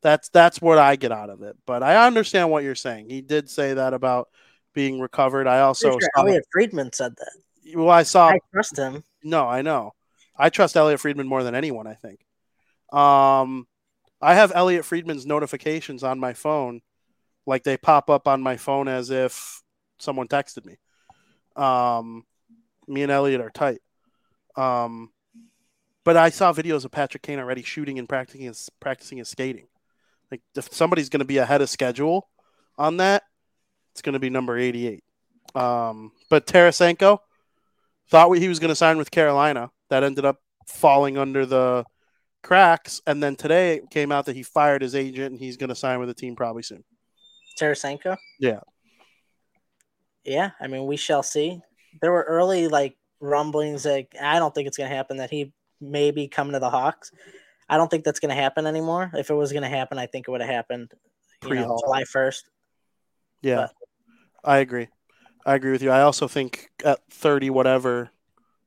That's 0.00 0.28
that's 0.28 0.62
what 0.62 0.78
I 0.78 0.96
get 0.96 1.12
out 1.12 1.30
of 1.30 1.42
it. 1.42 1.56
But 1.66 1.82
I 1.82 2.06
understand 2.06 2.50
what 2.50 2.62
you're 2.62 2.74
saying. 2.74 3.10
He 3.10 3.20
did 3.20 3.50
say 3.50 3.74
that 3.74 3.94
about 3.94 4.28
being 4.74 5.00
recovered. 5.00 5.46
I 5.46 5.60
also 5.60 5.88
Pretty 5.88 6.04
sure 6.04 6.10
saw, 6.14 6.22
Elliot 6.22 6.44
Friedman 6.52 6.92
said 6.92 7.14
that. 7.16 7.32
Well, 7.74 7.90
I 7.90 8.02
saw 8.02 8.28
I 8.28 8.38
trust 8.52 8.76
him. 8.76 9.04
No, 9.22 9.46
I 9.48 9.62
know. 9.62 9.94
I 10.36 10.50
trust 10.50 10.76
Elliot 10.76 11.00
Friedman 11.00 11.28
more 11.28 11.42
than 11.42 11.54
anyone, 11.54 11.86
I 11.86 11.94
think. 11.94 12.20
Um, 12.92 13.66
I 14.20 14.34
have 14.34 14.52
Elliot 14.54 14.84
Friedman's 14.84 15.26
notifications 15.26 16.02
on 16.02 16.18
my 16.18 16.32
phone, 16.32 16.80
like 17.46 17.62
they 17.62 17.76
pop 17.76 18.10
up 18.10 18.26
on 18.26 18.42
my 18.42 18.56
phone 18.56 18.88
as 18.88 19.10
if 19.10 19.62
someone 19.98 20.28
texted 20.28 20.64
me. 20.64 20.78
Um, 21.56 22.24
me 22.86 23.02
and 23.02 23.12
Elliot 23.12 23.40
are 23.40 23.50
tight. 23.50 23.80
Um, 24.56 25.10
but 26.04 26.16
I 26.16 26.30
saw 26.30 26.52
videos 26.52 26.84
of 26.84 26.90
Patrick 26.90 27.22
Kane 27.22 27.38
already 27.38 27.62
shooting 27.62 27.98
and 27.98 28.08
practicing 28.08 28.42
his 28.42 28.70
practicing 28.80 29.18
his 29.18 29.28
skating. 29.28 29.68
Like 30.30 30.42
if 30.56 30.72
somebody's 30.72 31.08
going 31.08 31.20
to 31.20 31.24
be 31.24 31.38
ahead 31.38 31.62
of 31.62 31.70
schedule 31.70 32.28
on 32.76 32.98
that, 32.98 33.22
it's 33.92 34.02
going 34.02 34.14
to 34.14 34.18
be 34.18 34.30
number 34.30 34.58
eighty-eight. 34.58 35.04
Um, 35.54 36.12
but 36.28 36.46
Tarasenko 36.46 37.18
thought 38.10 38.32
he 38.32 38.48
was 38.48 38.58
going 38.58 38.70
to 38.70 38.76
sign 38.76 38.98
with 38.98 39.10
Carolina. 39.10 39.70
That 39.90 40.02
ended 40.02 40.24
up 40.24 40.38
falling 40.66 41.18
under 41.18 41.46
the 41.46 41.84
cracks. 42.42 43.00
And 43.06 43.22
then 43.22 43.36
today 43.36 43.76
it 43.76 43.90
came 43.90 44.12
out 44.12 44.26
that 44.26 44.36
he 44.36 44.42
fired 44.42 44.82
his 44.82 44.94
agent 44.94 45.32
and 45.32 45.40
he's 45.40 45.56
going 45.56 45.68
to 45.68 45.74
sign 45.74 46.00
with 46.00 46.10
a 46.10 46.14
team 46.14 46.36
probably 46.36 46.62
soon. 46.62 46.84
Tarasenko. 47.60 48.16
Yeah. 48.38 48.60
Yeah, 50.24 50.50
I 50.60 50.68
mean, 50.68 50.86
we 50.86 50.96
shall 50.96 51.22
see. 51.22 51.60
There 52.00 52.10
were 52.10 52.22
early 52.22 52.68
like 52.68 52.96
rumblings 53.20 53.84
like 53.84 54.14
I 54.20 54.38
don't 54.38 54.54
think 54.54 54.66
it's 54.66 54.76
going 54.76 54.88
to 54.88 54.96
happen 54.96 55.18
that 55.18 55.30
he 55.30 55.52
may 55.80 56.10
be 56.10 56.28
coming 56.28 56.54
to 56.54 56.58
the 56.60 56.70
Hawks. 56.70 57.10
I 57.68 57.76
don't 57.76 57.90
think 57.90 58.04
that's 58.04 58.20
going 58.20 58.34
to 58.34 58.40
happen 58.40 58.66
anymore. 58.66 59.10
If 59.14 59.30
it 59.30 59.34
was 59.34 59.52
going 59.52 59.62
to 59.62 59.68
happen, 59.68 59.98
I 59.98 60.06
think 60.06 60.26
it 60.26 60.30
would 60.30 60.40
have 60.40 60.50
happened 60.50 60.92
you 61.44 61.54
know. 61.54 61.78
July 61.82 62.04
first. 62.04 62.48
Yeah. 63.42 63.68
I 64.42 64.58
agree. 64.58 64.88
I 65.46 65.54
agree 65.54 65.72
with 65.72 65.82
you. 65.82 65.90
I 65.90 66.02
also 66.02 66.28
think 66.28 66.70
at 66.84 67.00
30, 67.10 67.50
whatever, 67.50 68.10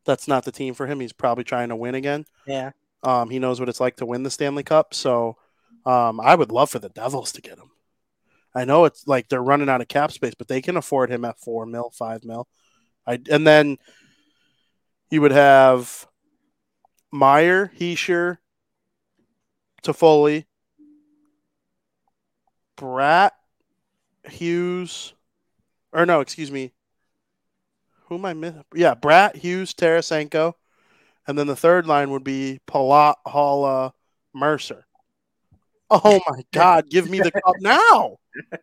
that's 0.06 0.28
not 0.28 0.46
the 0.46 0.52
team 0.52 0.74
for 0.74 0.88
him. 0.88 1.00
He's 1.00 1.14
probably 1.14 1.44
trying 1.44 1.70
to 1.70 1.76
win 1.76 1.96
again. 1.96 2.26
Yeah, 2.46 2.72
Um, 3.04 3.30
he 3.30 3.40
knows 3.40 3.60
what 3.60 3.70
it's 3.70 3.80
like 3.80 3.98
to 3.98 4.06
win 4.06 4.24
the 4.24 4.32
Stanley 4.32 4.64
Cup. 4.64 4.94
So 4.94 5.38
um, 5.86 6.20
I 6.20 6.36
would 6.36 6.52
love 6.52 6.70
for 6.70 6.80
the 6.80 6.90
Devils 6.90 7.32
to 7.34 7.42
get 7.42 7.58
him. 7.58 7.72
I 8.56 8.66
know 8.66 8.86
it's 8.86 9.08
like 9.08 9.30
they're 9.30 9.44
running 9.44 9.70
out 9.70 9.82
of 9.82 9.88
cap 9.88 10.12
space, 10.12 10.34
but 10.36 10.48
they 10.48 10.62
can 10.62 10.78
afford 10.78 11.12
him 11.12 11.26
at 11.26 11.40
four 11.40 11.66
mil, 11.66 11.92
five 11.92 12.24
mil. 12.26 12.48
I 13.06 13.20
and 13.30 13.46
then 13.48 13.78
you 15.10 15.22
would 15.22 15.32
have 15.32 16.08
Meier, 17.12 17.68
Hischier, 17.78 18.38
Toffoli, 19.82 20.46
Bratt, 22.78 23.32
Hughes, 24.30 25.14
or 25.94 26.06
no, 26.06 26.20
excuse 26.22 26.52
me. 26.52 26.74
Who 28.06 28.16
am 28.16 28.26
I 28.26 28.34
missing? 28.34 28.64
Yeah, 28.74 28.96
Bratt, 28.96 29.36
Hughes, 29.36 29.74
Tarasenko, 29.74 30.54
and 31.28 31.38
then 31.38 31.48
the 31.48 31.56
third 31.56 31.86
line 31.88 32.12
would 32.12 32.24
be 32.24 32.60
Palat, 32.68 33.16
Haula, 33.26 33.92
Mercer. 34.34 34.86
Oh 35.90 36.20
my 36.30 36.44
God! 36.54 36.90
Give 36.90 37.10
me 37.10 37.20
the 37.20 37.32
cup 37.32 37.56
now. 37.60 38.18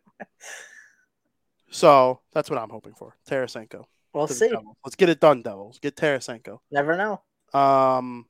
So 1.75 2.21
that's 2.33 2.49
what 2.49 2.61
I'm 2.61 2.71
hoping 2.71 2.95
for. 2.95 3.17
Tarasenko. 3.29 3.87
we'll 4.13 4.29
see. 4.29 4.49
Devils. 4.49 4.77
Let's 4.85 4.95
get 4.95 5.09
it 5.09 5.19
done, 5.19 5.43
Devils. 5.43 5.81
Get 5.81 5.97
Tarasenko. 5.97 6.61
Never 6.71 6.97
know. 6.97 7.21
Um, 7.53 8.27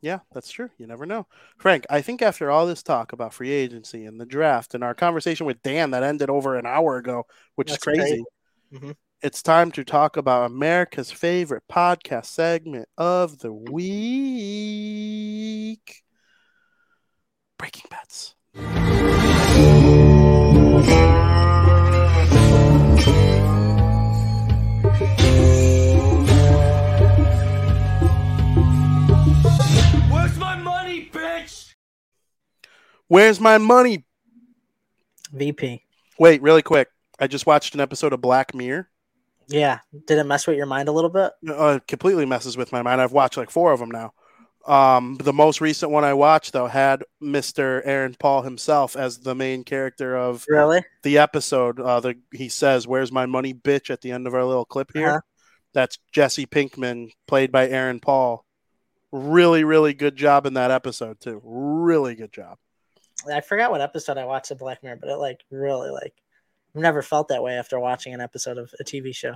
yeah, 0.00 0.20
that's 0.32 0.50
true. 0.50 0.70
You 0.78 0.86
never 0.86 1.04
know. 1.06 1.26
Frank, 1.58 1.84
I 1.90 2.00
think 2.02 2.22
after 2.22 2.50
all 2.50 2.66
this 2.66 2.82
talk 2.82 3.12
about 3.12 3.34
free 3.34 3.50
agency 3.50 4.04
and 4.04 4.20
the 4.20 4.26
draft 4.26 4.74
and 4.74 4.84
our 4.84 4.94
conversation 4.94 5.46
with 5.46 5.62
Dan 5.62 5.90
that 5.92 6.02
ended 6.02 6.30
over 6.30 6.56
an 6.56 6.66
hour 6.66 6.96
ago, 6.96 7.26
which 7.56 7.68
That's 7.68 7.78
is 7.86 7.94
crazy. 7.98 8.24
Mhm. 8.72 8.94
it's 9.22 9.42
time 9.42 9.72
to 9.72 9.82
talk 9.84 10.16
about 10.16 10.50
America's 10.50 11.10
favorite 11.10 11.64
podcast 11.70 12.26
segment 12.26 12.88
of 12.98 13.38
the 13.38 13.52
week 13.52 13.88
Breaking 17.58 17.90
Bets. 17.90 18.34
Where's 33.08 33.40
my 33.40 33.58
money? 33.58 34.04
VP. 35.32 35.82
Wait, 36.18 36.42
really 36.42 36.62
quick. 36.62 36.88
I 37.18 37.26
just 37.26 37.46
watched 37.46 37.74
an 37.74 37.80
episode 37.80 38.12
of 38.12 38.20
Black 38.20 38.54
Mirror. 38.54 38.88
Yeah, 39.48 39.78
did 40.06 40.18
it 40.18 40.24
mess 40.24 40.46
with 40.46 40.56
your 40.56 40.66
mind 40.66 40.88
a 40.88 40.92
little 40.92 41.10
bit? 41.10 41.32
uh, 41.50 41.78
completely 41.88 42.26
messes 42.26 42.56
with 42.56 42.70
my 42.70 42.82
mind. 42.82 43.00
I've 43.00 43.12
watched 43.12 43.36
like 43.38 43.50
four 43.50 43.72
of 43.72 43.80
them 43.80 43.90
now. 43.90 44.12
Um, 44.66 45.16
the 45.22 45.32
most 45.32 45.62
recent 45.62 45.90
one 45.90 46.04
I 46.04 46.12
watched 46.12 46.52
though 46.52 46.66
had 46.66 47.02
Mr. 47.22 47.80
Aaron 47.84 48.14
Paul 48.18 48.42
himself 48.42 48.94
as 48.96 49.18
the 49.18 49.34
main 49.34 49.64
character 49.64 50.14
of 50.16 50.44
Really? 50.48 50.84
the 51.02 51.16
episode. 51.16 51.80
Uh, 51.80 52.00
the 52.00 52.16
he 52.34 52.50
says, 52.50 52.86
"Where's 52.86 53.10
my 53.10 53.24
money, 53.24 53.54
bitch?" 53.54 53.88
At 53.88 54.02
the 54.02 54.12
end 54.12 54.26
of 54.26 54.34
our 54.34 54.44
little 54.44 54.66
clip 54.66 54.90
here. 54.92 55.08
Uh-huh. 55.08 55.20
That's 55.72 55.98
Jesse 56.12 56.44
Pinkman, 56.46 57.10
played 57.26 57.50
by 57.50 57.68
Aaron 57.68 58.00
Paul. 58.00 58.44
Really, 59.12 59.64
really 59.64 59.94
good 59.94 60.16
job 60.16 60.44
in 60.44 60.54
that 60.54 60.70
episode 60.70 61.20
too. 61.20 61.40
Really 61.42 62.14
good 62.14 62.32
job. 62.32 62.58
I 63.32 63.40
forgot 63.40 63.70
what 63.70 63.80
episode 63.80 64.16
I 64.18 64.24
watched 64.24 64.50
of 64.50 64.58
Black 64.58 64.82
Mirror, 64.82 64.96
but 65.00 65.08
it 65.10 65.16
like 65.16 65.42
really 65.50 65.90
like 65.90 66.14
I've 66.74 66.82
never 66.82 67.02
felt 67.02 67.28
that 67.28 67.42
way 67.42 67.54
after 67.54 67.78
watching 67.80 68.14
an 68.14 68.20
episode 68.20 68.58
of 68.58 68.70
a 68.78 68.84
TV 68.84 69.14
show. 69.14 69.34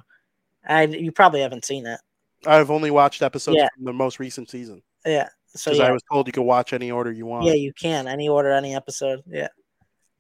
I 0.67 0.85
you 0.85 1.11
probably 1.13 1.41
haven't 1.41 1.65
seen 1.65 1.87
it. 1.87 1.99
I've 2.47 2.71
only 2.71 2.91
watched 2.91 3.23
episodes 3.23 3.57
Yeah. 3.59 3.69
from 3.75 3.85
the 3.85 3.93
most 3.93 4.19
recent 4.19 4.51
season 4.51 4.83
Yeah. 5.05 5.29
So 5.49 5.71
because 5.71 5.79
yeah, 5.81 5.87
I 5.89 5.93
was 5.93 6.03
told 6.11 6.27
you 6.27 6.33
could 6.33 6.43
watch 6.43 6.73
any 6.73 6.91
order 6.91 7.13
you 7.13 7.27
want. 7.27 7.45
yeah, 7.47 7.53
you 7.55 7.73
can 7.73 8.07
any 8.09 8.29
order, 8.29 8.51
any 8.53 8.75
episode. 8.75 9.23
Yeah. 9.27 9.49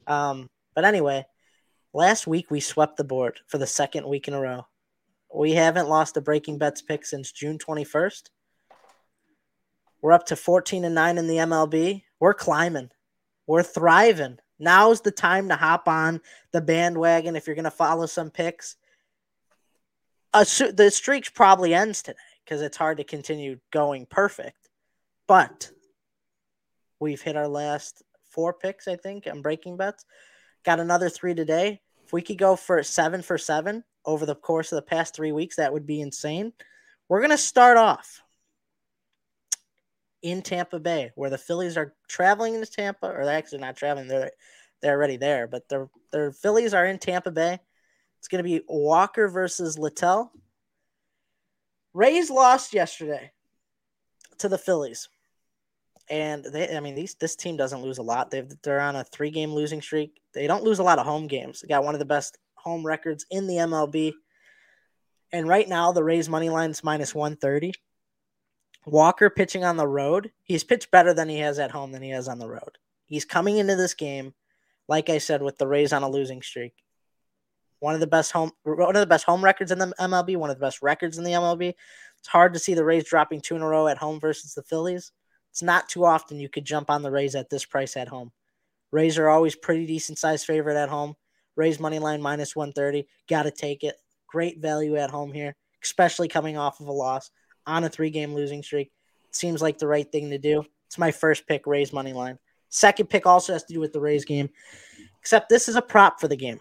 Um, 0.06 0.50
but 0.74 0.84
anyway, 0.84 1.24
last 1.92 2.26
week 2.26 2.50
we 2.50 2.60
swept 2.60 2.96
the 2.96 3.04
board 3.04 3.38
for 3.46 3.58
the 3.58 3.66
second 3.66 4.06
week 4.08 4.26
in 4.28 4.34
a 4.34 4.40
row. 4.40 4.66
We 5.34 5.52
haven't 5.52 5.88
lost 5.88 6.16
a 6.16 6.20
breaking 6.20 6.58
bets 6.58 6.82
pick 6.82 7.06
since 7.06 7.30
June 7.32 7.58
twenty 7.58 7.84
first. 7.84 8.30
We're 10.02 10.12
up 10.12 10.26
to 10.26 10.36
fourteen 10.36 10.84
and 10.84 10.94
nine 10.94 11.16
in 11.18 11.26
the 11.28 11.36
MLB. 11.36 12.02
We're 12.20 12.34
climbing. 12.34 12.90
We're 13.52 13.62
thriving. 13.62 14.38
Now's 14.58 15.02
the 15.02 15.10
time 15.10 15.50
to 15.50 15.56
hop 15.56 15.86
on 15.86 16.22
the 16.52 16.62
bandwagon 16.62 17.36
if 17.36 17.46
you're 17.46 17.54
going 17.54 17.64
to 17.64 17.70
follow 17.70 18.06
some 18.06 18.30
picks. 18.30 18.76
Assu- 20.34 20.74
the 20.74 20.90
streak 20.90 21.34
probably 21.34 21.74
ends 21.74 22.00
today 22.00 22.16
because 22.42 22.62
it's 22.62 22.78
hard 22.78 22.96
to 22.96 23.04
continue 23.04 23.58
going 23.70 24.06
perfect. 24.06 24.70
But 25.28 25.70
we've 26.98 27.20
hit 27.20 27.36
our 27.36 27.46
last 27.46 28.02
four 28.30 28.54
picks, 28.54 28.88
I 28.88 28.96
think, 28.96 29.26
on 29.26 29.42
breaking 29.42 29.76
bets. 29.76 30.06
Got 30.64 30.80
another 30.80 31.10
three 31.10 31.34
today. 31.34 31.82
If 32.06 32.14
we 32.14 32.22
could 32.22 32.38
go 32.38 32.56
for 32.56 32.82
seven 32.82 33.20
for 33.20 33.36
seven 33.36 33.84
over 34.06 34.24
the 34.24 34.34
course 34.34 34.72
of 34.72 34.76
the 34.76 34.88
past 34.88 35.14
three 35.14 35.32
weeks, 35.32 35.56
that 35.56 35.74
would 35.74 35.84
be 35.84 36.00
insane. 36.00 36.54
We're 37.06 37.20
going 37.20 37.28
to 37.32 37.36
start 37.36 37.76
off 37.76 38.22
in 40.22 40.42
Tampa 40.42 40.78
Bay, 40.78 41.10
where 41.14 41.30
the 41.30 41.38
Phillies 41.38 41.76
are 41.76 41.94
traveling 42.08 42.54
into 42.54 42.70
Tampa, 42.70 43.06
or 43.06 43.24
they're 43.24 43.36
actually 43.36 43.58
not 43.58 43.76
traveling; 43.76 44.08
they're 44.08 44.30
they're 44.80 44.94
already 44.94 45.16
there. 45.16 45.46
But 45.46 45.68
their 45.68 45.88
their 46.12 46.32
Phillies 46.32 46.74
are 46.74 46.86
in 46.86 46.98
Tampa 46.98 47.30
Bay. 47.30 47.58
It's 48.18 48.28
going 48.28 48.42
to 48.42 48.48
be 48.48 48.62
Walker 48.68 49.28
versus 49.28 49.78
Littell. 49.78 50.32
Rays 51.92 52.30
lost 52.30 52.72
yesterday 52.72 53.32
to 54.38 54.48
the 54.48 54.58
Phillies, 54.58 55.08
and 56.08 56.44
they 56.44 56.74
I 56.74 56.80
mean 56.80 56.94
these 56.94 57.14
this 57.16 57.36
team 57.36 57.56
doesn't 57.56 57.82
lose 57.82 57.98
a 57.98 58.02
lot. 58.02 58.30
They've 58.30 58.48
they're 58.62 58.80
on 58.80 58.96
a 58.96 59.04
three 59.04 59.30
game 59.30 59.52
losing 59.52 59.82
streak. 59.82 60.20
They 60.34 60.46
don't 60.46 60.64
lose 60.64 60.78
a 60.78 60.84
lot 60.84 60.98
of 60.98 61.06
home 61.06 61.26
games. 61.26 61.60
They 61.60 61.68
got 61.68 61.84
one 61.84 61.94
of 61.94 61.98
the 61.98 62.04
best 62.04 62.38
home 62.54 62.86
records 62.86 63.26
in 63.30 63.46
the 63.46 63.56
MLB. 63.56 64.12
And 65.32 65.48
right 65.48 65.68
now 65.68 65.92
the 65.92 66.04
Rays 66.04 66.28
money 66.28 66.48
line's 66.48 66.84
minus 66.84 67.14
130. 67.14 67.72
Walker 68.84 69.30
pitching 69.30 69.64
on 69.64 69.76
the 69.76 69.86
road. 69.86 70.32
He's 70.42 70.64
pitched 70.64 70.90
better 70.90 71.14
than 71.14 71.28
he 71.28 71.38
has 71.38 71.58
at 71.58 71.70
home 71.70 71.92
than 71.92 72.02
he 72.02 72.10
has 72.10 72.28
on 72.28 72.38
the 72.38 72.48
road. 72.48 72.78
He's 73.06 73.24
coming 73.24 73.58
into 73.58 73.76
this 73.76 73.94
game, 73.94 74.34
like 74.88 75.08
I 75.08 75.18
said, 75.18 75.42
with 75.42 75.58
the 75.58 75.66
Rays 75.66 75.92
on 75.92 76.02
a 76.02 76.08
losing 76.08 76.42
streak. 76.42 76.74
One 77.78 77.94
of 77.94 78.00
the 78.00 78.06
best 78.06 78.32
home 78.32 78.52
one 78.62 78.96
of 78.96 79.00
the 79.00 79.06
best 79.06 79.24
home 79.24 79.42
records 79.42 79.72
in 79.72 79.78
the 79.78 79.92
MLB, 79.98 80.36
one 80.36 80.50
of 80.50 80.56
the 80.56 80.64
best 80.64 80.82
records 80.82 81.18
in 81.18 81.24
the 81.24 81.32
MLB. 81.32 81.74
It's 82.18 82.28
hard 82.28 82.54
to 82.54 82.58
see 82.58 82.74
the 82.74 82.84
Rays 82.84 83.04
dropping 83.04 83.40
two 83.40 83.56
in 83.56 83.62
a 83.62 83.68
row 83.68 83.88
at 83.88 83.98
home 83.98 84.20
versus 84.20 84.54
the 84.54 84.62
Phillies. 84.62 85.12
It's 85.50 85.62
not 85.62 85.88
too 85.88 86.04
often 86.04 86.40
you 86.40 86.48
could 86.48 86.64
jump 86.64 86.90
on 86.90 87.02
the 87.02 87.10
Rays 87.10 87.34
at 87.34 87.50
this 87.50 87.64
price 87.64 87.96
at 87.96 88.08
home. 88.08 88.32
Rays 88.92 89.18
are 89.18 89.28
always 89.28 89.54
pretty 89.54 89.86
decent 89.86 90.18
sized 90.18 90.46
favorite 90.46 90.76
at 90.76 90.88
home. 90.88 91.14
Rays 91.56 91.80
money 91.80 91.98
line 91.98 92.22
minus 92.22 92.56
130. 92.56 93.06
Got 93.28 93.44
to 93.44 93.50
take 93.50 93.84
it. 93.84 93.96
Great 94.26 94.60
value 94.60 94.96
at 94.96 95.10
home 95.10 95.32
here, 95.32 95.56
especially 95.82 96.28
coming 96.28 96.56
off 96.56 96.80
of 96.80 96.86
a 96.86 96.92
loss 96.92 97.30
on 97.66 97.84
a 97.84 97.88
three 97.88 98.10
game 98.10 98.34
losing 98.34 98.62
streak. 98.62 98.92
Seems 99.30 99.62
like 99.62 99.78
the 99.78 99.86
right 99.86 100.10
thing 100.10 100.30
to 100.30 100.38
do. 100.38 100.64
It's 100.86 100.98
my 100.98 101.10
first 101.10 101.46
pick, 101.46 101.66
Rays 101.66 101.92
money 101.92 102.12
line. 102.12 102.38
Second 102.68 103.08
pick 103.08 103.26
also 103.26 103.52
has 103.52 103.64
to 103.64 103.74
do 103.74 103.80
with 103.80 103.92
the 103.92 104.00
Rays 104.00 104.24
game, 104.24 104.50
except 105.20 105.48
this 105.48 105.68
is 105.68 105.76
a 105.76 105.82
prop 105.82 106.20
for 106.20 106.28
the 106.28 106.36
game. 106.36 106.58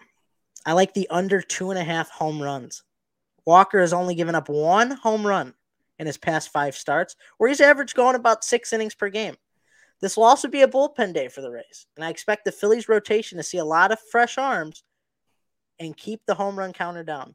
I 0.64 0.72
like 0.72 0.94
the 0.94 1.08
under 1.10 1.40
two 1.40 1.70
and 1.70 1.78
a 1.78 1.84
half 1.84 2.10
home 2.10 2.40
runs. 2.40 2.82
Walker 3.44 3.80
has 3.80 3.92
only 3.92 4.14
given 4.14 4.34
up 4.34 4.48
one 4.48 4.90
home 4.90 5.26
run 5.26 5.54
in 5.98 6.06
his 6.06 6.18
past 6.18 6.50
five 6.50 6.74
starts, 6.74 7.16
where 7.38 7.48
he's 7.48 7.60
averaged 7.60 7.94
going 7.94 8.14
about 8.16 8.44
six 8.44 8.72
innings 8.72 8.94
per 8.94 9.08
game. 9.08 9.36
This 10.00 10.16
will 10.16 10.24
also 10.24 10.48
be 10.48 10.62
a 10.62 10.68
bullpen 10.68 11.14
day 11.14 11.28
for 11.28 11.40
the 11.42 11.50
Rays, 11.50 11.86
and 11.96 12.04
I 12.04 12.10
expect 12.10 12.44
the 12.44 12.52
Phillies 12.52 12.88
rotation 12.88 13.38
to 13.38 13.44
see 13.44 13.58
a 13.58 13.64
lot 13.64 13.92
of 13.92 13.98
fresh 14.10 14.36
arms 14.38 14.82
and 15.78 15.96
keep 15.96 16.20
the 16.26 16.34
home 16.34 16.58
run 16.58 16.72
counter 16.72 17.04
down. 17.04 17.34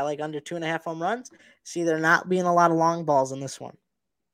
I 0.00 0.02
like 0.02 0.20
under 0.20 0.40
two 0.40 0.56
and 0.56 0.64
a 0.64 0.68
half 0.68 0.84
home 0.84 1.02
runs. 1.02 1.30
See, 1.64 1.82
there 1.82 1.98
not 1.98 2.28
being 2.30 2.44
a 2.44 2.54
lot 2.54 2.70
of 2.70 2.78
long 2.78 3.04
balls 3.04 3.32
in 3.32 3.40
this 3.40 3.60
one, 3.60 3.76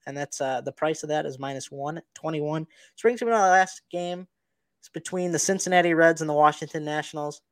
and 0.07 0.17
that's 0.17 0.41
uh, 0.41 0.61
the 0.61 0.71
price 0.71 1.03
of 1.03 1.09
that 1.09 1.27
is 1.27 1.41
minus 1.41 1.73
one 1.73 2.01
twenty 2.15 2.41
one. 2.41 2.63
This 2.65 3.03
brings 3.03 3.21
me 3.21 3.27
to 3.27 3.33
the 3.33 3.39
last 3.41 3.83
game. 3.91 4.29
It's 4.79 4.89
between 4.89 5.33
the 5.33 5.39
Cincinnati 5.41 5.93
Reds 5.93 6.21
and 6.21 6.31
the 6.31 6.35
Washington 6.35 6.85
Nationals. 6.85 7.43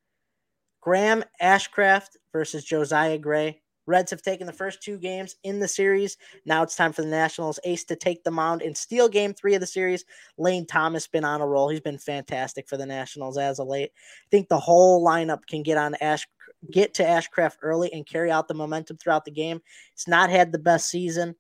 Graham 0.81 1.24
Ashcraft 1.43 2.11
versus 2.32 2.65
Josiah 2.65 3.19
Gray. 3.19 3.61
Reds 3.86 4.11
have 4.12 4.23
taken 4.23 4.47
the 4.47 4.53
first 4.53 4.82
two 4.82 4.97
games 4.97 5.36
in 5.43 5.59
the 5.59 5.69
series. 5.69 6.16
Now 6.47 6.62
it's 6.62 6.77
time 6.77 6.93
for 6.93 7.03
the 7.03 7.09
Nationals 7.09 7.61
ace 7.65 7.85
to 7.85 7.97
take 7.97 8.24
the 8.24 8.31
mound 8.31 8.62
and 8.62 8.74
steal 8.74 9.11
game 9.11 9.35
three 9.35 9.55
of 9.55 9.61
the 9.61 9.66
series. 9.66 10.07
Lane 10.39 10.66
Thomas 10.66 11.07
been 11.07 11.24
on 11.24 11.43
a 11.43 11.47
roll. 11.47 11.69
He's 11.69 11.81
been 11.81 11.99
fantastic 11.99 12.66
for 12.66 12.78
the 12.78 12.86
Nationals 12.86 13.36
as 13.36 13.59
of 13.59 13.69
late. 13.69 13.91
I 13.95 14.28
think 14.31 14.49
the 14.49 14.59
whole 14.59 15.05
lineup 15.05 15.47
can 15.47 15.62
get 15.62 15.77
on 15.77 15.97
Ash 16.01 16.27
get 16.70 16.95
to 16.95 17.05
Ashcraft 17.05 17.57
early 17.62 17.93
and 17.93 18.07
carry 18.07 18.31
out 18.31 18.49
the 18.49 18.55
momentum 18.55 18.97
throughout 18.97 19.24
the 19.24 19.31
game. 19.31 19.61
He's 19.95 20.09
not 20.09 20.31
had 20.31 20.53
the 20.53 20.59
best 20.59 20.89
season. 20.89 21.35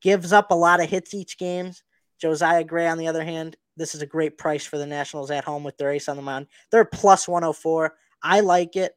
Gives 0.00 0.32
up 0.32 0.50
a 0.50 0.54
lot 0.54 0.82
of 0.82 0.88
hits 0.88 1.14
each 1.14 1.38
game. 1.38 1.72
Josiah 2.20 2.64
Gray, 2.64 2.86
on 2.86 2.98
the 2.98 3.08
other 3.08 3.24
hand, 3.24 3.56
this 3.76 3.94
is 3.94 4.02
a 4.02 4.06
great 4.06 4.38
price 4.38 4.64
for 4.64 4.78
the 4.78 4.86
Nationals 4.86 5.30
at 5.30 5.44
home 5.44 5.64
with 5.64 5.76
their 5.76 5.90
ace 5.90 6.08
on 6.08 6.16
the 6.16 6.22
mound. 6.22 6.46
They're 6.70 6.84
plus 6.84 7.26
104. 7.26 7.94
I 8.22 8.40
like 8.40 8.76
it. 8.76 8.94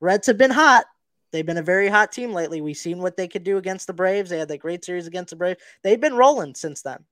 Reds 0.00 0.26
have 0.26 0.38
been 0.38 0.50
hot. 0.50 0.84
They've 1.32 1.46
been 1.46 1.58
a 1.58 1.62
very 1.62 1.88
hot 1.88 2.10
team 2.10 2.32
lately. 2.32 2.60
We've 2.60 2.76
seen 2.76 2.98
what 2.98 3.16
they 3.16 3.28
could 3.28 3.44
do 3.44 3.56
against 3.56 3.86
the 3.86 3.92
Braves. 3.92 4.30
They 4.30 4.38
had 4.38 4.48
that 4.48 4.58
great 4.58 4.84
series 4.84 5.06
against 5.06 5.30
the 5.30 5.36
Braves. 5.36 5.62
They've 5.82 6.00
been 6.00 6.16
rolling 6.16 6.54
since 6.54 6.82
then. 6.82 7.04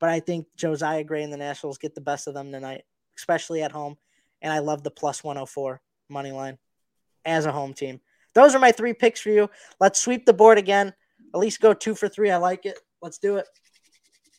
But 0.00 0.08
I 0.08 0.20
think 0.20 0.46
Josiah 0.56 1.04
Gray 1.04 1.22
and 1.22 1.32
the 1.32 1.36
Nationals 1.36 1.78
get 1.78 1.94
the 1.94 2.00
best 2.00 2.26
of 2.26 2.34
them 2.34 2.50
tonight, 2.50 2.84
especially 3.16 3.62
at 3.62 3.72
home. 3.72 3.96
And 4.40 4.52
I 4.52 4.60
love 4.60 4.82
the 4.82 4.90
plus 4.90 5.22
104 5.22 5.80
money 6.08 6.32
line 6.32 6.58
as 7.24 7.46
a 7.46 7.52
home 7.52 7.74
team. 7.74 8.00
Those 8.34 8.54
are 8.54 8.58
my 8.58 8.72
three 8.72 8.94
picks 8.94 9.20
for 9.20 9.30
you. 9.30 9.48
Let's 9.80 10.00
sweep 10.00 10.24
the 10.26 10.32
board 10.32 10.58
again. 10.58 10.92
At 11.34 11.40
least 11.40 11.60
go 11.60 11.74
two 11.74 11.94
for 11.94 12.08
three. 12.08 12.30
I 12.30 12.36
like 12.36 12.66
it. 12.66 12.78
Let's 13.00 13.18
do 13.18 13.36
it. 13.36 13.46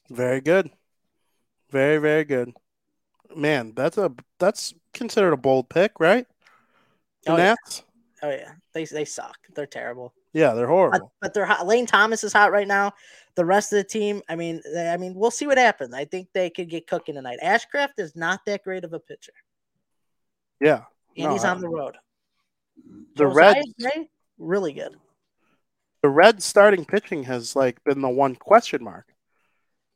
Very 0.10 0.42
good. 0.42 0.70
Very, 1.72 1.98
very 1.98 2.24
good. 2.24 2.54
Man, 3.36 3.74
that's 3.76 3.98
a 3.98 4.12
that's 4.40 4.74
considered 4.94 5.34
a 5.34 5.38
bold 5.38 5.70
pick, 5.70 6.00
right? 6.00 6.28
The 7.26 7.32
Oh, 7.34 7.38
yeah. 7.38 7.56
Oh 8.22 8.30
yeah, 8.30 8.52
they 8.74 8.86
they 8.86 9.06
suck. 9.06 9.38
They're 9.56 9.66
terrible. 9.66 10.14
Yeah, 10.34 10.54
they're 10.54 10.68
horrible. 10.68 11.12
but 11.22 11.34
they're 11.34 11.46
hot. 11.46 11.68
Lane 11.68 11.86
Thomas 11.86 12.24
is 12.24 12.34
hot 12.34 12.52
right 12.52 12.68
now. 12.68 12.94
The 13.36 13.46
rest 13.46 13.72
of 13.74 13.78
the 13.78 13.84
team, 13.84 14.22
I 14.30 14.36
mean, 14.36 14.62
they, 14.74 14.90
I 14.90 14.98
mean, 14.98 15.14
we'll 15.16 15.32
see 15.32 15.46
what 15.48 15.58
happens. 15.58 15.94
I 15.94 16.06
think 16.06 16.28
they 16.34 16.50
could 16.50 16.70
get 16.70 16.88
cooking 16.88 17.16
tonight. 17.16 17.40
Ashcraft 17.44 17.94
is 17.98 18.16
not 18.16 18.42
that 18.46 18.64
great 18.64 18.84
of 18.84 18.94
a 18.94 19.00
pitcher, 19.00 19.34
Yeah. 20.62 20.84
and 21.18 21.26
No, 21.26 21.34
he's 21.34 21.44
on 21.44 21.60
the 21.60 21.68
road. 21.70 21.98
The 23.16 23.26
Josiah 23.26 23.54
Reds 23.56 23.74
Gray, 23.80 24.10
really 24.38 24.74
good. 24.74 24.96
the 26.02 26.10
Reds 26.10 26.44
starting 26.46 26.86
pitching 26.86 27.24
has 27.24 27.56
like 27.56 27.84
been 27.84 28.02
the 28.02 28.10
one 28.10 28.36
question 28.36 28.84
mark, 28.84 29.08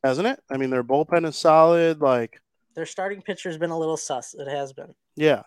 hasn't 0.03 0.27
it? 0.27 0.39
I 0.49 0.57
mean, 0.57 0.69
their 0.69 0.83
bullpen 0.83 1.25
is 1.27 1.35
solid. 1.35 1.99
Like, 2.01 2.41
Their 2.75 2.85
starting 2.85 3.21
pitcher's 3.21 3.57
been 3.57 3.71
a 3.71 3.77
little 3.77 3.97
sus. 3.97 4.33
It 4.35 4.47
has 4.47 4.71
been. 4.73 4.93
yeah, 5.15 5.43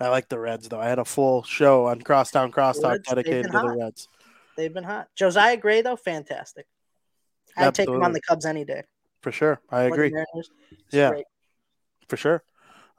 I 0.00 0.08
like 0.08 0.28
the 0.28 0.38
Reds 0.38 0.68
though. 0.68 0.80
I 0.80 0.88
had 0.88 0.98
a 0.98 1.04
full 1.04 1.42
show 1.42 1.86
on 1.86 2.00
Crosstown 2.02 2.50
Crosstalk 2.52 3.02
dedicated 3.04 3.46
to 3.46 3.58
the. 3.58 3.76
Reds 3.78 4.08
They've 4.56 4.72
been 4.72 4.84
hot. 4.84 5.08
Josiah 5.14 5.58
Gray 5.58 5.82
though, 5.82 5.96
fantastic. 5.96 6.66
I'd 7.58 7.74
take 7.74 7.88
him 7.88 8.02
on 8.02 8.12
the 8.12 8.20
Cubs 8.22 8.46
any 8.46 8.64
day. 8.64 8.82
for 9.22 9.32
sure. 9.32 9.60
I 9.70 9.82
agree 9.82 10.12
Yeah. 10.92 11.10
great. 11.10 11.26
for 12.08 12.16
sure. 12.16 12.42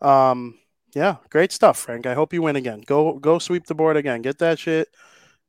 Um, 0.01 0.59
yeah, 0.97 1.17
great 1.29 1.51
stuff, 1.51 1.77
Frank. 1.77 2.07
I 2.07 2.15
hope 2.15 2.33
you 2.33 2.41
win 2.41 2.55
again. 2.55 2.81
Go 2.83 3.19
go 3.19 3.37
sweep 3.37 3.67
the 3.67 3.75
board 3.75 3.97
again. 3.97 4.23
Get 4.23 4.39
that 4.39 4.57
shit. 4.57 4.87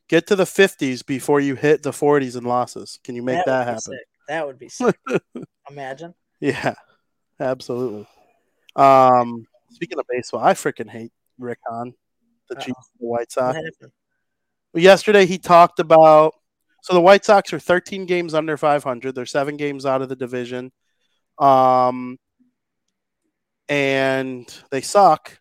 Get 0.07 0.27
to 0.27 0.37
the 0.37 0.45
fifties 0.45 1.03
before 1.03 1.41
you 1.41 1.55
hit 1.55 1.83
the 1.83 1.93
forties 1.93 2.37
in 2.37 2.45
losses. 2.45 2.99
Can 3.03 3.15
you 3.15 3.23
make 3.23 3.43
that, 3.47 3.65
be 3.65 3.69
happen? 3.69 3.81
sick. 3.81 4.09
That 4.29 4.47
would 4.47 4.59
be 4.59 4.69
sick. 4.69 4.99
Imagine. 5.71 6.15
Yeah, 6.39 6.75
absolutely. 7.41 8.07
Um, 8.77 9.47
speaking 9.71 9.99
of 9.99 10.05
baseball, 10.07 10.45
I 10.45 10.53
freaking 10.53 10.91
hate 10.91 11.13
Rick 11.39 11.61
Hahn, 11.67 11.95
the 12.51 12.57
of 12.57 12.67
the 12.67 13.07
White 13.07 13.33
Sox. 13.33 13.59
Yesterday, 14.75 15.25
he 15.25 15.39
talked 15.39 15.79
about 15.79 16.35
so 16.83 16.93
the 16.93 17.01
White 17.01 17.25
Sox 17.25 17.55
are 17.55 17.59
13 17.59 18.05
games 18.05 18.35
under 18.35 18.59
500. 18.59 19.15
They're 19.15 19.25
seven 19.25 19.57
games 19.57 19.87
out 19.87 20.03
of 20.03 20.11
the 20.11 20.17
division, 20.17 20.73
um, 21.39 22.19
and 23.69 24.53
they 24.71 24.81
suck. 24.81 25.39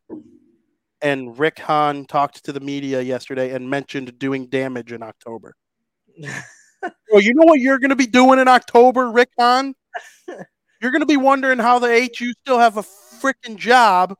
And 1.01 1.37
Rick 1.37 1.59
Hahn 1.59 2.05
talked 2.05 2.43
to 2.45 2.51
the 2.51 2.59
media 2.59 3.01
yesterday 3.01 3.53
and 3.53 3.69
mentioned 3.69 4.17
doing 4.17 4.47
damage 4.47 4.91
in 4.91 5.03
October. 5.03 5.55
Well, 7.11 7.21
you 7.21 7.33
know 7.33 7.45
what 7.45 7.59
you're 7.59 7.79
going 7.79 7.89
to 7.89 7.95
be 7.95 8.05
doing 8.05 8.39
in 8.39 8.47
October, 8.47 9.09
Rick 9.09 9.31
Hahn? 9.37 9.73
You're 10.81 10.91
going 10.91 11.01
to 11.01 11.07
be 11.07 11.17
wondering 11.17 11.57
how 11.57 11.79
the 11.79 12.09
HU 12.15 12.33
still 12.33 12.59
have 12.59 12.77
a 12.77 12.83
freaking 12.83 13.55
job, 13.55 14.15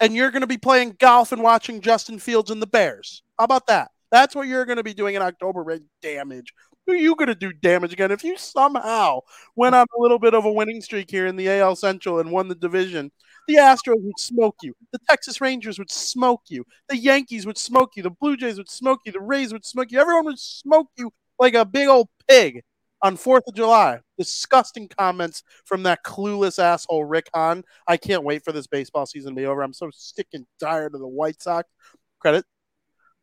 and 0.00 0.12
you're 0.16 0.32
going 0.32 0.40
to 0.40 0.48
be 0.48 0.58
playing 0.58 0.96
golf 0.98 1.30
and 1.30 1.44
watching 1.44 1.80
Justin 1.80 2.18
Fields 2.18 2.50
and 2.50 2.60
the 2.60 2.66
Bears. 2.66 3.22
How 3.38 3.44
about 3.44 3.68
that? 3.68 3.92
That's 4.10 4.34
what 4.34 4.48
you're 4.48 4.64
going 4.64 4.78
to 4.78 4.82
be 4.82 4.94
doing 4.94 5.14
in 5.14 5.22
October. 5.22 5.62
Rick. 5.62 5.82
damage. 6.02 6.52
Who 6.86 6.92
are 6.92 6.96
you 6.96 7.14
going 7.16 7.28
to 7.28 7.34
do 7.34 7.52
damage 7.52 7.92
again? 7.92 8.10
If 8.10 8.24
you 8.24 8.36
somehow 8.36 9.20
went 9.56 9.74
on 9.74 9.86
a 9.96 10.02
little 10.02 10.18
bit 10.18 10.34
of 10.34 10.44
a 10.44 10.52
winning 10.52 10.82
streak 10.82 11.10
here 11.10 11.26
in 11.26 11.36
the 11.36 11.48
AL 11.48 11.76
Central 11.76 12.20
and 12.20 12.30
won 12.30 12.48
the 12.48 12.54
division, 12.54 13.10
the 13.48 13.54
Astros 13.54 14.02
would 14.02 14.18
smoke 14.18 14.56
you. 14.62 14.74
The 14.92 14.98
Texas 15.08 15.40
Rangers 15.40 15.78
would 15.78 15.90
smoke 15.90 16.42
you. 16.48 16.64
The 16.88 16.96
Yankees 16.96 17.46
would 17.46 17.58
smoke 17.58 17.92
you. 17.96 18.02
The 18.02 18.10
Blue 18.10 18.36
Jays 18.36 18.58
would 18.58 18.70
smoke 18.70 19.00
you. 19.06 19.12
The 19.12 19.20
Rays 19.20 19.52
would 19.52 19.64
smoke 19.64 19.90
you. 19.92 19.98
Everyone 19.98 20.26
would 20.26 20.38
smoke 20.38 20.88
you 20.96 21.10
like 21.38 21.54
a 21.54 21.64
big 21.64 21.88
old 21.88 22.08
pig 22.28 22.62
on 23.02 23.16
4th 23.16 23.42
of 23.46 23.54
July. 23.54 24.00
Disgusting 24.18 24.88
comments 24.88 25.42
from 25.64 25.82
that 25.84 26.04
clueless 26.04 26.58
asshole 26.58 27.04
Rick 27.04 27.28
Hahn. 27.34 27.64
I 27.86 27.96
can't 27.96 28.24
wait 28.24 28.44
for 28.44 28.52
this 28.52 28.66
baseball 28.66 29.06
season 29.06 29.34
to 29.34 29.40
be 29.40 29.46
over. 29.46 29.62
I'm 29.62 29.74
so 29.74 29.90
sick 29.92 30.28
and 30.32 30.46
tired 30.60 30.94
of 30.94 31.00
the 31.00 31.08
White 31.08 31.42
Sox. 31.42 31.68
Credit. 32.18 32.44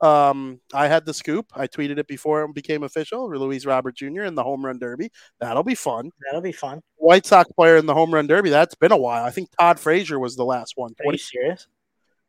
Um, 0.02 0.60
I 0.73 0.88
had 0.88 1.06
the 1.06 1.14
scoop. 1.14 1.45
I 1.53 1.68
tweeted 1.68 1.99
it 1.99 2.07
before 2.07 2.44
it 2.44 2.53
became 2.56 2.84
official. 2.84 3.30
Luis 3.30 3.65
Robert 3.65 3.95
Jr. 3.95 4.23
in 4.23 4.36
the 4.36 4.44
home 4.44 4.65
run 4.65 4.80
derby. 4.80 5.11
That'll 5.40 5.64
be 5.64 5.76
fun. 5.76 6.11
That'll 6.26 6.41
be 6.41 6.52
fun. 6.52 6.82
White 6.98 7.26
Sox 7.26 7.52
player 7.52 7.78
in 7.78 7.86
the 7.86 7.94
home 7.94 8.14
run 8.14 8.26
derby. 8.26 8.49
That's 8.49 8.73
been 8.73 8.91
a 8.91 8.98
while. 8.98 9.23
I 9.23 9.30
think 9.30 9.49
Todd 9.60 9.80
Frazier 9.80 10.19
was 10.19 10.36
the 10.36 10.45
last 10.45 10.73
one. 10.76 10.94
Are 11.06 11.11
you 11.11 11.18
serious? 11.19 11.68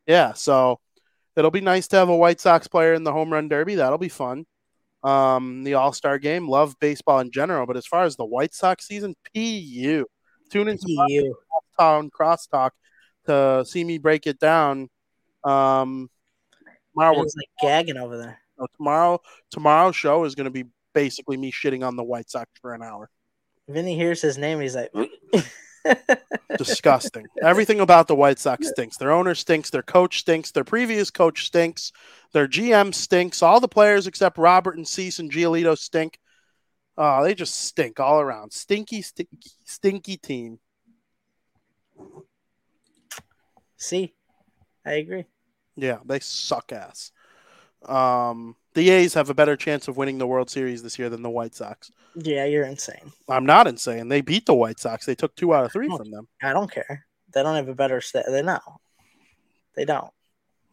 Yeah, 0.05 0.33
so 0.33 0.79
it'll 1.35 1.51
be 1.51 1.61
nice 1.61 1.87
to 1.87 1.95
have 1.95 2.09
a 2.09 2.15
White 2.15 2.39
Sox 2.39 2.67
player 2.67 2.93
in 2.93 3.03
the 3.03 3.11
home 3.11 3.33
run 3.33 3.47
derby. 3.47 3.75
That'll 3.75 3.97
be 3.97 4.09
fun. 4.09 4.45
Um, 5.03 5.63
the 5.63 5.73
All 5.73 5.93
Star 5.93 6.19
game. 6.19 6.47
Love 6.47 6.75
baseball 6.79 7.19
in 7.19 7.31
general, 7.31 7.65
but 7.65 7.77
as 7.77 7.87
far 7.87 8.03
as 8.03 8.15
the 8.15 8.25
White 8.25 8.53
Sox 8.53 8.87
season, 8.87 9.15
pu. 9.33 10.05
Tune 10.51 10.67
in 10.67 10.77
to. 10.77 11.33
Town 11.79 12.09
Crosstalk 12.09 12.71
to 13.25 13.63
see 13.65 13.83
me 13.83 13.97
break 13.97 14.27
it 14.27 14.39
down. 14.39 14.89
Um, 15.43 16.09
tomorrow, 16.93 17.13
we're- 17.13 17.23
He's 17.25 17.35
like 17.35 17.49
gagging 17.61 17.97
over 17.97 18.17
there. 18.17 18.39
no, 18.59 18.67
tomorrow, 18.77 19.21
tomorrow's 19.51 19.95
show 19.95 20.23
is 20.25 20.35
going 20.35 20.45
to 20.45 20.51
be 20.51 20.65
basically 20.93 21.37
me 21.37 21.51
shitting 21.51 21.85
on 21.85 21.95
the 21.95 22.03
White 22.03 22.29
Sox 22.29 22.49
for 22.61 22.73
an 22.73 22.81
hour. 22.83 23.09
Vinny 23.67 23.95
hears 23.95 24.21
his 24.21 24.37
name, 24.37 24.59
he's 24.59 24.75
like, 24.75 24.91
Disgusting. 26.57 27.25
Everything 27.41 27.79
about 27.81 28.07
the 28.07 28.15
White 28.15 28.39
Sox 28.39 28.69
stinks. 28.69 28.95
Their 28.97 29.11
owner 29.11 29.35
stinks. 29.35 29.69
Their 29.69 29.81
coach 29.83 30.19
stinks. 30.19 30.51
Their 30.51 30.63
previous 30.63 31.09
coach 31.09 31.45
stinks. 31.45 31.91
Their 32.31 32.47
GM 32.47 32.93
stinks. 32.93 33.41
All 33.41 33.59
the 33.59 33.67
players 33.67 34.07
except 34.07 34.37
Robert 34.37 34.77
and 34.77 34.87
Cease 34.87 35.19
and 35.19 35.31
Giolito 35.31 35.77
stink. 35.77 36.19
Oh, 36.97 37.23
they 37.23 37.33
just 37.35 37.59
stink 37.59 37.99
all 37.99 38.21
around. 38.21 38.53
Stinky, 38.53 39.01
stinky, 39.01 39.49
stinky 39.65 40.15
team. 40.17 40.59
see, 43.77 44.13
I 44.85 44.93
agree. 44.93 45.25
Yeah, 45.75 45.99
they 46.05 46.19
suck 46.19 46.71
ass. 46.71 47.11
Um, 47.85 48.55
the 48.75 48.89
A's 48.89 49.13
have 49.15 49.29
a 49.29 49.33
better 49.33 49.55
chance 49.55 49.87
of 49.87 49.97
winning 49.97 50.17
the 50.17 50.27
World 50.27 50.49
Series 50.49 50.81
this 50.83 50.97
year 50.97 51.09
than 51.09 51.21
the 51.21 51.29
White 51.29 51.53
Sox. 51.55 51.91
Yeah, 52.15 52.45
you're 52.45 52.65
insane. 52.65 53.11
I'm 53.27 53.45
not 53.45 53.67
insane. 53.67 54.07
They 54.07 54.21
beat 54.21 54.45
the 54.45 54.53
White 54.53 54.79
Sox. 54.79 55.05
They 55.05 55.15
took 55.15 55.35
two 55.35 55.53
out 55.53 55.65
of 55.65 55.71
three 55.71 55.87
from 55.89 56.09
them. 56.11 56.27
I 56.41 56.53
don't 56.53 56.71
care. 56.71 57.05
They 57.33 57.43
don't 57.43 57.55
have 57.55 57.67
a 57.69 57.75
better 57.75 57.99
stat. 58.01 58.25
They 58.29 58.41
know. 58.43 58.59
They 59.75 59.85
don't. 59.85 60.11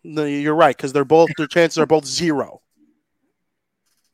No, 0.04 0.24
you're 0.24 0.54
right 0.54 0.76
because 0.76 0.92
they're 0.92 1.04
both 1.04 1.30
their 1.36 1.46
chances 1.46 1.78
are 1.78 1.86
both 1.86 2.04
zero. 2.06 2.60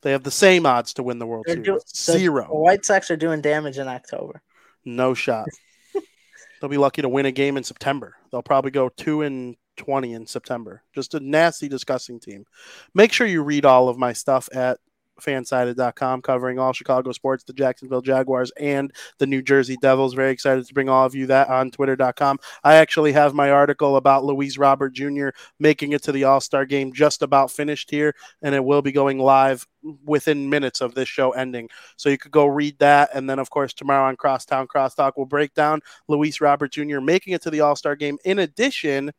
They 0.01 0.11
have 0.11 0.23
the 0.23 0.31
same 0.31 0.65
odds 0.65 0.93
to 0.95 1.03
win 1.03 1.19
the 1.19 1.25
World 1.25 1.45
They're 1.47 1.55
Series. 1.63 1.83
do- 1.83 2.13
The 2.13 2.19
zero. 2.19 2.45
White 2.45 2.85
Sox 2.85 3.11
are 3.11 3.17
doing 3.17 3.41
damage 3.41 3.77
in 3.77 3.87
October. 3.87 4.41
No 4.85 5.13
shot. 5.13 5.47
They'll 6.61 6.69
be 6.69 6.77
lucky 6.77 7.01
to 7.01 7.09
win 7.09 7.25
a 7.25 7.31
game 7.31 7.57
in 7.57 7.63
September. 7.63 8.15
They'll 8.31 8.41
probably 8.43 8.71
go 8.71 8.89
two 8.89 9.21
and 9.23 9.55
twenty 9.77 10.13
in 10.13 10.27
September. 10.27 10.83
Just 10.93 11.13
a 11.13 11.19
nasty, 11.19 11.69
disgusting 11.69 12.19
team. 12.19 12.45
Make 12.93 13.13
sure 13.13 13.27
you 13.27 13.43
read 13.43 13.65
all 13.65 13.89
of 13.89 13.97
my 13.97 14.13
stuff 14.13 14.49
at 14.53 14.79
fansided.com 15.21 16.21
covering 16.21 16.59
all 16.59 16.73
Chicago 16.73 17.11
sports, 17.11 17.43
the 17.43 17.53
Jacksonville 17.53 18.01
Jaguars, 18.01 18.51
and 18.59 18.93
the 19.17 19.27
New 19.27 19.41
Jersey 19.41 19.77
Devils. 19.81 20.13
Very 20.13 20.31
excited 20.31 20.65
to 20.65 20.73
bring 20.73 20.89
all 20.89 21.05
of 21.05 21.15
you 21.15 21.27
that 21.27 21.49
on 21.49 21.71
twitter.com. 21.71 22.39
I 22.63 22.75
actually 22.75 23.11
have 23.13 23.33
my 23.33 23.51
article 23.51 23.97
about 23.97 24.23
Luis 24.23 24.57
Robert 24.57 24.93
Jr. 24.93 25.29
making 25.59 25.91
it 25.91 26.03
to 26.03 26.11
the 26.11 26.23
All 26.25 26.41
Star 26.41 26.65
game 26.65 26.93
just 26.93 27.21
about 27.21 27.51
finished 27.51 27.91
here, 27.91 28.15
and 28.41 28.55
it 28.55 28.63
will 28.63 28.81
be 28.81 28.91
going 28.91 29.19
live 29.19 29.67
within 30.05 30.49
minutes 30.49 30.81
of 30.81 30.95
this 30.95 31.07
show 31.07 31.31
ending. 31.31 31.69
So 31.95 32.09
you 32.09 32.17
could 32.17 32.31
go 32.31 32.45
read 32.45 32.77
that. 32.79 33.09
And 33.13 33.29
then, 33.29 33.39
of 33.39 33.49
course, 33.49 33.73
tomorrow 33.73 34.07
on 34.07 34.15
Crosstown 34.15 34.67
Crosstalk, 34.67 35.13
we'll 35.15 35.25
break 35.25 35.53
down 35.53 35.81
Luis 36.07 36.41
Robert 36.41 36.71
Jr. 36.71 36.99
making 36.99 37.33
it 37.33 37.41
to 37.43 37.49
the 37.49 37.61
All 37.61 37.75
Star 37.75 37.95
game 37.95 38.17
in 38.25 38.39
addition 38.39 39.11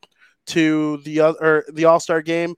to 0.48 0.98
the 0.98 1.20
other 1.20 1.64
the 1.72 1.86
All 1.86 2.00
Star 2.00 2.22
game 2.22 2.54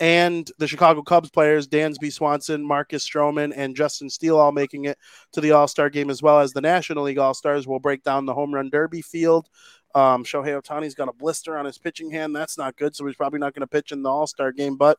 and 0.00 0.50
the 0.58 0.66
Chicago 0.66 1.02
Cubs 1.02 1.30
players, 1.30 1.68
Dansby 1.68 2.12
Swanson, 2.12 2.66
Marcus 2.66 3.08
Stroman, 3.08 3.52
and 3.54 3.76
Justin 3.76 4.10
Steele 4.10 4.38
all 4.38 4.52
making 4.52 4.86
it 4.86 4.98
to 5.32 5.40
the 5.40 5.52
All 5.52 5.68
Star 5.68 5.88
game, 5.88 6.10
as 6.10 6.22
well 6.22 6.40
as 6.40 6.52
the 6.52 6.60
National 6.60 7.04
League 7.04 7.18
All 7.18 7.34
Stars. 7.34 7.66
We'll 7.66 7.78
break 7.78 8.02
down 8.02 8.26
the 8.26 8.34
home 8.34 8.52
run 8.52 8.70
derby 8.70 9.02
field. 9.02 9.48
Um, 9.94 10.24
Shohei 10.24 10.60
Ohtani's 10.60 10.96
got 10.96 11.08
a 11.08 11.12
blister 11.12 11.56
on 11.56 11.64
his 11.64 11.78
pitching 11.78 12.10
hand. 12.10 12.34
That's 12.34 12.58
not 12.58 12.76
good. 12.76 12.96
So 12.96 13.06
he's 13.06 13.14
probably 13.14 13.38
not 13.38 13.54
going 13.54 13.60
to 13.60 13.68
pitch 13.68 13.92
in 13.92 14.02
the 14.02 14.10
All 14.10 14.26
Star 14.26 14.50
game, 14.50 14.76
but 14.76 14.98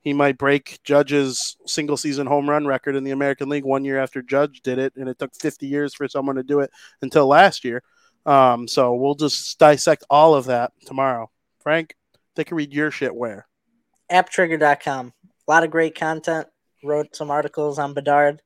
he 0.00 0.12
might 0.12 0.38
break 0.38 0.78
Judge's 0.84 1.56
single 1.66 1.96
season 1.96 2.26
home 2.26 2.48
run 2.48 2.64
record 2.64 2.94
in 2.94 3.02
the 3.02 3.10
American 3.10 3.48
League 3.48 3.64
one 3.64 3.84
year 3.84 3.98
after 3.98 4.22
Judge 4.22 4.60
did 4.62 4.78
it. 4.78 4.92
And 4.94 5.08
it 5.08 5.18
took 5.18 5.34
50 5.34 5.66
years 5.66 5.94
for 5.94 6.06
someone 6.06 6.36
to 6.36 6.44
do 6.44 6.60
it 6.60 6.70
until 7.02 7.26
last 7.26 7.64
year. 7.64 7.82
Um, 8.24 8.68
so 8.68 8.94
we'll 8.94 9.16
just 9.16 9.58
dissect 9.58 10.04
all 10.08 10.34
of 10.34 10.44
that 10.46 10.72
tomorrow. 10.86 11.30
Frank, 11.68 11.94
they 12.34 12.44
can 12.44 12.56
read 12.56 12.72
your 12.72 12.90
shit 12.90 13.14
where? 13.14 13.46
apptrigger.com. 14.10 15.12
A 15.46 15.50
lot 15.50 15.64
of 15.64 15.70
great 15.70 15.94
content. 15.94 16.46
Wrote 16.82 17.14
some 17.14 17.30
articles 17.30 17.78
on 17.78 17.92
Bedard. 17.92 18.40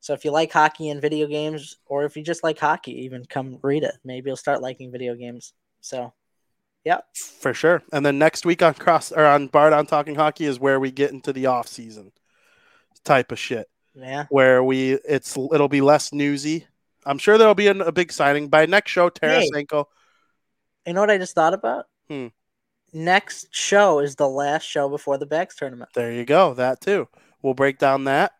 So 0.00 0.14
if 0.14 0.24
you 0.24 0.32
like 0.32 0.50
hockey 0.50 0.88
and 0.88 1.00
video 1.00 1.28
games, 1.28 1.76
or 1.86 2.06
if 2.06 2.16
you 2.16 2.24
just 2.24 2.42
like 2.42 2.58
hockey, 2.58 3.04
even 3.04 3.24
come 3.24 3.60
read 3.62 3.84
it. 3.84 3.94
Maybe 4.04 4.30
you'll 4.30 4.36
start 4.36 4.62
liking 4.62 4.90
video 4.90 5.14
games. 5.14 5.52
So, 5.80 6.12
yeah, 6.84 7.02
For 7.38 7.54
sure. 7.54 7.84
And 7.92 8.04
then 8.04 8.18
next 8.18 8.44
week 8.44 8.64
on 8.64 8.74
cross 8.74 9.12
or 9.12 9.24
on 9.24 9.48
Bardown 9.48 9.86
Talking 9.86 10.16
Hockey 10.16 10.46
is 10.46 10.58
where 10.58 10.80
we 10.80 10.90
get 10.90 11.12
into 11.12 11.32
the 11.32 11.46
off 11.46 11.68
season 11.68 12.10
type 13.04 13.30
of 13.30 13.38
shit. 13.38 13.68
yeah. 13.94 14.26
Where 14.28 14.64
we 14.64 14.94
it's 15.08 15.36
it'll 15.36 15.68
be 15.68 15.82
less 15.82 16.12
newsy. 16.12 16.66
I'm 17.04 17.18
sure 17.18 17.38
there'll 17.38 17.54
be 17.54 17.68
a, 17.68 17.78
a 17.78 17.92
big 17.92 18.10
signing 18.10 18.48
by 18.48 18.66
next 18.66 18.90
show. 18.90 19.08
Tarasenko. 19.08 19.84
You 20.84 20.94
know 20.94 21.00
what 21.02 21.12
I 21.12 21.18
just 21.18 21.36
thought 21.36 21.54
about? 21.54 21.84
Hmm. 22.08 22.26
Next 22.96 23.48
show 23.54 23.98
is 23.98 24.16
the 24.16 24.26
last 24.26 24.62
show 24.62 24.88
before 24.88 25.18
the 25.18 25.26
Bags 25.26 25.54
tournament. 25.54 25.90
There 25.94 26.10
you 26.10 26.24
go. 26.24 26.54
That 26.54 26.80
too. 26.80 27.08
We'll 27.42 27.52
break 27.52 27.78
down 27.78 28.04
that. 28.04 28.32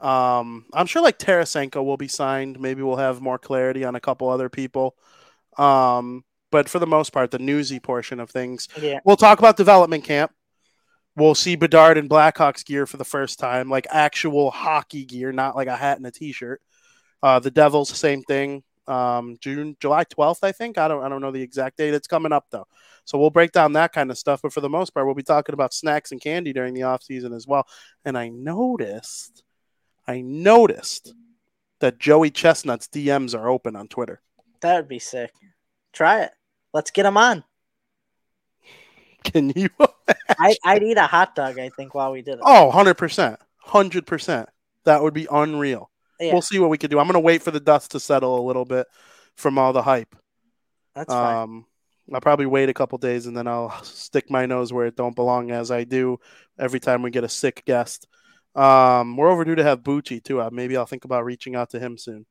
Um, 0.00 0.66
I'm 0.74 0.86
sure 0.86 1.00
like 1.00 1.16
Tarasenko 1.16 1.84
will 1.84 1.96
be 1.96 2.08
signed. 2.08 2.58
Maybe 2.58 2.82
we'll 2.82 2.96
have 2.96 3.20
more 3.20 3.38
clarity 3.38 3.84
on 3.84 3.94
a 3.94 4.00
couple 4.00 4.28
other 4.28 4.48
people. 4.48 4.96
Um, 5.56 6.24
but 6.50 6.68
for 6.68 6.80
the 6.80 6.88
most 6.88 7.12
part, 7.12 7.30
the 7.30 7.38
newsy 7.38 7.78
portion 7.78 8.18
of 8.18 8.30
things, 8.30 8.68
Yeah. 8.80 8.98
we'll 9.04 9.16
talk 9.16 9.38
about 9.38 9.56
development 9.56 10.02
camp. 10.02 10.32
We'll 11.14 11.36
see 11.36 11.54
Bedard 11.54 11.96
in 11.96 12.08
Blackhawks 12.08 12.64
gear 12.64 12.86
for 12.86 12.96
the 12.96 13.04
first 13.04 13.38
time, 13.38 13.70
like 13.70 13.86
actual 13.90 14.50
hockey 14.50 15.04
gear, 15.04 15.30
not 15.30 15.54
like 15.54 15.68
a 15.68 15.76
hat 15.76 15.98
and 15.98 16.06
a 16.06 16.10
t-shirt. 16.10 16.60
Uh, 17.22 17.38
the 17.38 17.52
Devils, 17.52 17.96
same 17.96 18.22
thing. 18.24 18.64
Um, 18.86 19.36
June, 19.40 19.76
July 19.80 20.04
12th, 20.04 20.40
I 20.42 20.52
think. 20.52 20.78
I 20.78 20.88
don't, 20.88 21.02
I 21.02 21.08
don't 21.08 21.20
know 21.20 21.30
the 21.30 21.42
exact 21.42 21.78
date. 21.78 21.94
It's 21.94 22.06
coming 22.06 22.32
up 22.32 22.46
though. 22.50 22.66
So 23.04 23.18
we'll 23.18 23.30
break 23.30 23.52
down 23.52 23.74
that 23.74 23.92
kind 23.92 24.10
of 24.10 24.18
stuff. 24.18 24.42
But 24.42 24.52
for 24.52 24.60
the 24.60 24.68
most 24.68 24.90
part, 24.90 25.06
we'll 25.06 25.14
be 25.14 25.22
talking 25.22 25.52
about 25.52 25.74
snacks 25.74 26.12
and 26.12 26.20
candy 26.20 26.52
during 26.52 26.74
the 26.74 26.84
off 26.84 27.02
season 27.02 27.32
as 27.32 27.46
well. 27.46 27.66
And 28.04 28.16
I 28.16 28.28
noticed, 28.28 29.42
I 30.06 30.20
noticed 30.20 31.14
that 31.80 31.98
Joey 31.98 32.30
Chestnut's 32.30 32.88
DMs 32.88 33.38
are 33.38 33.48
open 33.48 33.76
on 33.76 33.88
Twitter. 33.88 34.20
That 34.60 34.76
would 34.76 34.88
be 34.88 34.98
sick. 34.98 35.32
Try 35.92 36.22
it. 36.22 36.30
Let's 36.72 36.90
get 36.90 37.06
him 37.06 37.16
on. 37.16 37.44
Can 39.24 39.52
you? 39.54 39.68
I, 40.38 40.56
I'd 40.64 40.82
eat 40.82 40.96
a 40.96 41.06
hot 41.06 41.34
dog, 41.34 41.58
I 41.58 41.70
think, 41.70 41.94
while 41.94 42.12
we 42.12 42.22
did 42.22 42.34
it. 42.34 42.40
Oh, 42.42 42.70
100%. 42.72 43.36
100%. 43.66 44.46
That 44.84 45.02
would 45.02 45.14
be 45.14 45.26
unreal. 45.30 45.90
Yeah. 46.20 46.32
We'll 46.32 46.42
see 46.42 46.58
what 46.58 46.70
we 46.70 46.78
can 46.78 46.90
do. 46.90 46.98
I'm 46.98 47.06
going 47.06 47.14
to 47.14 47.20
wait 47.20 47.42
for 47.42 47.50
the 47.50 47.60
dust 47.60 47.90
to 47.92 48.00
settle 48.00 48.38
a 48.38 48.46
little 48.46 48.64
bit 48.64 48.86
from 49.36 49.58
all 49.58 49.72
the 49.72 49.82
hype. 49.82 50.14
That's 50.94 51.12
fine. 51.12 51.36
Um, 51.36 51.66
I'll 52.12 52.20
probably 52.20 52.46
wait 52.46 52.68
a 52.68 52.74
couple 52.74 52.98
days 52.98 53.26
and 53.26 53.36
then 53.36 53.46
I'll 53.48 53.70
stick 53.84 54.30
my 54.30 54.46
nose 54.46 54.72
where 54.72 54.86
it 54.86 54.96
don't 54.96 55.16
belong, 55.16 55.50
as 55.50 55.70
I 55.70 55.84
do 55.84 56.18
every 56.58 56.80
time 56.80 57.02
we 57.02 57.10
get 57.10 57.24
a 57.24 57.28
sick 57.28 57.64
guest. 57.64 58.06
Um, 58.54 59.16
we're 59.16 59.30
overdue 59.30 59.56
to 59.56 59.64
have 59.64 59.82
Bucci 59.82 60.22
too. 60.22 60.40
Uh, 60.40 60.50
maybe 60.52 60.76
I'll 60.76 60.86
think 60.86 61.04
about 61.04 61.24
reaching 61.24 61.56
out 61.56 61.70
to 61.70 61.80
him 61.80 61.98
soon. 61.98 62.26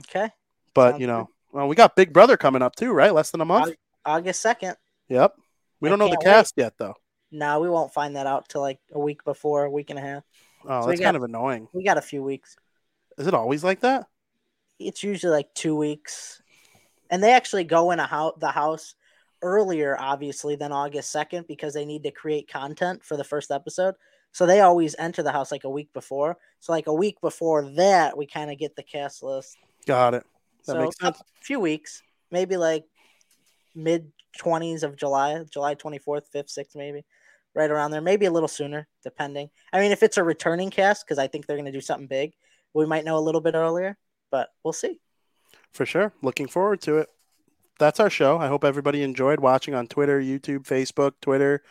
Okay. 0.00 0.28
But 0.74 0.90
Sounds 0.92 1.00
you 1.00 1.06
know, 1.06 1.30
well, 1.52 1.68
we 1.68 1.76
got 1.76 1.96
Big 1.96 2.12
Brother 2.12 2.36
coming 2.36 2.62
up 2.62 2.76
too, 2.76 2.92
right? 2.92 3.14
Less 3.14 3.30
than 3.30 3.40
a 3.40 3.44
month. 3.46 3.74
August 4.04 4.44
2nd. 4.44 4.74
Yep. 5.08 5.34
We 5.80 5.88
I 5.88 5.90
don't 5.90 5.98
know 5.98 6.06
the 6.06 6.16
can't 6.16 6.24
wait. 6.24 6.32
cast 6.32 6.54
yet, 6.56 6.74
though. 6.78 6.94
No, 7.30 7.60
we 7.60 7.70
won't 7.70 7.92
find 7.94 8.16
that 8.16 8.26
out 8.26 8.48
till 8.48 8.60
like 8.60 8.78
a 8.92 8.98
week 8.98 9.24
before, 9.24 9.64
a 9.64 9.70
week 9.70 9.90
and 9.90 9.98
a 9.98 10.02
half. 10.02 10.22
Oh, 10.64 10.82
So 10.82 10.88
that's 10.88 11.00
got- 11.00 11.06
kind 11.06 11.16
of 11.16 11.22
annoying. 11.22 11.68
We 11.72 11.84
got 11.84 11.96
a 11.98 12.02
few 12.02 12.22
weeks. 12.22 12.56
Is 13.18 13.26
it 13.26 13.34
always 13.34 13.62
like 13.64 13.80
that? 13.80 14.06
It's 14.78 15.02
usually 15.02 15.32
like 15.32 15.54
two 15.54 15.76
weeks, 15.76 16.42
and 17.10 17.22
they 17.22 17.32
actually 17.32 17.64
go 17.64 17.90
in 17.90 18.00
a 18.00 18.06
house, 18.06 18.34
the 18.38 18.50
house 18.50 18.94
earlier, 19.42 19.96
obviously, 19.98 20.56
than 20.56 20.72
August 20.72 21.10
second 21.10 21.46
because 21.46 21.74
they 21.74 21.84
need 21.84 22.04
to 22.04 22.10
create 22.10 22.48
content 22.48 23.04
for 23.04 23.16
the 23.16 23.24
first 23.24 23.50
episode. 23.50 23.94
So 24.32 24.46
they 24.46 24.60
always 24.60 24.96
enter 24.98 25.22
the 25.22 25.32
house 25.32 25.52
like 25.52 25.64
a 25.64 25.70
week 25.70 25.92
before. 25.92 26.38
So 26.60 26.72
like 26.72 26.86
a 26.86 26.94
week 26.94 27.20
before 27.20 27.70
that, 27.72 28.16
we 28.16 28.26
kind 28.26 28.50
of 28.50 28.58
get 28.58 28.76
the 28.76 28.82
cast 28.82 29.22
list. 29.22 29.56
Got 29.86 30.14
it. 30.14 30.24
That 30.66 30.72
so 30.72 30.80
makes 30.80 30.98
sense. 30.98 31.20
a 31.20 31.44
few 31.44 31.60
weeks, 31.60 32.02
maybe 32.30 32.56
like 32.56 32.84
mid 33.74 34.10
twenties 34.38 34.82
of 34.82 34.96
July, 34.96 35.44
July 35.50 35.74
twenty 35.74 35.98
fourth, 35.98 36.28
fifth, 36.32 36.50
sixth, 36.50 36.76
maybe 36.76 37.04
right 37.54 37.70
around 37.70 37.90
there. 37.90 38.00
Maybe 38.00 38.26
a 38.26 38.30
little 38.30 38.48
sooner, 38.48 38.88
depending. 39.02 39.50
I 39.72 39.80
mean, 39.80 39.92
if 39.92 40.02
it's 40.02 40.16
a 40.16 40.24
returning 40.24 40.70
cast, 40.70 41.04
because 41.04 41.18
I 41.18 41.26
think 41.26 41.46
they're 41.46 41.56
going 41.56 41.66
to 41.66 41.72
do 41.72 41.80
something 41.80 42.06
big, 42.06 42.32
we 42.74 42.86
might 42.86 43.04
know 43.04 43.18
a 43.18 43.20
little 43.20 43.40
bit 43.40 43.54
earlier, 43.54 43.96
but 44.30 44.50
we'll 44.62 44.72
see. 44.72 45.00
For 45.72 45.86
sure. 45.86 46.12
Looking 46.22 46.48
forward 46.48 46.80
to 46.82 46.98
it. 46.98 47.08
That's 47.78 48.00
our 48.00 48.10
show. 48.10 48.38
I 48.38 48.48
hope 48.48 48.64
everybody 48.64 49.02
enjoyed 49.02 49.40
watching 49.40 49.74
on 49.74 49.86
Twitter, 49.86 50.20
YouTube, 50.20 50.64
Facebook, 50.64 51.14
Twitter, 51.20 51.62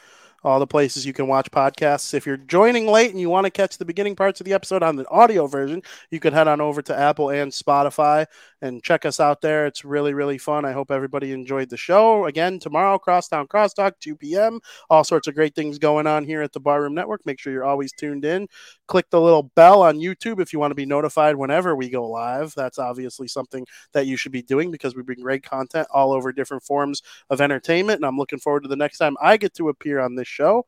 all 0.44 0.60
the 0.60 0.68
places 0.68 1.06
you 1.06 1.14
can 1.14 1.28
watch 1.28 1.52
podcasts. 1.52 2.14
If 2.14 2.26
you're 2.26 2.38
joining 2.38 2.88
late 2.88 3.12
and 3.12 3.20
you 3.20 3.30
want 3.30 3.46
to 3.46 3.52
catch 3.52 3.78
the 3.78 3.86
beginning 3.86 4.16
parts 4.16 4.42
of 4.42 4.46
the 4.46 4.54
episode 4.54 4.84
on 4.84 4.96
the 4.96 5.08
audio 5.10 5.48
version, 5.48 5.82
you 6.10 6.20
can 6.20 6.34
head 6.34 6.48
on 6.48 6.62
over 6.62 6.82
to 6.82 6.98
Apple 6.98 7.30
and 7.30 7.52
Spotify 7.52 8.26
and 8.62 8.84
check 8.84 9.06
us 9.06 9.20
out 9.20 9.42
there. 9.42 9.66
It's 9.66 9.86
really, 9.86 10.14
really 10.14 10.38
fun. 10.38 10.66
I 10.66 10.72
hope 10.72 10.92
everybody 10.92 11.32
enjoyed 11.32 11.70
the 11.70 11.78
show. 11.78 12.26
Again, 12.26 12.60
tomorrow, 12.60 12.98
Crosstown 12.98 13.48
Crosstalk, 13.48 13.94
2 14.00 14.16
p.m. 14.16 14.60
All 14.90 15.04
sorts 15.04 15.28
of 15.28 15.36
great 15.36 15.56
things 15.56 15.80
going 15.80 16.08
on 16.08 16.26
here 16.26 16.42
at 16.42 16.54
the 16.54 16.60
Barroom 16.60 16.94
Network. 16.94 17.26
Make 17.26 17.40
sure 17.40 17.54
you're 17.54 17.64
always 17.64 17.92
tuned 17.92 18.26
in. 18.26 18.48
Click 18.88 19.10
the 19.10 19.22
little 19.22 19.44
bell 19.56 19.82
on 19.84 20.00
YouTube 20.00 20.40
if 20.40 20.54
you 20.54 20.60
want 20.60 20.72
to 20.72 20.76
be 20.76 20.86
notified 20.86 21.36
whenever 21.36 21.76
we 21.76 21.90
go 21.90 22.08
live. 22.08 22.54
That's 22.56 22.80
obviously 22.80 23.28
something 23.28 23.66
that 23.94 24.06
you 24.06 24.18
should 24.18 24.32
be 24.32 24.42
doing 24.42 24.72
because 24.72 24.96
we 24.96 25.04
bring 25.04 25.22
great 25.22 25.44
content 25.44 25.88
all 25.94 26.12
over 26.12 26.32
different 26.32 26.64
forms 26.64 27.02
of 27.30 27.42
entertainment. 27.42 27.98
And 27.98 28.06
I'm 28.06 28.18
looking 28.18 28.40
forward 28.40 28.64
to 28.64 28.70
the 28.70 28.76
next 28.76 28.98
time 28.98 29.16
I 29.22 29.38
get 29.38 29.54
to 29.56 29.70
appear 29.70 30.00
on 30.00 30.16
this 30.16 30.28
show. 30.32 30.66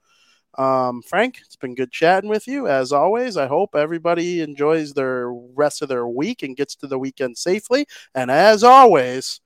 Um, 0.58 1.02
Frank, 1.02 1.40
it's 1.44 1.56
been 1.56 1.74
good 1.74 1.92
chatting 1.92 2.30
with 2.30 2.48
you 2.48 2.68
as 2.68 2.92
always. 2.92 3.38
I 3.38 3.48
hope 3.48 3.76
everybody 3.76 4.42
enjoys 4.42 4.94
their 4.94 5.32
rest 5.32 5.82
of 5.82 5.90
their 5.90 6.08
week 6.08 6.44
and 6.44 6.56
gets 6.56 6.76
to 6.78 6.88
the 6.88 7.00
weekend 7.00 7.38
safely. 7.38 7.88
And 8.14 8.30
as 8.30 8.64
always, 8.64 9.42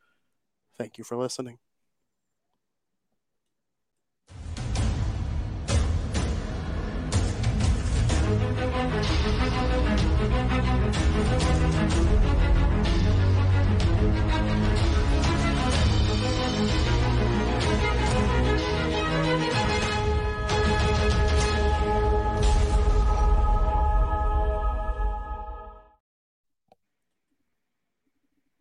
thank 0.77 0.97
you 0.97 1.03
for 1.03 1.15
listening. 1.15 1.59